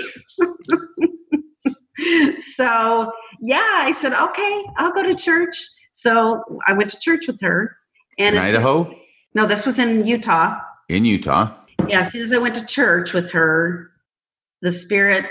so 2.40 3.12
yeah, 3.42 3.82
I 3.84 3.92
said, 3.92 4.14
okay, 4.14 4.64
I'll 4.78 4.94
go 4.94 5.04
to 5.04 5.16
church. 5.16 5.58
So 6.00 6.46
I 6.66 6.72
went 6.72 6.90
to 6.92 7.00
church 7.00 7.28
with 7.28 7.42
her. 7.42 7.76
And 8.18 8.38
in 8.38 8.42
Idaho? 8.42 8.98
No, 9.34 9.46
this 9.46 9.66
was 9.66 9.80
in 9.80 10.08
Utah. 10.08 10.58
In 10.88 11.04
Utah. 11.04 11.54
Yeah, 11.90 12.00
as 12.00 12.14
soon 12.14 12.22
as 12.22 12.32
I 12.32 12.38
went 12.38 12.56
to 12.56 12.66
church 12.66 13.12
with 13.12 13.30
her, 13.32 13.92
the 14.62 14.72
spirit 14.72 15.26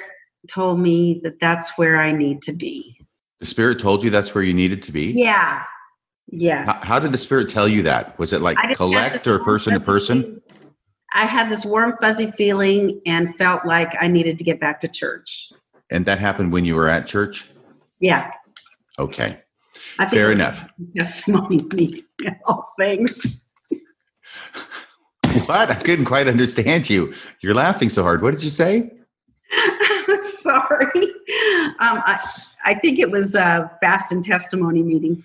told 0.47 0.79
me 0.79 1.21
that 1.23 1.41
that's 1.41 1.79
where 1.79 1.97
I 1.97 2.13
need 2.13 2.43
to 2.43 2.53
be. 2.53 2.99
The 3.41 3.47
spirit 3.47 3.81
told 3.81 4.05
you 4.05 4.11
that's 4.11 4.35
where 4.35 4.45
you 4.45 4.53
needed 4.53 4.83
to 4.83 4.93
be? 4.93 5.07
Yeah. 5.07 5.63
Yeah. 6.27 6.67
How, 6.67 6.81
how 6.83 6.99
did 6.99 7.13
the 7.13 7.19
spirit 7.19 7.49
tell 7.49 7.67
you 7.67 7.83
that? 7.85 8.19
Was 8.19 8.35
it 8.35 8.43
like 8.43 8.59
collect 8.77 9.27
or 9.27 9.39
person 9.39 9.73
to 9.73 9.81
person? 9.81 10.43
I 11.15 11.25
had 11.25 11.49
this 11.49 11.65
warm, 11.65 11.97
fuzzy 11.99 12.31
feeling 12.33 13.01
and 13.07 13.35
felt 13.37 13.65
like 13.65 13.97
I 14.03 14.07
needed 14.07 14.37
to 14.37 14.45
get 14.45 14.61
back 14.61 14.83
to 14.83 14.89
church. 14.89 15.51
And 15.89 16.05
that 16.05 16.19
happened 16.19 16.53
when 16.53 16.67
you 16.67 16.75
were 16.75 16.91
at 16.91 17.07
church? 17.07 17.47
Yeah. 18.01 18.31
Okay. 18.99 19.41
Fair 20.07 20.33
enough. 20.33 20.69
Testimony 20.97 21.67
meeting 21.75 22.05
all 22.47 22.73
things. 22.79 23.43
what? 25.47 25.71
I 25.71 25.75
couldn't 25.75 26.05
quite 26.05 26.29
understand 26.29 26.89
you. 26.89 27.15
You're 27.43 27.55
laughing 27.55 27.91
so 27.91 28.03
hard. 28.03 28.23
What 28.23 28.33
did 28.33 28.43
you 28.43 28.51
say? 28.51 28.93
Sorry. 30.23 31.03
Um, 31.81 32.03
I, 32.07 32.19
I 32.65 32.75
think 32.75 32.99
it 32.99 33.11
was 33.11 33.35
a 33.35 33.71
fast 33.81 34.13
and 34.13 34.25
testimony 34.25 34.83
meeting. 34.83 35.25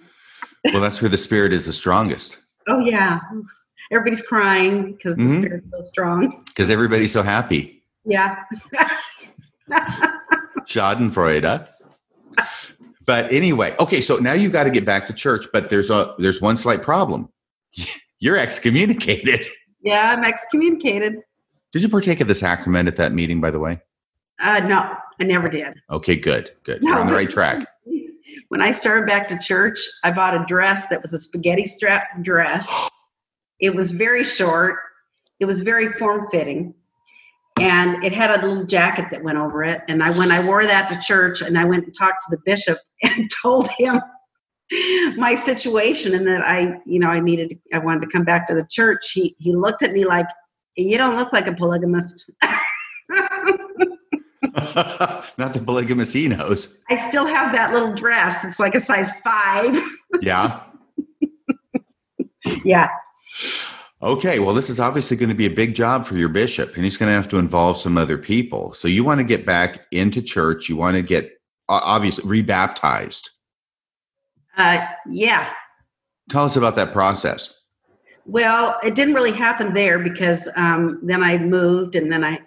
well, 0.66 0.82
that's 0.82 1.02
where 1.02 1.10
the 1.10 1.18
spirit 1.18 1.54
is 1.54 1.66
the 1.66 1.74
strongest. 1.74 2.38
Oh, 2.68 2.80
yeah 2.80 3.20
everybody's 3.94 4.22
crying 4.22 4.94
because 4.94 5.16
the 5.16 5.24
mm-hmm. 5.24 5.42
spirit's 5.42 5.68
so 5.72 5.82
strong. 5.82 6.44
Because 6.48 6.70
everybody's 6.70 7.12
so 7.12 7.24
happy. 7.24 7.84
Yeah. 8.06 8.44
Schadenfreude. 10.62 11.68
But 13.06 13.32
anyway, 13.32 13.76
okay, 13.80 14.02
so 14.02 14.18
now 14.18 14.34
you've 14.34 14.52
got 14.52 14.64
to 14.64 14.70
get 14.70 14.86
back 14.86 15.08
to 15.08 15.14
church, 15.14 15.46
but 15.52 15.70
there's 15.70 15.90
a 15.90 16.16
there's 16.20 16.42
one 16.42 16.58
slight 16.58 16.82
problem. 16.82 17.30
You're 18.20 18.38
excommunicated. 18.38 19.42
Yeah, 19.82 20.12
I'm 20.12 20.24
excommunicated. 20.24 21.20
Did 21.74 21.82
you 21.82 21.90
partake 21.90 22.22
of 22.22 22.28
the 22.28 22.36
sacrament 22.36 22.88
at 22.88 22.96
that 22.96 23.12
meeting, 23.12 23.42
by 23.42 23.52
the 23.52 23.60
way? 23.60 23.82
Uh, 24.40 24.60
no, 24.62 24.96
I 25.20 25.24
never 25.24 25.50
did. 25.50 25.74
Okay, 25.92 26.16
good, 26.16 26.52
good. 26.64 26.82
No. 26.82 26.92
You're 26.92 27.00
on 27.00 27.08
the 27.08 27.14
right 27.14 27.30
track. 27.30 27.68
When 28.50 28.62
I 28.62 28.72
started 28.72 29.08
back 29.08 29.28
to 29.30 29.40
church, 29.40 29.80
I 30.04 30.12
bought 30.12 30.40
a 30.40 30.46
dress 30.46 30.88
that 30.90 31.02
was 31.02 31.12
a 31.12 31.18
spaghetti 31.18 31.66
strap 31.66 32.22
dress. 32.22 32.72
It 33.60 33.74
was 33.74 33.90
very 33.90 34.24
short. 34.24 34.78
It 35.40 35.46
was 35.46 35.62
very 35.62 35.92
form 35.94 36.28
fitting. 36.30 36.76
And 37.60 38.04
it 38.04 38.12
had 38.12 38.32
a 38.32 38.46
little 38.46 38.66
jacket 38.66 39.06
that 39.12 39.24
went 39.24 39.38
over 39.38 39.64
it. 39.64 39.82
And 39.88 40.02
I 40.04 40.12
when 40.18 40.32
I 40.32 40.46
wore 40.46 40.66
that 40.66 40.90
to 40.90 41.00
church 41.06 41.42
and 41.42 41.58
I 41.58 41.66
went 41.66 41.86
and 41.86 41.96
talked 41.98 42.24
to 42.28 42.36
the 42.36 42.42
bishop 42.46 42.78
and 43.04 43.30
told 43.42 43.70
him 43.78 44.02
my 45.18 45.36
situation 45.36 46.16
and 46.16 46.28
that 46.28 46.42
I, 46.42 46.80
you 46.86 47.00
know, 47.00 47.10
I 47.10 47.20
needed 47.20 47.52
to, 47.52 47.58
I 47.74 47.78
wanted 47.80 48.02
to 48.02 48.08
come 48.08 48.24
back 48.24 48.48
to 48.48 48.56
the 48.56 48.68
church. 48.70 49.12
He 49.12 49.36
he 49.40 49.56
looked 49.56 49.84
at 49.84 49.92
me 49.92 50.06
like, 50.06 50.28
You 50.76 50.98
don't 50.98 51.16
look 51.16 51.32
like 51.32 51.48
a 51.48 51.54
polygamist. 51.54 52.32
Not 55.38 55.54
the 55.54 55.64
polygamist 55.66 56.14
he 56.14 56.28
knows. 56.28 56.84
I 56.90 56.98
still 56.98 57.26
have 57.26 57.52
that 57.54 57.74
little 57.74 57.94
dress. 57.94 58.44
It's 58.44 58.60
like 58.60 58.76
a 58.76 58.80
size 58.80 59.10
five. 59.22 59.80
yeah. 60.22 60.64
yeah. 62.64 62.90
Okay, 64.04 64.40
well, 64.40 64.54
this 64.54 64.70
is 64.70 64.82
obviously 64.82 65.16
going 65.16 65.30
to 65.30 65.36
be 65.36 65.46
a 65.46 65.50
big 65.50 65.74
job 65.76 66.06
for 66.06 66.18
your 66.18 66.28
bishop, 66.28 66.76
and 66.76 66.84
he's 66.84 66.98
going 66.98 67.08
to 67.08 67.14
have 67.14 67.30
to 67.30 67.38
involve 67.38 67.78
some 67.78 67.98
other 67.98 68.18
people. 68.18 68.74
So 68.74 68.90
you 68.90 69.02
want 69.02 69.20
to 69.20 69.24
get 69.24 69.46
back 69.46 69.86
into 69.92 70.22
church. 70.22 70.68
You 70.68 70.76
want 70.76 70.98
to 70.98 71.02
get 71.02 71.32
obviously 71.70 72.30
rebaptized. 72.30 73.30
Uh, 74.58 74.86
yeah. 75.10 75.54
Tell 76.30 76.44
us 76.44 76.58
about 76.58 76.76
that 76.76 76.92
process. 76.92 77.66
Well, 78.26 78.78
it 78.84 78.94
didn't 78.94 79.14
really 79.14 79.32
happen 79.32 79.74
there 79.74 80.00
because 80.00 80.50
um, 80.58 81.00
then 81.02 81.24
I 81.24 81.38
moved, 81.38 81.96
and 81.96 82.12
then 82.12 82.26
I, 82.26 82.40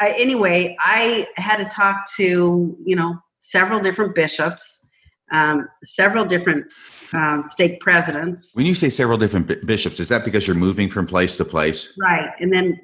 I 0.00 0.10
anyway, 0.18 0.76
I 0.80 1.28
had 1.36 1.58
to 1.58 1.64
talk 1.66 2.08
to 2.16 2.76
you 2.84 2.96
know 2.96 3.16
several 3.38 3.78
different 3.78 4.16
bishops, 4.16 4.85
um, 5.32 5.68
several 5.84 6.24
different 6.24 6.72
um, 7.12 7.44
stake 7.44 7.80
presidents. 7.80 8.52
When 8.54 8.66
you 8.66 8.74
say 8.74 8.90
several 8.90 9.18
different 9.18 9.66
bishops, 9.66 10.00
is 10.00 10.08
that 10.08 10.24
because 10.24 10.46
you're 10.46 10.56
moving 10.56 10.88
from 10.88 11.06
place 11.06 11.36
to 11.36 11.44
place? 11.44 11.96
Right, 11.98 12.30
and 12.40 12.52
then 12.52 12.80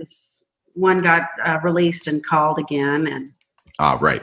one 0.75 1.03
got 1.03 1.29
uh, 1.45 1.59
released 1.63 2.07
and 2.09 2.25
called 2.25 2.59
again, 2.59 3.07
and 3.07 3.31
ah, 3.79 3.99
right, 4.01 4.23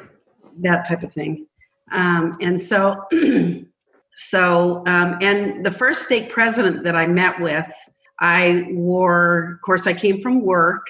that 0.61 0.87
type 0.87 1.03
of 1.03 1.13
thing. 1.13 1.47
Um, 1.91 2.37
and 2.41 2.59
so, 2.59 3.05
so, 4.13 4.83
um, 4.87 5.17
and 5.21 5.65
the 5.65 5.71
first 5.71 6.03
stake 6.03 6.29
president 6.29 6.83
that 6.83 6.95
I 6.95 7.07
met 7.07 7.39
with, 7.39 7.71
I 8.19 8.67
wore. 8.71 9.53
Of 9.53 9.61
course, 9.61 9.87
I 9.87 9.93
came 9.93 10.19
from 10.19 10.41
work, 10.41 10.85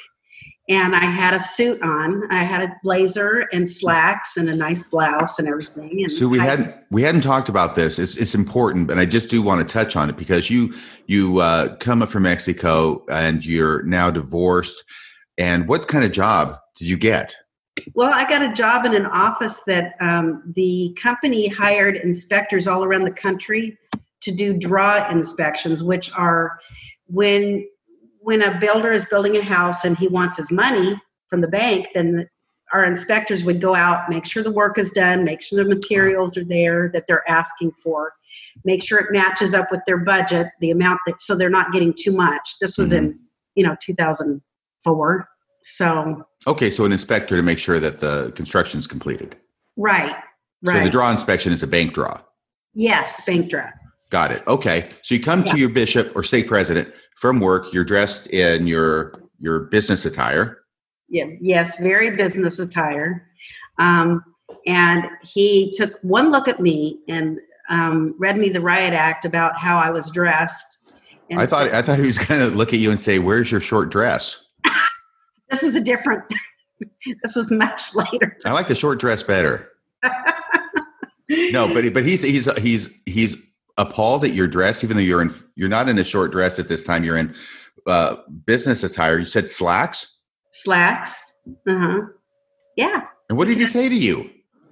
and 0.69 0.95
I 0.95 1.05
had 1.05 1.33
a 1.33 1.39
suit 1.39 1.81
on. 1.81 2.31
I 2.31 2.43
had 2.43 2.61
a 2.61 2.75
blazer 2.83 3.49
and 3.51 3.69
slacks 3.69 4.37
and 4.37 4.47
a 4.47 4.55
nice 4.55 4.87
blouse 4.87 5.39
and 5.39 5.47
everything. 5.47 6.03
And 6.03 6.11
so 6.11 6.27
we 6.27 6.37
hadn't 6.37 6.75
we 6.91 7.01
hadn't 7.01 7.21
talked 7.21 7.49
about 7.49 7.73
this. 7.73 7.97
It's 7.97 8.15
it's 8.15 8.35
important, 8.35 8.87
but 8.87 8.99
I 8.99 9.05
just 9.05 9.29
do 9.29 9.41
want 9.41 9.67
to 9.67 9.73
touch 9.73 9.95
on 9.95 10.09
it 10.09 10.15
because 10.15 10.49
you 10.51 10.73
you 11.07 11.39
uh, 11.39 11.75
come 11.77 12.03
up 12.03 12.09
from 12.09 12.23
Mexico 12.23 13.03
and 13.09 13.43
you're 13.43 13.81
now 13.83 14.11
divorced. 14.11 14.83
And 15.39 15.67
what 15.67 15.87
kind 15.87 16.05
of 16.05 16.11
job 16.11 16.55
did 16.77 16.87
you 16.87 16.97
get? 16.97 17.35
Well, 17.95 18.11
I 18.13 18.29
got 18.29 18.43
a 18.43 18.53
job 18.53 18.85
in 18.85 18.93
an 18.93 19.07
office 19.07 19.61
that 19.65 19.95
um, 20.01 20.43
the 20.55 20.95
company 21.01 21.47
hired 21.47 21.95
inspectors 21.95 22.67
all 22.67 22.83
around 22.83 23.05
the 23.05 23.11
country 23.11 23.77
to 24.21 24.31
do 24.35 24.57
draw 24.57 25.09
inspections, 25.09 25.81
which 25.81 26.11
are 26.13 26.59
when 27.07 27.65
when 28.19 28.41
a 28.41 28.59
builder 28.59 28.91
is 28.91 29.05
building 29.05 29.37
a 29.37 29.41
house 29.41 29.83
and 29.83 29.97
he 29.97 30.07
wants 30.07 30.37
his 30.37 30.51
money 30.51 30.99
from 31.27 31.41
the 31.41 31.47
bank, 31.47 31.87
then 31.93 32.27
our 32.73 32.85
inspectors 32.85 33.43
would 33.43 33.61
go 33.61 33.75
out, 33.75 34.09
make 34.09 34.25
sure 34.25 34.43
the 34.43 34.51
work 34.51 34.77
is 34.77 34.91
done, 34.91 35.23
make 35.23 35.41
sure 35.41 35.63
the 35.63 35.69
materials 35.69 36.37
are 36.37 36.43
there 36.43 36.89
that 36.93 37.07
they're 37.07 37.27
asking 37.29 37.71
for, 37.83 38.13
make 38.63 38.83
sure 38.83 38.99
it 38.99 39.11
matches 39.11 39.53
up 39.53 39.71
with 39.71 39.81
their 39.87 39.97
budget, 39.97 40.47
the 40.59 40.69
amount 40.71 40.99
that 41.05 41.19
so 41.19 41.35
they're 41.35 41.49
not 41.49 41.71
getting 41.71 41.93
too 41.97 42.11
much. 42.11 42.57
This 42.61 42.77
was 42.77 42.91
mm-hmm. 42.91 43.05
in, 43.05 43.19
you 43.55 43.63
know, 43.63 43.75
2004. 43.81 45.29
So 45.61 46.25
Okay, 46.47 46.69
so 46.69 46.85
an 46.85 46.91
inspector 46.91 47.35
to 47.35 47.43
make 47.43 47.59
sure 47.59 47.79
that 47.79 47.99
the 47.99 48.31
construction 48.35 48.79
is 48.79 48.87
completed. 48.87 49.35
Right. 49.77 50.15
Right. 50.61 50.77
So 50.77 50.83
the 50.83 50.89
draw 50.89 51.11
inspection 51.11 51.51
is 51.51 51.63
a 51.63 51.67
bank 51.67 51.93
draw. 51.93 52.19
Yes, 52.73 53.21
bank 53.25 53.49
draw. 53.49 53.69
Got 54.09 54.31
it. 54.31 54.43
Okay. 54.47 54.89
So 55.03 55.13
you 55.15 55.21
come 55.21 55.43
Yeah. 55.45 55.53
to 55.53 55.59
your 55.59 55.69
bishop 55.69 56.15
or 56.15 56.23
stake 56.23 56.47
president 56.47 56.93
from 57.15 57.39
work. 57.39 57.71
You're 57.73 57.83
dressed 57.85 58.27
in 58.27 58.67
your 58.67 59.13
your 59.39 59.61
business 59.61 60.05
attire. 60.05 60.57
Yeah, 61.07 61.25
yes, 61.39 61.79
very 61.79 62.15
business 62.15 62.59
attire. 62.59 63.27
Um, 63.79 64.23
and 64.67 65.05
he 65.23 65.73
took 65.77 65.91
one 66.01 66.29
look 66.31 66.47
at 66.47 66.59
me 66.59 66.99
and 67.07 67.39
um, 67.69 68.15
read 68.19 68.37
me 68.37 68.49
the 68.49 68.61
riot 68.61 68.93
act 68.93 69.25
about 69.25 69.57
how 69.57 69.77
I 69.77 69.89
was 69.91 70.11
dressed. 70.11 70.91
And 71.29 71.39
I 71.39 71.45
thought 71.45 71.67
said, 71.67 71.75
I 71.75 71.81
thought 71.81 71.99
he 71.99 72.05
was 72.05 72.17
going 72.17 72.41
to 72.41 72.55
look 72.55 72.73
at 72.73 72.79
you 72.79 72.89
and 72.89 72.99
say, 72.99 73.19
"Where's 73.19 73.51
your 73.51 73.61
short 73.61 73.91
dress?" 73.91 74.47
this 75.51 75.63
is 75.63 75.75
a 75.75 75.81
different. 75.81 76.23
this 77.23 77.35
was 77.35 77.51
much 77.51 77.93
later. 77.95 78.35
I 78.45 78.51
like 78.51 78.67
the 78.67 78.75
short 78.75 78.99
dress 78.99 79.23
better. 79.23 79.69
No, 81.51 81.71
but 81.71 81.93
but 81.93 82.03
he's 82.03 82.23
he's 82.23 82.51
he's 82.57 83.01
he's 83.05 83.48
appalled 83.79 84.25
at 84.25 84.33
your 84.33 84.47
dress, 84.47 84.83
even 84.83 84.97
though 84.97 85.03
you're 85.03 85.21
in 85.21 85.33
you're 85.55 85.69
not 85.69 85.89
in 85.89 85.97
a 85.97 86.03
short 86.03 86.31
dress 86.31 86.59
at 86.59 86.67
this 86.67 86.83
time. 86.83 87.03
You're 87.03 87.17
in 87.17 87.33
uh, 87.87 88.17
business 88.45 88.83
attire. 88.83 89.17
You 89.17 89.25
said 89.25 89.49
slacks, 89.49 90.21
slacks. 90.51 91.33
Uh 91.67 91.77
huh. 91.77 92.01
Yeah. 92.77 93.01
and 93.29 93.37
what 93.37 93.47
did 93.47 93.57
he 93.57 93.65
say 93.67 93.89
to 93.89 93.95
you? 93.95 94.29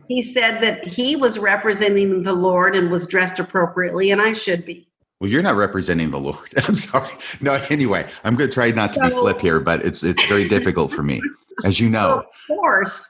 He 0.07 0.21
said 0.21 0.61
that 0.61 0.85
he 0.85 1.15
was 1.15 1.37
representing 1.37 2.23
the 2.23 2.33
Lord 2.33 2.75
and 2.75 2.89
was 2.89 3.07
dressed 3.07 3.39
appropriately, 3.39 4.11
and 4.11 4.21
I 4.21 4.33
should 4.33 4.65
be. 4.65 4.87
Well, 5.19 5.29
you're 5.29 5.41
not 5.41 5.55
representing 5.55 6.11
the 6.11 6.19
Lord. 6.19 6.47
I'm 6.67 6.75
sorry. 6.75 7.11
No, 7.41 7.59
anyway, 7.69 8.07
I'm 8.23 8.35
going 8.35 8.49
to 8.49 8.53
try 8.53 8.71
not 8.71 8.93
to 8.93 9.01
be 9.01 9.09
flip 9.09 9.41
here, 9.41 9.59
but 9.59 9.83
it's 9.83 10.03
it's 10.03 10.23
very 10.25 10.47
difficult 10.47 10.91
for 10.91 11.03
me, 11.03 11.21
as 11.65 11.79
you 11.79 11.89
know. 11.89 12.19
of 12.19 12.25
course, 12.47 13.09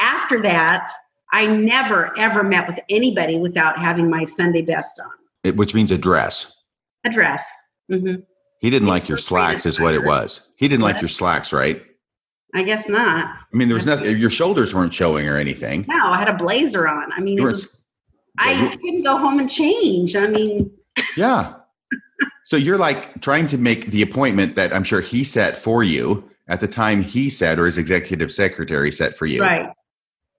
after 0.00 0.40
that, 0.42 0.88
I 1.32 1.46
never 1.46 2.18
ever 2.18 2.42
met 2.42 2.66
with 2.66 2.80
anybody 2.88 3.36
without 3.38 3.78
having 3.78 4.08
my 4.08 4.24
Sunday 4.24 4.62
best 4.62 4.98
on. 5.00 5.10
It, 5.44 5.56
which 5.56 5.74
means 5.74 5.90
a 5.90 5.98
dress. 5.98 6.52
A 7.04 7.10
dress. 7.10 7.44
hmm 7.90 8.14
He 8.60 8.70
didn't 8.70 8.88
like 8.88 9.08
your 9.08 9.18
slacks, 9.18 9.66
is 9.66 9.80
what 9.80 9.94
it 9.94 10.04
was. 10.04 10.46
He 10.56 10.68
didn't 10.68 10.82
like 10.82 11.00
your 11.00 11.08
slacks, 11.08 11.52
right? 11.52 11.82
I 12.54 12.62
guess 12.62 12.88
not. 12.88 13.26
I 13.26 13.56
mean, 13.56 13.68
there 13.68 13.74
was 13.76 13.86
nothing. 13.86 14.16
Your 14.18 14.30
shoulders 14.30 14.74
weren't 14.74 14.92
showing 14.94 15.26
or 15.28 15.36
anything. 15.36 15.86
No, 15.88 16.06
I 16.10 16.18
had 16.18 16.28
a 16.28 16.34
blazer 16.34 16.86
on. 16.86 17.10
I 17.12 17.20
mean, 17.20 17.34
You 17.38 17.40
it 17.40 17.44
weren't. 17.44 17.54
was, 17.56 17.86
I 18.38 18.76
couldn't 18.80 19.02
go 19.04 19.16
home 19.16 19.38
and 19.40 19.50
change. 19.50 20.14
I 20.16 20.26
mean, 20.26 20.70
Yeah. 21.16 21.54
So 22.44 22.56
you're 22.58 22.76
like 22.78 23.20
trying 23.22 23.46
to 23.48 23.58
make 23.58 23.86
the 23.86 24.02
appointment 24.02 24.54
that 24.56 24.74
I'm 24.74 24.84
sure 24.84 25.00
he 25.00 25.24
set 25.24 25.56
for 25.56 25.82
you 25.82 26.28
at 26.48 26.60
the 26.60 26.68
time 26.68 27.02
he 27.02 27.30
set, 27.30 27.58
or 27.58 27.64
his 27.66 27.78
executive 27.78 28.30
secretary 28.30 28.92
set 28.92 29.16
for 29.16 29.24
you. 29.26 29.40
right, 29.40 29.70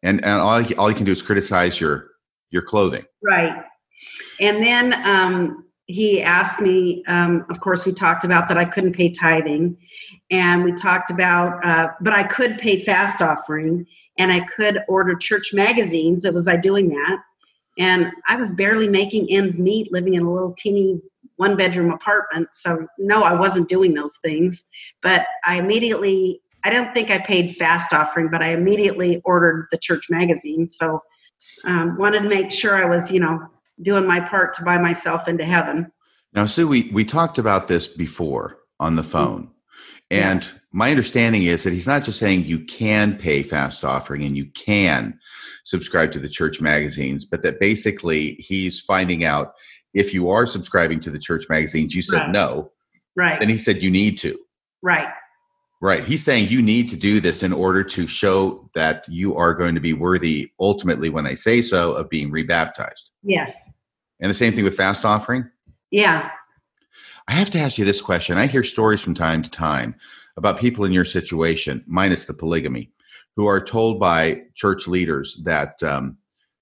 And 0.03 0.23
and 0.23 0.39
all 0.39 0.59
he, 0.59 0.75
all 0.75 0.87
he 0.87 0.93
can 0.93 1.05
do 1.05 1.11
is 1.11 1.21
criticize 1.23 1.81
your 1.81 2.09
your 2.51 2.61
clothing. 2.61 3.03
right. 3.23 3.63
And 4.39 4.61
then 4.63 4.93
um, 5.05 5.65
he 5.85 6.21
asked 6.21 6.61
me. 6.61 7.03
Um, 7.07 7.45
of 7.49 7.59
course, 7.59 7.85
we 7.85 7.93
talked 7.93 8.23
about 8.23 8.47
that 8.47 8.57
I 8.57 8.65
couldn't 8.65 8.93
pay 8.93 9.09
tithing, 9.09 9.77
and 10.31 10.63
we 10.63 10.73
talked 10.73 11.09
about, 11.11 11.63
uh, 11.65 11.89
but 12.01 12.13
I 12.13 12.23
could 12.23 12.57
pay 12.57 12.81
fast 12.81 13.21
offering, 13.21 13.85
and 14.17 14.31
I 14.31 14.41
could 14.41 14.79
order 14.87 15.15
church 15.15 15.53
magazines. 15.53 16.25
It 16.25 16.33
was 16.33 16.47
I 16.47 16.55
doing 16.55 16.89
that, 16.89 17.19
and 17.77 18.11
I 18.27 18.35
was 18.35 18.51
barely 18.51 18.87
making 18.87 19.27
ends 19.29 19.57
meet, 19.59 19.91
living 19.91 20.13
in 20.13 20.23
a 20.23 20.33
little 20.33 20.53
teeny 20.53 21.01
one 21.37 21.57
bedroom 21.57 21.91
apartment. 21.91 22.49
So 22.53 22.87
no, 22.97 23.23
I 23.23 23.33
wasn't 23.33 23.69
doing 23.69 23.93
those 23.93 24.17
things. 24.17 24.65
But 25.01 25.25
I 25.45 25.57
immediately, 25.57 26.41
I 26.63 26.69
don't 26.69 26.93
think 26.93 27.09
I 27.09 27.17
paid 27.19 27.55
fast 27.55 27.93
offering, 27.93 28.29
but 28.29 28.41
I 28.41 28.53
immediately 28.53 29.21
ordered 29.25 29.67
the 29.71 29.77
church 29.77 30.09
magazine. 30.09 30.69
So 30.69 31.01
um, 31.65 31.97
wanted 31.97 32.23
to 32.23 32.29
make 32.29 32.51
sure 32.51 32.75
I 32.75 32.85
was, 32.85 33.11
you 33.11 33.19
know, 33.19 33.47
doing 33.81 34.07
my 34.07 34.19
part 34.19 34.53
to 34.55 34.63
buy 34.63 34.77
myself 34.77 35.27
into 35.27 35.45
heaven. 35.45 35.91
Now, 36.33 36.45
Sue, 36.45 36.67
we 36.67 36.89
we 36.93 37.05
talked 37.05 37.37
about 37.37 37.67
this 37.67 37.87
before 37.87 38.57
on 38.79 38.95
the 38.95 39.03
phone, 39.03 39.51
and 40.09 40.45
my 40.71 40.89
understanding 40.89 41.43
is 41.43 41.63
that 41.63 41.73
he's 41.73 41.87
not 41.87 42.03
just 42.03 42.19
saying 42.19 42.45
you 42.45 42.59
can 42.65 43.17
pay 43.17 43.43
fast 43.43 43.83
offering 43.85 44.23
and 44.23 44.35
you 44.35 44.45
can 44.47 45.19
subscribe 45.65 46.11
to 46.11 46.19
the 46.19 46.27
church 46.27 46.59
magazines, 46.59 47.25
but 47.25 47.43
that 47.43 47.59
basically 47.59 48.33
he's 48.33 48.79
finding 48.79 49.23
out 49.23 49.53
if 49.93 50.13
you 50.13 50.29
are 50.31 50.47
subscribing 50.47 50.99
to 51.01 51.11
the 51.11 51.19
church 51.19 51.45
magazines. 51.49 51.93
You 51.93 52.01
said 52.01 52.17
Right. 52.23 52.31
no, 52.31 52.71
Right, 53.15 53.39
then 53.39 53.49
he 53.49 53.59
said 53.59 53.77
you 53.77 53.91
need 53.91 54.17
to. 54.19 54.37
right, 54.81 55.09
Right. 55.83 56.05
He's 56.05 56.23
saying 56.23 56.47
you 56.47 56.61
need 56.61 56.89
to 56.91 56.95
do 56.95 57.19
this 57.19 57.43
in 57.43 57.51
order 57.51 57.83
to 57.83 58.07
show 58.07 58.69
that 58.73 59.03
you 59.09 59.35
are 59.35 59.53
going 59.53 59.75
to 59.75 59.81
be 59.81 59.91
worthy, 59.91 60.49
ultimately, 60.57 61.09
when 61.09 61.27
I 61.27 61.33
say 61.33 61.61
so, 61.61 61.91
of 61.91 62.09
being 62.09 62.31
rebaptized. 62.31 63.11
yes, 63.21 63.69
And 64.21 64.29
the 64.29 64.33
same 64.33 64.53
thing 64.53 64.63
with 64.63 64.77
fast 64.77 65.03
offering. 65.03 65.43
yeah, 65.91 66.31
I 67.27 67.33
have 67.33 67.49
to 67.49 67.59
ask 67.59 67.77
you 67.77 67.83
this 67.83 67.99
question. 67.99 68.37
I 68.37 68.47
hear 68.47 68.63
stories 68.63 69.01
from 69.01 69.13
time 69.13 69.43
to 69.43 69.49
time 69.49 69.95
about 70.37 70.57
people 70.57 70.85
in 70.85 70.93
your 70.93 71.03
situation, 71.03 71.83
minus 71.85 72.23
the 72.23 72.33
polygamy, 72.33 72.93
who 73.35 73.47
are 73.47 73.61
told 73.61 73.99
by 73.99 74.43
church 74.55 74.87
leaders 74.87 75.41
that 75.43 75.83
um, 75.83 76.17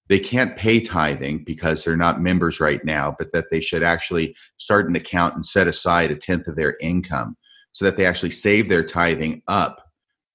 they 0.07 0.19
can't 0.19 0.55
pay 0.55 0.79
tithing 0.79 1.43
because 1.43 1.83
they're 1.83 1.95
not 1.95 2.21
members 2.21 2.59
right 2.59 2.83
now, 2.83 3.15
but 3.19 3.31
that 3.33 3.51
they 3.51 3.59
should 3.59 3.83
actually 3.83 4.35
start 4.57 4.89
an 4.89 4.95
account 4.95 5.35
and 5.35 5.45
set 5.45 5.67
aside 5.67 6.09
a 6.09 6.15
tenth 6.15 6.47
of 6.47 6.55
their 6.55 6.75
income 6.81 7.37
so 7.71 7.85
that 7.85 7.97
they 7.97 8.05
actually 8.05 8.31
save 8.31 8.69
their 8.69 8.83
tithing 8.83 9.41
up 9.47 9.81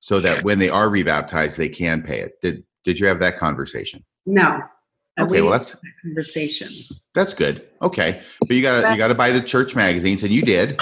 so 0.01 0.21
that 0.21 0.43
when 0.45 0.59
they 0.59 0.69
are 0.69 0.89
rebaptized, 0.89 1.57
they 1.57 1.69
can 1.69 2.03
pay 2.03 2.21
it. 2.21 2.41
Did, 2.41 2.65
did 2.85 2.99
you 2.99 3.07
have 3.07 3.19
that 3.21 3.37
conversation? 3.37 4.05
no. 4.27 4.61
Uh, 5.19 5.25
Okay, 5.25 5.41
well, 5.41 5.51
that's 5.51 5.71
that 5.71 5.81
conversation. 6.03 6.69
that's 7.15 7.33
good. 7.33 7.67
Okay, 7.81 8.21
but 8.47 8.51
you 8.55 8.61
got 8.61 8.83
to 8.83 8.91
you 8.93 8.99
got 8.99 9.09
to 9.09 9.15
buy 9.15 9.31
the 9.31 9.41
church 9.41 9.75
magazines, 9.75 10.23
and 10.25 10.31
you 10.31 10.43
did. 10.43 10.79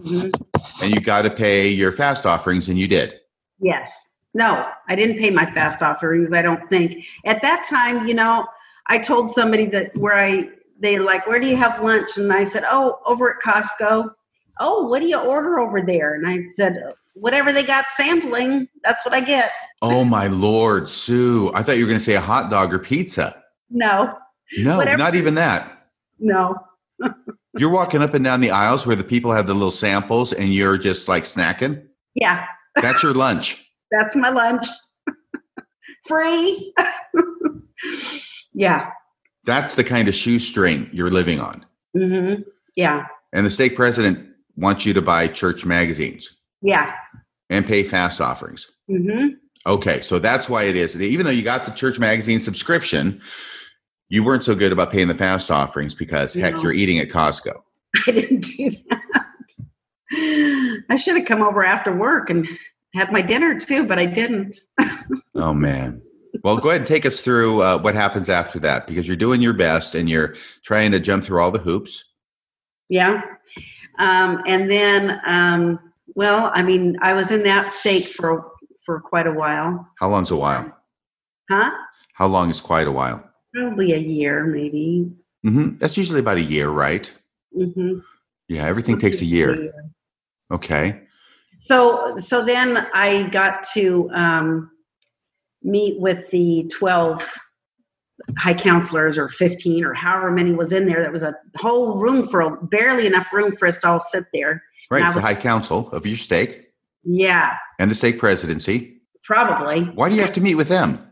Mhm. 0.00 0.32
and 0.82 0.92
you 0.94 1.00
got 1.00 1.22
to 1.22 1.30
pay 1.30 1.68
your 1.68 1.92
fast 1.92 2.26
offerings 2.26 2.68
and 2.68 2.78
you 2.78 2.86
did 2.88 3.14
Yes. 3.60 4.14
No, 4.34 4.68
I 4.88 4.94
didn't 4.96 5.16
pay 5.18 5.30
my 5.30 5.46
fast 5.50 5.82
offerings, 5.82 6.32
I 6.34 6.42
don't 6.42 6.68
think. 6.68 7.04
At 7.24 7.40
that 7.42 7.64
time, 7.64 8.06
you 8.06 8.12
know, 8.12 8.46
I 8.88 8.98
told 8.98 9.30
somebody 9.30 9.64
that 9.66 9.96
where 9.96 10.14
I 10.14 10.48
they 10.80 10.98
like, 10.98 11.26
where 11.26 11.40
do 11.40 11.48
you 11.48 11.56
have 11.56 11.80
lunch? 11.80 12.18
And 12.18 12.30
I 12.32 12.42
said, 12.44 12.64
Oh, 12.66 12.98
over 13.06 13.30
at 13.30 13.40
Costco. 13.40 14.10
Oh, 14.58 14.86
what 14.86 15.00
do 15.00 15.06
you 15.06 15.18
order 15.18 15.58
over 15.58 15.82
there? 15.82 16.14
And 16.14 16.26
I 16.28 16.46
said, 16.48 16.76
Whatever 17.14 17.52
they 17.52 17.64
got 17.64 17.86
sampling, 17.86 18.68
that's 18.84 19.04
what 19.04 19.14
I 19.14 19.20
get. 19.20 19.50
oh 19.82 20.04
my 20.04 20.26
lord 20.26 20.88
sue 20.88 21.50
i 21.54 21.62
thought 21.62 21.76
you 21.76 21.84
were 21.84 21.88
going 21.88 21.98
to 21.98 22.04
say 22.04 22.14
a 22.14 22.20
hot 22.20 22.50
dog 22.50 22.72
or 22.72 22.78
pizza 22.78 23.42
No, 23.70 24.16
no 24.58 24.78
Whatever. 24.78 24.96
not 24.98 25.14
even 25.14 25.34
that 25.34 25.88
no. 26.18 26.56
you're 27.58 27.70
walking 27.70 28.00
up 28.02 28.14
and 28.14 28.24
down 28.24 28.40
the 28.40 28.50
aisles 28.50 28.86
where 28.86 28.96
the 28.96 29.04
people 29.04 29.32
have 29.32 29.46
the 29.46 29.52
little 29.54 29.70
samples 29.70 30.32
and 30.32 30.52
you're 30.54 30.78
just 30.78 31.08
like 31.08 31.24
snacking 31.24 31.82
Yeah, 32.14 32.46
that's 32.74 33.02
your 33.02 33.12
lunch 33.14 33.70
that's 33.90 34.14
my 34.16 34.30
lunch. 34.30 34.66
Free. 36.06 36.72
yeah. 38.54 38.90
that's 39.44 39.74
the 39.74 39.84
kind 39.84 40.08
of 40.08 40.14
shoestring 40.14 40.88
you're 40.92 41.10
living 41.10 41.40
on 41.40 41.64
Mm-hmm. 41.96 42.42
Yeah. 42.76 43.06
and 43.32 43.44
the 43.46 43.50
stake 43.50 43.74
president 43.74 44.25
wants 44.56 44.84
you 44.86 44.92
to 44.94 45.02
buy 45.02 45.26
church 45.28 45.64
magazines 45.64 46.36
Yeah. 46.62 46.92
and 47.50 47.66
pay 47.66 47.82
fast 47.82 48.20
offerings 48.20 48.66
hmm 48.88 49.28
okay 49.66 50.00
so 50.00 50.18
that's 50.18 50.48
why 50.48 50.64
it 50.64 50.76
is 50.76 51.00
even 51.00 51.24
though 51.26 51.32
you 51.32 51.42
got 51.42 51.64
the 51.66 51.72
church 51.72 51.98
magazine 51.98 52.38
subscription 52.40 53.20
you 54.08 54.22
weren't 54.24 54.44
so 54.44 54.54
good 54.54 54.70
about 54.72 54.90
paying 54.92 55.08
the 55.08 55.14
fast 55.14 55.50
offerings 55.50 55.94
because 55.94 56.32
heck 56.34 56.54
No. 56.54 56.62
you're 56.62 56.72
eating 56.72 56.98
at 57.00 57.08
costco 57.08 57.52
I 58.06 58.10
didn't 58.12 58.40
do 58.44 58.70
that. 58.90 59.02
I 60.88 60.96
should 60.96 61.16
have 61.16 61.26
come 61.26 61.42
over 61.42 61.64
after 61.64 61.94
work 61.94 62.30
and 62.30 62.46
had 62.94 63.10
my 63.10 63.20
dinner 63.22 63.58
too, 63.58 63.86
but 63.86 63.98
I 63.98 64.06
didn't. 64.06 64.58
Oh 65.34 65.52
man. 65.52 66.00
Well, 66.44 66.56
go 66.56 66.70
ahead 66.70 66.80
and 66.80 66.86
take 66.88 67.04
us 67.04 67.20
through 67.20 67.60
uh, 67.60 67.78
what 67.80 67.94
happens 67.94 68.28
after 68.30 68.58
that 68.60 68.86
because 68.86 69.06
you're 69.06 69.16
doing 69.16 69.42
your 69.42 69.52
best 69.52 69.94
and 69.94 70.08
you're 70.08 70.34
trying 70.64 70.92
to 70.92 71.00
jump 71.00 71.24
through 71.24 71.40
all 71.42 71.50
the 71.50 71.58
hoops. 71.58 72.14
Yeah. 72.88 73.20
Um, 73.98 74.42
and 74.46 74.70
then, 74.70 75.20
um, 75.26 75.78
well, 76.14 76.50
I 76.54 76.62
mean, 76.62 76.96
I 77.02 77.12
was 77.14 77.30
in 77.30 77.42
that 77.44 77.70
state 77.70 78.08
for 78.08 78.52
for 78.84 79.00
quite 79.00 79.26
a 79.26 79.32
while. 79.32 79.88
How 79.98 80.08
long's 80.08 80.30
a 80.30 80.36
while? 80.36 80.74
Huh? 81.50 81.70
How 82.14 82.26
long 82.26 82.50
is 82.50 82.60
quite 82.60 82.86
a 82.86 82.92
while? 82.92 83.22
Probably 83.54 83.92
a 83.92 83.98
year, 83.98 84.44
maybe. 84.44 85.12
Mm-hmm. 85.44 85.76
That's 85.78 85.96
usually 85.96 86.20
about 86.20 86.38
a 86.38 86.42
year, 86.42 86.68
right? 86.68 87.12
hmm 87.54 87.98
Yeah, 88.48 88.66
everything 88.66 88.98
takes 88.98 89.20
a 89.20 89.24
year. 89.24 89.72
Okay. 90.52 91.02
So 91.58 92.16
so 92.16 92.44
then 92.44 92.86
I 92.94 93.28
got 93.30 93.64
to 93.74 94.10
um, 94.12 94.70
meet 95.62 96.00
with 96.00 96.30
the 96.30 96.70
twelve 96.72 97.22
high 98.38 98.54
counselors 98.54 99.16
or 99.18 99.28
fifteen 99.28 99.84
or 99.84 99.94
however 99.94 100.30
many 100.30 100.52
was 100.52 100.72
in 100.72 100.86
there. 100.86 101.00
That 101.00 101.12
was 101.12 101.22
a 101.22 101.34
whole 101.56 101.98
room 101.98 102.26
for 102.26 102.56
barely 102.66 103.06
enough 103.06 103.32
room 103.32 103.56
for 103.56 103.66
us 103.68 103.78
to 103.78 103.88
all 103.88 104.00
sit 104.00 104.24
there. 104.32 104.62
Right. 104.90 105.04
It's 105.04 105.14
the 105.14 105.20
high 105.20 105.34
council 105.34 105.90
of 105.92 106.06
your 106.06 106.16
stake 106.16 106.66
Yeah, 107.02 107.56
and 107.78 107.90
the 107.90 107.94
stake 107.94 108.18
presidency. 108.18 109.00
probably. 109.24 109.84
Why 109.84 110.08
do 110.08 110.14
you 110.14 110.20
have 110.22 110.32
to 110.34 110.40
meet 110.40 110.54
with 110.54 110.68
them? 110.68 111.02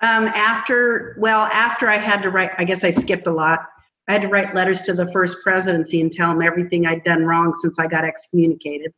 Um, 0.00 0.26
after 0.28 1.16
well, 1.20 1.42
after 1.46 1.88
I 1.88 1.96
had 1.96 2.22
to 2.22 2.30
write, 2.30 2.50
I 2.58 2.64
guess 2.64 2.82
I 2.84 2.90
skipped 2.90 3.26
a 3.26 3.32
lot. 3.32 3.60
I 4.08 4.12
had 4.12 4.22
to 4.22 4.28
write 4.28 4.54
letters 4.54 4.82
to 4.82 4.94
the 4.94 5.10
first 5.12 5.36
presidency 5.42 6.00
and 6.00 6.10
tell 6.10 6.30
them 6.30 6.40
everything 6.40 6.86
I'd 6.86 7.04
done 7.04 7.24
wrong 7.24 7.52
since 7.54 7.78
I 7.78 7.86
got 7.88 8.04
excommunicated. 8.04 8.92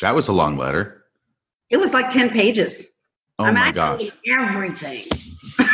That 0.00 0.14
was 0.14 0.28
a 0.28 0.32
long 0.32 0.56
letter. 0.56 1.02
It 1.68 1.78
was 1.78 1.92
like 1.92 2.10
10 2.10 2.30
pages. 2.30 2.92
Oh 3.40 3.44
I 3.44 3.46
mean, 3.48 3.54
my 3.56 3.72
gosh. 3.72 4.08
Everything. 4.30 5.02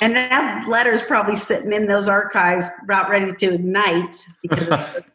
and 0.00 0.16
that 0.16 0.64
letter's 0.68 1.02
probably 1.02 1.36
sitting 1.36 1.72
in 1.72 1.86
those 1.86 2.08
archives 2.08 2.66
about 2.84 3.10
ready 3.10 3.32
to 3.34 3.54
ignite 3.54 4.16
because 4.42 4.96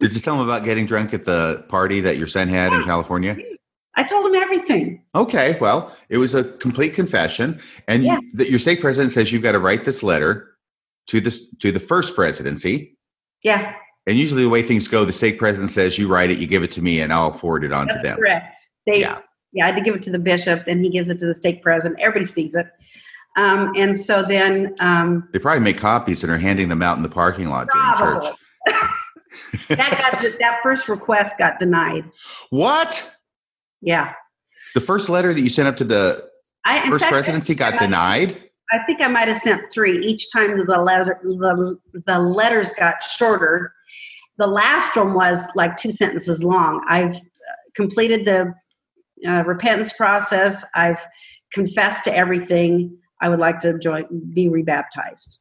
Did 0.00 0.14
you 0.14 0.20
tell 0.20 0.36
them 0.36 0.44
about 0.46 0.64
getting 0.64 0.84
drunk 0.84 1.14
at 1.14 1.24
the 1.24 1.64
party 1.68 2.00
that 2.00 2.18
your 2.18 2.26
son 2.26 2.48
had 2.48 2.72
in 2.72 2.82
California? 2.84 3.36
I 3.94 4.02
told 4.02 4.26
them 4.26 4.34
everything. 4.34 5.02
Okay, 5.14 5.56
well, 5.60 5.96
it 6.08 6.18
was 6.18 6.34
a 6.34 6.44
complete 6.44 6.92
confession, 6.94 7.60
and 7.88 8.02
Yeah. 8.02 8.18
that 8.34 8.50
your 8.50 8.58
stake 8.58 8.80
president 8.80 9.12
says 9.12 9.30
you've 9.32 9.42
got 9.44 9.52
to 9.52 9.58
write 9.60 9.84
this 9.84 10.02
letter 10.02 10.56
to 11.08 11.20
this 11.20 11.48
to 11.60 11.70
the 11.72 11.78
first 11.80 12.14
presidency. 12.16 12.96
Yeah, 13.44 13.74
And 14.06 14.18
usually, 14.18 14.42
the 14.42 14.48
way 14.48 14.62
things 14.62 14.88
go, 14.88 15.04
the 15.04 15.12
stake 15.12 15.38
president 15.38 15.70
says 15.70 15.98
you 15.98 16.08
write 16.08 16.30
it, 16.30 16.38
you 16.38 16.46
give 16.46 16.62
it 16.64 16.72
to 16.72 16.82
me, 16.82 17.00
and 17.00 17.12
I'll 17.12 17.32
forward 17.32 17.64
it 17.64 17.72
on 17.72 17.86
that's 17.86 18.02
to 18.02 18.08
them. 18.08 18.18
correct. 18.18 18.56
They, 18.86 19.00
Yeah. 19.00 19.20
Yeah. 19.52 19.64
I 19.64 19.66
had 19.68 19.76
to 19.76 19.82
give 19.82 19.94
it 19.94 20.02
to 20.04 20.10
the 20.10 20.18
bishop, 20.18 20.64
then 20.64 20.82
he 20.82 20.88
gives 20.90 21.08
it 21.08 21.18
to 21.20 21.26
the 21.26 21.34
stake 21.34 21.62
president. 21.62 22.00
Everybody 22.00 22.26
sees 22.26 22.54
it. 22.54 22.66
Um, 23.36 23.72
and 23.76 23.98
so 23.98 24.22
then 24.22 24.74
um, 24.80 25.28
They 25.32 25.38
probably 25.38 25.60
make 25.62 25.78
copies 25.78 26.22
and 26.22 26.30
are 26.32 26.38
handing 26.38 26.68
them 26.68 26.82
out 26.82 26.96
in 26.98 27.02
the 27.02 27.08
parking 27.08 27.48
lot 27.48 27.68
during 27.72 27.94
probably 27.96 28.28
church. 28.28 28.36
that 29.68 30.20
got 30.22 30.38
that 30.38 30.60
first 30.62 30.88
request 30.88 31.38
got 31.38 31.58
denied. 31.58 32.04
What? 32.50 33.10
Yeah, 33.80 34.12
The 34.74 34.80
first 34.80 35.08
letter 35.08 35.32
that 35.32 35.40
you 35.40 35.50
sent 35.50 35.66
up 35.66 35.76
to 35.78 35.84
the 35.84 36.22
I 36.64 36.88
first 36.88 37.00
fact, 37.04 37.12
presidency 37.12 37.54
I 37.54 37.56
got 37.56 37.72
might- 37.74 37.80
denied? 37.80 38.42
I 38.70 38.78
think 38.84 39.02
I 39.02 39.08
might 39.08 39.28
have 39.28 39.36
sent 39.36 39.70
three. 39.70 39.98
Each 39.98 40.32
time 40.32 40.56
the 40.56 40.64
letter 40.64 41.18
the, 41.22 41.78
the 42.06 42.18
letters 42.18 42.72
got 42.72 43.02
shorter. 43.02 43.74
The 44.38 44.46
last 44.46 44.96
one 44.96 45.12
was 45.12 45.46
like 45.54 45.76
two 45.76 45.90
sentences 45.90 46.42
long. 46.42 46.82
I've 46.88 47.14
uh, 47.14 47.20
completed 47.74 48.24
the 48.24 48.54
uh, 49.26 49.44
repentance 49.46 49.92
process. 49.92 50.64
I've 50.74 51.00
confessed 51.52 52.04
to 52.04 52.14
everything. 52.14 52.96
I 53.20 53.28
would 53.28 53.38
like 53.38 53.58
to 53.60 53.78
join, 53.78 54.04
be 54.32 54.48
rebaptized. 54.48 55.38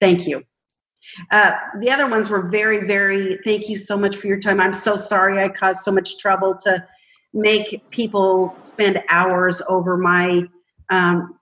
Thank 0.00 0.26
you. 0.26 0.42
Uh, 1.30 1.52
the 1.80 1.90
other 1.90 2.08
ones 2.08 2.28
were 2.28 2.48
very, 2.48 2.86
very. 2.86 3.38
Thank 3.44 3.68
you 3.68 3.78
so 3.78 3.96
much 3.96 4.16
for 4.16 4.26
your 4.26 4.38
time. 4.38 4.60
I'm 4.60 4.74
so 4.74 4.96
sorry 4.96 5.42
I 5.42 5.48
caused 5.48 5.82
so 5.82 5.92
much 5.92 6.18
trouble 6.18 6.56
to 6.64 6.84
make 7.32 7.82
people 7.90 8.52
spend 8.56 9.02
hours 9.08 9.62
over 9.68 9.96
my 9.96 10.42
um, 10.90 11.38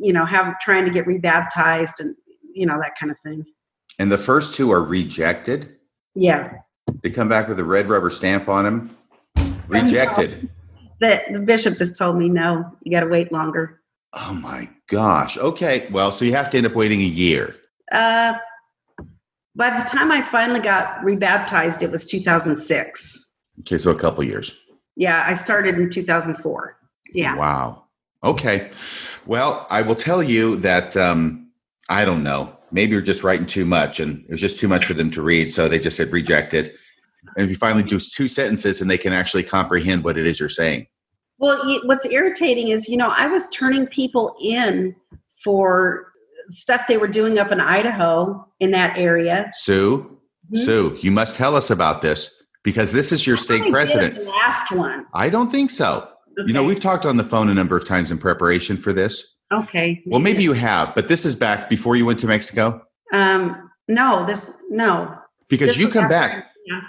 you 0.00 0.12
know, 0.12 0.24
have 0.24 0.58
trying 0.60 0.84
to 0.84 0.90
get 0.90 1.06
rebaptized 1.06 2.00
and 2.00 2.14
you 2.52 2.66
know 2.66 2.78
that 2.80 2.96
kind 2.98 3.10
of 3.10 3.18
thing. 3.20 3.44
And 3.98 4.10
the 4.10 4.18
first 4.18 4.54
two 4.54 4.70
are 4.70 4.82
rejected. 4.82 5.76
Yeah, 6.14 6.52
They 7.02 7.10
come 7.10 7.28
back 7.28 7.48
with 7.48 7.58
a 7.58 7.64
red 7.64 7.86
rubber 7.86 8.10
stamp 8.10 8.48
on 8.48 8.64
them. 8.64 8.96
Rejected. 9.66 10.48
The 11.00 11.22
the 11.32 11.40
bishop 11.40 11.78
just 11.78 11.96
told 11.96 12.16
me 12.16 12.28
no, 12.28 12.64
you 12.82 12.92
got 12.92 13.00
to 13.00 13.06
wait 13.06 13.32
longer. 13.32 13.80
Oh 14.12 14.34
my 14.34 14.68
gosh. 14.88 15.36
Okay. 15.36 15.88
Well, 15.90 16.12
so 16.12 16.24
you 16.24 16.34
have 16.34 16.50
to 16.50 16.56
end 16.56 16.66
up 16.66 16.74
waiting 16.74 17.00
a 17.00 17.04
year. 17.04 17.56
Uh, 17.90 18.34
by 19.56 19.70
the 19.70 19.84
time 19.88 20.10
I 20.10 20.22
finally 20.22 20.60
got 20.60 21.02
rebaptized, 21.04 21.82
it 21.82 21.90
was 21.90 22.06
2006. 22.06 23.24
Okay, 23.60 23.78
so 23.78 23.90
a 23.90 23.94
couple 23.94 24.24
years. 24.24 24.56
Yeah, 24.96 25.24
I 25.26 25.34
started 25.34 25.76
in 25.76 25.90
2004. 25.90 26.76
Yeah, 27.12 27.36
Wow. 27.36 27.84
Okay. 28.24 28.70
Well, 29.26 29.66
I 29.70 29.82
will 29.82 29.94
tell 29.94 30.22
you 30.22 30.56
that 30.56 30.96
um, 30.96 31.50
I 31.88 32.04
don't 32.04 32.22
know. 32.22 32.56
Maybe 32.72 32.92
you're 32.92 33.02
just 33.02 33.22
writing 33.22 33.46
too 33.46 33.66
much, 33.66 34.00
and 34.00 34.24
it 34.24 34.30
was 34.30 34.40
just 34.40 34.58
too 34.58 34.66
much 34.66 34.86
for 34.86 34.94
them 34.94 35.10
to 35.12 35.22
read, 35.22 35.52
so 35.52 35.68
they 35.68 35.78
just 35.78 35.96
said 35.96 36.10
rejected. 36.10 36.74
And 37.36 37.44
if 37.44 37.50
you 37.50 37.56
finally 37.56 37.82
do 37.82 37.98
two 37.98 38.28
sentences, 38.28 38.80
and 38.80 38.90
they 38.90 38.98
can 38.98 39.12
actually 39.12 39.42
comprehend 39.42 40.04
what 40.04 40.16
it 40.16 40.26
is 40.26 40.40
you're 40.40 40.48
saying. 40.48 40.86
Well, 41.38 41.80
what's 41.84 42.06
irritating 42.06 42.68
is, 42.68 42.88
you 42.88 42.96
know, 42.96 43.12
I 43.16 43.26
was 43.26 43.48
turning 43.48 43.86
people 43.86 44.34
in 44.42 44.94
for 45.42 46.12
stuff 46.50 46.82
they 46.86 46.96
were 46.96 47.08
doing 47.08 47.38
up 47.38 47.50
in 47.50 47.60
Idaho 47.60 48.46
in 48.60 48.70
that 48.70 48.96
area. 48.96 49.50
Sue, 49.54 50.18
Mhm. 50.52 50.64
Sue, 50.64 50.98
you 51.00 51.10
must 51.10 51.36
tell 51.36 51.56
us 51.56 51.70
about 51.70 52.02
this 52.02 52.42
because 52.62 52.92
this 52.92 53.12
is 53.12 53.26
your 53.26 53.36
I 53.36 53.40
stake 53.40 53.70
president. 53.70 54.24
Last 54.24 54.70
one. 54.72 55.06
I 55.14 55.28
don't 55.28 55.50
think 55.50 55.70
so. 55.70 56.08
You 56.46 56.52
know, 56.52 56.64
we've 56.64 56.80
talked 56.80 57.06
on 57.06 57.16
the 57.16 57.24
phone 57.24 57.48
a 57.48 57.54
number 57.54 57.76
of 57.76 57.86
times 57.86 58.10
in 58.10 58.18
preparation 58.18 58.76
for 58.76 58.92
this. 58.92 59.36
Okay. 59.52 60.02
Well, 60.06 60.20
maybe 60.20 60.42
you 60.42 60.52
have, 60.52 60.94
but 60.94 61.08
this 61.08 61.24
is 61.24 61.36
back 61.36 61.68
before 61.68 61.94
you 61.96 62.04
went 62.06 62.18
to 62.20 62.26
Mexico 62.26 62.82
Um, 63.12 63.70
no, 63.88 64.24
this 64.26 64.50
no. 64.70 65.14
because 65.48 65.68
This 65.68 65.78
you 65.78 65.88
come 65.88 66.08
back. 66.08 66.46
Yeah. 66.66 66.80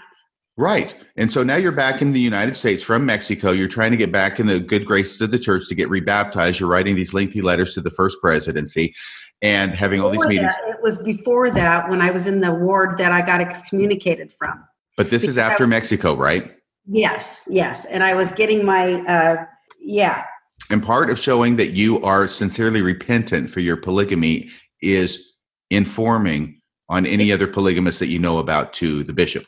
Right. 0.58 0.96
And 1.18 1.32
so 1.32 1.44
now 1.44 1.58
you're 1.58 1.74
back 1.74 2.02
in 2.02 2.14
the 2.14 2.20
United 2.20 2.56
States 2.56 2.82
from 2.82 3.06
Mexico. 3.06 3.52
You're 3.52 3.68
trying 3.68 3.92
to 3.92 3.98
get 3.98 4.12
back 4.12 4.40
in 4.40 4.46
the 4.46 4.60
good 4.60 4.86
graces 4.86 5.20
of 5.20 5.32
the 5.32 5.40
church 5.40 5.68
to 5.68 5.76
get 5.76 5.90
rebaptized. 5.90 6.60
You're 6.60 6.70
writing 6.70 6.96
these 6.96 7.14
lengthy 7.14 7.42
letters 7.42 7.74
to 7.74 7.82
the 7.82 7.92
first 7.92 8.22
presidency 8.22 8.96
and 9.42 9.72
having 9.72 10.00
all 10.00 10.10
these 10.10 10.26
meetings. 10.26 10.54
that, 10.54 10.70
it 10.70 10.82
was 10.82 11.00
before 11.00 11.52
that 11.52 11.90
when 11.90 12.02
I 12.02 12.12
was 12.12 12.26
in 12.26 12.40
the 12.40 12.54
ward 12.54 12.98
that 12.98 13.12
I 13.12 13.22
got 13.22 13.42
excommunicated 13.42 14.32
from. 14.32 14.64
But 14.96 15.10
this 15.10 15.24
is 15.24 15.36
because 15.36 15.38
I 15.40 15.52
after 15.52 15.64
was- 15.66 15.72
Mexico, 15.72 16.16
right? 16.16 16.56
Yes, 16.88 17.48
yes, 17.50 17.86
and 17.86 18.04
I 18.04 18.14
was 18.14 18.32
getting 18.32 18.64
my 18.64 19.02
uh, 19.08 19.46
yeah. 19.82 20.26
And 20.70 20.84
part 20.84 21.10
of 21.10 21.20
showing 21.20 21.56
that 21.56 21.72
you 21.72 22.02
are 22.04 22.28
sincerely 22.28 22.82
repentant 22.82 23.50
for 23.50 23.60
your 23.60 23.76
polygamy 23.76 24.50
is 24.82 25.36
informing 25.72 26.62
on 26.88 27.08
any 27.08 27.32
other 27.32 27.48
polygamist 27.48 28.00
that 28.00 28.08
you 28.08 28.20
know 28.20 28.38
about 28.38 28.74
to 28.76 29.04
the 29.04 29.14
bishop. 29.14 29.46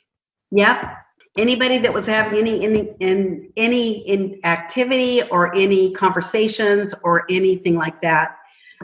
Yep. 0.51 0.97
Anybody 1.37 1.77
that 1.77 1.93
was 1.93 2.05
having 2.05 2.39
any 2.39 2.65
any 2.65 2.95
in 2.99 3.51
any 3.57 3.99
in 4.07 4.39
activity 4.43 5.21
or 5.29 5.53
any 5.55 5.93
conversations 5.93 6.95
or 7.03 7.25
anything 7.29 7.75
like 7.75 8.01
that, 8.01 8.37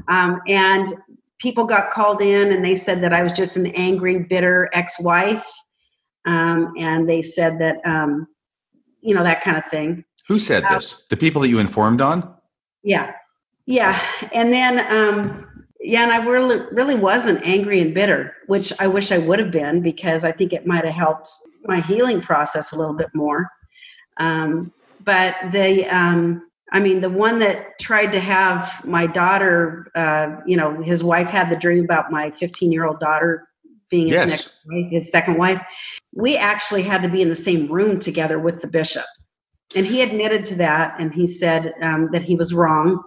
um, 0.08 0.40
and 0.48 0.94
people 1.40 1.66
got 1.66 1.90
called 1.90 2.22
in 2.22 2.52
and 2.52 2.64
they 2.64 2.76
said 2.76 3.02
that 3.04 3.12
I 3.12 3.24
was 3.24 3.34
just 3.34 3.58
an 3.58 3.68
angry, 3.68 4.20
bitter 4.20 4.70
ex-wife, 4.74 5.48
um, 6.26 6.74
and 6.78 7.10
they 7.10 7.24
said 7.24 7.58
that 7.60 7.78
um, 7.86 8.28
you 9.02 9.16
know 9.16 9.24
that 9.24 9.42
kind 9.42 9.58
of 9.58 9.66
thing. 9.72 10.06
Who 10.28 10.38
said 10.38 10.64
this? 10.70 11.04
The 11.10 11.18
people 11.18 11.42
that 11.42 11.50
you 11.50 11.58
informed 11.58 12.02
on? 12.02 12.36
Yeah, 12.84 13.14
yeah, 13.66 14.00
and 14.32 14.54
then 14.54 14.80
um, 14.92 15.53
yeah, 15.84 16.04
and 16.04 16.12
I 16.12 16.26
really 16.26 16.66
really 16.72 16.96
wasn't 16.96 17.46
angry 17.46 17.80
and 17.82 17.94
bitter, 17.94 18.34
which 18.48 18.72
I 18.80 18.88
wish 18.88 19.12
I 19.12 19.18
would 19.18 19.40
have 19.40 19.52
been 19.52 19.82
because 19.82 20.24
I 20.24 20.32
think 20.32 20.54
it 20.54 20.66
might 20.66 20.86
have 20.86 20.94
helped 20.96 21.30
my 21.66 21.82
healing 21.82 22.22
process 22.22 22.72
a 22.72 22.78
little 22.78 22.96
bit 22.96 23.10
more. 23.14 23.50
Um, 24.18 24.72
but 25.02 25.36
the 25.52 25.86
um, 25.88 26.50
I 26.72 26.80
mean, 26.80 27.02
the 27.02 27.10
one 27.10 27.40
that 27.40 27.78
tried 27.80 28.12
to 28.14 28.20
have 28.20 28.84
my 28.86 29.06
daughter, 29.06 29.88
uh, 29.96 30.38
you 30.48 30.58
know, 30.58 30.82
his 30.82 31.04
wife 31.04 31.28
had 31.28 31.50
the 31.50 31.56
dream 31.56 31.84
about 31.84 32.12
my 32.12 32.32
15 32.32 32.72
year 32.72 32.86
old 32.86 33.00
daughter 33.00 33.48
being 33.90 34.08
his 34.08 34.16
Yes. 34.16 34.30
next 34.30 34.60
wife, 34.66 34.92
his 34.92 35.12
second 35.12 35.38
wife. 35.38 35.62
We 36.14 36.36
actually 36.36 36.82
had 36.82 37.04
to 37.04 37.10
be 37.10 37.22
in 37.22 37.30
the 37.30 37.36
same 37.36 37.68
room 37.68 38.00
together 38.00 38.40
with 38.40 38.62
the 38.62 38.68
bishop. 38.68 39.06
And 39.76 39.86
he 39.86 40.02
admitted 40.02 40.46
to 40.46 40.56
that, 40.56 40.96
and 41.00 41.14
he 41.14 41.28
said 41.28 41.74
um, 41.82 42.10
that 42.12 42.24
he 42.24 42.36
was 42.36 42.54
wrong, 42.54 43.04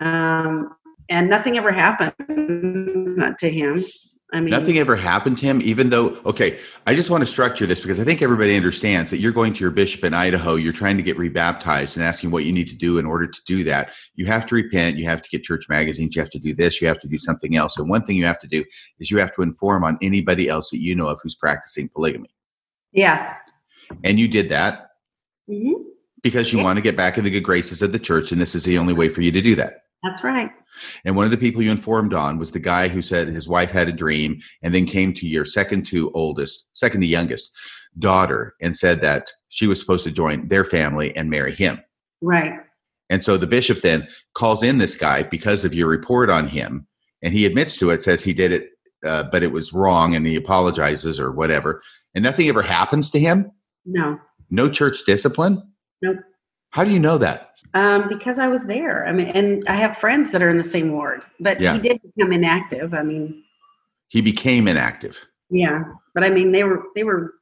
um, 0.00 0.76
and 1.08 1.28
nothing 1.28 1.56
ever 1.56 1.72
happened 1.72 2.14
to 3.38 3.50
him. 3.50 3.84
I 4.30 4.40
mean, 4.40 4.50
Nothing 4.50 4.76
ever 4.76 4.94
happened 4.94 5.38
to 5.38 5.46
him, 5.46 5.62
even 5.62 5.88
though, 5.88 6.18
okay, 6.26 6.58
I 6.86 6.94
just 6.94 7.08
want 7.10 7.22
to 7.22 7.26
structure 7.26 7.64
this 7.64 7.80
because 7.80 7.98
I 7.98 8.04
think 8.04 8.20
everybody 8.20 8.54
understands 8.56 9.10
that 9.10 9.20
you're 9.20 9.32
going 9.32 9.54
to 9.54 9.60
your 9.60 9.70
bishop 9.70 10.04
in 10.04 10.12
Idaho, 10.12 10.56
you're 10.56 10.74
trying 10.74 10.98
to 10.98 11.02
get 11.02 11.16
rebaptized 11.16 11.96
and 11.96 12.04
asking 12.04 12.30
what 12.30 12.44
you 12.44 12.52
need 12.52 12.68
to 12.68 12.76
do 12.76 12.98
in 12.98 13.06
order 13.06 13.26
to 13.26 13.40
do 13.46 13.64
that. 13.64 13.94
You 14.16 14.26
have 14.26 14.46
to 14.48 14.54
repent, 14.54 14.98
you 14.98 15.06
have 15.06 15.22
to 15.22 15.30
get 15.30 15.44
church 15.44 15.66
magazines, 15.70 16.14
you 16.14 16.20
have 16.20 16.30
to 16.30 16.38
do 16.38 16.54
this, 16.54 16.82
you 16.82 16.88
have 16.88 17.00
to 17.00 17.08
do 17.08 17.16
something 17.16 17.56
else. 17.56 17.78
And 17.78 17.88
one 17.88 18.04
thing 18.04 18.16
you 18.16 18.26
have 18.26 18.38
to 18.40 18.46
do 18.46 18.64
is 18.98 19.10
you 19.10 19.16
have 19.18 19.34
to 19.36 19.42
inform 19.42 19.82
on 19.82 19.96
anybody 20.02 20.46
else 20.50 20.68
that 20.70 20.82
you 20.82 20.94
know 20.94 21.06
of 21.06 21.18
who's 21.22 21.34
practicing 21.34 21.88
polygamy. 21.88 22.28
Yeah. 22.92 23.34
And 24.04 24.20
you 24.20 24.28
did 24.28 24.50
that 24.50 24.90
hmm 25.48 25.72
because 26.20 26.52
you 26.52 26.58
Yeah. 26.58 26.64
want 26.64 26.76
to 26.76 26.82
get 26.82 26.96
back 26.96 27.16
in 27.16 27.24
the 27.24 27.30
good 27.30 27.44
graces 27.44 27.80
of 27.80 27.92
the 27.92 27.98
church, 27.98 28.32
and 28.32 28.40
this 28.40 28.54
is 28.54 28.64
the 28.64 28.76
only 28.76 28.92
way 28.92 29.08
for 29.08 29.22
you 29.22 29.30
to 29.32 29.40
do 29.40 29.54
that. 29.54 29.84
That's 30.02 30.22
right. 30.22 30.50
And 31.04 31.16
one 31.16 31.24
of 31.24 31.30
the 31.30 31.36
people 31.36 31.60
you 31.60 31.70
informed 31.70 32.14
on 32.14 32.38
was 32.38 32.52
the 32.52 32.60
guy 32.60 32.88
who 32.88 33.02
said 33.02 33.28
his 33.28 33.48
wife 33.48 33.70
had 33.70 33.88
a 33.88 33.92
dream 33.92 34.40
and 34.62 34.74
then 34.74 34.86
came 34.86 35.12
to 35.14 35.26
your 35.26 35.44
second 35.44 35.86
to 35.88 36.12
oldest, 36.12 36.66
second 36.72 37.00
to 37.00 37.06
youngest 37.06 37.50
daughter 37.98 38.54
and 38.60 38.76
said 38.76 39.00
that 39.00 39.32
she 39.48 39.66
was 39.66 39.80
supposed 39.80 40.04
to 40.04 40.10
join 40.12 40.46
their 40.48 40.64
family 40.64 41.16
and 41.16 41.30
marry 41.30 41.54
him. 41.54 41.80
Right. 42.22 42.54
And 43.10 43.24
so 43.24 43.36
the 43.36 43.46
bishop 43.46 43.80
then 43.80 44.06
calls 44.34 44.62
in 44.62 44.78
this 44.78 44.94
guy 44.94 45.22
because 45.22 45.64
of 45.64 45.74
your 45.74 45.88
report 45.88 46.30
on 46.30 46.46
him. 46.46 46.86
And 47.22 47.34
he 47.34 47.46
admits 47.46 47.76
to 47.78 47.90
it, 47.90 48.02
says 48.02 48.22
he 48.22 48.32
did 48.32 48.52
it, 48.52 48.70
uh, 49.04 49.24
but 49.24 49.42
it 49.42 49.50
was 49.50 49.72
wrong 49.72 50.14
and 50.14 50.26
he 50.26 50.36
apologizes 50.36 51.18
or 51.18 51.32
whatever. 51.32 51.82
And 52.14 52.22
nothing 52.22 52.48
ever 52.48 52.62
happens 52.62 53.10
to 53.10 53.18
him. 53.18 53.50
No. 53.84 54.20
No 54.50 54.70
church 54.70 54.98
discipline. 55.06 55.62
Nope. 56.02 56.18
How 56.70 56.84
do 56.84 56.92
you 56.92 57.00
know 57.00 57.18
that? 57.18 57.47
Um, 57.74 58.08
because 58.08 58.38
I 58.38 58.48
was 58.48 58.64
there. 58.64 59.06
I 59.06 59.12
mean, 59.12 59.28
and 59.28 59.64
I 59.68 59.74
have 59.74 59.98
friends 59.98 60.30
that 60.32 60.42
are 60.42 60.50
in 60.50 60.56
the 60.56 60.64
same 60.64 60.92
ward, 60.92 61.22
but 61.40 61.60
Yeah. 61.60 61.74
he 61.74 61.80
did 61.80 62.00
become 62.02 62.32
inactive. 62.32 62.94
I 62.94 63.02
mean, 63.02 63.42
He 64.08 64.20
became 64.22 64.66
inactive. 64.68 65.18
yeah, 65.50 65.82
but 66.14 66.24
I 66.24 66.30
mean, 66.30 66.52
they 66.52 66.64
were 66.64 66.84
they 66.94 67.04
were 67.04 67.34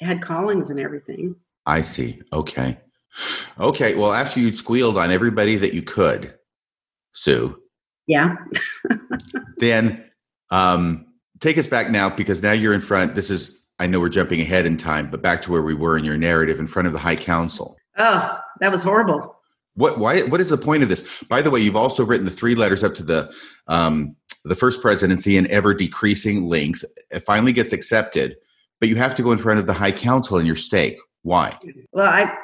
had 0.00 0.22
callings 0.22 0.70
and 0.70 0.78
everything. 0.80 1.34
I 1.66 1.80
see. 1.80 2.20
Okay. 2.32 2.78
Okay. 3.58 3.94
Well, 3.94 4.12
after 4.12 4.38
you 4.40 4.52
squealed 4.52 4.96
on 4.98 5.10
everybody 5.10 5.56
that 5.56 5.72
you 5.74 5.82
could, 5.82 6.34
Sue, 7.12 7.60
Yeah. 8.06 8.36
then 9.58 10.04
um, 10.50 11.06
take 11.40 11.58
us 11.58 11.68
back 11.68 11.90
now 11.90 12.10
because 12.14 12.42
now 12.42 12.52
you're 12.52 12.74
in 12.74 12.80
front. 12.80 13.14
This 13.14 13.30
is, 13.30 13.68
I 13.78 13.86
know 13.86 14.00
we're 14.00 14.08
jumping 14.08 14.40
ahead 14.40 14.66
in 14.66 14.76
time, 14.76 15.10
but 15.10 15.22
back 15.22 15.42
to 15.42 15.52
where 15.52 15.62
we 15.62 15.74
were 15.74 15.96
in 15.96 16.04
your 16.04 16.16
narrative 16.18 16.58
in 16.58 16.66
front 16.66 16.86
of 16.86 16.92
the 16.92 16.98
High 16.98 17.16
Council. 17.16 17.76
Oh, 17.96 18.38
that 18.60 18.70
was 18.72 18.82
horrible. 18.82 19.33
What? 19.74 19.98
Why? 19.98 20.22
What 20.22 20.40
is 20.40 20.50
the 20.50 20.58
point 20.58 20.82
of 20.82 20.88
this? 20.88 21.22
By 21.24 21.42
the 21.42 21.50
way, 21.50 21.60
you've 21.60 21.76
also 21.76 22.04
written 22.04 22.24
the 22.24 22.30
three 22.30 22.54
letters 22.54 22.84
up 22.84 22.94
to 22.96 23.02
the 23.02 23.32
um, 23.66 24.14
the 24.44 24.54
first 24.54 24.80
presidency 24.80 25.36
in 25.36 25.50
ever 25.50 25.74
decreasing 25.74 26.44
length. 26.44 26.84
It 27.10 27.20
finally 27.20 27.52
gets 27.52 27.72
accepted, 27.72 28.36
but 28.80 28.88
you 28.88 28.96
have 28.96 29.14
to 29.16 29.22
go 29.22 29.32
in 29.32 29.38
front 29.38 29.58
of 29.58 29.66
the 29.66 29.72
High 29.72 29.92
Council 29.92 30.38
in 30.38 30.46
your 30.46 30.56
stake. 30.56 30.96
Why? 31.22 31.58
Well, 31.92 32.08
I 32.08 32.36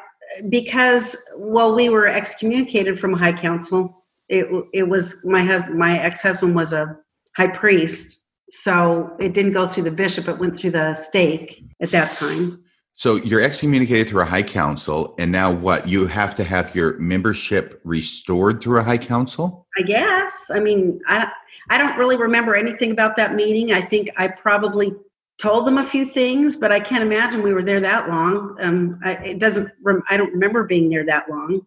because 0.49 1.17
well, 1.37 1.75
we 1.75 1.89
were 1.89 2.07
excommunicated 2.07 2.99
from 2.99 3.13
High 3.13 3.33
Council. 3.33 4.05
It 4.29 4.47
it 4.73 4.89
was 4.89 5.21
my 5.25 5.43
husband. 5.43 5.79
My 5.79 5.99
ex 6.01 6.21
husband 6.21 6.55
was 6.55 6.73
a 6.73 6.97
high 7.37 7.49
priest, 7.49 8.23
so 8.51 9.15
it 9.21 9.35
didn't 9.35 9.53
go 9.53 9.69
through 9.69 9.85
the 9.85 9.91
bishop. 9.91 10.29
It 10.29 10.39
went 10.39 10.57
through 10.57 10.73
the 10.73 10.95
stake 10.95 11.65
at 11.81 11.91
that 11.91 12.13
time. 12.13 12.65
So 13.01 13.17
you're 13.17 13.41
excommunicated 13.41 14.09
through 14.09 14.21
a 14.21 14.27
high 14.27 14.43
council, 14.43 15.15
and 15.19 15.33
now 15.33 15.51
what? 15.51 15.89
You 15.89 16.07
have 16.07 16.35
to 16.35 16.45
have 16.45 16.75
your 16.75 16.99
membership 16.99 17.81
restored 17.83 18.61
through 18.61 18.79
a 18.79 18.83
high 18.83 18.99
council. 18.99 19.67
I 19.79 19.81
guess. 19.81 20.51
I 20.51 20.61
mean, 20.61 21.01
I 21.07 21.27
I 21.71 21.79
don't 21.79 21.97
really 21.97 22.19
remember 22.19 22.55
anything 22.55 22.91
about 22.91 23.17
that 23.17 23.35
meeting. 23.35 23.73
I 23.73 23.81
think 23.81 24.11
I 24.19 24.29
probably 24.29 24.93
told 25.41 25.67
them 25.67 25.79
a 25.79 25.87
few 25.87 26.05
things, 26.05 26.57
but 26.57 26.73
I 26.73 26.79
can't 26.79 27.03
imagine 27.03 27.43
we 27.43 27.55
were 27.55 27.63
there 27.63 27.81
that 27.81 28.11
long. 28.11 28.59
Um, 28.61 29.01
I, 29.03 29.13
it 29.13 29.39
doesn't. 29.39 29.73
rem- 29.83 30.03
I 30.11 30.19
don't 30.19 30.33
remember 30.35 30.65
being 30.65 30.91
there 30.91 31.07
that 31.07 31.31
long. 31.31 31.63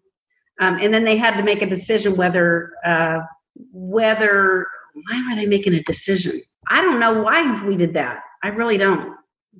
Um, 0.59 0.77
and 0.79 0.93
then 0.93 1.03
they 1.03 1.17
had 1.17 1.35
to 1.37 1.43
make 1.43 1.63
a 1.63 1.65
decision 1.65 2.15
whether 2.15 2.73
uh, 2.85 3.21
whether 3.71 4.67
why 4.93 5.27
were 5.27 5.35
they 5.35 5.47
making 5.47 5.73
a 5.73 5.81
decision? 5.81 6.39
I 6.67 6.83
don't 6.83 6.99
know 6.99 7.23
why 7.23 7.65
we 7.65 7.75
did 7.75 7.95
that. 7.95 8.21
I 8.43 8.49
really 8.49 8.77
don't. 8.77 9.17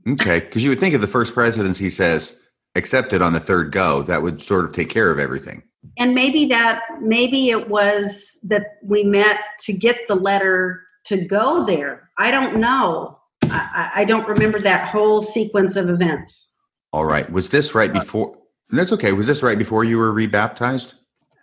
Okay, 0.08 0.40
because 0.42 0.64
you 0.64 0.70
would 0.70 0.80
think 0.80 0.94
if 0.96 1.02
the 1.02 1.08
first 1.08 1.34
presidency 1.34 1.90
says 1.90 2.50
accepted 2.76 3.22
on 3.22 3.34
the 3.34 3.40
third 3.40 3.72
go, 3.72 4.02
that 4.04 4.22
would 4.22 4.42
sort 4.42 4.66
of 4.66 4.74
take 4.74 4.90
care 4.90 5.12
of 5.12 5.20
everything. 5.20 5.64
and 6.00 6.16
maybe 6.16 6.46
that 6.46 6.82
maybe 7.02 7.50
it 7.50 7.68
was 7.70 8.40
that 8.44 8.64
we 8.82 9.04
met 9.04 9.38
to 9.60 9.74
get 9.74 10.08
the 10.08 10.16
letter 10.16 10.82
to 11.04 11.26
go 11.26 11.66
there 11.66 12.10
i 12.18 12.32
don't 12.32 12.56
know 12.58 13.20
i, 13.44 13.92
I 13.94 14.02
I 14.02 14.06
don't 14.06 14.28
remember 14.28 14.60
that 14.62 14.88
whole 14.88 15.22
sequence 15.22 15.76
of 15.76 15.90
events 15.90 16.54
All 16.94 17.06
right. 17.06 17.30
Was 17.32 17.50
this 17.50 17.76
right 17.76 17.92
before? 17.92 18.38
That's 18.70 18.92
okay. 18.94 19.12
Was 19.14 19.28
this 19.28 19.44
right 19.44 19.58
before 19.58 19.84
you 19.84 19.98
were 19.98 20.12
rebaptized? 20.14 20.94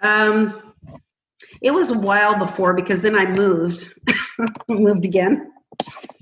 um, 0.03 0.75
it 1.61 1.73
was 1.73 1.91
a 1.91 1.99
while 1.99 2.37
before 2.39 2.73
because 2.73 3.03
then 3.03 3.17
i 3.17 3.27
moved 3.27 3.93
moved 4.69 5.05
again 5.05 5.53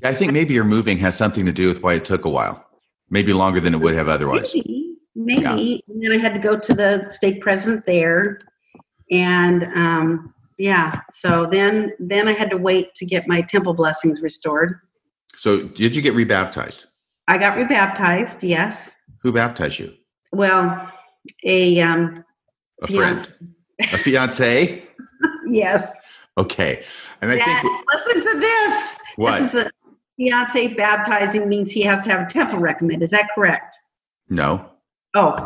I 0.05 0.15
think 0.15 0.33
maybe 0.33 0.55
your 0.55 0.65
moving 0.65 0.99
has 0.99 1.17
something 1.17 1.45
to 1.47 1.53
do 1.53 1.69
with 1.69 1.83
why 1.83 1.95
it 1.95 2.05
took 2.05 2.25
a 2.25 2.29
while, 2.31 2.65
maybe 3.11 3.33
longer 3.33 3.61
than 3.61 3.75
it 3.75 3.81
would 3.81 3.95
have 3.95 4.09
otherwise. 4.09 4.55
maybe 4.55 4.85
maybe 5.15 5.83
and 5.89 6.03
then 6.03 6.13
i 6.13 6.17
had 6.17 6.33
to 6.33 6.41
go 6.41 6.57
to 6.57 6.73
the 6.73 7.09
stake 7.09 7.41
president 7.41 7.85
there 7.87 8.39
and 9.11 9.65
um, 9.75 10.33
yeah 10.59 11.01
so 11.11 11.45
then 11.51 11.93
then 11.99 12.29
i 12.29 12.33
had 12.33 12.49
to 12.51 12.57
wait 12.57 12.95
to 12.95 13.05
get 13.05 13.27
my 13.27 13.41
temple 13.41 13.75
blessings 13.75 14.21
restored 14.23 14.79
So, 15.37 15.63
did 15.65 15.97
you 15.97 16.03
get 16.03 16.15
rebaptized? 16.15 16.87
i 17.27 17.37
got 17.37 17.57
rebaptized 17.59 18.45
yes 18.45 18.95
Who 19.23 19.33
baptized 19.33 19.81
you? 19.81 19.93
Well, 20.33 20.89
a 21.45 21.81
um, 21.81 22.25
A 22.83 22.87
friend, 22.87 23.27
a 23.81 23.99
fiance. 23.99 24.85
yes. 25.49 26.01
Okay, 26.37 26.85
and 27.21 27.33
I 27.33 27.37
think 27.45 27.59
listen 27.93 28.33
to 28.33 28.39
this. 28.39 28.99
What? 29.19 29.41
This 29.41 29.55
is 29.55 29.65
a 29.65 29.71
fiance 30.17 30.75
baptizing 30.75 31.49
means 31.49 31.73
he 31.73 31.83
has 31.83 32.03
to 32.05 32.11
have 32.11 32.21
a 32.23 32.27
temple 32.31 32.59
recommend. 32.61 33.03
Is 33.03 33.11
that 33.11 33.29
correct? 33.35 33.77
no, 34.29 34.71
Oh, 35.15 35.45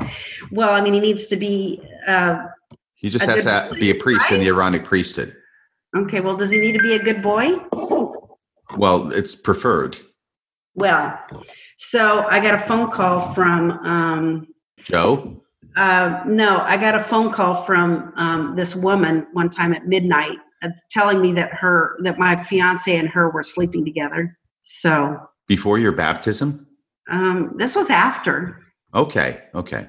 well, 0.51 0.75
I 0.75 0.81
mean, 0.83 0.93
he 0.93 1.01
needs 1.01 1.27
to 1.29 1.37
be. 1.37 1.81
Uh, 2.07 2.47
he 2.95 3.09
just 3.09 3.25
has 3.25 3.45
to 3.45 3.75
be 3.79 3.91
a 3.91 3.95
priest 3.95 4.31
in 4.31 4.41
the 4.41 4.49
Aaronic 4.49 4.85
priesthood. 4.85 5.35
okay, 5.97 6.21
well, 6.21 6.37
does 6.37 6.51
he 6.51 6.59
need 6.59 6.73
to 6.73 6.81
be 6.81 6.95
a 6.95 6.99
good 7.03 7.23
boy? 7.23 7.57
Well, 8.77 9.13
it's 9.13 9.35
preferred. 9.37 9.99
Well, 10.75 11.19
so 11.77 12.27
I 12.29 12.41
got 12.41 12.55
a 12.55 12.67
phone 12.67 12.91
call 12.91 13.33
from. 13.35 13.71
Um, 13.71 14.47
Joe. 14.83 15.43
uh, 15.77 16.23
no, 16.27 16.61
I 16.63 16.77
got 16.77 16.95
a 16.97 17.05
phone 17.05 17.31
call 17.33 17.65
from 17.65 18.13
um, 18.17 18.57
this 18.57 18.75
woman 18.75 19.27
one 19.33 19.49
time 19.49 19.73
at 19.73 19.87
midnight, 19.87 20.39
telling 20.91 21.21
me 21.21 21.33
that 21.33 21.53
her 21.55 21.97
that 22.03 22.19
my 22.19 22.43
fiance 22.45 22.95
and 22.95 23.09
her 23.09 23.31
were 23.31 23.43
sleeping 23.43 23.85
together. 23.85 24.39
So 24.63 25.19
Before 25.49 25.79
your 25.79 25.93
baptism? 25.93 26.67
Um, 27.11 27.55
this 27.57 27.75
was 27.75 27.91
after. 27.91 28.61
Okay. 28.95 29.43
Okay. 29.55 29.89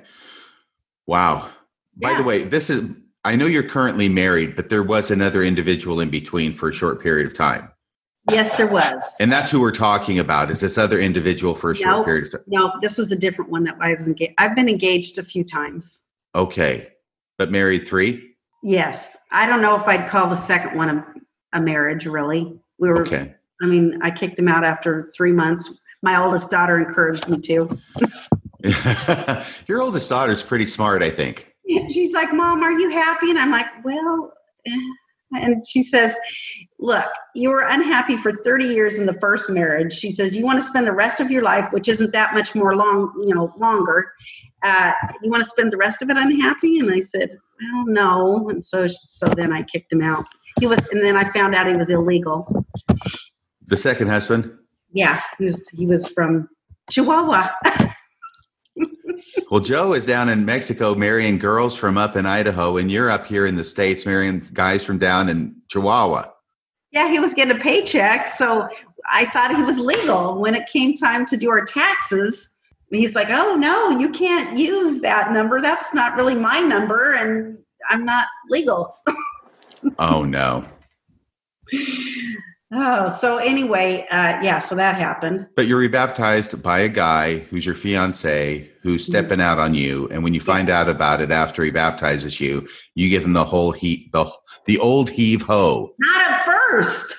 Wow. 1.06 1.50
By 1.96 2.16
the 2.16 2.24
way, 2.24 2.44
this 2.44 2.70
is, 2.70 2.98
I 3.24 3.36
know 3.36 3.46
you're 3.46 3.62
currently 3.62 4.10
married, 4.10 4.56
but 4.56 4.70
there 4.70 4.82
was 4.82 5.12
another 5.12 5.44
individual 5.44 6.00
in 6.00 6.10
between 6.10 6.52
for 6.54 6.70
a 6.70 6.74
short 6.74 7.02
period 7.02 7.28
of 7.28 7.38
time. 7.38 7.70
Yes, 8.32 8.58
there 8.58 8.68
was. 8.68 9.04
And 9.20 9.32
that's 9.32 9.52
who 9.52 9.60
we're 9.60 9.72
talking 9.72 10.20
about 10.20 10.50
is 10.50 10.62
this 10.62 10.78
other 10.78 11.00
individual 11.00 11.56
for 11.56 11.72
a 11.72 11.76
short 11.76 12.06
period 12.06 12.26
of 12.26 12.32
time. 12.32 12.42
No, 12.48 12.72
this 12.82 12.98
was 12.98 13.12
a 13.12 13.18
different 13.18 13.52
one 13.52 13.64
that 13.66 13.76
I 13.80 13.94
was 13.94 14.08
engaged. 14.08 14.34
I've 14.38 14.56
been 14.56 14.70
engaged 14.70 15.18
a 15.18 15.24
few 15.24 15.44
times. 15.44 16.06
Okay. 16.34 16.90
But 17.38 17.52
married 17.52 17.86
three? 17.86 18.33
Yes, 18.64 19.18
I 19.30 19.46
don't 19.46 19.62
know 19.62 19.76
if 19.76 19.86
I'd 19.88 20.08
call 20.08 20.30
the 20.30 20.38
second 20.38 20.78
one 20.78 20.90
a, 20.90 21.06
a 21.58 21.62
marriage. 21.62 22.06
Really, 22.06 22.58
we 22.80 22.88
were. 22.88 23.02
Okay. 23.02 23.36
I 23.62 23.66
mean, 23.66 24.00
I 24.02 24.10
kicked 24.10 24.40
him 24.40 24.48
out 24.48 24.64
after 24.64 25.12
three 25.16 25.34
months. 25.34 25.82
My 26.02 26.22
oldest 26.22 26.50
daughter 26.50 26.78
encouraged 26.78 27.28
me 27.28 27.40
to. 27.40 27.78
Your 29.68 29.82
oldest 29.82 30.10
daughter's 30.10 30.42
pretty 30.42 30.66
smart, 30.66 31.04
I 31.04 31.12
think. 31.12 31.54
She's 31.90 32.14
like, 32.14 32.34
"Mom, 32.34 32.64
are 32.64 32.72
you 32.72 32.90
happy?" 32.90 33.30
And 33.30 33.38
I'm 33.38 33.52
like, 33.52 33.68
"Well," 33.84 34.32
eh." 34.66 34.80
and 35.36 35.66
she 35.68 35.84
says, 35.84 36.16
"Look, 36.80 37.06
you 37.36 37.50
were 37.50 37.62
unhappy 37.68 38.16
for 38.16 38.32
30 38.32 38.66
years 38.66 38.98
in 38.98 39.06
the 39.06 39.14
first 39.16 39.50
marriage." 39.50 39.94
She 39.94 40.12
says, 40.12 40.38
"You 40.38 40.46
want 40.46 40.60
to 40.60 40.66
spend 40.66 40.88
the 40.88 40.94
rest 40.94 41.20
of 41.20 41.30
your 41.30 41.42
life, 41.42 41.70
which 41.72 41.90
isn't 41.90 42.14
that 42.14 42.34
much 42.34 42.56
more 42.56 42.78
long, 42.78 43.12
you 43.26 43.36
know, 43.36 43.54
longer. 43.58 44.10
Uh, 44.62 44.94
you 45.22 45.30
want 45.30 45.44
to 45.44 45.50
spend 45.50 45.74
the 45.74 45.78
rest 45.78 46.02
of 46.02 46.10
it 46.10 46.16
unhappy?" 46.16 46.80
And 46.80 46.92
I 46.92 47.02
said, 47.02 47.36
"Well, 47.72 47.86
no." 47.88 48.50
And 48.50 48.64
so, 48.64 48.88
so 48.88 49.28
then 49.28 49.54
I 49.54 49.64
kicked 49.64 49.92
him 49.92 50.02
out. 50.02 50.26
He 50.60 50.68
was, 50.68 50.88
and 50.90 51.06
then 51.06 51.16
I 51.16 51.30
found 51.32 51.56
out 51.56 51.68
he 51.68 51.76
was 51.76 51.90
illegal. 51.90 52.66
The 53.68 53.78
second 53.78 54.10
husband? 54.10 54.52
Yeah, 54.92 55.22
he 55.38 55.46
was. 55.46 55.68
He 55.70 55.88
was 55.88 56.08
from 56.10 56.50
Chihuahua. 56.92 57.50
Well, 59.50 59.62
Joe 59.62 59.94
is 59.94 60.06
down 60.06 60.30
in 60.30 60.46
Mexico 60.46 60.96
marrying 60.96 61.38
girls 61.38 61.76
from 61.76 61.98
up 61.98 62.16
in 62.16 62.26
Idaho, 62.26 62.78
and 62.78 62.92
you're 62.92 63.12
up 63.12 63.26
here 63.26 63.46
in 63.46 63.56
the 63.56 63.64
States 63.64 64.06
marrying 64.06 64.40
guys 64.54 64.84
from 64.84 64.98
down 64.98 65.30
in 65.30 65.56
Chihuahua. 65.70 66.32
Yeah, 66.92 67.08
he 67.08 67.20
was 67.20 67.34
getting 67.34 67.56
a 67.56 67.60
paycheck, 67.60 68.28
so 68.28 68.68
I 69.08 69.26
thought 69.26 69.56
he 69.56 69.62
was 69.62 69.78
legal. 69.78 70.40
When 70.40 70.56
it 70.56 70.68
came 70.68 70.96
time 70.96 71.26
to 71.28 71.38
do 71.38 71.50
our 71.50 71.64
taxes, 71.64 72.54
he's 73.02 73.16
like, 73.16 73.30
"Oh 73.30 73.56
no, 73.56 73.98
you 74.00 74.10
can't 74.10 74.58
use 74.58 75.02
that 75.02 75.32
number. 75.32 75.62
That's 75.62 75.94
not 75.94 76.16
really 76.16 76.36
my 76.36 76.60
number, 76.60 77.14
and 77.14 77.58
I'm 77.90 78.06
not 78.06 78.28
legal." 78.50 78.96
Oh, 80.00 80.24
no. 80.24 80.66
Oh, 82.76 83.08
so 83.08 83.38
anyway, 83.38 84.06
uh, 84.10 84.42
yeah, 84.42 84.58
so 84.58 84.74
that 84.76 84.96
happened. 84.96 85.46
But 85.56 85.68
you're 85.68 85.78
rebaptized 85.78 86.62
by 86.64 86.80
a 86.80 86.90
guy 86.90 87.40
who's 87.40 87.66
your 87.66 87.76
fiance 87.76 88.70
who's 88.82 89.06
stepping 89.06 89.40
out 89.40 89.60
on 89.60 89.76
you, 89.76 90.08
and 90.10 90.24
when 90.24 90.34
you 90.34 90.42
find 90.42 90.72
out 90.72 90.90
about 90.90 91.22
it 91.22 91.30
after 91.30 91.64
he 91.64 91.70
baptizes 91.70 92.40
you, 92.40 92.68
you 92.96 93.10
give 93.10 93.24
him 93.24 93.34
the 93.34 93.44
whole 93.44 93.72
heat, 93.72 94.12
the 94.12 94.26
the 94.66 94.80
old 94.80 95.10
heave 95.10 95.44
ho. 95.44 95.94
Not 96.00 96.32
at 96.32 96.46
first. 96.46 97.16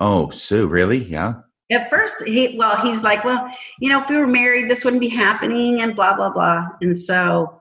Oh, 0.00 0.30
Sue, 0.30 0.66
really? 0.66 1.04
Yeah. 1.04 1.34
At 1.70 1.88
first, 1.88 2.22
he 2.26 2.56
well, 2.58 2.76
he's 2.76 3.02
like, 3.02 3.24
"Well, 3.24 3.48
you 3.78 3.88
know, 3.88 4.00
if 4.02 4.08
we 4.08 4.16
were 4.16 4.26
married, 4.26 4.70
this 4.70 4.84
wouldn't 4.84 5.00
be 5.00 5.08
happening," 5.08 5.80
and 5.82 5.94
blah 5.94 6.16
blah 6.16 6.30
blah. 6.30 6.66
And 6.80 6.96
so, 6.96 7.60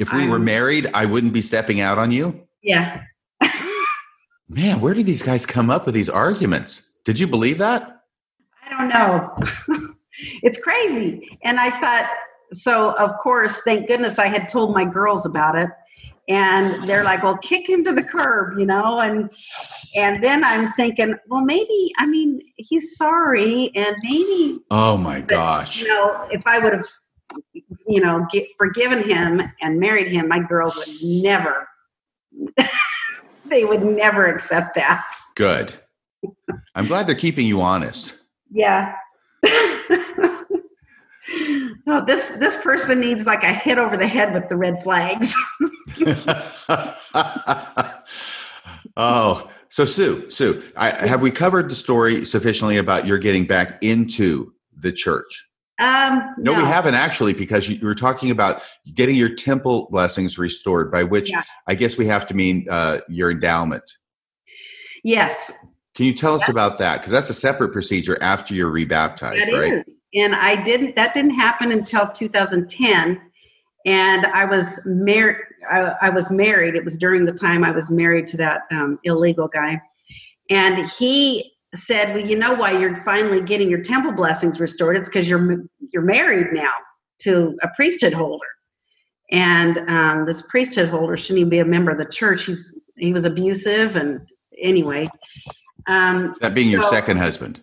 If 0.00 0.12
we 0.12 0.26
were 0.26 0.34
I'm- 0.36 0.44
married, 0.44 0.88
I 0.94 1.06
wouldn't 1.06 1.32
be 1.32 1.42
stepping 1.42 1.80
out 1.80 1.98
on 1.98 2.10
you. 2.10 2.40
yeah, 2.62 3.02
Man, 4.48 4.80
where 4.80 4.94
do 4.94 5.02
these 5.02 5.22
guys 5.22 5.44
come 5.44 5.68
up 5.70 5.84
with 5.84 5.94
these 5.94 6.08
arguments? 6.08 6.94
Did 7.04 7.20
you 7.20 7.26
believe 7.26 7.58
that? 7.58 8.00
I 8.64 8.70
don't 8.70 8.88
know. 8.88 9.36
it's 10.42 10.58
crazy. 10.62 11.28
And 11.44 11.60
I 11.60 11.68
thought, 11.70 12.10
so 12.54 12.92
of 12.96 13.18
course, 13.18 13.60
thank 13.62 13.86
goodness 13.88 14.18
I 14.18 14.26
had 14.26 14.48
told 14.48 14.74
my 14.74 14.84
girls 14.86 15.26
about 15.26 15.54
it. 15.54 15.68
And 16.28 16.88
they're 16.88 17.04
like, 17.04 17.22
"Well, 17.22 17.38
kick 17.38 17.68
him 17.68 17.84
to 17.84 17.92
the 17.92 18.02
curb," 18.02 18.58
you 18.58 18.66
know, 18.66 19.00
and 19.00 19.30
and 19.96 20.22
then 20.22 20.44
I'm 20.44 20.72
thinking, 20.74 21.16
well, 21.26 21.40
maybe 21.40 21.92
I 21.98 22.06
mean 22.06 22.40
he's 22.56 22.96
sorry, 22.96 23.70
and 23.74 23.96
maybe 24.02 24.60
oh 24.70 24.96
my 24.96 25.20
gosh, 25.20 25.80
you 25.80 25.88
know, 25.88 26.28
if 26.30 26.42
I 26.46 26.58
would 26.58 26.74
have, 26.74 26.86
you 27.86 28.00
know, 28.00 28.26
get, 28.30 28.46
forgiven 28.56 29.02
him 29.02 29.42
and 29.62 29.80
married 29.80 30.12
him, 30.12 30.28
my 30.28 30.40
girls 30.40 30.76
would 30.76 30.88
never, 31.02 31.68
they 33.46 33.64
would 33.64 33.82
never 33.82 34.26
accept 34.26 34.74
that. 34.74 35.04
Good. 35.34 35.74
I'm 36.74 36.86
glad 36.86 37.06
they're 37.06 37.14
keeping 37.14 37.46
you 37.46 37.60
honest. 37.60 38.14
Yeah. 38.50 38.94
oh, 41.86 42.04
this 42.06 42.36
this 42.38 42.62
person 42.62 43.00
needs 43.00 43.26
like 43.26 43.42
a 43.42 43.52
hit 43.52 43.78
over 43.78 43.96
the 43.96 44.06
head 44.06 44.34
with 44.34 44.48
the 44.48 44.56
red 44.56 44.82
flags. 44.82 45.34
oh, 48.96 49.50
so 49.68 49.84
Sue, 49.84 50.30
Sue, 50.30 50.62
I, 50.76 50.90
have 51.06 51.20
we 51.20 51.30
covered 51.30 51.70
the 51.70 51.74
story 51.74 52.24
sufficiently 52.24 52.78
about 52.78 53.06
your 53.06 53.18
getting 53.18 53.46
back 53.46 53.82
into 53.82 54.52
the 54.76 54.92
church? 54.92 55.44
Um, 55.80 56.34
no, 56.38 56.54
no, 56.54 56.58
we 56.58 56.64
haven't 56.64 56.94
actually, 56.94 57.34
because 57.34 57.68
you, 57.68 57.78
were 57.86 57.94
talking 57.94 58.32
about 58.32 58.62
getting 58.94 59.14
your 59.14 59.32
temple 59.32 59.86
blessings 59.90 60.36
restored, 60.36 60.90
by 60.90 61.04
which 61.04 61.30
yeah. 61.30 61.44
I 61.68 61.76
guess 61.76 61.96
we 61.96 62.06
have 62.06 62.26
to 62.28 62.34
mean 62.34 62.66
uh, 62.68 62.98
your 63.08 63.30
endowment. 63.30 63.84
Yes. 65.04 65.52
Can 65.94 66.06
you 66.06 66.14
tell 66.14 66.34
us 66.34 66.48
about 66.48 66.78
that? 66.78 66.98
Because 66.98 67.12
that's 67.12 67.30
a 67.30 67.34
separate 67.34 67.72
procedure 67.72 68.18
after 68.20 68.54
you're 68.54 68.70
rebaptized, 68.70 69.48
that 69.48 69.56
right? 69.56 69.72
Is. 69.86 69.97
And 70.14 70.34
I 70.34 70.62
didn't. 70.62 70.96
That 70.96 71.12
didn't 71.14 71.34
happen 71.34 71.72
until 71.72 72.08
2010 72.08 73.20
and 73.88 74.26
I 74.26 74.44
was 74.44 74.80
married. 74.84 75.38
I, 75.70 76.10
was 76.10 76.30
married. 76.30 76.74
It 76.74 76.84
was 76.84 76.96
during 76.96 77.24
the 77.24 77.32
time 77.32 77.64
I 77.64 77.70
was 77.70 77.90
married 77.90 78.26
to 78.28 78.36
that 78.36 78.62
um, 78.70 78.98
illegal 79.04 79.48
guy, 79.48 79.80
and 80.50 80.86
he 80.88 81.52
said, 81.74 82.14
"Well, 82.14 82.24
you 82.24 82.36
know 82.36 82.54
why 82.54 82.78
you're 82.78 82.96
finally 82.98 83.40
getting 83.40 83.70
your 83.70 83.80
temple 83.80 84.12
blessings 84.12 84.60
restored? 84.60 84.96
It's 84.96 85.08
because 85.08 85.28
you're 85.28 85.64
you're 85.92 86.02
married 86.02 86.48
now 86.52 86.72
to 87.20 87.56
a 87.62 87.68
priesthood 87.76 88.12
holder, 88.12 88.46
and 89.30 89.78
um, 89.88 90.26
this 90.26 90.42
priesthood 90.42 90.88
holder 90.88 91.16
shouldn't 91.16 91.40
even 91.40 91.50
be 91.50 91.58
a 91.60 91.64
member 91.64 91.90
of 91.90 91.98
the 91.98 92.06
church. 92.06 92.44
He's 92.44 92.78
he 92.96 93.12
was 93.12 93.24
abusive, 93.24 93.96
and 93.96 94.20
anyway." 94.58 95.08
Um, 95.86 96.36
that 96.40 96.52
being 96.52 96.66
so, 96.66 96.72
your 96.72 96.82
second 96.82 97.16
husband. 97.16 97.62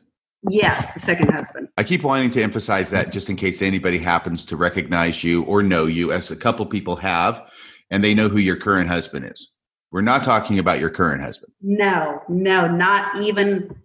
Yes, 0.50 0.94
the 0.94 1.00
second 1.00 1.32
husband. 1.32 1.70
I 1.78 1.84
keep 1.84 2.04
wanting 2.04 2.32
to 2.32 2.44
emphasize 2.44 2.90
that 2.92 3.12
just 3.12 3.30
in 3.30 3.36
case 3.36 3.62
anybody 3.62 3.98
happens 3.98 4.46
to 4.46 4.58
recognize 4.58 5.24
you 5.24 5.44
or 5.44 5.64
know 5.64 5.86
you, 5.86 6.12
as 6.12 6.32
a 6.32 6.36
couple 6.36 6.66
people 6.66 6.96
have, 6.98 7.50
and 7.90 8.04
they 8.04 8.14
know 8.14 8.30
who 8.30 8.38
your 8.38 8.56
current 8.56 8.90
husband 8.90 9.26
is. 9.26 9.54
We're 9.92 10.02
not 10.02 10.24
talking 10.24 10.60
about 10.60 10.80
your 10.80 10.90
current 10.90 11.22
husband. 11.22 11.54
No, 11.62 12.22
no, 12.28 12.68
not 12.68 13.18
even. 13.22 13.76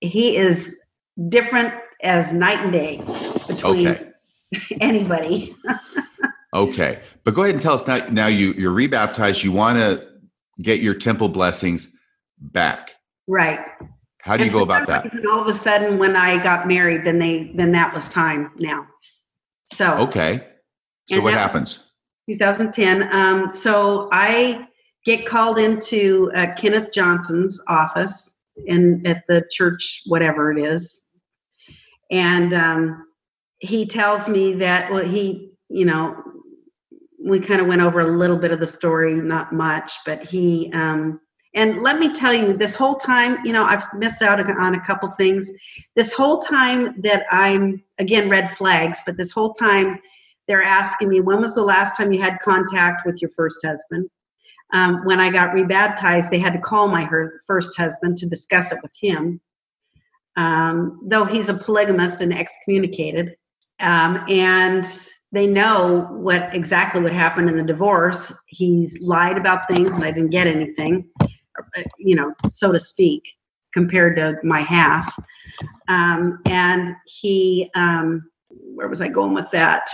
He 0.00 0.36
is 0.36 0.76
different 1.28 1.74
as 2.02 2.32
night 2.32 2.58
and 2.60 2.72
day 2.72 2.96
between 3.46 3.88
okay. 3.88 4.10
anybody. 4.80 5.54
okay, 6.54 7.00
but 7.24 7.34
go 7.34 7.42
ahead 7.42 7.54
and 7.54 7.62
tell 7.62 7.74
us 7.74 7.86
now. 7.86 7.98
Now 8.10 8.26
you 8.26 8.52
you're 8.54 8.72
rebaptized. 8.72 9.44
You 9.44 9.52
want 9.52 9.78
to 9.78 10.06
get 10.60 10.80
your 10.80 10.94
temple 10.94 11.28
blessings 11.28 12.00
back, 12.38 12.94
right? 13.26 13.60
How 14.22 14.36
do 14.36 14.44
you 14.44 14.52
go 14.52 14.62
about 14.62 14.86
that? 14.86 15.12
All 15.26 15.40
of 15.40 15.48
a 15.48 15.54
sudden, 15.54 15.98
when 15.98 16.14
I 16.14 16.40
got 16.40 16.68
married, 16.68 17.04
then 17.04 17.18
they 17.18 17.50
then 17.56 17.72
that 17.72 17.92
was 17.92 18.08
time 18.08 18.52
now. 18.56 18.86
So 19.66 19.94
okay. 19.98 20.46
So 21.10 21.20
what 21.20 21.34
happens? 21.34 21.90
2010. 22.30 23.12
Um, 23.12 23.50
so 23.50 24.08
I 24.12 24.68
get 25.04 25.26
called 25.26 25.58
into 25.58 26.30
uh, 26.36 26.54
Kenneth 26.56 26.92
Johnson's 26.92 27.60
office 27.66 28.36
in 28.66 29.04
at 29.06 29.24
the 29.26 29.42
church, 29.50 30.02
whatever 30.06 30.52
it 30.52 30.62
is, 30.62 31.04
and 32.12 32.54
um, 32.54 33.06
he 33.58 33.86
tells 33.86 34.28
me 34.28 34.52
that 34.54 34.92
well, 34.92 35.04
he, 35.04 35.50
you 35.68 35.84
know, 35.84 36.16
we 37.18 37.40
kind 37.40 37.60
of 37.60 37.66
went 37.66 37.82
over 37.82 37.98
a 37.98 38.16
little 38.16 38.38
bit 38.38 38.52
of 38.52 38.60
the 38.60 38.68
story, 38.68 39.14
not 39.14 39.52
much, 39.52 39.92
but 40.06 40.24
he 40.24 40.70
um, 40.72 41.18
and 41.54 41.82
let 41.82 41.98
me 41.98 42.12
tell 42.12 42.32
you, 42.32 42.54
this 42.54 42.74
whole 42.74 42.94
time, 42.94 43.44
you 43.44 43.52
know, 43.52 43.64
I've 43.64 43.84
missed 43.94 44.22
out 44.22 44.40
on 44.40 44.74
a 44.74 44.80
couple 44.80 45.10
things. 45.10 45.52
This 45.94 46.12
whole 46.12 46.40
time 46.40 46.98
that 47.02 47.26
I'm, 47.30 47.82
again, 47.98 48.30
red 48.30 48.56
flags, 48.56 49.00
but 49.04 49.18
this 49.18 49.30
whole 49.30 49.52
time 49.52 50.00
they're 50.48 50.62
asking 50.62 51.10
me, 51.10 51.20
when 51.20 51.40
was 51.40 51.54
the 51.54 51.62
last 51.62 51.96
time 51.96 52.10
you 52.10 52.20
had 52.20 52.38
contact 52.40 53.04
with 53.04 53.20
your 53.20 53.30
first 53.30 53.64
husband? 53.64 54.08
Um, 54.72 55.04
when 55.04 55.20
I 55.20 55.30
got 55.30 55.52
rebaptized, 55.52 56.30
they 56.30 56.38
had 56.38 56.54
to 56.54 56.58
call 56.58 56.88
my 56.88 57.08
first 57.46 57.76
husband 57.76 58.16
to 58.18 58.28
discuss 58.28 58.72
it 58.72 58.78
with 58.82 58.94
him. 58.98 59.38
Um, 60.36 61.00
though 61.04 61.26
he's 61.26 61.50
a 61.50 61.54
polygamist 61.54 62.22
and 62.22 62.32
excommunicated. 62.32 63.36
Um, 63.80 64.24
and 64.30 64.86
they 65.32 65.46
know 65.46 66.06
what 66.10 66.54
exactly 66.54 67.02
what 67.02 67.12
happened 67.12 67.50
in 67.50 67.58
the 67.58 67.64
divorce. 67.64 68.32
He's 68.46 68.98
lied 69.02 69.36
about 69.36 69.68
things 69.68 69.96
and 69.96 70.04
I 70.04 70.10
didn't 70.10 70.30
get 70.30 70.46
anything 70.46 71.10
you 71.98 72.16
know, 72.16 72.34
so 72.48 72.72
to 72.72 72.78
speak, 72.78 73.36
compared 73.72 74.16
to 74.16 74.36
my 74.42 74.60
half. 74.60 75.14
Um, 75.88 76.40
and 76.46 76.94
he, 77.06 77.70
um, 77.74 78.22
where 78.50 78.88
was 78.88 79.00
I 79.00 79.08
going 79.08 79.34
with 79.34 79.50
that? 79.50 79.88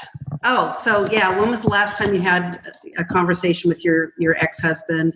Oh, 0.44 0.72
so 0.72 1.10
yeah, 1.10 1.38
when 1.38 1.50
was 1.50 1.62
the 1.62 1.68
last 1.68 1.96
time 1.96 2.14
you 2.14 2.20
had 2.20 2.60
a 2.96 3.04
conversation 3.04 3.68
with 3.68 3.84
your 3.84 4.12
your 4.18 4.36
ex 4.36 4.60
husband? 4.60 5.14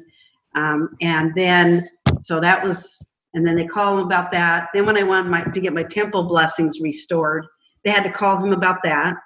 Um, 0.55 0.97
and 1.01 1.35
then, 1.35 1.89
so 2.21 2.39
that 2.41 2.65
was, 2.65 3.15
and 3.35 3.47
then 3.47 3.57
they 3.57 3.67
call 3.67 3.99
him 3.99 4.05
about 4.05 4.31
that. 4.33 4.69
Then 4.75 4.87
when 4.87 4.97
I 4.97 5.03
wanted 5.03 5.31
my 5.31 5.43
to 5.43 5.61
get 5.61 5.73
my 5.73 5.83
temple 5.83 6.25
blessings 6.25 6.81
restored, 6.81 7.47
they 7.85 7.91
had 7.91 8.05
to 8.05 8.13
call 8.13 8.43
him 8.43 8.53
about 8.53 8.83
that. 8.85 9.17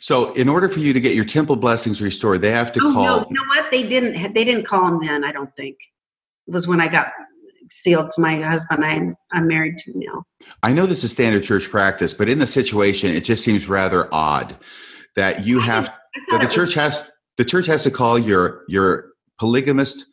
So, 0.00 0.34
in 0.34 0.48
order 0.48 0.68
for 0.68 0.80
you 0.80 0.92
to 0.92 1.00
get 1.00 1.14
your 1.14 1.24
temple 1.24 1.56
blessings 1.56 2.02
restored, 2.02 2.40
they 2.40 2.50
have 2.50 2.72
to 2.72 2.80
oh, 2.82 2.92
call. 2.92 3.04
No, 3.04 3.26
you 3.28 3.34
know 3.34 3.44
what? 3.48 3.70
They 3.70 3.88
didn't. 3.88 4.34
They 4.34 4.44
didn't 4.44 4.64
call 4.64 4.86
him 4.88 5.06
then. 5.06 5.24
I 5.24 5.32
don't 5.32 5.54
think 5.56 5.78
was 6.50 6.66
when 6.66 6.80
I 6.80 6.88
got 6.88 7.08
sealed 7.70 8.10
to 8.10 8.20
my 8.20 8.40
husband 8.40 8.84
I'm 8.84 9.16
I'm 9.32 9.46
married 9.46 9.78
to 9.78 9.92
now. 9.94 10.24
I 10.62 10.72
know 10.72 10.86
this 10.86 11.04
is 11.04 11.12
standard 11.12 11.44
church 11.44 11.70
practice, 11.70 12.12
but 12.14 12.28
in 12.28 12.38
the 12.38 12.46
situation 12.46 13.14
it 13.14 13.24
just 13.24 13.44
seems 13.44 13.68
rather 13.68 14.08
odd 14.12 14.56
that 15.16 15.46
you 15.46 15.60
have 15.60 15.94
that 16.30 16.40
the 16.40 16.48
church 16.48 16.74
has 16.74 17.08
the 17.36 17.44
church 17.44 17.66
has 17.66 17.84
to 17.84 17.90
call 17.90 18.18
your 18.18 18.64
your 18.68 19.12
polygamist 19.38 20.06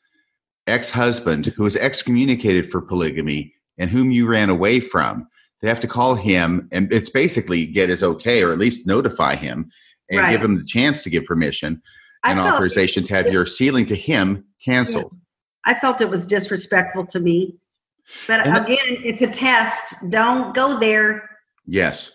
ex-husband 0.67 1.47
who 1.47 1.63
was 1.63 1.77
excommunicated 1.77 2.69
for 2.69 2.81
polygamy 2.81 3.53
and 3.77 3.89
whom 3.89 4.11
you 4.11 4.27
ran 4.27 4.49
away 4.49 4.79
from. 4.79 5.27
They 5.61 5.69
have 5.69 5.79
to 5.81 5.87
call 5.87 6.15
him 6.15 6.67
and 6.71 6.91
it's 6.91 7.09
basically 7.09 7.65
get 7.65 7.89
his 7.89 8.03
okay 8.03 8.43
or 8.43 8.51
at 8.51 8.59
least 8.59 8.85
notify 8.85 9.35
him 9.35 9.71
and 10.09 10.21
right. 10.21 10.31
give 10.31 10.41
him 10.41 10.55
the 10.55 10.65
chance 10.65 11.01
to 11.03 11.09
give 11.09 11.25
permission 11.25 11.81
and 12.23 12.39
authorization 12.39 13.03
to 13.05 13.15
have 13.15 13.31
your 13.31 13.45
sealing 13.45 13.85
to 13.87 13.95
him 13.95 14.45
canceled. 14.63 15.11
Yeah. 15.13 15.19
I 15.67 15.73
felt 15.73 16.01
it 16.01 16.09
was 16.09 16.25
disrespectful 16.25 17.05
to 17.07 17.19
me. 17.19 17.55
But 18.25 18.47
and 18.47 18.57
again, 18.57 19.01
it's 19.03 19.21
a 19.21 19.27
test. 19.27 20.09
Don't 20.09 20.55
go 20.55 20.79
there. 20.79 21.29
Yes. 21.65 22.13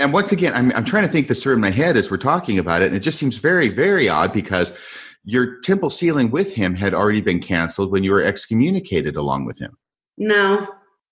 and 0.00 0.12
once 0.12 0.32
again, 0.32 0.52
I'm, 0.52 0.72
I'm 0.72 0.84
trying 0.84 1.04
to 1.04 1.08
think 1.08 1.28
this 1.28 1.40
through 1.40 1.54
in 1.54 1.60
my 1.60 1.70
head 1.70 1.96
as 1.96 2.10
we're 2.10 2.16
talking 2.16 2.58
about 2.58 2.82
it. 2.82 2.86
And 2.86 2.96
it 2.96 3.00
just 3.00 3.18
seems 3.18 3.36
very, 3.36 3.68
very 3.68 4.08
odd 4.08 4.32
because 4.32 4.76
your 5.24 5.60
temple 5.60 5.88
sealing 5.88 6.32
with 6.32 6.52
him 6.52 6.74
had 6.74 6.94
already 6.94 7.20
been 7.20 7.38
canceled 7.38 7.92
when 7.92 8.02
you 8.02 8.10
were 8.10 8.24
excommunicated 8.24 9.14
along 9.14 9.44
with 9.44 9.60
him. 9.60 9.78
No, 10.18 10.66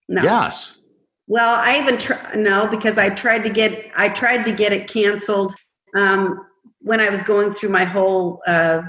no. 0.09 0.23
Yes. 0.23 0.81
Well, 1.29 1.61
I 1.61 1.79
even 1.79 1.97
try, 1.99 2.35
no 2.35 2.67
because 2.67 2.99
I 2.99 3.09
tried 3.09 3.45
to 3.45 3.51
get 3.51 3.91
I 3.97 4.09
tried 4.09 4.45
to 4.45 4.53
get 4.53 4.73
it 4.73 4.89
canceled 4.89 5.55
um, 5.97 6.45
when 6.81 7.01
I 7.01 7.09
was 7.09 7.23
going 7.23 7.55
through 7.55 7.71
my 7.71 7.85
whole 7.85 8.43
uh, 8.49 8.83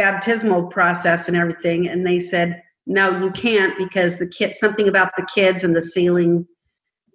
baptismal 0.00 0.64
process 0.68 1.28
and 1.28 1.36
everything 1.36 1.86
and 1.86 2.06
they 2.06 2.18
said 2.18 2.62
no 2.86 3.22
you 3.22 3.30
can't 3.32 3.76
because 3.76 4.18
the 4.18 4.26
kid 4.26 4.54
something 4.54 4.88
about 4.88 5.14
the 5.14 5.26
kids 5.34 5.62
and 5.62 5.76
the 5.76 5.82
sealing 5.82 6.46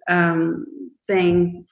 um, 0.08 0.64
thing 1.08 1.66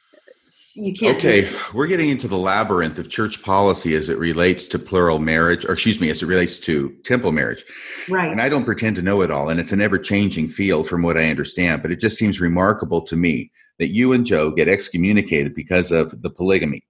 you 0.74 0.92
can't 0.92 1.16
okay 1.16 1.48
we're 1.72 1.86
getting 1.86 2.08
into 2.08 2.26
the 2.26 2.36
labyrinth 2.36 2.98
of 2.98 3.08
church 3.08 3.44
policy 3.44 3.94
as 3.94 4.08
it 4.08 4.18
relates 4.18 4.66
to 4.66 4.76
plural 4.76 5.20
marriage 5.20 5.64
or 5.64 5.74
excuse 5.74 6.00
me 6.00 6.10
as 6.10 6.20
it 6.20 6.26
relates 6.26 6.58
to 6.58 6.92
temple 7.04 7.30
marriage. 7.30 7.64
Right. 8.10 8.32
And 8.32 8.40
i 8.40 8.48
don't 8.48 8.64
pretend 8.64 8.96
to 8.96 9.02
know 9.02 9.22
it 9.22 9.30
all 9.30 9.48
and 9.50 9.60
it's 9.60 9.70
an 9.70 9.80
ever-changing 9.80 10.48
field 10.48 10.88
from 10.88 11.02
what 11.02 11.16
i 11.16 11.30
understand 11.30 11.80
but 11.80 11.92
it 11.92 12.00
just 12.00 12.18
seems 12.18 12.40
remarkable 12.40 13.02
to 13.02 13.14
me 13.14 13.52
that 13.78 13.90
you 13.90 14.12
and 14.12 14.26
joe 14.26 14.50
get 14.50 14.66
excommunicated 14.66 15.54
because 15.54 15.92
of 15.92 16.22
the 16.22 16.30
polygamy 16.30 16.82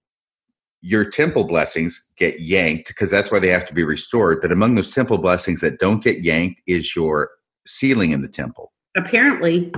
your 0.85 1.03
temple 1.07 1.45
blessings 1.45 2.13
get 2.19 2.41
yanked 2.41 2.89
because 2.89 3.11
that's 3.11 3.33
why 3.33 3.39
they 3.39 3.49
have 3.49 3.67
to 3.67 3.73
be 3.73 3.83
restored. 3.83 4.43
But 4.43 4.53
among 4.53 4.75
those 4.75 4.91
temple 4.91 5.17
blessings 5.17 5.63
that 5.63 5.79
don't 5.79 6.05
get 6.05 6.21
yanked 6.21 6.61
is 6.67 6.95
your 6.95 7.31
sealing 7.67 8.11
in 8.11 8.21
the 8.21 8.29
temple. 8.29 8.71
Apparently. 8.95 9.73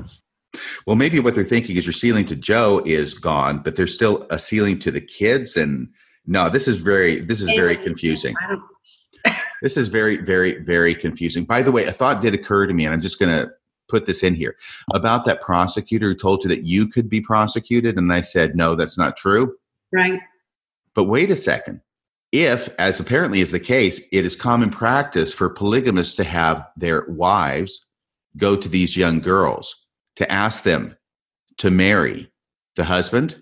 Well, 0.85 0.97
maybe 0.97 1.21
what 1.21 1.37
they're 1.37 1.45
thinking 1.45 1.77
is 1.77 1.87
your 1.87 1.93
sealing 1.93 2.25
to 2.27 2.35
Joe 2.35 2.83
is 2.85 3.15
gone, 3.15 3.61
but 3.61 3.77
there's 3.77 3.95
still 3.95 4.27
a 4.31 4.39
sealing 4.41 4.81
to 4.81 4.91
the 4.91 5.01
kids. 5.01 5.57
And 5.57 5.91
no, 6.27 6.51
this 6.51 6.67
is 6.67 6.83
very 6.83 7.21
this 7.21 7.41
is 7.41 7.51
very 7.51 7.77
confusing. 7.77 8.35
this 9.63 9.77
is 9.77 9.87
very, 9.87 10.17
very, 10.17 10.59
very 10.65 10.95
confusing. 10.97 11.45
By 11.45 11.63
the 11.63 11.71
way, 11.71 11.85
a 11.85 11.93
thought 11.93 12.21
did 12.21 12.35
occur 12.35 12.67
to 12.67 12.75
me, 12.75 12.85
and 12.85 12.93
I'm 12.93 13.01
just 13.01 13.21
going 13.21 13.31
to 13.31 13.53
put 13.89 14.07
this 14.07 14.25
in 14.25 14.35
here 14.35 14.57
about 14.93 15.25
that 15.27 15.41
prosecutor 15.41 16.09
who 16.09 16.17
told 16.17 16.43
you 16.43 16.49
that 16.49 16.65
you 16.65 16.89
could 16.89 17.09
be 17.09 17.21
prosecuted. 17.21 17.97
And 17.97 18.13
I 18.13 18.23
said, 18.23 18.57
no, 18.57 18.75
that's 18.75 18.99
not 18.99 19.17
true. 19.17 19.55
Right. 19.93 20.19
But 20.97 21.05
wait 21.05 21.31
a 21.31 21.37
second. 21.37 21.83
If, 22.33 22.69
as 22.81 22.99
apparently 22.99 23.41
is 23.41 23.53
the 23.53 23.61
case, 23.61 24.01
it 24.11 24.25
is 24.25 24.35
common 24.35 24.71
practice 24.71 25.33
for 25.33 25.49
polygamists 25.51 26.17
to 26.17 26.25
have 26.25 26.67
their 26.77 27.05
wives 27.09 27.87
go 28.37 28.57
to 28.57 28.69
these 28.69 28.97
young 28.97 29.21
girls 29.21 29.87
to 30.17 30.31
ask 30.33 30.65
them 30.65 30.97
to 31.59 31.71
marry 31.71 32.33
the 32.75 32.85
husband. 32.85 33.41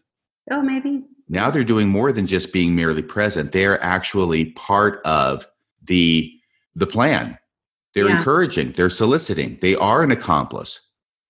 Oh, 0.51 0.63
maybe. 0.63 1.03
Now 1.29 1.51
they're 1.51 1.65
doing 1.65 1.89
more 1.89 2.13
than 2.13 2.27
just 2.27 2.53
being 2.53 2.77
merely 2.77 3.03
present. 3.03 3.53
They 3.53 3.65
are 3.65 3.81
actually 3.81 4.51
part 4.53 5.01
of 5.07 5.47
the 5.83 6.31
the 6.77 6.87
plan. 6.87 7.39
They're 7.95 8.09
Yeah. 8.09 8.19
encouraging, 8.19 8.73
they're 8.73 8.91
soliciting, 8.91 9.59
they 9.61 9.77
are 9.77 10.03
an 10.03 10.11
accomplice. 10.11 10.81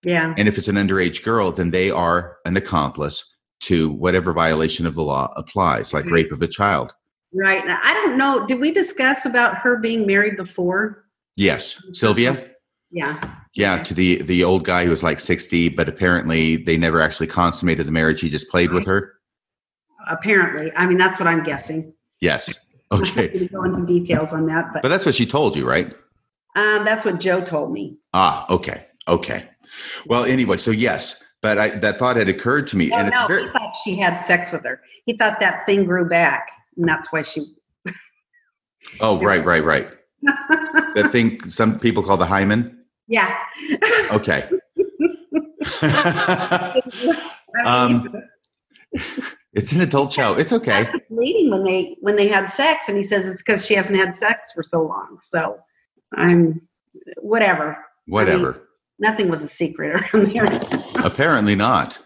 Yeah. 0.03 0.33
And 0.37 0.47
if 0.47 0.57
it's 0.57 0.67
an 0.67 0.75
underage 0.75 1.23
girl, 1.23 1.51
then 1.51 1.69
they 1.69 1.91
are 1.91 2.37
an 2.45 2.57
accomplice 2.57 3.34
to 3.61 3.91
whatever 3.91 4.33
violation 4.33 4.85
of 4.85 4.95
the 4.95 5.03
law 5.03 5.33
applies, 5.35 5.93
like 5.93 6.05
rape 6.09 6.31
of 6.31 6.41
a 6.41 6.47
child. 6.47 6.93
Right. 7.33 7.65
Now, 7.65 7.79
I 7.83 7.93
don't 7.93 8.17
know. 8.17 8.45
Did 8.45 8.59
we 8.59 8.71
discuss 8.71 9.25
about 9.25 9.57
her 9.57 9.77
being 9.77 10.05
married 10.05 10.37
before? 10.37 11.05
Yes, 11.35 11.81
Sylvia. 11.93 12.51
Yeah. 12.91 13.35
Yeah, 13.55 13.83
to 13.83 13.93
the 13.93 14.21
the 14.23 14.43
old 14.43 14.63
guy 14.63 14.85
who 14.85 14.89
was 14.91 15.03
like 15.03 15.19
sixty, 15.19 15.67
but 15.69 15.89
apparently 15.89 16.57
they 16.57 16.77
never 16.77 17.01
actually 17.01 17.27
consummated 17.27 17.87
the 17.87 17.91
marriage. 17.91 18.21
He 18.21 18.29
just 18.29 18.49
played 18.49 18.71
with 18.71 18.85
her. 18.85 19.13
Apparently. 20.09 20.71
I 20.75 20.85
mean, 20.85 20.97
that's 20.97 21.19
what 21.19 21.27
I'm 21.27 21.43
guessing. 21.43 21.93
Yes. 22.21 22.53
I'm 22.91 23.01
Okay, 23.01 23.27
to 23.29 23.47
go 23.47 23.63
into 23.63 23.83
details 23.85 24.31
on 24.31 24.45
that, 24.45 24.71
but 24.71 24.83
but 24.83 24.89
that's 24.89 25.05
what 25.07 25.15
she 25.15 25.25
told 25.25 25.55
you, 25.55 25.67
right? 25.67 25.91
um, 26.55 26.85
that's 26.85 27.03
what 27.03 27.19
Joe 27.19 27.41
told 27.43 27.73
me. 27.73 27.97
Ah, 28.13 28.45
okay, 28.49 28.85
okay. 29.07 29.49
Well, 30.05 30.23
anyway, 30.23 30.57
so 30.57 30.69
yes, 30.69 31.23
but 31.45 31.59
I, 31.59 31.69
that 31.77 31.97
thought 31.97 32.15
had 32.15 32.27
occurred 32.27 32.65
to 32.69 32.75
me, 32.75 32.91
and 32.91 33.07
it's 33.07 33.15
no, 33.15 33.27
very 33.27 33.43
he 33.43 33.49
thought 33.49 33.75
she 33.83 33.95
had 33.95 34.21
sex 34.21 34.51
with 34.51 34.65
her. 34.65 34.81
He 35.05 35.15
thought 35.15 35.39
that 35.41 35.63
thing 35.67 35.85
grew 35.85 36.09
back, 36.09 36.49
and 36.75 36.89
that's 36.89 37.13
why 37.13 37.21
she. 37.21 37.45
oh, 38.99 39.21
right, 39.21 39.45
right, 39.45 39.63
right. 39.63 39.87
That 40.95 41.11
thing 41.11 41.39
some 41.47 41.77
people 41.77 42.01
call 42.01 42.17
the 42.17 42.25
hymen. 42.25 42.83
yeah. 43.07 43.37
Okay. 44.11 44.49
Um, 47.65 48.13
it's 49.53 49.71
an 49.71 49.79
adult 49.79 50.11
show. 50.11 50.33
It's 50.33 50.51
okay. 50.51 50.83
That's 50.83 50.99
bleeding 51.09 51.51
when 51.51 51.63
they 51.63 51.95
when 52.01 52.17
they 52.17 52.27
had 52.27 52.47
sex, 52.47 52.89
and 52.89 52.97
he 52.97 53.03
says 53.03 53.25
it's 53.25 53.41
because 53.41 53.65
she 53.65 53.75
hasn't 53.75 53.97
had 53.97 54.13
sex 54.13 54.51
for 54.51 54.61
so 54.61 54.81
long. 54.81 55.17
So, 55.21 55.57
I'm 56.15 56.67
whatever. 57.21 57.77
Whatever. 58.07 58.64
Nothing 58.99 59.29
was 59.29 59.41
a 59.43 59.47
secret 59.47 60.13
around 60.13 60.33
there. 60.33 60.59
Apparently 61.03 61.55
not. 61.55 61.99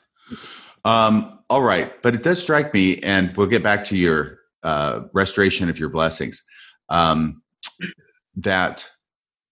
Um, 0.86 1.40
all 1.49 1.61
right, 1.61 2.02
but 2.02 2.16
it 2.16 2.24
does 2.24 2.41
strike 2.41 2.74
me, 2.74 2.99
and 2.99 3.36
we'll 3.36 3.48
get 3.48 3.64
back 3.64 3.86
to 3.86 3.98
your 3.98 4.40
uh, 4.64 5.02
restoration 5.14 5.70
of 5.70 5.80
your 5.80 5.90
blessings. 5.90 6.45
Um, 6.90 7.41
that 8.36 8.90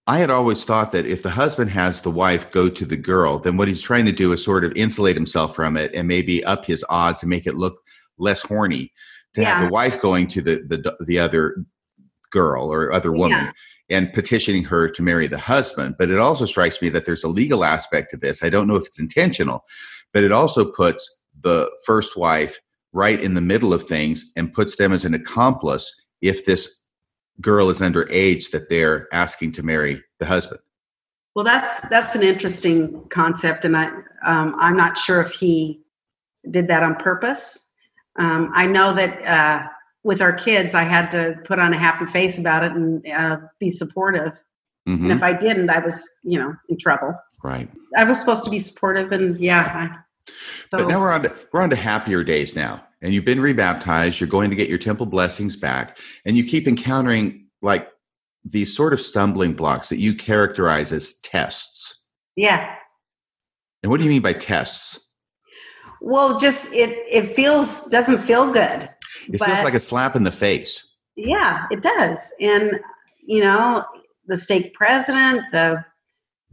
I 0.06 0.18
had 0.18 0.30
always 0.30 0.64
thought 0.64 0.92
that 0.92 1.06
if 1.06 1.22
the 1.22 1.30
husband 1.30 1.70
has 1.70 2.00
the 2.00 2.10
wife 2.10 2.50
go 2.50 2.68
to 2.68 2.86
the 2.86 2.96
girl, 2.96 3.38
then 3.38 3.56
what 3.56 3.68
he's 3.68 3.82
trying 3.82 4.06
to 4.06 4.12
do 4.12 4.32
is 4.32 4.42
sort 4.42 4.64
of 4.64 4.72
insulate 4.74 5.14
himself 5.14 5.54
from 5.54 5.76
it 5.76 5.94
and 5.94 6.08
maybe 6.08 6.42
up 6.44 6.64
his 6.64 6.84
odds 6.88 7.22
and 7.22 7.30
make 7.30 7.46
it 7.46 7.54
look 7.54 7.78
less 8.18 8.42
horny 8.42 8.92
to 9.34 9.44
have 9.44 9.64
the 9.64 9.70
wife 9.70 10.00
going 10.00 10.26
to 10.26 10.40
the 10.40 10.62
the 10.66 10.96
the 11.06 11.18
other 11.18 11.64
girl 12.30 12.72
or 12.72 12.92
other 12.92 13.12
woman 13.12 13.52
and 13.90 14.12
petitioning 14.12 14.64
her 14.64 14.88
to 14.88 15.02
marry 15.02 15.26
the 15.26 15.38
husband. 15.38 15.96
But 15.98 16.10
it 16.10 16.18
also 16.18 16.44
strikes 16.44 16.80
me 16.82 16.88
that 16.90 17.06
there's 17.06 17.24
a 17.24 17.28
legal 17.28 17.64
aspect 17.64 18.10
to 18.10 18.16
this. 18.16 18.42
I 18.42 18.50
don't 18.50 18.66
know 18.66 18.76
if 18.76 18.86
it's 18.86 19.00
intentional, 19.00 19.64
but 20.12 20.24
it 20.24 20.32
also 20.32 20.70
puts 20.70 21.18
the 21.40 21.70
first 21.86 22.16
wife 22.16 22.58
right 22.92 23.20
in 23.20 23.34
the 23.34 23.40
middle 23.40 23.72
of 23.72 23.84
things 23.84 24.32
and 24.36 24.52
puts 24.52 24.76
them 24.76 24.92
as 24.92 25.04
an 25.04 25.14
accomplice 25.14 25.94
if 26.20 26.44
this 26.44 26.82
girl 27.40 27.70
is 27.70 27.80
underage 27.80 28.50
that 28.50 28.68
they're 28.68 29.06
asking 29.12 29.52
to 29.52 29.62
marry 29.62 30.02
the 30.18 30.26
husband. 30.26 30.60
Well, 31.34 31.44
that's 31.44 31.80
that's 31.88 32.16
an 32.16 32.22
interesting 32.22 33.04
concept, 33.10 33.64
and 33.64 33.76
I 33.76 33.86
um, 34.26 34.56
I'm 34.58 34.76
not 34.76 34.98
sure 34.98 35.20
if 35.20 35.30
he 35.30 35.82
did 36.50 36.66
that 36.66 36.82
on 36.82 36.96
purpose. 36.96 37.68
Um, 38.18 38.50
I 38.54 38.66
know 38.66 38.92
that 38.94 39.24
uh, 39.24 39.68
with 40.08 40.22
our 40.22 40.32
kids, 40.32 40.72
I 40.72 40.84
had 40.84 41.10
to 41.10 41.36
put 41.44 41.58
on 41.58 41.74
a 41.74 41.78
happy 41.78 42.06
face 42.06 42.38
about 42.38 42.64
it 42.64 42.72
and 42.72 43.06
uh, 43.10 43.36
be 43.60 43.70
supportive. 43.70 44.42
Mhm. 44.88 45.02
And 45.02 45.12
if 45.12 45.22
I 45.22 45.34
didn't, 45.34 45.68
I 45.68 45.80
was 45.80 46.02
you 46.24 46.38
know 46.38 46.54
in 46.70 46.78
trouble. 46.78 47.12
Right. 47.44 47.68
I 47.94 48.04
was 48.04 48.18
supposed 48.18 48.42
to 48.44 48.50
be 48.50 48.58
supportive, 48.58 49.12
and 49.12 49.38
yeah. 49.38 49.90
I, 49.92 50.32
so, 50.70 50.78
But 50.78 50.88
now 50.88 50.98
we're 50.98 51.12
on 51.12 51.24
to 51.24 51.32
we're 51.52 51.60
on 51.60 51.68
to 51.70 51.76
happier 51.76 52.24
days 52.24 52.56
now. 52.56 52.82
And 53.02 53.12
you've 53.12 53.26
been 53.26 53.40
rebaptized, 53.40 54.18
you're 54.18 54.28
going 54.28 54.48
to 54.50 54.56
get 54.56 54.68
your 54.68 54.78
temple 54.78 55.06
blessings 55.06 55.56
back, 55.56 55.98
and 56.24 56.36
you 56.38 56.42
keep 56.42 56.66
encountering 56.66 57.46
like 57.60 57.88
these 58.44 58.74
sort 58.74 58.94
of 58.94 59.00
stumbling 59.00 59.52
blocks 59.52 59.90
that 59.90 59.98
you 59.98 60.14
characterize 60.14 60.90
as 60.90 61.20
tests. 61.20 62.06
yeah. 62.34 62.74
And 63.82 63.90
what 63.90 63.98
do 63.98 64.04
you 64.04 64.10
mean 64.10 64.22
by 64.22 64.32
tests? 64.32 65.06
Well, 66.00 66.38
just 66.40 66.72
it 66.72 66.90
it 67.10 67.34
feels 67.36 67.84
doesn't 67.90 68.18
feel 68.18 68.50
good. 68.52 68.88
It 69.26 69.38
But- 69.38 69.46
feels 69.46 69.62
like 69.64 69.74
a 69.74 69.80
slap 69.80 70.16
in 70.16 70.22
the 70.24 70.32
face. 70.32 70.96
Yeah, 71.16 71.66
it 71.70 71.82
does. 71.82 72.32
And 72.40 72.80
you 73.26 73.42
know, 73.42 73.84
the 74.26 74.36
stake 74.36 74.74
president, 74.74 75.42
the 75.52 75.84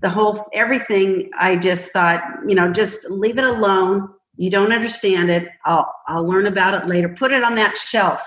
the 0.01 0.09
whole 0.09 0.49
everything, 0.53 1.29
I 1.39 1.55
just 1.55 1.91
thought, 1.91 2.21
you 2.45 2.53
know, 2.55 2.71
just 2.71 3.09
leave 3.09 3.37
it 3.37 3.45
alone. 3.45 4.09
You 4.37 4.49
don't 4.49 4.73
understand 4.73 5.29
it. 5.29 5.47
I'll 5.65 5.93
I'll 6.07 6.25
learn 6.25 6.47
about 6.47 6.73
it 6.73 6.87
later. 6.87 7.09
Put 7.09 7.31
it 7.31 7.43
on 7.43 7.55
that 7.55 7.77
shelf. 7.77 8.21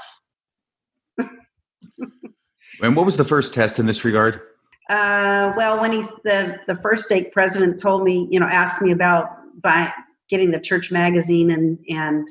And 2.81 2.94
what 2.94 3.05
was 3.05 3.16
the 3.16 3.24
first 3.24 3.55
test 3.55 3.78
in 3.78 3.86
this 3.86 4.05
regard? 4.05 4.40
Uh, 4.89 5.52
well, 5.56 5.81
when 5.81 5.93
he 5.93 6.02
the 6.24 6.60
the 6.66 6.77
first 6.77 7.05
stake 7.05 7.32
president 7.32 7.81
told 7.81 8.05
me, 8.05 8.28
you 8.31 8.39
know, 8.40 8.47
asked 8.47 8.81
me 8.81 8.93
about 8.93 9.31
by 9.60 9.93
getting 10.28 10.51
the 10.51 10.60
church 10.60 10.90
magazine 10.93 11.51
and 11.51 11.78
and 11.89 12.28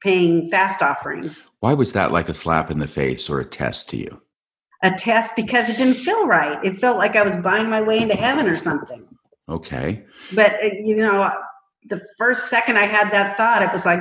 paying 0.00 0.48
fast 0.50 0.82
offerings. 0.82 1.50
Why 1.60 1.74
was 1.74 1.92
that 1.92 2.12
like 2.12 2.28
a 2.28 2.34
slap 2.34 2.70
in 2.70 2.78
the 2.78 2.86
face 2.86 3.28
or 3.30 3.40
a 3.40 3.44
test 3.44 3.88
to 3.90 3.96
you? 3.96 4.22
A 4.82 4.90
test 4.90 5.34
because 5.36 5.68
it 5.68 5.76
didn't 5.78 5.94
feel 5.94 6.26
right. 6.26 6.62
It 6.64 6.78
felt 6.78 6.98
like 6.98 7.16
I 7.16 7.22
was 7.22 7.36
buying 7.36 7.68
my 7.68 7.80
way 7.82 7.98
into 7.98 8.14
heaven 8.14 8.46
or 8.46 8.56
something. 8.56 9.06
Okay. 9.48 10.04
but 10.34 10.54
uh, 10.62 10.68
you 10.74 10.96
know 10.96 11.30
the 11.88 12.04
first 12.18 12.48
second 12.50 12.76
i 12.76 12.82
had 12.84 13.12
that 13.12 13.36
thought 13.36 13.62
it 13.62 13.70
was 13.72 13.86
like 13.86 14.00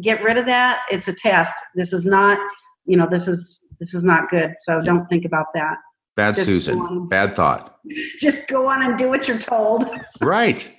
get 0.00 0.22
rid 0.22 0.36
of 0.38 0.46
that 0.46 0.82
it's 0.88 1.08
a 1.08 1.12
test 1.12 1.52
this 1.74 1.92
is 1.92 2.06
not 2.06 2.38
you 2.86 2.96
know 2.96 3.08
this 3.10 3.26
is 3.26 3.68
this 3.80 3.92
is 3.92 4.04
not 4.04 4.28
good 4.30 4.52
so 4.58 4.80
don't 4.82 5.08
think 5.08 5.24
about 5.24 5.46
that 5.54 5.78
Bad 6.16 6.36
Just 6.36 6.46
Susan. 6.46 7.08
Bad 7.08 7.34
thought. 7.34 7.80
just 8.18 8.46
go 8.46 8.68
on 8.68 8.84
and 8.84 8.96
do 8.96 9.08
what 9.08 9.26
you're 9.26 9.36
told 9.38 9.84
Right. 10.20 10.72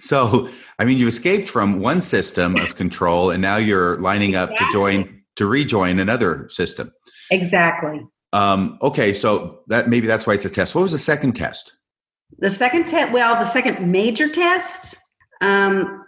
So, 0.00 0.48
I 0.78 0.84
mean, 0.84 0.98
you 0.98 1.06
escaped 1.06 1.48
from 1.48 1.80
one 1.80 2.00
system 2.00 2.56
of 2.56 2.76
control 2.76 3.30
and 3.30 3.42
now 3.42 3.56
you're 3.56 3.98
lining 3.98 4.34
up 4.34 4.50
to 4.50 4.68
join, 4.72 5.22
to 5.36 5.46
rejoin 5.46 5.98
another 5.98 6.48
system. 6.50 6.92
exactly 7.30 8.00
Um, 8.32 8.78
okay. 8.80 9.12
So 9.12 9.60
that 9.68 9.88
maybe 9.88 10.06
that's 10.06 10.26
why 10.26 10.34
it's 10.34 10.44
a 10.44 10.50
test. 10.50 10.74
What 10.74 10.82
was 10.82 10.92
the 10.92 10.98
second 10.98 11.32
test? 11.34 11.72
the 12.38 12.50
second 12.50 12.86
test 12.86 13.12
well 13.12 13.34
the 13.34 13.44
second 13.44 13.90
major 13.90 14.28
test 14.28 14.94
um 15.40 16.04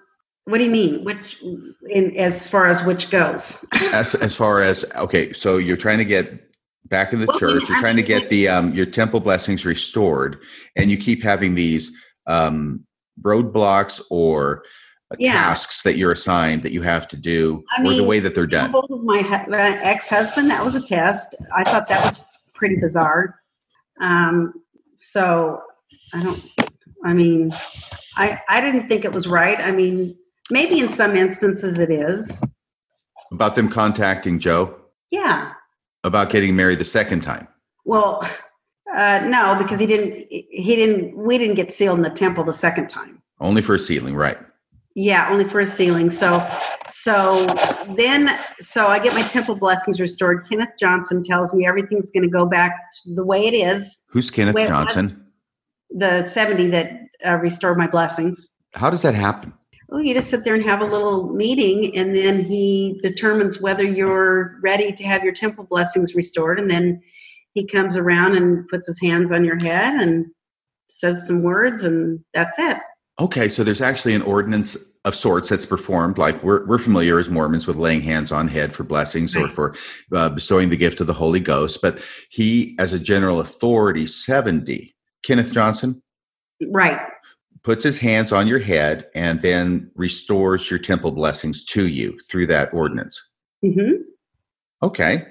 what 0.46 0.58
do 0.58 0.64
you 0.64 0.70
mean 0.70 1.04
which 1.04 1.36
in 1.90 2.16
as 2.16 2.46
far 2.46 2.66
as 2.68 2.84
which 2.84 3.10
goes 3.10 3.64
As, 3.92 4.14
as 4.14 4.34
far 4.34 4.60
as, 4.60 4.84
okay. 4.96 5.32
So 5.32 5.56
you're 5.56 5.76
trying 5.76 5.98
to 5.98 6.04
get 6.04 6.50
back 6.86 7.12
in 7.12 7.20
the 7.20 7.26
Well, 7.26 7.38
church. 7.38 7.68
You're 7.68 7.78
trying 7.78 7.96
to 7.96 8.02
get 8.02 8.28
the, 8.28 8.48
um, 8.48 8.74
your 8.74 8.86
temple 8.86 9.20
blessings 9.20 9.64
restored 9.64 10.42
and 10.76 10.90
you 10.90 10.96
keep 10.98 11.22
having 11.22 11.54
these, 11.54 11.92
um, 12.26 12.84
roadblocks 13.22 14.00
or 14.10 14.62
Yeah. 15.18 15.32
tasks 15.32 15.82
that 15.82 15.96
you're 15.96 16.12
assigned 16.12 16.62
that 16.64 16.72
you 16.72 16.82
have 16.82 17.06
to 17.08 17.16
do 17.16 17.62
I 17.78 17.84
or 17.86 17.94
the 17.94 18.02
way 18.04 18.18
that 18.20 18.34
they're 18.34 18.46
done. 18.46 18.74
Of 18.74 19.02
my 19.04 19.22
hu- 19.22 19.52
uh, 19.52 19.78
ex-husband 19.82 20.50
that 20.50 20.64
was 20.64 20.74
a 20.74 20.80
test 20.80 21.34
i 21.54 21.62
thought 21.62 21.86
that 21.88 22.02
was 22.04 22.24
pretty 22.54 22.76
bizarre 22.80 23.38
um, 24.00 24.52
so 24.96 25.60
i 26.14 26.22
don't 26.22 26.40
i 27.04 27.12
mean 27.12 27.52
i 28.16 28.40
i 28.48 28.60
didn't 28.60 28.88
think 28.88 29.04
it 29.04 29.12
was 29.12 29.28
right 29.28 29.60
i 29.60 29.70
mean 29.70 30.16
maybe 30.50 30.80
in 30.80 30.88
some 30.88 31.14
instances 31.16 31.78
it 31.78 31.90
is 31.90 32.42
About 33.32 33.54
them 33.54 33.68
contacting 33.68 34.38
Joe 34.40 34.74
yeah 35.10 35.52
about 36.02 36.30
getting 36.30 36.56
married 36.56 36.78
the 36.80 36.84
second 36.84 37.20
time. 37.22 37.46
well 37.84 38.26
uh, 38.94 39.26
no 39.26 39.56
because 39.58 39.78
he 39.78 39.86
didn't 39.86 40.26
he 40.30 40.76
didn't 40.76 41.16
we 41.16 41.38
didn't 41.38 41.56
get 41.56 41.72
sealed 41.72 41.98
in 41.98 42.02
the 42.02 42.10
temple 42.10 42.44
the 42.44 42.52
second 42.52 42.88
time 42.88 43.22
Only 43.40 43.62
for 43.62 43.74
a 43.74 43.78
sealing, 43.78 44.14
right? 44.14 44.38
Yeah, 44.96 45.28
only 45.30 45.46
for 45.46 45.58
a 45.60 45.66
sealing. 45.66 46.08
So, 46.10 46.46
so 46.88 47.44
then, 47.96 48.38
so 48.60 48.86
I 48.86 49.00
get 49.00 49.12
my 49.14 49.22
temple 49.22 49.56
blessings 49.56 50.00
restored. 50.00 50.46
Kenneth 50.48 50.70
Johnson 50.78 51.22
tells 51.22 51.52
me 51.52 51.66
everything's 51.66 52.12
going 52.12 52.22
to 52.22 52.28
go 52.28 52.46
back 52.46 52.72
to 53.02 53.14
the 53.14 53.24
way 53.24 53.44
it 53.46 53.54
is. 53.54 54.06
Who's 54.10 54.30
Kenneth? 54.30 54.56
Johnson? 54.56 55.26
The 55.90 56.26
70 56.26 56.68
that 56.68 56.92
uh, 57.26 57.36
restored 57.36 57.76
my 57.76 57.88
blessings. 57.88 58.54
How 58.74 58.88
does 58.88 59.02
that 59.02 59.16
happen? 59.16 59.52
Oh, 59.90 59.98
you 59.98 60.14
just 60.14 60.30
sit 60.30 60.44
there 60.44 60.54
and 60.54 60.64
have 60.64 60.80
a 60.80 60.84
little 60.84 61.32
meeting, 61.32 61.96
and 61.96 62.14
then 62.14 62.44
he 62.44 63.00
determines 63.02 63.60
whether 63.60 63.84
you're 63.84 64.58
ready 64.62 64.92
to 64.92 65.04
have 65.04 65.24
your 65.24 65.32
temple 65.32 65.64
blessings 65.64 66.14
restored. 66.14 66.58
And 66.58 66.70
then 66.70 67.02
he 67.54 67.66
comes 67.66 67.96
around 67.96 68.36
and 68.36 68.66
puts 68.68 68.86
his 68.86 69.00
hands 69.00 69.32
on 69.32 69.44
your 69.44 69.58
head 69.58 69.94
and 69.94 70.26
says 70.90 71.26
some 71.26 71.42
words, 71.42 71.84
and 71.84 72.20
that's 72.34 72.54
it. 72.58 72.76
Okay, 73.20 73.48
so 73.48 73.62
there's 73.62 73.80
actually 73.80 74.12
an 74.14 74.22
ordinance 74.22 74.76
of 75.04 75.14
sorts 75.14 75.48
that's 75.48 75.66
performed. 75.66 76.18
Like 76.18 76.42
we're, 76.42 76.66
we're 76.66 76.78
familiar 76.78 77.18
as 77.18 77.30
Mormons 77.30 77.66
with 77.66 77.76
laying 77.76 78.00
hands 78.00 78.32
on 78.32 78.48
head 78.48 78.72
for 78.72 78.82
blessings 78.82 79.36
or 79.36 79.48
for 79.48 79.74
uh, 80.12 80.30
bestowing 80.30 80.68
the 80.68 80.76
gift 80.76 81.00
of 81.00 81.06
the 81.06 81.14
Holy 81.14 81.38
Ghost. 81.40 81.80
But 81.80 82.02
he, 82.30 82.74
as 82.80 82.92
a 82.92 82.98
general 82.98 83.38
authority, 83.40 84.08
70, 84.08 84.94
Kenneth 85.22 85.52
Johnson, 85.52 86.02
Right. 86.68 86.98
puts 87.62 87.84
his 87.84 88.00
hands 88.00 88.32
on 88.32 88.48
your 88.48 88.58
head 88.58 89.08
and 89.14 89.40
then 89.42 89.90
restores 89.94 90.68
your 90.68 90.80
temple 90.80 91.12
blessings 91.12 91.64
to 91.66 91.86
you 91.86 92.18
through 92.28 92.48
that 92.48 92.72
ordinance. 92.74 93.30
hmm 93.62 94.02
Okay, 94.82 95.22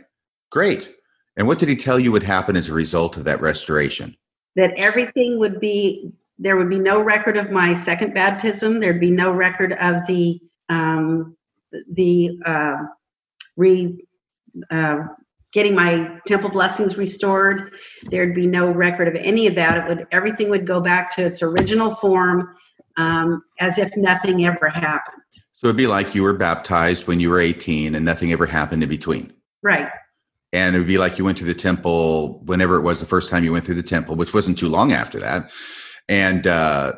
great. 0.51 0.89
And 1.35 1.47
what 1.47 1.59
did 1.59 1.69
he 1.69 1.75
tell 1.75 1.99
you 1.99 2.11
would 2.11 2.23
happen 2.23 2.55
as 2.55 2.69
a 2.69 2.73
result 2.73 3.17
of 3.17 3.23
that 3.23 3.41
restoration? 3.41 4.15
That 4.55 4.73
everything 4.77 5.39
would 5.39 5.59
be, 5.59 6.11
there 6.37 6.57
would 6.57 6.69
be 6.69 6.79
no 6.79 7.01
record 7.01 7.37
of 7.37 7.51
my 7.51 7.73
second 7.73 8.13
baptism. 8.13 8.79
There'd 8.79 8.99
be 8.99 9.11
no 9.11 9.31
record 9.31 9.73
of 9.73 10.05
the, 10.07 10.39
um, 10.69 11.35
the, 11.91 12.39
uh, 12.45 12.77
re, 13.57 13.97
uh, 14.69 14.99
getting 15.53 15.73
my 15.73 16.19
temple 16.27 16.49
blessings 16.49 16.97
restored. 16.97 17.71
There'd 18.09 18.35
be 18.35 18.47
no 18.47 18.71
record 18.71 19.07
of 19.07 19.15
any 19.15 19.47
of 19.47 19.55
that. 19.55 19.77
It 19.77 19.87
would, 19.87 20.07
everything 20.11 20.49
would 20.49 20.67
go 20.67 20.81
back 20.81 21.15
to 21.15 21.23
its 21.25 21.41
original 21.41 21.95
form, 21.95 22.55
um, 22.97 23.43
as 23.59 23.77
if 23.77 23.95
nothing 23.97 24.45
ever 24.45 24.69
happened. 24.69 25.21
So 25.53 25.67
it'd 25.67 25.77
be 25.77 25.87
like 25.87 26.13
you 26.13 26.23
were 26.23 26.33
baptized 26.33 27.07
when 27.07 27.19
you 27.19 27.29
were 27.29 27.39
18 27.39 27.95
and 27.95 28.05
nothing 28.05 28.31
ever 28.31 28.45
happened 28.45 28.83
in 28.83 28.89
between. 28.89 29.31
Right. 29.61 29.89
And 30.53 30.75
it 30.75 30.79
would 30.79 30.87
be 30.87 30.99
like 30.99 31.17
you 31.17 31.25
went 31.25 31.37
to 31.39 31.43
the 31.43 31.55
temple 31.55 32.39
whenever 32.45 32.77
it 32.77 32.81
was 32.81 32.99
the 32.99 33.07
first 33.07 33.29
time 33.31 33.43
you 33.43 33.51
went 33.51 33.65
through 33.65 33.75
the 33.75 33.83
temple, 33.83 34.15
which 34.15 34.33
wasn't 34.35 34.57
too 34.57 34.69
long 34.69 34.93
after 34.93 35.19
that. 35.19 35.51
And 36.07 36.45
uh, 36.45 36.93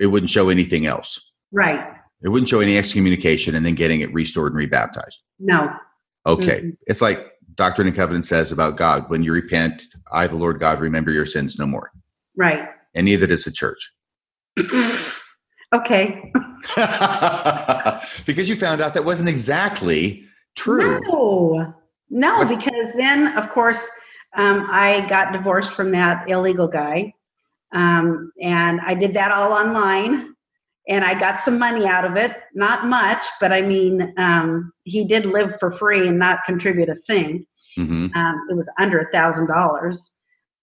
it 0.00 0.08
wouldn't 0.08 0.30
show 0.30 0.48
anything 0.48 0.84
else. 0.84 1.32
Right. 1.52 1.88
It 2.22 2.30
wouldn't 2.30 2.48
show 2.48 2.60
any 2.60 2.76
excommunication 2.76 3.54
and 3.54 3.64
then 3.64 3.76
getting 3.76 4.00
it 4.00 4.12
restored 4.12 4.52
and 4.52 4.58
rebaptized. 4.58 5.20
No. 5.38 5.72
Okay. 6.26 6.62
Mhm. 6.62 6.76
It's 6.88 7.00
like 7.00 7.32
Doctrine 7.54 7.86
and 7.86 7.96
Covenant 7.96 8.24
says 8.24 8.50
about 8.50 8.76
God 8.76 9.08
when 9.08 9.22
you 9.22 9.32
repent, 9.32 9.84
I, 10.12 10.26
the 10.26 10.34
Lord 10.36 10.58
God, 10.58 10.80
remember 10.80 11.12
your 11.12 11.26
sins 11.26 11.58
no 11.58 11.66
more. 11.66 11.92
Right. 12.36 12.68
And 12.94 13.04
neither 13.04 13.28
does 13.28 13.44
the 13.44 13.52
church. 13.52 13.92
okay. 15.74 16.32
because 18.26 18.48
you 18.48 18.56
found 18.56 18.80
out 18.80 18.94
that 18.94 19.04
wasn't 19.04 19.28
exactly 19.28 20.24
true. 20.56 21.00
No, 21.02 21.74
no, 22.10 22.44
because 22.44 22.92
then, 22.92 23.36
of 23.36 23.48
course, 23.50 23.88
um, 24.36 24.66
I 24.70 25.06
got 25.08 25.32
divorced 25.32 25.72
from 25.72 25.90
that 25.90 26.28
illegal 26.28 26.68
guy, 26.68 27.12
um, 27.72 28.32
and 28.40 28.80
I 28.80 28.94
did 28.94 29.14
that 29.14 29.32
all 29.32 29.52
online, 29.52 30.34
and 30.88 31.04
I 31.04 31.18
got 31.18 31.40
some 31.40 31.58
money 31.58 31.86
out 31.86 32.04
of 32.04 32.16
it. 32.16 32.36
Not 32.54 32.86
much, 32.86 33.24
but 33.40 33.52
I 33.52 33.62
mean, 33.62 34.12
um, 34.18 34.72
he 34.84 35.04
did 35.04 35.26
live 35.26 35.58
for 35.58 35.70
free 35.70 36.06
and 36.06 36.18
not 36.18 36.44
contribute 36.46 36.88
a 36.88 36.94
thing. 36.94 37.46
hmm 37.76 38.06
Um, 38.14 38.46
it 38.50 38.54
was 38.54 38.70
under 38.78 39.00
a 39.00 39.10
thousand 39.10 39.48
dollars. 39.48 40.12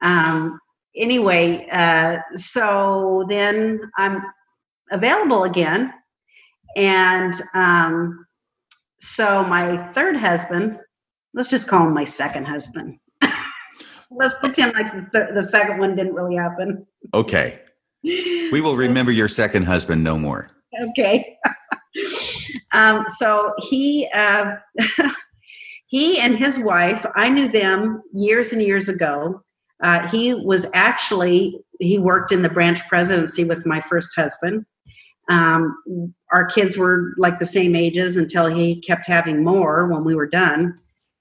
Um, 0.02 0.60
anyway, 0.96 1.68
uh, 1.72 2.20
so 2.36 3.26
then 3.28 3.82
I'm 3.98 4.24
available 4.92 5.44
again, 5.44 5.94
and 6.76 7.34
um, 7.54 8.26
so 9.00 9.44
my 9.44 9.76
third 9.92 10.16
husband, 10.16 10.80
let's 11.34 11.50
just 11.50 11.68
call 11.68 11.88
him 11.88 11.94
my 11.94 12.04
second 12.04 12.46
husband. 12.46 12.98
let's 14.12 14.34
pretend 14.40 14.74
like 14.74 15.12
the, 15.12 15.30
the 15.34 15.44
second 15.44 15.80
one 15.80 15.96
didn't 15.96 16.14
really 16.14 16.36
happen. 16.36 16.86
Okay. 17.14 17.60
We 18.04 18.62
will 18.62 18.76
remember 18.76 19.12
your 19.12 19.30
second 19.30 19.64
husband 19.64 20.04
no 20.04 20.18
more. 20.18 20.52
okay. 20.90 21.38
um, 22.74 23.06
so 23.08 23.54
he 23.70 24.10
uh, 24.14 24.56
he 25.88 26.20
and 26.20 26.38
his 26.38 26.60
wife, 26.60 27.06
I 27.16 27.30
knew 27.30 27.48
them 27.48 28.02
years 28.14 28.52
and 28.52 28.62
years 28.62 28.90
ago. 28.90 29.42
Uh, 29.82 30.08
he 30.10 30.34
was 30.34 30.66
actually 30.74 31.60
he 31.80 31.98
worked 31.98 32.32
in 32.32 32.42
the 32.42 32.50
branch 32.50 32.80
presidency 32.88 33.44
with 33.44 33.66
my 33.66 33.82
first 33.82 34.14
husband. 34.16 34.66
Um, 35.30 36.14
our 36.34 36.46
kids 36.46 36.78
were 36.78 37.14
like 37.18 37.40
the 37.40 37.46
same 37.46 37.76
ages 37.76 38.18
until 38.18 38.48
he 38.48 38.82
kept 38.82 39.08
having 39.08 39.44
more 39.44 39.88
when 39.88 40.04
we 40.04 40.16
were 40.16 40.28
done. 40.28 40.78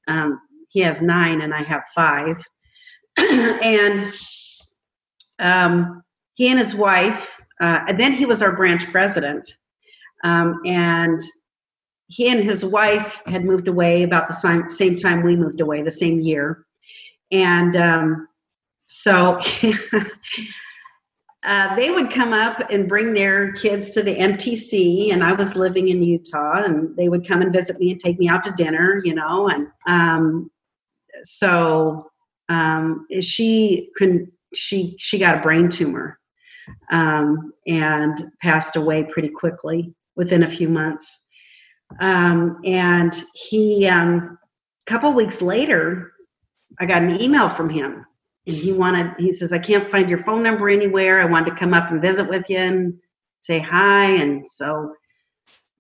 Um, 0.09 0.41
he 0.69 0.81
has 0.81 1.03
nine 1.03 1.43
and 1.43 1.55
I 1.55 1.63
have 1.63 1.83
five, 1.95 2.43
and 3.17 4.13
um, 5.39 6.03
he 6.35 6.49
and 6.49 6.59
his 6.59 6.75
wife 6.75 7.43
uh, 7.63 7.85
and 7.87 7.99
then 7.99 8.13
he 8.13 8.27
was 8.27 8.43
our 8.43 8.57
branch 8.57 8.91
president. 8.91 9.49
Um, 10.25 10.61
and 10.67 11.21
he 12.09 12.29
and 12.29 12.43
his 12.43 12.65
wife 12.65 13.23
had 13.27 13.45
moved 13.45 13.69
away 13.69 14.03
about 14.03 14.29
the 14.29 14.35
same, 14.35 14.69
same 14.69 14.97
time 14.97 15.23
we 15.23 15.37
moved 15.37 15.61
away 15.61 15.81
the 15.81 15.93
same 15.93 16.21
year. 16.21 16.67
And 17.31 17.77
um, 17.77 18.29
so 18.87 19.41
uh, 21.45 21.75
they 21.75 21.91
would 21.91 22.11
come 22.11 22.33
up 22.33 22.71
and 22.71 22.89
bring 22.89 23.13
their 23.15 23.53
kids 23.53 23.91
to 23.91 24.03
the 24.03 24.17
mtc 24.17 25.13
and 25.13 25.25
i 25.25 25.33
was 25.33 25.57
living 25.57 25.89
in 25.89 26.03
utah 26.03 26.63
and 26.63 26.97
they 26.97 27.09
would 27.09 27.27
come 27.27 27.43
and 27.43 27.53
visit 27.53 27.79
me 27.79 27.91
and 27.91 28.01
take 28.01 28.19
me 28.19 28.29
out 28.29 28.43
to 28.43 28.53
dinner 28.53 29.01
you 29.05 29.15
know 29.15 29.49
and 29.49 29.67
um, 29.87 30.51
so 31.23 32.11
um, 32.49 33.07
she 33.21 33.91
couldn't 33.97 34.31
she 34.55 34.97
she 34.99 35.19
got 35.19 35.39
a 35.39 35.41
brain 35.41 35.69
tumor 35.69 36.19
um, 36.91 37.53
and 37.67 38.33
passed 38.41 38.77
away 38.77 39.05
pretty 39.05 39.29
quickly 39.29 39.95
within 40.17 40.43
a 40.43 40.51
few 40.51 40.69
months. 40.69 41.27
Um, 42.01 42.61
and 42.65 43.15
he, 43.35 43.87
um, 43.89 44.39
a 44.87 44.91
couple 44.91 45.13
weeks 45.13 45.43
later, 45.43 46.13
I 46.81 46.87
got 46.87 47.03
an 47.03 47.21
email 47.21 47.49
from 47.49 47.69
him, 47.69 48.05
he 48.45 48.73
wanted. 48.73 49.15
He 49.19 49.33
says, 49.33 49.53
"I 49.53 49.59
can't 49.59 49.89
find 49.89 50.09
your 50.09 50.23
phone 50.25 50.43
number 50.43 50.69
anywhere. 50.69 51.21
I 51.21 51.27
wanted 51.27 51.51
to 51.51 51.57
come 51.57 51.75
up 51.75 51.91
and 51.91 52.01
visit 52.03 52.29
with 52.29 52.49
you 52.51 52.59
and 52.59 52.99
say 53.41 53.59
hi." 53.59 54.07
And 54.07 54.49
so 54.49 54.95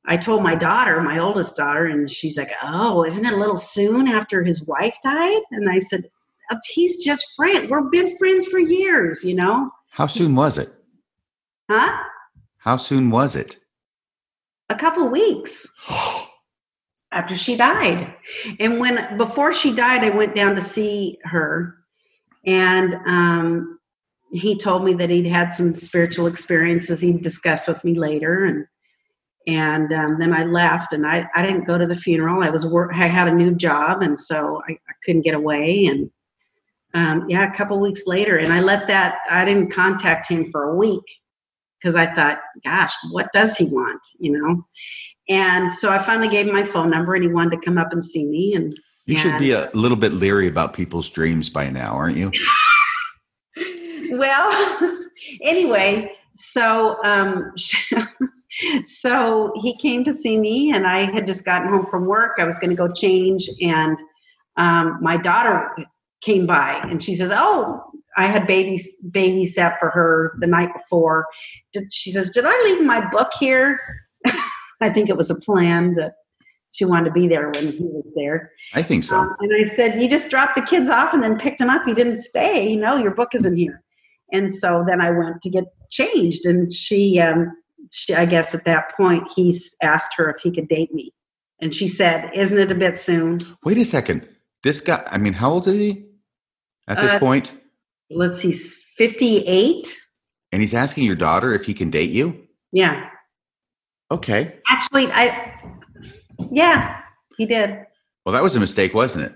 I 0.05 0.17
told 0.17 0.43
my 0.43 0.55
daughter, 0.55 1.01
my 1.01 1.19
oldest 1.19 1.57
daughter, 1.57 1.87
and 1.87 2.11
she's 2.11 2.37
like, 2.37 2.53
"Oh, 2.63 3.05
isn't 3.05 3.25
it 3.25 3.33
a 3.33 3.37
little 3.37 3.59
soon 3.59 4.09
after 4.09 4.43
his 4.43 4.67
wife 4.67 4.97
died?" 5.03 5.43
And 5.51 5.71
I 5.71 5.79
said, 5.81 6.05
"He's 6.67 7.03
just 7.05 7.35
friend. 7.37 7.71
We've 7.71 7.91
been 7.91 8.17
friends 8.19 8.47
for 8.47 8.59
years, 8.59 9.25
you 9.25 9.35
know." 9.35 9.71
How 9.91 10.07
soon 10.07 10.35
was 10.35 10.59
it? 10.59 10.71
Huh? 11.71 12.05
How 12.59 12.77
soon 12.77 13.11
was 13.11 13.35
it? 13.37 13.59
A 14.69 14.75
couple 14.75 15.09
weeks 15.09 15.67
after 17.13 17.37
she 17.37 17.57
died. 17.57 18.15
And 18.61 18.79
when 18.79 19.19
before 19.19 19.53
she 19.53 19.75
died, 19.75 20.05
I 20.05 20.11
went 20.11 20.35
down 20.35 20.57
to 20.57 20.63
see 20.63 21.19
her, 21.25 21.82
and 22.45 22.95
um, 23.07 23.79
he 24.33 24.57
told 24.57 24.85
me 24.85 24.95
that 24.95 25.11
he'd 25.11 25.27
had 25.27 25.51
some 25.51 25.75
spiritual 25.75 26.27
experiences 26.27 27.01
he'd 27.01 27.23
discuss 27.23 27.69
with 27.69 27.85
me 27.85 27.99
later, 27.99 28.45
and 28.45 28.67
and 29.47 29.93
um, 29.93 30.19
then 30.19 30.33
I 30.33 30.45
left, 30.45 30.93
and 30.93 31.07
I, 31.07 31.29
I 31.35 31.45
didn't 31.45 31.65
go 31.65 31.77
to 31.77 31.87
the 31.87 31.97
funeral. 31.97 32.43
I 32.43 32.51
was 32.51 32.67
work. 32.67 32.93
I 32.95 33.07
had 33.07 33.29
a 33.29 33.35
new 33.35 33.55
job, 33.55 34.03
and 34.03 34.19
so 34.19 34.63
I, 34.69 34.73
I 34.73 34.93
couldn't 35.05 35.23
get 35.23 35.35
away. 35.35 35.87
And 35.87 36.11
um, 36.95 37.29
yeah, 37.29 37.51
a 37.51 37.55
couple 37.55 37.81
weeks 37.81 38.07
later, 38.07 38.37
and 38.37 38.53
I 38.53 38.61
let 38.61 38.87
that. 38.89 39.19
I 39.31 39.45
didn't 39.45 39.73
contact 39.73 40.29
him 40.29 40.51
for 40.51 40.71
a 40.71 40.77
week 40.77 41.05
because 41.81 41.95
I 41.95 42.07
thought, 42.07 42.39
gosh, 42.65 42.93
what 43.11 43.33
does 43.33 43.57
he 43.57 43.65
want? 43.65 44.01
You 44.19 44.33
know. 44.33 44.67
And 45.29 45.73
so 45.73 45.91
I 45.91 45.99
finally 45.99 46.29
gave 46.29 46.47
him 46.47 46.53
my 46.53 46.65
phone 46.65 46.91
number, 46.91 47.15
and 47.15 47.25
he 47.25 47.31
wanted 47.31 47.61
to 47.61 47.65
come 47.65 47.79
up 47.79 47.93
and 47.93 48.05
see 48.05 48.27
me. 48.27 48.55
And 48.55 48.75
You 49.07 49.17
should 49.17 49.39
be 49.39 49.51
a 49.51 49.69
little 49.75 49.97
bit 49.97 50.13
leery 50.13 50.47
about 50.47 50.75
people's 50.75 51.11
dreams 51.11 51.51
by 51.51 51.71
now, 51.71 51.95
aren't 51.95 52.17
you? 52.17 52.31
well, 54.13 54.99
anyway, 55.43 56.13
so 56.35 57.03
um, 57.05 57.53
so 58.85 59.53
he 59.57 59.77
came 59.79 60.05
to 60.05 60.13
see 60.13 60.39
me, 60.39 60.73
and 60.73 60.87
I 60.87 61.11
had 61.11 61.27
just 61.27 61.45
gotten 61.45 61.69
home 61.69 61.87
from 61.87 62.07
work. 62.07 62.33
I 62.39 62.45
was 62.45 62.59
going 62.59 62.71
to 62.71 62.77
go 62.77 62.93
change, 62.93 63.49
and 63.61 63.99
um, 64.57 64.99
my 65.03 65.17
daughter 65.17 65.75
came 66.21 66.47
by, 66.47 66.75
and 66.89 67.03
she 67.03 67.17
says, 67.17 67.33
"Oh, 67.33 67.83
I 68.17 68.27
had 68.27 68.47
baby 68.47 68.81
babysat 69.11 69.81
for 69.81 69.91
her 69.91 70.37
the 70.39 70.47
night 70.47 70.71
before. 70.75 71.27
Did, 71.73 71.93
she 71.93 72.13
says, 72.13 72.31
"Did 72.31 72.45
I 72.47 72.63
leave 72.65 72.85
my 72.85 73.09
book 73.11 73.31
here?" 73.41 73.81
I 74.81 74.91
think 74.91 75.09
it 75.09 75.17
was 75.17 75.31
a 75.31 75.41
plan 75.41 75.95
that 75.95 76.15
she 76.73 76.85
wanted 76.85 77.05
to 77.07 77.13
be 77.13 77.29
there 77.29 77.51
when 77.55 77.73
he 77.73 77.85
was 77.85 78.13
there. 78.17 78.51
I 78.75 78.83
think 78.83 79.05
so. 79.05 79.17
Um, 79.17 79.37
and 79.41 79.53
I 79.55 79.67
said, 79.67 80.01
"You 80.01 80.09
just 80.09 80.31
dropped 80.31 80.57
the 80.57 80.63
kids 80.63 80.89
off 80.89 81.15
and 81.15 81.23
then 81.23 81.39
picked 81.39 81.59
them 81.59 81.71
up. 81.71 81.87
You 81.87 81.95
didn't 81.95 82.17
stay. 82.17 82.75
No, 82.77 82.97
your 82.97 83.15
book 83.15 83.35
isn't 83.35 83.57
here." 83.57 83.83
And 84.33 84.53
so 84.53 84.85
then 84.89 85.01
I 85.01 85.11
went 85.11 85.43
to 85.43 85.51
get 85.51 85.65
changed, 85.91 86.47
and 86.47 86.73
she, 86.73 87.21
um, 87.21 87.53
she, 87.91 88.15
I 88.15 88.25
guess 88.25 88.55
at 88.55 88.65
that 88.65 88.97
point, 88.97 89.31
he 89.37 89.55
asked 89.83 90.15
her 90.17 90.31
if 90.31 90.39
he 90.43 90.51
could 90.51 90.69
date 90.69 90.93
me, 90.95 91.13
and 91.61 91.75
she 91.75 91.87
said, 91.87 92.31
"Isn't 92.35 92.59
it 92.59 92.73
a 92.73 92.75
bit 92.75 92.99
soon?" 92.99 93.41
Wait 93.65 93.79
a 93.79 93.85
second. 93.85 94.27
This 94.63 94.81
guy. 94.81 95.07
I 95.11 95.19
mean, 95.19 95.35
how 95.35 95.51
old 95.53 95.67
is 95.69 95.75
he 95.75 96.07
at 96.89 96.99
this 96.99 97.13
uh, 97.13 97.19
point? 97.19 97.53
Let's 98.11 98.39
see, 98.39 98.53
fifty-eight. 98.53 99.99
And 100.53 100.63
he's 100.63 100.75
asking 100.75 101.05
your 101.05 101.17
daughter 101.17 101.55
if 101.55 101.65
he 101.65 101.75
can 101.75 101.91
date 101.91 102.11
you. 102.11 102.47
Yeah. 102.73 103.09
Okay. 104.11 104.59
Actually, 104.69 105.11
I. 105.13 105.59
Yeah, 106.53 107.01
he 107.39 107.47
did. 107.47 107.87
Well, 108.27 108.35
that 108.35 108.43
was 108.43 108.57
a 108.57 108.61
mistake, 108.61 108.93
wasn't 108.93 109.25
it? 109.25 109.33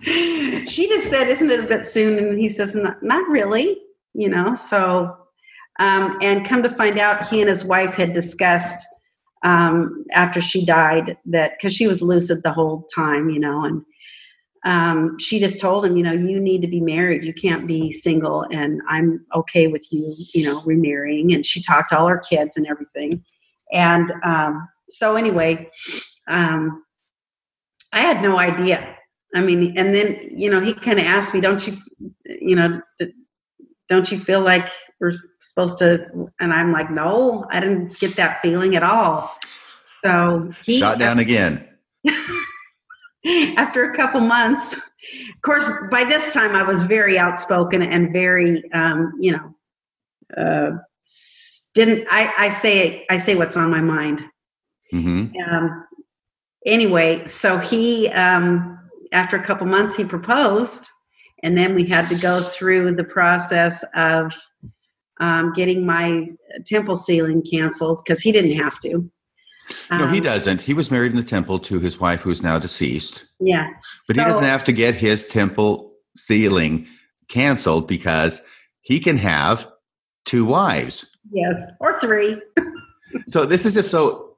she 0.70 0.88
just 0.88 1.10
said, 1.10 1.28
"Isn't 1.28 1.50
it 1.50 1.60
a 1.60 1.66
bit 1.66 1.86
soon?" 1.86 2.18
And 2.18 2.38
he 2.38 2.48
says, 2.48 2.74
"Not, 2.74 3.02
not 3.02 3.28
really." 3.28 3.78
You 4.14 4.30
know. 4.30 4.54
So, 4.54 5.14
um, 5.80 6.18
and 6.22 6.46
come 6.46 6.62
to 6.62 6.70
find 6.70 6.98
out, 6.98 7.28
he 7.28 7.42
and 7.42 7.50
his 7.50 7.62
wife 7.62 7.92
had 7.92 8.14
discussed 8.14 8.86
um, 9.44 10.06
after 10.12 10.40
she 10.40 10.64
died 10.64 11.18
that 11.26 11.58
because 11.58 11.74
she 11.74 11.86
was 11.86 12.00
lucid 12.00 12.42
the 12.42 12.54
whole 12.54 12.88
time, 12.94 13.28
you 13.28 13.38
know, 13.38 13.64
and 13.64 13.82
um, 14.64 15.18
she 15.18 15.38
just 15.38 15.60
told 15.60 15.84
him, 15.84 15.94
you 15.94 16.02
know, 16.02 16.14
you 16.14 16.40
need 16.40 16.62
to 16.62 16.68
be 16.68 16.80
married. 16.80 17.22
You 17.22 17.34
can't 17.34 17.66
be 17.66 17.92
single, 17.92 18.46
and 18.50 18.80
I'm 18.88 19.26
okay 19.34 19.66
with 19.66 19.86
you, 19.92 20.14
you 20.32 20.46
know, 20.46 20.62
remarrying. 20.64 21.34
And 21.34 21.44
she 21.44 21.60
talked 21.60 21.90
to 21.90 21.98
all 21.98 22.08
her 22.08 22.22
kids 22.30 22.56
and 22.56 22.66
everything. 22.66 23.22
And 23.72 24.12
um, 24.24 24.68
so, 24.88 25.16
anyway, 25.16 25.70
um, 26.28 26.84
I 27.92 28.00
had 28.00 28.22
no 28.22 28.38
idea 28.38 28.96
I 29.36 29.42
mean, 29.42 29.76
and 29.76 29.94
then 29.94 30.18
you 30.30 30.50
know 30.50 30.60
he 30.60 30.72
kind 30.72 30.98
of 30.98 31.04
asked 31.04 31.34
me, 31.34 31.40
"Don't 31.40 31.66
you, 31.66 31.76
you 32.24 32.56
know, 32.56 32.80
don't 33.88 34.10
you 34.10 34.18
feel 34.18 34.40
like 34.40 34.66
we're 34.98 35.12
supposed 35.40 35.78
to?" 35.78 36.06
And 36.40 36.52
I'm 36.52 36.72
like, 36.72 36.90
"No, 36.90 37.44
I 37.50 37.60
didn't 37.60 37.98
get 37.98 38.16
that 38.16 38.40
feeling 38.40 38.76
at 38.76 38.82
all." 38.82 39.36
So 40.02 40.50
he 40.64 40.78
shot 40.78 40.98
down 40.98 41.18
again. 41.18 41.68
after 43.56 43.90
a 43.90 43.94
couple 43.94 44.20
months, 44.20 44.74
of 44.74 45.42
course, 45.42 45.68
by 45.90 46.04
this 46.04 46.32
time 46.32 46.54
I 46.56 46.62
was 46.62 46.82
very 46.82 47.18
outspoken 47.18 47.82
and 47.82 48.12
very, 48.12 48.62
um, 48.72 49.12
you 49.20 49.32
know, 49.32 49.54
uh, 50.36 50.70
didn't 51.76 52.08
I, 52.10 52.32
I 52.38 52.48
say 52.48 53.04
I 53.10 53.18
say 53.18 53.36
what's 53.36 53.56
on 53.56 53.70
my 53.70 53.82
mind. 53.82 54.24
Mm-hmm. 54.92 55.36
Um, 55.48 55.86
anyway, 56.66 57.24
so 57.26 57.58
he. 57.58 58.08
Um, 58.08 58.72
after 59.12 59.36
a 59.36 59.42
couple 59.42 59.66
months, 59.66 59.94
he 59.94 60.04
proposed, 60.04 60.88
and 61.44 61.56
then 61.56 61.74
we 61.74 61.84
had 61.84 62.08
to 62.08 62.16
go 62.16 62.42
through 62.42 62.92
the 62.92 63.04
process 63.04 63.84
of 63.94 64.32
um, 65.20 65.52
getting 65.52 65.86
my 65.86 66.26
temple 66.66 66.96
sealing 66.96 67.42
canceled 67.42 68.02
because 68.04 68.20
he 68.20 68.32
didn't 68.32 68.52
have 68.52 68.80
to. 68.80 69.08
No, 69.90 70.08
he 70.08 70.18
um, 70.18 70.24
doesn't. 70.24 70.60
He 70.60 70.74
was 70.74 70.90
married 70.90 71.12
in 71.12 71.16
the 71.16 71.24
temple 71.24 71.58
to 71.60 71.78
his 71.78 72.00
wife, 72.00 72.22
who 72.22 72.30
is 72.30 72.42
now 72.42 72.58
deceased. 72.58 73.26
Yeah, 73.38 73.68
but 74.08 74.16
so, 74.16 74.22
he 74.22 74.28
doesn't 74.28 74.44
have 74.44 74.64
to 74.64 74.72
get 74.72 74.94
his 74.94 75.28
temple 75.28 75.92
sealing 76.16 76.86
canceled 77.28 77.86
because 77.86 78.46
he 78.80 78.98
can 78.98 79.18
have 79.18 79.68
two 80.24 80.44
wives. 80.44 81.15
Yes, 81.32 81.70
or 81.80 81.98
three. 82.00 82.40
so 83.26 83.44
this 83.44 83.66
is 83.66 83.74
just 83.74 83.90
so 83.90 84.36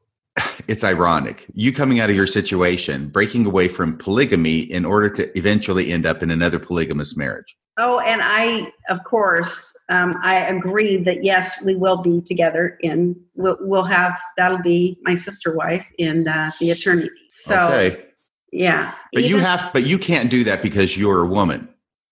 it's 0.68 0.84
ironic. 0.84 1.46
You 1.54 1.72
coming 1.72 2.00
out 2.00 2.10
of 2.10 2.16
your 2.16 2.26
situation, 2.26 3.08
breaking 3.08 3.46
away 3.46 3.68
from 3.68 3.96
polygamy 3.96 4.60
in 4.60 4.84
order 4.84 5.10
to 5.10 5.38
eventually 5.38 5.92
end 5.92 6.06
up 6.06 6.22
in 6.22 6.30
another 6.30 6.58
polygamous 6.58 7.16
marriage. 7.16 7.56
Oh, 7.80 8.00
and 8.00 8.20
I, 8.24 8.72
of 8.90 9.04
course, 9.04 9.72
um, 9.88 10.16
I 10.22 10.36
agree 10.46 10.96
that 11.04 11.22
yes, 11.22 11.62
we 11.62 11.76
will 11.76 12.02
be 12.02 12.20
together. 12.20 12.76
In 12.80 13.14
we'll, 13.36 13.56
we'll 13.60 13.84
have 13.84 14.18
that'll 14.36 14.58
be 14.58 14.98
my 15.02 15.14
sister 15.14 15.54
wife 15.54 15.86
in 15.96 16.26
uh, 16.26 16.50
the 16.58 16.72
eternity. 16.72 17.10
So, 17.28 17.68
okay. 17.68 18.04
yeah. 18.52 18.94
But 19.12 19.22
Even, 19.22 19.36
you 19.36 19.44
have, 19.44 19.70
but 19.72 19.86
you 19.86 19.96
can't 19.96 20.28
do 20.28 20.42
that 20.44 20.60
because 20.60 20.96
you're 20.96 21.22
a 21.22 21.26
woman. 21.26 21.68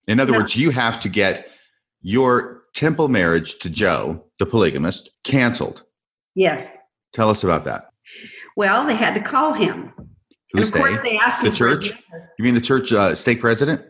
In 0.07 0.20
other 0.20 0.32
no. 0.32 0.39
words, 0.39 0.57
you 0.57 0.70
have 0.70 1.01
to 1.01 1.09
get 1.09 1.51
your 2.01 2.62
temple 2.73 3.09
marriage 3.09 3.59
to 3.59 3.69
Joe, 3.69 4.23
the 4.39 4.47
polygamist, 4.47 5.11
canceled. 5.25 5.85
Yes. 6.35 6.79
Tell 7.13 7.31
us 7.31 7.45
about 7.45 7.65
that. 7.65 7.91
Well, 8.57 8.87
they 8.87 8.95
had 8.95 9.15
to 9.15 9.21
call 9.21 9.53
him. 9.53 9.93
Who's 10.53 10.71
and 10.71 10.77
of 10.77 10.87
course, 10.87 11.01
they 11.03 11.19
asked 11.19 11.43
the 11.43 11.51
church. 11.51 11.93
You 12.39 12.45
mean 12.45 12.55
the 12.55 12.61
church 12.61 12.93
uh, 12.93 13.15
stake 13.15 13.41
president? 13.41 13.83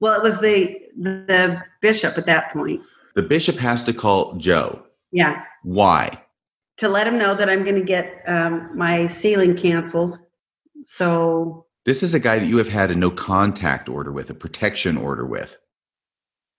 Well, 0.00 0.18
it 0.18 0.22
was 0.22 0.40
the 0.40 0.80
the 0.96 1.62
bishop 1.80 2.16
at 2.16 2.26
that 2.26 2.52
point. 2.52 2.80
The 3.14 3.22
bishop 3.22 3.56
has 3.56 3.84
to 3.84 3.92
call 3.92 4.34
Joe. 4.34 4.84
Yeah. 5.12 5.42
Why? 5.62 6.20
To 6.78 6.88
let 6.88 7.06
him 7.06 7.18
know 7.18 7.34
that 7.34 7.48
I'm 7.48 7.62
going 7.62 7.76
to 7.76 7.84
get 7.84 8.22
um, 8.26 8.76
my 8.76 9.06
sealing 9.06 9.56
canceled. 9.56 10.18
So. 10.82 11.66
This 11.84 12.02
is 12.02 12.14
a 12.14 12.20
guy 12.20 12.38
that 12.38 12.46
you 12.46 12.56
have 12.56 12.68
had 12.68 12.90
a 12.90 12.94
no 12.94 13.10
contact 13.10 13.88
order 13.88 14.10
with, 14.10 14.30
a 14.30 14.34
protection 14.34 14.96
order 14.96 15.26
with. 15.26 15.56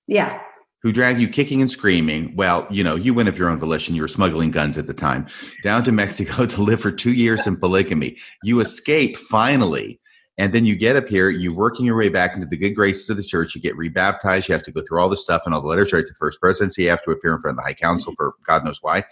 Yeah 0.08 0.40
who 0.86 0.92
dragged 0.92 1.20
you 1.20 1.28
kicking 1.28 1.62
and 1.62 1.72
screaming. 1.72 2.32
Well, 2.36 2.68
you 2.70 2.84
know, 2.84 2.94
you 2.94 3.16
went 3.16 3.28
of 3.28 3.40
your 3.40 3.50
own 3.50 3.58
volition. 3.58 3.96
You 3.96 4.04
were 4.04 4.08
smuggling 4.08 4.52
guns 4.52 4.78
at 4.78 4.86
the 4.86 4.94
time 4.94 5.26
down 5.64 5.84
to 5.86 5.92
Mexico 5.92 6.46
to 6.46 6.62
live 6.62 6.80
for 6.80 6.92
two 6.92 7.14
years 7.14 7.48
in 7.48 7.58
polygamy. 7.58 8.18
You 8.44 8.60
escape 8.60 9.18
finally. 9.18 10.00
And 10.38 10.54
then 10.54 10.64
you 10.64 10.76
get 10.76 10.96
up 10.96 11.08
here, 11.08 11.32
you're 11.32 11.56
working 11.56 11.88
your 11.88 11.98
way 11.98 12.10
back 12.10 12.36
into 12.36 12.46
the 12.46 12.56
good 12.56 12.76
graces 12.76 13.10
of 13.10 13.18
the 13.18 13.24
church. 13.24 13.56
You 13.56 13.62
get 13.62 13.76
rebaptized. 13.76 14.48
You 14.48 14.54
have 14.54 14.62
to 14.62 14.72
go 14.72 14.84
through 14.88 15.00
all 15.00 15.10
the 15.10 15.18
stuff 15.18 15.42
and 15.48 15.56
all 15.56 15.62
the 15.62 15.68
letters 15.68 15.92
right 15.92 16.06
to 16.06 16.14
first 16.20 16.40
presidency. 16.40 16.84
You 16.84 16.92
have 16.92 17.04
to 17.06 17.10
appear 17.10 17.34
in 17.34 17.40
front 17.40 17.54
of 17.54 17.64
the 17.64 17.64
High 17.64 17.74
Council 17.74 18.14
for 18.16 18.36
God 18.48 18.64
knows 18.64 18.78
why. 18.84 19.06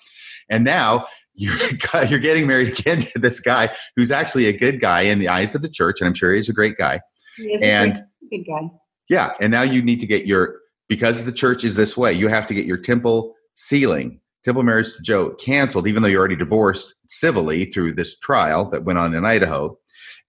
And 0.52 0.64
now 0.64 1.08
you're, 1.34 1.58
you're 2.08 2.20
getting 2.20 2.46
married 2.46 2.78
again 2.80 3.00
to 3.00 3.18
this 3.18 3.40
guy 3.40 3.74
who's 3.96 4.12
actually 4.12 4.46
a 4.46 4.56
good 4.56 4.80
guy 4.80 5.02
in 5.02 5.18
the 5.18 5.28
eyes 5.28 5.56
of 5.56 5.64
the 5.64 5.70
church. 5.70 6.02
And 6.02 6.08
I'm 6.08 6.14
sure 6.14 6.36
he's 6.36 6.50
a 6.50 6.54
great 6.54 6.78
guy. 6.78 7.02
He 7.36 7.52
is 7.52 7.64
and, 7.64 7.94
a 7.94 8.06
good 8.30 8.44
guy. 8.46 8.70
Yeah. 9.10 9.34
And 9.42 9.52
now 9.52 9.64
you 9.64 9.82
need 9.82 10.00
to 10.02 10.06
get 10.06 10.28
your 10.28 10.60
because 10.94 11.26
the 11.26 11.32
church 11.32 11.64
is 11.64 11.76
this 11.76 11.98
way, 11.98 12.14
you 12.14 12.28
have 12.28 12.46
to 12.46 12.54
get 12.54 12.68
your 12.68 12.78
temple 12.78 13.34
sealing, 13.56 14.20
temple 14.46 14.62
marriage 14.62 14.94
to 14.94 15.02
Joe 15.02 15.32
canceled, 15.32 15.88
even 15.88 16.04
though 16.04 16.08
you're 16.08 16.20
already 16.20 16.36
divorced 16.36 16.94
civilly 17.08 17.66
through 17.66 17.94
this 17.94 18.20
trial 18.20 18.70
that 18.70 18.84
went 18.84 19.00
on 19.00 19.16
in 19.16 19.26
Idaho. 19.26 19.76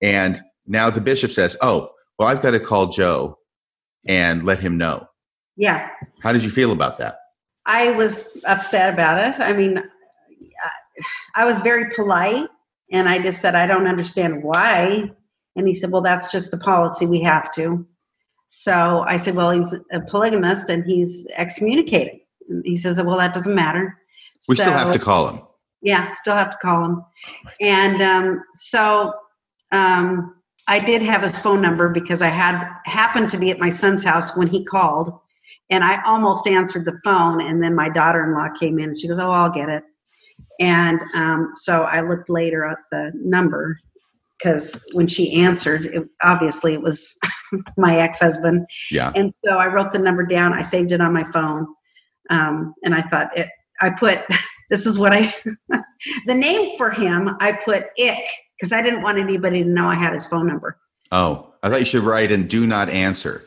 And 0.00 0.42
now 0.66 0.88
the 0.88 1.02
bishop 1.02 1.32
says, 1.32 1.54
Oh, 1.60 1.90
well, 2.18 2.28
I've 2.28 2.40
got 2.40 2.52
to 2.52 2.60
call 2.60 2.86
Joe 2.86 3.36
and 4.06 4.42
let 4.42 4.58
him 4.58 4.78
know. 4.78 5.06
Yeah. 5.58 5.86
How 6.22 6.32
did 6.32 6.42
you 6.42 6.50
feel 6.50 6.72
about 6.72 6.96
that? 6.96 7.18
I 7.66 7.90
was 7.90 8.42
upset 8.46 8.94
about 8.94 9.18
it. 9.18 9.38
I 9.42 9.52
mean, 9.52 9.82
I 11.34 11.44
was 11.44 11.60
very 11.60 11.90
polite 11.94 12.48
and 12.90 13.06
I 13.06 13.18
just 13.18 13.42
said, 13.42 13.54
I 13.54 13.66
don't 13.66 13.86
understand 13.86 14.42
why. 14.42 15.10
And 15.56 15.68
he 15.68 15.74
said, 15.74 15.90
Well, 15.90 16.00
that's 16.00 16.32
just 16.32 16.50
the 16.50 16.58
policy. 16.58 17.04
We 17.04 17.20
have 17.20 17.52
to. 17.52 17.86
So 18.56 19.04
I 19.08 19.16
said, 19.16 19.34
well, 19.34 19.50
he's 19.50 19.74
a 19.90 20.00
polygamist 20.00 20.68
and 20.68 20.84
he's 20.84 21.26
excommunicated. 21.36 22.20
And 22.48 22.64
he 22.64 22.76
says, 22.76 23.02
well, 23.02 23.18
that 23.18 23.34
doesn't 23.34 23.54
matter. 23.54 23.98
We 24.48 24.54
so, 24.54 24.62
still 24.62 24.72
have 24.74 24.92
to 24.92 24.98
call 24.98 25.28
him. 25.28 25.42
Yeah, 25.82 26.12
still 26.12 26.36
have 26.36 26.50
to 26.50 26.56
call 26.58 26.84
him. 26.84 27.04
And 27.60 28.00
um, 28.00 28.44
so 28.54 29.12
um, 29.72 30.36
I 30.68 30.78
did 30.78 31.02
have 31.02 31.22
his 31.22 31.36
phone 31.36 31.60
number 31.60 31.88
because 31.88 32.22
I 32.22 32.28
had 32.28 32.70
happened 32.86 33.28
to 33.30 33.38
be 33.38 33.50
at 33.50 33.58
my 33.58 33.70
son's 33.70 34.04
house 34.04 34.36
when 34.36 34.46
he 34.46 34.64
called. 34.64 35.12
And 35.70 35.82
I 35.82 36.00
almost 36.04 36.46
answered 36.46 36.84
the 36.84 36.98
phone. 37.02 37.40
And 37.40 37.62
then 37.62 37.74
my 37.74 37.88
daughter 37.88 38.22
in 38.24 38.34
law 38.34 38.48
came 38.50 38.78
in 38.78 38.90
and 38.90 38.98
she 38.98 39.08
goes, 39.08 39.18
oh, 39.18 39.30
I'll 39.30 39.50
get 39.50 39.68
it. 39.68 39.82
And 40.60 41.00
um, 41.14 41.50
so 41.52 41.82
I 41.82 42.02
looked 42.02 42.30
later 42.30 42.64
at 42.64 42.78
the 42.92 43.10
number 43.16 43.76
because 44.38 44.84
when 44.92 45.08
she 45.08 45.32
answered, 45.32 45.86
it, 45.86 46.04
obviously 46.22 46.74
it 46.74 46.82
was 46.82 47.16
my 47.76 47.98
ex 47.98 48.20
husband. 48.20 48.66
Yeah. 48.90 49.12
And 49.14 49.32
so 49.44 49.58
I 49.58 49.66
wrote 49.66 49.92
the 49.92 49.98
number 49.98 50.24
down. 50.24 50.52
I 50.52 50.62
saved 50.62 50.92
it 50.92 51.00
on 51.00 51.12
my 51.12 51.24
phone, 51.24 51.66
um, 52.30 52.74
and 52.84 52.94
I 52.94 53.02
thought 53.02 53.36
it. 53.38 53.48
I 53.80 53.90
put 53.90 54.20
this 54.70 54.86
is 54.86 54.98
what 54.98 55.12
I 55.12 55.34
the 56.26 56.34
name 56.34 56.76
for 56.76 56.90
him. 56.90 57.30
I 57.40 57.52
put 57.52 57.84
Ick 57.98 58.24
because 58.58 58.72
I 58.72 58.82
didn't 58.82 59.02
want 59.02 59.18
anybody 59.18 59.62
to 59.62 59.68
know 59.68 59.86
I 59.86 59.94
had 59.94 60.12
his 60.12 60.26
phone 60.26 60.46
number. 60.46 60.78
Oh, 61.12 61.52
I 61.62 61.70
thought 61.70 61.80
you 61.80 61.86
should 61.86 62.02
write 62.02 62.32
and 62.32 62.48
"Do 62.48 62.66
not 62.66 62.88
answer." 62.88 63.44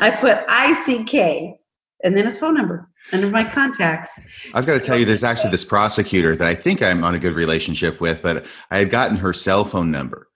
I 0.00 0.10
put 0.10 0.38
I 0.48 0.72
C 0.72 1.04
K 1.04 1.58
and 2.02 2.16
then 2.16 2.26
his 2.26 2.38
phone 2.38 2.54
number 2.54 2.88
under 3.12 3.28
my 3.28 3.44
contacts. 3.44 4.18
I've 4.54 4.66
got 4.66 4.74
to 4.74 4.80
tell 4.80 4.98
you, 4.98 5.04
there's 5.04 5.24
actually 5.24 5.50
this 5.50 5.64
prosecutor 5.64 6.34
that 6.36 6.48
I 6.48 6.54
think 6.54 6.82
I'm 6.82 7.04
on 7.04 7.14
a 7.14 7.18
good 7.18 7.34
relationship 7.34 8.00
with, 8.00 8.22
but 8.22 8.46
I 8.70 8.78
had 8.78 8.90
gotten 8.90 9.16
her 9.16 9.32
cell 9.32 9.64
phone 9.64 9.90
number 9.90 10.28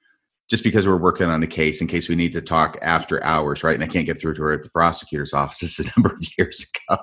just 0.49 0.63
because 0.63 0.87
we're 0.87 0.97
working 0.97 1.27
on 1.27 1.41
the 1.41 1.47
case 1.47 1.81
in 1.81 1.89
case 1.89 2.09
we 2.09 2.15
need 2.15 2.33
to 2.33 2.41
talk 2.41 2.79
after 2.81 3.23
hours, 3.25 3.65
right? 3.65 3.75
And 3.75 3.83
I 3.83 3.89
can't 3.89 4.07
get 4.07 4.21
through 4.21 4.35
to 4.35 4.43
her 4.43 4.53
at 4.53 4.63
the 4.63 4.71
prosecutor's 4.71 5.35
office 5.35 5.79
a 5.81 5.85
number 5.97 6.15
of 6.15 6.23
years 6.39 6.71
ago. 6.89 7.03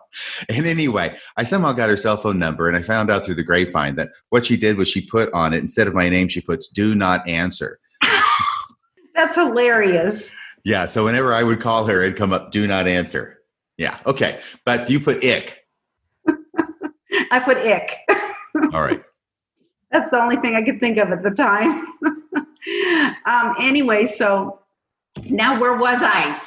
And 0.50 0.66
anyway, 0.66 1.18
I 1.36 1.44
somehow 1.44 1.74
got 1.74 1.90
her 1.90 1.98
cell 1.98 2.18
phone 2.18 2.40
number 2.40 2.68
and 2.68 2.78
I 2.78 2.82
found 2.82 3.12
out 3.12 3.26
through 3.26 3.36
the 3.36 3.44
grapevine 3.44 3.96
that 3.96 4.12
what 4.30 4.46
she 4.46 4.56
did 4.56 4.78
was 4.78 4.88
she 4.88 5.06
put 5.06 5.32
on 5.34 5.54
it, 5.54 5.60
instead 5.60 5.88
of 5.88 5.94
my 5.94 6.10
name, 6.10 6.30
she 6.30 6.42
puts 6.42 6.70
do 6.70 6.96
not 6.96 7.28
answer. 7.28 7.80
That's 9.16 9.36
hilarious. 9.36 10.32
Yeah. 10.64 10.86
So 10.86 11.06
whenever 11.06 11.34
I 11.34 11.44
would 11.44 11.60
call 11.60 11.86
her, 11.86 12.02
it'd 12.02 12.18
come 12.18 12.32
up, 12.32 12.52
do 12.52 12.66
not 12.66 12.88
answer. 12.88 13.43
Yeah. 13.78 13.98
Okay. 14.06 14.40
But 14.66 14.90
you 14.90 15.00
put 15.00 15.24
ick. 15.24 15.66
I 17.32 17.40
put 17.40 17.58
ick. 17.58 17.98
All 18.74 18.82
right. 18.82 19.02
That's 19.92 20.10
the 20.10 20.20
only 20.20 20.38
thing 20.38 20.56
I 20.56 20.64
could 20.64 20.80
think 20.80 20.98
of 20.98 21.12
at 21.12 21.22
the 21.22 21.32
time. 21.32 21.86
um, 23.26 23.56
anyway, 23.60 24.08
so 24.08 24.60
now 25.26 25.60
where 25.60 25.78
was 25.78 26.02
I? 26.02 26.40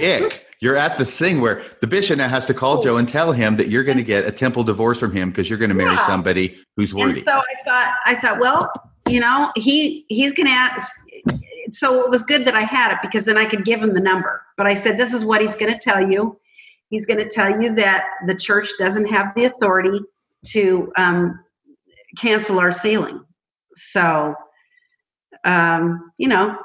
ick. 0.00 0.46
You're 0.60 0.76
at 0.76 0.96
the 0.96 1.04
thing 1.04 1.40
where 1.40 1.62
the 1.80 1.86
bishop 1.86 2.16
now 2.18 2.28
has 2.28 2.46
to 2.46 2.54
call 2.54 2.82
Joe 2.82 2.96
and 2.96 3.08
tell 3.08 3.32
him 3.32 3.56
that 3.56 3.68
you're 3.68 3.84
going 3.84 3.98
to 3.98 4.04
get 4.04 4.24
a 4.24 4.30
temple 4.32 4.62
divorce 4.64 5.00
from 5.00 5.12
him 5.12 5.30
because 5.30 5.50
you're 5.50 5.58
going 5.58 5.68
to 5.68 5.74
marry 5.74 5.92
Yeah. 5.92 6.06
somebody 6.06 6.58
who's 6.76 6.94
worthy. 6.94 7.20
And 7.20 7.24
so 7.24 7.32
I 7.32 7.54
thought, 7.64 7.94
I 8.06 8.14
thought, 8.14 8.38
well, 8.38 8.72
you 9.08 9.20
know, 9.20 9.52
he 9.56 10.04
he's 10.08 10.32
gonna 10.32 10.50
ask. 10.50 10.92
So 11.70 12.04
it 12.04 12.10
was 12.10 12.22
good 12.22 12.44
that 12.44 12.54
I 12.54 12.62
had 12.62 12.92
it 12.92 12.98
because 13.02 13.24
then 13.24 13.36
I 13.36 13.44
could 13.44 13.64
give 13.64 13.82
him 13.82 13.94
the 13.94 14.00
number. 14.00 14.42
But 14.56 14.66
I 14.66 14.74
said, 14.74 14.98
this 14.98 15.12
is 15.12 15.24
what 15.24 15.40
he's 15.40 15.56
going 15.56 15.72
to 15.72 15.78
tell 15.78 16.10
you. 16.10 16.38
He's 16.88 17.06
going 17.06 17.18
to 17.18 17.28
tell 17.28 17.60
you 17.60 17.74
that 17.74 18.06
the 18.26 18.34
church 18.34 18.68
doesn't 18.78 19.06
have 19.06 19.34
the 19.34 19.46
authority 19.46 20.00
to 20.48 20.92
um, 20.96 21.38
cancel 22.16 22.58
our 22.58 22.72
sealing. 22.72 23.24
So, 23.74 24.34
um, 25.44 26.12
you 26.18 26.28
know, 26.28 26.56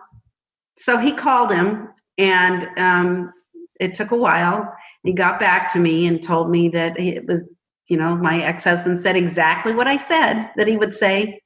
so 0.78 0.98
he 0.98 1.12
called 1.12 1.52
him, 1.52 1.90
and 2.18 2.68
um, 2.78 3.34
it 3.80 3.96
took 3.96 4.12
a 4.12 4.18
while. 4.18 4.74
He 5.04 5.14
got 5.14 5.40
back 5.40 5.72
to 5.74 5.80
me 5.80 6.08
and 6.08 6.22
told 6.22 6.50
me 6.50 6.70
that 6.70 7.00
it 7.00 7.26
was 7.28 7.50
you 7.92 7.98
know, 7.98 8.16
my 8.16 8.42
ex-husband 8.42 9.02
said 9.02 9.18
exactly 9.18 9.74
what 9.74 9.86
I 9.86 9.98
said 9.98 10.50
that 10.56 10.66
he 10.66 10.78
would 10.78 10.94
say. 10.94 11.42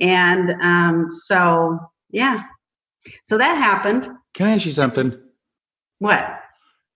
And 0.00 0.50
um, 0.60 1.08
so, 1.08 1.78
yeah. 2.10 2.42
So 3.22 3.38
that 3.38 3.54
happened. 3.54 4.10
Can 4.34 4.48
I 4.48 4.54
ask 4.54 4.66
you 4.66 4.72
something? 4.72 5.16
What? 6.00 6.40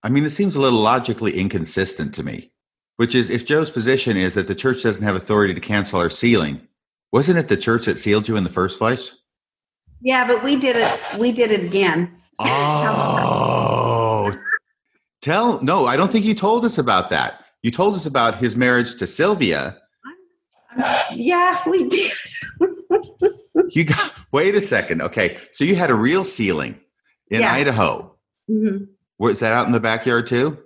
I 0.03 0.09
mean, 0.09 0.23
it 0.25 0.29
seems 0.31 0.55
a 0.55 0.61
little 0.61 0.79
logically 0.79 1.37
inconsistent 1.39 2.13
to 2.15 2.23
me, 2.23 2.51
which 2.97 3.15
is 3.15 3.29
if 3.29 3.45
Joe's 3.45 3.69
position 3.71 4.15
is 4.17 4.33
that 4.35 4.47
the 4.47 4.55
church 4.55 4.83
doesn't 4.83 5.03
have 5.03 5.15
authority 5.15 5.53
to 5.53 5.59
cancel 5.59 5.99
our 5.99 6.09
sealing, 6.09 6.61
wasn't 7.11 7.37
it 7.39 7.47
the 7.49 7.57
church 7.57 7.85
that 7.85 7.99
sealed 7.99 8.27
you 8.27 8.37
in 8.37 8.43
the 8.43 8.49
first 8.49 8.77
place? 8.77 9.15
Yeah, 10.01 10.25
but 10.25 10.43
we 10.43 10.55
did 10.55 10.77
it. 10.77 10.99
We 11.19 11.31
did 11.31 11.51
it 11.51 11.63
again. 11.65 12.15
Oh, 12.41 14.33
tell 15.21 15.61
no, 15.61 15.85
I 15.85 15.97
don't 15.97 16.09
think 16.11 16.23
you 16.25 16.33
told 16.33 16.63
us 16.63 16.77
about 16.77 17.09
that. 17.09 17.43
You 17.63 17.71
told 17.71 17.95
us 17.95 18.05
about 18.05 18.35
his 18.37 18.55
marriage 18.55 18.95
to 18.97 19.07
Sylvia. 19.07 19.77
Yeah, 21.13 21.61
we 21.69 21.87
did. 21.89 22.11
You 23.71 23.83
got 23.83 24.13
wait 24.31 24.55
a 24.55 24.61
second. 24.61 25.01
Okay, 25.01 25.37
so 25.51 25.63
you 25.65 25.75
had 25.75 25.91
a 25.91 25.95
real 25.95 26.23
sealing 26.23 26.79
in 27.29 27.41
Yeah. 27.41 27.51
Idaho. 27.51 28.15
Mhm. 28.49 28.87
Was 29.19 29.39
that 29.41 29.53
out 29.53 29.67
in 29.67 29.73
the 29.73 29.79
backyard 29.79 30.27
too? 30.27 30.57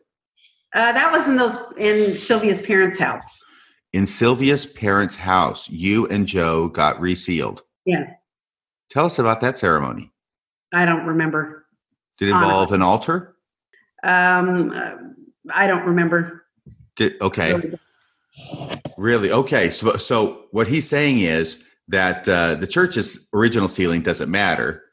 Uh, 0.74 0.92
that 0.92 1.12
was 1.12 1.28
in 1.28 1.36
those 1.36 1.58
in 1.78 2.16
Sylvia's 2.18 2.62
parents' 2.62 2.98
house. 2.98 3.44
In 3.92 4.08
Sylvia's 4.08 4.66
parents' 4.66 5.16
house, 5.16 5.70
you 5.70 6.08
and 6.08 6.28
Joe 6.28 6.68
got 6.70 7.00
resealed. 7.00 7.62
Yeah. 7.86 8.14
Tell 8.90 9.06
us 9.06 9.20
about 9.20 9.42
that 9.42 9.58
ceremony. 9.58 10.12
I 10.74 10.86
don't 10.86 11.06
remember. 11.06 11.66
Did 12.18 12.30
it 12.30 12.32
involve 12.32 12.72
Honestly. 12.72 12.76
an 12.76 12.82
altar? 12.82 13.36
Um, 14.04 14.72
uh, 14.72 14.92
I 15.52 15.68
don't 15.68 15.86
remember. 15.86 16.46
Did, 16.96 17.22
okay. 17.22 17.74
Really? 18.98 19.32
Okay. 19.32 19.70
So, 19.70 19.98
so 19.98 20.46
what 20.52 20.68
he's 20.68 20.88
saying 20.90 21.20
is 21.20 21.68
that 21.88 22.28
uh, 22.28 22.56
the 22.56 22.68
church's 22.68 23.30
original 23.34 23.68
sealing 23.68 24.02
doesn't 24.02 24.30
matter. 24.30 24.84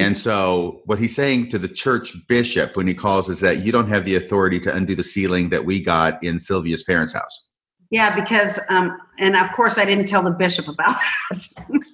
And 0.00 0.18
so 0.18 0.82
what 0.84 0.98
he's 0.98 1.14
saying 1.14 1.48
to 1.48 1.58
the 1.58 1.68
church 1.68 2.14
bishop 2.28 2.76
when 2.76 2.86
he 2.86 2.94
calls 2.94 3.28
is 3.28 3.40
that 3.40 3.62
you 3.62 3.72
don't 3.72 3.88
have 3.88 4.04
the 4.04 4.16
authority 4.16 4.60
to 4.60 4.74
undo 4.74 4.94
the 4.94 5.04
sealing 5.04 5.50
that 5.50 5.64
we 5.64 5.82
got 5.82 6.22
in 6.22 6.40
Sylvia's 6.40 6.82
parents' 6.82 7.12
house. 7.12 7.46
Yeah, 7.90 8.14
because 8.14 8.60
um, 8.68 8.96
and 9.18 9.36
of 9.36 9.52
course 9.52 9.76
I 9.76 9.84
didn't 9.84 10.06
tell 10.06 10.22
the 10.22 10.30
bishop 10.30 10.68
about 10.68 10.94
that. 11.30 11.84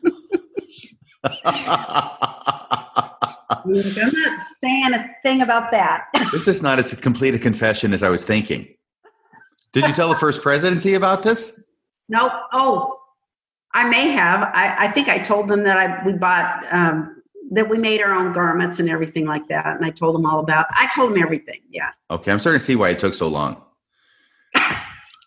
I'm 3.65 3.73
not 3.73 4.47
saying 4.61 4.95
a 4.95 5.11
thing 5.23 5.43
about 5.43 5.70
that. 5.70 6.05
this 6.33 6.47
is 6.47 6.62
not 6.62 6.78
as 6.78 6.93
complete 7.01 7.35
a 7.35 7.39
confession 7.39 7.93
as 7.93 8.03
I 8.03 8.11
was 8.11 8.24
thinking. 8.24 8.69
Did 9.73 9.87
you 9.87 9.93
tell 9.93 10.09
the 10.09 10.16
first 10.16 10.43
presidency 10.43 10.95
about 10.95 11.23
this? 11.23 11.74
Nope. 12.09 12.33
Oh, 12.53 12.99
I 13.74 13.89
may 13.89 14.11
have. 14.11 14.51
I, 14.55 14.74
I 14.78 14.89
think 14.89 15.09
I 15.09 15.19
told 15.19 15.49
them 15.49 15.65
that 15.65 15.77
I 15.77 16.05
we 16.07 16.12
bought 16.12 16.65
um, 16.73 17.16
that 17.52 17.68
we 17.68 17.78
made 17.78 18.01
our 18.02 18.12
own 18.14 18.32
garments 18.32 18.81
and 18.81 18.89
everything 18.90 19.27
like 19.27 19.47
that, 19.48 19.77
and 19.77 19.85
I 19.85 19.90
told 19.90 20.14
them 20.14 20.27
all 20.27 20.40
about. 20.40 20.66
I 20.70 20.89
told 20.94 21.12
them 21.12 21.23
everything. 21.23 21.60
Yeah. 21.70 21.90
Okay, 22.10 22.32
I'm 22.32 22.39
starting 22.39 22.59
to 22.59 22.64
see 22.64 22.77
why 22.77 22.90
it 22.90 22.98
took 22.98 23.14
so 23.14 23.28
long. 23.28 23.62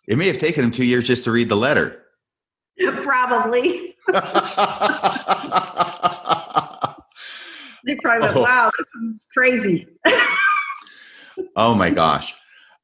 It 0.07 0.17
may 0.17 0.25
have 0.25 0.39
taken 0.39 0.63
him 0.63 0.71
two 0.71 0.85
years 0.85 1.05
just 1.05 1.23
to 1.25 1.31
read 1.31 1.49
the 1.49 1.55
letter. 1.55 2.03
Probably. 3.03 3.95
They 7.85 7.95
probably 7.95 8.27
went, 8.27 8.37
Oh. 8.37 8.41
"Wow, 8.41 8.71
this 8.77 8.87
is 9.03 9.27
crazy." 9.33 9.87
oh 11.55 11.73
my 11.73 11.89
gosh. 11.89 12.35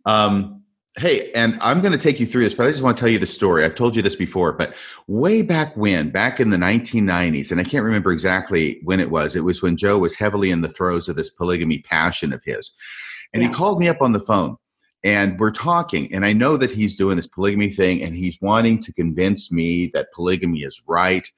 Um, 0.06 0.55
hey, 0.98 1.32
and 1.34 1.58
I'm 1.62 1.82
going 1.82 1.92
to 1.92 1.98
take 1.98 2.20
you 2.20 2.26
through 2.26 2.44
this, 2.44 2.54
but 2.54 2.68
I 2.68 2.72
just 2.72 2.84
want 2.84 2.96
to 2.96 3.02
tell 3.02 3.10
you 3.10 3.20
the 3.20 3.26
story. 3.26 3.66
I've 3.66 3.76
told 3.76 3.96
you 3.96 4.02
this 4.02 4.16
before, 4.16 4.54
but 4.54 4.76
way 5.08 5.42
back 5.42 5.76
when, 5.76 6.10
back 6.10 6.40
in 6.40 6.52
the 6.52 6.58
1990s, 6.58 7.52
and 7.52 7.60
I 7.60 7.66
can't 7.66 7.84
remember 7.84 8.12
exactly 8.12 8.80
when 8.84 9.02
it 9.02 9.12
was, 9.12 9.36
it 9.36 9.44
was 9.44 9.62
when 9.62 9.76
Joe 9.76 10.00
was 10.00 10.16
heavily 10.16 10.52
in 10.52 10.62
the 10.62 10.70
throes 10.70 11.10
of 11.10 11.18
this 11.18 11.30
polygamy 11.30 11.80
passion 11.80 12.32
of 12.32 12.42
his. 12.46 12.74
And 13.34 13.44
he 13.44 13.50
called 13.50 13.80
me 13.80 13.90
up 13.90 14.02
on 14.02 14.14
the 14.14 14.22
phone 14.22 14.56
and 15.04 15.38
we're 15.38 15.52
talking. 15.52 16.14
And 16.14 16.26
I 16.26 16.32
know 16.32 16.56
that 16.56 16.72
he's 16.72 16.96
doing 16.96 17.18
this 17.18 17.28
polygamy 17.28 17.70
thing 17.70 18.02
and 18.02 18.16
he's 18.16 18.40
wanting 18.42 18.82
to 18.84 18.94
convince 18.94 19.52
me 19.52 19.88
that 19.94 20.14
polygamy 20.14 20.64
is 20.64 20.82
right. 20.88 21.30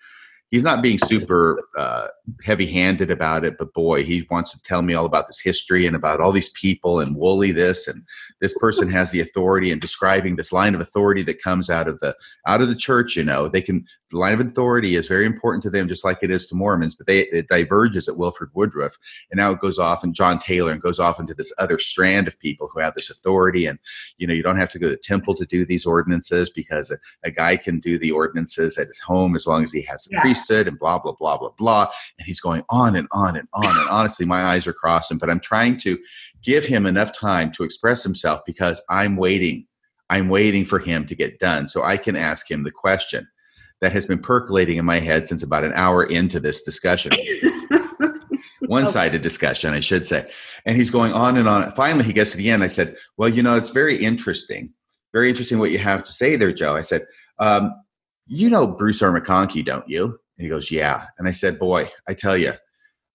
He's 0.52 0.64
not 0.64 0.82
being 0.82 0.98
super 0.98 1.62
uh, 1.78 2.08
heavy 2.44 2.66
handed 2.66 3.12
about 3.12 3.44
it, 3.44 3.58
but 3.58 3.74
boy, 3.74 4.04
he 4.04 4.26
wants 4.30 4.52
to 4.52 4.62
tell 4.62 4.82
me 4.82 4.94
all 4.94 5.06
about 5.06 5.28
this 5.28 5.42
history 5.42 5.86
and 5.86 5.96
about 5.96 6.22
all 6.22 6.32
these 6.32 6.52
people 6.52 7.00
and 7.00 7.16
Woolley 7.18 7.52
this 7.52 7.88
and 7.88 8.04
this 8.40 8.58
person 8.58 8.90
has 8.90 9.12
the 9.12 9.20
authority 9.20 9.72
and 9.72 9.82
describing 9.82 10.36
this 10.36 10.54
line 10.54 10.74
of 10.74 10.80
authority 10.80 11.24
that 11.24 11.42
comes 11.42 11.70
out 11.70 11.88
of 11.88 12.00
the 12.00 12.16
out 12.46 12.62
of 12.62 12.70
the 12.70 12.76
church. 12.76 13.16
You 13.18 13.26
know, 13.26 13.50
they 13.50 13.62
can 13.62 13.86
the 14.10 14.18
line 14.18 14.34
of 14.34 14.40
authority 14.40 14.96
is 14.96 15.08
very 15.08 15.26
important 15.26 15.64
to 15.64 15.70
them, 15.70 15.88
just 15.88 16.06
like 16.06 16.20
it 16.22 16.32
is 16.32 16.48
to 16.48 16.56
Mormons, 16.56 16.96
but 16.96 17.08
they 17.08 17.22
it 17.22 17.50
diverges 17.50 18.08
at 18.08 18.18
Wilford 18.18 18.52
Woodruff, 18.54 18.98
and 19.32 19.38
now 19.38 19.52
it 19.52 19.60
goes 19.60 19.80
off 19.80 20.04
and 20.04 20.16
John 20.16 20.40
Taylor 20.40 20.72
and 20.72 20.82
goes 20.82 21.00
off 21.00 21.20
into 21.20 21.34
this 21.34 21.54
other 21.58 21.78
strand 21.80 22.28
of 22.28 22.40
people 22.40 22.70
who 22.74 22.80
have 22.80 22.94
this 22.96 23.10
authority. 23.10 23.66
And 23.66 23.80
you 24.18 24.28
know, 24.28 24.34
you 24.34 24.44
don't 24.44 24.60
have 24.60 24.70
to 24.72 24.80
go 24.80 24.88
to 24.88 24.96
the 24.96 24.98
temple 24.98 25.36
to 25.36 25.46
do 25.46 25.66
these 25.66 25.86
ordinances 25.86 26.50
because 26.50 26.90
a, 26.92 26.98
a 27.28 27.32
guy 27.32 27.58
can 27.58 27.80
do 27.80 27.98
the 27.98 28.12
ordinances 28.12 28.78
at 28.78 28.88
his 28.88 29.00
home 29.00 29.36
as 29.36 29.46
long 29.46 29.64
as 29.64 29.72
he 29.72 29.82
has 29.84 30.06
the 30.06 30.16
Yeah. 30.16 30.24
Priesthood 30.38 30.68
and 30.68 30.80
blah 30.80 31.00
blah 31.00 31.14
blah 31.14 31.38
blah 31.38 31.52
blah. 31.58 31.90
And 32.18 32.28
he's 32.28 32.40
going 32.40 32.64
on 32.70 32.96
and 32.96 33.08
on 33.12 33.36
and 33.36 33.48
on. 33.54 33.66
And 33.66 33.90
honestly, 33.90 34.26
my 34.26 34.44
eyes 34.44 34.68
are 34.68 34.74
crossing, 34.74 35.18
but 35.18 35.30
I'm 35.30 35.40
trying 35.40 35.78
to 35.78 35.98
give 36.44 36.66
him 36.66 36.86
enough 36.86 37.18
time 37.18 37.52
to 37.54 37.64
express 37.64 38.04
himself 38.04 38.42
because 38.46 38.84
I'm 38.90 39.18
waiting. 39.18 39.66
I'm 40.10 40.30
waiting 40.30 40.64
for 40.64 40.80
him 40.80 41.06
to 41.08 41.16
get 41.16 41.40
done 41.40 41.68
so 41.68 41.84
I 41.84 41.98
can 41.98 42.16
ask 42.16 42.50
him 42.50 42.64
the 42.64 42.72
question 42.72 43.28
that 43.82 43.92
has 43.92 44.06
been 44.06 44.20
percolating 44.20 44.78
in 44.78 44.86
my 44.86 45.00
head 45.00 45.28
since 45.28 45.44
about 45.44 45.66
an 45.66 45.74
hour 45.76 46.04
into 46.04 46.40
this 46.40 46.64
discussion. 46.64 47.12
One 48.62 48.88
sided 48.88 49.22
discussion, 49.22 49.74
I 49.74 49.82
should 49.82 50.06
say. 50.06 50.30
And 50.66 50.76
he's 50.76 50.90
going 50.90 51.14
on 51.14 51.38
and 51.38 51.48
on. 51.48 51.72
Finally, 51.72 52.06
he 52.06 52.14
gets 52.14 52.32
to 52.32 52.38
the 52.38 52.50
end. 52.50 52.64
I 52.64 52.68
said, 52.68 52.96
Well, 53.18 53.30
you 53.30 53.44
know, 53.44 53.56
it's 53.56 53.70
very 53.70 53.96
interesting. 53.96 54.74
Very 55.14 55.30
interesting 55.30 55.60
what 55.60 55.72
you 55.72 55.78
have 55.78 56.04
to 56.04 56.12
say 56.12 56.36
there, 56.36 56.52
Joe. 56.52 56.76
I 56.76 56.82
said, 56.82 57.02
um, 57.40 57.74
You 58.26 58.50
know 58.50 58.68
Bruce 58.68 59.02
R. 59.02 59.12
McConkie, 59.12 59.66
don't 59.66 59.88
you? 59.88 60.20
And 60.38 60.46
he 60.46 60.50
goes, 60.50 60.72
Yeah. 60.72 61.06
And 61.18 61.28
I 61.28 61.32
said, 61.32 61.60
Boy, 61.60 61.90
I 62.08 62.14
tell 62.14 62.38
you, 62.38 62.54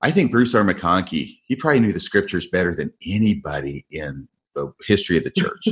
I 0.03 0.11
think 0.11 0.31
Bruce 0.31 0.55
R. 0.55 0.65
McConkie, 0.65 1.39
he 1.47 1.57
probably 1.57 1.81
knew 1.81 1.93
the 1.93 2.01
scriptures 2.01 2.49
better 2.51 2.75
than 2.75 2.91
anybody 3.07 3.87
in 3.91 4.29
the 4.55 4.73
history 4.87 5.17
of 5.17 5.25
the 5.25 5.31
church. 5.31 5.69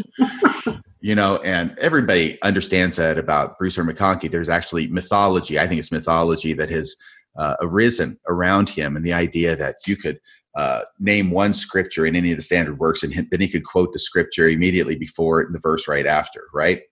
you 1.01 1.14
know, 1.14 1.36
and 1.39 1.77
everybody 1.78 2.40
understands 2.43 2.97
that 2.97 3.18
about 3.18 3.59
Bruce 3.59 3.77
R. 3.78 3.85
McConkie. 3.85 4.31
There's 4.31 4.48
actually 4.48 4.86
mythology. 4.86 5.59
I 5.59 5.66
think 5.66 5.81
it's 5.81 5.93
mythology 5.93 6.52
that 6.52 6.70
has 6.70 6.94
uh, 7.36 7.56
arisen 7.60 8.18
around 8.28 8.68
him, 8.68 8.97
and 8.97 9.05
the 9.05 9.12
idea 9.12 9.56
that 9.56 9.77
you 9.86 9.97
could 9.97 10.20
uh, 10.56 10.82
name 10.98 11.31
one 11.31 11.55
scripture 11.55 12.06
in 12.06 12.16
any 12.16 12.31
of 12.31 12.36
the 12.36 12.43
standard 12.43 12.78
works, 12.78 13.02
and 13.02 13.12
then 13.31 13.40
he 13.40 13.48
could 13.48 13.64
quote 13.64 13.93
the 13.93 13.98
scripture 13.98 14.48
immediately 14.48 14.97
before 14.97 15.40
and 15.40 15.55
the 15.55 15.60
verse 15.60 15.89
right 15.89 16.06
after, 16.06 16.44
right? 16.52 16.82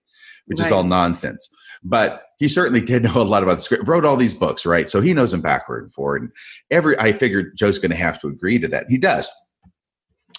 Which 0.47 0.59
is 0.59 0.71
all 0.71 0.83
nonsense. 0.83 1.47
But 1.83 2.23
he 2.39 2.47
certainly 2.47 2.81
did 2.81 3.03
know 3.03 3.21
a 3.21 3.23
lot 3.23 3.43
about 3.43 3.57
the 3.57 3.63
script. 3.63 3.87
Wrote 3.87 4.05
all 4.05 4.15
these 4.15 4.33
books, 4.33 4.65
right? 4.65 4.89
So 4.89 5.01
he 5.01 5.13
knows 5.13 5.31
them 5.31 5.41
backward 5.41 5.83
and 5.83 5.93
forward. 5.93 6.23
And 6.23 6.31
every 6.71 6.97
I 6.97 7.11
figured 7.11 7.55
Joe's 7.55 7.77
going 7.77 7.91
to 7.91 7.97
have 7.97 8.19
to 8.21 8.27
agree 8.27 8.57
to 8.59 8.67
that. 8.69 8.85
He 8.89 8.97
does. 8.97 9.29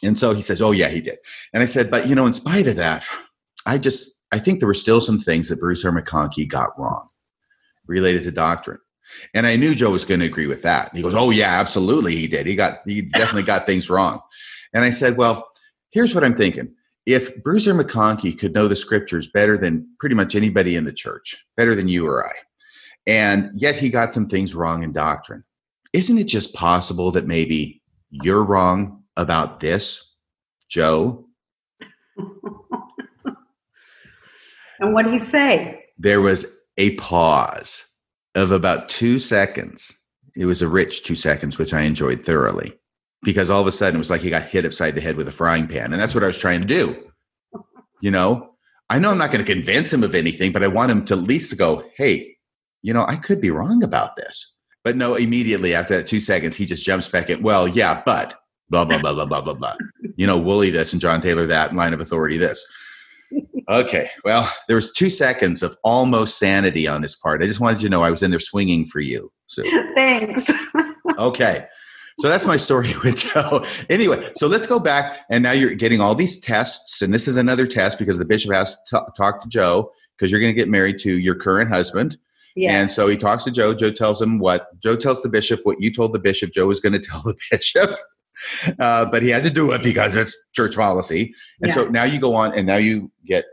And 0.03 0.19
so 0.19 0.33
he 0.35 0.41
says, 0.43 0.63
"Oh 0.63 0.73
yeah, 0.73 0.89
he 0.89 1.01
did." 1.01 1.19
And 1.53 1.63
I 1.63 1.67
said, 1.67 1.91
"But 1.91 2.09
you 2.09 2.15
know, 2.15 2.27
in 2.27 2.33
spite 2.33 2.67
of 2.67 2.77
that, 2.77 3.07
I 3.67 3.79
just 3.79 4.11
I 4.33 4.39
think 4.39 4.59
there 4.59 4.67
were 4.67 4.75
still 4.75 5.01
some 5.01 5.19
things 5.19 5.49
that 5.49 5.61
Bruce 5.61 5.85
R. 5.85 5.93
McConkie 5.93 6.49
got 6.49 6.79
wrong 6.79 7.09
related 7.87 8.25
to 8.25 8.31
doctrine." 8.31 8.79
And 9.35 9.47
I 9.47 9.57
knew 9.57 9.75
Joe 9.75 9.91
was 9.91 10.05
going 10.05 10.21
to 10.21 10.27
agree 10.27 10.47
with 10.47 10.63
that. 10.63 10.95
He 10.95 11.03
goes, 11.03 11.15
"Oh 11.15 11.31
yeah, 11.31 11.61
absolutely, 11.61 12.17
he 12.17 12.27
did. 12.27 12.47
He 12.47 12.57
got 12.57 12.79
he 12.87 13.03
definitely 13.03 13.43
got 13.43 13.67
things 13.67 13.91
wrong." 13.91 14.21
And 14.73 14.85
I 14.85 14.91
said, 14.91 15.19
"Well, 15.19 15.47
here's 15.91 16.15
what 16.15 16.25
I'm 16.25 16.35
thinking. 16.35 16.75
If 17.07 17.43
Bruce 17.43 17.67
R. 17.67 17.75
McConkie 17.75 18.39
could 18.39 18.53
know 18.53 18.69
the 18.69 18.77
scriptures 18.77 19.29
better 19.29 19.57
than 19.57 19.89
pretty 19.99 20.15
much 20.15 20.35
anybody 20.35 20.77
in 20.77 20.85
the 20.85 20.93
church, 20.93 21.45
better 21.57 21.75
than 21.75 21.89
you 21.89 22.07
or 22.07 22.27
I, 22.27 22.33
and 23.07 23.51
yet 23.55 23.77
he 23.77 23.89
got 23.89 24.13
some 24.13 24.27
things 24.27 24.55
wrong 24.55 24.83
in 24.83 24.93
doctrine, 24.93 25.45
isn't 25.93 26.19
it 26.19 26.25
just 26.25 26.55
possible 26.55 27.11
that 27.13 27.27
maybe 27.27 27.83
you're 28.11 28.45
wrong 28.45 29.03
about 29.17 29.61
this, 29.61 30.17
Joe?" 30.69 31.27
and 34.81 34.93
what 34.93 35.05
did 35.05 35.15
he 35.15 35.19
say? 35.19 35.85
There 35.99 36.21
was 36.21 36.67
a 36.77 36.95
pause 36.97 37.87
of 38.35 38.53
about 38.53 38.89
two 38.89 39.19
seconds. 39.19 39.97
It 40.37 40.45
was 40.45 40.63
a 40.63 40.69
rich 40.69 41.03
two 41.03 41.17
seconds, 41.17 41.59
which 41.59 41.73
I 41.75 41.83
enjoyed 41.83 42.25
thoroughly 42.25 42.80
because 43.23 43.51
all 43.51 43.61
of 43.61 43.67
a 43.67 43.73
sudden 43.73 43.97
it 43.97 43.99
was 43.99 44.11
like 44.11 44.21
he 44.21 44.31
got 44.31 44.45
hit 44.45 44.65
upside 44.65 44.95
the 44.95 45.01
head 45.01 45.17
with 45.17 45.29
a 45.29 45.33
frying 45.33 45.67
pan. 45.67 45.93
And 45.93 46.01
that's 46.01 46.15
what 46.15 46.25
I 46.25 46.29
was 46.29 46.39
trying 46.39 46.61
to 46.61 46.67
do. 46.67 46.97
You 48.03 48.11
know, 48.11 48.55
I 48.89 48.99
know 48.99 49.11
I'm 49.11 49.19
not 49.19 49.31
going 49.31 49.45
to 49.45 49.53
convince 49.53 49.93
him 49.93 50.03
of 50.03 50.15
anything, 50.15 50.53
but 50.53 50.65
I 50.65 50.69
want 50.69 50.91
him 50.91 51.05
to 51.05 51.13
at 51.13 51.21
least 51.21 51.59
go, 51.59 51.85
hey, 51.99 52.35
you 52.81 52.95
know, 52.95 53.05
I 53.07 53.17
could 53.17 53.43
be 53.43 53.51
wrong 53.51 53.83
about 53.83 54.17
this. 54.17 54.55
But 54.85 54.97
no, 54.97 55.17
immediately 55.17 55.75
after 55.75 55.97
that 55.97 56.07
two 56.07 56.19
seconds, 56.19 56.57
he 56.57 56.65
just 56.65 56.85
jumps 56.85 57.11
back 57.11 57.29
in. 57.29 57.43
Well, 57.43 57.69
yeah, 57.69 58.03
but 58.07 58.37
blah, 58.71 58.85
blah, 58.87 58.99
blah, 58.99 59.13
blah, 59.13 59.27
blah, 59.27 59.43
blah, 59.43 59.53
blah. 59.53 59.77
You 60.17 60.27
know, 60.27 60.39
Woolley 60.39 60.71
this 60.71 60.93
and 60.93 61.01
John 61.01 61.21
Taylor 61.21 61.47
that, 61.47 61.69
and 61.69 61.79
line 61.79 61.93
of 61.93 62.01
authority 62.01 62.39
this. 62.39 62.65
Okay, 63.69 64.11
well, 64.25 64.53
there 64.67 64.75
was 64.75 64.93
two 64.93 65.09
seconds 65.09 65.63
of 65.63 65.77
almost 65.85 66.39
sanity 66.39 66.89
on 66.89 67.03
this 67.03 67.15
part. 67.15 67.41
I 67.41 67.47
just 67.47 67.61
wanted 67.61 67.81
you 67.81 67.89
to 67.89 67.93
know 67.93 68.03
I 68.03 68.11
was 68.11 68.25
in 68.25 68.33
there 68.33 68.41
swinging 68.41 68.85
for 68.85 68.99
you. 68.99 69.31
So 69.47 69.63
thanks. 69.95 70.51
okay. 71.19 71.69
So 72.21 72.29
that's 72.29 72.47
my 72.47 72.57
story 72.57 72.93
with 73.05 73.17
Joe. 73.17 73.65
Anyway, 73.89 74.31
so 74.35 74.47
let's 74.47 74.67
go 74.67 74.79
back. 74.79 75.21
And 75.31 75.43
now 75.43 75.53
you're 75.53 75.75
getting 75.75 76.01
all 76.01 76.15
these 76.15 76.39
tests. 76.41 77.03
And 77.03 77.13
this 77.13 77.27
is 77.29 77.37
another 77.37 77.67
test 77.67 77.99
because 77.99 78.19
the 78.19 78.25
bishop 78.25 78.53
has 78.53 78.77
to 78.89 79.05
talk 79.17 79.43
to 79.43 79.49
Joe 79.49 79.91
because 80.17 80.31
you're 80.31 80.41
going 80.41 80.53
to 80.55 80.57
get 80.59 80.69
married 80.69 80.99
to 81.01 81.19
your 81.19 81.35
current 81.35 81.71
husband. 81.71 82.17
Yes. 82.57 82.73
And 82.75 82.91
so 82.91 83.07
he 83.09 83.17
talks 83.17 83.45
to 83.45 83.51
Joe. 83.51 83.73
Joe 83.75 83.91
tells 83.93 84.21
him 84.21 84.39
what 84.39 84.67
Joe 84.83 84.97
tells 84.97 85.23
the 85.23 85.29
bishop 85.29 85.61
what 85.65 85.81
you 85.81 85.93
told 85.93 86.13
the 86.13 86.19
bishop. 86.19 86.51
Joe 86.53 86.67
was 86.67 86.81
going 86.81 86.93
to 87.01 87.01
tell 87.01 87.23
the 87.23 87.37
bishop. 87.51 87.91
Uh, 88.79 89.05
but 89.05 89.23
he 89.23 89.29
had 89.29 89.45
to 89.45 89.51
do 89.51 89.71
it 89.73 89.83
because 89.83 90.17
it's 90.17 90.37
church 90.55 90.75
policy. 90.77 91.35
And 91.61 91.69
Yeah. 91.69 91.75
so 91.75 91.85
now 91.89 92.05
you 92.05 92.19
go 92.19 92.35
on 92.35 92.55
and 92.55 92.67
now 92.67 92.77
you 92.79 93.11
get 93.27 93.45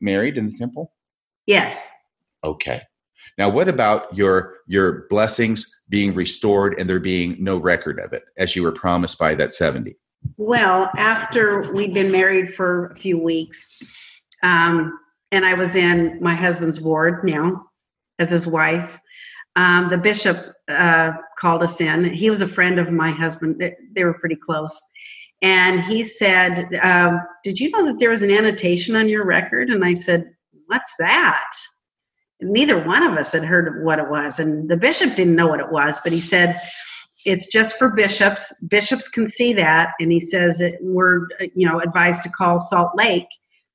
married 0.00 0.36
in 0.36 0.46
the 0.46 0.56
temple. 0.58 0.92
yes. 1.46 1.88
Okay. 2.44 2.82
Now, 3.38 3.48
what 3.50 3.68
about 3.68 4.16
your 4.16 4.54
your 4.66 5.06
blessings 5.10 5.68
being 5.88 6.12
restored 6.14 6.78
and 6.78 6.88
there 6.88 7.00
being 7.00 7.36
no 7.38 7.58
record 7.58 8.00
of 8.00 8.12
it, 8.12 8.24
as 8.36 8.56
you 8.56 8.62
were 8.62 8.72
promised 8.72 9.18
by 9.18 9.34
that 9.34 9.52
seventy? 9.52 9.96
Well, 10.36 10.90
after 10.96 11.72
we'd 11.72 11.94
been 11.94 12.10
married 12.10 12.54
for 12.54 12.86
a 12.86 12.96
few 12.96 13.18
weeks, 13.18 13.80
um, 14.42 14.98
and 15.32 15.44
I 15.44 15.54
was 15.54 15.76
in 15.76 16.18
my 16.20 16.34
husband's 16.34 16.80
ward 16.80 17.24
now 17.24 17.66
as 18.18 18.30
his 18.30 18.46
wife, 18.46 18.98
um, 19.56 19.88
the 19.88 19.98
bishop 19.98 20.54
uh, 20.68 21.12
called 21.38 21.62
us 21.62 21.80
in. 21.80 22.12
He 22.12 22.30
was 22.30 22.40
a 22.40 22.48
friend 22.48 22.78
of 22.78 22.90
my 22.90 23.10
husband. 23.10 23.56
They, 23.58 23.74
they 23.92 24.04
were 24.04 24.14
pretty 24.14 24.36
close. 24.36 24.78
And 25.42 25.82
he 25.82 26.04
said, 26.04 26.68
um, 26.82 27.20
Did 27.44 27.60
you 27.60 27.70
know 27.70 27.86
that 27.86 27.98
there 27.98 28.10
was 28.10 28.22
an 28.22 28.30
annotation 28.30 28.96
on 28.96 29.08
your 29.08 29.24
record? 29.24 29.70
And 29.70 29.84
I 29.84 29.94
said, 29.94 30.30
What's 30.66 30.94
that? 30.98 31.50
Neither 32.40 32.82
one 32.82 33.02
of 33.02 33.16
us 33.16 33.32
had 33.32 33.44
heard 33.44 33.84
what 33.84 33.98
it 33.98 34.08
was. 34.10 34.38
And 34.38 34.68
the 34.68 34.76
bishop 34.76 35.14
didn't 35.14 35.36
know 35.36 35.46
what 35.46 35.60
it 35.60 35.70
was, 35.70 36.00
but 36.02 36.12
he 36.12 36.20
said, 36.20 36.60
it's 37.26 37.48
just 37.48 37.76
for 37.76 37.94
bishops. 37.94 38.58
Bishops 38.68 39.08
can 39.08 39.26
see 39.26 39.52
that, 39.54 39.94
and 39.98 40.12
he 40.12 40.20
says 40.20 40.58
that 40.58 40.78
we're 40.80 41.26
you 41.54 41.68
know 41.68 41.80
advised 41.80 42.22
to 42.22 42.30
call 42.30 42.60
Salt 42.60 42.92
Lake. 42.94 43.26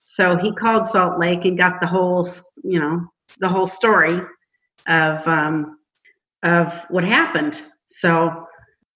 So 0.04 0.38
he 0.38 0.54
called 0.54 0.86
Salt 0.86 1.20
Lake 1.20 1.44
and 1.46 1.58
got 1.58 1.82
the 1.82 1.88
whole 1.88 2.26
you 2.64 2.80
know 2.80 3.06
the 3.40 3.50
whole 3.50 3.66
story 3.66 4.22
of 4.88 5.28
um, 5.28 5.78
of 6.44 6.74
what 6.90 7.04
happened. 7.04 7.62
So 7.86 8.48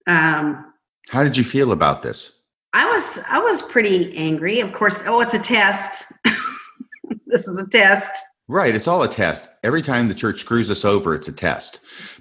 um, 0.07 0.73
How 1.09 1.23
did 1.23 1.35
you 1.35 1.43
feel 1.43 1.73
about 1.73 2.01
this? 2.01 2.41
I 2.73 2.85
was 2.85 3.19
I 3.29 3.39
was 3.39 3.61
pretty 3.61 4.15
angry. 4.15 4.61
Of 4.61 4.73
course, 4.73 5.03
oh, 5.05 5.19
it's 5.19 5.33
a 5.33 5.39
test. 5.39 6.11
this 7.27 7.47
is 7.47 7.59
a 7.59 7.67
test. 7.67 8.11
Right, 8.47 8.75
it's 8.75 8.87
all 8.87 9.01
a 9.03 9.07
test. 9.07 9.49
Every 9.63 9.81
time 9.81 10.07
the 10.07 10.13
church 10.13 10.39
screws 10.39 10.69
us 10.69 10.85
over, 10.85 11.15
it's 11.15 11.27
a 11.27 11.33
test. 11.33 11.79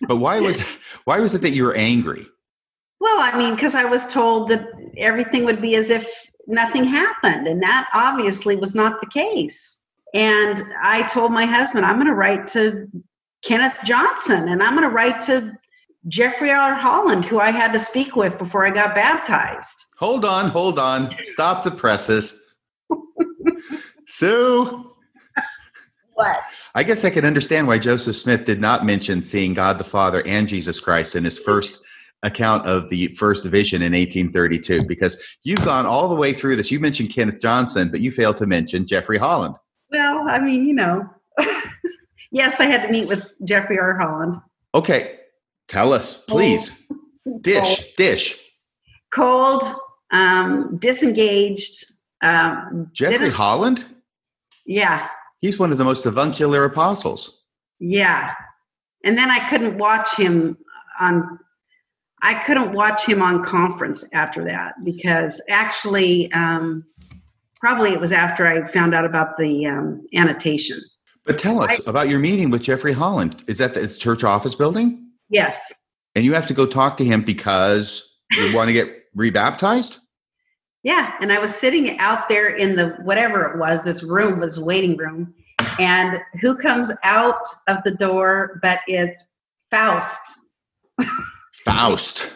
But 0.09 0.16
why 0.16 0.40
was 0.40 0.78
why 1.05 1.20
was 1.20 1.34
it 1.34 1.42
that 1.42 1.52
you 1.52 1.64
were 1.64 1.76
angry? 1.76 2.26
Well, 3.01 3.20
I 3.20 3.36
mean, 3.36 3.55
because 3.55 3.74
I 3.74 3.84
was 3.84 4.06
told 4.06 4.48
that 4.48 4.66
everything 4.96 5.44
would 5.44 5.60
be 5.60 5.76
as 5.76 5.90
if 5.90 6.09
nothing 6.46 6.84
happened, 6.84 7.46
and 7.46 7.62
that 7.62 7.88
obviously 7.92 8.56
was 8.56 8.74
not 8.74 9.01
the 9.01 9.06
case. 9.06 9.80
And 10.14 10.62
I 10.80 11.02
told 11.09 11.32
my 11.32 11.44
husband, 11.44 11.84
I'm 11.84 11.96
going 11.96 12.06
to 12.06 12.14
write 12.14 12.46
to 12.48 12.88
Kenneth 13.44 13.78
Johnson, 13.84 14.48
and 14.48 14.62
I'm 14.62 14.74
going 14.74 14.88
to 14.88 14.94
write 14.94 15.20
to 15.22 15.52
Jeffrey 16.09 16.51
R. 16.51 16.74
Holland, 16.74 17.24
who 17.24 17.40
I 17.40 17.51
had 17.51 17.72
to 17.72 17.78
speak 17.78 18.14
with 18.14 18.38
before 18.38 18.66
I 18.66 18.70
got 18.70 18.94
baptized. 18.94 19.84
Hold 19.98 20.24
on, 20.24 20.51
hold 20.51 20.78
on. 20.78 21.14
Stop 21.24 21.64
the 21.64 21.70
presses. 21.70 22.55
Sue, 24.06 24.93
What? 26.14 26.40
I 26.74 26.82
guess 26.82 27.04
I 27.04 27.10
can 27.10 27.24
understand 27.24 27.66
why 27.66 27.78
Joseph 27.78 28.16
Smith 28.16 28.44
did 28.44 28.60
not 28.60 28.84
mention 28.84 29.22
seeing 29.22 29.54
God 29.54 29.78
the 29.78 29.84
Father 29.84 30.22
and 30.26 30.48
Jesus 30.48 30.80
Christ 30.80 31.16
in 31.16 31.24
his 31.24 31.38
first 31.38 31.82
account 32.22 32.66
of 32.66 32.88
the 32.88 33.08
first 33.08 33.44
vision 33.44 33.82
in 33.82 33.92
1832 33.92 34.84
because 34.86 35.22
you've 35.42 35.64
gone 35.64 35.86
all 35.86 36.08
the 36.08 36.16
way 36.16 36.32
through 36.32 36.56
this. 36.56 36.70
You 36.70 36.80
mentioned 36.80 37.10
Kenneth 37.10 37.40
Johnson, 37.40 37.90
but 37.90 38.00
you 38.00 38.10
failed 38.10 38.38
to 38.38 38.46
mention 38.46 38.86
Jeffrey 38.86 39.18
Holland. 39.18 39.54
Well, 39.90 40.26
I 40.28 40.38
mean, 40.40 40.66
you 40.66 40.74
know. 40.74 41.08
yes, 42.32 42.60
I 42.60 42.64
had 42.64 42.86
to 42.86 42.92
meet 42.92 43.08
with 43.08 43.30
Jeffrey 43.44 43.78
R. 43.78 43.98
Holland. 43.98 44.36
Okay, 44.74 45.18
tell 45.68 45.92
us, 45.92 46.24
please. 46.24 46.86
Dish, 47.40 47.94
dish. 47.94 48.38
Cold, 49.12 49.62
um, 50.10 50.78
disengaged. 50.78 51.92
Um, 52.22 52.90
Jeffrey 52.92 53.30
Holland? 53.30 53.84
yeah, 54.66 55.08
He's 55.44 55.58
one 55.58 55.72
of 55.72 55.76
the 55.76 55.84
most 55.84 56.06
avuncular 56.06 56.64
apostles. 56.64 57.42
Yeah. 57.78 58.32
And 59.04 59.18
then 59.18 59.30
I 59.30 59.46
couldn't 59.50 59.76
watch 59.76 60.16
him 60.16 60.56
on 60.98 61.38
I 62.22 62.32
couldn't 62.32 62.72
watch 62.72 63.04
him 63.04 63.20
on 63.20 63.42
conference 63.42 64.06
after 64.14 64.42
that 64.46 64.72
because 64.84 65.42
actually 65.50 66.32
um 66.32 66.82
probably 67.60 67.92
it 67.92 68.00
was 68.00 68.10
after 68.10 68.46
I 68.46 68.66
found 68.68 68.94
out 68.94 69.04
about 69.04 69.36
the 69.36 69.66
um, 69.66 70.06
annotation. 70.14 70.78
But 71.26 71.36
tell 71.36 71.60
us 71.60 71.78
about 71.86 72.08
your 72.08 72.20
meeting 72.20 72.48
with 72.48 72.62
Jeffrey 72.62 72.94
Holland. 72.94 73.42
Is 73.46 73.58
that 73.58 73.74
the 73.74 73.86
church 73.86 74.24
office 74.24 74.54
building? 74.54 75.10
Yes. 75.28 75.74
And 76.14 76.24
you 76.24 76.32
have 76.32 76.46
to 76.46 76.54
go 76.54 76.64
talk 76.64 76.96
to 76.96 77.04
him 77.04 77.20
because 77.20 78.16
you 78.30 78.54
want 78.54 78.68
to 78.68 78.72
get 78.72 78.90
rebaptized? 79.14 79.98
Yeah, 80.85 81.15
and 81.20 81.32
I 81.32 81.39
was 81.39 81.52
sitting 81.55 81.98
out 81.98 82.28
there 82.28 82.51
in 82.55 82.77
the 82.77 82.90
whatever 83.02 83.43
it 83.51 83.59
was, 83.59 83.82
this 83.82 84.02
room, 84.02 84.39
this 84.40 84.59
waiting 84.59 84.97
room, 84.98 85.35
and 85.81 86.20
who 86.43 86.55
comes 86.56 86.93
out 87.02 87.40
of 87.69 87.82
the 87.85 87.90
door 87.93 88.59
but 88.62 88.81
it's 88.86 89.24
Faust. 89.70 90.39
Faust. 91.65 92.32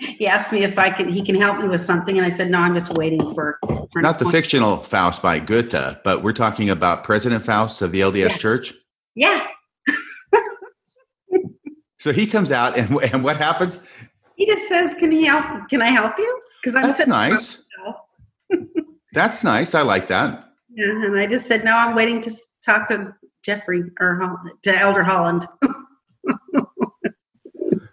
He 0.00 0.26
asked 0.26 0.52
me 0.52 0.62
if 0.64 0.78
I 0.78 0.88
can 0.88 1.08
he 1.08 1.20
can 1.22 1.34
help 1.34 1.58
me 1.60 1.68
with 1.68 1.80
something 1.80 2.16
and 2.16 2.26
I 2.26 2.30
said 2.30 2.48
no, 2.50 2.58
I'm 2.60 2.74
just 2.74 2.94
waiting 2.96 3.34
for, 3.34 3.58
for 3.92 4.00
Not 4.00 4.18
the 4.18 4.24
appointment." 4.24 4.30
fictional 4.32 4.76
Faust 4.78 5.20
by 5.20 5.38
Goethe, 5.40 5.96
but 6.04 6.22
we're 6.22 6.32
talking 6.32 6.70
about 6.70 7.04
President 7.04 7.44
Faust 7.44 7.82
of 7.82 7.92
the 7.92 8.00
LDS 8.00 8.30
Yeah. 8.30 8.36
Church. 8.36 8.72
Yeah, 9.14 9.46
So 11.98 12.12
he 12.12 12.26
comes 12.26 12.52
out, 12.52 12.78
and, 12.78 12.96
and 13.12 13.24
what 13.24 13.36
happens? 13.36 13.84
He 14.36 14.46
just 14.46 14.68
says, 14.68 14.94
"Can 14.94 15.10
he 15.10 15.24
help? 15.24 15.68
Can 15.68 15.82
I 15.82 15.90
help 15.90 16.16
you?" 16.18 16.40
Because 16.62 16.74
I'm 16.74 16.82
That's 16.82 17.06
nice. 17.06 17.68
That's 19.12 19.42
nice. 19.44 19.74
I 19.74 19.82
like 19.82 20.08
that. 20.08 20.44
Yeah, 20.74 20.90
and 20.90 21.18
I 21.18 21.26
just 21.26 21.46
said, 21.46 21.64
"No, 21.64 21.76
I'm 21.76 21.94
waiting 21.94 22.20
to 22.22 22.30
talk 22.64 22.88
to 22.88 23.14
Jeffrey 23.42 23.84
or 24.00 24.38
to 24.62 24.78
Elder 24.78 25.02
Holland." 25.02 25.46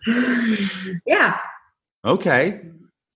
yeah, 1.05 1.37
Okay. 2.05 2.61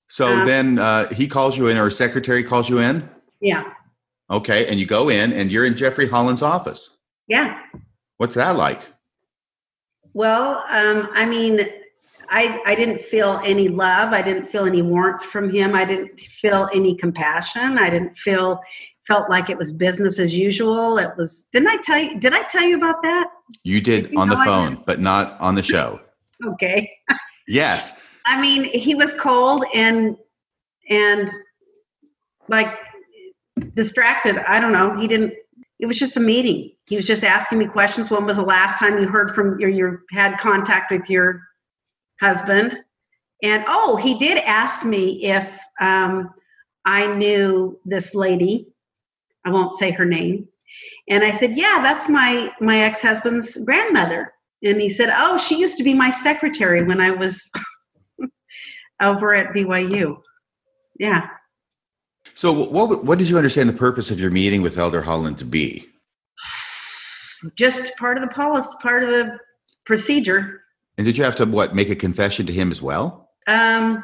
So 0.07 0.39
Um, 0.39 0.45
then 0.47 0.79
uh, 0.79 1.07
he 1.13 1.27
calls 1.27 1.55
you 1.57 1.67
in, 1.67 1.77
or 1.77 1.87
a 1.87 1.91
secretary 1.91 2.43
calls 2.43 2.67
you 2.69 2.79
in. 2.79 3.07
yeah, 3.41 3.63
Okay. 4.31 4.67
And 4.67 4.79
you 4.79 4.85
go 4.87 5.09
in, 5.09 5.31
and 5.33 5.51
you're 5.51 5.65
in 5.65 5.75
Jeffrey 5.75 6.07
Holland's 6.07 6.41
office. 6.41 6.97
yeah. 7.27 7.61
What's 8.17 8.35
that 8.35 8.55
like? 8.57 8.87
Well, 10.13 10.63
um, 10.69 11.07
I 11.13 11.25
mean, 11.25 11.65
I 12.29 12.61
I 12.65 12.75
didn't 12.75 13.01
feel 13.01 13.41
any 13.43 13.67
love. 13.67 14.13
I 14.13 14.21
didn't 14.21 14.47
feel 14.47 14.65
any 14.65 14.81
warmth 14.81 15.23
from 15.23 15.49
him. 15.49 15.75
I 15.75 15.85
didn't 15.85 16.19
feel 16.19 16.69
any 16.73 16.95
compassion. 16.95 17.77
I 17.77 17.89
didn't 17.89 18.15
feel 18.17 18.61
felt 19.09 19.29
like 19.29 19.49
it 19.49 19.57
was 19.57 19.71
business 19.71 20.19
as 20.19 20.35
usual. 20.35 20.99
It 20.99 21.09
was. 21.17 21.47
Didn't 21.51 21.69
I 21.69 21.77
tell 21.77 21.97
you? 21.97 22.19
Did 22.19 22.33
I 22.33 22.43
tell 22.43 22.63
you 22.63 22.77
about 22.77 23.01
that? 23.01 23.29
You 23.63 23.81
did 23.81 24.11
You 24.11 24.19
on 24.19 24.29
the 24.29 24.37
phone, 24.37 24.83
but 24.85 24.99
not 24.99 25.39
on 25.41 25.55
the 25.55 25.63
show. 25.63 25.99
Okay. 26.45 26.89
Yes. 27.47 28.05
I 28.25 28.39
mean, 28.39 28.63
he 28.63 28.93
was 28.93 29.13
cold 29.13 29.65
and 29.73 30.15
and 30.89 31.27
like 32.47 32.77
distracted. 33.73 34.37
I 34.47 34.59
don't 34.59 34.71
know. 34.71 34.95
He 34.97 35.07
didn't. 35.07 35.33
It 35.79 35.87
was 35.87 35.97
just 35.97 36.15
a 36.15 36.19
meeting. 36.19 36.71
He 36.85 36.95
was 36.95 37.07
just 37.07 37.23
asking 37.23 37.57
me 37.57 37.65
questions. 37.65 38.11
When 38.11 38.25
was 38.25 38.35
the 38.35 38.43
last 38.43 38.79
time 38.79 38.99
you 38.99 39.07
heard 39.07 39.31
from 39.31 39.59
your 39.59 39.69
you 39.69 39.97
had 40.11 40.37
contact 40.37 40.91
with 40.91 41.09
your 41.09 41.41
husband? 42.19 42.83
And 43.43 43.63
oh, 43.67 43.95
he 43.95 44.17
did 44.19 44.37
ask 44.39 44.85
me 44.85 45.23
if 45.23 45.47
um, 45.79 46.29
I 46.85 47.13
knew 47.15 47.79
this 47.85 48.13
lady. 48.13 48.67
I 49.45 49.51
won't 49.51 49.73
say 49.73 49.91
her 49.91 50.05
name. 50.05 50.47
And 51.09 51.23
I 51.23 51.31
said, 51.31 51.55
"Yeah, 51.55 51.79
that's 51.81 52.09
my 52.09 52.53
my 52.59 52.79
ex 52.79 53.01
husband's 53.01 53.57
grandmother." 53.65 54.33
And 54.63 54.79
he 54.79 54.89
said, 54.89 55.11
"Oh, 55.15 55.37
she 55.37 55.59
used 55.59 55.77
to 55.77 55.83
be 55.83 55.93
my 55.93 56.09
secretary 56.09 56.83
when 56.83 57.01
I 57.01 57.11
was 57.11 57.49
over 59.01 59.33
at 59.33 59.53
BYU." 59.53 60.21
Yeah. 60.99 61.27
So, 62.35 62.51
what 62.51 63.03
what 63.03 63.17
did 63.17 63.29
you 63.29 63.37
understand 63.37 63.69
the 63.69 63.73
purpose 63.73 64.11
of 64.11 64.19
your 64.19 64.29
meeting 64.29 64.61
with 64.61 64.77
Elder 64.77 65.01
Holland 65.01 65.37
to 65.39 65.45
be? 65.45 65.87
just 67.55 67.95
part 67.97 68.17
of 68.17 68.23
the 68.23 68.29
policy, 68.29 68.69
part 68.81 69.03
of 69.03 69.09
the 69.09 69.37
procedure. 69.85 70.58
And 70.99 71.05
did 71.05 71.17
you 71.17 71.23
have 71.23 71.37
to 71.37 71.45
what 71.45 71.73
make 71.73 71.89
a 71.89 71.95
confession 71.95 72.45
to 72.45 72.51
him 72.51 72.71
as 72.71 72.81
well? 72.81 73.29
Um, 73.47 74.03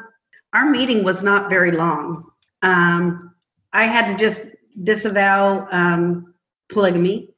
our 0.54 0.70
meeting 0.70 1.04
was 1.04 1.22
not 1.22 1.50
very 1.50 1.70
long. 1.70 2.24
Um, 2.62 3.34
I 3.74 3.84
had 3.84 4.08
to 4.08 4.14
just 4.14 4.46
disavow 4.82 5.68
um, 5.72 6.32
polygamy, 6.70 7.34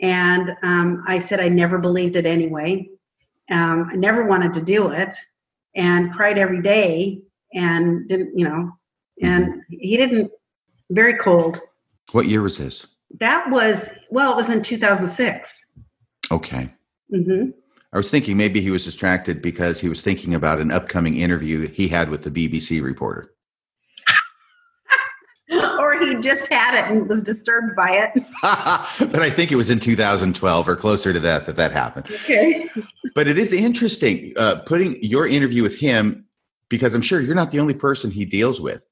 and 0.00 0.56
um, 0.64 1.04
I 1.06 1.20
said 1.20 1.38
I 1.38 1.48
never 1.48 1.78
believed 1.78 2.16
it 2.16 2.26
anyway. 2.26 2.88
Um, 3.52 3.88
I 3.92 3.94
never 3.94 4.26
wanted 4.26 4.52
to 4.54 4.62
do 4.62 4.88
it, 4.90 5.14
and 5.76 6.12
cried 6.12 6.36
every 6.36 6.60
day, 6.60 7.22
and 7.54 8.08
didn't, 8.08 8.36
you 8.36 8.48
know, 8.48 8.72
and 9.22 9.62
he 9.70 9.96
didn't. 9.96 10.32
Very 10.90 11.14
cold. 11.18 11.60
What 12.10 12.26
year 12.26 12.42
was 12.42 12.58
this? 12.58 12.84
That 13.20 13.48
was 13.48 13.90
well, 14.10 14.32
it 14.32 14.36
was 14.36 14.50
in 14.50 14.60
2006. 14.60 15.66
Okay. 16.32 16.74
Mm 17.12 17.24
hmm 17.24 17.50
I 17.92 17.96
was 17.96 18.10
thinking 18.10 18.36
maybe 18.36 18.60
he 18.60 18.70
was 18.70 18.84
distracted 18.84 19.40
because 19.40 19.80
he 19.80 19.88
was 19.88 20.02
thinking 20.02 20.34
about 20.34 20.60
an 20.60 20.70
upcoming 20.70 21.16
interview 21.16 21.68
he 21.68 21.88
had 21.88 22.10
with 22.10 22.22
the 22.22 22.30
BBC 22.30 22.82
reporter. 22.82 23.32
or 25.78 25.98
he 25.98 26.16
just 26.16 26.52
had 26.52 26.74
it 26.74 26.90
and 26.90 27.08
was 27.08 27.22
disturbed 27.22 27.74
by 27.74 27.90
it. 27.92 28.12
but 29.10 29.22
I 29.22 29.30
think 29.30 29.52
it 29.52 29.56
was 29.56 29.70
in 29.70 29.80
2012 29.80 30.68
or 30.68 30.76
closer 30.76 31.14
to 31.14 31.20
that 31.20 31.46
that 31.46 31.56
that 31.56 31.72
happened. 31.72 32.06
Okay. 32.10 32.68
But 33.14 33.26
it 33.26 33.38
is 33.38 33.52
interesting 33.52 34.32
uh, 34.36 34.56
putting 34.66 35.02
your 35.02 35.26
interview 35.26 35.64
with 35.64 35.76
him 35.76 36.26
because 36.68 36.94
I'm 36.94 37.02
sure 37.02 37.20
you're 37.20 37.34
not 37.34 37.50
the 37.50 37.58
only 37.58 37.74
person 37.74 38.12
he 38.12 38.24
deals 38.24 38.60
with, 38.60 38.84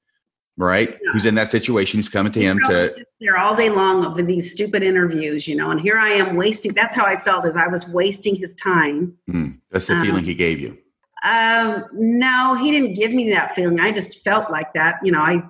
right? 0.57 0.89
Yeah. 0.89 1.11
Who's 1.13 1.25
in 1.25 1.35
that 1.35 1.49
situation. 1.49 1.99
He's 1.99 2.09
coming 2.09 2.31
to 2.31 2.41
him 2.41 2.59
to 2.67 3.05
there 3.19 3.37
all 3.37 3.55
day 3.55 3.69
long 3.69 4.05
over 4.05 4.21
these 4.21 4.51
stupid 4.51 4.83
interviews, 4.83 5.47
you 5.47 5.55
know, 5.55 5.71
and 5.71 5.81
here 5.81 5.97
I 5.97 6.09
am 6.09 6.35
wasting. 6.35 6.73
That's 6.73 6.95
how 6.95 7.05
I 7.05 7.17
felt, 7.17 7.45
as 7.45 7.57
I 7.57 7.67
was 7.67 7.87
wasting 7.89 8.35
his 8.35 8.53
time. 8.55 9.17
Hmm, 9.27 9.51
that's 9.71 9.87
the 9.87 9.95
Um, 9.95 10.05
feeling 10.05 10.23
he 10.23 10.35
gave 10.35 10.59
you. 10.59 10.77
Um, 11.23 11.85
no, 11.93 12.55
he 12.55 12.69
didn't 12.69 12.93
give 12.93 13.11
me 13.11 13.29
that 13.31 13.55
feeling. 13.55 13.79
I 13.79 13.91
just 13.91 14.23
felt 14.23 14.51
like 14.51 14.71
that. 14.73 14.95
You 15.03 15.11
know, 15.11 15.19
I, 15.19 15.41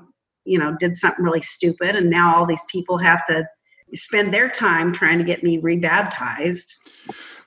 you 0.46 0.58
know, 0.58 0.76
did 0.80 0.96
something 0.96 1.24
really 1.24 1.42
stupid, 1.42 1.96
and 1.96 2.10
now 2.10 2.36
all 2.36 2.46
these 2.46 2.64
people 2.70 2.98
have 2.98 3.26
to 3.26 3.46
spend 3.96 4.34
their 4.34 4.50
time 4.50 4.94
trying 4.94 5.18
to 5.18 5.24
get 5.24 5.44
me 5.44 5.58
rebaptized. 5.58 6.74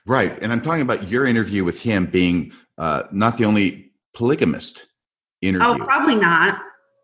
Right. 0.05 0.37
And 0.41 0.51
I'm 0.51 0.61
talking 0.61 0.81
about 0.81 1.09
your 1.09 1.25
interview 1.25 1.63
with 1.63 1.79
him 1.79 2.07
being 2.07 2.51
uh, 2.77 3.03
not 3.11 3.37
the 3.37 3.45
only 3.45 3.91
polygamist 4.13 4.87
interview. 5.41 5.67
Oh, 5.67 5.85
probably 5.85 6.15
not. 6.15 6.59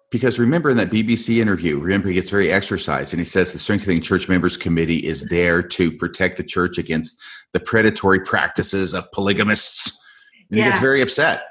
Because 0.10 0.40
remember 0.40 0.70
in 0.70 0.78
that 0.78 0.90
BBC 0.90 1.42
interview, 1.42 1.80
remember 1.80 2.08
he 2.08 2.14
gets 2.14 2.30
very 2.30 2.52
exercised 2.52 3.14
and 3.14 3.20
he 3.20 3.26
says 3.26 3.52
the 3.52 3.60
Strengthening 3.60 4.02
Church 4.02 4.30
Members 4.30 4.56
Committee 4.56 5.06
is 5.06 5.28
there 5.28 5.62
to 5.62 5.92
protect 5.92 6.38
the 6.38 6.44
church 6.44 6.78
against 6.78 7.20
the 7.52 7.60
predatory 7.60 8.22
practices 8.22 8.94
of 8.94 9.12
polygamists. 9.12 10.02
And 10.50 10.60
he 10.60 10.66
gets 10.66 10.80
very 10.80 11.02
upset. 11.02 11.42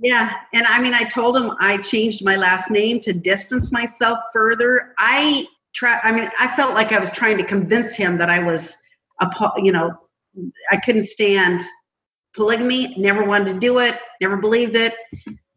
Yeah, 0.00 0.32
and 0.52 0.66
I 0.66 0.80
mean, 0.80 0.94
I 0.94 1.04
told 1.04 1.36
him 1.36 1.52
I 1.58 1.78
changed 1.78 2.24
my 2.24 2.36
last 2.36 2.70
name 2.70 3.00
to 3.00 3.12
distance 3.12 3.72
myself 3.72 4.18
further. 4.32 4.94
I 4.98 5.46
try. 5.74 5.98
I 6.02 6.12
mean, 6.12 6.30
I 6.38 6.48
felt 6.54 6.74
like 6.74 6.92
I 6.92 6.98
was 6.98 7.10
trying 7.10 7.38
to 7.38 7.44
convince 7.44 7.96
him 7.96 8.18
that 8.18 8.28
I 8.28 8.42
was 8.42 8.76
a, 9.20 9.28
you 9.56 9.72
know, 9.72 9.92
I 10.70 10.76
couldn't 10.76 11.04
stand 11.04 11.62
polygamy. 12.34 12.94
Never 12.98 13.24
wanted 13.24 13.54
to 13.54 13.58
do 13.58 13.78
it. 13.78 13.98
Never 14.20 14.36
believed 14.36 14.76
it. 14.76 14.94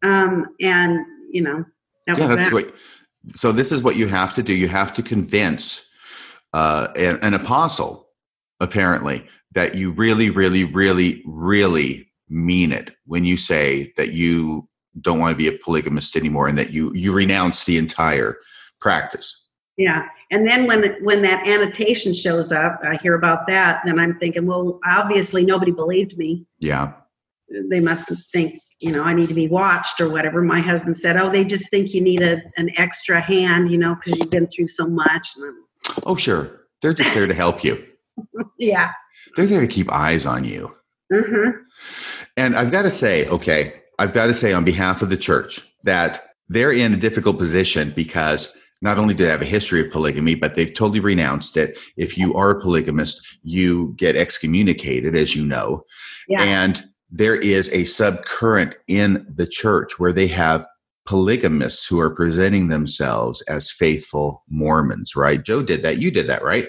Um, 0.02 0.46
and 0.60 1.04
you 1.30 1.42
know, 1.42 1.64
that 2.06 2.18
yeah, 2.18 2.26
that's 2.26 2.50
that. 2.50 2.52
what. 2.52 2.72
So 3.34 3.52
this 3.52 3.70
is 3.70 3.82
what 3.82 3.96
you 3.96 4.08
have 4.08 4.34
to 4.34 4.42
do. 4.42 4.54
You 4.54 4.68
have 4.68 4.94
to 4.94 5.02
convince 5.02 5.86
uh, 6.54 6.88
an, 6.96 7.18
an 7.22 7.34
apostle, 7.34 8.08
apparently, 8.60 9.26
that 9.52 9.74
you 9.74 9.90
really, 9.90 10.30
really, 10.30 10.64
really, 10.64 11.22
really 11.26 12.10
mean 12.28 12.72
it 12.72 12.94
when 13.06 13.24
you 13.24 13.36
say 13.36 13.92
that 13.96 14.12
you 14.12 14.68
don't 15.00 15.18
want 15.18 15.32
to 15.32 15.36
be 15.36 15.48
a 15.48 15.58
polygamist 15.58 16.16
anymore 16.16 16.48
and 16.48 16.56
that 16.56 16.72
you 16.72 16.92
you 16.94 17.12
renounce 17.12 17.64
the 17.64 17.76
entire 17.76 18.38
practice. 18.80 19.48
Yeah, 19.76 20.06
and 20.30 20.46
then 20.46 20.66
when 20.66 20.96
when 21.02 21.22
that 21.22 21.46
annotation 21.46 22.14
shows 22.14 22.52
up, 22.52 22.80
I 22.82 22.96
hear 22.96 23.14
about 23.14 23.46
that. 23.46 23.82
Then 23.84 23.98
I'm 23.98 24.18
thinking, 24.18 24.46
well, 24.46 24.78
obviously 24.84 25.44
nobody 25.44 25.72
believed 25.72 26.16
me. 26.18 26.46
Yeah. 26.58 26.92
they 27.68 27.80
must 27.80 28.10
think 28.32 28.60
you 28.80 28.90
know 28.90 29.02
i 29.02 29.12
need 29.12 29.28
to 29.28 29.34
be 29.34 29.48
watched 29.48 30.00
or 30.00 30.08
whatever 30.08 30.42
my 30.42 30.60
husband 30.60 30.96
said 30.96 31.16
oh 31.16 31.30
they 31.30 31.44
just 31.44 31.70
think 31.70 31.92
you 31.94 32.00
need 32.00 32.22
a, 32.22 32.40
an 32.56 32.70
extra 32.76 33.20
hand 33.20 33.70
you 33.70 33.78
know 33.78 33.94
because 33.94 34.18
you've 34.18 34.30
been 34.30 34.46
through 34.48 34.68
so 34.68 34.86
much 34.88 35.28
Oh, 36.04 36.16
sure. 36.16 36.66
They're 36.82 36.94
just 36.94 37.12
there 37.14 37.26
to 37.26 37.34
help 37.34 37.64
you. 37.64 37.84
yeah 38.58 38.92
They're 39.36 39.46
there 39.46 39.60
to 39.60 39.66
keep 39.66 39.90
eyes 39.92 40.26
on 40.26 40.44
you. 40.44 40.74
hmm 41.12 41.50
And 42.36 42.54
I've 42.54 42.70
got 42.70 42.82
to 42.82 42.90
say, 42.90 43.26
okay, 43.28 43.74
I've 43.98 44.12
got 44.14 44.26
to 44.26 44.34
say 44.34 44.52
on 44.52 44.64
behalf 44.64 45.02
of 45.02 45.10
the 45.10 45.16
church 45.16 45.60
that 45.84 46.22
they're 46.48 46.72
in 46.72 46.94
a 46.94 46.96
difficult 46.96 47.38
position 47.38 47.92
because 47.94 48.56
not 48.82 48.98
only 48.98 49.14
do 49.14 49.24
they 49.24 49.30
have 49.30 49.42
a 49.42 49.46
history 49.46 49.80
of 49.84 49.90
polygamy, 49.92 50.34
but 50.34 50.54
they've 50.54 50.72
totally 50.74 51.00
renounced 51.00 51.56
it. 51.56 51.78
If 51.96 52.16
you 52.16 52.32
are 52.34 52.50
a 52.50 52.60
polygamist, 52.60 53.20
you 53.42 53.94
get 53.96 54.16
excommunicated, 54.16 55.14
as 55.14 55.36
you 55.36 55.44
know. 55.44 55.84
yeah 56.28 56.42
And 56.42 56.82
there 57.10 57.36
is 57.36 57.68
a 57.70 57.82
subcurrent 57.84 58.74
in 58.88 59.26
the 59.28 59.46
church 59.46 59.98
where 59.98 60.12
they 60.12 60.26
have 60.28 60.66
polygamists 61.06 61.86
who 61.86 61.98
are 61.98 62.10
presenting 62.10 62.68
themselves 62.68 63.40
as 63.42 63.70
faithful 63.70 64.44
Mormons, 64.48 65.16
right? 65.16 65.42
Joe 65.42 65.62
did 65.62 65.82
that. 65.82 65.98
You 65.98 66.10
did 66.10 66.26
that, 66.28 66.42
right? 66.44 66.68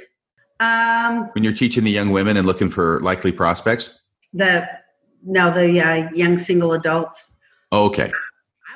um 0.59 1.29
When 1.33 1.43
you're 1.43 1.53
teaching 1.53 1.83
the 1.83 1.91
young 1.91 2.11
women 2.11 2.37
and 2.37 2.45
looking 2.45 2.69
for 2.69 2.99
likely 3.01 3.31
prospects? 3.31 3.99
the 4.33 4.65
no 5.23 5.51
the 5.53 5.79
uh, 5.81 6.09
young 6.13 6.37
single 6.37 6.71
adults 6.73 7.35
Oh, 7.73 7.85
okay. 7.87 8.11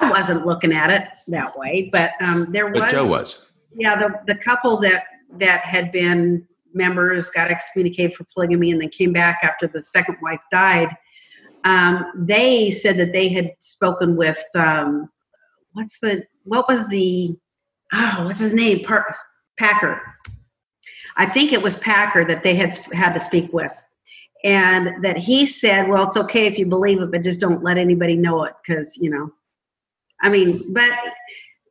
i 0.02 0.10
wasn't 0.12 0.46
looking 0.46 0.74
at 0.74 0.90
it 0.90 1.08
that 1.30 1.58
way 1.58 1.90
but 1.94 2.12
um 2.22 2.52
there 2.52 2.70
But 2.72 2.82
was 2.82 2.92
Joe 2.92 3.06
was. 3.06 3.46
yeah 3.74 3.96
the, 3.96 4.10
the 4.28 4.36
couple 4.36 4.78
that 4.82 5.06
that 5.38 5.62
had 5.62 5.92
been 5.94 6.46
members 6.74 7.30
got 7.30 7.50
excommunicated 7.50 8.14
for 8.16 8.26
polygamy 8.34 8.72
and 8.72 8.82
then 8.82 8.90
came 8.90 9.14
back 9.14 9.40
after 9.44 9.66
the 9.68 9.82
second 9.82 10.18
wife 10.22 10.42
died 10.52 10.90
um, 11.66 12.06
they 12.16 12.72
said 12.72 12.98
that 12.98 13.12
they 13.12 13.28
had 13.28 13.52
spoken 13.60 14.16
with 14.16 14.40
um, 14.56 15.10
what's 15.74 16.00
the 16.00 16.24
what 16.44 16.70
was 16.70 16.88
the 16.90 17.36
oh 17.92 18.22
what's 18.26 18.40
his 18.40 18.54
name? 18.54 18.84
Par- 18.84 19.18
packer. 19.58 20.02
I 21.18 21.26
think 21.26 21.52
it 21.54 21.62
was 21.62 21.78
packer 21.78 22.24
that 22.26 22.44
they 22.44 22.56
had 22.56 22.76
had 22.94 23.14
to 23.14 23.20
speak 23.20 23.52
with. 23.52 23.74
And 24.44 25.04
that 25.04 25.18
he 25.18 25.48
said 25.48 25.90
well 25.90 26.04
it's 26.08 26.18
okay 26.18 26.46
if 26.46 26.60
you 26.60 26.68
believe 26.68 27.02
it 27.02 27.12
but 27.12 27.24
just 27.24 27.40
don't 27.42 27.64
let 27.64 27.78
anybody 27.78 28.16
know 28.16 28.44
it 28.44 28.54
because 28.64 28.96
you 28.98 29.10
know. 29.10 29.32
I 30.22 30.30
mean 30.30 30.72
but 30.72 30.92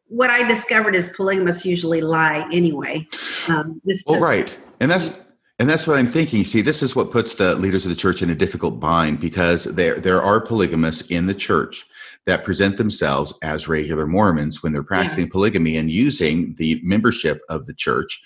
what 0.09 0.29
i 0.29 0.47
discovered 0.47 0.95
is 0.95 1.09
polygamists 1.17 1.65
usually 1.65 2.01
lie 2.01 2.49
anyway. 2.53 3.07
Um, 3.49 3.81
just 3.87 4.07
Well, 4.09 4.19
to- 4.19 4.25
right. 4.25 4.59
And 4.81 4.91
that's 4.91 5.24
And 5.59 5.71
that's 5.71 5.87
what 5.87 5.97
I'm 5.97 6.09
thinking. 6.09 6.45
See, 6.45 6.63
this 6.63 6.83
is 6.83 6.97
what 6.97 7.13
puts 7.13 7.35
the 7.35 7.55
leaders 7.55 7.87
of 7.87 7.91
the 7.91 7.97
church 7.97 8.23
in 8.23 8.31
a 8.31 8.35
difficult 8.35 8.81
bind 8.81 9.21
because 9.21 9.65
there 9.65 10.01
there 10.01 10.21
are 10.21 10.45
polygamists 10.45 11.11
in 11.11 11.27
the 11.27 11.35
church 11.35 11.87
that 12.27 12.45
present 12.45 12.77
themselves 12.77 13.39
as 13.43 13.69
regular 13.69 14.07
Mormons 14.07 14.63
when 14.63 14.73
they're 14.73 14.83
practicing 14.83 15.27
yeah. 15.27 15.33
polygamy 15.33 15.77
and 15.77 15.91
using 15.91 16.55
the 16.55 16.81
membership 16.83 17.41
of 17.49 17.67
the 17.67 17.75
church 17.75 18.21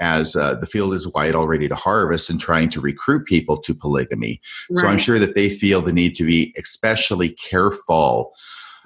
as 0.00 0.34
uh, 0.34 0.56
the 0.56 0.66
field 0.66 0.92
is 0.92 1.08
wide 1.08 1.34
already 1.34 1.68
to 1.68 1.74
harvest 1.74 2.28
and 2.28 2.40
trying 2.40 2.68
to 2.68 2.80
recruit 2.80 3.26
people 3.26 3.56
to 3.58 3.74
polygamy. 3.74 4.40
Right. 4.68 4.80
So 4.80 4.88
I'm 4.88 4.98
sure 4.98 5.20
that 5.20 5.34
they 5.34 5.48
feel 5.48 5.80
the 5.80 5.92
need 5.92 6.14
to 6.16 6.26
be 6.26 6.52
especially 6.58 7.30
careful 7.30 8.34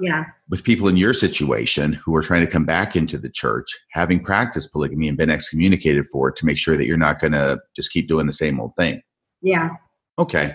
yeah. 0.01 0.25
with 0.49 0.65
people 0.65 0.89
in 0.89 0.97
your 0.97 1.13
situation 1.13 1.93
who 1.93 2.15
are 2.15 2.23
trying 2.23 2.45
to 2.45 2.51
come 2.51 2.65
back 2.65 2.97
into 2.97 3.19
the 3.19 3.31
church, 3.31 3.67
having 3.93 4.23
practiced 4.23 4.73
polygamy 4.73 5.09
and 5.09 5.19
been 5.19 5.31
excommunicated 5.31 6.05
for 6.13 6.29
it 6.29 6.37
to 6.37 6.47
make 6.47 6.59
sure 6.59 6.77
that 6.77 6.87
you're 6.87 6.97
not 6.97 7.21
going 7.21 7.33
to 7.33 7.59
just 7.75 7.93
keep 7.93 8.09
doing 8.09 8.27
the 8.27 8.33
same 8.33 8.61
old 8.61 8.73
thing. 8.79 9.03
Yeah. 9.43 9.71
Okay. 10.19 10.55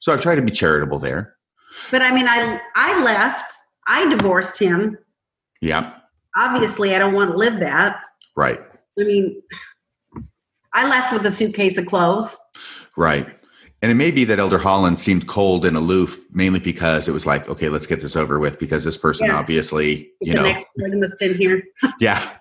So 0.00 0.12
I've 0.12 0.22
tried 0.22 0.36
to 0.36 0.42
be 0.42 0.50
charitable 0.50 0.98
there. 0.98 1.36
But 1.90 2.02
I 2.02 2.14
mean, 2.14 2.26
I 2.28 2.60
I 2.74 3.02
left. 3.02 3.54
I 3.86 4.08
divorced 4.14 4.58
him. 4.58 4.98
Yeah. 5.60 5.94
Obviously, 6.36 6.94
I 6.94 6.98
don't 6.98 7.14
want 7.14 7.30
to 7.32 7.36
live 7.36 7.58
that. 7.60 7.96
Right. 8.36 8.58
I 8.98 9.04
mean, 9.04 9.42
I 10.74 10.88
left 10.88 11.12
with 11.12 11.24
a 11.26 11.30
suitcase 11.30 11.78
of 11.78 11.86
clothes. 11.86 12.36
Right. 12.96 13.26
And 13.82 13.90
it 13.90 13.96
may 13.96 14.12
be 14.12 14.24
that 14.24 14.38
Elder 14.38 14.58
Holland 14.58 15.00
seemed 15.00 15.26
cold 15.26 15.64
and 15.64 15.76
aloof, 15.76 16.16
mainly 16.30 16.60
because 16.60 17.08
it 17.08 17.12
was 17.12 17.26
like, 17.26 17.48
okay, 17.48 17.68
let's 17.68 17.86
get 17.86 18.00
this 18.00 18.14
over 18.14 18.38
with, 18.38 18.60
because 18.60 18.84
this 18.84 18.96
person 18.96 19.26
yeah. 19.26 19.36
obviously, 19.36 20.08
you 20.20 20.34
know, 20.34 20.44
next 20.44 20.66
in 21.20 21.34
here. 21.34 21.64
yeah, 22.00 22.32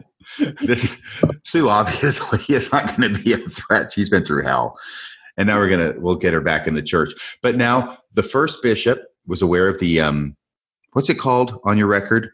this 0.61 0.99
Sue 1.43 1.67
obviously 1.67 2.39
is 2.55 2.71
not 2.71 2.95
going 2.95 3.13
to 3.13 3.23
be 3.23 3.33
a 3.33 3.37
threat. 3.37 3.91
She's 3.91 4.09
been 4.09 4.23
through 4.23 4.43
hell, 4.43 4.77
and 5.35 5.47
now 5.47 5.57
we're 5.57 5.69
gonna 5.69 5.95
we'll 5.97 6.15
get 6.15 6.33
her 6.33 6.41
back 6.41 6.67
in 6.67 6.75
the 6.75 6.81
church. 6.81 7.11
But 7.41 7.55
now 7.55 7.97
the 8.13 8.23
first 8.23 8.61
bishop 8.61 9.01
was 9.25 9.41
aware 9.41 9.67
of 9.67 9.79
the 9.79 9.99
um, 9.99 10.35
what's 10.93 11.09
it 11.09 11.17
called 11.17 11.59
on 11.65 11.77
your 11.77 11.87
record? 11.87 12.29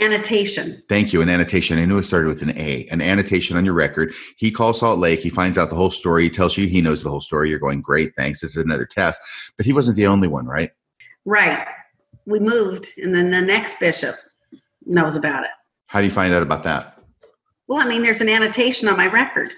Annotation. 0.00 0.82
Thank 0.88 1.12
you. 1.12 1.20
An 1.20 1.28
annotation. 1.28 1.78
I 1.78 1.84
knew 1.84 1.98
it 1.98 2.04
started 2.04 2.28
with 2.28 2.42
an 2.42 2.56
A. 2.56 2.86
An 2.90 3.02
annotation 3.02 3.56
on 3.56 3.64
your 3.64 3.74
record. 3.74 4.14
He 4.36 4.50
calls 4.50 4.80
Salt 4.80 4.98
Lake. 4.98 5.20
He 5.20 5.28
finds 5.28 5.58
out 5.58 5.68
the 5.68 5.76
whole 5.76 5.90
story. 5.90 6.24
He 6.24 6.30
tells 6.30 6.56
you 6.56 6.66
he 6.66 6.80
knows 6.80 7.02
the 7.02 7.10
whole 7.10 7.20
story. 7.20 7.50
You're 7.50 7.58
going, 7.58 7.82
great, 7.82 8.12
thanks. 8.16 8.40
This 8.40 8.56
is 8.56 8.64
another 8.64 8.86
test. 8.86 9.20
But 9.56 9.66
he 9.66 9.74
wasn't 9.74 9.96
the 9.96 10.06
only 10.06 10.26
one, 10.26 10.46
right? 10.46 10.70
Right. 11.26 11.66
We 12.26 12.40
moved, 12.40 12.92
and 12.96 13.14
then 13.14 13.30
the 13.30 13.40
next 13.40 13.78
bishop 13.78 14.16
knows 14.86 15.16
about 15.16 15.44
it. 15.44 15.50
How 15.86 16.00
do 16.00 16.06
you 16.06 16.12
find 16.12 16.32
out 16.32 16.42
about 16.42 16.62
that? 16.64 17.02
Well, 17.68 17.80
I 17.80 17.88
mean, 17.88 18.02
there's 18.02 18.20
an 18.20 18.28
annotation 18.28 18.88
on 18.88 18.96
my 18.96 19.06
record. 19.06 19.50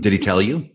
Did 0.00 0.12
he 0.12 0.18
tell 0.18 0.40
you? 0.40 0.68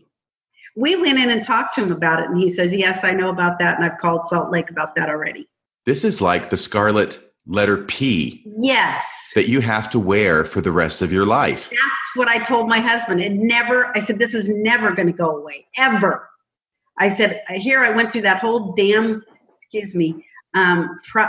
We 0.76 0.94
went 0.94 1.18
in 1.18 1.30
and 1.30 1.42
talked 1.42 1.74
to 1.76 1.82
him 1.82 1.90
about 1.90 2.20
it, 2.20 2.28
and 2.28 2.38
he 2.38 2.50
says, 2.50 2.74
Yes, 2.74 3.02
I 3.02 3.12
know 3.12 3.30
about 3.30 3.58
that, 3.58 3.76
and 3.76 3.84
I've 3.84 3.98
called 3.98 4.24
Salt 4.26 4.52
Lake 4.52 4.70
about 4.70 4.94
that 4.94 5.08
already. 5.08 5.48
This 5.84 6.04
is 6.04 6.20
like 6.20 6.50
the 6.50 6.56
scarlet 6.56 7.25
letter 7.46 7.84
P. 7.84 8.42
Yes. 8.58 9.30
That 9.34 9.48
you 9.48 9.60
have 9.60 9.90
to 9.90 9.98
wear 9.98 10.44
for 10.44 10.60
the 10.60 10.72
rest 10.72 11.02
of 11.02 11.12
your 11.12 11.26
life. 11.26 11.70
That's 11.70 12.16
what 12.16 12.28
I 12.28 12.38
told 12.38 12.68
my 12.68 12.80
husband. 12.80 13.22
It 13.22 13.32
never, 13.32 13.96
I 13.96 14.00
said, 14.00 14.18
this 14.18 14.34
is 14.34 14.48
never 14.48 14.92
going 14.92 15.06
to 15.06 15.12
go 15.12 15.36
away, 15.36 15.66
ever. 15.78 16.28
I 16.98 17.08
said, 17.08 17.42
here 17.48 17.84
I 17.84 17.90
went 17.90 18.12
through 18.12 18.22
that 18.22 18.38
whole 18.38 18.72
damn, 18.74 19.22
excuse 19.54 19.94
me, 19.94 20.24
um, 20.54 20.98
pro- 21.08 21.28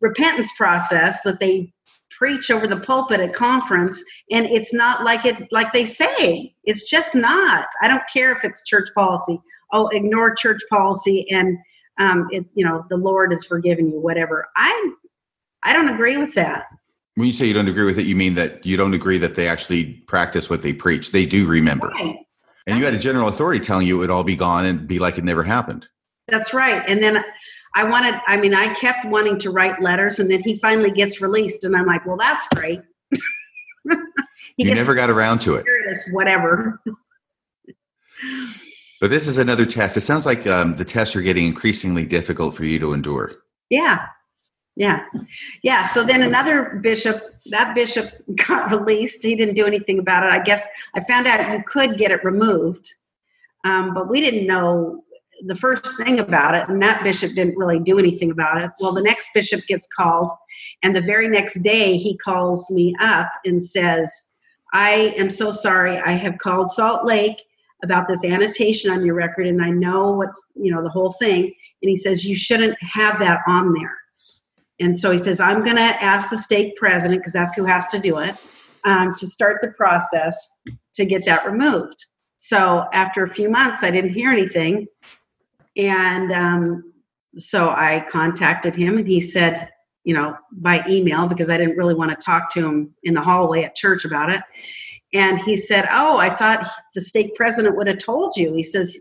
repentance 0.00 0.52
process 0.56 1.20
that 1.22 1.40
they 1.40 1.72
preach 2.10 2.50
over 2.50 2.66
the 2.66 2.78
pulpit 2.80 3.20
at 3.20 3.32
conference 3.32 4.02
and 4.30 4.46
it's 4.46 4.72
not 4.72 5.04
like 5.04 5.24
it 5.24 5.46
like 5.52 5.72
they 5.72 5.84
say 5.84 6.52
it's 6.64 6.88
just 6.90 7.14
not 7.14 7.68
i 7.80 7.86
don't 7.86 8.02
care 8.12 8.32
if 8.32 8.44
it's 8.44 8.64
church 8.64 8.88
policy 8.94 9.38
oh 9.72 9.86
ignore 9.88 10.34
church 10.34 10.60
policy 10.68 11.30
and 11.30 11.56
um, 12.00 12.26
it's 12.30 12.50
you 12.56 12.64
know 12.64 12.84
the 12.88 12.96
lord 12.96 13.30
has 13.30 13.44
forgiven 13.44 13.88
you 13.88 14.00
whatever 14.00 14.48
i 14.56 14.92
I 15.62 15.72
don't 15.72 15.88
agree 15.88 16.16
with 16.16 16.34
that. 16.34 16.66
When 17.14 17.26
you 17.26 17.32
say 17.32 17.46
you 17.46 17.54
don't 17.54 17.68
agree 17.68 17.84
with 17.84 17.98
it, 17.98 18.06
you 18.06 18.14
mean 18.14 18.34
that 18.34 18.64
you 18.64 18.76
don't 18.76 18.94
agree 18.94 19.18
that 19.18 19.34
they 19.34 19.48
actually 19.48 19.94
practice 20.06 20.48
what 20.48 20.62
they 20.62 20.72
preach. 20.72 21.10
They 21.10 21.26
do 21.26 21.48
remember. 21.48 21.88
Right. 21.88 22.16
And 22.66 22.78
you 22.78 22.84
had 22.84 22.94
a 22.94 22.98
general 22.98 23.28
authority 23.28 23.64
telling 23.64 23.86
you 23.86 23.96
it 23.96 24.00
would 24.00 24.10
all 24.10 24.22
be 24.22 24.36
gone 24.36 24.66
and 24.66 24.86
be 24.86 24.98
like 24.98 25.18
it 25.18 25.24
never 25.24 25.42
happened. 25.42 25.88
That's 26.28 26.52
right. 26.52 26.82
And 26.86 27.02
then 27.02 27.24
I 27.74 27.84
wanted, 27.84 28.20
I 28.26 28.36
mean, 28.36 28.54
I 28.54 28.72
kept 28.74 29.06
wanting 29.06 29.38
to 29.38 29.50
write 29.50 29.80
letters 29.80 30.20
and 30.20 30.30
then 30.30 30.42
he 30.42 30.58
finally 30.58 30.90
gets 30.90 31.20
released. 31.20 31.64
And 31.64 31.74
I'm 31.74 31.86
like, 31.86 32.04
well, 32.06 32.18
that's 32.18 32.46
great. 32.48 32.82
you 34.56 34.74
never 34.74 34.94
got 34.94 35.10
around 35.10 35.40
to 35.40 35.54
it. 35.54 35.64
Whatever. 36.12 36.80
but 39.00 39.10
this 39.10 39.26
is 39.26 39.38
another 39.38 39.64
test. 39.64 39.96
It 39.96 40.02
sounds 40.02 40.26
like 40.26 40.46
um, 40.46 40.76
the 40.76 40.84
tests 40.84 41.16
are 41.16 41.22
getting 41.22 41.46
increasingly 41.46 42.04
difficult 42.04 42.54
for 42.54 42.64
you 42.64 42.78
to 42.78 42.92
endure. 42.92 43.32
Yeah, 43.70 44.06
yeah. 44.78 45.04
Yeah 45.64 45.82
so 45.82 46.04
then 46.04 46.22
another 46.22 46.78
bishop 46.80 47.20
that 47.46 47.74
bishop 47.74 48.10
got 48.46 48.70
released. 48.70 49.22
He 49.24 49.34
didn't 49.34 49.56
do 49.56 49.66
anything 49.66 49.98
about 49.98 50.24
it. 50.24 50.30
I 50.30 50.40
guess 50.42 50.66
i 50.94 51.00
found 51.00 51.26
out 51.26 51.52
you 51.52 51.62
could 51.64 51.98
get 51.98 52.12
it 52.12 52.24
removed 52.24 52.94
um, 53.64 53.92
but 53.92 54.08
we 54.08 54.20
didn't 54.20 54.46
know 54.46 55.02
the 55.46 55.56
first 55.56 55.96
thing 55.96 56.20
about 56.20 56.54
it 56.54 56.68
and 56.68 56.80
that 56.80 57.02
bishop 57.02 57.32
didn't 57.34 57.58
really 57.58 57.80
do 57.80 57.98
anything 57.98 58.30
about 58.30 58.62
it. 58.62 58.70
Well 58.80 58.92
the 58.92 59.02
next 59.02 59.30
bishop 59.34 59.66
gets 59.66 59.88
called 59.88 60.30
and 60.84 60.96
the 60.96 61.02
very 61.02 61.26
next 61.26 61.60
day 61.62 61.96
he 61.96 62.16
calls 62.18 62.70
me 62.70 62.94
up 63.00 63.30
and 63.44 63.62
says 63.62 64.30
i 64.72 65.12
am 65.16 65.28
so 65.28 65.50
sorry. 65.50 65.98
I 65.98 66.12
have 66.12 66.38
called 66.38 66.70
salt 66.70 67.04
lake 67.04 67.42
about 67.82 68.06
this 68.06 68.24
annotation 68.24 68.92
on 68.92 69.04
your 69.04 69.14
record 69.14 69.46
and 69.48 69.62
i 69.62 69.70
know 69.70 70.12
what's 70.12 70.52
you 70.54 70.70
know 70.70 70.84
the 70.84 70.88
whole 70.88 71.14
thing. 71.14 71.52
And 71.82 71.90
he 71.90 71.96
says 71.96 72.24
you 72.24 72.36
shouldn't 72.36 72.76
have 72.80 73.18
that 73.18 73.40
on 73.48 73.72
there 73.72 73.97
and 74.80 74.98
so 74.98 75.10
he 75.10 75.18
says, 75.18 75.40
I'm 75.40 75.64
going 75.64 75.76
to 75.76 75.82
ask 75.82 76.30
the 76.30 76.38
stake 76.38 76.76
president, 76.76 77.20
because 77.20 77.32
that's 77.32 77.54
who 77.54 77.64
has 77.64 77.86
to 77.88 77.98
do 77.98 78.18
it, 78.18 78.36
um, 78.84 79.14
to 79.16 79.26
start 79.26 79.58
the 79.60 79.68
process 79.68 80.60
to 80.94 81.04
get 81.04 81.24
that 81.24 81.46
removed. 81.46 82.04
So 82.36 82.86
after 82.92 83.24
a 83.24 83.28
few 83.28 83.48
months, 83.48 83.82
I 83.82 83.90
didn't 83.90 84.12
hear 84.12 84.30
anything. 84.30 84.86
And 85.76 86.32
um, 86.32 86.92
so 87.36 87.70
I 87.70 88.06
contacted 88.08 88.74
him, 88.74 88.98
and 88.98 89.06
he 89.06 89.20
said, 89.20 89.68
you 90.04 90.14
know, 90.14 90.36
by 90.52 90.84
email, 90.88 91.26
because 91.26 91.50
I 91.50 91.58
didn't 91.58 91.76
really 91.76 91.94
want 91.94 92.10
to 92.10 92.24
talk 92.24 92.50
to 92.52 92.66
him 92.66 92.94
in 93.02 93.14
the 93.14 93.20
hallway 93.20 93.64
at 93.64 93.74
church 93.74 94.04
about 94.04 94.30
it. 94.30 94.40
And 95.12 95.38
he 95.38 95.56
said, 95.56 95.88
Oh, 95.90 96.18
I 96.18 96.30
thought 96.30 96.66
the 96.94 97.00
stake 97.00 97.34
president 97.34 97.76
would 97.76 97.86
have 97.86 97.98
told 97.98 98.36
you. 98.36 98.54
He 98.54 98.62
says, 98.62 98.98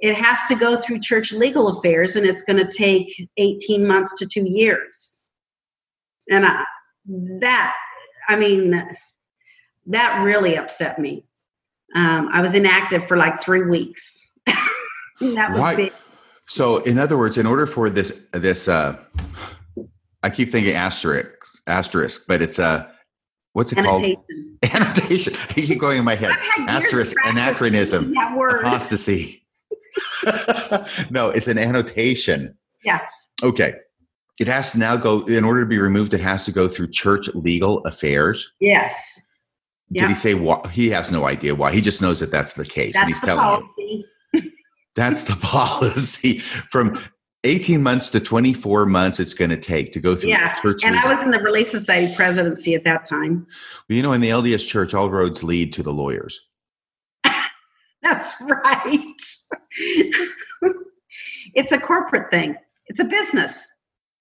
it 0.00 0.14
has 0.14 0.38
to 0.48 0.54
go 0.54 0.76
through 0.76 1.00
church 1.00 1.32
legal 1.32 1.68
affairs 1.68 2.16
and 2.16 2.26
it's 2.26 2.42
going 2.42 2.58
to 2.58 2.70
take 2.70 3.28
18 3.36 3.86
months 3.86 4.14
to 4.18 4.26
two 4.26 4.48
years. 4.48 5.20
And 6.30 6.46
I, 6.46 6.64
that 7.40 7.74
i 8.28 8.36
mean 8.36 8.82
that 9.86 10.24
really 10.24 10.56
upset 10.56 10.98
me. 10.98 11.24
Um, 11.94 12.28
i 12.32 12.40
was 12.40 12.54
inactive 12.54 13.06
for 13.06 13.16
like 13.16 13.42
three 13.42 13.62
weeks. 13.62 14.20
That 15.20 15.52
was 15.52 15.60
Why? 15.60 15.90
so 16.46 16.78
in 16.78 16.98
other 16.98 17.16
words 17.16 17.38
in 17.38 17.46
order 17.46 17.66
for 17.66 17.88
this 17.88 18.26
this 18.32 18.68
uh 18.68 18.98
i 20.24 20.28
keep 20.28 20.50
thinking 20.50 20.74
asterisk 20.74 21.30
asterisk 21.68 22.26
but 22.26 22.42
it's 22.42 22.58
a 22.58 22.64
uh, 22.64 22.90
what's 23.52 23.70
it 23.70 23.78
Annotation. 23.78 24.16
called? 24.16 24.74
Annotation. 24.74 25.34
I 25.34 25.52
keep 25.52 25.78
going 25.78 25.98
in 26.00 26.04
my 26.04 26.16
head. 26.16 26.34
Asterisk 26.66 27.16
anachronism 27.24 28.12
apostasy 28.16 29.43
no, 31.10 31.28
it's 31.28 31.48
an 31.48 31.58
annotation. 31.58 32.56
Yeah. 32.84 33.00
Okay. 33.42 33.74
It 34.40 34.48
has 34.48 34.72
to 34.72 34.78
now 34.78 34.96
go, 34.96 35.22
in 35.26 35.44
order 35.44 35.60
to 35.60 35.66
be 35.66 35.78
removed, 35.78 36.12
it 36.12 36.20
has 36.20 36.44
to 36.46 36.52
go 36.52 36.66
through 36.66 36.90
church 36.90 37.28
legal 37.34 37.78
affairs. 37.84 38.52
Yes. 38.60 39.20
Did 39.92 40.08
he 40.08 40.14
say 40.14 40.34
why? 40.34 40.60
He 40.72 40.90
has 40.90 41.12
no 41.12 41.26
idea 41.26 41.54
why. 41.54 41.72
He 41.72 41.80
just 41.80 42.02
knows 42.02 42.18
that 42.20 42.32
that's 42.32 42.54
the 42.54 42.64
case. 42.64 42.94
That's 42.94 43.02
and 43.02 43.08
he's 43.08 43.20
the 43.20 43.26
telling 43.28 43.42
policy. 43.42 44.04
you. 44.32 44.42
That's 44.96 45.24
the 45.24 45.34
policy. 45.36 46.38
From 46.38 46.96
18 47.44 47.82
months 47.82 48.10
to 48.10 48.20
24 48.20 48.86
months 48.86 49.20
it's 49.20 49.34
going 49.34 49.50
to 49.50 49.56
take 49.56 49.92
to 49.92 50.00
go 50.00 50.16
through 50.16 50.30
yeah. 50.30 50.54
church 50.54 50.82
and 50.84 50.94
legal. 50.94 51.10
i 51.10 51.12
was 51.12 51.22
in 51.22 51.30
the 51.30 51.38
relief 51.38 51.68
society 51.68 52.12
presidency 52.14 52.74
at 52.74 52.84
that 52.84 53.04
time 53.04 53.46
well 53.88 53.96
you 53.96 54.02
know 54.02 54.12
in 54.12 54.20
the 54.20 54.30
lds 54.30 54.66
church 54.66 54.94
all 54.94 55.10
roads 55.10 55.44
lead 55.44 55.72
to 55.72 55.82
the 55.82 55.92
lawyers 55.92 56.48
that's 58.04 58.34
right. 58.42 59.22
it's 61.54 61.72
a 61.72 61.78
corporate 61.78 62.30
thing, 62.30 62.56
it's 62.86 63.00
a 63.00 63.04
business. 63.04 63.64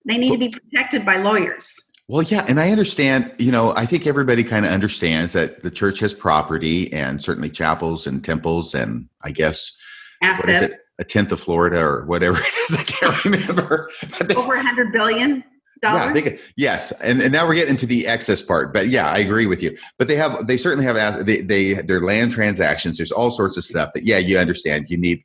They 0.06 0.18
need 0.18 0.32
to 0.32 0.38
be 0.38 0.50
protected 0.50 1.06
by 1.06 1.18
lawyers. 1.18 1.74
Well, 2.10 2.24
yeah, 2.24 2.44
and 2.48 2.60
I 2.60 2.72
understand, 2.72 3.34
you 3.40 3.52
know, 3.52 3.74
I 3.78 3.86
think 3.86 4.06
everybody 4.06 4.44
kind 4.44 4.66
of 4.66 4.72
understands 4.72 5.32
that 5.34 5.64
the 5.64 5.72
church 5.72 6.00
has 6.00 6.14
property 6.14 6.92
and 6.92 7.24
certainly 7.24 7.50
chapels 7.50 8.06
and 8.06 8.24
temples 8.24 8.76
and 8.76 9.08
I 9.22 9.32
guess 9.32 9.78
Assets. 10.22 10.46
what 10.46 10.56
is 10.56 10.62
it? 10.64 10.80
A 11.00 11.04
tenth 11.06 11.32
of 11.32 11.40
Florida 11.40 11.82
or 11.82 12.06
whatever 12.06 12.38
it 12.38 12.72
is. 12.72 12.78
I 12.78 12.84
can't 12.84 13.26
remember. 13.48 13.90
Over 14.36 14.56
a 14.56 14.62
hundred 14.62 14.92
billion 14.92 15.30
dollars. 15.30 15.44
Yeah, 15.84 16.14
they, 16.14 16.40
yes, 16.56 17.00
and, 17.02 17.22
and 17.22 17.34
now 17.34 17.46
we're 17.46 17.56
getting 17.56 17.72
into 17.72 17.86
the 17.86 18.08
excess 18.08 18.42
part. 18.42 18.74
But 18.74 18.88
yeah, 18.88 19.10
I 19.10 19.18
agree 19.18 19.48
with 19.48 19.62
you. 19.62 19.78
But 19.98 20.08
they 20.08 20.16
have, 20.16 20.48
they 20.48 20.56
certainly 20.56 20.86
have, 20.86 21.26
they, 21.26 21.42
they 21.42 21.74
their 21.74 22.00
land 22.00 22.32
transactions. 22.32 22.98
There's 22.98 23.12
all 23.12 23.32
sorts 23.32 23.58
of 23.58 23.66
stuff 23.66 23.92
that 23.94 24.06
yeah, 24.06 24.18
you 24.18 24.38
understand. 24.38 24.86
You 24.90 24.98
need 24.98 25.24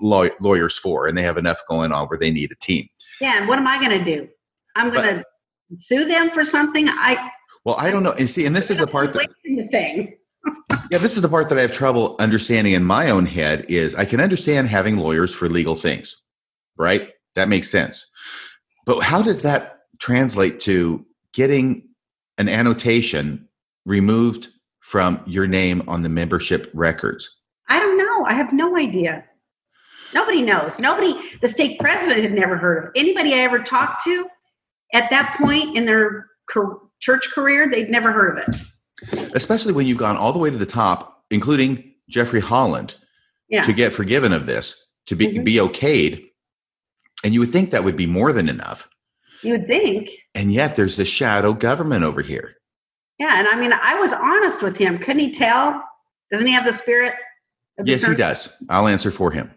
law, 0.00 0.26
lawyers 0.40 0.78
for, 0.78 1.06
and 1.06 1.16
they 1.16 1.22
have 1.22 1.38
enough 1.38 1.60
going 1.68 1.92
on 1.92 2.06
where 2.08 2.18
they 2.18 2.30
need 2.30 2.52
a 2.52 2.56
team. 2.56 2.86
yeah, 3.20 3.38
and 3.38 3.48
what 3.48 3.58
am 3.58 3.66
I 3.66 3.78
going 3.78 3.98
to 3.98 4.04
do? 4.04 4.28
I'm 4.76 4.90
going 4.90 5.16
to 5.16 5.24
sue 5.76 6.04
them 6.04 6.30
for 6.30 6.44
something. 6.44 6.88
I 6.88 7.30
Well, 7.64 7.76
I 7.78 7.90
don't 7.90 8.02
know. 8.02 8.12
And 8.12 8.28
see, 8.28 8.46
and 8.46 8.54
this 8.54 8.70
is 8.70 8.78
the 8.78 8.86
part 8.86 9.12
that 9.14 9.30
the 9.44 9.66
thing. 9.68 10.16
yeah, 10.90 10.98
this 10.98 11.16
is 11.16 11.22
the 11.22 11.28
part 11.28 11.48
that 11.48 11.58
I 11.58 11.62
have 11.62 11.72
trouble 11.72 12.16
understanding 12.18 12.74
in 12.74 12.84
my 12.84 13.10
own 13.10 13.26
head. 13.26 13.66
Is 13.68 13.94
I 13.94 14.04
can 14.04 14.20
understand 14.20 14.68
having 14.68 14.98
lawyers 14.98 15.34
for 15.34 15.48
legal 15.48 15.74
things, 15.74 16.20
right? 16.76 17.10
That 17.34 17.48
makes 17.48 17.70
sense. 17.70 18.06
But 18.86 19.00
how 19.00 19.22
does 19.22 19.42
that 19.42 19.83
translate 19.98 20.60
to 20.60 21.04
getting 21.32 21.88
an 22.38 22.48
annotation 22.48 23.48
removed 23.86 24.48
from 24.80 25.22
your 25.26 25.46
name 25.46 25.82
on 25.88 26.02
the 26.02 26.08
membership 26.08 26.70
records? 26.74 27.28
I 27.68 27.78
don't 27.78 27.96
know. 27.98 28.24
I 28.26 28.34
have 28.34 28.52
no 28.52 28.76
idea. 28.76 29.24
Nobody 30.12 30.42
knows. 30.42 30.78
Nobody. 30.78 31.18
The 31.40 31.48
stake 31.48 31.80
president 31.80 32.22
had 32.22 32.32
never 32.32 32.56
heard 32.56 32.84
of 32.84 32.90
anybody 32.94 33.34
I 33.34 33.38
ever 33.38 33.58
talked 33.58 34.04
to 34.04 34.26
at 34.92 35.10
that 35.10 35.36
point 35.40 35.76
in 35.76 35.86
their 35.86 36.28
church 37.00 37.30
career. 37.32 37.68
They'd 37.68 37.90
never 37.90 38.12
heard 38.12 38.38
of 38.38 38.48
it. 38.48 39.30
Especially 39.34 39.72
when 39.72 39.86
you've 39.86 39.98
gone 39.98 40.16
all 40.16 40.32
the 40.32 40.38
way 40.38 40.50
to 40.50 40.56
the 40.56 40.66
top, 40.66 41.24
including 41.30 41.94
Jeffrey 42.08 42.40
Holland, 42.40 42.94
Yeah. 43.48 43.62
to 43.62 43.72
get 43.72 43.92
forgiven 43.92 44.32
of 44.32 44.46
this, 44.46 44.90
to 45.06 45.16
be, 45.16 45.26
Mhm. 45.28 45.44
be 45.44 45.54
okayed. 45.56 46.28
And 47.24 47.34
you 47.34 47.40
would 47.40 47.50
think 47.50 47.70
that 47.70 47.84
would 47.84 47.96
be 47.96 48.06
more 48.06 48.32
than 48.32 48.48
enough. 48.48 48.88
You 49.44 49.52
would 49.52 49.66
think. 49.66 50.10
And 50.34 50.50
yet 50.52 50.76
there's 50.76 50.96
this 50.96 51.08
shadow 51.08 51.52
government 51.52 52.04
over 52.04 52.22
here. 52.22 52.54
Yeah, 53.18 53.38
and 53.38 53.46
I 53.46 53.58
mean, 53.60 53.72
I 53.72 53.94
was 54.00 54.12
honest 54.12 54.62
with 54.62 54.76
him. 54.76 54.98
Couldn't 54.98 55.20
he 55.20 55.30
tell? 55.32 55.82
Doesn't 56.32 56.46
he 56.46 56.52
have 56.52 56.64
the 56.64 56.72
spirit? 56.72 57.14
Yes, 57.84 58.04
he 58.04 58.14
does. 58.14 58.52
I'll 58.68 58.88
answer 58.88 59.10
for 59.10 59.30
him. 59.30 59.50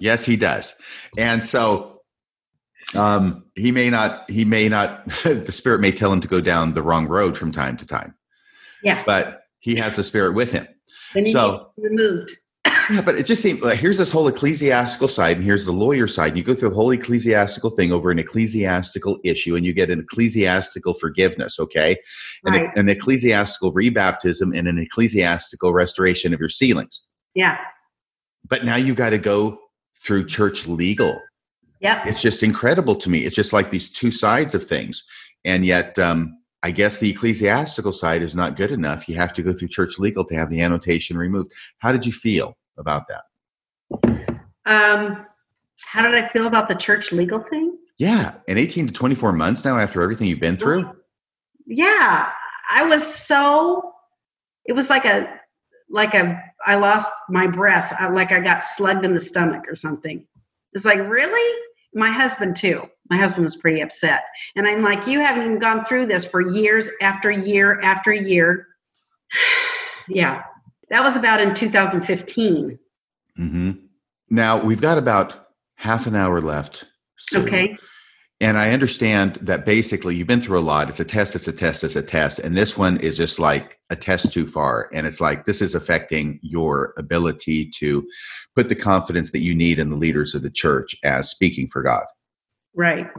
yes, 0.00 0.24
he 0.24 0.36
does. 0.36 0.78
And 1.18 1.44
so 1.44 2.00
um, 2.96 3.44
he 3.56 3.72
may 3.72 3.90
not, 3.90 4.28
he 4.30 4.44
may 4.44 4.68
not, 4.68 5.04
the 5.24 5.52
spirit 5.52 5.80
may 5.80 5.92
tell 5.92 6.12
him 6.12 6.20
to 6.20 6.28
go 6.28 6.40
down 6.40 6.74
the 6.74 6.82
wrong 6.82 7.06
road 7.08 7.36
from 7.36 7.50
time 7.52 7.76
to 7.78 7.86
time, 7.86 8.14
Yeah. 8.82 9.02
but 9.06 9.42
he 9.60 9.76
has 9.76 9.96
the 9.96 10.04
spirit 10.04 10.34
with 10.34 10.52
him. 10.52 10.66
So- 11.26 11.70
removed. 11.76 12.30
Yeah, 12.90 13.00
but 13.04 13.16
it 13.16 13.26
just 13.26 13.42
seems 13.42 13.60
like 13.62 13.78
here's 13.78 13.98
this 13.98 14.12
whole 14.12 14.28
ecclesiastical 14.28 15.08
side, 15.08 15.36
and 15.36 15.44
here's 15.44 15.64
the 15.64 15.72
lawyer 15.72 16.06
side. 16.06 16.36
You 16.36 16.42
go 16.42 16.54
through 16.54 16.70
the 16.70 16.74
whole 16.74 16.90
ecclesiastical 16.90 17.70
thing 17.70 17.92
over 17.92 18.10
an 18.10 18.18
ecclesiastical 18.18 19.18
issue, 19.24 19.56
and 19.56 19.64
you 19.64 19.72
get 19.72 19.90
an 19.90 20.00
ecclesiastical 20.00 20.94
forgiveness, 20.94 21.58
okay? 21.60 21.96
An, 22.44 22.52
Right. 22.54 22.76
an 22.76 22.88
ecclesiastical 22.88 23.72
rebaptism 23.72 24.56
and 24.56 24.68
an 24.68 24.78
ecclesiastical 24.78 25.72
restoration 25.72 26.34
of 26.34 26.40
your 26.40 26.48
sealings. 26.48 27.00
Yeah. 27.34 27.58
But 28.48 28.64
now 28.64 28.76
you 28.76 28.94
got 28.94 29.10
to 29.10 29.18
go 29.18 29.58
through 30.02 30.26
church 30.26 30.66
legal. 30.66 31.20
Yep. 31.80 32.06
It's 32.06 32.22
just 32.22 32.42
incredible 32.42 32.94
to 32.96 33.10
me. 33.10 33.20
It's 33.24 33.36
just 33.36 33.52
like 33.52 33.70
these 33.70 33.90
two 33.90 34.10
sides 34.10 34.54
of 34.54 34.64
things. 34.64 35.02
And 35.44 35.64
yet, 35.64 35.98
um, 35.98 36.36
I 36.62 36.70
guess 36.72 36.98
the 36.98 37.10
ecclesiastical 37.10 37.92
side 37.92 38.20
is 38.22 38.34
not 38.34 38.56
good 38.56 38.70
enough. 38.70 39.08
You 39.08 39.16
have 39.16 39.32
to 39.34 39.42
go 39.42 39.52
through 39.52 39.68
church 39.68 39.98
legal 39.98 40.24
to 40.26 40.34
have 40.34 40.50
the 40.50 40.60
annotation 40.60 41.16
removed. 41.16 41.52
How 41.78 41.92
did 41.92 42.04
you 42.04 42.12
feel 42.12 42.56
about 42.78 43.06
that? 43.08 44.40
Um, 44.66 45.26
how 45.82 46.02
did 46.02 46.14
I 46.14 46.28
feel 46.28 46.46
about 46.46 46.68
the 46.68 46.74
church 46.74 47.12
legal 47.12 47.40
thing? 47.40 47.76
Yeah. 47.98 48.32
in 48.48 48.56
18 48.56 48.86
to 48.86 48.92
24 48.92 49.32
months 49.32 49.64
now 49.64 49.78
after 49.78 50.00
everything 50.00 50.26
you've 50.28 50.40
been 50.40 50.56
through? 50.56 50.90
Yeah, 51.66 52.30
I 52.70 52.84
was 52.86 53.06
so. 53.06 53.92
It 54.64 54.72
was 54.72 54.88
like 54.88 55.04
a, 55.04 55.38
like 55.88 56.14
a. 56.14 56.42
I 56.66 56.76
lost 56.76 57.12
my 57.28 57.46
breath. 57.46 57.94
I, 57.98 58.08
like 58.08 58.32
I 58.32 58.40
got 58.40 58.64
slugged 58.64 59.04
in 59.04 59.14
the 59.14 59.20
stomach 59.20 59.64
or 59.68 59.76
something. 59.76 60.26
It's 60.72 60.84
like 60.84 60.98
really. 60.98 61.60
My 61.92 62.10
husband 62.10 62.56
too. 62.56 62.88
My 63.10 63.16
husband 63.16 63.44
was 63.44 63.56
pretty 63.56 63.80
upset, 63.80 64.22
and 64.54 64.66
I'm 64.66 64.80
like, 64.80 65.08
you 65.08 65.20
haven't 65.20 65.58
gone 65.58 65.84
through 65.84 66.06
this 66.06 66.24
for 66.24 66.40
years 66.40 66.88
after 67.02 67.30
year 67.30 67.80
after 67.82 68.12
year. 68.12 68.68
yeah, 70.08 70.42
that 70.90 71.02
was 71.02 71.16
about 71.16 71.40
in 71.40 71.54
2015. 71.54 72.78
hmm 73.36 73.70
Now 74.28 74.62
we've 74.62 74.80
got 74.80 74.98
about 74.98 75.48
half 75.76 76.06
an 76.06 76.14
hour 76.14 76.40
left. 76.40 76.84
Okay. 77.34 77.76
And 78.42 78.56
I 78.58 78.70
understand 78.70 79.34
that 79.42 79.66
basically 79.66 80.16
you've 80.16 80.26
been 80.26 80.40
through 80.40 80.58
a 80.58 80.60
lot. 80.60 80.88
It's 80.88 81.00
a 81.00 81.04
test, 81.04 81.36
it's 81.36 81.46
a 81.46 81.52
test, 81.52 81.84
it's 81.84 81.94
a 81.94 82.02
test. 82.02 82.38
And 82.38 82.56
this 82.56 82.76
one 82.76 82.96
is 82.98 83.18
just 83.18 83.38
like 83.38 83.78
a 83.90 83.96
test 83.96 84.32
too 84.32 84.46
far. 84.46 84.88
And 84.94 85.06
it's 85.06 85.20
like 85.20 85.44
this 85.44 85.60
is 85.60 85.74
affecting 85.74 86.40
your 86.42 86.94
ability 86.96 87.70
to 87.76 88.08
put 88.56 88.70
the 88.70 88.74
confidence 88.74 89.30
that 89.32 89.42
you 89.42 89.54
need 89.54 89.78
in 89.78 89.90
the 89.90 89.96
leaders 89.96 90.34
of 90.34 90.42
the 90.42 90.50
church 90.50 90.96
as 91.04 91.28
speaking 91.28 91.68
for 91.68 91.82
God. 91.82 92.04
Right. 92.74 93.10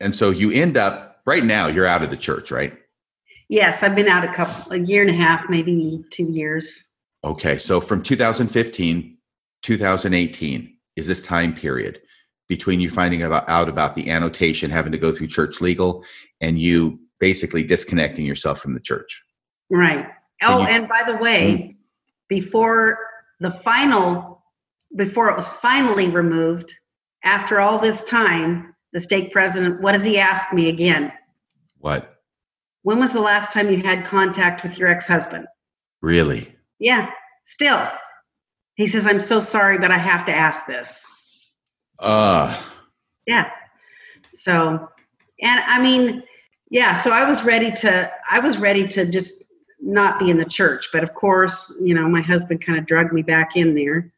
And 0.00 0.14
so 0.14 0.30
you 0.30 0.50
end 0.50 0.76
up 0.76 1.20
right 1.24 1.44
now, 1.44 1.68
you're 1.68 1.86
out 1.86 2.02
of 2.02 2.10
the 2.10 2.16
church, 2.16 2.50
right? 2.50 2.76
Yes, 3.48 3.82
I've 3.82 3.94
been 3.94 4.08
out 4.08 4.24
a 4.24 4.32
couple, 4.32 4.72
a 4.72 4.78
year 4.78 5.02
and 5.02 5.10
a 5.10 5.14
half, 5.14 5.48
maybe 5.48 6.04
two 6.10 6.24
years. 6.32 6.84
Okay. 7.24 7.58
So 7.58 7.80
from 7.80 8.02
2015, 8.02 9.16
2018 9.62 10.76
is 10.96 11.06
this 11.06 11.22
time 11.22 11.54
period 11.54 12.00
between 12.48 12.80
you 12.80 12.90
finding 12.90 13.22
about, 13.22 13.48
out 13.48 13.68
about 13.68 13.94
the 13.94 14.10
annotation, 14.10 14.70
having 14.70 14.92
to 14.92 14.98
go 14.98 15.12
through 15.12 15.26
church 15.26 15.60
legal, 15.60 16.04
and 16.40 16.58
you 16.60 17.00
basically 17.18 17.64
disconnecting 17.64 18.24
yourself 18.24 18.60
from 18.60 18.74
the 18.74 18.80
church. 18.80 19.22
Right. 19.70 20.06
Oh, 20.42 20.60
you- 20.60 20.68
and 20.68 20.88
by 20.88 21.02
the 21.06 21.16
way, 21.16 21.56
hmm? 21.56 21.72
before 22.28 22.98
the 23.40 23.50
final, 23.50 24.42
before 24.96 25.28
it 25.28 25.36
was 25.36 25.48
finally 25.48 26.08
removed, 26.08 26.72
after 27.24 27.60
all 27.60 27.78
this 27.78 28.04
time, 28.04 28.74
the 28.92 29.00
stake 29.00 29.32
president, 29.32 29.80
what 29.82 29.92
does 29.92 30.04
he 30.04 30.18
ask 30.18 30.52
me 30.52 30.68
again? 30.68 31.12
What? 31.78 32.15
When 32.86 33.00
was 33.00 33.12
the 33.12 33.20
last 33.20 33.52
time 33.52 33.68
you 33.68 33.82
had 33.82 34.04
contact 34.04 34.62
with 34.62 34.78
your 34.78 34.86
ex 34.88 35.08
husband? 35.08 35.48
Really? 36.02 36.54
Yeah, 36.78 37.10
still. 37.42 37.84
He 38.76 38.86
says, 38.86 39.08
I'm 39.08 39.18
so 39.18 39.40
sorry, 39.40 39.76
but 39.76 39.90
I 39.90 39.98
have 39.98 40.24
to 40.26 40.32
ask 40.32 40.68
this. 40.68 41.04
Uh, 41.98 42.56
Yeah. 43.26 43.50
So, 44.30 44.88
and 45.42 45.60
I 45.66 45.82
mean, 45.82 46.22
yeah, 46.70 46.94
so 46.94 47.10
I 47.10 47.28
was 47.28 47.42
ready 47.42 47.72
to, 47.72 48.08
I 48.30 48.38
was 48.38 48.56
ready 48.56 48.86
to 48.86 49.04
just 49.04 49.50
not 49.80 50.20
be 50.20 50.30
in 50.30 50.38
the 50.38 50.44
church. 50.44 50.90
But 50.92 51.02
of 51.02 51.12
course, 51.12 51.76
you 51.82 51.92
know, 51.92 52.08
my 52.08 52.20
husband 52.20 52.64
kind 52.64 52.78
of 52.78 52.86
drugged 52.86 53.12
me 53.12 53.22
back 53.22 53.56
in 53.56 53.74
there. 53.74 54.12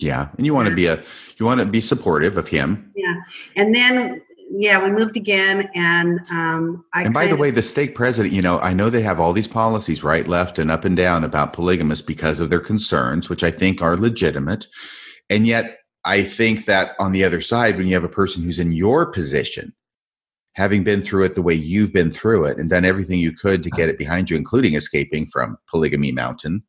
yeah. 0.00 0.30
And 0.36 0.44
you 0.44 0.52
want 0.52 0.68
to 0.68 0.74
be 0.74 0.86
a, 0.86 1.00
you 1.36 1.46
want 1.46 1.60
to 1.60 1.66
be 1.66 1.80
supportive 1.80 2.36
of 2.38 2.48
him. 2.48 2.90
Yeah. 2.96 3.14
And 3.54 3.72
then, 3.72 4.22
yeah, 4.52 4.82
we 4.82 4.90
moved 4.90 5.16
again. 5.16 5.70
And 5.74 6.20
um, 6.30 6.84
I, 6.92 7.04
and 7.04 7.14
by 7.14 7.26
the 7.26 7.34
of- 7.34 7.38
way, 7.38 7.50
the 7.50 7.62
stake 7.62 7.94
president, 7.94 8.34
you 8.34 8.42
know, 8.42 8.58
I 8.58 8.72
know 8.72 8.90
they 8.90 9.02
have 9.02 9.20
all 9.20 9.32
these 9.32 9.48
policies, 9.48 10.02
right, 10.02 10.26
left, 10.26 10.58
and 10.58 10.70
up 10.70 10.84
and 10.84 10.96
down 10.96 11.22
about 11.22 11.52
polygamists 11.52 12.04
because 12.04 12.40
of 12.40 12.50
their 12.50 12.60
concerns, 12.60 13.28
which 13.28 13.44
I 13.44 13.50
think 13.50 13.80
are 13.80 13.96
legitimate. 13.96 14.66
And 15.28 15.46
yet, 15.46 15.78
I 16.04 16.22
think 16.22 16.64
that 16.64 16.92
on 16.98 17.12
the 17.12 17.22
other 17.24 17.40
side, 17.40 17.76
when 17.76 17.86
you 17.86 17.94
have 17.94 18.04
a 18.04 18.08
person 18.08 18.42
who's 18.42 18.58
in 18.58 18.72
your 18.72 19.06
position, 19.06 19.72
having 20.54 20.82
been 20.82 21.02
through 21.02 21.24
it 21.24 21.34
the 21.34 21.42
way 21.42 21.54
you've 21.54 21.92
been 21.92 22.10
through 22.10 22.44
it 22.46 22.58
and 22.58 22.68
done 22.68 22.84
everything 22.84 23.20
you 23.20 23.32
could 23.32 23.62
to 23.62 23.70
get 23.70 23.88
it 23.88 23.98
behind 23.98 24.28
you, 24.28 24.36
including 24.36 24.74
escaping 24.74 25.26
from 25.26 25.56
Polygamy 25.68 26.10
Mountain, 26.10 26.62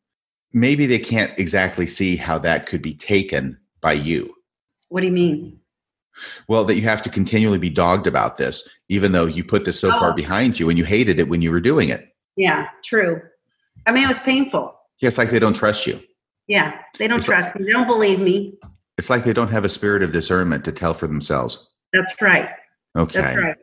maybe 0.54 0.86
they 0.86 1.00
can't 1.00 1.38
exactly 1.40 1.88
see 1.88 2.16
how 2.16 2.38
that 2.38 2.68
could 2.68 2.82
be 2.82 2.94
taken 2.94 3.58
by 3.82 3.94
you. 3.94 4.32
what 4.90 5.02
do 5.02 5.08
you 5.08 5.14
mean? 5.14 5.61
Well, 6.48 6.64
that 6.66 6.76
you 6.76 6.82
have 6.84 7.02
to 7.04 7.10
continually 7.10 7.58
be 7.58 7.70
dogged 7.70 8.08
about 8.08 8.38
this, 8.38 8.68
even 8.90 9.12
though 9.12 9.26
you 9.26 9.44
put 9.44 9.66
this 9.66 9.80
so 9.80 9.90
far 9.92 10.12
Oh. 10.12 10.16
behind 10.16 10.60
you 10.60 10.70
and 10.70 10.78
you 10.78 10.86
hated 10.86 11.20
it 11.20 11.28
when 11.30 11.42
you 11.42 11.52
were 11.52 11.62
doing 11.62 11.90
it. 11.90 12.08
Yeah, 12.36 12.68
true. 12.84 13.22
I 13.86 13.92
mean, 13.92 14.04
it 14.04 14.08
was 14.08 14.20
painful. 14.20 14.76
Yeah, 15.02 15.08
it's 15.08 15.18
like 15.18 15.30
they 15.30 15.40
don't 15.40 15.56
trust 15.56 15.88
you. 15.88 16.00
Yeah, 16.48 16.74
they 17.00 17.08
don't 17.08 17.20
It's- 17.20 17.26
trust 17.26 17.56
me. 17.56 17.66
They 17.66 17.72
don't 17.72 17.88
believe 17.88 18.20
me. 18.20 18.54
It's 18.98 19.10
like 19.10 19.24
they 19.24 19.34
don't 19.34 19.50
have 19.50 19.66
a 19.66 19.70
spirit 19.70 20.04
of 20.04 20.12
discernment 20.12 20.64
to 20.66 20.72
tell 20.72 20.94
for 20.94 21.08
themselves. 21.08 21.70
That's 21.94 22.14
right. 22.22 22.50
Okay. 22.96 23.22
That's 23.22 23.38
right. 23.38 23.56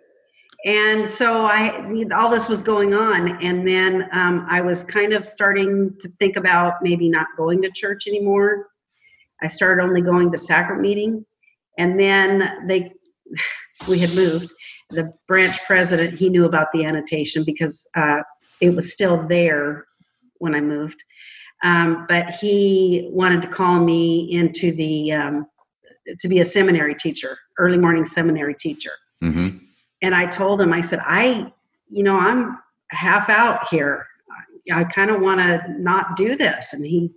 And 0.65 1.09
so 1.09 1.43
I, 1.47 1.95
all 2.13 2.29
this 2.31 2.49
was 2.49 2.63
going 2.63 2.93
on, 2.93 3.41
and 3.43 3.67
then 3.67 4.09
um, 4.13 4.45
I 4.49 4.61
was 4.61 4.83
kind 4.83 5.13
of 5.13 5.25
starting 5.25 5.95
to 6.01 6.09
think 6.19 6.37
about 6.37 6.75
maybe 6.83 7.09
not 7.09 7.29
going 7.37 7.63
to 7.63 7.71
church 7.71 8.09
anymore. 8.09 8.67
I 9.41 9.47
started 9.47 9.81
only 9.83 10.01
going 10.01 10.33
to 10.33 10.39
sacrament 10.39 10.83
meeting, 10.83 11.25
and 11.79 11.99
then 11.99 12.67
they, 12.67 12.93
we 13.89 13.99
had 13.99 14.15
moved. 14.15 14.51
The 14.91 15.13
branch 15.27 15.59
president 15.67 16.19
he 16.19 16.29
knew 16.29 16.45
about 16.45 16.69
the 16.73 16.85
annotation 16.85 17.45
because 17.45 17.89
uh, 17.95 18.23
it 18.61 18.75
was 18.75 18.93
still 18.93 19.23
there 19.27 19.87
when 20.39 20.55
I 20.55 20.61
moved, 20.61 21.03
um, 21.63 22.07
but 22.09 22.31
he 22.31 23.09
wanted 23.11 23.43
to 23.43 23.49
call 23.49 23.81
me 23.81 24.33
into 24.33 24.73
the 24.73 25.13
um, 25.13 25.47
to 26.21 26.29
be 26.29 26.41
a 26.41 26.45
seminary 26.45 26.95
teacher, 26.95 27.39
early 27.59 27.79
morning 27.79 28.05
seminary 28.05 28.55
teacher. 28.55 28.93
hmm 29.21 29.59
and 30.03 30.15
I 30.15 30.27
told 30.27 30.61
him, 30.61 30.73
I 30.73 30.81
said, 30.81 31.01
I, 31.03 31.53
you 31.91 32.03
know, 32.03 32.17
I'm 32.17 32.59
half 32.91 33.29
out 33.29 33.69
here. 33.69 34.07
I 34.73 34.85
kind 34.85 35.11
of 35.11 35.21
want 35.21 35.41
to 35.41 35.65
not 35.79 36.17
do 36.17 36.37
this. 36.37 36.73
And 36.73 36.85
he 36.85 37.11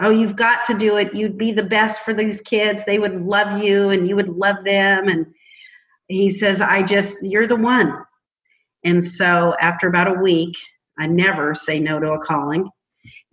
Oh, 0.00 0.10
you've 0.10 0.36
got 0.36 0.64
to 0.66 0.78
do 0.78 0.96
it. 0.96 1.14
You'd 1.14 1.38
be 1.38 1.52
the 1.52 1.62
best 1.62 2.02
for 2.02 2.14
these 2.14 2.40
kids. 2.40 2.84
They 2.84 2.98
would 2.98 3.20
love 3.20 3.62
you 3.62 3.90
and 3.90 4.08
you 4.08 4.16
would 4.16 4.28
love 4.28 4.64
them. 4.64 5.08
And 5.08 5.26
he 6.08 6.30
says, 6.30 6.60
I 6.60 6.82
just, 6.82 7.18
you're 7.22 7.46
the 7.46 7.56
one. 7.56 7.92
And 8.84 9.04
so 9.04 9.54
after 9.60 9.88
about 9.88 10.16
a 10.16 10.20
week, 10.20 10.56
I 10.98 11.06
never 11.06 11.54
say 11.54 11.78
no 11.78 11.98
to 12.00 12.12
a 12.12 12.18
calling. 12.18 12.68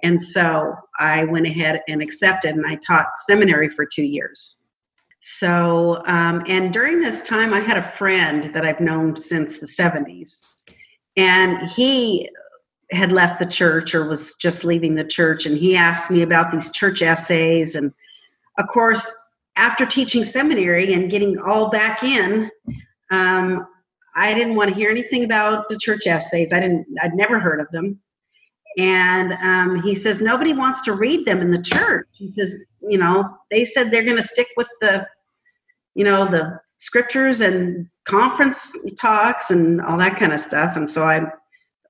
And 0.02 0.22
so 0.22 0.74
I 0.98 1.26
went 1.26 1.46
ahead 1.46 1.82
and 1.88 2.02
accepted, 2.02 2.56
and 2.56 2.66
I 2.66 2.76
taught 2.76 3.18
seminary 3.18 3.70
for 3.70 3.86
two 3.86 4.04
years. 4.04 4.64
So, 5.20 6.02
um, 6.06 6.44
and 6.48 6.72
during 6.72 7.02
this 7.02 7.22
time, 7.22 7.54
I 7.54 7.60
had 7.60 7.78
a 7.78 7.92
friend 7.92 8.54
that 8.54 8.66
I've 8.66 8.80
known 8.80 9.18
since 9.18 9.58
the 9.58 9.66
70s. 9.66 10.42
And 11.18 11.68
he 11.68 12.30
had 12.91 13.11
left 13.11 13.40
the 13.40 13.45
church 13.45 13.94
or 13.94 14.07
was 14.07 14.36
just 14.36 14.64
leaving 14.64 14.95
the 14.95 15.03
church. 15.03 15.45
And 15.45 15.57
he 15.57 15.76
asked 15.76 16.10
me 16.10 16.22
about 16.22 16.52
these 16.52 16.72
church 16.72 17.02
essays. 17.02 17.76
And 17.76 17.94
of 18.57 18.68
course, 18.68 19.14
after 19.56 19.86
teaching 19.86 20.26
seminary 20.26 20.94
and 20.94 21.11
getting 21.11 21.38
all 21.40 21.70
back 21.70 22.03
in, 22.03 22.49
um, 23.11 23.68
I 24.16 24.34
didn't 24.34 24.56
want 24.56 24.70
to 24.70 24.76
hear 24.76 24.90
anything 24.90 25.24
about 25.24 25.70
the 25.70 25.78
church 25.78 26.07
essays. 26.07 26.52
I 26.52 26.60
didn't, 26.60 26.88
I'd 27.02 27.14
never 27.14 27.40
heard 27.40 27.61
of 27.61 27.70
them. 27.72 27.99
And 28.78 29.34
um, 29.34 29.82
he 29.82 29.95
says, 29.95 30.22
nobody 30.22 30.53
wants 30.53 30.82
to 30.84 30.94
read 30.94 31.26
them 31.26 31.41
in 31.41 31.52
the 31.52 31.61
church. 31.61 32.07
He 32.14 32.32
says, 32.32 32.64
you 32.82 32.98
know, 32.98 33.38
they 33.52 33.66
said 33.66 33.91
they're 33.91 34.03
going 34.03 34.18
to 34.18 34.24
stick 34.24 34.48
with 34.57 34.70
the, 34.80 35.07
you 35.95 36.03
know, 36.03 36.26
the 36.26 36.60
scriptures 36.78 37.41
and 37.41 37.88
conference 38.06 38.74
talks 38.99 39.52
and 39.52 39.82
all 39.82 39.98
that 39.98 40.16
kind 40.16 40.34
of 40.34 40.40
stuff. 40.40 40.76
And 40.76 40.90
so 40.90 41.03
I, 41.03 41.26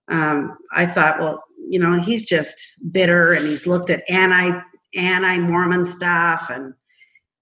um, 0.10 0.58
I 0.72 0.86
thought, 0.86 1.20
well, 1.20 1.44
you 1.68 1.80
know, 1.80 2.00
he's 2.00 2.26
just 2.26 2.58
bitter 2.92 3.34
and 3.34 3.46
he's 3.46 3.68
looked 3.68 3.90
at 3.90 4.04
anti 4.10 4.60
anti 4.96 5.38
Mormon 5.40 5.86
stuff, 5.86 6.50
and 6.50 6.74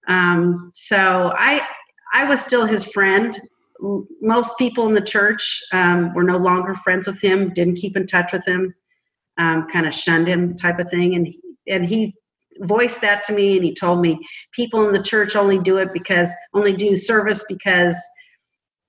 um, 0.06 0.70
so 0.74 1.32
I 1.36 1.66
I 2.12 2.24
was 2.24 2.40
still 2.40 2.66
his 2.66 2.84
friend. 2.84 3.38
Most 4.20 4.58
people 4.58 4.86
in 4.86 4.94
the 4.94 5.00
church 5.00 5.62
um, 5.72 6.12
were 6.12 6.24
no 6.24 6.36
longer 6.36 6.74
friends 6.74 7.06
with 7.06 7.20
him, 7.20 7.50
didn't 7.54 7.76
keep 7.76 7.96
in 7.96 8.06
touch 8.06 8.32
with 8.32 8.44
him, 8.44 8.74
um, 9.38 9.68
kind 9.68 9.86
of 9.86 9.94
shunned 9.94 10.26
him, 10.26 10.56
type 10.56 10.78
of 10.78 10.90
thing, 10.90 11.14
and 11.14 11.32
and 11.66 11.86
he 11.86 12.14
voiced 12.60 13.00
that 13.00 13.24
to 13.24 13.32
me 13.32 13.56
and 13.56 13.64
he 13.64 13.74
told 13.74 14.00
me 14.00 14.18
people 14.52 14.86
in 14.86 14.92
the 14.92 15.02
church 15.02 15.36
only 15.36 15.58
do 15.58 15.76
it 15.76 15.92
because 15.92 16.32
only 16.54 16.74
do 16.74 16.96
service 16.96 17.44
because 17.48 17.96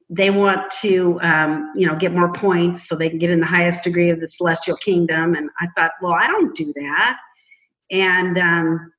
they 0.10 0.32
want 0.32 0.72
to 0.82 1.20
um, 1.22 1.72
you 1.76 1.86
know 1.86 1.96
get 1.96 2.12
more 2.12 2.34
points 2.34 2.88
so 2.88 2.96
they 2.96 3.10
can 3.10 3.20
get 3.20 3.30
in 3.30 3.40
the 3.40 3.46
highest 3.46 3.84
degree 3.84 4.10
of 4.10 4.20
the 4.20 4.28
celestial 4.28 4.76
kingdom. 4.78 5.36
And 5.36 5.50
i 5.60 5.68
thought 5.76 5.92
well 6.02 6.14
i 6.14 6.28
don't 6.28 6.56
do 6.56 6.74
that. 6.76 7.20
And 7.92 8.38
um, 8.38 8.92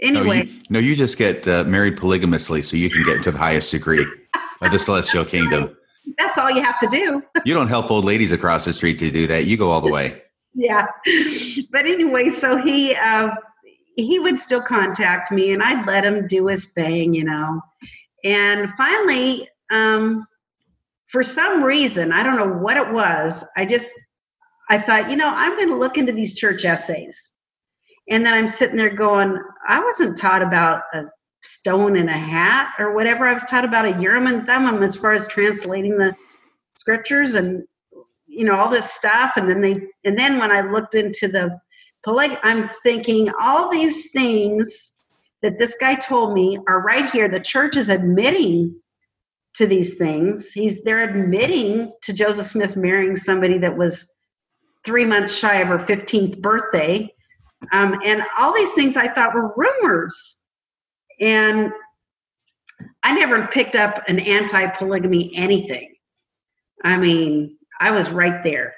anyway 0.00 0.44
no 0.44 0.50
you, 0.50 0.60
no, 0.70 0.78
you 0.78 0.96
just 0.96 1.18
get 1.18 1.46
uh, 1.48 1.64
married 1.64 1.96
polygamously 1.96 2.62
so 2.62 2.76
you 2.76 2.90
can 2.90 3.02
get 3.02 3.22
to 3.24 3.30
the 3.30 3.38
highest 3.38 3.72
degree 3.72 4.06
of 4.62 4.70
the 4.70 4.78
celestial 4.78 5.24
kingdom. 5.36 5.76
That's 6.18 6.38
all 6.38 6.50
you 6.50 6.62
have 6.62 6.78
to 6.80 6.88
do. 6.88 7.22
You 7.46 7.54
don't 7.54 7.68
help 7.68 7.90
old 7.90 8.04
ladies 8.04 8.32
across 8.32 8.66
the 8.66 8.72
street 8.72 8.98
to 8.98 9.10
do 9.10 9.26
that. 9.28 9.46
You 9.46 9.56
go 9.56 9.70
all 9.70 9.80
the 9.80 9.90
way. 9.90 10.20
Yeah. 10.54 10.86
But 11.72 11.86
anyway 11.86 12.28
so 12.28 12.56
he 12.56 12.94
uh, 12.94 13.30
he 13.96 14.18
would 14.18 14.38
still 14.38 14.62
contact 14.62 15.32
me 15.32 15.52
and 15.52 15.62
I'd 15.62 15.86
let 15.86 16.04
him 16.04 16.26
do 16.26 16.46
his 16.46 16.72
thing, 16.72 17.14
you 17.14 17.24
know. 17.24 17.60
And 18.24 18.68
finally, 18.70 19.48
um, 19.70 20.26
for 21.08 21.22
some 21.22 21.62
reason, 21.62 22.12
I 22.12 22.22
don't 22.22 22.36
know 22.36 22.58
what 22.58 22.76
it 22.76 22.92
was, 22.92 23.44
I 23.56 23.64
just, 23.64 23.92
I 24.68 24.78
thought, 24.78 25.10
you 25.10 25.16
know, 25.16 25.30
I'm 25.32 25.56
going 25.56 25.68
to 25.68 25.76
look 25.76 25.98
into 25.98 26.12
these 26.12 26.34
church 26.34 26.64
essays. 26.64 27.32
And 28.08 28.24
then 28.24 28.34
I'm 28.34 28.48
sitting 28.48 28.76
there 28.76 28.94
going, 28.94 29.36
I 29.68 29.82
wasn't 29.82 30.16
taught 30.16 30.42
about 30.42 30.82
a 30.92 31.04
stone 31.42 31.96
in 31.96 32.08
a 32.08 32.18
hat 32.18 32.72
or 32.78 32.94
whatever. 32.94 33.26
I 33.26 33.32
was 33.32 33.44
taught 33.44 33.64
about 33.64 33.84
a 33.84 34.00
Urim 34.00 34.26
and 34.26 34.46
Thummim 34.46 34.82
as 34.82 34.96
far 34.96 35.12
as 35.12 35.26
translating 35.28 35.96
the 35.96 36.14
scriptures 36.76 37.34
and, 37.34 37.64
you 38.26 38.44
know, 38.44 38.54
all 38.54 38.68
this 38.68 38.92
stuff. 38.92 39.32
And 39.36 39.48
then 39.48 39.60
they, 39.60 39.80
and 40.04 40.18
then 40.18 40.38
when 40.38 40.50
I 40.50 40.60
looked 40.60 40.94
into 40.94 41.28
the 41.28 41.58
I'm 42.06 42.70
thinking 42.82 43.30
all 43.40 43.70
these 43.70 44.10
things 44.10 44.94
that 45.42 45.58
this 45.58 45.76
guy 45.80 45.94
told 45.94 46.34
me 46.34 46.58
are 46.68 46.82
right 46.82 47.10
here. 47.10 47.28
The 47.28 47.40
church 47.40 47.76
is 47.76 47.88
admitting 47.88 48.74
to 49.54 49.66
these 49.66 49.96
things. 49.96 50.52
He's 50.52 50.84
they're 50.84 51.08
admitting 51.08 51.92
to 52.02 52.12
Joseph 52.12 52.46
Smith 52.46 52.76
marrying 52.76 53.16
somebody 53.16 53.58
that 53.58 53.76
was 53.76 54.14
three 54.84 55.04
months 55.04 55.34
shy 55.34 55.56
of 55.56 55.68
her 55.68 55.78
15th 55.78 56.40
birthday. 56.40 57.12
Um, 57.72 57.98
and 58.04 58.22
all 58.38 58.54
these 58.54 58.72
things 58.72 58.96
I 58.96 59.08
thought 59.08 59.34
were 59.34 59.52
rumors. 59.56 60.42
And 61.20 61.72
I 63.02 63.14
never 63.14 63.46
picked 63.48 63.76
up 63.76 64.02
an 64.08 64.20
anti 64.20 64.66
polygamy 64.68 65.32
anything. 65.36 65.94
I 66.82 66.96
mean, 66.96 67.58
I 67.80 67.90
was 67.90 68.10
right 68.10 68.42
there, 68.42 68.74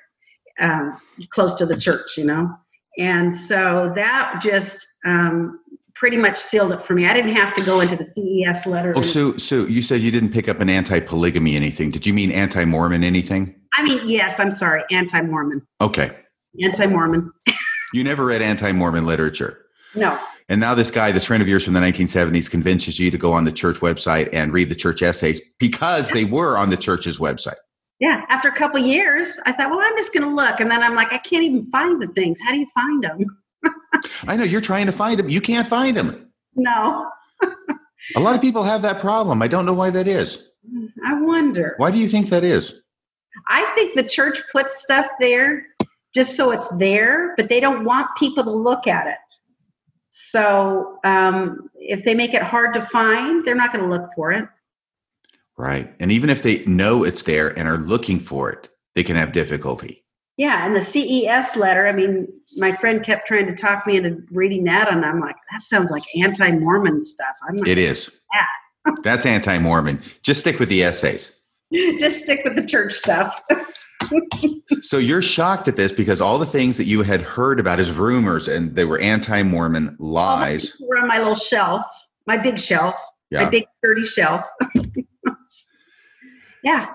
um, 0.58 0.98
close 1.30 1.54
to 1.56 1.66
the 1.66 1.76
church, 1.76 2.16
you 2.16 2.24
know. 2.24 2.50
And 2.98 3.36
so 3.36 3.92
that 3.94 4.40
just 4.42 4.86
um, 5.04 5.60
pretty 6.02 6.16
much 6.16 6.36
sealed 6.36 6.72
it 6.72 6.82
for 6.82 6.94
me. 6.94 7.06
I 7.06 7.14
didn't 7.14 7.30
have 7.30 7.54
to 7.54 7.62
go 7.64 7.78
into 7.78 7.94
the 7.94 8.04
CES 8.04 8.66
letter. 8.66 8.92
Oh, 8.96 9.02
so 9.02 9.36
so 9.36 9.66
you 9.66 9.82
said 9.82 10.00
you 10.00 10.10
didn't 10.10 10.32
pick 10.32 10.48
up 10.48 10.58
an 10.58 10.68
anti-polygamy 10.68 11.54
anything. 11.54 11.92
Did 11.92 12.04
you 12.04 12.12
mean 12.12 12.32
anti-Mormon 12.32 13.04
anything? 13.04 13.54
I 13.78 13.84
mean, 13.84 14.00
yes, 14.04 14.40
I'm 14.40 14.50
sorry, 14.50 14.82
anti-Mormon. 14.90 15.64
Okay. 15.80 16.10
Anti-Mormon. 16.60 17.30
you 17.94 18.02
never 18.02 18.24
read 18.24 18.42
anti-Mormon 18.42 19.06
literature. 19.06 19.66
No. 19.94 20.18
And 20.48 20.60
now 20.60 20.74
this 20.74 20.90
guy, 20.90 21.12
this 21.12 21.26
friend 21.26 21.40
of 21.40 21.48
yours 21.48 21.62
from 21.62 21.74
the 21.74 21.80
1970s, 21.80 22.50
convinces 22.50 22.98
you 22.98 23.12
to 23.12 23.16
go 23.16 23.32
on 23.32 23.44
the 23.44 23.52
church 23.52 23.76
website 23.76 24.28
and 24.32 24.52
read 24.52 24.70
the 24.70 24.74
church 24.74 25.02
essays 25.02 25.54
because 25.60 26.10
they 26.10 26.24
were 26.24 26.58
on 26.58 26.68
the 26.68 26.76
church's 26.76 27.18
website 27.18 27.60
yeah 28.00 28.24
after 28.30 28.48
a 28.48 28.52
couple 28.52 28.80
years 28.80 29.38
i 29.46 29.52
thought 29.52 29.70
well 29.70 29.78
i'm 29.78 29.96
just 29.96 30.12
going 30.12 30.24
to 30.24 30.34
look 30.34 30.60
and 30.60 30.70
then 30.70 30.82
i'm 30.82 30.94
like 30.94 31.12
i 31.12 31.18
can't 31.18 31.44
even 31.44 31.62
find 31.66 32.02
the 32.02 32.08
things 32.08 32.40
how 32.40 32.50
do 32.50 32.58
you 32.58 32.66
find 32.74 33.04
them 33.04 33.24
i 34.26 34.36
know 34.36 34.44
you're 34.44 34.60
trying 34.60 34.86
to 34.86 34.92
find 34.92 35.18
them 35.18 35.28
you 35.28 35.40
can't 35.40 35.66
find 35.66 35.96
them 35.96 36.32
no. 36.54 37.10
A 38.16 38.20
lot 38.20 38.34
of 38.34 38.40
people 38.40 38.62
have 38.64 38.82
that 38.82 39.00
problem. 39.00 39.42
I 39.42 39.48
don't 39.48 39.66
know 39.66 39.74
why 39.74 39.90
that 39.90 40.08
is. 40.08 40.48
I 41.04 41.14
wonder. 41.20 41.74
Why 41.76 41.90
do 41.90 41.98
you 41.98 42.08
think 42.08 42.28
that 42.30 42.44
is? 42.44 42.82
I 43.48 43.64
think 43.74 43.94
the 43.94 44.04
church 44.04 44.42
puts 44.52 44.82
stuff 44.82 45.06
there 45.20 45.66
just 46.14 46.36
so 46.36 46.50
it's 46.50 46.68
there 46.76 47.34
but 47.36 47.48
they 47.48 47.58
don't 47.58 47.84
want 47.84 48.06
people 48.18 48.44
to 48.44 48.50
look 48.50 48.86
at 48.86 49.06
it. 49.06 49.16
So 50.10 50.98
um, 51.04 51.70
if 51.76 52.04
they 52.04 52.14
make 52.14 52.34
it 52.34 52.42
hard 52.42 52.74
to 52.74 52.84
find 52.86 53.44
they're 53.44 53.54
not 53.54 53.72
going 53.72 53.84
to 53.84 53.90
look 53.90 54.10
for 54.14 54.30
it. 54.30 54.46
Right. 55.56 55.94
And 56.00 56.12
even 56.12 56.28
if 56.28 56.42
they 56.42 56.64
know 56.66 57.04
it's 57.04 57.22
there 57.22 57.56
and 57.58 57.68
are 57.68 57.78
looking 57.78 58.20
for 58.20 58.50
it, 58.50 58.68
they 58.94 59.04
can 59.04 59.16
have 59.16 59.32
difficulty. 59.32 60.01
Yeah. 60.36 60.66
And 60.66 60.74
the 60.74 60.82
CES 60.82 61.56
letter, 61.56 61.86
I 61.86 61.92
mean, 61.92 62.26
my 62.56 62.72
friend 62.72 63.04
kept 63.04 63.26
trying 63.26 63.46
to 63.46 63.54
talk 63.54 63.86
me 63.86 63.96
into 63.96 64.22
reading 64.30 64.64
that. 64.64 64.90
And 64.90 65.04
I'm 65.04 65.20
like, 65.20 65.36
that 65.50 65.62
sounds 65.62 65.90
like 65.90 66.02
anti 66.20 66.52
Mormon 66.52 67.04
stuff. 67.04 67.36
I'm 67.48 67.56
it 67.66 67.78
is. 67.78 68.20
That. 68.84 68.96
That's 69.02 69.26
anti 69.26 69.58
Mormon. 69.58 70.00
Just 70.22 70.40
stick 70.40 70.58
with 70.58 70.68
the 70.68 70.82
essays. 70.82 71.42
Just 71.72 72.24
stick 72.24 72.40
with 72.44 72.56
the 72.56 72.64
church 72.64 72.94
stuff. 72.94 73.40
so 74.82 74.98
you're 74.98 75.22
shocked 75.22 75.68
at 75.68 75.76
this 75.76 75.92
because 75.92 76.20
all 76.20 76.38
the 76.38 76.46
things 76.46 76.76
that 76.76 76.86
you 76.86 77.02
had 77.02 77.22
heard 77.22 77.60
about 77.60 77.78
as 77.78 77.90
rumors 77.92 78.48
and 78.48 78.74
they 78.74 78.84
were 78.84 78.98
anti-Mormon 78.98 79.96
lies. 80.00 80.76
were 80.80 80.98
on 80.98 81.06
my 81.06 81.18
little 81.18 81.36
shelf, 81.36 81.84
my 82.26 82.36
big 82.36 82.58
shelf, 82.58 82.96
yeah. 83.30 83.44
my 83.44 83.50
big 83.50 83.64
dirty 83.82 84.04
shelf. 84.04 84.42
Yeah. 86.62 86.86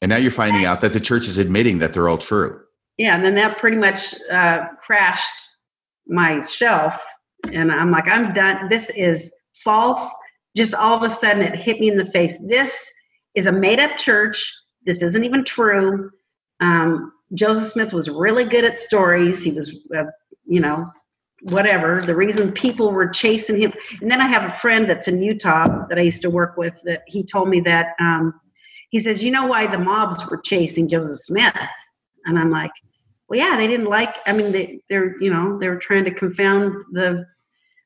And 0.00 0.10
now 0.10 0.16
you're 0.16 0.30
finding 0.30 0.64
out 0.64 0.80
that 0.80 0.92
the 0.92 1.00
church 1.00 1.26
is 1.26 1.38
admitting 1.38 1.78
that 1.78 1.92
they're 1.92 2.08
all 2.08 2.18
true. 2.18 2.60
Yeah, 2.98 3.14
and 3.14 3.24
then 3.24 3.36
that 3.36 3.58
pretty 3.58 3.76
much 3.76 4.14
uh, 4.30 4.66
crashed 4.80 5.56
my 6.06 6.40
shelf. 6.40 7.00
And 7.52 7.70
I'm 7.70 7.90
like, 7.90 8.08
I'm 8.08 8.32
done. 8.32 8.68
This 8.68 8.90
is 8.90 9.32
false. 9.64 10.10
Just 10.56 10.74
all 10.74 10.96
of 10.96 11.04
a 11.04 11.08
sudden, 11.08 11.42
it 11.42 11.58
hit 11.58 11.80
me 11.80 11.88
in 11.88 11.96
the 11.96 12.06
face. 12.06 12.34
This 12.46 12.92
is 13.34 13.46
a 13.46 13.52
made 13.52 13.78
up 13.78 13.96
church. 13.98 14.52
This 14.84 15.02
isn't 15.02 15.24
even 15.24 15.44
true. 15.44 16.10
Um, 16.60 17.12
Joseph 17.34 17.70
Smith 17.70 17.92
was 17.92 18.10
really 18.10 18.44
good 18.44 18.64
at 18.64 18.80
stories. 18.80 19.42
He 19.42 19.52
was, 19.52 19.86
uh, 19.96 20.04
you 20.44 20.60
know, 20.60 20.90
whatever. 21.42 22.02
The 22.02 22.16
reason 22.16 22.50
people 22.50 22.90
were 22.90 23.08
chasing 23.08 23.60
him. 23.60 23.72
And 24.00 24.10
then 24.10 24.20
I 24.20 24.26
have 24.26 24.44
a 24.44 24.58
friend 24.58 24.90
that's 24.90 25.06
in 25.06 25.22
Utah 25.22 25.86
that 25.88 25.98
I 25.98 26.02
used 26.02 26.22
to 26.22 26.30
work 26.30 26.56
with 26.56 26.80
that 26.82 27.02
he 27.06 27.22
told 27.22 27.48
me 27.48 27.60
that 27.60 27.94
um, 28.00 28.34
he 28.90 28.98
says, 28.98 29.22
You 29.22 29.30
know 29.30 29.46
why 29.46 29.66
the 29.66 29.78
mobs 29.78 30.28
were 30.28 30.38
chasing 30.38 30.88
Joseph 30.88 31.18
Smith? 31.18 31.54
And 32.24 32.38
I'm 32.38 32.50
like, 32.50 32.72
Well, 33.28 33.38
yeah, 33.38 33.56
they 33.56 33.66
didn't 33.66 33.86
like, 33.86 34.16
I 34.26 34.32
mean, 34.32 34.52
they, 34.52 34.80
they're, 34.88 35.20
you 35.20 35.32
know, 35.32 35.58
they 35.58 35.68
were 35.68 35.76
trying 35.76 36.04
to 36.04 36.10
confound 36.10 36.82
the 36.92 37.26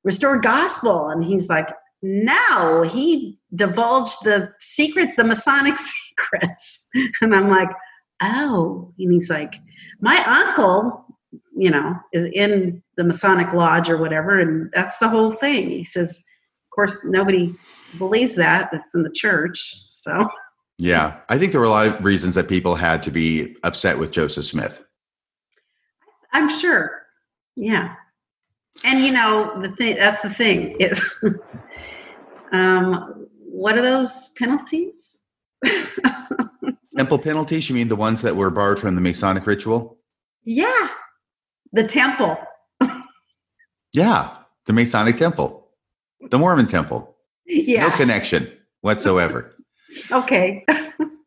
restored 0.05 0.43
gospel. 0.43 1.09
And 1.09 1.25
he's 1.25 1.49
like, 1.49 1.69
no, 2.03 2.83
he 2.83 3.39
divulged 3.55 4.25
the 4.25 4.53
secrets, 4.61 5.17
the 5.17 5.25
Masonic 5.25 5.79
secrets. 5.79 6.89
And 7.21 7.35
I'm 7.35 7.49
like, 7.49 7.69
oh. 8.23 8.93
And 8.99 9.12
he's 9.12 9.31
like, 9.31 9.55
my 10.01 10.23
uncle, 10.25 11.05
you 11.57 11.71
know, 11.71 11.95
is 12.12 12.25
in 12.27 12.83
the 12.97 13.05
Masonic 13.05 13.53
Lodge 13.53 13.89
or 13.89 13.97
whatever, 13.97 14.39
and 14.39 14.71
that's 14.73 14.99
the 14.99 15.09
whole 15.09 15.33
thing. 15.33 15.71
He 15.71 15.85
says, 15.85 16.17
of 16.17 16.75
course, 16.75 17.05
nobody 17.05 17.55
believes 17.99 18.35
that. 18.37 18.71
That's 18.73 18.95
in 18.95 19.03
the 19.03 19.11
church. 19.11 19.73
So, 19.89 20.29
yeah, 20.79 21.19
I 21.29 21.39
think 21.39 21.53
there 21.53 21.61
were 21.61 21.67
a 21.67 21.71
lot 21.71 21.87
of 21.87 22.05
reasons 22.05 22.35
that 22.35 22.49
people 22.49 22.75
had 22.75 23.03
to 23.05 23.11
be 23.11 23.57
upset 23.62 23.99
with 23.99 24.11
Joseph 24.11 24.45
Smith. 24.45 24.85
I'm 26.33 26.49
sure. 26.49 27.02
Yeah. 27.57 27.94
And 28.85 29.01
you 29.05 29.12
know, 29.12 29.61
the 29.61 29.70
thing 29.70 29.97
that's 29.97 30.23
the 30.23 30.31
thing 30.31 30.77
is 30.81 31.01
um 32.52 33.27
what 33.36 33.77
are 33.78 33.83
those 33.83 34.31
penalties? 34.31 35.20
Temple 36.97 37.19
penalties? 37.19 37.69
You 37.69 37.75
mean 37.75 37.89
the 37.89 37.97
ones 37.97 38.23
that 38.23 38.36
were 38.36 38.51
borrowed 38.51 38.78
from 38.78 38.94
the 38.94 39.01
Masonic 39.01 39.47
ritual? 39.47 39.99
Yeah. 40.44 40.89
The 41.73 41.85
temple. 41.85 42.39
yeah. 43.93 44.35
The 44.67 44.73
Masonic 44.73 45.17
temple. 45.17 45.69
The 46.31 46.39
Mormon 46.39 46.67
temple. 46.67 47.17
Yeah. 47.47 47.89
No 47.89 47.97
connection 47.97 48.51
whatsoever. 48.83 49.55
Okay. 50.11 50.65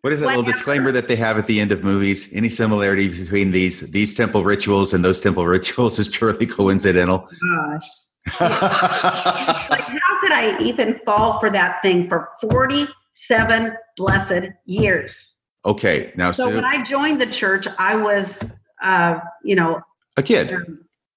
What 0.02 0.14
is 0.14 0.20
that 0.20 0.28
little 0.28 0.44
disclaimer 0.44 0.92
that 0.92 1.08
they 1.08 1.16
have 1.16 1.40
at 1.40 1.48
the 1.48 1.60
end 1.60 1.72
of 1.72 1.84
movies? 1.84 2.32
Any 2.34 2.50
similarity 2.50 3.08
between 3.08 3.50
these 3.50 3.92
these 3.92 4.14
temple 4.14 4.44
rituals 4.44 4.94
and 4.94 5.04
those 5.04 5.20
temple 5.20 5.48
rituals 5.58 5.98
is 5.98 6.10
purely 6.10 6.46
coincidental. 6.46 7.28
Gosh. 7.42 7.90
like 8.40 9.82
how 9.82 10.20
could 10.22 10.32
I 10.32 10.58
even 10.60 10.96
fall 10.96 11.40
for 11.40 11.50
that 11.52 11.82
thing 11.82 12.08
for 12.08 12.30
47 12.42 13.76
blessed 13.98 14.50
years? 14.66 15.36
Okay, 15.66 16.12
now 16.16 16.32
so 16.32 16.50
Sue, 16.50 16.56
when 16.56 16.66
I 16.66 16.84
joined 16.84 17.20
the 17.20 17.26
church, 17.26 17.68
I 17.80 17.96
was 17.96 18.44
uh, 18.82 19.20
you 19.44 19.56
know, 19.56 19.82
a 20.18 20.24
kid. 20.24 20.56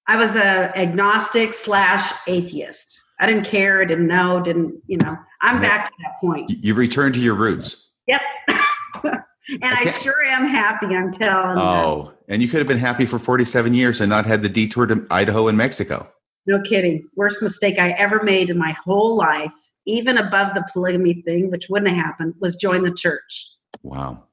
I 0.07 0.15
was 0.15 0.35
a 0.35 0.75
agnostic 0.77 1.53
slash 1.53 2.11
atheist. 2.27 2.99
I 3.19 3.25
didn't 3.25 3.45
care, 3.45 3.83
didn't 3.85 4.07
know, 4.07 4.41
didn't, 4.41 4.81
you 4.87 4.97
know. 4.97 5.17
I'm 5.41 5.61
back 5.61 5.87
to 5.87 5.93
that 5.99 6.19
point. 6.19 6.51
You've 6.63 6.77
returned 6.77 7.15
to 7.15 7.19
your 7.19 7.35
roots. 7.35 7.91
Yep. 8.07 8.21
and 9.03 9.23
I, 9.63 9.81
I, 9.81 9.91
sure 9.91 10.23
am 10.23 10.47
happy. 10.47 10.87
I'm 10.87 11.11
telling 11.11 11.57
you. 11.57 11.63
Oh, 11.63 12.13
and 12.27 12.41
you 12.41 12.47
could 12.47 12.59
have 12.59 12.67
been 12.67 12.77
happy 12.77 13.05
for 13.05 13.19
47 13.19 13.73
years 13.73 13.99
and 13.99 14.09
not 14.09 14.25
had 14.25 14.41
the 14.41 14.49
detour 14.49 14.85
to 14.87 15.05
Idaho 15.11 15.47
and 15.47 15.57
Mexico. 15.57 16.09
No 16.45 16.61
kidding. 16.61 17.07
Worst 17.15 17.41
mistake 17.43 17.77
I 17.77 17.91
ever 17.91 18.23
made 18.23 18.49
in 18.49 18.57
my 18.57 18.71
whole 18.83 19.15
life, 19.15 19.51
even 19.85 20.17
above 20.17 20.55
the 20.55 20.65
polygamy 20.71 21.21
thing, 21.21 21.51
which 21.51 21.67
wouldn't 21.69 21.91
have 21.91 22.03
happened, 22.03 22.35
was 22.39 22.55
join 22.55 22.83
the 22.83 22.93
church. 22.93 23.47
Wow. 23.83 24.25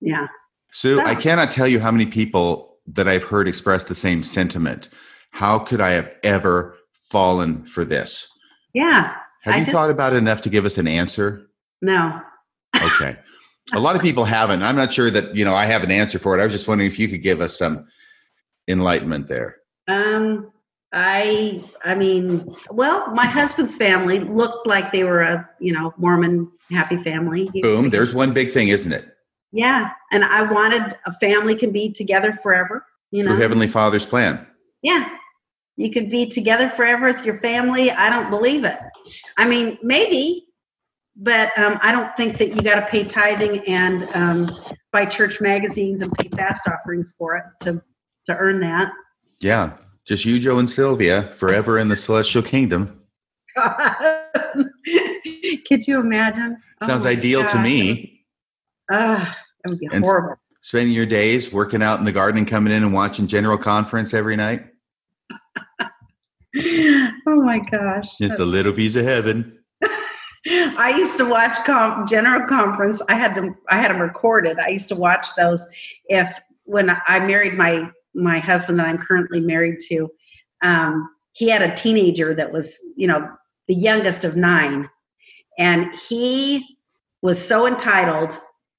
Yeah. 0.00 0.28
Sue, 0.70 0.96
so, 0.96 1.04
I 1.04 1.14
cannot 1.14 1.50
tell 1.50 1.66
you 1.66 1.80
how 1.80 1.90
many 1.90 2.06
people 2.06 2.78
that 2.86 3.08
I've 3.08 3.24
heard 3.24 3.48
express 3.48 3.84
the 3.84 3.94
same 3.94 4.22
sentiment. 4.22 4.88
How 5.30 5.58
could 5.58 5.80
I 5.80 5.90
have 5.90 6.14
ever 6.22 6.76
fallen 7.10 7.64
for 7.64 7.84
this? 7.84 8.33
Yeah. 8.74 9.14
Have 9.42 9.54
I 9.54 9.58
you 9.58 9.64
just, 9.64 9.72
thought 9.72 9.90
about 9.90 10.12
it 10.12 10.16
enough 10.16 10.42
to 10.42 10.50
give 10.50 10.64
us 10.64 10.78
an 10.78 10.88
answer? 10.88 11.48
No. 11.80 12.20
Okay. 12.76 13.16
a 13.72 13.80
lot 13.80 13.96
of 13.96 14.02
people 14.02 14.24
haven't. 14.24 14.62
I'm 14.62 14.76
not 14.76 14.92
sure 14.92 15.10
that 15.10 15.34
you 15.34 15.44
know 15.44 15.54
I 15.54 15.66
have 15.66 15.82
an 15.82 15.90
answer 15.90 16.18
for 16.18 16.36
it. 16.36 16.40
I 16.42 16.44
was 16.44 16.52
just 16.52 16.68
wondering 16.68 16.90
if 16.90 16.98
you 16.98 17.08
could 17.08 17.22
give 17.22 17.40
us 17.40 17.56
some 17.56 17.86
enlightenment 18.68 19.28
there. 19.28 19.56
Um, 19.88 20.50
I 20.92 21.62
I 21.84 21.94
mean, 21.94 22.54
well, 22.70 23.10
my 23.14 23.26
husband's 23.26 23.74
family 23.74 24.20
looked 24.20 24.66
like 24.66 24.92
they 24.92 25.04
were 25.04 25.22
a 25.22 25.48
you 25.60 25.72
know 25.72 25.94
Mormon 25.96 26.50
happy 26.70 26.96
family. 26.96 27.50
Boom. 27.62 27.90
There's 27.90 28.14
one 28.14 28.32
big 28.32 28.50
thing, 28.50 28.68
isn't 28.68 28.92
it? 28.92 29.06
Yeah, 29.52 29.90
and 30.10 30.24
I 30.24 30.42
wanted 30.50 30.96
a 31.06 31.12
family 31.14 31.56
can 31.56 31.70
be 31.70 31.92
together 31.92 32.32
forever. 32.32 32.84
You 33.10 33.22
know, 33.22 33.30
Through 33.30 33.40
Heavenly 33.40 33.68
Father's 33.68 34.06
plan. 34.06 34.46
Yeah, 34.82 35.08
you 35.76 35.90
could 35.90 36.10
be 36.10 36.28
together 36.28 36.68
forever 36.68 37.12
with 37.12 37.24
your 37.24 37.38
family. 37.40 37.90
I 37.90 38.10
don't 38.10 38.30
believe 38.30 38.64
it. 38.64 38.78
I 39.36 39.46
mean, 39.46 39.78
maybe 39.82 40.44
but 41.16 41.56
um, 41.58 41.78
I 41.82 41.92
don't 41.92 42.14
think 42.16 42.38
that 42.38 42.48
you 42.48 42.62
got 42.62 42.76
to 42.76 42.86
pay 42.86 43.04
tithing 43.04 43.60
and 43.66 44.08
um, 44.14 44.50
buy 44.92 45.04
church 45.04 45.40
magazines 45.40 46.00
and 46.00 46.12
pay 46.12 46.28
fast 46.28 46.66
offerings 46.66 47.14
for 47.16 47.36
it 47.36 47.44
to 47.64 47.82
to 48.26 48.36
earn 48.36 48.60
that. 48.60 48.90
Yeah, 49.40 49.76
just 50.06 50.24
you, 50.24 50.40
Joe, 50.40 50.58
and 50.58 50.68
Sylvia 50.68 51.24
forever 51.34 51.78
in 51.78 51.88
the 51.88 51.96
celestial 51.96 52.42
kingdom. 52.42 53.00
Could 53.56 54.70
you 55.86 56.00
imagine? 56.00 56.56
Sounds 56.82 57.06
oh 57.06 57.10
ideal 57.10 57.42
God. 57.42 57.50
to 57.50 57.58
me. 57.60 58.26
Uh, 58.92 59.24
that 59.24 59.68
would 59.68 59.78
be 59.78 59.88
and 59.92 60.04
horrible. 60.04 60.36
Spending 60.60 60.94
your 60.94 61.06
days 61.06 61.52
working 61.52 61.82
out 61.82 61.98
in 61.98 62.06
the 62.06 62.12
garden 62.12 62.38
and 62.38 62.48
coming 62.48 62.72
in 62.72 62.82
and 62.82 62.92
watching 62.92 63.26
General 63.26 63.58
Conference 63.58 64.14
every 64.14 64.34
night. 64.34 64.64
oh 67.26 67.42
my 67.42 67.58
gosh! 67.58 68.20
It's 68.20 68.38
a 68.38 68.44
little 68.44 68.72
piece 68.72 68.96
of 68.96 69.04
heaven. 69.04 69.58
I 70.46 70.94
used 70.96 71.16
to 71.16 71.24
watch 71.24 71.56
com- 71.64 72.06
General 72.06 72.46
Conference. 72.46 73.02
I 73.08 73.14
had 73.14 73.34
them. 73.34 73.56
I 73.70 73.76
had 73.76 73.90
them 73.90 74.00
recorded. 74.00 74.58
I 74.58 74.68
used 74.68 74.88
to 74.90 74.96
watch 74.96 75.34
those. 75.36 75.66
If 76.06 76.40
when 76.64 76.90
I 77.08 77.20
married 77.20 77.54
my 77.54 77.90
my 78.14 78.38
husband 78.38 78.78
that 78.78 78.86
I'm 78.86 78.98
currently 78.98 79.40
married 79.40 79.80
to, 79.88 80.08
um, 80.62 81.08
he 81.32 81.48
had 81.48 81.62
a 81.62 81.74
teenager 81.74 82.34
that 82.34 82.52
was, 82.52 82.78
you 82.96 83.08
know, 83.08 83.28
the 83.66 83.74
youngest 83.74 84.24
of 84.24 84.36
nine, 84.36 84.88
and 85.58 85.92
he 86.08 86.78
was 87.22 87.44
so 87.44 87.66
entitled, 87.66 88.38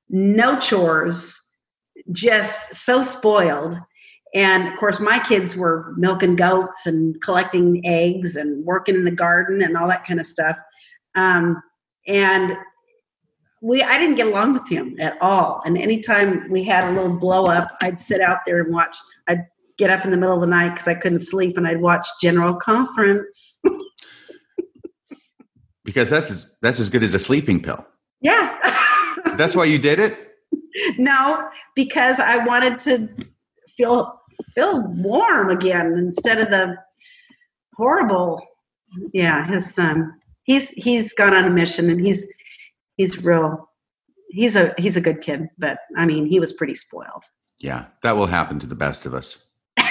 no 0.09 0.59
chores, 0.59 1.37
just 2.11 2.75
so 2.75 3.01
spoiled. 3.01 3.77
And 4.35 4.67
of 4.67 4.77
course, 4.77 4.99
my 4.99 5.17
kids 5.17 5.55
were 5.55 5.93
milking 5.97 6.35
goats 6.35 6.85
and 6.85 7.19
collecting 7.22 7.81
eggs 7.85 8.35
and 8.35 8.64
working 8.65 8.93
in 8.93 9.05
the 9.05 9.11
garden 9.11 9.61
and 9.61 9.77
all 9.77 9.88
that 9.88 10.05
kind 10.05 10.19
of 10.19 10.27
stuff. 10.27 10.57
Um, 11.15 11.64
and 12.05 12.57
we 13.61 13.81
I 13.81 13.97
didn't 13.97 14.15
get 14.15 14.27
along 14.27 14.53
with 14.53 14.69
him 14.69 14.95
at 14.99 15.17
all. 15.22 15.61
And 15.65 15.77
anytime 15.77 16.49
we 16.49 16.64
had 16.64 16.83
a 16.83 16.91
little 16.91 17.17
blow 17.17 17.45
up, 17.45 17.77
I'd 17.81 17.99
sit 17.99 18.19
out 18.19 18.39
there 18.45 18.59
and 18.61 18.73
watch. 18.73 18.97
I'd 19.27 19.45
get 19.77 19.89
up 19.89 20.03
in 20.03 20.11
the 20.11 20.17
middle 20.17 20.35
of 20.35 20.41
the 20.41 20.47
night 20.47 20.72
because 20.72 20.88
I 20.89 20.95
couldn't 20.95 21.19
sleep, 21.19 21.57
and 21.57 21.65
I'd 21.65 21.81
watch 21.81 22.07
General 22.22 22.55
Conference. 22.55 23.61
because 25.85 26.09
that's 26.09 26.30
as, 26.30 26.57
that's 26.61 26.80
as 26.81 26.89
good 26.89 27.03
as 27.03 27.15
a 27.15 27.19
sleeping 27.19 27.61
pill. 27.61 27.88
Yeah. 28.19 28.57
that's 29.38 29.55
why 29.55 29.65
you 29.65 29.80
did 29.80 29.99
it. 29.99 30.17
No, 30.97 31.47
because 31.73 32.19
I 32.19 32.45
wanted 32.45 32.77
to 32.80 33.07
feel 33.77 34.22
feel 34.53 34.81
warm 34.88 35.49
again 35.49 35.93
instead 35.97 36.39
of 36.39 36.49
the 36.49 36.75
horrible. 37.75 38.41
Yeah, 39.14 39.45
his 39.47 39.73
son. 39.73 40.14
He's 40.43 40.69
he's 40.72 41.14
gone 41.14 41.33
on 41.33 41.45
a 41.45 41.49
mission 41.49 41.89
and 41.89 42.05
he's 42.05 42.31
he's 42.97 43.23
real 43.23 43.69
he's 44.30 44.55
a 44.55 44.73
he's 44.77 44.97
a 44.97 45.01
good 45.01 45.22
kid 45.22 45.47
but 45.57 45.80
i 45.97 46.05
mean 46.05 46.25
he 46.25 46.39
was 46.39 46.53
pretty 46.53 46.75
spoiled. 46.75 47.23
Yeah 47.59 47.85
that 48.03 48.15
will 48.15 48.27
happen 48.27 48.59
to 48.59 48.67
the 48.67 48.75
best 48.75 49.05
of 49.05 49.14
us. 49.14 49.45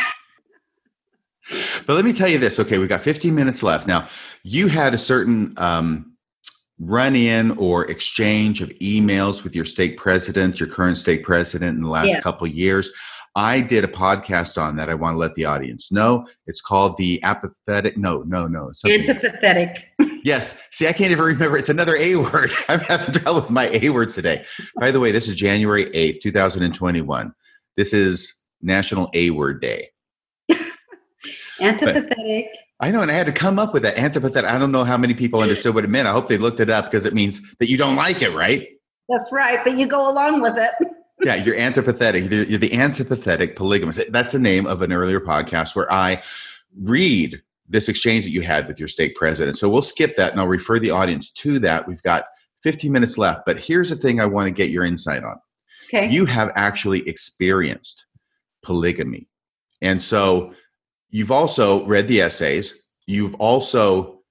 But 1.86 1.96
let 1.96 2.06
me 2.06 2.14
tell 2.14 2.28
you 2.28 2.38
this. 2.38 2.58
Okay 2.58 2.78
we've 2.78 2.88
got 2.88 3.02
15 3.02 3.34
minutes 3.34 3.62
left. 3.62 3.86
Now 3.86 4.06
you 4.42 4.68
had 4.68 4.94
a 4.94 4.98
certain 4.98 5.54
um, 5.58 6.16
run 6.78 7.14
in 7.14 7.50
or 7.52 7.90
exchange 7.90 8.62
of 8.62 8.70
emails 8.80 9.44
with 9.44 9.54
your 9.54 9.64
stake 9.64 9.96
president 9.96 10.58
your 10.58 10.68
current 10.68 10.96
stake 10.96 11.22
president 11.22 11.76
in 11.76 11.82
the 11.82 11.90
last 11.90 12.14
yeah. 12.14 12.20
couple 12.20 12.46
years 12.46 12.90
I 13.36 13.62
did 13.62 13.82
a 13.82 13.88
podcast 13.88 14.60
on 14.62 14.76
that. 14.76 14.88
I 14.88 14.94
want 14.94 15.14
to 15.14 15.18
let 15.18 15.34
the 15.34 15.44
audience 15.44 15.90
know. 15.90 16.26
It's 16.46 16.60
called 16.60 16.96
the 16.98 17.20
apathetic. 17.24 17.96
No, 17.96 18.22
no, 18.22 18.46
no. 18.46 18.70
Antipathetic. 18.86 19.82
yes. 20.22 20.68
See, 20.70 20.86
I 20.86 20.92
can't 20.92 21.10
even 21.10 21.24
remember. 21.24 21.58
It's 21.58 21.68
another 21.68 21.96
A 21.96 22.14
word. 22.16 22.50
I'm 22.68 22.80
having 22.80 23.12
trouble 23.12 23.40
with 23.40 23.50
my 23.50 23.68
A 23.82 23.90
word 23.90 24.10
today. 24.10 24.44
By 24.78 24.92
the 24.92 25.00
way, 25.00 25.10
this 25.10 25.26
is 25.26 25.34
January 25.34 25.86
8th, 25.86 26.20
2021. 26.22 27.34
This 27.76 27.92
is 27.92 28.44
National 28.62 29.10
A 29.14 29.30
Word 29.30 29.60
Day. 29.60 29.88
Antipathetic. 31.60 32.44
But 32.78 32.86
I 32.86 32.90
know, 32.92 33.02
and 33.02 33.10
I 33.10 33.14
had 33.14 33.26
to 33.26 33.32
come 33.32 33.58
up 33.58 33.74
with 33.74 33.82
that 33.82 33.96
antipathetic. 33.96 34.44
I 34.44 34.58
don't 34.58 34.70
know 34.70 34.84
how 34.84 34.96
many 34.96 35.14
people 35.14 35.40
understood 35.40 35.74
what 35.74 35.84
it 35.84 35.90
meant. 35.90 36.06
I 36.06 36.12
hope 36.12 36.28
they 36.28 36.38
looked 36.38 36.60
it 36.60 36.70
up 36.70 36.84
because 36.84 37.04
it 37.04 37.14
means 37.14 37.54
that 37.56 37.68
you 37.68 37.76
don't 37.76 37.96
like 37.96 38.22
it, 38.22 38.32
right? 38.32 38.68
That's 39.08 39.32
right, 39.32 39.58
but 39.64 39.76
you 39.76 39.86
go 39.86 40.10
along 40.10 40.40
with 40.40 40.56
it 40.56 40.70
yeah, 41.22 41.36
you're 41.36 41.56
antipathetic. 41.56 42.30
You're 42.48 42.58
the 42.58 42.70
antipathetic 42.70 43.56
polygamist. 43.56 44.00
That's 44.10 44.32
the 44.32 44.38
name 44.38 44.66
of 44.66 44.82
an 44.82 44.92
earlier 44.92 45.20
podcast 45.20 45.76
where 45.76 45.90
I 45.92 46.22
read 46.80 47.40
this 47.68 47.88
exchange 47.88 48.24
that 48.24 48.30
you 48.30 48.42
had 48.42 48.66
with 48.66 48.78
your 48.78 48.88
stake 48.88 49.14
president. 49.14 49.58
So 49.58 49.68
we'll 49.68 49.82
skip 49.82 50.16
that 50.16 50.32
and 50.32 50.40
I'll 50.40 50.46
refer 50.46 50.78
the 50.78 50.90
audience 50.90 51.30
to 51.30 51.58
that. 51.60 51.88
We've 51.88 52.02
got 52.02 52.24
15 52.62 52.90
minutes 52.90 53.16
left, 53.16 53.42
but 53.46 53.58
here's 53.58 53.90
the 53.90 53.96
thing 53.96 54.20
I 54.20 54.26
want 54.26 54.46
to 54.46 54.50
get 54.50 54.70
your 54.70 54.84
insight 54.84 55.24
on. 55.24 55.36
Okay. 55.88 56.10
You 56.10 56.26
have 56.26 56.50
actually 56.56 57.06
experienced 57.08 58.06
polygamy. 58.62 59.28
And 59.80 60.02
so 60.02 60.54
you've 61.10 61.30
also 61.30 61.84
read 61.86 62.08
the 62.08 62.20
essays. 62.22 62.88
You've 63.06 63.34
also 63.36 64.22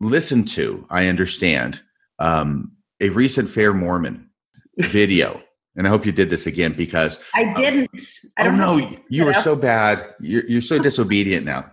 listened 0.00 0.48
to, 0.48 0.86
I 0.90 1.06
understand, 1.06 1.80
um, 2.18 2.72
a 3.00 3.10
recent 3.10 3.48
Fair 3.48 3.72
Mormon 3.72 4.30
video. 4.78 5.40
And 5.76 5.86
I 5.86 5.90
hope 5.90 6.06
you 6.06 6.12
did 6.12 6.30
this 6.30 6.46
again 6.46 6.72
because 6.72 7.22
I 7.34 7.52
didn't. 7.54 7.90
I 8.36 8.44
don't 8.44 8.60
oh 8.60 8.78
no, 8.78 8.96
you 9.08 9.26
are 9.26 9.34
so 9.34 9.56
bad. 9.56 10.14
You're, 10.20 10.46
you're 10.46 10.62
so 10.62 10.78
disobedient 10.78 11.44
now. 11.44 11.70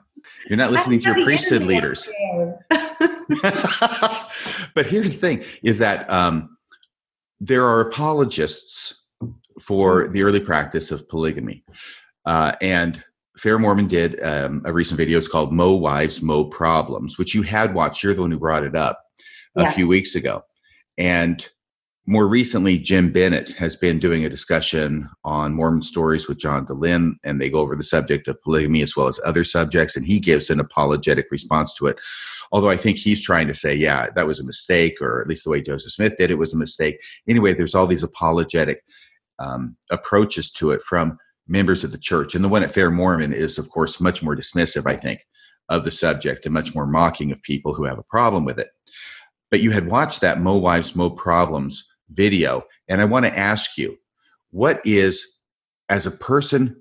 You're 0.49 0.57
not 0.57 0.71
listening 0.71 0.99
to 1.01 1.13
your 1.13 1.23
priesthood 1.23 1.63
leaders. 1.63 2.09
but 2.69 4.85
here's 4.85 5.13
the 5.13 5.19
thing: 5.19 5.43
is 5.63 5.77
that 5.79 6.09
um, 6.09 6.57
there 7.39 7.63
are 7.63 7.81
apologists 7.81 9.07
for 9.59 10.07
the 10.07 10.23
early 10.23 10.39
practice 10.39 10.91
of 10.91 11.07
polygamy, 11.07 11.63
uh, 12.25 12.53
and 12.61 13.03
Fair 13.37 13.59
Mormon 13.59 13.87
did 13.87 14.21
um, 14.23 14.61
a 14.65 14.73
recent 14.73 14.97
video. 14.97 15.19
It's 15.19 15.27
called 15.27 15.53
"Mo 15.53 15.75
Wives, 15.75 16.21
Mo 16.21 16.45
Problems," 16.45 17.17
which 17.17 17.35
you 17.35 17.43
had 17.43 17.73
watched. 17.73 18.03
You're 18.03 18.15
the 18.15 18.21
one 18.21 18.31
who 18.31 18.39
brought 18.39 18.63
it 18.63 18.75
up 18.75 18.99
a 19.55 19.63
yeah. 19.63 19.73
few 19.73 19.87
weeks 19.87 20.15
ago, 20.15 20.43
and 20.97 21.47
more 22.11 22.27
recently, 22.27 22.77
Jim 22.77 23.09
Bennett 23.09 23.51
has 23.51 23.77
been 23.77 23.97
doing 23.97 24.25
a 24.25 24.29
discussion 24.29 25.07
on 25.23 25.53
Mormon 25.53 25.81
stories 25.81 26.27
with 26.27 26.39
John 26.39 26.65
Dehlin, 26.65 27.13
and 27.23 27.39
they 27.39 27.49
go 27.49 27.59
over 27.59 27.73
the 27.73 27.85
subject 27.85 28.27
of 28.27 28.41
polygamy 28.43 28.81
as 28.81 28.97
well 28.97 29.07
as 29.07 29.17
other 29.25 29.45
subjects, 29.45 29.95
and 29.95 30.05
he 30.05 30.19
gives 30.19 30.49
an 30.49 30.59
apologetic 30.59 31.27
response 31.31 31.73
to 31.75 31.87
it. 31.87 32.01
Although 32.51 32.69
I 32.69 32.75
think 32.75 32.97
he's 32.97 33.23
trying 33.23 33.47
to 33.47 33.55
say, 33.55 33.73
yeah, 33.73 34.09
that 34.13 34.27
was 34.27 34.41
a 34.41 34.45
mistake, 34.45 34.97
or 34.99 35.21
at 35.21 35.27
least 35.27 35.45
the 35.45 35.51
way 35.51 35.61
Joseph 35.61 35.93
Smith 35.93 36.17
did 36.17 36.29
it 36.29 36.37
was 36.37 36.53
a 36.53 36.57
mistake. 36.57 37.01
Anyway, 37.29 37.53
there's 37.53 37.73
all 37.73 37.87
these 37.87 38.03
apologetic 38.03 38.83
um, 39.39 39.77
approaches 39.89 40.51
to 40.51 40.71
it 40.71 40.81
from 40.81 41.17
members 41.47 41.85
of 41.85 41.93
the 41.93 41.97
church. 41.97 42.35
And 42.35 42.43
the 42.43 42.49
one 42.49 42.61
at 42.61 42.73
Fair 42.73 42.91
Mormon 42.91 43.31
is, 43.31 43.57
of 43.57 43.69
course, 43.69 44.01
much 44.01 44.21
more 44.21 44.35
dismissive, 44.35 44.85
I 44.85 44.97
think, 44.97 45.21
of 45.69 45.85
the 45.85 45.91
subject 45.91 46.45
and 46.45 46.53
much 46.53 46.75
more 46.75 46.85
mocking 46.85 47.31
of 47.31 47.41
people 47.41 47.73
who 47.73 47.85
have 47.85 47.99
a 47.99 48.03
problem 48.03 48.43
with 48.43 48.59
it. 48.59 48.67
But 49.49 49.61
you 49.61 49.71
had 49.71 49.87
watched 49.87 50.19
that 50.19 50.41
Mo 50.41 50.57
Wives, 50.57 50.93
Mo 50.93 51.09
Problems 51.09 51.87
video. 52.11 52.63
And 52.87 53.01
I 53.01 53.05
want 53.05 53.25
to 53.25 53.37
ask 53.37 53.77
you, 53.77 53.97
what 54.51 54.81
is, 54.85 55.39
as 55.89 56.05
a 56.05 56.11
person 56.11 56.75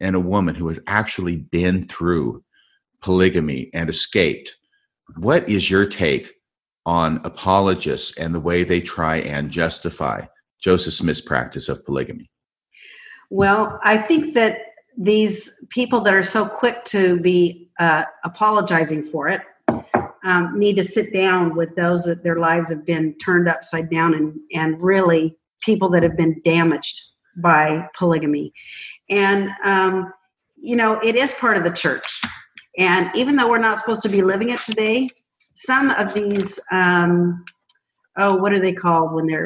and 0.00 0.16
a 0.16 0.20
woman 0.20 0.54
who 0.54 0.68
has 0.68 0.80
actually 0.86 1.36
been 1.36 1.86
through 1.86 2.42
polygamy 3.00 3.70
and 3.74 3.90
escaped, 3.90 4.56
what 5.16 5.48
is 5.48 5.70
your 5.70 5.86
take 5.86 6.32
on 6.84 7.20
apologists 7.24 8.16
and 8.18 8.34
the 8.34 8.40
way 8.40 8.64
they 8.64 8.80
try 8.80 9.16
and 9.18 9.50
justify 9.50 10.24
Joseph 10.60 10.94
Smith's 10.94 11.20
practice 11.20 11.68
of 11.68 11.84
polygamy? 11.84 12.30
Well, 13.30 13.80
I 13.82 13.98
think 13.98 14.34
that 14.34 14.58
these 14.96 15.64
people 15.70 16.00
that 16.02 16.14
are 16.14 16.22
so 16.22 16.46
quick 16.46 16.84
to 16.86 17.20
be 17.20 17.68
uh, 17.78 18.04
apologizing 18.24 19.02
for 19.02 19.28
it 19.28 19.42
um, 20.26 20.58
need 20.58 20.74
to 20.76 20.84
sit 20.84 21.12
down 21.12 21.54
with 21.54 21.74
those 21.76 22.04
that 22.04 22.24
their 22.24 22.36
lives 22.36 22.68
have 22.68 22.84
been 22.84 23.16
turned 23.18 23.48
upside 23.48 23.88
down 23.88 24.12
and, 24.12 24.34
and 24.52 24.82
really 24.82 25.36
people 25.62 25.88
that 25.90 26.02
have 26.02 26.16
been 26.16 26.40
damaged 26.44 27.00
by 27.36 27.88
polygamy. 27.96 28.52
And, 29.08 29.50
um, 29.64 30.12
you 30.56 30.74
know, 30.74 30.98
it 31.00 31.14
is 31.14 31.32
part 31.34 31.56
of 31.56 31.62
the 31.62 31.70
church. 31.70 32.20
And 32.76 33.08
even 33.14 33.36
though 33.36 33.48
we're 33.48 33.58
not 33.58 33.78
supposed 33.78 34.02
to 34.02 34.08
be 34.08 34.20
living 34.20 34.50
it 34.50 34.60
today, 34.60 35.08
some 35.54 35.90
of 35.90 36.12
these, 36.12 36.58
um, 36.72 37.44
oh, 38.18 38.36
what 38.36 38.52
are 38.52 38.60
they 38.60 38.72
called 38.72 39.14
when 39.14 39.28
they're 39.28 39.44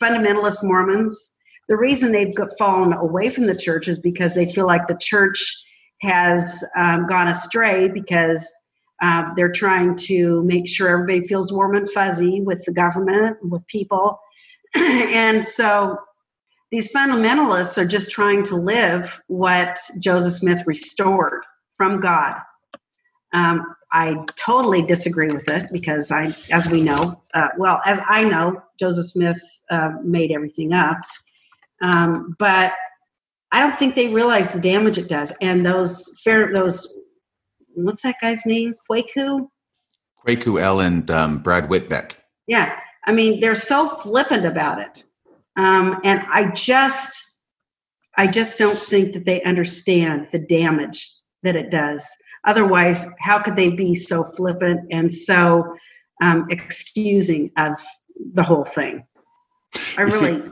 fundamentalist 0.00 0.62
Mormons? 0.62 1.34
The 1.68 1.76
reason 1.76 2.12
they've 2.12 2.34
fallen 2.56 2.92
away 2.92 3.30
from 3.30 3.46
the 3.46 3.54
church 3.54 3.88
is 3.88 3.98
because 3.98 4.34
they 4.34 4.52
feel 4.52 4.66
like 4.66 4.86
the 4.86 4.98
church 5.00 5.66
has 6.02 6.64
um, 6.76 7.06
gone 7.06 7.28
astray 7.28 7.88
because 7.88 8.48
uh, 9.00 9.32
they're 9.34 9.52
trying 9.52 9.96
to 9.96 10.42
make 10.44 10.68
sure 10.68 10.88
everybody 10.88 11.26
feels 11.26 11.52
warm 11.52 11.74
and 11.74 11.90
fuzzy 11.90 12.40
with 12.40 12.64
the 12.64 12.72
government, 12.72 13.36
with 13.42 13.66
people. 13.66 14.20
and 14.74 15.44
so 15.44 15.98
these 16.70 16.92
fundamentalists 16.92 17.78
are 17.78 17.86
just 17.86 18.10
trying 18.10 18.42
to 18.44 18.56
live 18.56 19.20
what 19.26 19.78
Joseph 19.98 20.34
Smith 20.34 20.62
restored 20.66 21.42
from 21.76 22.00
God. 22.00 22.36
Um, 23.32 23.74
I 23.92 24.24
totally 24.36 24.82
disagree 24.82 25.32
with 25.32 25.48
it 25.48 25.70
because 25.72 26.10
I, 26.12 26.34
as 26.52 26.68
we 26.68 26.80
know, 26.82 27.22
uh, 27.34 27.48
well, 27.58 27.80
as 27.86 27.98
I 28.06 28.22
know, 28.22 28.62
Joseph 28.78 29.06
Smith 29.06 29.40
uh, 29.70 29.92
made 30.04 30.30
everything 30.30 30.72
up. 30.72 30.98
Um, 31.80 32.36
but 32.38 32.72
I 33.50 33.60
don't 33.60 33.76
think 33.78 33.94
they 33.94 34.08
realize 34.08 34.52
the 34.52 34.60
damage 34.60 34.98
it 34.98 35.08
does. 35.08 35.32
And 35.40 35.66
those 35.66 36.20
fair, 36.22 36.52
those 36.52 37.00
what's 37.74 38.02
that 38.02 38.16
guy's 38.20 38.46
name? 38.46 38.74
Kwaku? 38.90 39.48
Kwaku 40.26 40.60
El 40.60 40.80
and 40.80 41.10
um, 41.10 41.38
Brad 41.38 41.68
Whitbeck. 41.68 42.12
Yeah. 42.46 42.78
I 43.06 43.12
mean, 43.12 43.40
they're 43.40 43.54
so 43.54 43.88
flippant 43.88 44.44
about 44.44 44.80
it. 44.80 45.04
Um, 45.56 46.00
and 46.04 46.22
I 46.32 46.50
just, 46.50 47.38
I 48.16 48.26
just 48.26 48.58
don't 48.58 48.78
think 48.78 49.14
that 49.14 49.24
they 49.24 49.42
understand 49.42 50.28
the 50.32 50.38
damage 50.38 51.10
that 51.42 51.56
it 51.56 51.70
does. 51.70 52.08
Otherwise, 52.46 53.06
how 53.18 53.38
could 53.38 53.56
they 53.56 53.70
be 53.70 53.94
so 53.94 54.24
flippant 54.24 54.80
and 54.90 55.12
so 55.12 55.76
um, 56.22 56.46
excusing 56.50 57.50
of 57.56 57.72
the 58.34 58.42
whole 58.42 58.64
thing? 58.64 59.04
I 59.96 60.02
really. 60.02 60.40
See, 60.40 60.50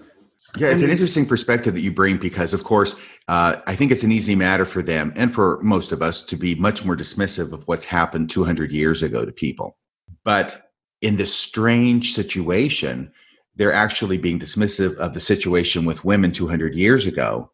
yeah, 0.57 0.69
it's 0.69 0.83
an 0.83 0.91
interesting 0.91 1.27
perspective 1.27 1.75
that 1.75 1.81
you 1.81 1.93
bring 1.93 2.17
because, 2.17 2.55
of 2.55 2.65
course, 2.65 2.95
uh, 3.29 3.61
I 3.67 3.75
think 3.75 3.93
it's 3.93 4.03
an 4.03 4.13
easy 4.13 4.35
matter 4.35 4.65
for 4.65 4.83
them 4.83 5.13
and 5.15 5.33
for 5.33 5.61
most 5.63 5.93
of 5.93 6.01
us 6.01 6.23
to 6.25 6.37
be 6.37 6.55
much 6.55 6.85
more 6.85 6.97
dismissive 6.97 7.53
of 7.53 7.63
what's 7.69 7.85
happened 7.85 8.31
200 8.31 8.73
years 8.73 9.03
ago 9.03 9.25
to 9.25 9.33
people. 9.33 9.77
But 10.25 10.71
in 11.03 11.17
this 11.17 11.35
strange 11.35 12.15
situation, 12.15 13.13
they're 13.55 13.73
actually 13.73 14.19
being 14.19 14.39
dismissive 14.39 14.97
of 14.97 15.13
the 15.13 15.21
situation 15.21 15.85
with 15.85 16.05
women 16.05 16.33
200 16.33 16.75
years 16.75 17.07
ago 17.07 17.51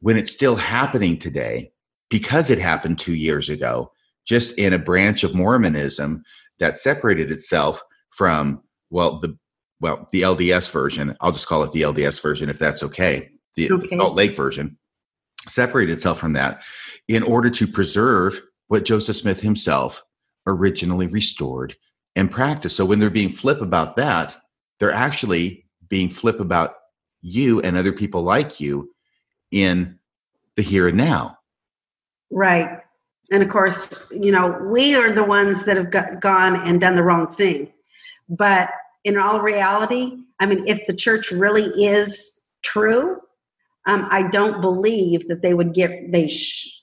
when 0.00 0.16
it's 0.16 0.32
still 0.32 0.56
happening 0.56 1.18
today 1.18 1.72
because 2.10 2.50
it 2.50 2.58
happened 2.58 2.98
two 2.98 3.14
years 3.14 3.48
ago, 3.48 3.90
just 4.26 4.56
in 4.58 4.72
a 4.72 4.78
branch 4.78 5.24
of 5.24 5.34
Mormonism 5.34 6.22
that 6.58 6.78
separated 6.78 7.30
itself 7.30 7.82
from, 8.10 8.62
well, 8.90 9.18
the 9.18 9.36
well, 9.80 10.08
the 10.10 10.22
LDS 10.22 10.72
version, 10.72 11.16
I'll 11.20 11.30
just 11.30 11.46
call 11.46 11.62
it 11.62 11.70
the 11.70 11.82
LDS 11.82 12.20
version 12.20 12.48
if 12.48 12.58
that's 12.58 12.82
okay, 12.82 13.30
the 13.54 13.70
okay. 13.70 13.96
Salt 13.96 14.16
Lake 14.16 14.34
version, 14.34 14.76
separate 15.48 15.90
itself 15.90 16.18
from 16.18 16.34
that 16.34 16.62
in 17.08 17.22
order 17.22 17.50
to 17.50 17.66
preserve 17.66 18.40
what 18.68 18.84
Joseph 18.84 19.16
Smith 19.16 19.40
himself 19.40 20.02
originally 20.46 21.06
restored 21.06 21.76
and 22.16 22.30
practiced. 22.30 22.76
So 22.76 22.84
when 22.84 22.98
they're 22.98 23.10
being 23.10 23.30
flip 23.30 23.60
about 23.60 23.96
that, 23.96 24.36
they're 24.78 24.92
actually 24.92 25.66
being 25.88 26.08
flip 26.08 26.40
about 26.40 26.74
you 27.22 27.60
and 27.60 27.76
other 27.76 27.92
people 27.92 28.22
like 28.22 28.60
you 28.60 28.90
in 29.50 29.98
the 30.56 30.62
here 30.62 30.88
and 30.88 30.96
now. 30.96 31.38
Right. 32.30 32.80
And 33.30 33.42
of 33.42 33.48
course, 33.48 34.10
you 34.10 34.32
know, 34.32 34.58
we 34.70 34.94
are 34.94 35.12
the 35.12 35.24
ones 35.24 35.64
that 35.64 35.76
have 35.76 35.90
got, 35.90 36.20
gone 36.20 36.66
and 36.66 36.80
done 36.80 36.94
the 36.94 37.02
wrong 37.02 37.26
thing. 37.26 37.72
But 38.28 38.70
in 39.04 39.18
all 39.18 39.40
reality, 39.40 40.18
I 40.40 40.46
mean, 40.46 40.66
if 40.66 40.86
the 40.86 40.94
church 40.94 41.30
really 41.30 41.64
is 41.84 42.40
true, 42.62 43.20
um, 43.88 44.06
I 44.10 44.28
don't 44.28 44.60
believe 44.60 45.26
that 45.28 45.42
they 45.42 45.54
would 45.54 45.74
get 45.74 46.12
they. 46.12 46.28
Sh- 46.28 46.74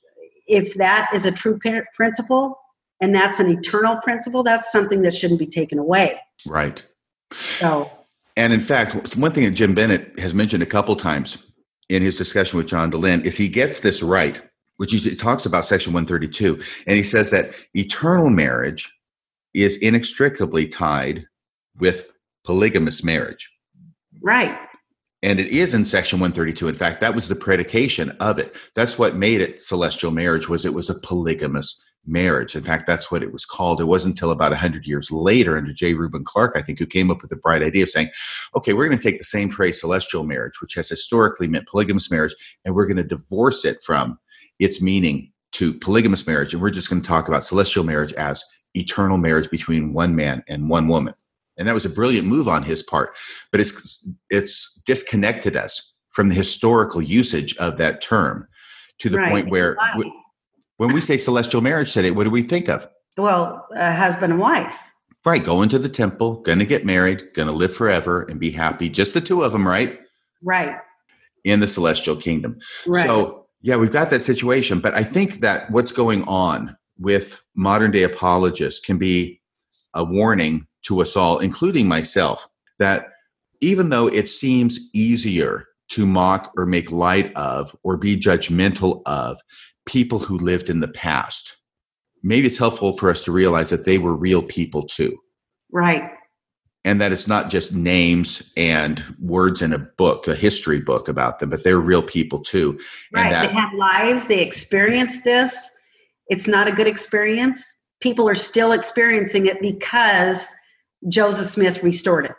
if 0.48 0.76
that 0.76 1.10
is 1.14 1.26
a 1.26 1.32
true 1.32 1.58
principle 1.96 2.60
and 3.02 3.14
that's 3.14 3.40
an 3.40 3.50
eternal 3.50 3.98
principle, 3.98 4.44
that's 4.44 4.72
something 4.72 5.02
that 5.02 5.14
shouldn't 5.14 5.40
be 5.40 5.48
taken 5.48 5.80
away. 5.80 6.20
Right. 6.46 6.86
So. 7.32 7.92
And 8.38 8.54
in 8.54 8.60
fact, 8.60 9.16
one 9.16 9.32
thing 9.32 9.46
that 9.46 9.52
Jim 9.52 9.74
Bennett 9.74 10.20
has 10.20 10.34
mentioned 10.34 10.62
a 10.62 10.68
couple 10.68 10.96
times 10.96 11.44
in 11.90 12.02
his 12.02 12.18
discussion 12.18 12.58
with 12.58 12.68
John 12.68 12.92
Dehlin 12.92 13.24
is 13.24 13.38
he 13.38 13.48
gets 13.48 13.80
this 13.80 14.04
right, 14.04 14.42
which 14.78 14.92
he 14.92 15.16
talks 15.16 15.46
about 15.46 15.66
Section 15.66 15.94
132, 15.94 16.62
and 16.86 16.98
he 16.98 17.04
says 17.04 17.30
that 17.30 17.54
eternal 17.74 18.30
marriage 18.30 18.92
is 19.54 19.78
inextricably 19.78 20.68
tied 20.68 21.26
with 21.78 22.10
polygamous 22.44 23.04
marriage. 23.04 23.50
Right. 24.22 24.58
And 25.24 25.40
it 25.40 25.48
is 25.48 25.74
in 25.74 25.86
section 25.86 26.20
132. 26.20 26.68
In 26.68 26.76
fact, 26.76 27.02
that 27.02 27.16
was 27.16 27.28
the 27.28 27.36
predication 27.36 28.12
of 28.20 28.38
it. 28.38 28.56
That's 28.76 29.00
what 29.00 29.16
made 29.16 29.42
it 29.42 29.62
celestial 29.62 30.12
marriage 30.12 30.50
was 30.50 30.66
it 30.66 30.74
was 30.74 30.90
a 30.90 31.00
polygamous 31.02 31.84
marriage. 32.06 32.56
In 32.56 32.62
fact, 32.62 32.86
that's 32.86 33.10
what 33.10 33.24
it 33.24 33.32
was 33.32 33.46
called. 33.46 33.82
It 33.82 33.86
wasn't 33.86 34.14
until 34.14 34.32
about 34.32 34.52
100 34.52 34.86
years 34.86 35.10
later 35.12 35.58
under 35.58 35.74
J. 35.74 35.94
Reuben 35.94 36.24
Clark, 36.24 36.54
I 36.56 36.62
think, 36.62 36.78
who 36.78 36.86
came 36.86 37.10
up 37.10 37.22
with 37.22 37.32
the 37.32 37.38
bright 37.38 37.64
idea 37.64 37.84
of 37.84 37.90
saying, 37.90 38.12
okay, 38.56 38.74
we're 38.74 38.88
going 38.88 39.00
to 39.00 39.04
take 39.04 39.18
the 39.18 39.24
same 39.24 39.50
phrase 39.50 39.80
celestial 39.80 40.24
marriage, 40.24 40.62
which 40.62 40.76
has 40.76 40.90
historically 40.90 41.48
meant 41.48 41.68
polygamous 41.68 42.12
marriage, 42.12 42.36
and 42.64 42.76
we're 42.76 42.86
going 42.86 42.98
to 42.98 43.04
divorce 43.04 43.66
it 43.66 43.78
from 43.84 44.20
its 44.60 44.82
meaning 44.82 45.32
to 45.54 45.74
polygamous 45.74 46.28
marriage. 46.28 46.54
And 46.54 46.62
we're 46.62 46.70
just 46.70 46.90
going 46.90 47.02
to 47.02 47.08
talk 47.08 47.28
about 47.28 47.44
celestial 47.44 47.84
marriage 47.84 48.14
as 48.14 48.44
eternal 48.76 49.18
marriage 49.18 49.50
between 49.50 49.94
one 49.94 50.16
man 50.16 50.44
and 50.48 50.70
one 50.70 50.88
woman 50.88 51.14
and 51.58 51.68
that 51.68 51.74
was 51.74 51.86
a 51.86 51.90
brilliant 51.90 52.28
move 52.28 52.48
on 52.48 52.64
his 52.64 52.84
part 52.84 53.16
but 53.52 53.62
it's 53.62 54.08
it's 54.30 54.75
disconnected 54.86 55.56
us 55.56 55.96
from 56.12 56.30
the 56.30 56.36
historical 56.36 57.02
usage 57.02 57.56
of 57.58 57.78
that 57.78 58.02
term 58.02 58.48
to 59.00 59.10
the 59.10 59.18
right. 59.18 59.32
point 59.32 59.50
where 59.50 59.78
when 60.78 60.94
we 60.94 61.02
say 61.02 61.18
celestial 61.18 61.62
marriage 61.62 61.94
today 61.94 62.12
what 62.12 62.24
do 62.24 62.30
we 62.30 62.42
think 62.42 62.70
of 62.70 62.88
well 63.18 63.68
a 63.76 63.94
husband 63.94 64.32
and 64.32 64.42
wife 64.42 64.78
Right. 65.26 65.44
Going 65.44 65.70
to 65.70 65.80
the 65.80 65.90
temple, 65.90 66.42
going 66.42 66.60
to 66.60 66.66
get 66.66 66.86
married, 66.86 67.34
going 67.34 67.48
to 67.48 67.54
live 67.54 67.74
forever 67.74 68.22
and 68.22 68.40
be 68.40 68.52
happy. 68.52 68.90
Just 68.90 69.16
the 69.16 69.22
two 69.22 69.42
of 69.42 69.52
them, 69.52 69.68
right? 69.68 70.00
Right. 70.44 70.78
In 71.44 71.60
the 71.60 71.68
celestial 71.68 72.16
kingdom. 72.16 72.60
Right. 72.86 73.04
So, 73.04 73.48
yeah, 73.62 73.76
we've 73.76 73.92
got 73.92 74.12
that 74.12 74.22
situation. 74.22 74.80
But 74.80 74.94
I 74.94 75.04
think 75.04 75.40
that 75.42 75.72
what's 75.72 75.92
going 75.92 76.24
on 76.28 76.78
with 77.00 77.44
modern 77.56 77.90
day 77.90 78.04
apologists 78.04 78.86
can 78.86 79.00
be 79.00 79.42
a 79.96 80.04
warning 80.04 80.68
to 80.84 81.02
us 81.02 81.18
all, 81.18 81.40
including 81.40 81.88
myself, 81.88 82.48
that 82.78 83.08
even 83.62 83.90
though 83.90 84.08
it 84.08 84.30
seems 84.30 84.90
easier 84.94 85.68
to 85.90 86.06
mock 86.06 86.52
or 86.58 86.66
make 86.66 86.92
light 86.92 87.34
of 87.36 87.76
or 87.84 87.98
be 87.98 88.18
judgmental 88.18 89.02
of 89.06 89.40
people 89.86 90.20
who 90.20 90.38
lived 90.38 90.70
in 90.70 90.80
the 90.80 90.88
past, 90.88 91.58
maybe 92.24 92.48
it's 92.48 92.58
helpful 92.58 92.98
for 92.98 93.10
us 93.10 93.24
to 93.24 93.32
realize 93.32 93.70
that 93.70 93.86
they 93.86 93.98
were 93.98 94.16
real 94.16 94.42
people 94.42 94.84
too. 94.84 95.18
right. 95.72 96.12
And 96.84 97.02
that 97.02 97.12
it's 97.12 97.28
not 97.28 97.50
just 97.50 97.74
names 97.74 98.54
and 98.56 99.04
words 99.20 99.64
in 99.64 99.74
a 99.74 99.80
book, 99.80 100.28
a 100.28 100.36
history 100.36 100.80
book 100.80 101.08
about 101.08 101.40
them, 101.40 101.50
but 101.50 101.64
they're 101.64 101.80
real 101.80 102.04
people 102.04 102.40
too. 102.40 102.80
Right. 103.12 103.24
And 103.24 103.32
that 103.34 103.48
they 103.48 103.54
have 103.60 103.74
lives. 103.74 104.28
They 104.28 104.40
experienced 104.40 105.24
this. 105.24 105.72
It's 106.28 106.48
not 106.48 106.68
a 106.68 106.72
good 106.72 106.86
experience. 106.86 107.80
People 108.02 108.30
are 108.30 108.36
still 108.36 108.72
experiencing 108.72 109.48
it 109.48 109.60
because 109.62 110.54
Joseph 111.10 111.48
Smith 111.48 111.82
restored 111.82 112.26
it. 112.26 112.36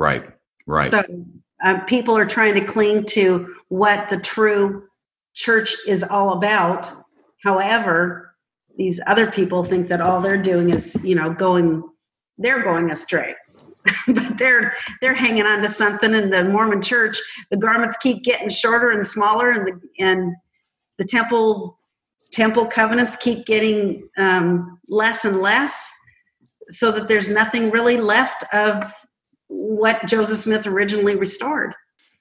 right, 0.00 0.24
right. 0.66 0.90
So 0.90 1.02
uh, 1.62 1.80
people 1.80 2.16
are 2.16 2.26
trying 2.26 2.54
to 2.54 2.64
cling 2.64 3.04
to 3.06 3.54
what 3.68 4.08
the 4.10 4.18
true 4.18 4.88
church 5.34 5.76
is 5.86 6.02
all 6.02 6.32
about. 6.32 7.04
However, 7.42 8.34
these 8.76 9.00
other 9.06 9.30
people 9.30 9.64
think 9.64 9.88
that 9.88 10.00
all 10.00 10.20
they're 10.20 10.42
doing 10.42 10.70
is, 10.70 10.96
you 11.02 11.14
know, 11.14 11.32
going, 11.32 11.82
they're 12.38 12.62
going 12.62 12.90
astray. 12.90 13.34
but 14.08 14.36
they're 14.36 14.74
they're 15.00 15.14
hanging 15.14 15.46
on 15.46 15.62
to 15.62 15.68
something 15.68 16.12
in 16.14 16.30
the 16.30 16.44
Mormon 16.44 16.82
church. 16.82 17.20
The 17.50 17.56
garments 17.56 17.96
keep 17.98 18.24
getting 18.24 18.48
shorter 18.48 18.90
and 18.90 19.06
smaller, 19.06 19.50
and 19.50 19.66
the 19.66 20.04
and 20.04 20.34
the 20.98 21.04
temple 21.04 21.78
temple 22.32 22.66
covenants 22.66 23.16
keep 23.16 23.46
getting 23.46 24.08
um, 24.18 24.80
less 24.88 25.24
and 25.24 25.40
less, 25.40 25.88
so 26.68 26.90
that 26.90 27.06
there's 27.06 27.28
nothing 27.28 27.70
really 27.70 27.96
left 27.96 28.42
of 28.52 28.92
what 29.48 30.04
Joseph 30.06 30.38
Smith 30.38 30.66
originally 30.66 31.16
restored. 31.16 31.74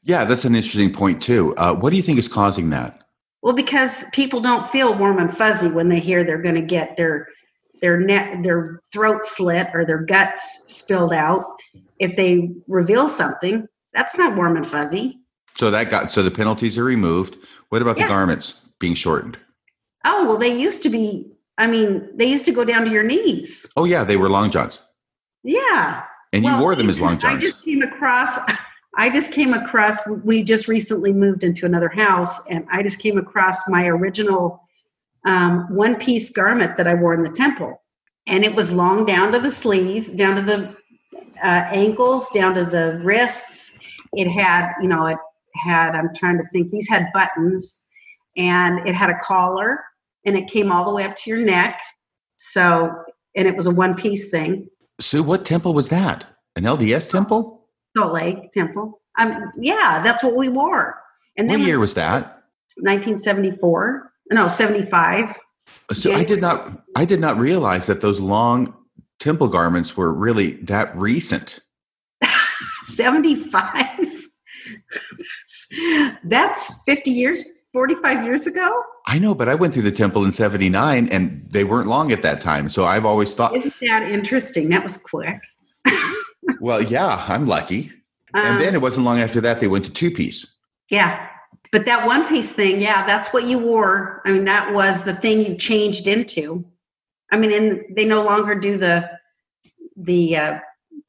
Yeah, 0.03 0.25
that's 0.25 0.45
an 0.45 0.55
interesting 0.55 0.91
point 0.93 1.21
too. 1.21 1.53
Uh, 1.57 1.75
what 1.75 1.89
do 1.89 1.97
you 1.97 2.03
think 2.03 2.19
is 2.19 2.27
causing 2.27 2.69
that? 2.69 3.01
Well, 3.41 3.53
because 3.55 4.05
people 4.11 4.39
don't 4.41 4.67
feel 4.69 4.97
warm 4.97 5.19
and 5.19 5.35
fuzzy 5.35 5.67
when 5.69 5.89
they 5.89 5.99
hear 5.99 6.23
they're 6.23 6.41
going 6.41 6.55
to 6.55 6.61
get 6.61 6.97
their 6.97 7.27
their 7.81 7.99
neck, 7.99 8.41
their 8.41 8.79
throat 8.93 9.25
slit, 9.25 9.67
or 9.73 9.83
their 9.85 9.99
guts 10.01 10.63
spilled 10.73 11.13
out. 11.13 11.43
If 11.99 12.15
they 12.15 12.51
reveal 12.67 13.07
something, 13.07 13.67
that's 13.93 14.17
not 14.17 14.35
warm 14.35 14.55
and 14.57 14.65
fuzzy. 14.65 15.19
So 15.55 15.69
that 15.71 15.89
got 15.89 16.11
so 16.11 16.23
the 16.23 16.31
penalties 16.31 16.77
are 16.77 16.83
removed. 16.83 17.37
What 17.69 17.81
about 17.81 17.97
Yeah. 17.97 18.05
the 18.07 18.13
garments 18.13 18.67
being 18.79 18.93
shortened? 18.95 19.37
Oh 20.05 20.27
well, 20.27 20.37
they 20.37 20.55
used 20.55 20.83
to 20.83 20.89
be. 20.89 21.31
I 21.57 21.67
mean, 21.67 22.09
they 22.15 22.25
used 22.25 22.45
to 22.45 22.51
go 22.51 22.65
down 22.65 22.83
to 22.85 22.91
your 22.91 23.03
knees. 23.03 23.65
Oh 23.77 23.85
yeah, 23.85 24.03
they 24.03 24.17
were 24.17 24.29
long 24.29 24.51
johns, 24.51 24.79
Yeah, 25.43 26.03
and 26.33 26.43
you 26.43 26.51
Well, 26.51 26.61
wore 26.61 26.75
them 26.75 26.89
as 26.89 26.99
long 26.99 27.23
I 27.23 27.37
just 27.39 27.63
came 27.63 27.81
across. 27.81 28.37
I 28.97 29.09
just 29.09 29.31
came 29.31 29.53
across. 29.53 29.97
We 30.23 30.43
just 30.43 30.67
recently 30.67 31.11
moved 31.11 31.43
into 31.43 31.65
another 31.65 31.89
house, 31.89 32.47
and 32.47 32.65
I 32.71 32.81
just 32.83 32.99
came 32.99 33.17
across 33.17 33.67
my 33.67 33.85
original 33.85 34.61
um, 35.25 35.67
one-piece 35.73 36.29
garment 36.29 36.77
that 36.77 36.87
I 36.87 36.93
wore 36.93 37.13
in 37.13 37.23
the 37.23 37.29
temple, 37.29 37.81
and 38.27 38.43
it 38.43 38.55
was 38.55 38.71
long 38.71 39.05
down 39.05 39.31
to 39.33 39.39
the 39.39 39.51
sleeve, 39.51 40.15
down 40.15 40.35
to 40.35 40.41
the 40.41 40.75
uh, 41.43 41.67
ankles, 41.71 42.29
down 42.29 42.55
to 42.55 42.65
the 42.65 42.99
wrists. 43.03 43.77
It 44.13 44.29
had, 44.29 44.71
you 44.81 44.87
know, 44.87 45.05
it 45.07 45.17
had. 45.55 45.95
I'm 45.95 46.13
trying 46.15 46.37
to 46.37 46.45
think. 46.45 46.71
These 46.71 46.87
had 46.87 47.07
buttons, 47.13 47.85
and 48.37 48.87
it 48.87 48.95
had 48.95 49.09
a 49.09 49.17
collar, 49.17 49.83
and 50.25 50.37
it 50.37 50.47
came 50.47 50.71
all 50.71 50.85
the 50.85 50.91
way 50.91 51.03
up 51.03 51.15
to 51.17 51.29
your 51.29 51.39
neck. 51.39 51.81
So, 52.37 52.93
and 53.35 53.47
it 53.47 53.55
was 53.55 53.67
a 53.67 53.71
one-piece 53.71 54.29
thing. 54.29 54.69
Sue, 54.99 55.23
what 55.23 55.45
temple 55.45 55.73
was 55.73 55.89
that? 55.89 56.25
An 56.55 56.63
LDS 56.63 57.09
temple? 57.09 57.67
Salt 57.95 58.13
Lake 58.13 58.51
Temple. 58.51 59.01
Um, 59.17 59.51
yeah, 59.59 60.01
that's 60.03 60.23
what 60.23 60.35
we 60.35 60.49
wore. 60.49 61.01
And 61.37 61.49
What 61.49 61.59
year 61.59 61.79
was 61.79 61.93
that? 61.95 62.43
1974. 62.77 64.11
No, 64.31 64.49
75. 64.49 65.37
So 65.93 66.13
I 66.13 66.23
did 66.23 66.41
not. 66.41 66.83
I 66.95 67.05
did 67.05 67.19
not 67.19 67.37
realize 67.37 67.87
that 67.87 68.01
those 68.01 68.19
long 68.19 68.73
temple 69.19 69.47
garments 69.47 69.97
were 69.97 70.13
really 70.13 70.53
that 70.63 70.95
recent. 70.95 71.59
75. 72.83 74.29
that's 76.23 76.83
50 76.83 77.11
years, 77.11 77.43
45 77.75 78.23
years 78.23 78.47
ago. 78.47 78.83
I 79.05 79.19
know, 79.19 79.35
but 79.35 79.49
I 79.49 79.55
went 79.55 79.73
through 79.73 79.83
the 79.83 79.91
temple 79.91 80.23
in 80.23 80.31
'79, 80.31 81.09
and 81.09 81.45
they 81.49 81.65
weren't 81.65 81.87
long 81.89 82.13
at 82.13 82.21
that 82.21 82.39
time. 82.39 82.69
So 82.69 82.85
I've 82.85 83.05
always 83.05 83.33
thought, 83.33 83.53
Isn't 83.53 83.73
that 83.81 84.03
interesting? 84.09 84.69
That 84.69 84.81
was 84.81 84.97
quick. 84.97 85.41
well, 86.61 86.81
yeah, 86.81 87.25
I'm 87.27 87.45
lucky. 87.45 87.91
Um, 88.33 88.45
And 88.45 88.61
then 88.61 88.75
it 88.75 88.81
wasn't 88.81 89.05
long 89.05 89.19
after 89.19 89.41
that 89.41 89.59
they 89.59 89.67
went 89.67 89.83
to 89.85 89.91
two 89.91 90.09
piece. 90.09 90.55
yeah. 90.89 91.27
But 91.71 91.85
that 91.85 92.07
one 92.07 92.25
piece 92.25 92.53
thing, 92.53 92.79
yeah, 92.79 93.05
that's 93.05 93.33
what 93.33 93.43
you 93.43 93.59
wore. 93.59 94.21
I 94.25 94.31
mean, 94.31 94.45
that 94.45 94.73
was 94.73 95.03
the 95.03 95.13
thing 95.13 95.41
you 95.41 95.57
changed 95.57 96.07
into. 96.07 96.63
I 97.33 97.37
mean, 97.37 97.51
and 97.51 97.81
they 97.97 98.05
no 98.05 98.23
longer 98.23 98.55
do 98.55 98.77
the 98.77 99.09
the 99.97 100.37
uh, 100.37 100.59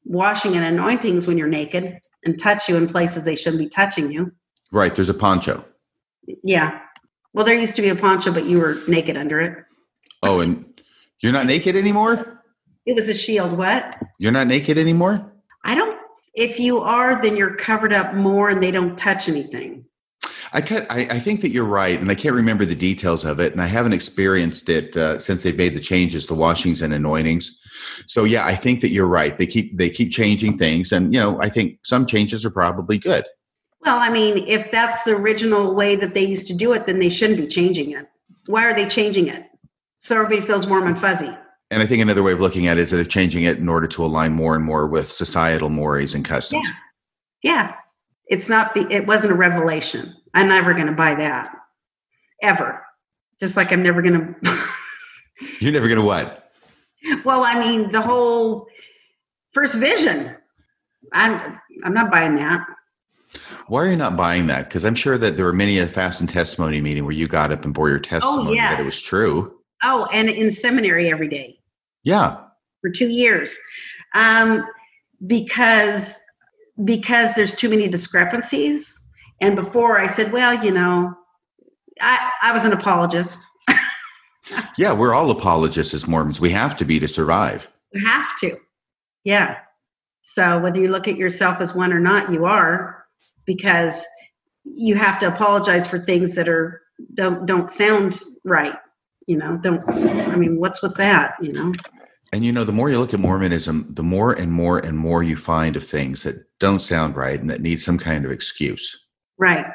washing 0.03 0.57
and 0.57 0.65
anointings 0.65 1.27
when 1.27 1.37
you're 1.37 1.47
naked 1.47 1.97
and 2.25 2.37
touch 2.37 2.67
you 2.67 2.75
in 2.75 2.87
places 2.87 3.23
they 3.23 3.37
shouldn't 3.37 3.61
be 3.61 3.69
touching 3.69 4.11
you. 4.11 4.33
Right. 4.73 4.93
There's 4.93 5.07
a 5.07 5.13
poncho. 5.13 5.63
Yeah. 6.43 6.79
Well, 7.33 7.45
there 7.45 7.55
used 7.55 7.75
to 7.75 7.81
be 7.81 7.89
a 7.89 7.95
poncho, 7.95 8.31
but 8.31 8.45
you 8.45 8.59
were 8.59 8.77
naked 8.87 9.17
under 9.17 9.39
it. 9.41 9.63
Oh, 10.23 10.39
and 10.39 10.65
you're 11.21 11.33
not 11.33 11.45
naked 11.45 11.75
anymore. 11.75 12.43
It 12.85 12.95
was 12.95 13.09
a 13.09 13.13
shield. 13.13 13.57
What? 13.57 13.97
You're 14.17 14.31
not 14.31 14.47
naked 14.47 14.77
anymore. 14.77 15.33
I 15.63 15.75
don't. 15.75 15.99
If 16.33 16.59
you 16.59 16.79
are, 16.79 17.21
then 17.21 17.35
you're 17.35 17.55
covered 17.55 17.93
up 17.93 18.13
more, 18.13 18.49
and 18.49 18.61
they 18.61 18.71
don't 18.71 18.97
touch 18.97 19.27
anything. 19.27 19.85
I, 20.53 20.61
can't, 20.61 20.89
I 20.89 20.99
I 21.11 21.19
think 21.19 21.41
that 21.41 21.49
you're 21.49 21.65
right, 21.65 21.99
and 21.99 22.09
I 22.09 22.15
can't 22.15 22.35
remember 22.35 22.65
the 22.65 22.75
details 22.75 23.25
of 23.25 23.39
it, 23.39 23.51
and 23.51 23.61
I 23.61 23.67
haven't 23.67 23.93
experienced 23.93 24.69
it 24.69 24.95
uh, 24.95 25.19
since 25.19 25.43
they've 25.43 25.57
made 25.57 25.73
the 25.73 25.81
changes, 25.81 26.25
the 26.25 26.35
washings 26.35 26.81
and 26.81 26.93
anointings. 26.93 27.61
So 28.05 28.23
yeah, 28.23 28.45
I 28.45 28.55
think 28.55 28.81
that 28.81 28.89
you're 28.89 29.07
right. 29.07 29.37
They 29.37 29.45
keep 29.45 29.77
they 29.77 29.89
keep 29.89 30.11
changing 30.11 30.57
things, 30.57 30.91
and 30.91 31.13
you 31.13 31.19
know 31.19 31.39
I 31.41 31.49
think 31.49 31.79
some 31.83 32.05
changes 32.05 32.45
are 32.45 32.51
probably 32.51 32.97
good. 32.97 33.25
Well, 33.87 33.99
I 33.99 34.09
mean, 34.09 34.39
if 34.49 34.69
that's 34.69 35.03
the 35.03 35.11
original 35.11 35.73
way 35.73 35.95
that 35.95 36.13
they 36.13 36.25
used 36.25 36.45
to 36.49 36.53
do 36.53 36.73
it, 36.73 36.85
then 36.85 36.99
they 36.99 37.07
shouldn't 37.07 37.39
be 37.39 37.47
changing 37.47 37.91
it. 37.91 38.05
Why 38.47 38.65
are 38.65 38.73
they 38.73 38.85
changing 38.85 39.29
it? 39.29 39.45
So 39.99 40.13
everybody 40.15 40.41
feels 40.45 40.67
warm 40.67 40.87
and 40.87 40.99
fuzzy. 40.99 41.33
And 41.71 41.81
I 41.81 41.85
think 41.85 42.01
another 42.01 42.21
way 42.21 42.33
of 42.33 42.41
looking 42.41 42.67
at 42.67 42.77
it 42.77 42.81
is 42.81 42.91
that 42.91 42.97
they're 42.97 43.05
changing 43.05 43.45
it 43.45 43.59
in 43.59 43.69
order 43.69 43.87
to 43.87 44.03
align 44.03 44.33
more 44.33 44.57
and 44.57 44.65
more 44.65 44.87
with 44.87 45.09
societal 45.09 45.69
mores 45.69 46.15
and 46.15 46.25
customs. 46.25 46.67
Yeah, 47.43 47.75
it's 48.27 48.49
not. 48.49 48.73
Be, 48.73 48.81
it 48.91 49.07
wasn't 49.07 49.31
a 49.31 49.37
revelation. 49.37 50.13
I'm 50.33 50.49
never 50.49 50.73
going 50.73 50.87
to 50.87 50.91
buy 50.91 51.15
that 51.15 51.49
ever. 52.43 52.83
Just 53.39 53.55
like 53.55 53.71
I'm 53.71 53.83
never 53.83 54.01
going 54.01 54.35
to. 54.43 54.67
You're 55.61 55.71
never 55.71 55.87
going 55.87 56.01
to 56.01 56.05
what? 56.05 56.51
well, 57.23 57.45
I 57.45 57.57
mean, 57.57 57.89
the 57.93 58.01
whole 58.01 58.67
first 59.53 59.75
vision. 59.75 60.35
I'm. 61.13 61.57
I'm 61.85 61.93
not 61.93 62.11
buying 62.11 62.35
that. 62.35 62.67
Why 63.67 63.83
are 63.83 63.87
you 63.89 63.97
not 63.97 64.15
buying 64.15 64.47
that? 64.47 64.65
Because 64.65 64.85
I'm 64.85 64.95
sure 64.95 65.17
that 65.17 65.35
there 65.35 65.45
were 65.45 65.53
many 65.53 65.77
a 65.79 65.87
fast 65.87 66.21
and 66.21 66.29
testimony 66.29 66.79
meeting 66.81 67.03
where 67.03 67.13
you 67.13 67.27
got 67.27 67.51
up 67.51 67.65
and 67.65 67.73
bore 67.73 67.89
your 67.89 67.99
testimony 67.99 68.57
that 68.57 68.79
it 68.79 68.85
was 68.85 69.01
true. 69.01 69.53
Oh, 69.83 70.07
and 70.13 70.29
in 70.29 70.49
seminary 70.51 71.11
every 71.11 71.27
day. 71.27 71.59
Yeah. 72.03 72.37
for 72.81 72.89
two 72.89 73.09
years 73.09 73.57
um, 74.15 74.65
because 75.25 76.21
because 76.85 77.33
there's 77.33 77.55
too 77.55 77.69
many 77.69 77.87
discrepancies 77.87 78.97
and 79.41 79.55
before 79.55 79.99
i 79.99 80.05
said 80.07 80.31
well 80.31 80.63
you 80.63 80.69
know 80.71 81.11
i 81.99 82.31
i 82.43 82.51
was 82.53 82.63
an 82.65 82.71
apologist 82.71 83.39
Yeah, 84.77 84.93
we're 84.93 85.13
all 85.13 85.29
apologists 85.31 85.93
as 85.93 86.07
Mormons. 86.07 86.39
We 86.39 86.51
have 86.51 86.77
to 86.77 86.85
be 86.85 86.99
to 87.01 87.07
survive. 87.07 87.67
you 87.91 88.05
have 88.05 88.33
to 88.37 88.55
yeah 89.25 89.57
so 90.21 90.59
whether 90.59 90.79
you 90.79 90.87
look 90.87 91.07
at 91.07 91.17
yourself 91.17 91.59
as 91.59 91.75
one 91.75 91.91
or 91.91 91.99
not 91.99 92.31
you 92.31 92.45
are 92.45 92.96
because 93.47 94.05
you 94.63 94.95
have 94.95 95.17
to 95.17 95.27
apologize 95.27 95.87
for 95.87 95.97
things 95.97 96.35
that 96.35 96.47
are 96.47 96.81
don't 97.15 97.47
don't 97.47 97.71
sound 97.71 98.19
right 98.43 98.75
you 99.25 99.37
know 99.37 99.57
don't 99.57 99.87
i 99.89 100.35
mean 100.35 100.59
what's 100.59 100.83
with 100.83 100.95
that 100.95 101.33
you 101.41 101.51
know 101.51 101.73
And 102.33 102.43
you 102.43 102.51
know, 102.51 102.65
the 102.65 102.73
more 102.73 102.89
you 102.89 102.99
look 102.99 103.13
at 103.13 103.21
Mormonism, 103.21 103.87
the 103.89 104.03
more 104.03 104.33
and 104.33 104.51
more 104.51 104.79
and 104.79 104.97
more 104.97 105.23
you 105.23 105.37
find 105.37 105.77
of 105.77 105.87
things 105.87 106.23
that 106.23 106.35
don't 106.59 106.81
sound 106.81 107.15
right 107.15 107.39
and 107.39 107.49
that 107.49 107.61
need 107.61 107.79
some 107.79 107.97
kind 107.97 108.25
of 108.25 108.31
excuse. 108.31 109.07
right 109.37 109.65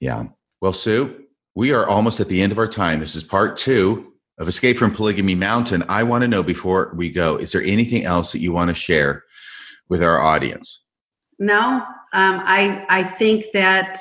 Yeah. 0.00 0.24
Well, 0.60 0.72
Sue, 0.72 1.24
we 1.54 1.72
are 1.72 1.86
almost 1.86 2.18
at 2.18 2.26
the 2.26 2.42
end 2.42 2.50
of 2.50 2.58
our 2.58 2.66
time. 2.66 2.98
This 2.98 3.14
is 3.14 3.22
part 3.22 3.56
two 3.56 4.10
of 4.40 4.48
Escape 4.48 4.78
from 4.78 4.90
Polygamy 4.90 5.34
Mountain, 5.34 5.84
I 5.88 6.02
want 6.02 6.22
to 6.22 6.28
know 6.28 6.42
before 6.42 6.92
we 6.96 7.10
go 7.10 7.36
is 7.36 7.52
there 7.52 7.62
anything 7.62 8.04
else 8.04 8.32
that 8.32 8.40
you 8.40 8.52
want 8.52 8.70
to 8.70 8.74
share 8.74 9.22
with 9.90 10.02
our 10.02 10.18
audience? 10.18 10.82
No, 11.38 11.86
um, 12.12 12.42
I, 12.44 12.84
I 12.88 13.04
think 13.04 13.46
that 13.52 14.00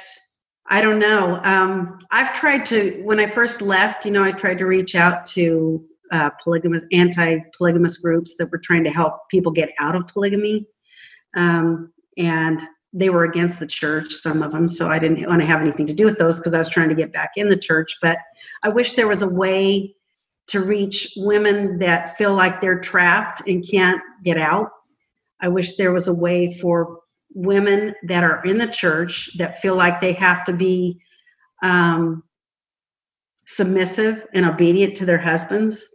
I 0.72 0.82
don't 0.82 1.00
know. 1.00 1.40
Um, 1.44 2.00
I've 2.12 2.34
tried 2.34 2.66
to, 2.68 3.02
when 3.04 3.20
I 3.20 3.28
first 3.28 3.62
left, 3.62 4.06
you 4.06 4.12
know, 4.12 4.24
I 4.24 4.32
tried 4.32 4.60
to 4.60 4.66
reach 4.66 4.96
out 4.96 5.26
to 5.28 5.84
uh, 6.12 6.30
polygamous, 6.44 6.84
anti-polygamous 6.92 7.98
groups 7.98 8.36
that 8.38 8.52
were 8.52 8.60
trying 8.60 8.84
to 8.84 8.92
help 8.92 9.30
people 9.30 9.52
get 9.52 9.70
out 9.80 9.96
of 9.96 10.08
polygamy. 10.08 10.68
Um, 11.36 11.92
and 12.18 12.62
they 12.94 13.10
were 13.10 13.24
against 13.24 13.60
the 13.60 13.68
church, 13.68 14.14
some 14.14 14.42
of 14.42 14.52
them. 14.52 14.68
So 14.68 14.88
I 14.88 15.00
didn't 15.00 15.28
want 15.28 15.42
to 15.42 15.48
have 15.48 15.62
anything 15.62 15.88
to 15.88 15.94
do 15.94 16.06
with 16.06 16.18
those 16.18 16.40
because 16.40 16.54
I 16.54 16.60
was 16.60 16.70
trying 16.70 16.90
to 16.90 16.96
get 16.96 17.14
back 17.14 17.32
in 17.36 17.50
the 17.50 17.58
church. 17.58 17.96
But 18.02 18.18
I 18.64 18.70
wish 18.70 18.94
there 18.94 19.08
was 19.08 19.22
a 19.22 19.30
way 19.30 19.96
to 20.48 20.62
reach 20.62 21.14
women 21.18 21.78
that 21.80 22.18
feel 22.18 22.34
like 22.34 22.60
they're 22.60 22.80
trapped 22.80 23.48
and 23.48 23.68
can't 23.68 24.02
get 24.24 24.38
out. 24.38 24.72
I 25.42 25.48
wish 25.48 25.76
there 25.76 25.94
was 25.94 26.08
a 26.08 26.14
way 26.14 26.58
for 26.60 27.00
women 27.34 27.94
that 28.04 28.24
are 28.24 28.44
in 28.44 28.58
the 28.58 28.68
church 28.68 29.30
that 29.38 29.62
feel 29.62 29.76
like 29.76 30.02
they 30.02 30.14
have 30.14 30.44
to 30.46 30.54
be 30.54 31.00
um, 31.64 32.24
submissive 33.46 34.26
and 34.34 34.46
obedient 34.46 34.96
to 34.98 35.06
their 35.06 35.18
husbands. 35.18 35.88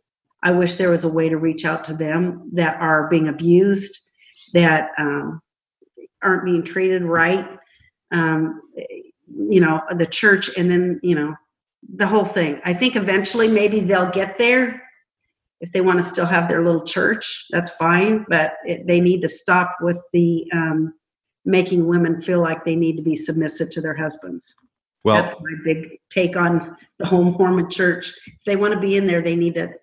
I 0.42 0.50
wish 0.50 0.74
there 0.74 0.90
was 0.90 1.04
a 1.04 1.12
way 1.12 1.28
to 1.28 1.36
reach 1.36 1.64
out 1.64 1.84
to 1.84 1.94
them 1.94 2.50
that 2.52 2.80
are 2.80 3.08
being 3.08 3.28
abused, 3.28 3.98
that 4.52 4.90
um, 4.98 5.40
aren't 6.22 6.44
being 6.44 6.62
treated 6.62 7.02
right. 7.02 7.48
Um, 8.12 8.60
you 9.26 9.60
know, 9.60 9.82
the 9.96 10.06
church, 10.06 10.50
and 10.56 10.70
then, 10.70 11.00
you 11.02 11.14
know, 11.14 11.34
the 11.96 12.06
whole 12.06 12.24
thing. 12.24 12.60
I 12.64 12.74
think 12.74 12.94
eventually 12.94 13.48
maybe 13.48 13.80
they'll 13.80 14.10
get 14.10 14.38
there. 14.38 14.82
If 15.60 15.72
they 15.72 15.80
want 15.80 16.02
to 16.02 16.08
still 16.08 16.26
have 16.26 16.46
their 16.46 16.62
little 16.62 16.84
church, 16.84 17.46
that's 17.50 17.70
fine, 17.70 18.26
but 18.28 18.54
it, 18.64 18.86
they 18.86 19.00
need 19.00 19.22
to 19.22 19.28
stop 19.28 19.76
with 19.80 20.00
the 20.12 20.44
um, 20.52 20.92
making 21.44 21.86
women 21.86 22.20
feel 22.20 22.40
like 22.40 22.64
they 22.64 22.74
need 22.74 22.97
to 22.97 23.02
be 23.02 23.16
submissive 23.16 23.70
to 23.70 23.81
their 23.81 23.94
husbands. 23.94 24.55
Well, 25.05 25.20
that's 25.20 25.34
my 25.34 25.50
big 25.64 25.98
take 26.10 26.36
on 26.36 26.76
the 26.98 27.06
whole 27.06 27.24
Mormon 27.24 27.70
church. 27.70 28.12
If 28.26 28.44
they 28.47 28.56
want 28.56 28.73
to 28.73 28.81
be 28.81 28.97
in 28.97 29.06
there, 29.06 29.20
they 29.20 29.36
need 29.36 29.55
to 29.55 29.74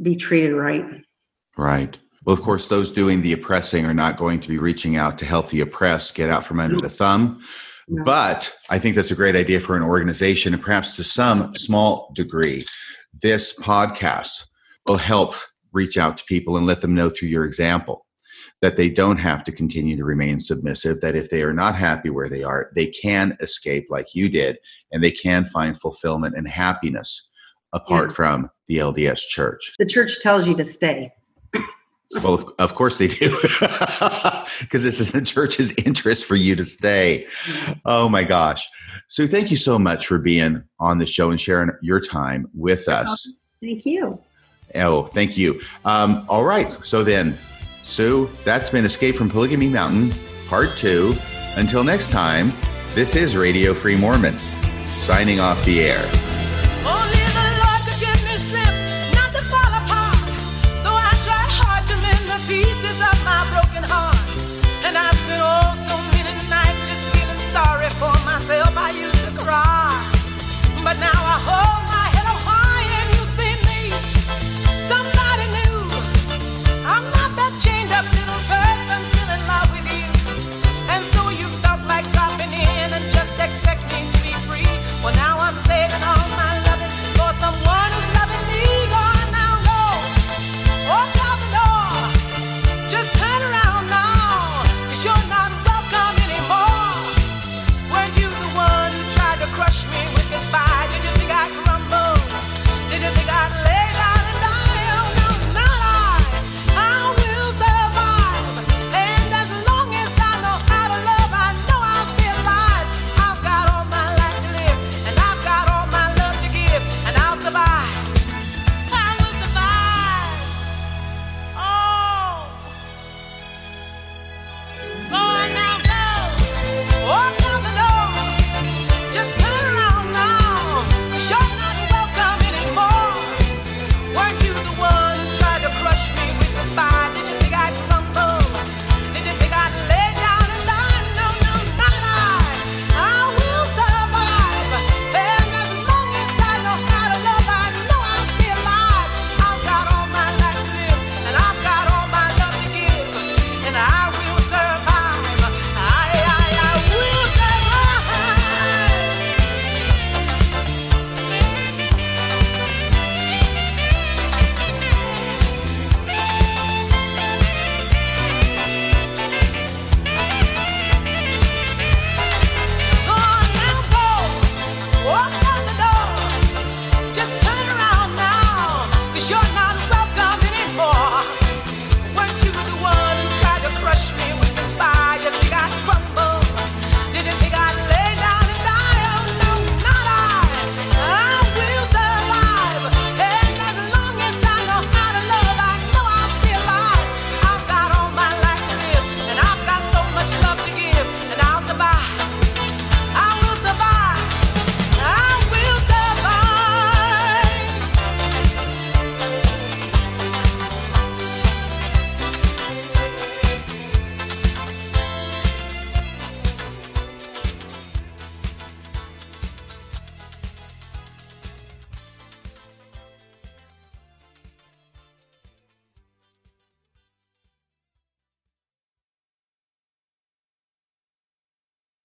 be 0.00 0.14
treated 0.14 0.54
right. 0.54 0.84
Right. 1.56 1.98
Well, 2.24 2.34
of 2.34 2.42
course, 2.42 2.68
those 2.68 2.92
doing 2.92 3.20
the 3.22 3.32
oppressing 3.32 3.84
are 3.86 3.94
not 3.94 4.16
going 4.16 4.38
to 4.40 4.48
be 4.48 4.58
reaching 4.58 4.96
out 4.96 5.18
to 5.18 5.24
help 5.24 5.48
the 5.48 5.60
oppressed 5.60 6.14
get 6.14 6.30
out 6.30 6.44
from 6.44 6.60
under 6.60 6.76
the 6.76 6.88
thumb. 6.88 7.42
No. 7.88 8.04
But 8.04 8.52
I 8.70 8.78
think 8.78 8.94
that's 8.94 9.10
a 9.10 9.16
great 9.16 9.34
idea 9.34 9.58
for 9.58 9.76
an 9.76 9.82
organization, 9.82 10.54
and 10.54 10.62
perhaps 10.62 10.94
to 10.96 11.04
some 11.04 11.52
small 11.56 12.12
degree, 12.14 12.64
this 13.20 13.60
podcast 13.60 14.44
will 14.86 14.96
help 14.96 15.34
reach 15.72 15.98
out 15.98 16.16
to 16.18 16.24
people 16.24 16.56
and 16.56 16.66
let 16.66 16.80
them 16.80 16.94
know 16.94 17.10
through 17.10 17.28
your 17.28 17.44
example 17.44 18.06
that 18.62 18.76
they 18.76 18.88
don't 18.88 19.18
have 19.18 19.44
to 19.44 19.52
continue 19.52 19.96
to 19.96 20.04
remain 20.04 20.38
submissive, 20.38 21.00
that 21.00 21.16
if 21.16 21.28
they 21.28 21.42
are 21.42 21.52
not 21.52 21.74
happy 21.74 22.08
where 22.08 22.28
they 22.28 22.44
are, 22.44 22.70
they 22.74 22.86
can 22.86 23.36
escape 23.40 23.86
like 23.90 24.14
you 24.14 24.28
did, 24.28 24.56
and 24.92 25.02
they 25.02 25.10
can 25.10 25.44
find 25.44 25.78
fulfillment 25.78 26.36
and 26.36 26.48
happiness 26.48 27.28
apart 27.72 28.10
yeah. 28.10 28.14
from 28.14 28.50
the 28.68 28.78
LDS 28.78 29.20
church. 29.28 29.74
The 29.78 29.86
church 29.86 30.20
tells 30.22 30.46
you 30.46 30.54
to 30.54 30.64
stay. 30.64 31.12
well, 32.22 32.34
of, 32.34 32.48
of, 32.60 32.74
course 32.74 32.98
they 32.98 33.08
do, 33.08 33.30
because 34.60 34.84
it's 34.84 35.12
in 35.12 35.18
the 35.18 35.24
church's 35.26 35.76
interest 35.84 36.24
for 36.24 36.36
you 36.36 36.54
to 36.54 36.64
stay. 36.64 37.26
Oh 37.84 38.08
my 38.08 38.22
gosh. 38.22 38.66
Sue, 39.08 39.26
thank 39.26 39.50
you 39.50 39.56
so 39.56 39.78
much 39.78 40.06
for 40.06 40.18
being 40.18 40.62
on 40.78 40.98
the 40.98 41.06
show 41.06 41.30
and 41.30 41.40
sharing 41.40 41.70
your 41.82 42.00
time 42.00 42.48
with 42.54 42.88
us. 42.88 43.34
Thank 43.60 43.84
you. 43.84 44.20
Oh, 44.74 45.02
thank 45.02 45.36
you. 45.36 45.60
Um, 45.84 46.24
all 46.28 46.44
right. 46.44 46.74
So 46.82 47.02
then, 47.02 47.36
Sue, 47.84 48.30
that's 48.44 48.70
been 48.70 48.84
Escape 48.84 49.14
from 49.14 49.28
Polygamy 49.28 49.68
Mountain, 49.68 50.12
part 50.48 50.76
two. 50.76 51.12
Until 51.56 51.84
next 51.84 52.10
time, 52.10 52.46
this 52.94 53.16
is 53.16 53.36
Radio 53.36 53.74
Free 53.74 53.98
Mormon, 53.98 54.38
signing 54.86 55.40
off 55.40 55.62
the 55.64 55.82
air. 55.82 56.31